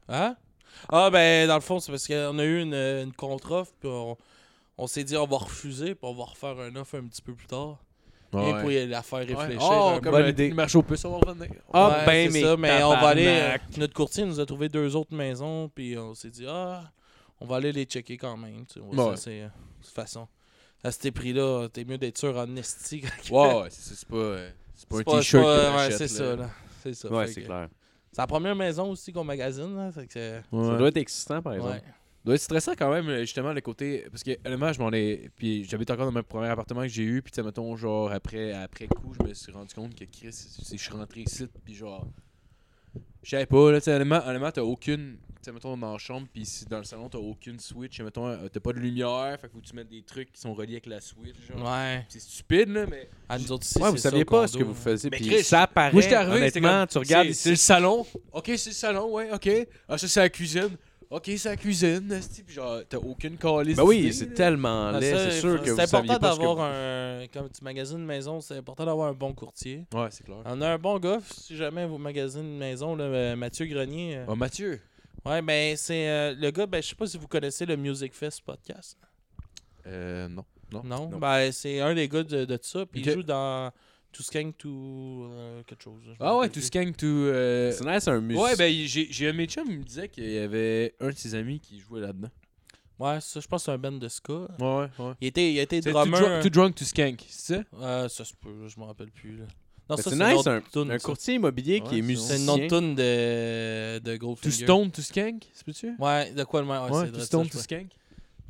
Hein? 0.09 0.37
Ah, 0.91 1.09
ben, 1.11 1.49
dans 1.49 1.55
le 1.55 1.61
fond, 1.63 1.81
c'est 1.81 1.91
parce 1.91 2.07
qu'on 2.07 2.39
a 2.39 2.45
eu 2.45 2.61
une, 2.61 2.75
une 2.75 3.13
contre-offre, 3.13 3.73
puis 3.81 3.89
on, 3.89 4.17
on 4.77 4.87
s'est 4.87 5.05
dit 5.05 5.17
on 5.17 5.27
va 5.27 5.39
refuser, 5.39 5.95
puis 5.95 6.05
on 6.11 6.13
va 6.15 6.25
refaire 6.25 6.59
un 6.61 6.77
offre 6.77 6.99
un 6.99 7.07
petit 7.07 7.23
peu 7.23 7.33
plus 7.35 7.47
tard. 7.47 7.79
Et 8.35 8.53
pour 8.61 8.71
y- 8.71 8.87
la 8.87 9.03
faire 9.03 9.21
réfléchir. 9.21 9.63
Oh, 9.63 9.93
un 9.97 10.01
comme 10.01 10.13
bonne 10.13 10.25
le 10.25 10.29
idée. 10.31 10.47
idée. 10.47 10.55
marché 10.55 10.77
au 10.77 10.83
puce, 10.83 11.03
on 11.07 11.13
va 11.19 11.31
revenir. 11.31 11.49
Ah, 11.73 11.89
Ouais, 11.89 12.05
ben, 12.07 12.27
c'est 12.31 12.33
mais 12.35 12.43
ça, 12.43 12.57
mais 12.59 12.83
on 12.83 12.91
va 12.91 13.09
aller. 13.09 13.25
tabarnak. 13.25 13.63
Notre 13.79 13.95
courtier 13.95 14.25
nous 14.27 14.39
a 14.41 14.45
trouvé 14.45 14.69
deux 14.69 14.95
autres 14.95 15.15
maisons, 15.15 15.71
puis 15.75 15.97
on 15.97 16.13
s'est 16.15 16.29
dit, 16.29 16.45
ah, 16.47 16.83
on 17.41 17.47
va 17.47 17.57
aller 17.57 17.73
les 17.73 17.85
checker 17.85 18.17
quand 18.17 18.37
même. 18.37 18.65
Ouais. 18.77 18.97
ça, 18.97 19.17
c'est, 19.17 19.43
euh, 19.43 19.47
de 19.47 19.85
toute 19.85 19.95
façon, 19.95 20.27
à 20.83 20.93
ce 20.93 21.09
prix-là, 21.09 21.69
t'es 21.69 21.85
mieux 21.85 21.99
d'être 21.99 22.19
sûr 22.19 22.37
en 22.37 22.55
esti. 22.57 23.03
Ouais, 23.31 23.55
ouais, 23.63 23.69
c'est 23.71 24.09
pas, 24.09 24.17
euh, 24.17 24.51
c'est 24.75 24.89
pas 24.89 24.97
un 24.97 25.03
t-shirt. 25.03 25.25
c'est 25.25 25.33
pas- 25.43 25.43
que 25.43 25.77
ouais, 25.77 25.89
t'achètes, 25.89 26.09
c'est 26.09 26.23
là. 26.23 26.31
ça, 26.31 26.37
là. 26.37 26.51
C'est 26.83 26.95
ça. 26.95 27.13
Ouais, 27.13 27.27
c'est 27.27 27.43
clair. 27.43 27.69
C'est 28.13 28.23
la 28.23 28.27
première 28.27 28.55
maison 28.57 28.91
aussi 28.91 29.13
qu'on 29.13 29.25
magasine, 29.25 29.77
là. 29.77 29.91
fait 29.93 30.07
que 30.07 30.37
Ouais. 30.53 30.67
Ça 30.71 30.77
doit 30.79 30.89
être 30.89 30.97
excitant, 30.97 31.43
par 31.43 31.55
exemple. 31.55 31.73
ouais. 31.73 31.83
doit 32.25 32.35
être 32.35 32.41
stressant 32.41 32.73
quand 32.77 32.91
même, 32.91 33.09
euh, 33.09 33.21
justement, 33.21 33.53
le 33.53 33.61
côté. 33.61 34.07
Parce 34.11 34.23
que, 34.23 34.31
honnêtement, 34.45 34.73
je 34.73 34.81
m'en 34.81 34.93
ai. 34.93 35.31
Puis 35.37 35.65
j'habite 35.65 35.91
encore 35.91 36.07
dans 36.07 36.13
mon 36.13 36.23
premier 36.23 36.49
appartement 36.49 36.83
que 36.83 36.89
j'ai 36.89 37.03
eu. 37.03 37.23
Puis, 37.23 37.31
tu 37.33 37.43
mettons, 37.43 37.77
genre, 37.77 38.11
après, 38.11 38.53
après 38.53 38.87
coup, 38.87 39.13
je 39.21 39.27
me 39.27 39.35
suis 39.35 39.53
rendu 39.53 39.75
compte 39.75 39.95
que 39.95 40.05
Chris, 40.05 40.29
je 40.73 40.77
suis 40.77 40.91
rentré 40.93 41.21
ici. 41.21 41.47
Puis, 41.65 41.75
genre. 41.75 42.07
Je 43.27 43.33
savais 43.33 43.47
pas, 43.47 43.73
là, 43.73 43.81
tu 43.81 43.91
honnêtement, 43.91 44.25
honnêtement, 44.25 44.53
t'as 44.53 44.63
aucune. 44.63 45.17
Tu 45.43 45.51
mettons, 45.51 45.77
dans 45.77 45.93
la 45.93 45.99
chambre, 45.99 46.29
puis 46.33 46.49
dans 46.71 46.79
le 46.79 46.85
salon, 46.85 47.09
t'as 47.09 47.19
aucune 47.19 47.59
switch. 47.59 48.01
Mettons, 48.01 48.29
euh, 48.29 48.47
t'as 48.53 48.61
pas 48.61 48.73
de 48.73 48.79
lumière. 48.79 49.37
Fait 49.41 49.49
que 49.49 49.53
faut 49.53 49.59
que 49.59 49.67
tu 49.67 49.75
mettes 49.75 49.89
des 49.89 50.03
trucs 50.03 50.33
qui 50.33 50.41
sont 50.41 50.55
reliés 50.55 50.75
avec 50.75 50.87
la 50.87 51.01
switch. 51.01 51.35
Genre. 51.49 51.69
Ouais. 51.69 52.07
C'est 52.09 52.21
stupide, 52.21 52.69
là, 52.69 52.87
mais. 52.89 53.09
À 53.29 53.37
nous 53.37 53.51
autres 53.51 53.67
ici, 53.67 53.81
Ouais, 53.81 53.91
vous 53.91 53.97
saviez 53.97 54.25
pas 54.25 54.47
ce 54.47 54.57
que 54.57 54.63
vous 54.63 54.75
faisiez. 54.75 55.11
Mais 55.11 55.17
Puis 55.17 55.27
Chris, 55.27 55.43
ça 55.43 55.63
apparaît. 55.63 55.93
Moi, 55.93 56.03
j'étais 56.03 56.15
arrivé, 56.15 56.37
honnêtement, 56.37 56.79
comme, 56.79 56.87
tu 56.87 56.99
regardes 56.99 57.27
ici. 57.27 57.43
C'est 57.43 57.51
le 57.51 57.57
salon. 57.57 58.07
Ok, 58.31 58.53
c'est 58.57 58.71
le 58.71 58.75
salon, 58.75 59.13
ouais, 59.13 59.33
ok. 59.33 59.51
Ah, 59.89 59.99
ça, 59.99 60.07
c'est 60.07 60.21
la 60.21 60.29
cuisine. 60.29 60.77
Ok, 61.17 61.31
c'est 61.39 61.49
la 61.49 61.57
cuisine. 61.57 62.21
Puis 62.47 62.55
genre, 62.55 62.81
t'as 62.87 62.99
aucune 62.99 63.39
calice. 63.39 63.77
Ben 63.77 63.85
oui, 63.85 64.13
c'est 64.13 64.35
tellement 64.35 64.89
Ah, 64.89 65.01
laid. 65.01 65.31
C'est 65.31 65.41
sûr 65.41 65.63
que 65.63 65.71
vous 65.71 65.77
C'est 65.77 65.83
important 65.85 66.15
que 66.17 66.21
d'avoir 66.21 66.61
un. 66.61 67.27
Comme 67.33 67.49
tu 67.51 67.65
magasines 67.65 67.99
une 68.01 68.05
maison, 68.05 68.43
c'est 68.43 68.59
important 68.59 68.85
d'avoir 68.85 69.09
un 69.09 69.15
bon 69.15 69.33
courtier. 69.33 69.87
Ouais, 69.95 70.09
c'est 70.11 70.25
clair. 70.25 70.43
On 70.45 70.61
a 70.61 70.69
un 70.75 70.79
bon 70.79 70.99
gars, 70.99 71.21
si 71.33 71.57
jamais 71.57 71.87
vous 71.87 71.97
magasinez 71.97 72.45
une 72.47 72.59
maison, 72.59 72.95
là, 72.95 73.05
euh, 73.05 73.35
Mathieu 73.37 73.65
Grenier. 73.65 74.25
Oh, 74.29 74.35
Mathieu. 74.35 74.79
Ouais, 75.25 75.41
ben 75.41 75.75
c'est 75.77 76.07
euh, 76.09 76.35
le 76.39 76.51
gars, 76.51 76.67
ben 76.67 76.83
je 76.83 76.89
sais 76.89 76.95
pas 76.95 77.07
si 77.07 77.17
vous 77.17 77.27
connaissez 77.29 77.65
le 77.65 77.77
Music 77.77 78.15
Fest 78.15 78.43
podcast. 78.43 78.99
Euh, 79.87 80.29
non. 80.29 80.45
Non. 80.71 80.83
Non? 80.85 81.09
Non. 81.09 81.19
Ben 81.19 81.51
c'est 81.51 81.81
un 81.81 81.95
des 81.95 82.09
gars 82.09 82.25
de, 82.25 82.45
de 82.45 82.59
ça, 82.61 82.85
puis 82.85 83.01
il 83.01 83.11
joue 83.11 83.23
dans 83.23 83.73
To 84.17 84.23
Skank 84.23 84.57
to 84.57 84.69
euh, 85.31 85.63
quelque 85.65 85.83
chose. 85.83 86.01
Ah 86.21 86.39
ouais, 86.39 86.49
to 86.49 86.61
skank 86.61 86.97
to. 86.97 87.07
euh, 87.07 87.71
C'est 87.73 87.85
nice, 87.85 88.09
un 88.09 88.21
musicien. 88.21 88.45
Ouais, 88.49 88.57
ben 88.57 88.73
j'ai 88.87 89.09
j'ai 89.11 89.29
un 89.29 89.45
chums, 89.45 89.67
il 89.69 89.79
me 89.81 89.85
disait 89.85 90.09
qu'il 90.09 90.31
y 90.31 90.39
avait 90.39 90.95
un 91.01 91.09
de 91.11 91.15
ses 91.17 91.35
amis 91.35 91.61
qui 91.61 91.79
jouait 91.81 92.01
là-dedans. 92.01 92.31
Ouais, 92.99 93.21
ça, 93.21 93.41
je 93.41 93.47
pense 93.47 93.61
que 93.63 93.65
c'est 93.67 93.73
un 93.73 93.79
band 93.79 93.93
de 93.93 94.09
ska. 94.09 94.33
Ouais, 94.59 94.89
ouais. 94.99 95.13
Il 95.21 95.27
était, 95.29 95.53
il 95.53 95.59
était 95.59 95.83
too, 95.83 95.91
drummer. 95.91 96.19
drunk, 96.19 96.43
too 96.45 96.49
drunk 96.49 96.75
to 96.77 96.85
skank, 96.87 97.27
c'est 97.29 97.57
ça? 97.57 97.63
Euh, 97.79 98.09
ça 98.09 98.25
se 98.25 98.33
peut, 98.41 98.69
je 98.69 98.81
me 98.81 98.87
rappelle 98.87 99.11
plus. 99.11 99.37
Là. 99.37 99.45
Non, 99.91 99.97
Ben, 99.97 100.03
ça, 100.03 100.11
c'est 100.11 100.17
nice, 100.17 100.47
un, 100.47 100.63
un 100.91 100.99
ça. 100.99 101.05
courtier 101.05 101.35
immobilier 101.35 101.83
qui 101.83 101.99
est 101.99 102.03
musicien. 102.03 102.37
C'est 102.37 102.43
une 102.43 102.49
autre 102.51 102.67
tune 102.79 102.95
de, 102.95 103.99
de 103.99 104.13
To 104.15 104.19
Goldfinger. 104.19 104.65
stone 104.65 104.91
to 104.91 105.03
skank, 105.03 105.45
c'est 105.53 105.67
peux-tu? 105.67 105.93
Ouais, 105.99 106.33
de 106.33 106.43
quoi 106.45 106.63
le 106.63 106.67
même? 106.69 106.91
Ouais, 106.91 107.11
to 107.13 107.21
stone 107.21 107.49
to 107.51 107.59
skank. 107.59 107.89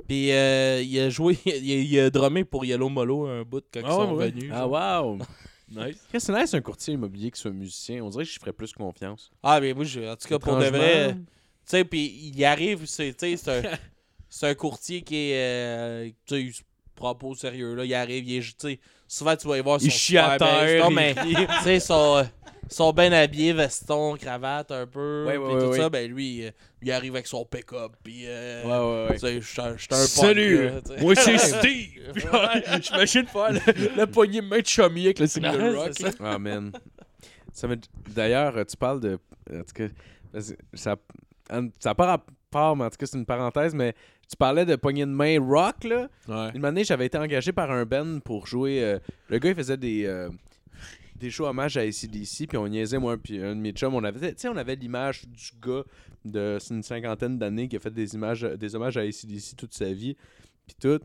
Puis 0.06 0.30
euh, 0.30 0.80
il 0.80 0.96
a 1.00 1.10
joué, 1.10 1.36
il 1.46 1.52
a, 1.52 1.56
il 1.56 1.98
a 1.98 2.10
drummé 2.10 2.44
pour 2.44 2.64
Yellow 2.64 2.88
Molo 2.88 3.26
un 3.26 3.42
bout 3.42 3.64
quand 3.74 3.80
Ah 3.82 3.88
ils 3.88 3.90
sont 3.92 4.12
ouais, 4.14 4.26
ouais. 4.26 4.30
venus. 4.30 4.50
Ah, 4.54 4.58
genre. 4.60 5.06
wow! 5.16 5.18
Nice. 5.68 5.96
Qu'est-ce 6.12 6.28
que 6.28 6.32
c'est 6.32 6.40
nice, 6.40 6.54
un 6.54 6.60
courtier 6.60 6.94
immobilier 6.94 7.30
qui 7.30 7.40
soit 7.40 7.50
musicien? 7.50 8.02
On 8.04 8.08
dirait 8.10 8.24
que 8.24 8.30
je 8.30 8.38
ferais 8.38 8.52
plus 8.52 8.72
confiance. 8.72 9.30
Ah, 9.42 9.60
mais 9.60 9.74
moi, 9.74 9.84
je- 9.84 10.00
en 10.00 10.16
tout 10.16 10.28
cas, 10.28 10.38
pour 10.38 10.56
de 10.56 10.64
vrai, 10.66 11.14
tu 11.14 11.22
sais, 11.66 11.84
puis 11.84 12.30
il 12.34 12.44
arrive, 12.44 12.86
c'est 12.86 13.12
tu 13.14 13.26
sais, 13.26 13.36
c'est 13.36 13.50
un, 13.50 13.62
c'est 14.28 14.48
un 14.48 14.54
courtier 14.54 15.02
qui 15.02 15.16
est, 15.30 15.36
euh, 15.36 16.10
tu 16.26 16.52
sais, 16.52 16.62
au 17.00 17.34
sérieux, 17.34 17.74
là, 17.74 17.84
il 17.84 17.92
arrive, 17.94 18.24
il 18.28 18.36
est, 18.38 18.40
tu 18.42 18.54
sais, 18.58 18.80
souvent, 19.08 19.36
tu 19.36 19.48
vas 19.48 19.58
y 19.58 19.60
voir 19.60 19.80
son 19.80 19.86
Il 19.86 19.90
chie 19.90 20.16
à 20.18 20.38
terre, 20.38 20.84
non, 20.84 20.90
mais, 20.90 21.14
tu 21.14 21.46
sais, 21.64 21.76
ils 21.76 22.30
sont, 22.68 22.84
sont 22.86 22.92
bien 22.92 23.12
habillés, 23.12 23.52
veston, 23.52 24.16
cravate, 24.16 24.70
un 24.72 24.86
peu, 24.86 25.24
Ouais, 25.26 25.34
puis 25.34 25.42
ouais, 25.42 25.60
tout 25.60 25.70
ouais, 25.70 25.76
ça, 25.76 25.84
ouais. 25.84 25.90
ben, 25.90 26.10
lui, 26.12 26.46
euh, 26.46 26.50
il 26.82 26.92
arrive 26.92 27.14
avec 27.14 27.26
son 27.26 27.44
pick-up, 27.44 27.92
puis, 28.02 28.22
euh, 28.26 29.06
ouais, 29.08 29.14
tu 29.14 29.18
sais, 29.20 29.40
je 29.40 29.46
suis 29.46 29.60
un- 29.60 29.76
je 29.76 29.82
suis 29.82 29.88
un 29.92 29.96
Salut, 30.06 30.70
punk, 30.84 31.00
moi 31.02 31.14
c'est 31.14 31.38
Steve. 31.38 32.20
J'imagine 32.82 33.26
faire 33.26 33.52
le- 33.52 33.96
la 33.96 34.06
poignée 34.06 34.40
de 34.40 34.46
main 34.46 34.60
de 34.60 34.66
chummy 34.66 35.04
avec 35.04 35.18
le 35.18 35.26
signe 35.26 35.42
Ouais, 35.48 35.58
de 35.58 35.76
rock. 35.76 35.92
ça. 35.98 36.10
Ah, 36.20 36.38
man. 36.38 36.72
Ça 37.52 37.68
D'ailleurs, 38.14 38.56
euh, 38.56 38.64
tu 38.64 38.76
parles 38.76 39.00
de. 39.00 39.18
En 39.50 39.58
tout 39.60 39.72
cas, 39.74 39.86
ça 40.74 40.96
ça 41.78 41.90
n'a 41.90 41.94
pas 41.94 42.06
rapport, 42.06 42.76
mais 42.76 42.84
en 42.84 42.90
tout 42.90 42.96
cas, 42.98 43.06
c'est 43.06 43.16
une 43.16 43.24
parenthèse, 43.26 43.74
mais 43.74 43.94
tu 44.28 44.36
parlais 44.36 44.64
de 44.66 44.76
poignée 44.76 45.06
de 45.06 45.10
main 45.10 45.38
rock, 45.40 45.84
là. 45.84 46.08
Ouais. 46.28 46.50
Une 46.54 46.64
année, 46.64 46.84
j'avais 46.84 47.06
été 47.06 47.16
engagé 47.16 47.52
par 47.52 47.70
un 47.70 47.84
band 47.84 48.18
pour 48.24 48.46
jouer. 48.46 48.82
euh, 48.82 48.98
le 49.28 49.38
gars, 49.38 49.50
il 49.50 49.54
faisait 49.56 49.76
des. 49.76 50.04
euh, 50.04 50.28
des 51.18 51.30
shows 51.30 51.46
hommages 51.46 51.76
à 51.76 51.80
ACDC, 51.80 52.46
puis 52.48 52.56
on 52.56 52.68
niaisait, 52.68 52.98
moi, 52.98 53.16
puis 53.16 53.42
un 53.42 53.54
de 53.54 53.60
mes 53.60 53.72
chums, 53.72 53.94
on 53.94 54.04
avait, 54.04 54.34
on 54.48 54.56
avait 54.56 54.76
l'image 54.76 55.22
du 55.26 55.50
gars 55.60 55.82
de 56.24 56.58
c'est 56.60 56.74
une 56.74 56.82
cinquantaine 56.82 57.38
d'années 57.38 57.68
qui 57.68 57.76
a 57.76 57.80
fait 57.80 57.90
des 57.90 58.14
images, 58.14 58.42
des 58.42 58.74
hommages 58.74 58.96
à 58.96 59.00
ACDC 59.00 59.56
toute 59.56 59.74
sa 59.74 59.92
vie, 59.92 60.16
puis 60.66 60.76
tout. 60.80 61.00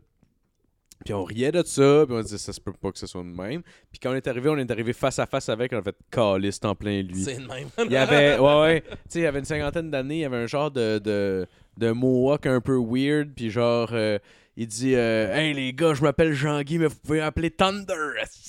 Puis 1.04 1.14
on 1.14 1.24
riait 1.24 1.50
de 1.50 1.62
ça, 1.64 2.04
puis 2.06 2.14
on 2.14 2.22
disait 2.22 2.38
ça 2.38 2.52
se 2.52 2.60
peut 2.60 2.72
pas 2.72 2.92
que 2.92 2.98
ce 2.98 3.08
soit 3.08 3.22
de 3.22 3.26
même. 3.26 3.62
Puis 3.90 3.98
quand 4.00 4.12
on 4.12 4.14
est 4.14 4.28
arrivé, 4.28 4.48
on 4.48 4.56
est 4.56 4.70
arrivé 4.70 4.92
face 4.92 5.18
à 5.18 5.26
face 5.26 5.48
avec, 5.48 5.72
on 5.72 5.78
a 5.78 5.82
fait 5.82 5.96
caliste 6.10 6.64
en 6.64 6.76
plein 6.76 7.02
lui. 7.02 7.24
C'est 7.24 7.40
le 7.40 7.46
même. 7.48 7.68
Il 7.84 7.90
y 7.90 7.96
avait, 7.96 8.38
ouais, 8.38 8.60
ouais, 8.60 8.80
tu 8.82 8.88
sais, 9.08 9.18
il 9.20 9.22
y 9.22 9.26
avait 9.26 9.40
une 9.40 9.44
cinquantaine 9.44 9.90
d'années, 9.90 10.18
il 10.18 10.20
y 10.20 10.24
avait 10.24 10.36
un 10.36 10.46
genre 10.46 10.70
de, 10.70 10.98
de, 10.98 11.46
de 11.76 11.90
mohawk 11.90 12.46
un 12.46 12.60
peu 12.60 12.78
weird, 12.78 13.30
puis 13.34 13.50
genre, 13.50 13.88
euh, 13.92 14.18
il 14.56 14.66
dit 14.66 14.94
euh, 14.94 15.34
Hey 15.34 15.54
les 15.54 15.72
gars, 15.72 15.94
je 15.94 16.02
m'appelle 16.02 16.32
Jean-Guy, 16.32 16.78
mais 16.78 16.86
vous 16.86 16.96
pouvez 17.04 17.20
m'appeler 17.20 17.50
Thunder. 17.50 17.94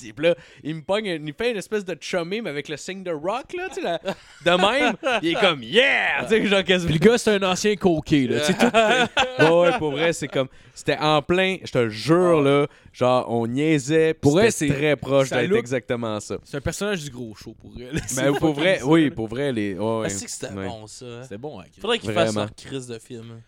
Puis 0.00 0.12
là, 0.18 0.34
il 0.62 0.74
me 0.76 0.82
pogne, 0.82 1.06
il 1.06 1.34
fait 1.34 1.50
une 1.52 1.56
espèce 1.56 1.84
de 1.84 1.96
chummy, 2.00 2.40
mais 2.42 2.50
avec 2.50 2.68
le 2.68 2.76
signe 2.76 3.02
de 3.02 3.10
rock, 3.10 3.52
là, 3.56 3.68
tu 3.72 3.80
sais, 3.82 3.98
de 4.44 4.50
même. 4.50 4.94
il 5.22 5.30
est 5.30 5.40
comme 5.40 5.62
Yeah! 5.62 6.24
Tu 6.24 6.28
sais, 6.28 6.46
genre 6.46 6.62
quasiment. 6.64 6.90
Puis 6.92 6.98
le 7.00 7.10
gars, 7.10 7.18
c'est 7.18 7.30
un 7.34 7.42
ancien 7.42 7.74
coquet, 7.76 8.26
là. 8.28 8.40
Tout- 8.40 8.54
Ouais, 9.44 9.50
ouais, 9.50 9.78
pour 9.78 9.90
vrai, 9.92 10.12
c'est 10.12 10.28
comme. 10.28 10.48
C'était 10.74 10.96
en 10.98 11.22
plein, 11.22 11.56
je 11.64 11.70
te 11.72 11.88
jure, 11.88 12.40
là. 12.42 12.66
Genre, 12.92 13.26
on 13.28 13.46
niaisait. 13.46 14.14
Pour 14.14 14.32
Pour 14.32 14.40
vrai, 14.40 14.50
c'est- 14.50 14.68
très 14.68 14.96
proche 14.96 15.30
d'être 15.30 15.48
look- 15.48 15.58
exactement 15.58 16.20
ça. 16.20 16.36
C'est 16.44 16.56
un 16.56 16.60
personnage 16.60 17.02
du 17.04 17.10
gros 17.10 17.34
show 17.34 17.54
pour 17.54 17.72
elle. 17.80 18.00
Mais 18.16 18.38
pour 18.38 18.52
vrai, 18.54 18.80
oui, 18.84 19.10
pour 19.10 19.26
vrai, 19.28 19.52
les. 19.52 19.74
ouais, 19.74 19.98
ouais. 19.98 20.06
Ah, 20.06 20.08
c'est 20.10 20.24
que 20.26 20.30
c'était 20.30 20.52
Ouais. 20.52 20.66
bon, 20.66 20.86
ça. 20.86 21.04
hein. 21.06 21.22
C'était 21.22 21.38
bon, 21.38 21.60
hein. 21.60 21.64
Faudrait 21.80 21.98
qu'ils 21.98 22.12
fassent 22.12 22.32
Vraiment. 22.34 22.46
leur 22.46 22.54
crise 22.70 22.86
de 22.86 22.98
film. 22.98 23.40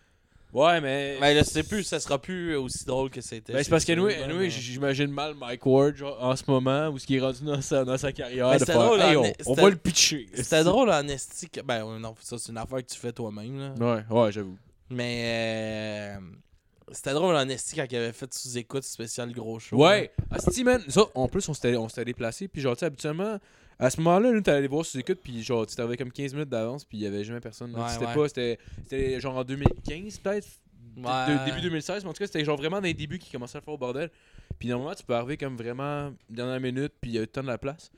Ouais, 0.53 0.79
mais. 0.81 1.17
Mais 1.19 1.33
là, 1.33 1.43
c'est 1.43 1.63
plus, 1.63 1.83
ça 1.83 1.99
sera 1.99 2.19
plus 2.19 2.55
aussi 2.55 2.85
drôle 2.85 3.09
que 3.09 3.21
c'était. 3.21 3.53
Ben, 3.53 3.63
c'est 3.63 3.69
parce 3.69 3.83
que 3.85 3.91
nous, 3.93 4.05
mais- 4.07 4.49
j'imagine 4.49 5.11
mal 5.11 5.35
Mike 5.35 5.65
Ward 5.65 5.95
genre, 5.95 6.17
en 6.23 6.35
ce 6.35 6.43
moment, 6.47 6.87
où 6.87 6.97
ce 6.97 7.05
qui 7.05 7.17
est 7.17 7.19
rendu 7.19 7.43
dans 7.43 7.61
sa, 7.61 7.83
dans 7.83 7.97
sa 7.97 8.11
carrière. 8.13 8.49
Ben, 8.49 8.57
de 8.57 8.65
faire, 8.65 8.79
drôle, 8.79 9.01
Hey, 9.01 9.15
on, 9.17 9.33
on 9.45 9.53
va 9.53 9.69
le 9.69 9.75
pitcher. 9.75 10.27
C'était 10.33 10.63
drôle 10.63 10.89
en 10.89 11.07
esti. 11.07 11.49
que- 11.49 11.61
Ben, 11.61 11.83
non, 11.99 12.15
ça, 12.21 12.37
c'est 12.37 12.51
une 12.51 12.57
affaire 12.57 12.77
que 12.77 12.91
tu 12.91 12.97
fais 12.97 13.11
toi-même, 13.11 13.59
là. 13.59 13.73
Ouais, 13.95 14.03
ouais, 14.09 14.31
j'avoue. 14.31 14.57
Mais. 14.89 16.15
euh, 16.17 16.19
C'était 16.93 17.11
drôle 17.13 17.35
en 17.35 17.49
esti 17.49 17.75
quand 17.75 17.85
il 17.91 17.97
avait 17.97 18.13
fait 18.13 18.33
sous-écoute 18.33 18.83
spécial 18.85 19.29
gros 19.33 19.59
show. 19.59 19.75
Ouais. 19.75 20.09
Man. 20.63 20.81
Ça, 20.87 21.01
en 21.15 21.27
plus, 21.27 21.47
on 21.49 21.53
s'était 21.53 21.75
on 21.75 21.89
s'était 21.89 22.05
déplacé. 22.05 22.47
Puis, 22.47 22.61
genre, 22.61 22.75
tu 22.75 22.79
sais, 22.79 22.85
habituellement, 22.85 23.37
à 23.79 23.89
ce 23.89 23.97
moment-là, 24.01 24.31
nous, 24.31 24.41
t'allais 24.41 24.57
aller 24.59 24.67
voir 24.67 24.85
sous 24.85 24.97
écoute. 24.99 25.19
Puis, 25.23 25.43
genre, 25.43 25.65
tu 25.67 25.75
t'avais 25.75 25.97
comme 25.97 26.11
15 26.11 26.33
minutes 26.33 26.49
d'avance. 26.49 26.83
Puis, 26.85 26.97
il 26.97 27.01
y 27.03 27.07
avait 27.07 27.23
jamais 27.23 27.39
personne. 27.39 27.75
Ouais, 27.75 27.89
c'était 27.89 28.05
ouais. 28.07 28.13
pas. 28.15 28.27
C'était 28.27 28.59
c'était 28.83 29.19
genre 29.19 29.37
en 29.37 29.43
2015, 29.43 30.17
peut-être? 30.19 30.47
Ouais. 30.97 31.03
de- 31.03 31.45
début 31.45 31.61
2016, 31.61 32.03
mais 32.03 32.09
en 32.09 32.13
tout 32.13 32.19
cas, 32.19 32.25
c'était 32.25 32.43
genre 32.43 32.57
vraiment 32.57 32.77
dans 32.77 32.83
les 32.87 32.93
débuts 32.95 33.19
qui 33.19 33.31
commençaient 33.31 33.59
à 33.59 33.61
faire 33.61 33.73
au 33.73 33.77
bordel. 33.77 34.09
Puis 34.57 34.67
normalement, 34.69 34.95
tu 34.95 35.03
peux 35.03 35.13
arriver 35.13 35.37
comme 35.37 35.55
vraiment 35.55 36.11
dernière 36.27 36.59
minute, 36.59 36.91
puis 36.99 37.11
il 37.11 37.13
y 37.15 37.19
a 37.19 37.21
eu 37.21 37.27
tant 37.27 37.43
de 37.43 37.47
la 37.47 37.59
place. 37.59 37.91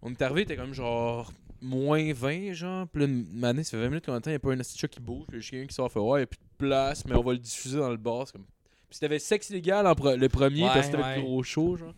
On 0.00 0.12
est 0.12 0.22
arrivé, 0.22 0.46
t'es 0.46 0.54
comme 0.56 0.72
genre 0.72 1.32
moins 1.60 2.12
20, 2.12 2.52
genre. 2.52 2.86
Puis 2.86 3.02
là, 3.02 3.08
une 3.08 3.44
année, 3.44 3.64
ça 3.64 3.72
fait 3.72 3.78
20 3.82 3.88
minutes 3.88 4.06
qu'on 4.06 4.14
attend, 4.14 4.30
il 4.30 4.34
n'y 4.34 4.36
a 4.36 4.38
pas 4.38 4.52
un 4.52 4.62
chat 4.62 4.86
qui 4.86 5.00
bouge. 5.00 5.24
Puis 5.28 5.42
j'ai 5.42 5.50
quelqu'un 5.50 5.66
qui 5.66 5.74
sort, 5.74 5.90
fait 5.90 5.98
ouais, 5.98 6.20
il 6.20 6.22
n'y 6.22 6.24
a 6.24 6.26
plus 6.26 6.36
de 6.38 6.56
place, 6.58 7.04
mais 7.04 7.16
on 7.16 7.22
va 7.22 7.32
le 7.32 7.38
diffuser 7.38 7.78
dans 7.78 7.90
le 7.90 7.96
bar. 7.96 8.28
C'est 8.28 8.34
comme. 8.34 8.44
Puis 8.88 8.98
c'était 9.00 9.18
sexe 9.18 9.50
illégal 9.50 9.84
en 9.88 9.92
pre- 9.94 10.14
le 10.16 10.28
premier, 10.28 10.62
Ouais, 10.62 10.68
parce 10.68 10.86
que 10.86 10.92
c'était 10.92 11.02
ouais. 11.02 11.16
le 11.16 11.22
gros 11.22 11.42
show, 11.42 11.76
genre. 11.76 11.94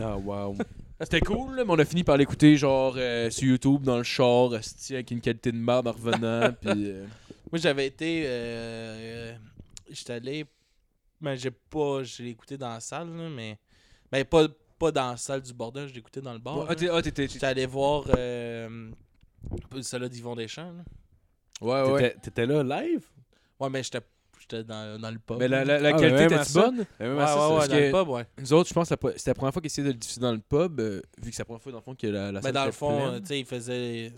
Ah, 0.00 0.16
wow. 0.16 0.56
C'était 1.00 1.20
cool, 1.20 1.56
là, 1.56 1.64
mais 1.64 1.70
on 1.72 1.78
a 1.78 1.84
fini 1.84 2.04
par 2.04 2.16
l'écouter, 2.16 2.56
genre, 2.56 2.94
euh, 2.96 3.28
sur 3.30 3.44
YouTube, 3.48 3.82
dans 3.82 3.98
le 3.98 4.02
char, 4.02 4.50
avec 4.90 5.10
une 5.10 5.20
qualité 5.20 5.52
de 5.52 5.56
merde 5.58 5.88
en 5.88 5.92
revenant. 5.92 6.50
puis. 6.60 6.90
euh, 6.90 7.04
Moi, 7.52 7.58
j'avais 7.60 7.86
été. 7.86 8.24
Euh, 8.26 8.28
euh, 8.28 9.36
J'étais 9.90 10.14
allé. 10.14 10.46
Ben, 11.20 11.34
j'ai 11.36 11.50
pas. 11.50 12.02
Je 12.02 12.22
l'ai 12.22 12.30
écouté 12.30 12.56
dans 12.56 12.70
la 12.70 12.80
salle, 12.80 13.14
là, 13.14 13.28
mais. 13.28 13.58
Ben, 14.10 14.24
pas, 14.24 14.46
pas 14.78 14.90
dans 14.90 15.10
la 15.10 15.16
salle 15.16 15.42
du 15.42 15.52
bordel, 15.52 15.88
je 15.88 15.92
l'ai 15.92 15.98
écouté 16.00 16.20
dans 16.22 16.32
le 16.32 16.38
bar. 16.38 16.66
ah, 16.68 16.74
ah, 16.92 17.02
t'étais. 17.02 17.28
J'étais 17.28 17.46
allé 17.46 17.66
voir. 17.66 18.04
Euh, 18.16 18.90
celle-là 19.82 20.08
d'Yvon 20.08 20.34
Deschamps. 20.34 20.72
Là. 20.72 20.84
Ouais, 21.60 21.90
ouais. 21.92 22.02
T'étais- 22.10 22.20
T'étais 22.20 22.46
là 22.46 22.62
live? 22.82 23.04
Ouais, 23.60 23.68
mais 23.70 23.82
j'étais 23.82 24.00
j'étais 24.50 24.64
dans, 24.64 25.00
dans 25.00 25.10
le 25.10 25.18
pub. 25.18 25.38
Mais 25.38 25.48
la, 25.48 25.64
la, 25.64 25.78
la 25.80 25.88
Ah, 25.90 25.98
qualité 25.98 26.24
était 26.24 26.52
bonne. 26.54 26.78
Ouais, 26.78 26.86
Ouais, 27.00 27.08
ouais, 27.14 27.68
dans 27.68 27.74
le 27.74 27.90
pub, 27.92 28.08
ouais. 28.08 28.26
Nous 28.40 28.52
autres, 28.52 28.68
je 28.68 28.74
pense 28.74 28.88
que 28.88 28.94
c'était 29.16 29.30
la 29.30 29.34
première 29.34 29.52
fois 29.52 29.60
qu'ils 29.62 29.66
essayaient 29.70 29.86
de 29.88 29.92
le 29.92 29.98
diffuser 29.98 30.20
dans 30.20 30.32
le 30.32 30.38
pub, 30.38 30.80
euh, 30.80 31.00
vu 31.22 31.30
que 31.30 31.36
c'est 31.36 31.42
la 31.42 31.44
première 31.46 31.62
fois 31.62 31.72
dans 31.72 31.78
le 31.78 31.82
fond 31.84 31.94
que 31.94 32.06
la, 32.06 32.32
la 32.32 32.40
Mais 32.40 32.52
dans 32.52 32.64
le 32.64 32.72
fond, 32.72 33.08
euh, 33.08 33.20
tu 33.20 33.26
sais, 33.26 33.40
ils 33.40 33.46
faisaient. 33.46 34.12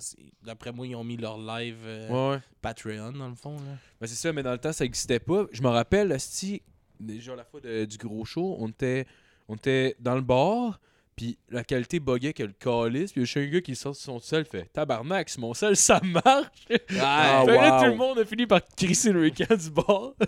D'après 0.45 0.73
moi, 0.73 0.87
ils 0.87 0.95
ont 0.97 1.05
mis 1.05 1.17
leur 1.17 1.39
live 1.39 1.77
euh, 1.85 2.09
Ouais, 2.31 2.35
ouais. 2.37 2.43
Patreon, 2.63 3.13
dans 3.13 3.29
le 3.29 3.35
fond. 3.35 3.55
Là. 3.57 3.77
Ben, 4.01 4.07
c'est 4.07 4.15
ça, 4.17 4.33
mais 4.33 4.43
dans 4.43 4.53
le 4.53 4.59
temps, 4.59 4.73
ça 4.73 4.85
existait 4.85 5.21
pas. 5.21 5.47
Je 5.53 5.63
me 5.63 5.69
rappelle, 5.69 6.13
asti, 6.13 6.63
déjà 7.01 7.35
la 7.37 7.45
fois 7.45 7.61
de- 7.61 7.85
du 7.85 7.97
gros 7.97 8.25
show, 8.25 8.57
on 8.59 8.69
était, 8.69 9.07
on 9.49 9.55
était 9.57 9.97
dans 10.01 10.15
le 10.15 10.21
bar, 10.23 10.81
puis 11.19 11.37
la 11.51 11.65
qualité 11.65 11.99
buguait 11.99 12.33
que 12.33 12.45
le 12.45 12.53
calice, 12.53 13.11
puis 13.13 13.23
il 13.23 13.27
y 13.27 13.39
a 13.39 13.43
un 13.43 13.51
gars 13.51 13.61
qui 13.61 13.75
sort 13.75 13.93
de 13.93 13.97
son 13.99 14.21
sel, 14.21 14.45
fait 14.45 14.67
Tabarnak, 14.73 15.29
c'est 15.29 15.41
mon 15.41 15.53
sel, 15.53 15.77
ça 15.77 16.01
marche. 16.05 16.69
Ah, 17.01 17.43
Fait 17.45 17.57
là, 17.57 17.75
wow. 17.77 17.85
tout 17.85 17.91
le 17.91 17.97
monde 17.97 18.19
a 18.21 18.25
fini 18.25 18.47
par 18.47 18.61
crisser 18.77 19.11
le 19.13 19.21
week-end 19.23 19.55
du 19.57 19.71
bar. 19.71 20.13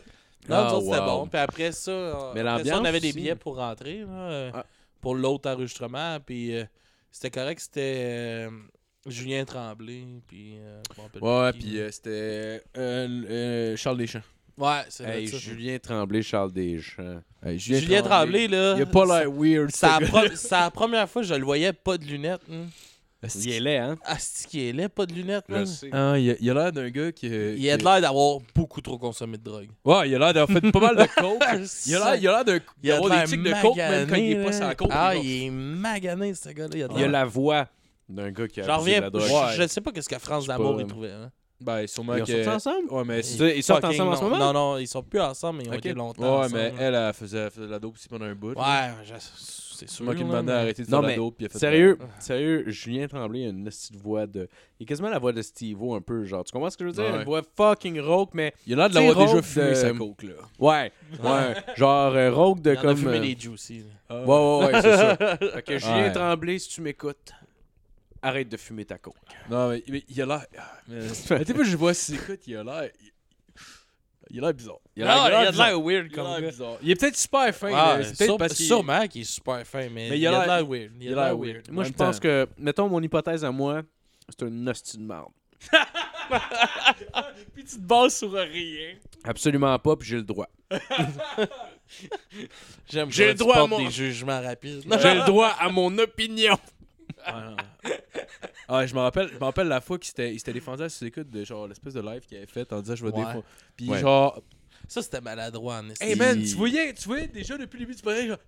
Non, 0.49 0.57
Ah, 0.57 0.75
autres, 0.75 0.87
c'était 0.87 0.99
wow. 0.99 1.07
bon. 1.07 1.27
Puis 1.29 1.39
après 1.39 1.71
ça, 1.73 1.91
euh, 1.93 2.33
Mais 2.35 2.41
après 2.41 2.65
ça, 2.65 2.81
on 2.81 2.85
avait 2.85 2.99
des 2.99 3.13
billets 3.13 3.37
pour 3.37 3.57
rentrer, 3.57 4.01
là, 4.01 4.09
euh, 4.31 4.51
Ah. 4.53 4.67
pour 5.01 5.15
l'autre 5.15 5.49
enregistrement. 5.49 6.19
Puis 6.25 6.57
euh, 6.57 6.65
c'était 7.13 7.31
correct, 7.31 7.61
c'était 7.61 8.49
euh, 8.49 8.51
Julien 9.07 9.45
Tremblay. 9.45 10.05
Puis, 10.27 10.57
euh, 10.59 10.81
Ouais, 11.21 11.53
puis 11.53 11.79
c'était 11.93 12.63
Charles 13.77 13.99
Deschamps. 13.99 14.23
Ouais, 14.61 14.83
c'est 14.89 15.05
Hey, 15.05 15.25
vrai. 15.27 15.33
ça. 15.33 15.39
Julien 15.39 15.79
Tremblay, 15.79 16.23
Charles 16.23 16.53
Deschamps. 16.53 17.21
Hey, 17.45 17.59
Julien 17.59 18.03
Tremblay, 18.03 18.47
là. 18.49 18.75
Il 18.77 18.83
a 18.83 18.87
pas 18.87 19.05
l'air 19.07 19.31
weird. 19.33 19.71
C'est 19.73 19.87
la, 20.51 20.71
première 20.71 21.09
fois 21.09 21.23
que 21.23 21.29
je 21.29 21.35
le 21.35 21.45
voyais 21.45 21.73
pas 21.73 21.97
de 21.99 22.05
lunettes. 22.05 22.43
hein. 22.51 22.67
Il 23.35 23.51
est 23.53 23.61
laid, 23.61 23.77
hein? 23.77 23.97
Est 24.55 24.73
laid, 24.73 24.89
pas 24.89 25.05
de 25.05 25.13
lunettes. 25.13 25.45
Sais. 25.67 25.91
Ah, 25.93 26.15
il 26.19 26.31
a 26.31 26.35
il 26.41 26.51
a 26.51 26.55
l'air 26.55 26.73
d'un 26.73 26.89
gars 26.89 27.13
qui. 27.13 27.27
Il 27.27 27.71
a 27.71 27.77
de 27.77 27.85
l'air 27.85 28.01
d'avoir 28.01 28.39
beaucoup 28.55 28.81
trop 28.81 28.97
consommé 28.99 29.37
de 29.37 29.43
drogue. 29.43 29.69
Ouais, 29.85 30.09
il 30.09 30.15
a 30.15 30.19
l'air 30.19 30.33
d'avoir 30.33 30.49
fait 30.59 30.71
pas 30.73 30.81
mal 30.81 30.97
de 30.97 31.05
coke. 31.21 31.43
Il 31.87 31.95
a 31.97 31.99
l'air, 31.99 32.15
il 32.17 32.29
a 32.29 32.33
l'air 32.33 32.45
d'un- 32.47 32.59
Il 32.83 32.91
a 32.91 32.95
d'avoir 32.95 33.11
l'air 33.15 33.25
des 33.27 33.31
tics 33.31 33.43
de 33.43 33.63
coke 33.63 33.77
même 33.77 34.09
quand 34.09 34.17
il 34.17 34.31
est 34.33 34.43
pas 34.45 34.59
là. 34.59 34.75
coke. 34.75 34.89
Ah, 34.91 35.15
il 35.15 35.25
il 35.27 35.47
est 35.47 35.51
magané, 35.51 36.33
ce 36.35 36.49
gars-là. 36.49 36.71
Il 36.75 36.83
a 36.83 36.89
de 36.89 36.95
Il 36.99 37.05
a 37.05 37.09
la 37.09 37.25
voix 37.27 37.69
d'un 38.09 38.31
gars 38.31 38.49
qui 38.49 38.61
a 38.63 38.65
J'en 38.65 38.77
de 38.77 38.81
reviens. 38.81 39.11
Je, 39.55 39.63
je 39.63 39.69
sais 39.69 39.81
pas 39.83 39.93
qu'est-ce 39.93 40.09
que 40.09 40.19
France 40.19 40.47
d'amour 40.47 40.77
il 40.81 40.85
euh, 40.85 40.89
trouvait. 40.89 41.11
Hein. 41.13 41.31
Ben, 41.61 41.87
sûrement 41.87 42.15
Ils 42.17 42.25
que. 42.25 42.33
sorti 42.45 42.49
ensemble? 42.49 42.91
Ouais, 42.93 43.05
mais. 43.05 43.23
Ça, 43.23 43.49
ils 43.51 43.63
sortent 43.63 43.83
Fucking 43.83 44.01
ensemble 44.01 44.13
en 44.13 44.17
ce 44.17 44.23
non. 44.23 44.31
moment? 44.31 44.53
Non, 44.53 44.53
non, 44.73 44.79
ils 44.79 44.87
sont 44.89 45.03
plus 45.03 45.21
ensemble, 45.21 45.59
mais 45.59 45.65
ils 45.65 45.71
ont 45.71 45.73
Ok. 45.75 45.79
été 45.79 45.93
longtemps 45.93 46.41
Ouais, 46.41 46.47
mais 46.53 46.73
elle, 46.79 46.95
elle 46.95 47.13
faisait, 47.13 47.39
elle 47.39 47.51
faisait 47.51 47.67
de 47.67 47.71
la 47.73 47.79
dope 47.79 47.95
aussi 47.95 48.09
pendant 48.09 48.25
un 48.25 48.35
bout. 48.35 48.55
Ouais, 48.55 48.91
je- 49.05 49.13
c'est 49.19 49.89
sûr. 49.89 50.05
Sûrement 50.15 50.35
a 50.35 50.43
mais- 50.43 50.53
arrêté 50.53 50.85
de 50.85 50.91
Non, 50.91 50.99
faire 50.99 51.07
de 51.07 51.13
la 51.13 51.17
dope. 51.17 51.37
puis 51.37 51.45
il 51.45 51.47
a 51.47 51.49
fait 51.51 51.59
Sérieux, 51.59 51.99
sérieux, 52.19 52.65
Julien 52.67 53.07
Tremblay 53.09 53.47
a 53.47 53.49
une 53.49 53.65
petite 53.65 53.97
voix 53.97 54.27
de. 54.27 54.47
Il 54.79 54.85
a 54.85 54.87
quasiment 54.87 55.09
la 55.09 55.19
voix 55.19 55.33
de 55.33 55.41
Steve-O 55.41 55.95
un 55.95 56.03
peu, 56.03 56.25
genre. 56.25 56.45
Tu 56.45 56.53
comprends 56.53 56.69
ce 56.71 56.77
que 56.77 56.85
je 56.85 56.91
veux 56.91 56.95
dire? 57.03 57.13
Ouais. 57.13 57.19
Une 57.21 57.25
voix 57.25 57.41
fucking 57.57 57.99
rauque, 58.01 58.31
mais. 58.35 58.53
Il 58.67 58.75
a 58.75 58.77
l'air 58.77 58.89
de 58.89 58.93
Tu 58.95 58.99
sais, 59.01 59.07
l'avoir 59.09 59.27
déjà 59.27 59.43
fumé 59.43 59.69
de- 59.71 59.75
sa 59.75 59.93
coke, 59.93 60.23
là. 60.23 60.33
Ouais, 60.59 60.93
ouais. 61.23 61.55
genre 61.77 62.15
euh, 62.15 62.31
rauque 62.31 62.61
de 62.61 62.73
Il 62.73 62.77
en 62.77 62.81
a 62.81 62.83
comme. 62.85 62.97
fumé 62.97 63.17
euh, 63.19 63.21
des 63.21 63.37
juicy. 63.39 63.85
là. 64.11 64.25
Ouais, 64.25 64.27
ouais, 64.67 64.73
ouais, 64.73 64.83
c'est 64.83 64.97
ça. 64.97 65.17
Fait 65.55 65.63
que 65.63 65.79
Julien. 65.79 66.11
Tremblay, 66.11 66.59
si 66.59 66.69
tu 66.69 66.81
m'écoutes, 66.83 67.33
arrête 68.23 68.49
de 68.49 68.57
fumer 68.57 68.85
ta 68.85 68.99
coke. 68.99 69.17
Non, 69.51 69.69
mais, 69.71 69.83
mais 69.89 70.05
il 70.09 70.23
a 70.23 70.27
l'air. 70.27 70.47
ah, 70.59 70.79
mais- 70.89 71.09
T'es 71.45 71.55
pas, 71.55 71.65
je 71.65 71.77
vois 71.77 71.95
si 71.95 72.15
écoute, 72.15 72.41
il 72.47 72.57
a 72.57 72.65
l'air. 72.65 72.91
il- 73.01 73.11
Il 74.33 74.39
a 74.39 74.43
l'air 74.43 74.55
bizarre. 74.55 74.79
Il 74.95 75.03
Non, 75.05 75.11
a 75.11 75.29
l'air- 75.31 75.51
il 75.77 75.83
weird 75.85 76.07
Il 76.07 76.13
comme 76.13 76.41
bizarre. 76.41 76.77
Il 76.83 76.91
est 76.91 76.95
peut-être 76.95 77.17
super 77.17 77.53
fin, 77.55 77.73
Ah, 77.75 77.97
mais 77.99 78.05
c'est 78.05 78.17
peut-être 78.19 78.37
parce 78.39 78.55
qu'il. 78.55 78.67
Sûrement 78.67 79.07
qu'il 79.09 79.23
est 79.23 79.25
super 79.25 79.67
fin, 79.67 79.89
mais, 79.91 80.09
Mais 80.11 80.19
il 80.19 80.23
il 80.23 80.27
a 80.29 80.31
l'air- 80.31 80.47
l'air 80.47 80.67
weird. 80.69 80.93
il 81.01 81.13
a 81.19 81.25
l'air 81.25 81.37
weird. 81.39 81.69
Moi, 81.71 81.83
En 81.83 81.87
je 81.87 81.93
pense 81.93 82.17
temps. 82.17 82.23
que, 82.23 82.47
mettons, 82.59 82.89
mon 82.89 83.03
hypothèse 83.03 83.45
à 83.45 83.51
moi, 83.51 83.83
c'est 84.29 84.45
un 84.47 84.67
hostie 84.69 84.99
de 84.99 85.03
marde. 85.03 85.33
Puis 87.55 87.65
tu 87.65 87.77
te 87.77 87.81
bases 87.81 88.17
sur 88.17 88.33
rien. 88.33 88.95
Absolument 89.25 89.77
pas, 89.79 89.97
puis 89.97 90.09
j'ai 90.09 90.17
le 90.17 90.23
droit. 90.23 90.49
J'aime 92.91 93.11
J'ai 93.11 93.29
le 93.29 93.35
droit 93.35 93.57
à 93.63 93.67
mon- 93.67 93.79
des 93.79 93.91
jugements 93.91 94.41
rapides. 94.41 94.83
J'ai 95.01 95.15
le 95.15 95.27
droit 95.27 95.49
à 95.59 95.69
mon 95.69 95.97
opinion. 95.99 96.57
Ah. 97.27 97.57
Ah, 98.69 98.87
je 98.87 98.95
me 98.95 99.01
rappelle, 99.01 99.29
je 99.29 99.35
me 99.35 99.45
rappelle 99.45 99.67
la 99.69 99.81
fois 99.81 99.99
qu'il 99.99 100.09
s'était, 100.09 100.33
il 100.33 100.39
s'était 100.39 100.53
défendu 100.53 100.83
à 100.85 100.89
ses 100.89 101.07
écoutes 101.07 101.29
de 101.31 101.45
genre 101.45 101.67
l'espèce 101.67 101.95
de 101.95 102.01
live 102.01 102.21
qu'il 102.27 102.37
avait 102.37 102.47
fait 102.47 102.73
en 102.73 102.81
disant 102.81 102.95
je 102.95 103.05
vais 103.05 103.13
Ouais. 103.13 103.19
défendre. 103.25 103.45
Puis 103.77 103.89
Ouais. 103.91 103.99
genre, 104.01 104.41
Ça, 104.89 105.03
c'était 105.03 105.21
maladroit 105.21 105.79
en 105.79 105.91
esti. 105.91 106.05
hey 106.05 106.15
man, 106.17 106.41
tu 106.43 106.55
voyais, 106.55 106.95
tu 106.95 107.05
voyais 107.09 107.27
déjà 107.29 107.57
depuis 107.59 107.79
le 107.79 107.85
début 107.87 107.97
du 107.97 108.03
projet, 108.03 108.29
genre. 108.29 108.39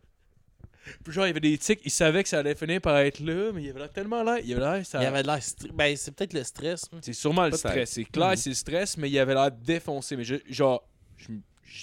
Puis 1.05 1.12
genre, 1.12 1.27
il 1.27 1.28
y 1.28 1.31
avait 1.31 1.40
des 1.40 1.57
tics, 1.59 1.81
il 1.85 1.90
savait 1.90 2.23
que 2.24 2.28
ça 2.28 2.39
allait 2.40 2.55
finir 2.57 2.81
par 2.81 2.97
être 2.99 3.20
là, 3.20 3.53
mais 3.53 3.62
il 3.62 3.70
avait 3.70 3.78
l'air 3.81 3.93
tellement 3.93 4.23
l'air, 4.24 4.39
il 4.44 4.53
avait 4.55 4.77
l'air, 4.78 4.86
ça. 4.86 5.01
Il 5.03 5.07
avait 5.07 5.23
de 5.23 5.27
l'air... 5.28 5.39
stre- 5.39 5.70
Ben, 5.73 5.97
c'est 5.97 6.11
peut-être 6.12 6.32
le 6.32 6.43
stress. 6.43 6.89
hein. 6.93 6.99
C'est 7.03 7.12
sûrement 7.12 7.44
le 7.44 7.51
Peut-être. 7.51 7.69
stress, 7.69 7.90
c'est 7.90 8.05
clair, 8.05 8.31
Mhm. 8.31 8.36
c'est 8.36 8.51
le 8.51 8.55
stress, 8.57 8.97
mais 8.97 9.09
il 9.11 9.19
avait 9.19 9.35
l'air 9.35 9.51
défoncé, 9.53 10.16
mais 10.16 10.24
je- 10.24 10.36
genre, 10.49 10.85
je- 11.16 11.28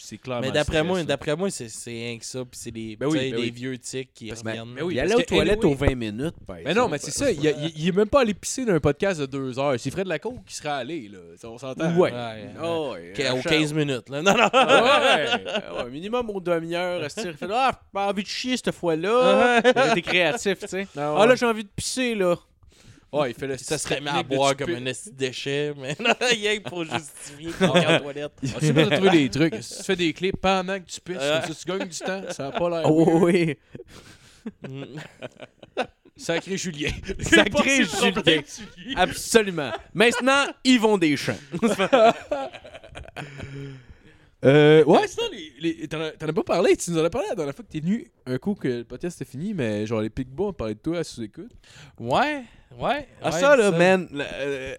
c'est 0.04 0.18
clairement. 0.18 0.42
Mais 0.46 0.52
d'après 0.52 0.84
moi, 0.84 1.04
d'après 1.04 1.36
moi, 1.36 1.50
c'est 1.50 1.70
c'est 1.70 1.92
rien 1.92 2.18
que 2.18 2.26
ça. 2.26 2.40
Puis 2.40 2.60
c'est 2.62 2.72
des, 2.72 2.96
Ben 2.96 3.08
oui, 3.08 3.18
ben 3.18 3.36
des 3.36 3.42
oui. 3.44 3.52
vieux 3.52 3.78
tics 3.78 4.14
qui 4.14 4.28
Parce- 4.30 4.42
reviennent. 4.42 4.74
ben 4.76 4.84
oui, 4.84 4.96
Il 4.96 5.00
allait 5.00 5.16
aux 5.16 5.20
que 5.20 5.24
toilettes 5.24 5.64
aux 5.66 5.76
20 5.76 5.96
minutes. 5.96 6.36
Mais 6.66 6.74
non, 6.74 6.88
mais 6.90 6.98
c'est 6.98 7.12
ça, 7.12 7.32
il, 7.32 7.44
il- 7.44 7.72
il 7.76 7.88
est 7.88 7.92
même 7.96 8.08
pas 8.10 8.22
allé 8.22 8.34
pisser 8.34 8.66
d'un 8.66 8.80
podcast 8.80 9.20
de 9.22 9.26
deux 9.26 9.58
heures. 9.60 9.76
C'est 9.80 9.92
Fred 9.92 10.08
Lacour 10.08 10.42
qui 10.46 10.56
serait 10.56 10.70
allé, 10.70 11.10
là. 11.12 11.20
On 11.44 11.58
s'entend. 11.58 11.96
Ouais. 11.96 12.12
Ouais. 12.12 12.50
Oh, 12.64 12.92
ouais. 12.94 13.14
Qu- 13.16 13.22
Aux 13.24 13.38
Achat- 13.38 13.50
15 13.50 13.74
minutes, 13.74 14.10
là. 14.10 14.22
Non, 14.30 14.34
non. 14.36 14.50
Ouais, 14.54 15.84
ouais, 15.84 15.90
minimum 15.90 16.30
aux 16.30 16.40
demi-heures. 16.42 17.02
il 17.18 17.34
fait 17.34 17.48
Ah, 17.52 17.80
pas 17.94 18.08
envie 18.08 18.24
de 18.24 18.28
chier 18.28 18.58
cette 18.58 18.72
fois-là. 18.74 19.62
Il 19.66 19.78
a 19.80 19.92
été 19.92 20.02
créatif, 20.02 20.60
tu 20.60 20.68
sais. 20.68 20.88
Ah 20.98 21.26
là, 21.26 21.36
j'ai 21.36 21.46
envie 21.46 21.64
de 21.64 21.70
pisser, 21.76 22.16
là. 22.16 22.36
Ouais, 23.12 23.32
il 23.32 23.36
fait 23.36 23.48
le 23.48 23.58
Ça 23.58 23.78
serait 23.78 24.02
mis 24.02 24.08
à 24.08 24.22
boire 24.22 24.56
comme 24.56 24.76
un 24.76 24.92
déchet, 25.14 25.74
mais 25.76 25.96
non, 26.00 26.14
rien 26.22 26.60
pour 26.62 26.84
justifier 26.84 27.50
en 27.62 28.00
toilette. 28.00 28.32
Tu 28.42 28.74
peux 28.74 28.86
te 28.86 28.96
trouver 28.96 29.10
des 29.12 29.30
trucs. 29.30 29.56
Si 29.64 29.78
tu 29.78 29.84
fais 29.84 29.96
des 29.96 30.14
clips 30.14 30.38
pendant 30.40 30.80
que 30.80 30.86
tu 30.86 31.02
pisses, 31.02 31.18
ça, 31.18 31.42
tu 31.42 31.66
gagnes 31.66 31.88
du 31.88 31.98
temps. 31.98 32.22
Ça 32.30 32.48
a 32.48 32.52
pas 32.52 32.70
l'air. 32.70 32.82
Oh, 32.86 33.20
oui. 33.24 33.58
Mm. 34.68 34.84
Sacré 36.16 36.58
Julien. 36.58 36.90
Sacré 37.20 37.50
Pas 37.50 37.64
Julien. 37.64 38.44
Absolument. 38.96 39.72
Maintenant, 39.94 40.46
ils 40.64 40.80
vont 40.80 40.98
des 40.98 41.16
champs. 41.18 41.38
Euh, 44.46 44.84
ouais, 44.86 45.08
sinon, 45.08 45.24
les, 45.32 45.74
les- 45.74 45.88
t'en 45.88 46.00
as 46.00 46.12
t'en 46.12 46.28
as 46.28 46.34
pas 46.34 46.44
parlé. 46.44 46.78
Tu 46.78 46.92
nous 46.92 47.00
en 47.00 47.04
as 47.04 47.10
parlé 47.10 47.28
la 47.30 47.36
dernière 47.36 47.54
fois 47.54 47.66
que 47.66 47.72
t'es 47.72 47.82
venu 47.82 48.08
un 48.26 48.38
coup 48.38 48.56
que 48.56 48.68
le 48.70 48.84
podcast 48.86 49.22
était 49.22 49.30
fini, 49.30 49.54
mais 49.54 49.86
genre 49.86 50.00
les 50.02 50.10
Pigbois, 50.10 50.48
on 50.48 50.54
parlait 50.54 50.76
de 50.76 50.80
toi 50.80 51.00
à 51.00 51.04
sous-écoute. 51.04 51.52
Ouais, 52.00 52.44
ouais. 52.78 53.08
Ah, 53.22 53.32
ouais, 53.32 53.40
ça, 53.40 53.56
là, 53.58 53.72
man. 53.72 54.08
le- 54.12 54.24
euh, 54.34 54.76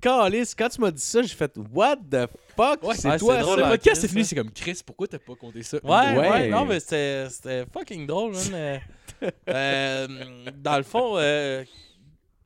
Calice, 0.00 0.54
quand 0.54 0.68
tu 0.68 0.80
m'as 0.82 0.90
dit 0.90 1.00
ça, 1.02 1.22
j'ai 1.22 1.34
fait 1.34 1.52
What 1.72 1.96
the 2.10 2.28
fuck? 2.54 2.82
Ouais, 2.84 2.94
c'est 2.94 3.08
ouais, 3.08 3.18
toi, 3.18 3.32
c'est 3.34 3.38
Le 3.38 3.44
drôle, 3.44 3.58
ça. 3.60 3.66
hein. 3.66 3.70
podcast 3.70 4.04
est 4.04 4.06
Chris, 4.06 4.12
fini, 4.12 4.24
ça. 4.24 4.28
c'est 4.28 4.36
comme 4.36 4.52
Chris, 4.52 4.80
pourquoi 4.84 5.08
t'as 5.08 5.18
pas 5.18 5.34
compté 5.34 5.62
ça? 5.62 5.78
Ouais, 5.82 5.90
ouais, 6.18 6.28
Ouais. 6.30 6.48
non, 6.50 6.66
mais 6.66 6.78
c'était 6.78 7.26
c'était 7.30 7.64
fucking 7.72 8.06
drôle, 8.06 8.32
man. 8.32 8.42
Euh, 8.52 8.78
euh, 9.48 10.06
dans 10.54 10.76
le 10.76 10.82
fond, 10.84 11.14
euh, 11.16 11.64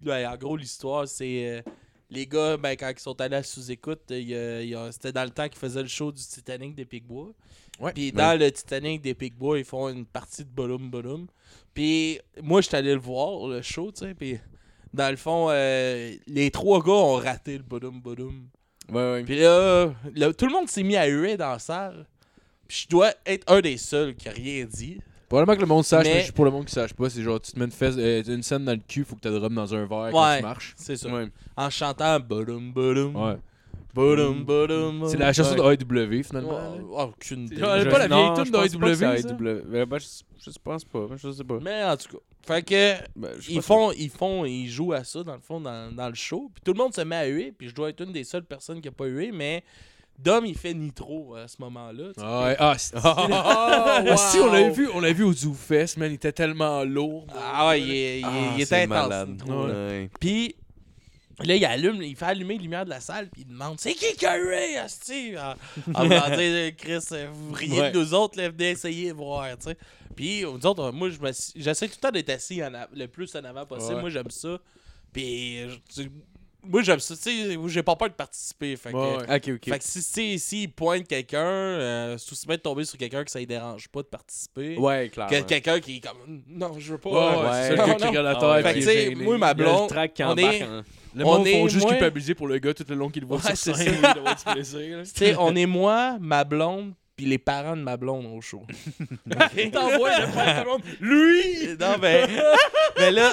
ouais, 0.07 0.25
en 0.25 0.37
gros, 0.37 0.57
l'histoire, 0.57 1.09
c'est 1.09 1.47
euh, 1.67 1.73
les 2.13 2.27
gars, 2.27 2.59
ben, 2.59 2.77
quand 2.77 2.91
ils 2.95 3.01
sont 3.01 3.19
allés 3.21 3.37
à 3.37 3.43
sous-écoute, 3.43 4.03
c'était 4.09 5.13
dans 5.13 5.25
le 5.25 5.31
temps 5.31 5.49
qu'ils 5.49 5.59
faisaient 5.59 5.83
le 5.83 5.89
show 5.89 6.13
du 6.13 6.23
Titanic 6.23 6.75
des 6.75 6.85
Pigbois. 6.85 7.33
Ouais. 7.81 7.93
Puis 7.93 8.13
dans 8.13 8.39
le 8.39 8.51
Titanic 8.53 9.01
des 9.01 9.15
Pigbois, 9.15 9.59
ils 9.59 9.65
font 9.65 9.89
une 9.89 10.05
partie 10.05 10.45
de 10.45 10.51
Bolum 10.51 10.91
Bolum. 10.91 11.27
Puis 11.73 12.21
moi, 12.43 12.61
j'étais 12.61 12.77
allé 12.77 12.93
le 12.93 13.01
voir, 13.01 13.49
le 13.49 13.63
show, 13.63 13.91
tu 13.93 14.05
sais. 14.05 14.15
Puis 14.15 14.39
dans 14.93 15.11
le 15.11 15.17
fond, 15.17 15.49
euh, 15.51 16.15
les 16.27 16.51
trois 16.51 16.83
gars 16.83 16.93
ont 16.93 17.17
raté 17.17 17.57
le 17.57 17.65
Bolum 17.65 18.01
Bolum. 18.01 18.47
Ouais, 18.91 19.13
ouais. 19.13 19.25
Puis 19.25 19.39
là, 19.39 19.95
là, 20.15 20.33
tout 20.35 20.47
le 20.47 20.53
monde 20.53 20.69
s'est 20.69 20.83
mis 20.83 20.97
à 20.97 21.07
huer 21.07 21.39
dans 21.39 21.53
la 21.53 21.59
salle. 21.59 22.07
Puis 22.69 22.83
je 22.85 22.89
dois 22.89 23.15
être 23.25 23.51
un 23.51 23.63
des 23.63 23.79
seuls 23.79 24.15
qui 24.15 24.29
a 24.29 24.33
rien 24.33 24.67
dit. 24.67 25.01
Probablement 25.33 25.57
que 25.57 25.63
le 25.63 25.67
monde 25.67 25.85
sache, 25.85 26.05
mais, 26.05 26.31
pour 26.35 26.45
le 26.45 26.51
monde 26.51 26.67
qui 26.67 26.75
sache 26.75 26.93
pas, 26.93 27.09
c'est 27.09 27.23
genre 27.23 27.41
tu 27.41 27.53
te 27.53 27.59
mets 27.59 27.65
une, 27.65 27.71
fesse, 27.71 27.95
euh, 27.97 28.23
une 28.23 28.43
scène 28.43 28.67
dans 28.67 28.73
le 28.73 28.83
cul, 28.87 29.03
faut 29.03 29.17
que 29.17 29.27
de 29.27 29.35
rhum 29.35 29.55
dans 29.55 29.75
un 29.75 29.87
verre 29.87 30.11
quand 30.13 30.29
Ouais. 30.29 30.37
tu 30.37 30.43
marches. 30.43 30.75
C'est 30.77 30.97
ça. 30.97 31.09
Ouais. 31.09 31.27
En 31.57 31.71
chantant 31.71 32.21
Bolum 32.21 32.71
Bolum. 32.71 33.17
Ouais. 33.17 33.39
Bolum 33.95 34.45
Bolum. 34.45 35.09
C'est 35.09 35.17
la 35.17 35.33
chanson 35.33 35.55
de 35.55 35.63
AEW 35.63 36.23
finalement. 36.23 36.75
Ouais, 36.75 37.05
aucune 37.05 37.47
idée. 37.47 37.57
genre, 37.57 37.79
Je- 37.81 37.89
pas 37.89 38.07
la 38.07 38.09
vieille 38.09 38.35
tune 38.35 38.45
je 38.45 38.51
de 38.53 39.39
AEW. 39.39 39.63
Ben, 39.71 39.87
ben, 39.87 39.99
je, 39.99 40.51
pense 40.63 40.85
pas. 40.85 41.07
Je 41.17 41.31
sais 41.31 41.45
pas. 41.45 41.59
Mais 41.63 41.83
en 41.83 41.97
tout 41.97 42.19
cas. 42.19 42.23
Fait 42.43 42.63
que 42.63 42.97
Ben, 43.17 43.31
ils 43.49 43.63
font, 43.63 43.91
ils 43.93 44.11
font, 44.11 44.45
ils 44.45 44.69
jouent 44.69 44.93
à 44.93 45.03
ça 45.03 45.25
dans 45.25 45.35
le 45.35 45.41
fond 45.41 45.63
dans, 45.63 45.95
dans 45.95 46.09
le 46.11 46.15
show. 46.15 46.51
Puis 46.53 46.61
tout 46.63 46.75
le 46.75 46.79
monde 46.79 46.93
se 46.93 47.01
met 47.01 47.17
à 47.17 47.27
huer. 47.27 47.55
Puis 47.57 47.71
je 47.71 47.75
dois 47.75 47.89
être 47.89 48.03
une 48.03 48.13
des 48.13 48.25
seules 48.25 48.45
personnes 48.45 48.83
qui 48.83 48.89
a 48.89 48.93
pas 48.93 49.07
hué. 49.07 49.33
Mais 49.33 49.65
Dom 50.23 50.47
il 50.47 50.57
fait 50.57 50.75
nitro 50.75 51.35
à 51.35 51.49
ce 51.49 51.57
moment-là. 51.61 52.13
Ah 52.19 52.45
ouais, 52.45 52.57
ah, 52.59 52.77
Ah, 52.95 54.03
Ah, 54.09 54.17
si, 54.17 54.39
on 54.39 54.53
l'a 54.53 54.69
vu, 54.71 54.89
on 54.95 55.01
l'a 55.01 55.13
vu 55.13 55.25
au 55.25 55.33
Zoo 55.33 55.53
Fest, 55.55 55.97
man, 55.97 56.11
il 56.11 56.15
était 56.15 56.33
tellement 56.33 56.85
lourd. 56.85 57.27
Ah 57.37 57.69
ouais, 57.69 57.81
il, 57.81 58.25
Ah, 58.25 58.31
il 58.57 58.63
était 58.63 58.83
intense. 58.83 59.29
Puis 60.21 60.55
là, 61.41 61.57
il 61.57 61.65
allume, 61.65 62.03
il 62.03 62.15
fait 62.15 62.27
allumer 62.27 62.55
les 62.57 62.63
lumières 62.63 62.85
de 62.85 62.91
la 62.91 63.01
salle, 63.01 63.29
puis 63.31 63.43
il 63.43 63.49
demande 63.53 63.81
C'est 63.81 63.95
qui 63.95 64.15
qui 64.15 64.27
a 64.27 64.37
hué, 64.37 64.77
Asti 64.77 65.35
En 65.95 66.05
dire, 66.05 66.77
Chris, 66.77 66.99
vous 67.33 67.53
riez 67.53 67.81
Ouais. 67.81 67.91
de 67.91 67.99
nous 67.99 68.15
autres, 68.15 68.39
là, 68.41 68.49
venez 68.49 68.71
essayer 68.71 69.09
de 69.09 69.15
voir, 69.17 69.47
tu 69.59 69.71
sais. 69.71 69.77
Puis 70.15 70.43
nous 70.43 70.67
autres, 70.67 70.93
moi, 70.93 71.09
j'essaie 71.57 71.89
tout 71.89 71.95
le 71.97 72.01
temps 72.01 72.11
d'être 72.13 72.31
assis 72.31 72.63
en 72.63 72.75
a- 72.75 72.87
le 72.95 73.07
plus 73.09 73.35
en 73.35 73.43
avant 73.45 73.65
possible. 73.67 73.95
Ouais. 73.95 74.01
Moi, 74.03 74.11
j'aime 74.11 74.31
ça. 74.31 74.59
Puis, 75.13 75.59
moi, 76.65 76.83
j'aime 76.83 77.01
ça. 77.01 77.15
Tu 77.17 77.23
sais, 77.23 77.59
j'ai 77.69 77.83
pas 77.83 77.97
peur 77.97 78.09
de 78.09 78.15
participer. 78.15 78.77
Fait 78.77 78.93
que, 78.93 78.97
Ouais, 78.97 79.17
ouais. 79.29 79.37
Ok, 79.37 79.49
ok. 79.57 79.65
fait 79.73 79.79
que 79.79 79.85
si, 79.85 80.03
si, 80.03 80.39
si 80.39 80.63
il 80.65 80.69
pointe 80.73 81.07
quelqu'un, 81.09 81.39
euh, 81.41 82.19
bien 82.47 82.57
de 82.57 82.61
tomber 82.63 82.85
sur 82.85 82.99
quelqu'un 82.99 83.25
que 83.25 83.31
ça 83.31 83.41
ne 83.41 83.45
dérange 83.45 83.89
pas 83.89 84.03
de 84.03 84.07
participer. 84.07 84.77
Ouais, 84.77 85.09
clairement. 85.09 85.31
Que 85.33 85.43
quelqu'un 85.43 85.81
qui 85.81 85.97
est 85.97 86.01
comme 86.01 86.43
Non, 86.49 86.73
je 86.79 86.93
veux 86.93 86.99
pas. 86.99 87.11
Ouais, 87.11 87.17
ouais, 87.17 87.51
Ouais. 87.51 87.63
c'est 87.69 87.77
le 87.77 87.77
qui 88.11 88.17
la 88.23 88.31
Ah 88.31 88.35
terre. 88.37 88.49
ouais, 88.51 88.63
Fait 88.63 88.75
que, 88.75 88.79
tu 88.79 88.85
sais, 88.85 89.15
moi, 89.15 89.39
ma 89.39 89.53
le 89.55 89.65
blonde. 89.65 89.89
track 89.89 90.15
qui 90.15 90.25
on 90.25 90.37
est- 90.37 90.61
Le 91.15 91.25
on 91.27 91.39
monde 91.39 91.47
est 91.47 91.53
font 91.61 91.69
juste 91.69 91.85
moins- 91.85 91.93
culpabiliser 91.93 92.35
pour 92.35 92.47
le 92.47 92.59
gars 92.59 92.73
tout 92.73 92.87
le 92.89 92.95
long 92.95 93.11
qu'il 93.11 93.21
le 93.23 93.29
voit 93.29 93.37
Ouais, 93.37 93.55
sur 93.55 93.77
c'est 93.77 93.85
scène. 93.85 94.01
on 95.39 95.55
est 95.55 95.67
moi, 95.67 96.17
ma 96.21 96.43
blonde, 96.45 96.95
puis 97.23 97.31
les 97.31 97.39
parents 97.39 97.77
de 97.77 97.83
ma 97.83 97.97
blonde 97.97 98.27
au 98.27 98.41
show. 98.41 98.63
T'envoies 99.73 100.19
le 100.19 100.27
frère 100.27 100.65
de 100.65 100.69
monde. 100.69 100.83
Lui! 101.01 101.77
non, 101.79 101.97
mais, 102.01 102.27
mais 102.99 103.13
là, 103.13 103.33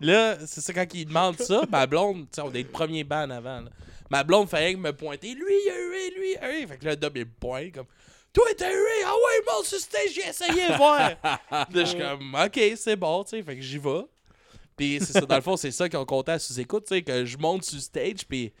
là 0.00 0.38
c'est 0.46 0.62
ça, 0.62 0.72
quand 0.72 0.86
il 0.94 1.04
demande 1.04 1.38
ça, 1.38 1.62
ma 1.70 1.86
blonde, 1.86 2.22
tu 2.22 2.36
sais, 2.36 2.40
on 2.40 2.50
est 2.52 2.62
le 2.62 2.68
premier 2.68 3.04
banc 3.04 3.24
en 3.24 3.30
avant. 3.30 3.60
là. 3.60 3.70
Ma 4.08 4.24
blonde 4.24 4.48
fallait 4.48 4.74
me 4.74 4.92
pointer. 4.92 5.34
Lui, 5.34 5.54
il 5.66 5.70
a 5.70 5.78
eu, 5.78 6.18
lui, 6.18 6.32
il 6.32 6.38
a 6.38 6.58
eu. 6.58 6.66
Fait 6.66 6.78
que 6.78 6.84
là, 6.86 6.96
Dom, 6.96 7.12
il 7.14 7.26
me 7.26 7.30
pointe 7.38 7.72
comme. 7.74 7.86
Toi, 8.32 8.46
t'as 8.56 8.72
eu, 8.72 8.86
ah 9.04 9.12
ouais, 9.12 9.52
monte 9.52 9.66
sur 9.66 9.78
stage, 9.78 10.12
j'ai 10.14 10.26
essayé 10.26 10.68
de 10.68 10.76
voir. 10.76 11.10
là, 11.22 11.66
je 11.74 11.84
suis 11.84 11.98
comme, 11.98 12.34
ok, 12.34 12.60
c'est 12.76 12.96
bon, 12.96 13.22
tu 13.24 13.30
sais, 13.30 13.42
fait 13.42 13.56
que 13.56 13.62
j'y 13.62 13.78
vais. 13.78 14.04
Puis 14.76 14.98
c'est 15.00 15.12
ça, 15.12 15.20
dans 15.20 15.34
le 15.34 15.42
fond, 15.42 15.56
c'est 15.58 15.72
ça 15.72 15.88
qu'on 15.90 16.06
comptait 16.06 16.32
à 16.32 16.38
sous-écoute, 16.38 16.84
tu 16.86 16.94
sais, 16.94 17.02
que 17.02 17.24
je 17.26 17.36
monte 17.36 17.64
sur 17.64 17.80
stage, 17.80 18.24
puis 18.26 18.52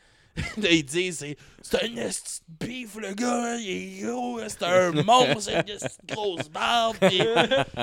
ils 0.70 0.84
disent, 0.84 1.18
c'est, 1.18 1.36
c'est 1.62 1.84
un 1.84 1.96
esti 1.96 2.40
beef, 2.48 2.96
le 2.96 3.14
gars, 3.14 3.56
il 3.56 3.70
est 3.70 4.06
gros, 4.06 4.40
c'est 4.48 4.62
un 4.62 4.90
monstre, 5.02 5.50
une 5.50 5.70
esti 5.70 5.98
de 6.06 6.14
grosse 6.14 6.48
barbe, 6.48 6.96
puis 7.00 7.20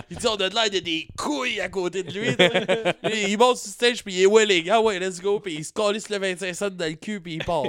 il 0.09 0.17
dit, 0.17 0.27
on 0.27 0.35
a 0.35 0.49
de 0.49 0.55
l'air 0.55 0.69
de 0.69 0.79
des 0.79 1.07
couilles 1.17 1.61
à 1.61 1.69
côté 1.69 2.03
de 2.03 2.11
lui. 2.11 2.35
Puis 2.35 3.23
il 3.31 3.38
monte 3.38 3.57
sur 3.57 3.71
stage, 3.71 4.03
puis 4.03 4.13
il 4.15 4.21
est, 4.23 4.25
ouais, 4.25 4.45
les 4.45 4.63
gars, 4.63 4.79
ouais, 4.81 4.99
let's 4.99 5.21
go, 5.21 5.39
puis 5.39 5.55
il 5.55 5.65
se 5.65 5.73
calisse 5.73 6.09
le 6.09 6.17
25 6.17 6.53
cents 6.53 6.69
dans 6.69 6.85
le 6.85 6.95
cul, 6.95 7.21
puis 7.21 7.35
il 7.35 7.45
part. 7.45 7.65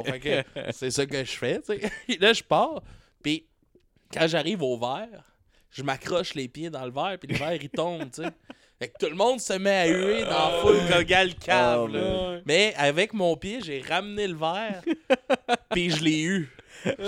C'est 0.73 0.91
ça 0.91 1.07
que 1.07 1.25
je 1.25 1.33
fais. 1.33 1.61
Là, 2.21 2.33
je 2.33 2.43
pars, 2.43 2.83
puis 3.23 3.47
quand 4.13 4.27
j'arrive 4.27 4.63
au 4.63 4.79
verre, 4.79 5.25
je 5.71 5.83
m'accroche 5.83 6.35
les 6.35 6.49
pieds 6.49 6.71
dans 6.71 6.85
le 6.85 6.93
verre, 6.93 7.19
puis 7.19 7.33
le 7.33 7.39
verre, 7.39 7.59
il 7.61 7.69
tombe, 7.69 8.09
sais. 8.13 8.29
Fait 8.79 8.89
que 8.89 8.99
tout 9.01 9.11
le 9.11 9.17
monde 9.17 9.41
se 9.41 9.55
met 9.55 9.71
à 9.77 9.87
huer 9.89 10.23
dans 10.23 10.51
la 10.51 10.59
foule 10.61 10.79
comme 10.89 11.03
gal 11.03 11.35
cave, 11.35 11.89
là. 11.93 12.01
man. 12.01 12.43
Mais 12.47 12.75
avec 12.77 13.13
mon 13.13 13.37
pied, 13.37 13.59
j'ai 13.61 13.81
ramené 13.83 14.29
le 14.29 14.37
verre, 14.37 14.83
puis 15.71 15.91
je 15.91 16.03
l'ai 16.05 16.21
eu. 16.23 16.49
fait 16.85 17.03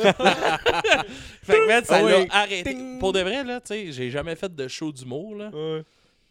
que, 1.47 1.69
man, 1.69 1.85
ça 1.85 2.01
Oh, 2.03 2.09
l'a 2.09 2.19
ouais. 2.21 2.29
arrêté. 2.31 2.75
Ting. 2.75 2.99
Pour 2.99 3.13
de 3.13 3.21
vrai, 3.21 3.45
là, 3.45 3.61
tu 3.61 3.69
sais, 3.69 3.93
j'ai 3.93 4.11
jamais 4.11 4.35
fait 4.35 4.53
de 4.55 4.69
show 4.69 4.91
d'humour, 4.93 5.37
là. 5.37 5.51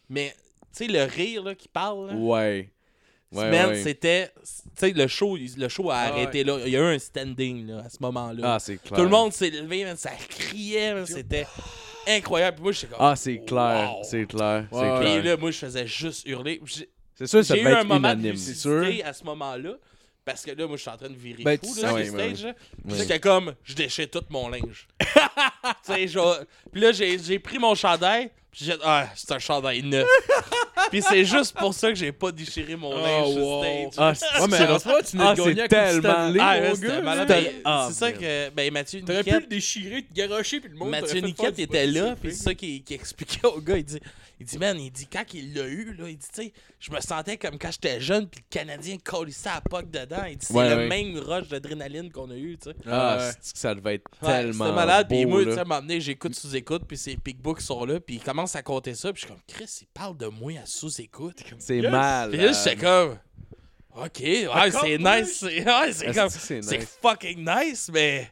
Mais, 0.08 0.34
tu 0.76 0.84
sais, 0.84 0.86
le 0.92 1.04
rire, 1.04 1.44
là, 1.44 1.54
qui 1.54 1.68
parle, 1.68 2.08
là. 2.08 2.14
Ouais. 2.14 2.68
Ouais, 3.32 3.48
man, 3.50 3.68
ouais. 3.70 3.82
c'était. 3.82 4.30
Tu 4.34 4.42
sais, 4.76 4.90
le 4.90 5.06
show, 5.06 5.36
il- 5.36 5.54
le 5.56 5.68
show 5.68 5.88
a 5.90 5.94
Ah 5.98 6.06
arrêté 6.08 6.42
là. 6.42 6.58
Il 6.66 6.72
y 6.72 6.76
a 6.76 6.80
eu 6.80 6.94
un 6.96 6.98
standing, 6.98 7.64
là, 7.68 7.84
à 7.86 7.88
ce 7.88 7.98
moment-là. 8.00 8.54
Ah, 8.54 8.58
c'est 8.58 8.76
clair. 8.82 8.96
Tout 8.98 9.04
le 9.04 9.08
monde 9.08 9.32
s'est 9.32 9.50
levé, 9.50 9.84
man, 9.84 9.96
ça 9.96 10.10
criait, 10.28 10.94
man, 10.94 11.06
c'était 11.06 11.46
incroyable. 12.08 12.56
Puis 12.56 12.62
moi, 12.62 12.72
j'étais 12.72 12.86
comme. 12.88 12.96
Ah, 13.00 13.16
c'est 13.16 13.38
clair. 13.44 13.90
Wow. 13.96 14.02
C'est 14.04 14.26
clair. 14.26 14.66
Ouais, 14.70 14.78
C'est 14.80 15.00
clair. 15.04 15.24
là, 15.24 15.36
moi, 15.36 15.50
je 15.50 15.58
faisais 15.58 15.86
juste 15.86 16.26
hurler. 16.26 16.60
C'est 17.14 17.26
sûr, 17.26 17.44
ça 17.44 17.54
j'ai 17.54 17.60
eu 17.60 17.64
devait 17.64 17.76
un 17.76 17.80
être 17.80 17.86
moment 17.86 18.08
unanime. 18.12 18.32
de 18.32 18.36
C'est 18.38 18.54
sûr. 18.54 18.80
lucidité 18.80 19.04
à 19.04 19.12
ce 19.12 19.24
moment-là. 19.24 19.74
Parce 20.24 20.44
que 20.44 20.50
là, 20.50 20.66
moi, 20.66 20.76
je 20.76 20.82
suis 20.82 20.90
en 20.90 20.96
train 20.96 21.08
de 21.08 21.16
virer 21.16 21.42
Ben, 21.42 21.58
fou 21.58 21.74
là, 21.80 21.94
ouais, 21.94 22.04
sur 22.04 22.14
ouais, 22.14 22.34
stage. 22.34 22.44
là. 22.46 22.52
Puis 22.54 22.92
Ouais. 22.92 22.98
C'était 23.00 23.20
comme, 23.20 23.54
je 23.64 23.74
déchire 23.74 24.08
tout 24.10 24.22
mon 24.30 24.48
linge. 24.48 24.86
tu 25.00 25.92
sais, 25.92 26.08
genre... 26.08 26.38
Puis 26.70 26.80
là, 26.80 26.92
j'ai 26.92 27.18
j'ai 27.18 27.38
pris 27.38 27.58
mon 27.58 27.74
chandail. 27.74 28.30
Puis 28.50 28.64
j'ai 28.64 28.74
ah, 28.82 29.08
c'est 29.14 29.30
un 29.32 29.38
chandail 29.38 29.82
neuf. 29.84 30.08
puis 30.90 31.00
c'est 31.02 31.24
juste 31.24 31.56
pour 31.56 31.72
ça 31.72 31.88
que 31.88 31.94
j'ai 31.94 32.10
pas 32.10 32.32
déchiré 32.32 32.74
mon 32.74 32.92
Oh, 32.92 32.98
linge 32.98 33.32
sur 33.34 33.42
wow. 33.46 33.62
stage. 33.62 33.92
Ah, 33.96 34.14
c'est 34.14 34.40
Ouais, 34.42 34.48
mais 34.48 34.56
ce 34.56 34.88
moment, 34.88 35.00
tu 35.08 35.16
n'as 35.16 35.30
Ah, 35.30 35.34
gagné 35.34 35.68
tellement- 35.68 36.32
Ah, 36.40 36.58
ouais. 36.60 37.26
Ben, 37.26 37.52
Ah, 37.64 37.86
c'est 37.90 37.94
ça 37.98 38.12
que 38.12 38.50
ben, 38.50 38.72
Mathieu 38.72 39.02
T'aurais 39.02 39.22
pu 39.22 39.30
le 39.30 39.46
déchirer, 39.46 40.02
te 40.02 40.12
garocher, 40.12 40.60
puis 40.60 40.70
le 40.70 40.76
monde 40.76 40.90
Mathieu 40.90 41.20
Niquette 41.20 41.58
était 41.60 41.86
là, 41.86 42.16
puis 42.20 42.34
c'est 42.34 42.42
ça 42.42 42.54
qu'il 42.54 42.82
expliquait 42.90 43.46
au 43.46 43.60
gars. 43.60 43.76
Il 43.78 43.84
dit, 43.84 44.00
il 44.40 44.46
dit, 44.46 44.56
man, 44.58 44.80
il 44.80 44.90
dit, 44.90 45.06
quand 45.06 45.22
il 45.34 45.54
l'a 45.54 45.66
eu, 45.66 45.92
là, 45.94 46.08
il 46.08 46.16
dit, 46.16 46.26
tu 46.34 46.42
sais, 46.44 46.52
je 46.80 46.90
me 46.90 46.98
sentais 47.00 47.36
comme 47.36 47.58
quand 47.58 47.70
j'étais 47.70 48.00
jeune, 48.00 48.26
puis 48.26 48.40
le 48.40 48.46
Canadien 48.58 48.96
collissait 49.04 49.50
à 49.50 49.60
POC 49.60 49.90
dedans. 49.90 50.24
Il 50.28 50.38
dit, 50.38 50.46
c'est 50.46 50.54
Ouais, 50.54 50.70
le 50.70 50.76
ouais. 50.76 50.88
même 50.88 51.18
rush 51.18 51.48
d'adrénaline 51.48 52.10
qu'on 52.10 52.30
a 52.30 52.34
eu, 52.36 52.56
tu 52.56 52.70
sais. 52.70 52.76
Ah, 52.86 53.18
Ouais. 53.18 53.32
c'est 53.42 53.52
que 53.52 53.58
ça 53.58 53.74
devait 53.74 53.96
être 53.96 54.10
tellement 54.20 54.64
C'était 54.64 54.74
malade, 54.76 55.06
puis 55.08 55.26
moi, 55.26 55.44
tu 55.44 55.52
sais, 55.52 55.62
donné, 55.64 56.00
j'écoute 56.00 56.34
sous-écoute, 56.34 56.82
puis 56.88 56.96
ces 56.96 57.16
Pigbook 57.16 57.60
sont 57.60 57.84
là, 57.84 58.00
puis 58.00 58.16
ils 58.16 58.22
commencent 58.22 58.56
à 58.56 58.62
compter 58.62 58.94
ça, 58.94 59.12
puis 59.12 59.20
je 59.20 59.26
suis 59.26 59.34
comme, 59.34 59.42
Chris, 59.46 59.78
il 59.82 59.86
parle 59.88 60.16
de 60.16 60.26
moi 60.26 60.52
à 60.62 60.64
sous-écoute. 60.66 61.36
C'est 61.58 61.82
mal. 61.82 62.30
Puis 62.30 62.38
là, 62.40 62.52
j'étais 62.52 62.76
comme, 62.76 63.18
ok, 63.94 64.20
ouais, 64.20 64.70
c'est 64.70 64.98
nice, 64.98 65.36
c'est 65.40 65.64
ouais, 65.66 65.92
c'est 65.92 66.14
comme, 66.14 66.30
C'est 66.30 66.62
c'est 66.62 66.78
nice? 66.78 66.98
fucking 67.02 67.46
nice, 67.46 67.90
mais 67.92 68.30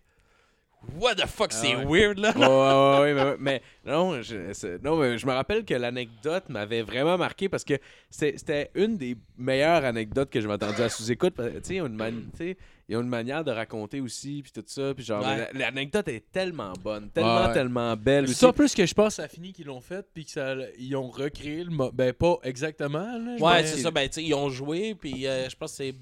what 1.01 1.15
the 1.17 1.27
fuck, 1.27 1.53
c'est 1.53 1.75
ouais. 1.77 1.85
weird, 1.85 2.19
là. 2.19 2.33
Ouais, 2.37 3.13
ouais, 3.15 3.15
ouais, 3.15 3.37
mais, 3.39 3.63
mais 3.85 3.93
non, 3.93 4.23
je, 4.23 4.53
c'est- 4.53 4.83
non, 4.83 4.97
mais 4.97 5.19
je 5.19 5.27
me 5.27 5.33
rappelle 5.33 5.65
que 5.65 5.75
l'anecdote 5.75 6.45
m'avait 6.49 6.83
vraiment 6.83 7.17
marqué 7.19 7.49
parce 7.49 7.65
que 7.65 7.75
c'est- 8.11 8.37
c'était 8.39 8.71
une 8.75 8.97
des 8.97 9.17
meilleures 9.37 9.85
anecdotes 9.85 10.31
que 10.31 10.41
j'ai 10.41 10.49
entendues 10.49 10.83
à 10.83 10.89
sous-écoute. 10.89 11.35
parce 11.35 11.49
que, 11.51 11.59
Tu 11.59 11.65
sais, 11.65 11.75
ils 11.77 11.83
ont 11.83 11.87
une 11.87 12.55
ils 12.91 12.97
ont 12.97 13.03
manière 13.05 13.45
de 13.45 13.51
raconter 13.51 14.01
aussi, 14.01 14.41
puis 14.43 14.51
tout 14.51 14.65
ça. 14.67 14.95
Puis 14.95 15.05
genre, 15.05 15.23
Ouais. 15.23 15.49
l'anecdote 15.53 16.09
est 16.09 16.25
tellement 16.33 16.73
bonne, 16.83 17.11
tellement, 17.11 17.47
Ouais. 17.49 17.53
tellement 17.53 17.95
belle 17.97 18.27
C'est 18.29 18.35
ça 18.35 18.53
plus 18.53 18.75
que 18.75 18.87
je 18.87 18.95
pense 18.95 19.09
que 19.09 19.15
ça 19.17 19.25
a 19.25 19.29
fini 19.29 19.53
qu'ils 19.53 19.67
l'ont 19.67 19.81
fait 19.83 20.07
puis 20.15 20.25
qu'ils 20.25 20.97
ont 20.97 21.11
recréé 21.11 21.65
le 21.65 21.71
mo- 21.71 21.91
ben 21.93 22.13
pas 22.15 22.39
exactement 22.45 22.99
là, 23.19 23.37
je 23.37 23.43
Ouais, 23.45 23.67
c'est 23.67 23.79
ça, 23.83 23.91
ben, 23.91 24.09
tu 24.09 24.15
sais, 24.15 24.25
ils 24.25 24.33
ont 24.35 24.49
joué, 24.49 24.95
puis 24.95 25.27
euh, 25.27 25.49
je 25.51 25.57
pense 25.57 25.73
que 25.73 25.77
c'est. 25.77 25.95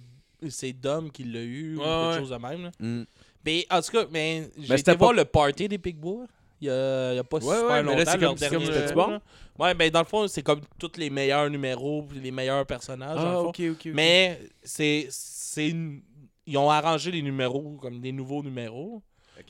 C'est 0.51 0.75
Dom 0.75 1.11
qui 1.11 1.25
l'a 1.25 1.41
eu, 1.41 1.77
ou 1.77 1.81
quelque 1.81 2.11
ouais. 2.13 2.19
chose 2.19 2.29
de 2.31 2.37
même. 2.37 2.65
Là. 2.65 2.71
Mm. 2.79 3.05
Mais 3.47 3.67
en 3.71 3.81
tout 3.81 3.93
cas, 3.93 4.05
mais 4.11 4.51
j'ai 4.59 4.69
Mais 4.75 4.81
été 4.81 4.95
voir 4.97 5.11
pas- 5.13 5.17
le 5.17 5.25
party 5.25 5.69
des 5.69 5.79
Pigbois. 5.79 6.27
Il 6.61 6.69
y 6.69 6.71
a, 6.71 7.13
il 7.13 7.17
y 7.17 7.19
a 7.19 7.25
pas 7.25 7.37
Ouais, 7.37 7.43
super 7.43 7.71
ouais, 7.71 7.83
mais 7.83 7.91
là, 7.93 7.99
longtemps. 7.99 8.11
c'est 8.13 8.19
leur 8.19 8.31
comme- 8.31 8.39
c'est 8.39 8.51
dernier 8.51 8.93
comme, 8.95 8.95
bon? 8.95 9.21
Ouais, 9.65 9.75
ben 9.75 9.91
dans 9.91 9.99
le 10.01 10.05
fond, 10.07 10.27
c'est 10.27 10.43
comme 10.43 10.61
tous 10.79 10.93
les 10.97 11.11
meilleurs 11.11 11.49
numéros, 11.51 12.07
les 12.15 12.31
meilleurs 12.31 12.65
personnages. 12.67 13.19
Ah. 13.21 13.41
OK. 13.43 13.61
Mais 13.93 14.41
c'est. 14.63 15.07
c'est 15.11 15.69
une- 15.69 16.03
Ils 16.49 16.57
ont 16.59 16.71
arrangé 16.71 17.11
les 17.11 17.23
numéros 17.23 17.77
comme 17.83 18.01
des 18.01 18.13
nouveaux 18.13 18.43
numéros. 18.43 19.03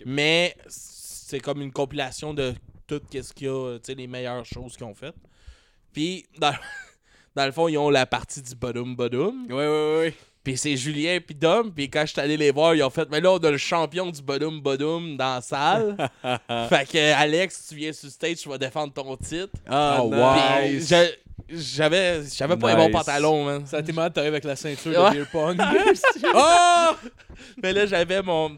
Mais 0.07 0.57
c'est 0.67 1.41
comme 1.41 1.61
une 1.63 1.71
compilation 1.73 2.33
de 2.35 2.55
tout 2.87 3.01
ce 3.13 3.33
qu'il 3.35 3.47
y 3.47 3.51
a, 3.51 3.79
tu 3.79 3.85
sais, 3.85 3.95
les 3.95 4.07
meilleures 4.07 4.45
choses 4.47 4.77
qu'ils 4.77 4.87
ont 4.87 4.95
faites. 4.95 5.15
Puis, 5.93 6.25
dans, 6.39 6.55
dans 7.37 7.45
le 7.47 7.53
fond, 7.53 7.69
ils 7.69 7.77
ont 7.79 7.91
la 7.91 8.07
partie 8.07 8.41
du 8.43 8.55
Bodum 8.55 8.97
Bodum. 8.97 9.47
Ouais, 9.49 9.55
ouais, 9.55 9.99
ouais. 9.99 10.15
Puis 10.47 10.57
c'est 10.57 10.77
Julien 10.77 11.19
puis 11.19 11.35
Dom. 11.35 11.73
Puis 11.75 11.91
quand 11.91 12.03
je 12.03 12.13
suis 12.13 12.21
allé 12.21 12.37
les 12.37 12.53
voir, 12.53 12.73
ils 12.77 12.83
ont 12.85 12.89
fait 12.91 13.09
Mais 13.11 13.21
là, 13.21 13.33
on 13.33 13.39
a 13.39 13.51
le 13.51 13.59
champion 13.59 14.09
du 14.13 14.23
Bodum 14.23 14.61
Bodum 14.61 15.17
dans 15.17 15.35
la 15.35 15.41
salle. 15.41 15.97
fait 16.69 16.89
que, 16.89 17.13
Alex, 17.15 17.67
tu 17.69 17.75
viens 17.75 17.93
sur 17.93 18.09
stage, 18.09 18.37
tu 18.37 18.49
vas 18.49 18.57
défendre 18.57 18.93
ton 18.93 19.17
titre. 19.17 19.49
Ah, 19.69 19.99
Oh, 20.01 20.09
Puis 20.13 20.75
nice. 20.77 20.89
je- 20.89 21.13
j'avais 21.49 22.23
j'avais 22.33 22.57
pas 22.57 22.71
les 22.71 22.77
bons 22.77 22.91
pantalons, 22.93 23.45
man. 23.45 23.67
Ça 23.67 23.79
a 23.79 23.81
été 23.81 23.93
mal, 23.93 24.13
t'arrives 24.13 24.35
avec 24.35 24.45
la 24.45 24.55
ceinture 24.55 24.93
de 24.93 25.15
beer 25.17 25.27
pong. 25.33 25.61
Oh! 26.33 26.91
Mais 27.61 27.73
là, 27.73 27.87
j'avais 27.87 28.23
mon. 28.23 28.57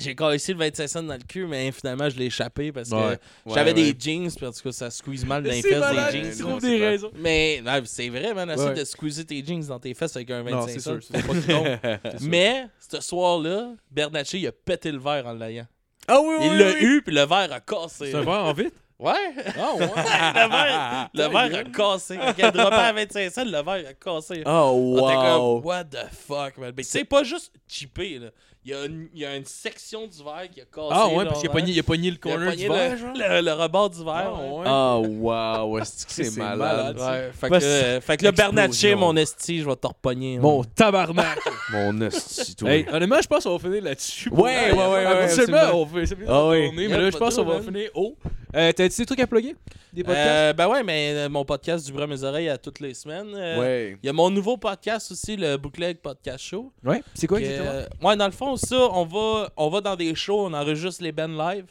J'ai 0.00 0.16
ici 0.34 0.52
le 0.52 0.58
25 0.58 0.88
cents 0.88 1.02
dans 1.02 1.14
le 1.14 1.20
cul, 1.20 1.46
mais 1.46 1.70
finalement, 1.72 2.08
je 2.08 2.16
l'ai 2.16 2.26
échappé 2.26 2.72
parce 2.72 2.90
que 2.90 2.94
Ouais. 2.94 3.18
j'avais 3.46 3.70
Ouais, 3.70 3.74
des 3.74 3.90
ouais. 3.90 3.96
jeans, 3.98 4.30
puis 4.34 4.46
en 4.46 4.52
tout 4.52 4.62
cas, 4.62 4.72
ça 4.72 4.90
squeeze 4.90 5.24
mal 5.24 5.42
dans 5.42 5.50
les 5.50 5.62
C'est 5.62 5.68
fesses 5.68 5.78
malade, 5.80 6.12
des 6.12 6.18
jeans. 6.32 6.38
non, 6.40 6.48
trouves 6.48 6.60
c'est 6.60 6.68
des 6.70 6.78
pas- 6.80 6.86
raisons. 6.88 7.10
Mais 7.16 7.62
c'est 7.84 8.08
vrai, 8.08 8.34
man. 8.34 8.50
Ouais. 8.50 8.74
de 8.74 8.84
squeezer 8.84 9.24
tes 9.26 9.44
jeans 9.44 9.64
dans 9.66 9.78
tes 9.78 9.94
fesses 9.94 10.16
avec 10.16 10.30
un 10.30 10.42
25 10.42 10.56
Non, 10.56 10.66
c'est 10.66 10.80
cents. 10.80 10.96
vas 11.10 11.98
pas. 12.00 12.10
Mais, 12.22 12.66
ce 12.90 13.00
soir-là, 13.00 13.74
Bernatchez, 13.90 14.38
il 14.38 14.46
a 14.46 14.52
pété 14.52 14.90
le 14.90 14.98
verre 14.98 15.26
en 15.26 15.32
l'ayant. 15.34 15.66
Ah 16.08 16.20
oui, 16.20 16.34
oui, 16.40 16.46
Il 16.46 16.50
oui, 16.52 16.58
l'a 16.58 16.70
oui. 16.70 16.76
eu, 16.80 17.02
puis 17.02 17.14
le 17.14 17.24
verre 17.26 17.52
a 17.52 17.60
cassé. 17.60 18.10
C'est 18.10 18.14
un 18.16 18.22
verre 18.22 18.44
en 18.44 18.52
vite? 18.52 18.74
Ouais! 18.98 19.12
Ah 19.58 19.74
ouais. 19.76 19.86
le 20.34 20.48
verre, 20.50 21.10
le 21.14 21.22
verre 21.28 21.60
a 21.60 21.64
cassé. 21.70 22.16
Quand 22.18 22.34
il 22.36 22.44
a 22.44 22.50
droppé 22.50 22.76
à 22.76 22.92
25 22.92 23.30
cents, 23.32 23.44
le 23.44 23.50
verre 23.62 23.88
a 23.88 23.94
cassé. 23.94 24.42
Oh, 24.44 24.98
wow. 24.98 25.60
comme, 25.60 25.64
what 25.66 25.84
the 25.84 26.06
fuck, 26.12 26.58
man. 26.58 26.72
C'est 26.82 27.04
pas 27.04 27.22
juste 27.22 27.52
cheapé, 27.66 28.18
là. 28.18 28.28
Il 28.62 28.72
y, 28.72 28.74
a 28.74 28.84
une, 28.84 29.08
il 29.14 29.20
y 29.20 29.24
a 29.24 29.36
une 29.36 29.46
section 29.46 30.06
du 30.06 30.18
verre 30.22 30.50
qui 30.52 30.60
a 30.60 30.64
cassé. 30.66 30.88
Ah 30.90 31.08
ouais, 31.08 31.24
là, 31.24 31.30
parce 31.30 31.40
qu'il 31.40 31.48
a 31.48 31.52
ouais. 31.54 31.60
pogné, 31.60 31.72
il 31.72 31.78
a 31.78 31.82
pogné 31.82 32.10
le 32.10 32.16
corner 32.18 32.54
du 32.54 32.68
verre, 32.68 32.96
genre. 32.98 33.14
le, 33.16 33.36
le, 33.36 33.40
le 33.40 33.52
rebord 33.54 33.88
du 33.88 34.04
verre. 34.04 34.34
Ah 34.36 34.98
ouais. 34.98 35.08
ouais. 35.08 35.20
Oh, 35.22 35.64
wow. 35.64 35.78
Est-ce 35.78 36.04
que 36.04 36.12
c'est 36.12 36.24
C'est 36.24 36.40
malade? 36.40 36.58
malade. 36.58 36.98
Ouais, 36.98 37.30
fait, 37.32 37.48
Parce- 37.48 37.64
que, 37.64 37.68
euh, 37.70 38.00
fait 38.02 38.16
que 38.18 38.26
Explosion. 38.26 38.52
Bernatchez, 38.52 38.94
mon 38.96 39.16
esti, 39.16 39.60
je 39.60 39.64
vais 39.66 39.76
te 39.76 39.86
repogner. 39.86 40.36
hein. 40.36 40.40
Mon 40.42 40.62
tabarnak. 40.62 41.38
Mon 41.72 42.00
hostie, 42.02 42.54
toi. 42.56 42.70
hey, 42.72 42.84
honnêtement, 42.92 43.22
je 43.22 43.28
pense 43.28 43.44
qu'on 43.44 43.56
va 43.56 43.58
finir 43.60 43.82
là-dessus. 43.84 44.28
Ouais, 44.30 44.38
ouais, 44.42 44.72
ouais, 44.72 44.76
ouais, 44.76 45.06
Habituellement, 45.06 45.56
absolument. 45.56 45.80
on 45.82 45.86
fait 45.86 46.06
c'est 46.06 46.14
bien 46.16 46.26
Ah 46.28 46.32
tourner, 46.32 46.66
Y 46.66 46.72
mais 46.76 46.88
là, 46.88 46.96
pas 46.98 47.10
je 47.12 47.16
pense 47.16 47.36
qu'on 47.36 47.44
va 47.44 47.60
finir 47.62 47.90
haut. 47.94 48.16
Euh, 48.56 48.72
T'as-tu 48.72 48.96
des 49.02 49.06
trucs 49.06 49.20
à 49.20 49.26
plugger? 49.28 49.54
Des 49.92 50.02
podcasts? 50.02 50.28
Euh, 50.28 50.52
ben 50.52 50.66
ouais, 50.68 50.82
mais 50.82 51.12
euh, 51.14 51.28
mon 51.28 51.44
podcast 51.44 51.86
du 51.86 51.92
bras 51.92 52.08
mes 52.08 52.24
oreilles 52.24 52.48
à 52.48 52.58
toutes 52.58 52.80
les 52.80 52.92
semaines. 52.94 53.32
Euh, 53.36 53.60
Ouais. 53.60 53.98
Il 54.02 54.06
y 54.06 54.10
a 54.10 54.12
mon 54.12 54.30
nouveau 54.30 54.56
podcast 54.56 55.12
aussi, 55.12 55.36
le 55.36 55.56
Bootleg 55.56 55.98
Podcast 55.98 56.44
Show. 56.44 56.72
ouais. 56.84 57.02
C'est 57.14 57.28
quoi 57.28 57.38
Que, 57.38 57.44
exactement? 57.44 57.70
euh, 57.72 57.86
ouais, 58.08 58.16
dans 58.16 58.26
le 58.26 58.32
fond, 58.32 58.49
ça, 58.56 58.88
on 58.92 59.04
va, 59.04 59.50
on 59.56 59.68
va 59.68 59.80
dans 59.80 59.96
des 59.96 60.14
shows, 60.14 60.46
on 60.46 60.54
enregistre 60.54 61.02
les 61.02 61.12
bands 61.12 61.26
live. 61.28 61.66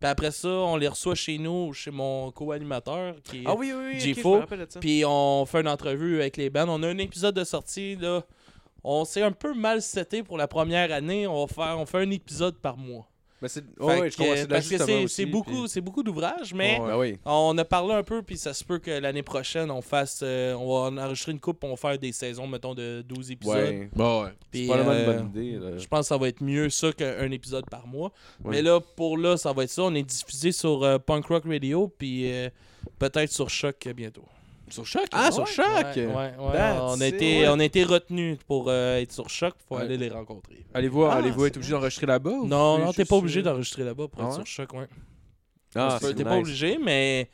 Puis 0.00 0.08
après 0.08 0.30
ça, 0.30 0.48
on 0.48 0.76
les 0.76 0.88
reçoit 0.88 1.14
chez 1.14 1.36
nous, 1.36 1.74
chez 1.74 1.90
mon 1.90 2.30
co-animateur. 2.30 3.16
Qui 3.22 3.38
est- 3.40 3.44
Ah 3.46 3.54
oui, 3.54 3.72
oui, 3.76 4.00
G-Fo. 4.00 4.36
Puis 4.80 5.04
on 5.06 5.44
fait 5.44 5.60
une 5.60 5.68
entrevue 5.68 6.20
avec 6.20 6.38
les 6.38 6.48
bands. 6.48 6.64
On 6.68 6.82
a 6.82 6.88
un 6.88 6.96
épisode 6.98 7.34
de 7.34 7.44
sortie, 7.44 7.96
là. 7.96 8.22
On 8.82 9.04
s'est 9.04 9.20
un 9.22 9.32
peu 9.32 9.52
mal 9.52 9.82
seté 9.82 10.22
pour 10.22 10.38
la 10.38 10.48
première 10.48 10.90
année. 10.90 11.26
On 11.26 11.44
va 11.44 11.52
faire, 11.52 11.78
on 11.78 11.84
fait 11.84 11.98
un 11.98 12.10
épisode 12.10 12.56
par 12.56 12.78
mois. 12.78 13.09
Mais 13.42 13.48
c'est. 13.48 13.64
Ouais, 13.78 14.10
je 14.10 14.16
que- 14.16 15.06
c'est 15.08 15.26
beaucoup, 15.26 15.62
puis- 15.62 15.68
beaucoup 15.80 16.02
d'ouvrages, 16.02 16.52
mais 16.52 16.78
oui. 16.98 17.18
on 17.24 17.56
a 17.56 17.64
parlé 17.64 17.94
un 17.94 18.02
peu, 18.02 18.22
puis 18.22 18.36
ça 18.36 18.52
se 18.52 18.62
peut 18.62 18.78
que 18.78 18.90
l'année 18.90 19.22
prochaine, 19.22 19.70
on 19.70 19.80
fasse. 19.80 20.20
euh, 20.22 20.54
on 20.54 20.66
va 20.68 20.88
en 20.90 20.96
enregistrer 20.98 21.32
une 21.32 21.40
coupe, 21.40 21.62
on 21.64 21.70
va 21.70 21.76
faire 21.76 21.98
des 21.98 22.12
saisons, 22.12 22.46
mettons, 22.46 22.74
de 22.74 23.02
12 23.02 23.30
épisodes. 23.30 23.56
Ouais. 23.56 23.90
Bon, 23.94 24.24
ouais. 24.24 24.30
C'est 24.52 24.66
probablement 24.66 24.92
euh, 24.94 25.00
une 25.00 25.18
bonne 25.18 25.28
idée. 25.42 25.58
là. 25.58 25.78
Je 25.78 25.86
pense 25.86 26.00
que 26.00 26.06
ça 26.08 26.18
va 26.18 26.28
être 26.28 26.42
mieux 26.42 26.68
ça 26.70 26.92
qu'un 26.92 27.30
épisode 27.30 27.64
par 27.70 27.86
mois. 27.86 28.12
Ouais. 28.44 28.50
Mais 28.56 28.62
là, 28.62 28.78
pour 28.80 29.16
là, 29.16 29.36
ça 29.36 29.52
va 29.52 29.64
être 29.64 29.70
ça. 29.70 29.82
On 29.84 29.94
est 29.94 30.02
diffusé 30.02 30.52
sur 30.52 30.82
euh, 30.82 30.98
Punk 30.98 31.26
Rock 31.26 31.44
Radio, 31.46 31.88
puis 31.88 32.30
euh, 32.30 32.50
peut-être 32.98 33.32
sur 33.32 33.48
Choc 33.48 33.88
bientôt. 33.96 34.24
Sur 34.70 34.86
Choc? 34.86 35.06
Ah, 35.12 35.26
ouais. 35.26 35.32
sur 35.32 35.46
Choc! 35.46 35.66
Ouais, 35.96 36.04
ouais, 36.06 36.32
On 36.38 37.00
a 37.00 37.06
été, 37.06 37.40
ouais. 37.42 37.48
on 37.48 37.58
a 37.58 37.64
été 37.64 37.84
retenus 37.84 38.38
pour 38.46 38.66
euh, 38.68 38.98
être 38.98 39.12
sur 39.12 39.28
Choc. 39.28 39.54
Faut 39.68 39.76
Ouais. 39.76 39.82
aller 39.82 39.96
les 39.96 40.08
rencontrer. 40.08 40.64
Allez-vous, 40.74 41.04
Ah, 41.04 41.14
allez-vous 41.14 41.40
c'est 41.42 41.46
être 41.48 41.56
obligé 41.56 41.72
d'enregistrer 41.72 42.06
là-bas? 42.06 42.30
ou 42.30 42.46
Non, 42.46 42.78
non, 42.78 42.92
t'es 42.92 43.04
pas 43.04 43.16
obligé 43.16 43.42
d'enregistrer 43.42 43.84
là-bas 43.84 44.08
pour 44.08 44.22
ah 44.22 44.26
être 44.28 44.34
sur 44.34 44.46
Choc, 44.46 44.72
ouais. 44.74 44.86
Ah, 45.74 45.98
T'es 46.00 46.24
pas 46.24 46.38
obligé, 46.38 46.78
mais 46.82 47.28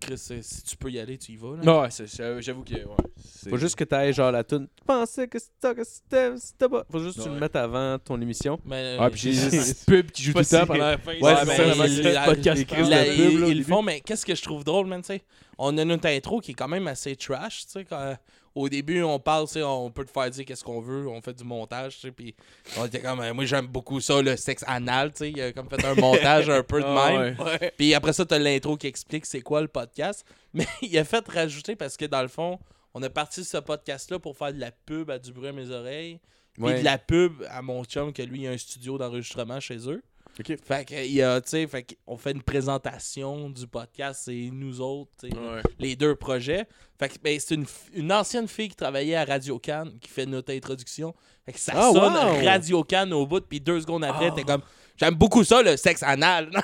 Chris, 0.00 0.22
euh, 0.30 0.38
si 0.42 0.62
tu 0.62 0.76
peux 0.76 0.90
y 0.90 0.98
aller, 0.98 1.16
tu 1.18 1.32
y 1.32 1.36
vas. 1.36 1.56
Là. 1.62 1.80
Ouais, 1.82 1.90
c'est- 1.90 2.06
c'est- 2.06 2.42
j'avoue 2.42 2.62
que. 2.64 2.74
Ouais, 2.74 2.82
c'est- 3.24 3.50
Faut 3.50 3.56
juste 3.56 3.76
que 3.76 3.84
t'ailles 3.84 4.12
genre 4.12 4.30
la 4.30 4.44
tune. 4.44 4.68
Tu 4.76 4.84
pensais 4.84 5.26
que 5.26 5.38
c'était 5.38 5.74
que 5.74 5.84
c'était 5.84 6.36
c'était 6.36 6.68
pas. 6.68 6.84
Faut 6.90 6.98
juste 6.98 7.16
que 7.18 7.22
tu 7.22 7.28
Ouais. 7.28 7.34
le 7.34 7.40
mettes 7.40 7.56
avant 7.56 7.98
ton 7.98 8.20
émission. 8.20 8.60
Mais, 8.64 8.96
Ah, 9.00 9.08
puis 9.10 9.32
j'ai 9.32 9.46
euh, 9.46 9.50
des 9.50 9.58
petites 9.58 9.84
pubs 9.86 10.10
qui 10.10 10.22
jouent 10.24 10.32
tout 10.34 10.38
le 10.40 10.44
temps 10.44 10.66
pendant 10.66 10.84
la 10.84 10.98
fin. 10.98 11.12
Ouais, 11.12 11.22
Ouais, 11.22 11.34
c'est 11.40 11.46
mais 11.46 12.12
ça, 12.14 12.24
podcast 12.24 12.66
pub, 12.66 12.78
ils- 12.86 13.58
le 13.58 13.64
font, 13.64 13.82
mais 13.82 14.00
qu'est-ce 14.00 14.26
que 14.26 14.34
je 14.34 14.42
trouve 14.42 14.64
drôle, 14.64 14.86
man, 14.86 15.00
tu 15.00 15.06
sais? 15.08 15.22
On 15.58 15.76
a 15.78 15.84
notre 15.84 16.06
intro 16.08 16.40
qui 16.40 16.50
est 16.50 16.54
quand 16.54 16.68
même 16.68 16.86
assez 16.88 17.16
trash, 17.16 17.64
tu 17.66 17.72
sais. 17.72 17.84
quand- 17.84 18.16
Au 18.56 18.68
début, 18.70 19.02
on 19.02 19.18
parle, 19.20 19.46
on 19.62 19.90
peut 19.90 20.04
te 20.06 20.10
faire 20.10 20.30
dire 20.30 20.44
qu'est-ce 20.46 20.64
qu'on 20.64 20.80
veut, 20.80 21.06
on 21.06 21.20
fait 21.20 21.34
du 21.34 21.44
montage, 21.44 21.98
puis 22.16 22.34
on 22.78 22.86
était 22.86 23.00
comme, 23.00 23.20
euh, 23.20 23.34
moi 23.34 23.44
j'aime 23.44 23.66
beaucoup 23.66 24.00
ça, 24.00 24.22
le 24.22 24.34
sexe 24.36 24.64
anal, 24.66 25.12
tu 25.12 25.18
sais, 25.18 25.30
il 25.30 25.40
a 25.42 25.52
comme 25.52 25.68
fait 25.68 25.84
un 25.84 25.94
montage 26.00 26.48
un 26.48 26.62
peu 26.62 26.80
de 26.80 26.86
Ah, 26.86 27.12
même. 27.12 27.36
Puis 27.76 27.92
après 27.92 28.14
ça, 28.14 28.24
t'as 28.24 28.38
l'intro 28.38 28.78
qui 28.78 28.86
explique 28.86 29.26
c'est 29.26 29.42
quoi 29.42 29.60
le 29.60 29.68
podcast. 29.68 30.24
Mais 30.54 30.66
il 30.80 30.96
a 30.96 31.04
fait 31.04 31.28
rajouter 31.28 31.76
parce 31.76 31.98
que 31.98 32.06
dans 32.06 32.22
le 32.22 32.28
fond, 32.28 32.58
on 32.94 33.02
a 33.02 33.10
parti 33.10 33.44
ce 33.44 33.58
podcast-là 33.58 34.18
pour 34.18 34.36
faire 34.38 34.54
de 34.54 34.58
la 34.58 34.70
pub 34.72 35.10
à 35.10 35.18
du 35.18 35.32
bruit 35.34 35.48
à 35.48 35.52
mes 35.52 35.70
oreilles. 35.70 36.18
Puis 36.54 36.64
Ouais. 36.64 36.78
de 36.80 36.84
la 36.86 36.96
pub 36.96 37.42
à 37.50 37.60
mon 37.60 37.84
chum, 37.84 38.14
que 38.14 38.22
lui, 38.22 38.40
il 38.44 38.46
a 38.46 38.52
un 38.52 38.56
studio 38.56 38.96
d'enregistrement 38.96 39.60
chez 39.60 39.76
eux. 39.90 40.02
Ok. 40.38 40.54
Fait 40.62 40.84
que, 40.84 41.06
y 41.06 41.22
a, 41.22 41.40
sais, 41.44 41.66
fait 41.66 41.96
une 42.30 42.42
présentation 42.42 43.48
du 43.48 43.66
podcast, 43.66 44.22
c'est 44.26 44.50
nous 44.52 44.80
autres, 44.82 45.10
Ouais. 45.24 45.62
les 45.78 45.96
deux 45.96 46.14
projets. 46.14 46.66
Fait 46.98 47.08
que, 47.08 47.14
ben, 47.22 47.38
c'est 47.40 47.58
une, 47.94 48.12
ancienne 48.12 48.46
fille 48.48 48.68
qui 48.68 48.76
travaillait 48.76 49.16
à 49.16 49.24
Radio 49.24 49.58
Cannes 49.58 49.92
qui 50.00 50.08
fait 50.10 50.26
notre 50.26 50.52
introduction. 50.52 51.14
Fait 51.44 51.52
que 51.52 51.58
ça 51.60 51.72
Ah, 51.74 51.90
sonne 51.92 52.14
wow! 52.14 52.44
Radio 52.44 52.82
Cannes 52.84 53.12
au 53.14 53.26
bout, 53.26 53.40
puis 53.46 53.60
deux 53.60 53.80
secondes 53.80 54.04
après, 54.04 54.28
Ah. 54.30 54.34
t'es 54.34 54.42
comme, 54.44 54.62
j'aime 54.96 55.14
beaucoup 55.14 55.42
ça, 55.44 55.62
le 55.62 55.76
sexe 55.76 56.02
anal. 56.02 56.50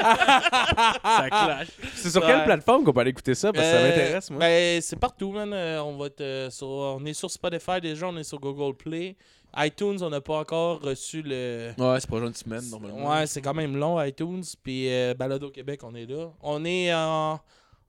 Ça 0.00 1.28
clash. 1.28 1.68
C'est 1.94 2.10
sur 2.10 2.22
Ouais. 2.22 2.28
quelle 2.28 2.44
plateforme 2.44 2.84
qu'on 2.84 2.92
peut 2.92 3.00
aller 3.00 3.10
écouter 3.10 3.34
ça? 3.34 3.52
Parce 3.52 3.64
que 3.66 3.70
ça 3.72 3.78
Euh, 3.78 3.88
m'intéresse, 3.88 4.30
moi. 4.30 4.40
Ben, 4.40 4.80
c'est 4.80 4.96
partout, 4.98 5.30
man. 5.32 5.52
Euh, 5.52 5.82
on, 5.82 5.96
va 5.96 6.06
être, 6.06 6.20
euh, 6.20 6.50
sur, 6.50 6.66
on 6.68 7.04
est 7.04 7.12
sur 7.14 7.30
Spotify 7.30 7.80
déjà, 7.80 8.06
on 8.08 8.16
est 8.16 8.24
sur 8.24 8.38
Google 8.40 8.76
Play. 8.76 9.16
iTunes, 9.56 9.98
on 10.02 10.10
n'a 10.10 10.20
pas 10.20 10.38
encore 10.38 10.80
reçu 10.80 11.22
le. 11.22 11.72
Ouais, 11.78 11.98
c'est 12.00 12.08
pas 12.10 12.18
une 12.18 12.34
semaine, 12.34 12.62
normalement. 12.70 13.10
Ouais, 13.10 13.26
c'est 13.26 13.40
quand 13.42 13.54
même 13.54 13.76
long, 13.76 14.00
iTunes. 14.02 14.42
Puis 14.62 14.88
euh, 14.90 15.14
Balado 15.14 15.50
Québec, 15.50 15.80
on 15.82 15.94
est 15.94 16.06
là. 16.06 16.30
On 16.42 16.64
est 16.64 16.92
en, 16.94 17.40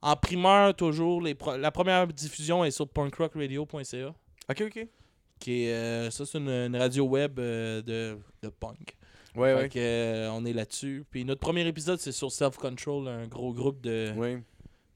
en 0.02 0.16
primeur 0.16 0.74
toujours. 0.74 1.20
Les 1.22 1.34
pro- 1.34 1.56
la 1.56 1.70
première 1.70 2.06
diffusion 2.08 2.64
est 2.64 2.70
sur 2.72 2.88
punkrockradio.ca. 2.88 4.14
Ok, 4.50 4.62
ok. 4.66 4.86
Qui 5.38 5.64
est, 5.64 5.72
euh, 5.72 6.10
ça, 6.10 6.24
c'est 6.26 6.38
une, 6.38 6.48
une 6.48 6.76
radio 6.76 7.04
web 7.04 7.38
euh, 7.38 7.82
de, 7.82 8.18
de 8.42 8.48
punk. 8.48 8.96
Ouais, 9.34 9.54
Fait 9.54 9.60
ouais. 9.62 9.68
que, 9.68 9.78
euh, 9.78 10.30
on 10.32 10.44
est 10.44 10.52
là-dessus. 10.52 11.04
Puis 11.10 11.24
notre 11.24 11.40
premier 11.40 11.66
épisode, 11.66 11.98
c'est 11.98 12.12
sur 12.12 12.30
Self 12.30 12.56
Control, 12.58 13.08
un 13.08 13.26
gros 13.26 13.52
groupe 13.52 13.80
de, 13.80 14.12
Ouais. 14.16 14.42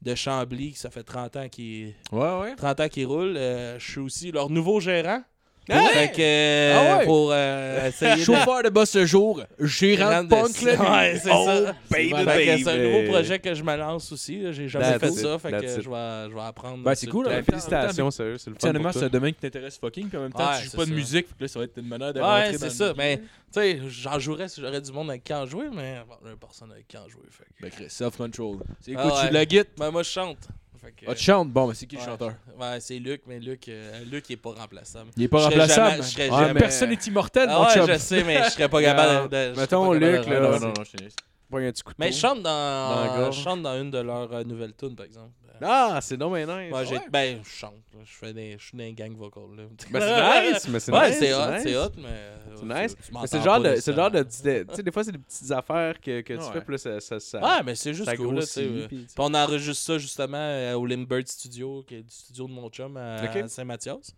de 0.02 0.14
Chambly 0.14 0.72
qui 0.72 0.78
ça 0.78 0.90
fait 0.90 1.02
30 1.02 1.36
ans 1.36 1.48
qui 1.48 1.94
Ouais, 2.12 2.38
ouais. 2.40 2.54
30 2.56 2.80
ans 2.80 2.88
qu'ils 2.88 3.06
roulent. 3.06 3.36
Euh, 3.36 3.78
je 3.78 3.90
suis 3.90 4.00
aussi 4.00 4.30
leur 4.30 4.50
nouveau 4.50 4.78
gérant. 4.78 5.22
Ah 5.68 5.82
ouais? 5.82 5.88
Fait 5.92 6.08
que, 6.12 6.20
euh, 6.20 6.74
Ah 6.78 6.98
ouais? 6.98 7.04
pour 7.06 7.30
euh, 7.32 7.88
essayer 7.88 8.14
de... 8.16 8.20
Chauffeur 8.20 8.62
de 8.62 8.68
boss 8.68 8.90
ce 8.90 9.04
jour, 9.04 9.42
gérant 9.58 10.22
de 10.22 10.28
de- 10.28 10.30
punk, 10.30 10.62
là. 10.62 10.90
Ouais, 10.96 11.18
c'est 11.20 11.30
Oh, 11.32 11.44
ça. 11.46 11.74
baby, 11.90 12.08
Fait 12.10 12.20
que 12.20 12.24
baby. 12.24 12.62
c'est 12.64 12.70
un 12.70 12.76
nouveau 12.76 13.12
projet 13.12 13.38
que 13.40 13.54
je 13.54 13.62
me 13.64 13.76
lance 13.76 14.12
aussi. 14.12 14.52
J'ai 14.52 14.68
jamais 14.68 14.84
That's 14.84 15.00
fait 15.00 15.08
it, 15.08 15.14
ça. 15.18 15.38
Fait 15.40 15.50
que 15.50 15.60
that's 15.60 15.76
it. 15.76 15.82
je 15.82 15.90
vais, 15.90 16.30
je 16.30 16.34
vais 16.34 16.40
apprendre. 16.42 16.84
Ben, 16.84 16.94
c'est 16.94 17.06
cool, 17.08 17.26
le 17.28 17.36
temps, 17.38 17.42
félicitations, 17.44 18.10
sérieux, 18.12 18.38
c'est 18.38 18.50
le 18.50 18.56
fun. 18.60 18.72
Pour 18.72 18.92
c'est 18.92 19.04
un 19.04 19.08
domaine 19.08 19.32
qui 19.34 19.40
t'intéresse 19.40 19.76
fucking, 19.78 20.08
puis 20.08 20.18
en 20.18 20.22
même 20.22 20.32
temps, 20.32 20.48
Ouais, 20.48 20.58
tu 20.60 20.66
joues 20.70 20.76
pas 20.76 20.84
de 20.84 20.90
ça. 20.90 20.94
musique, 20.94 21.26
fait 21.28 21.34
que 21.38 21.42
là, 21.42 21.48
ça 21.48 21.58
va 21.58 21.64
être 21.64 21.76
une 21.78 21.88
manière 21.88 22.12
de 22.14 22.20
Ouais, 22.20 22.26
rentrer 22.26 22.58
c'est 22.58 22.70
ça. 22.70 22.88
le 22.88 22.94
Mais, 22.94 23.16
tu 23.18 23.24
sais, 23.50 23.80
j'en 23.88 24.18
jouerais 24.20 24.48
si 24.48 24.60
j'aurais 24.60 24.80
du 24.80 24.92
monde 24.92 25.10
avec 25.10 25.24
qui 25.24 25.34
en 25.34 25.46
jouer, 25.46 25.66
mais 25.74 25.96
bon, 26.08 26.14
personne 26.40 26.70
avec 26.70 26.86
qui 26.86 26.96
en 26.96 27.08
jouer. 27.08 27.22
Fait 27.30 27.70
que- 27.70 27.80
Ben, 27.80 27.88
self-control. 27.88 28.58
C'est 28.80 28.92
Ah 28.96 29.02
écoute, 29.04 29.18
tu 29.22 29.28
de 29.28 29.34
la 29.34 29.44
guitare. 29.46 29.72
Ben, 29.78 29.90
moi, 29.90 30.02
je 30.04 30.10
chante. 30.10 30.38
Fait 30.80 30.92
que, 30.92 31.06
Ah, 31.08 31.14
tu 31.14 31.22
chantes? 31.24 31.50
Bon, 31.50 31.66
mais 31.68 31.74
c'est 31.74 31.86
qui 31.86 31.96
le 31.96 32.00
ouais. 32.02 32.06
chanteur? 32.06 32.34
Ouais, 32.58 32.78
c'est 32.80 32.98
Luc, 32.98 33.22
mais 33.26 33.38
Luc, 33.40 33.68
euh, 33.68 34.04
Luc, 34.04 34.28
il 34.28 34.34
est 34.34 34.36
pas 34.36 34.52
remplaçable. 34.52 35.10
Il 35.16 35.22
est 35.24 35.28
pas 35.28 35.38
Je 35.38 35.42
serais 35.44 35.54
remplaçable? 35.54 35.90
jamais- 35.90 36.02
je 36.02 36.08
serais 36.08 36.30
Ouais, 36.30 36.38
jamais- 36.46 36.60
Personne 36.60 36.90
n'est 36.90 36.94
immortel, 36.96 37.46
Ah 37.50 37.58
mon 37.58 37.64
ouais, 37.66 37.74
chum. 37.74 37.86
je 37.86 37.98
sais, 37.98 38.24
mais 38.24 38.42
je 38.44 38.50
serais 38.50 38.68
pas 38.68 38.82
capable 38.82 39.28
de. 39.30 39.36
je 39.36 39.52
serais 39.54 39.60
Mettons, 39.62 39.86
pas 39.88 39.98
capable 39.98 40.16
Luc, 40.16 40.26
de- 40.26 40.32
là, 40.32 40.40
non, 40.40 40.50
non, 40.60 40.66
non, 40.68 40.84
je 40.84 41.04
laisse. 41.04 41.14
Pas 41.50 41.58
un 41.60 41.70
petit 41.70 41.82
couteau. 41.82 41.96
Mais 42.00 42.12
je 42.12 42.18
chante 42.18 42.42
dans, 42.42 42.94
Dans 42.96 43.00
la 43.04 43.16
gorge. 43.18 43.36
je 43.38 43.42
chante 43.42 43.62
dans 43.62 43.80
une 43.80 43.90
de 43.90 43.98
leurs 43.98 44.32
euh, 44.32 44.42
nouvelles 44.44 44.74
tunes, 44.74 44.96
par 44.96 45.06
exemple. 45.06 45.30
Ah, 45.62 45.98
c'est 46.02 46.16
non, 46.16 46.30
mais 46.30 46.44
nice. 46.46 46.70
Moi, 46.70 46.84
j'ai, 46.84 46.96
ouais? 46.96 47.02
ben, 47.10 47.40
je 47.44 47.48
chante. 47.48 47.72
là. 47.94 48.00
Je 48.04 48.12
fais 48.12 48.32
des, 48.32 48.56
je 48.58 48.64
suis 48.66 48.76
dans 48.76 48.84
un 48.84 48.92
gang 48.92 49.16
vocal. 49.16 49.44
Là. 49.56 49.62
Ben, 49.90 50.00
c'est 50.00 50.52
nice, 50.52 50.68
mais 50.68 50.80
c'est 50.80 50.92
ouais, 50.92 51.08
nice. 51.10 51.18
c'est 51.18 51.34
hot, 51.34 51.50
nice. 51.52 51.62
c'est 51.62 51.76
hot, 51.76 51.90
mais. 51.96 52.08
C'est 52.56 52.62
euh, 52.64 52.82
nice. 52.82 52.96
tu- 52.96 53.02
tu 53.02 53.08
Mais 53.08 53.12
m'entends 53.14 53.26
c'est 53.26 53.36
le 53.38 53.42
genre 53.44 53.62
pas 53.62 53.68
de, 53.70 53.76
c'est 53.80 53.90
le 53.90 53.96
genre 53.96 54.10
de, 54.10 54.22
tu 54.22 54.30
sais, 54.76 54.82
des 54.82 54.92
fois, 54.92 55.04
c'est 55.04 55.12
des 55.12 55.18
petites 55.18 55.50
affaires 55.50 56.00
que, 56.00 56.20
que 56.22 56.32
tu 56.34 56.38
Ouais. 56.40 56.52
fais, 56.52 56.60
puis 56.60 56.72
là, 56.72 56.78
ça, 56.78 57.00
ça, 57.00 57.20
ça, 57.20 57.40
Ouais, 57.40 57.62
mais 57.64 57.74
c'est 57.74 57.92
juste 57.94 58.08
ça 58.08 58.16
cool, 58.16 58.34
là, 58.34 58.40
tu 58.42 58.46
sais. 58.46 58.62
grossit, 58.64 58.82
euh. 58.82 58.86
puis- 58.88 58.96
Puis 59.04 59.14
on 59.18 59.34
enregistre 59.34 59.84
ça 59.84 59.98
justement 59.98 60.36
euh, 60.38 60.74
au 60.74 60.86
Limbird 60.86 61.26
Studio, 61.28 61.84
qui 61.86 61.96
est 61.96 62.02
du 62.02 62.10
studio 62.14 62.46
de 62.46 62.52
mon 62.52 62.68
chum 62.70 62.96
à 62.96 63.22
Ok. 63.24 63.48
Saint-Mathias. 63.48 64.14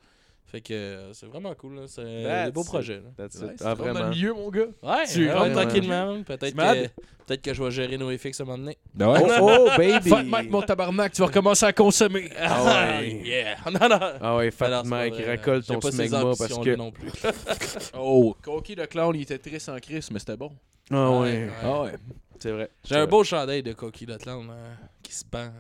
Fait 0.50 0.62
que 0.62 0.72
euh, 0.72 1.12
c'est 1.12 1.26
vraiment 1.26 1.54
cool. 1.54 1.82
C'est 1.88 2.00
un 2.00 2.22
That's 2.46 2.52
beau 2.54 2.62
it. 2.62 2.66
projet. 2.68 2.94
là. 2.96 3.10
That's 3.18 3.34
it. 3.36 3.60
Ah, 3.62 3.74
vraiment 3.74 3.92
vraiment. 3.92 4.00
dans 4.00 4.08
le 4.08 4.14
lieu, 4.20 4.32
mon 4.32 4.48
gars. 4.48 4.62
Ouais, 4.82 5.04
Tu 5.06 5.26
ouais, 5.26 5.32
rentres 5.34 5.52
tranquillement. 5.52 6.22
Peut-être 6.22 6.56
que, 6.56 6.86
peut 7.26 7.36
que 7.36 7.52
je 7.52 7.62
vais 7.62 7.70
gérer 7.70 7.98
nos 7.98 8.10
FX 8.16 8.40
à 8.40 8.42
un 8.44 8.46
moment 8.46 8.58
donné. 8.58 8.78
Ben 8.94 9.08
Oh, 9.08 9.28
oh, 9.42 9.68
baby! 9.76 10.08
Fat 10.08 10.22
Mike, 10.22 10.50
mon 10.50 10.62
tabarnak, 10.62 11.12
tu 11.12 11.20
vas 11.20 11.26
recommencer 11.26 11.66
à 11.66 11.72
consommer. 11.74 12.30
Ah 12.38 12.64
ouais. 12.64 13.10
yeah! 13.24 13.56
Non, 13.66 13.88
non! 13.90 13.98
Ah 14.22 14.36
ouais, 14.36 14.50
Fat 14.50 14.82
Mike, 14.84 15.14
vrai. 15.16 15.24
récolte 15.32 15.66
ton 15.66 15.80
smegma 15.82 16.22
parce 16.22 16.58
que. 16.58 16.74
non 16.76 16.92
plus. 16.92 17.10
Oh, 17.94 18.34
Cocky 18.40 18.74
le 18.74 18.86
clown, 18.86 19.14
il 19.14 19.22
était 19.22 19.38
triste 19.38 19.68
en 19.68 19.78
crise, 19.78 20.10
mais 20.10 20.18
c'était 20.18 20.36
bon. 20.38 20.50
Ah 20.90 21.10
ouais, 21.10 21.18
Ouais. 21.18 21.50
Ah 21.62 21.82
ouais. 21.82 21.92
c'est 22.38 22.52
vrai. 22.52 22.70
J'ai 22.84 22.96
un 22.96 23.06
beau 23.06 23.22
chandail 23.22 23.62
de 23.62 23.74
Coquille 23.74 24.06
de 24.06 24.16
Clown 24.16 24.48
euh, 24.50 24.74
qui 25.02 25.12
se 25.12 25.26
pend. 25.26 25.50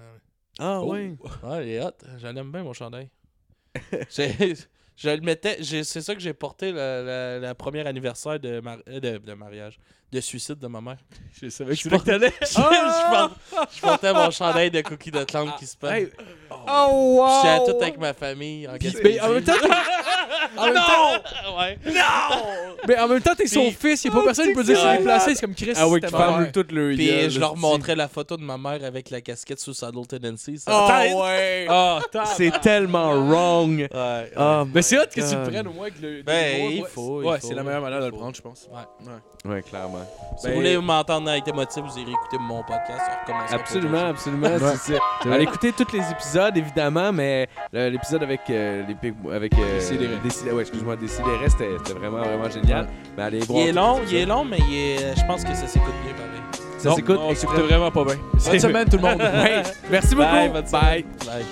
Ah 0.58 0.80
Oh. 0.80 0.92
ouais. 0.92 1.14
Ouais, 1.42 1.66
il 1.66 1.72
est 1.74 1.84
hot. 1.84 1.90
J'en 2.16 2.34
aime 2.34 2.50
bien 2.50 2.62
mon 2.62 2.72
chandail. 2.72 3.10
Je 4.98 5.10
le 5.10 5.20
mettais. 5.20 5.62
C'est 5.64 6.02
ça 6.02 6.14
que 6.14 6.20
j'ai 6.20 6.34
porté 6.34 6.72
le, 6.72 6.78
le- 7.40 7.46
le 7.48 7.54
premier 7.54 7.86
anniversaire 7.86 8.40
de, 8.40 8.60
mar- 8.60 8.78
euh, 8.88 9.00
de, 9.00 9.18
de 9.18 9.32
mariage. 9.34 9.78
De 10.10 10.20
suicide 10.20 10.58
de 10.58 10.66
ma 10.68 10.80
mère. 10.80 10.96
Je 11.40 11.50
savais 11.50 11.76
que 11.76 11.82
Je 11.82 11.88
que 11.90 11.96
t'allais. 11.96 12.32
je, 12.40 13.80
portais 13.82 14.12
mon 14.14 14.30
chandail 14.30 14.70
de 14.70 14.80
Cookie 14.80 15.10
de 15.10 15.22
Clown 15.24 15.52
qui 15.58 15.66
se 15.66 15.76
pend. 15.76 15.88
Hey, 15.90 16.08
Oh 16.50 17.26
Puis 17.28 17.50
J'étais 17.50 17.60
wow! 17.60 17.66
tout 17.78 17.82
avec 17.82 17.98
ma 17.98 18.14
famille 18.14 18.66
en 18.66 18.72
Puis- 18.78 18.90
Gaspésie. 18.90 19.18
mais 19.18 19.20
en 19.20 19.28
même 19.34 19.44
temps, 19.44 19.52
en 20.56 20.64
même 20.64 20.74
temps, 20.74 21.58
ouais. 21.60 21.78
mais 22.86 22.98
en 22.98 23.08
même 23.08 23.20
temps, 23.20 23.34
t'es 23.34 23.46
son 23.46 23.64
Puis- 23.64 23.72
fils, 23.90 24.04
il 24.04 24.08
y 24.08 24.10
a 24.10 24.14
pas 24.14 24.22
personne 24.24 24.46
qui 24.48 24.54
peut 24.54 24.64
dire 24.64 24.78
c'est 24.80 24.96
déplacé, 24.98 25.34
c'est 25.34 25.40
comme 25.42 25.54
Chris. 25.54 25.72
Ah 25.76 25.84
c'était 25.92 26.06
qui 26.08 26.14
mère. 26.14 26.52
toute 26.52 26.72
le 26.72 26.94
Puis 26.94 27.06
gueule, 27.06 27.30
je 27.30 27.40
leur 27.40 27.56
montrais 27.56 27.94
la 27.94 28.08
photo 28.08 28.36
de 28.38 28.42
ma 28.42 28.56
mère 28.56 28.82
avec 28.84 29.10
la 29.10 29.20
casquette 29.20 29.60
sous 29.60 29.74
Saddle 29.74 30.06
Tendency. 30.06 30.58
Ça 30.58 30.72
Oh 31.12 31.22
ouais! 31.22 31.66
Ah, 31.68 32.00
C'est 32.34 32.58
tellement 32.60 33.12
wrong! 33.12 33.78
Ouais, 33.80 33.88
ouais. 33.92 34.32
Ah, 34.36 34.64
Mais 34.72 34.80
c'est 34.82 34.98
hot 34.98 35.04
que 35.14 35.20
tu 35.20 35.36
le 35.36 35.42
prennes 35.50 35.68
au 35.68 35.72
moins 35.72 35.90
que 35.90 36.00
le. 36.00 36.22
Ben, 36.22 36.70
il 36.72 36.82
ouais, 36.82 36.88
faut, 36.88 37.22
Ouais, 37.22 37.38
c'est 37.42 37.54
la 37.54 37.62
meilleure 37.62 37.82
manière 37.82 38.00
de 38.00 38.06
le 38.06 38.12
prendre, 38.12 38.34
je 38.34 38.40
pense. 38.42 38.68
Ouais. 38.72 39.10
Ouais. 39.50 39.62
Ouais. 39.98 40.04
Si 40.36 40.46
Ben- 40.46 40.50
vous 40.52 40.56
voulez 40.60 40.78
m'entendre 40.78 41.28
avec 41.30 41.48
émotif, 41.48 41.82
vous 41.82 41.98
irez 41.98 42.12
écouter 42.12 42.36
mon 42.40 42.62
podcast. 42.62 43.02
Absolument, 43.52 44.06
absolument. 44.10 44.46
Allez 45.24 45.42
écouter 45.42 45.72
tous 45.72 45.92
les 45.92 46.10
épisodes, 46.10 46.56
évidemment, 46.56 47.12
mais 47.12 47.48
l'épisode 47.72 48.22
avec 48.22 48.42
euh, 48.50 48.84
les 48.86 49.32
avec 49.34 49.52
euh, 49.58 49.78
Décidéré. 50.22 50.54
Ouais, 50.54 50.62
excuse-moi, 50.62 50.94
Décidéré, 50.96 51.48
c'était 51.48 51.70
c'était 51.84 51.98
vraiment 51.98 52.18
vraiment 52.22 52.48
génial. 52.48 52.88
Mais 53.16 53.22
allez 53.24 53.40
voir. 53.40 53.60
Il 53.62 53.68
est 53.68 53.72
long, 53.72 54.00
il 54.08 54.14
est 54.16 54.26
long, 54.26 54.44
mais 54.44 54.58
il 54.68 54.74
est- 54.74 55.16
je 55.18 55.26
pense 55.26 55.42
que 55.44 55.54
ça 55.54 55.66
s'écoute 55.66 55.94
bien 56.04 56.14
pareil. 56.14 56.28
Ça 56.78 56.90
Non, 56.90 56.94
s'écoute. 56.94 57.16
non, 57.18 57.30
extrêmement- 57.30 57.56
C'était 57.56 57.68
vraiment 57.74 57.90
pas 57.90 58.04
bien. 58.04 58.14
Bonne 58.46 58.60
semaine, 58.60 58.88
tout 58.88 58.96
le 58.98 59.02
monde. 59.02 59.20
Ouais. 59.20 59.62
Merci 59.90 60.14
beaucoup. 60.14 60.28
Bye. 60.70 61.04
Bye. 61.26 61.44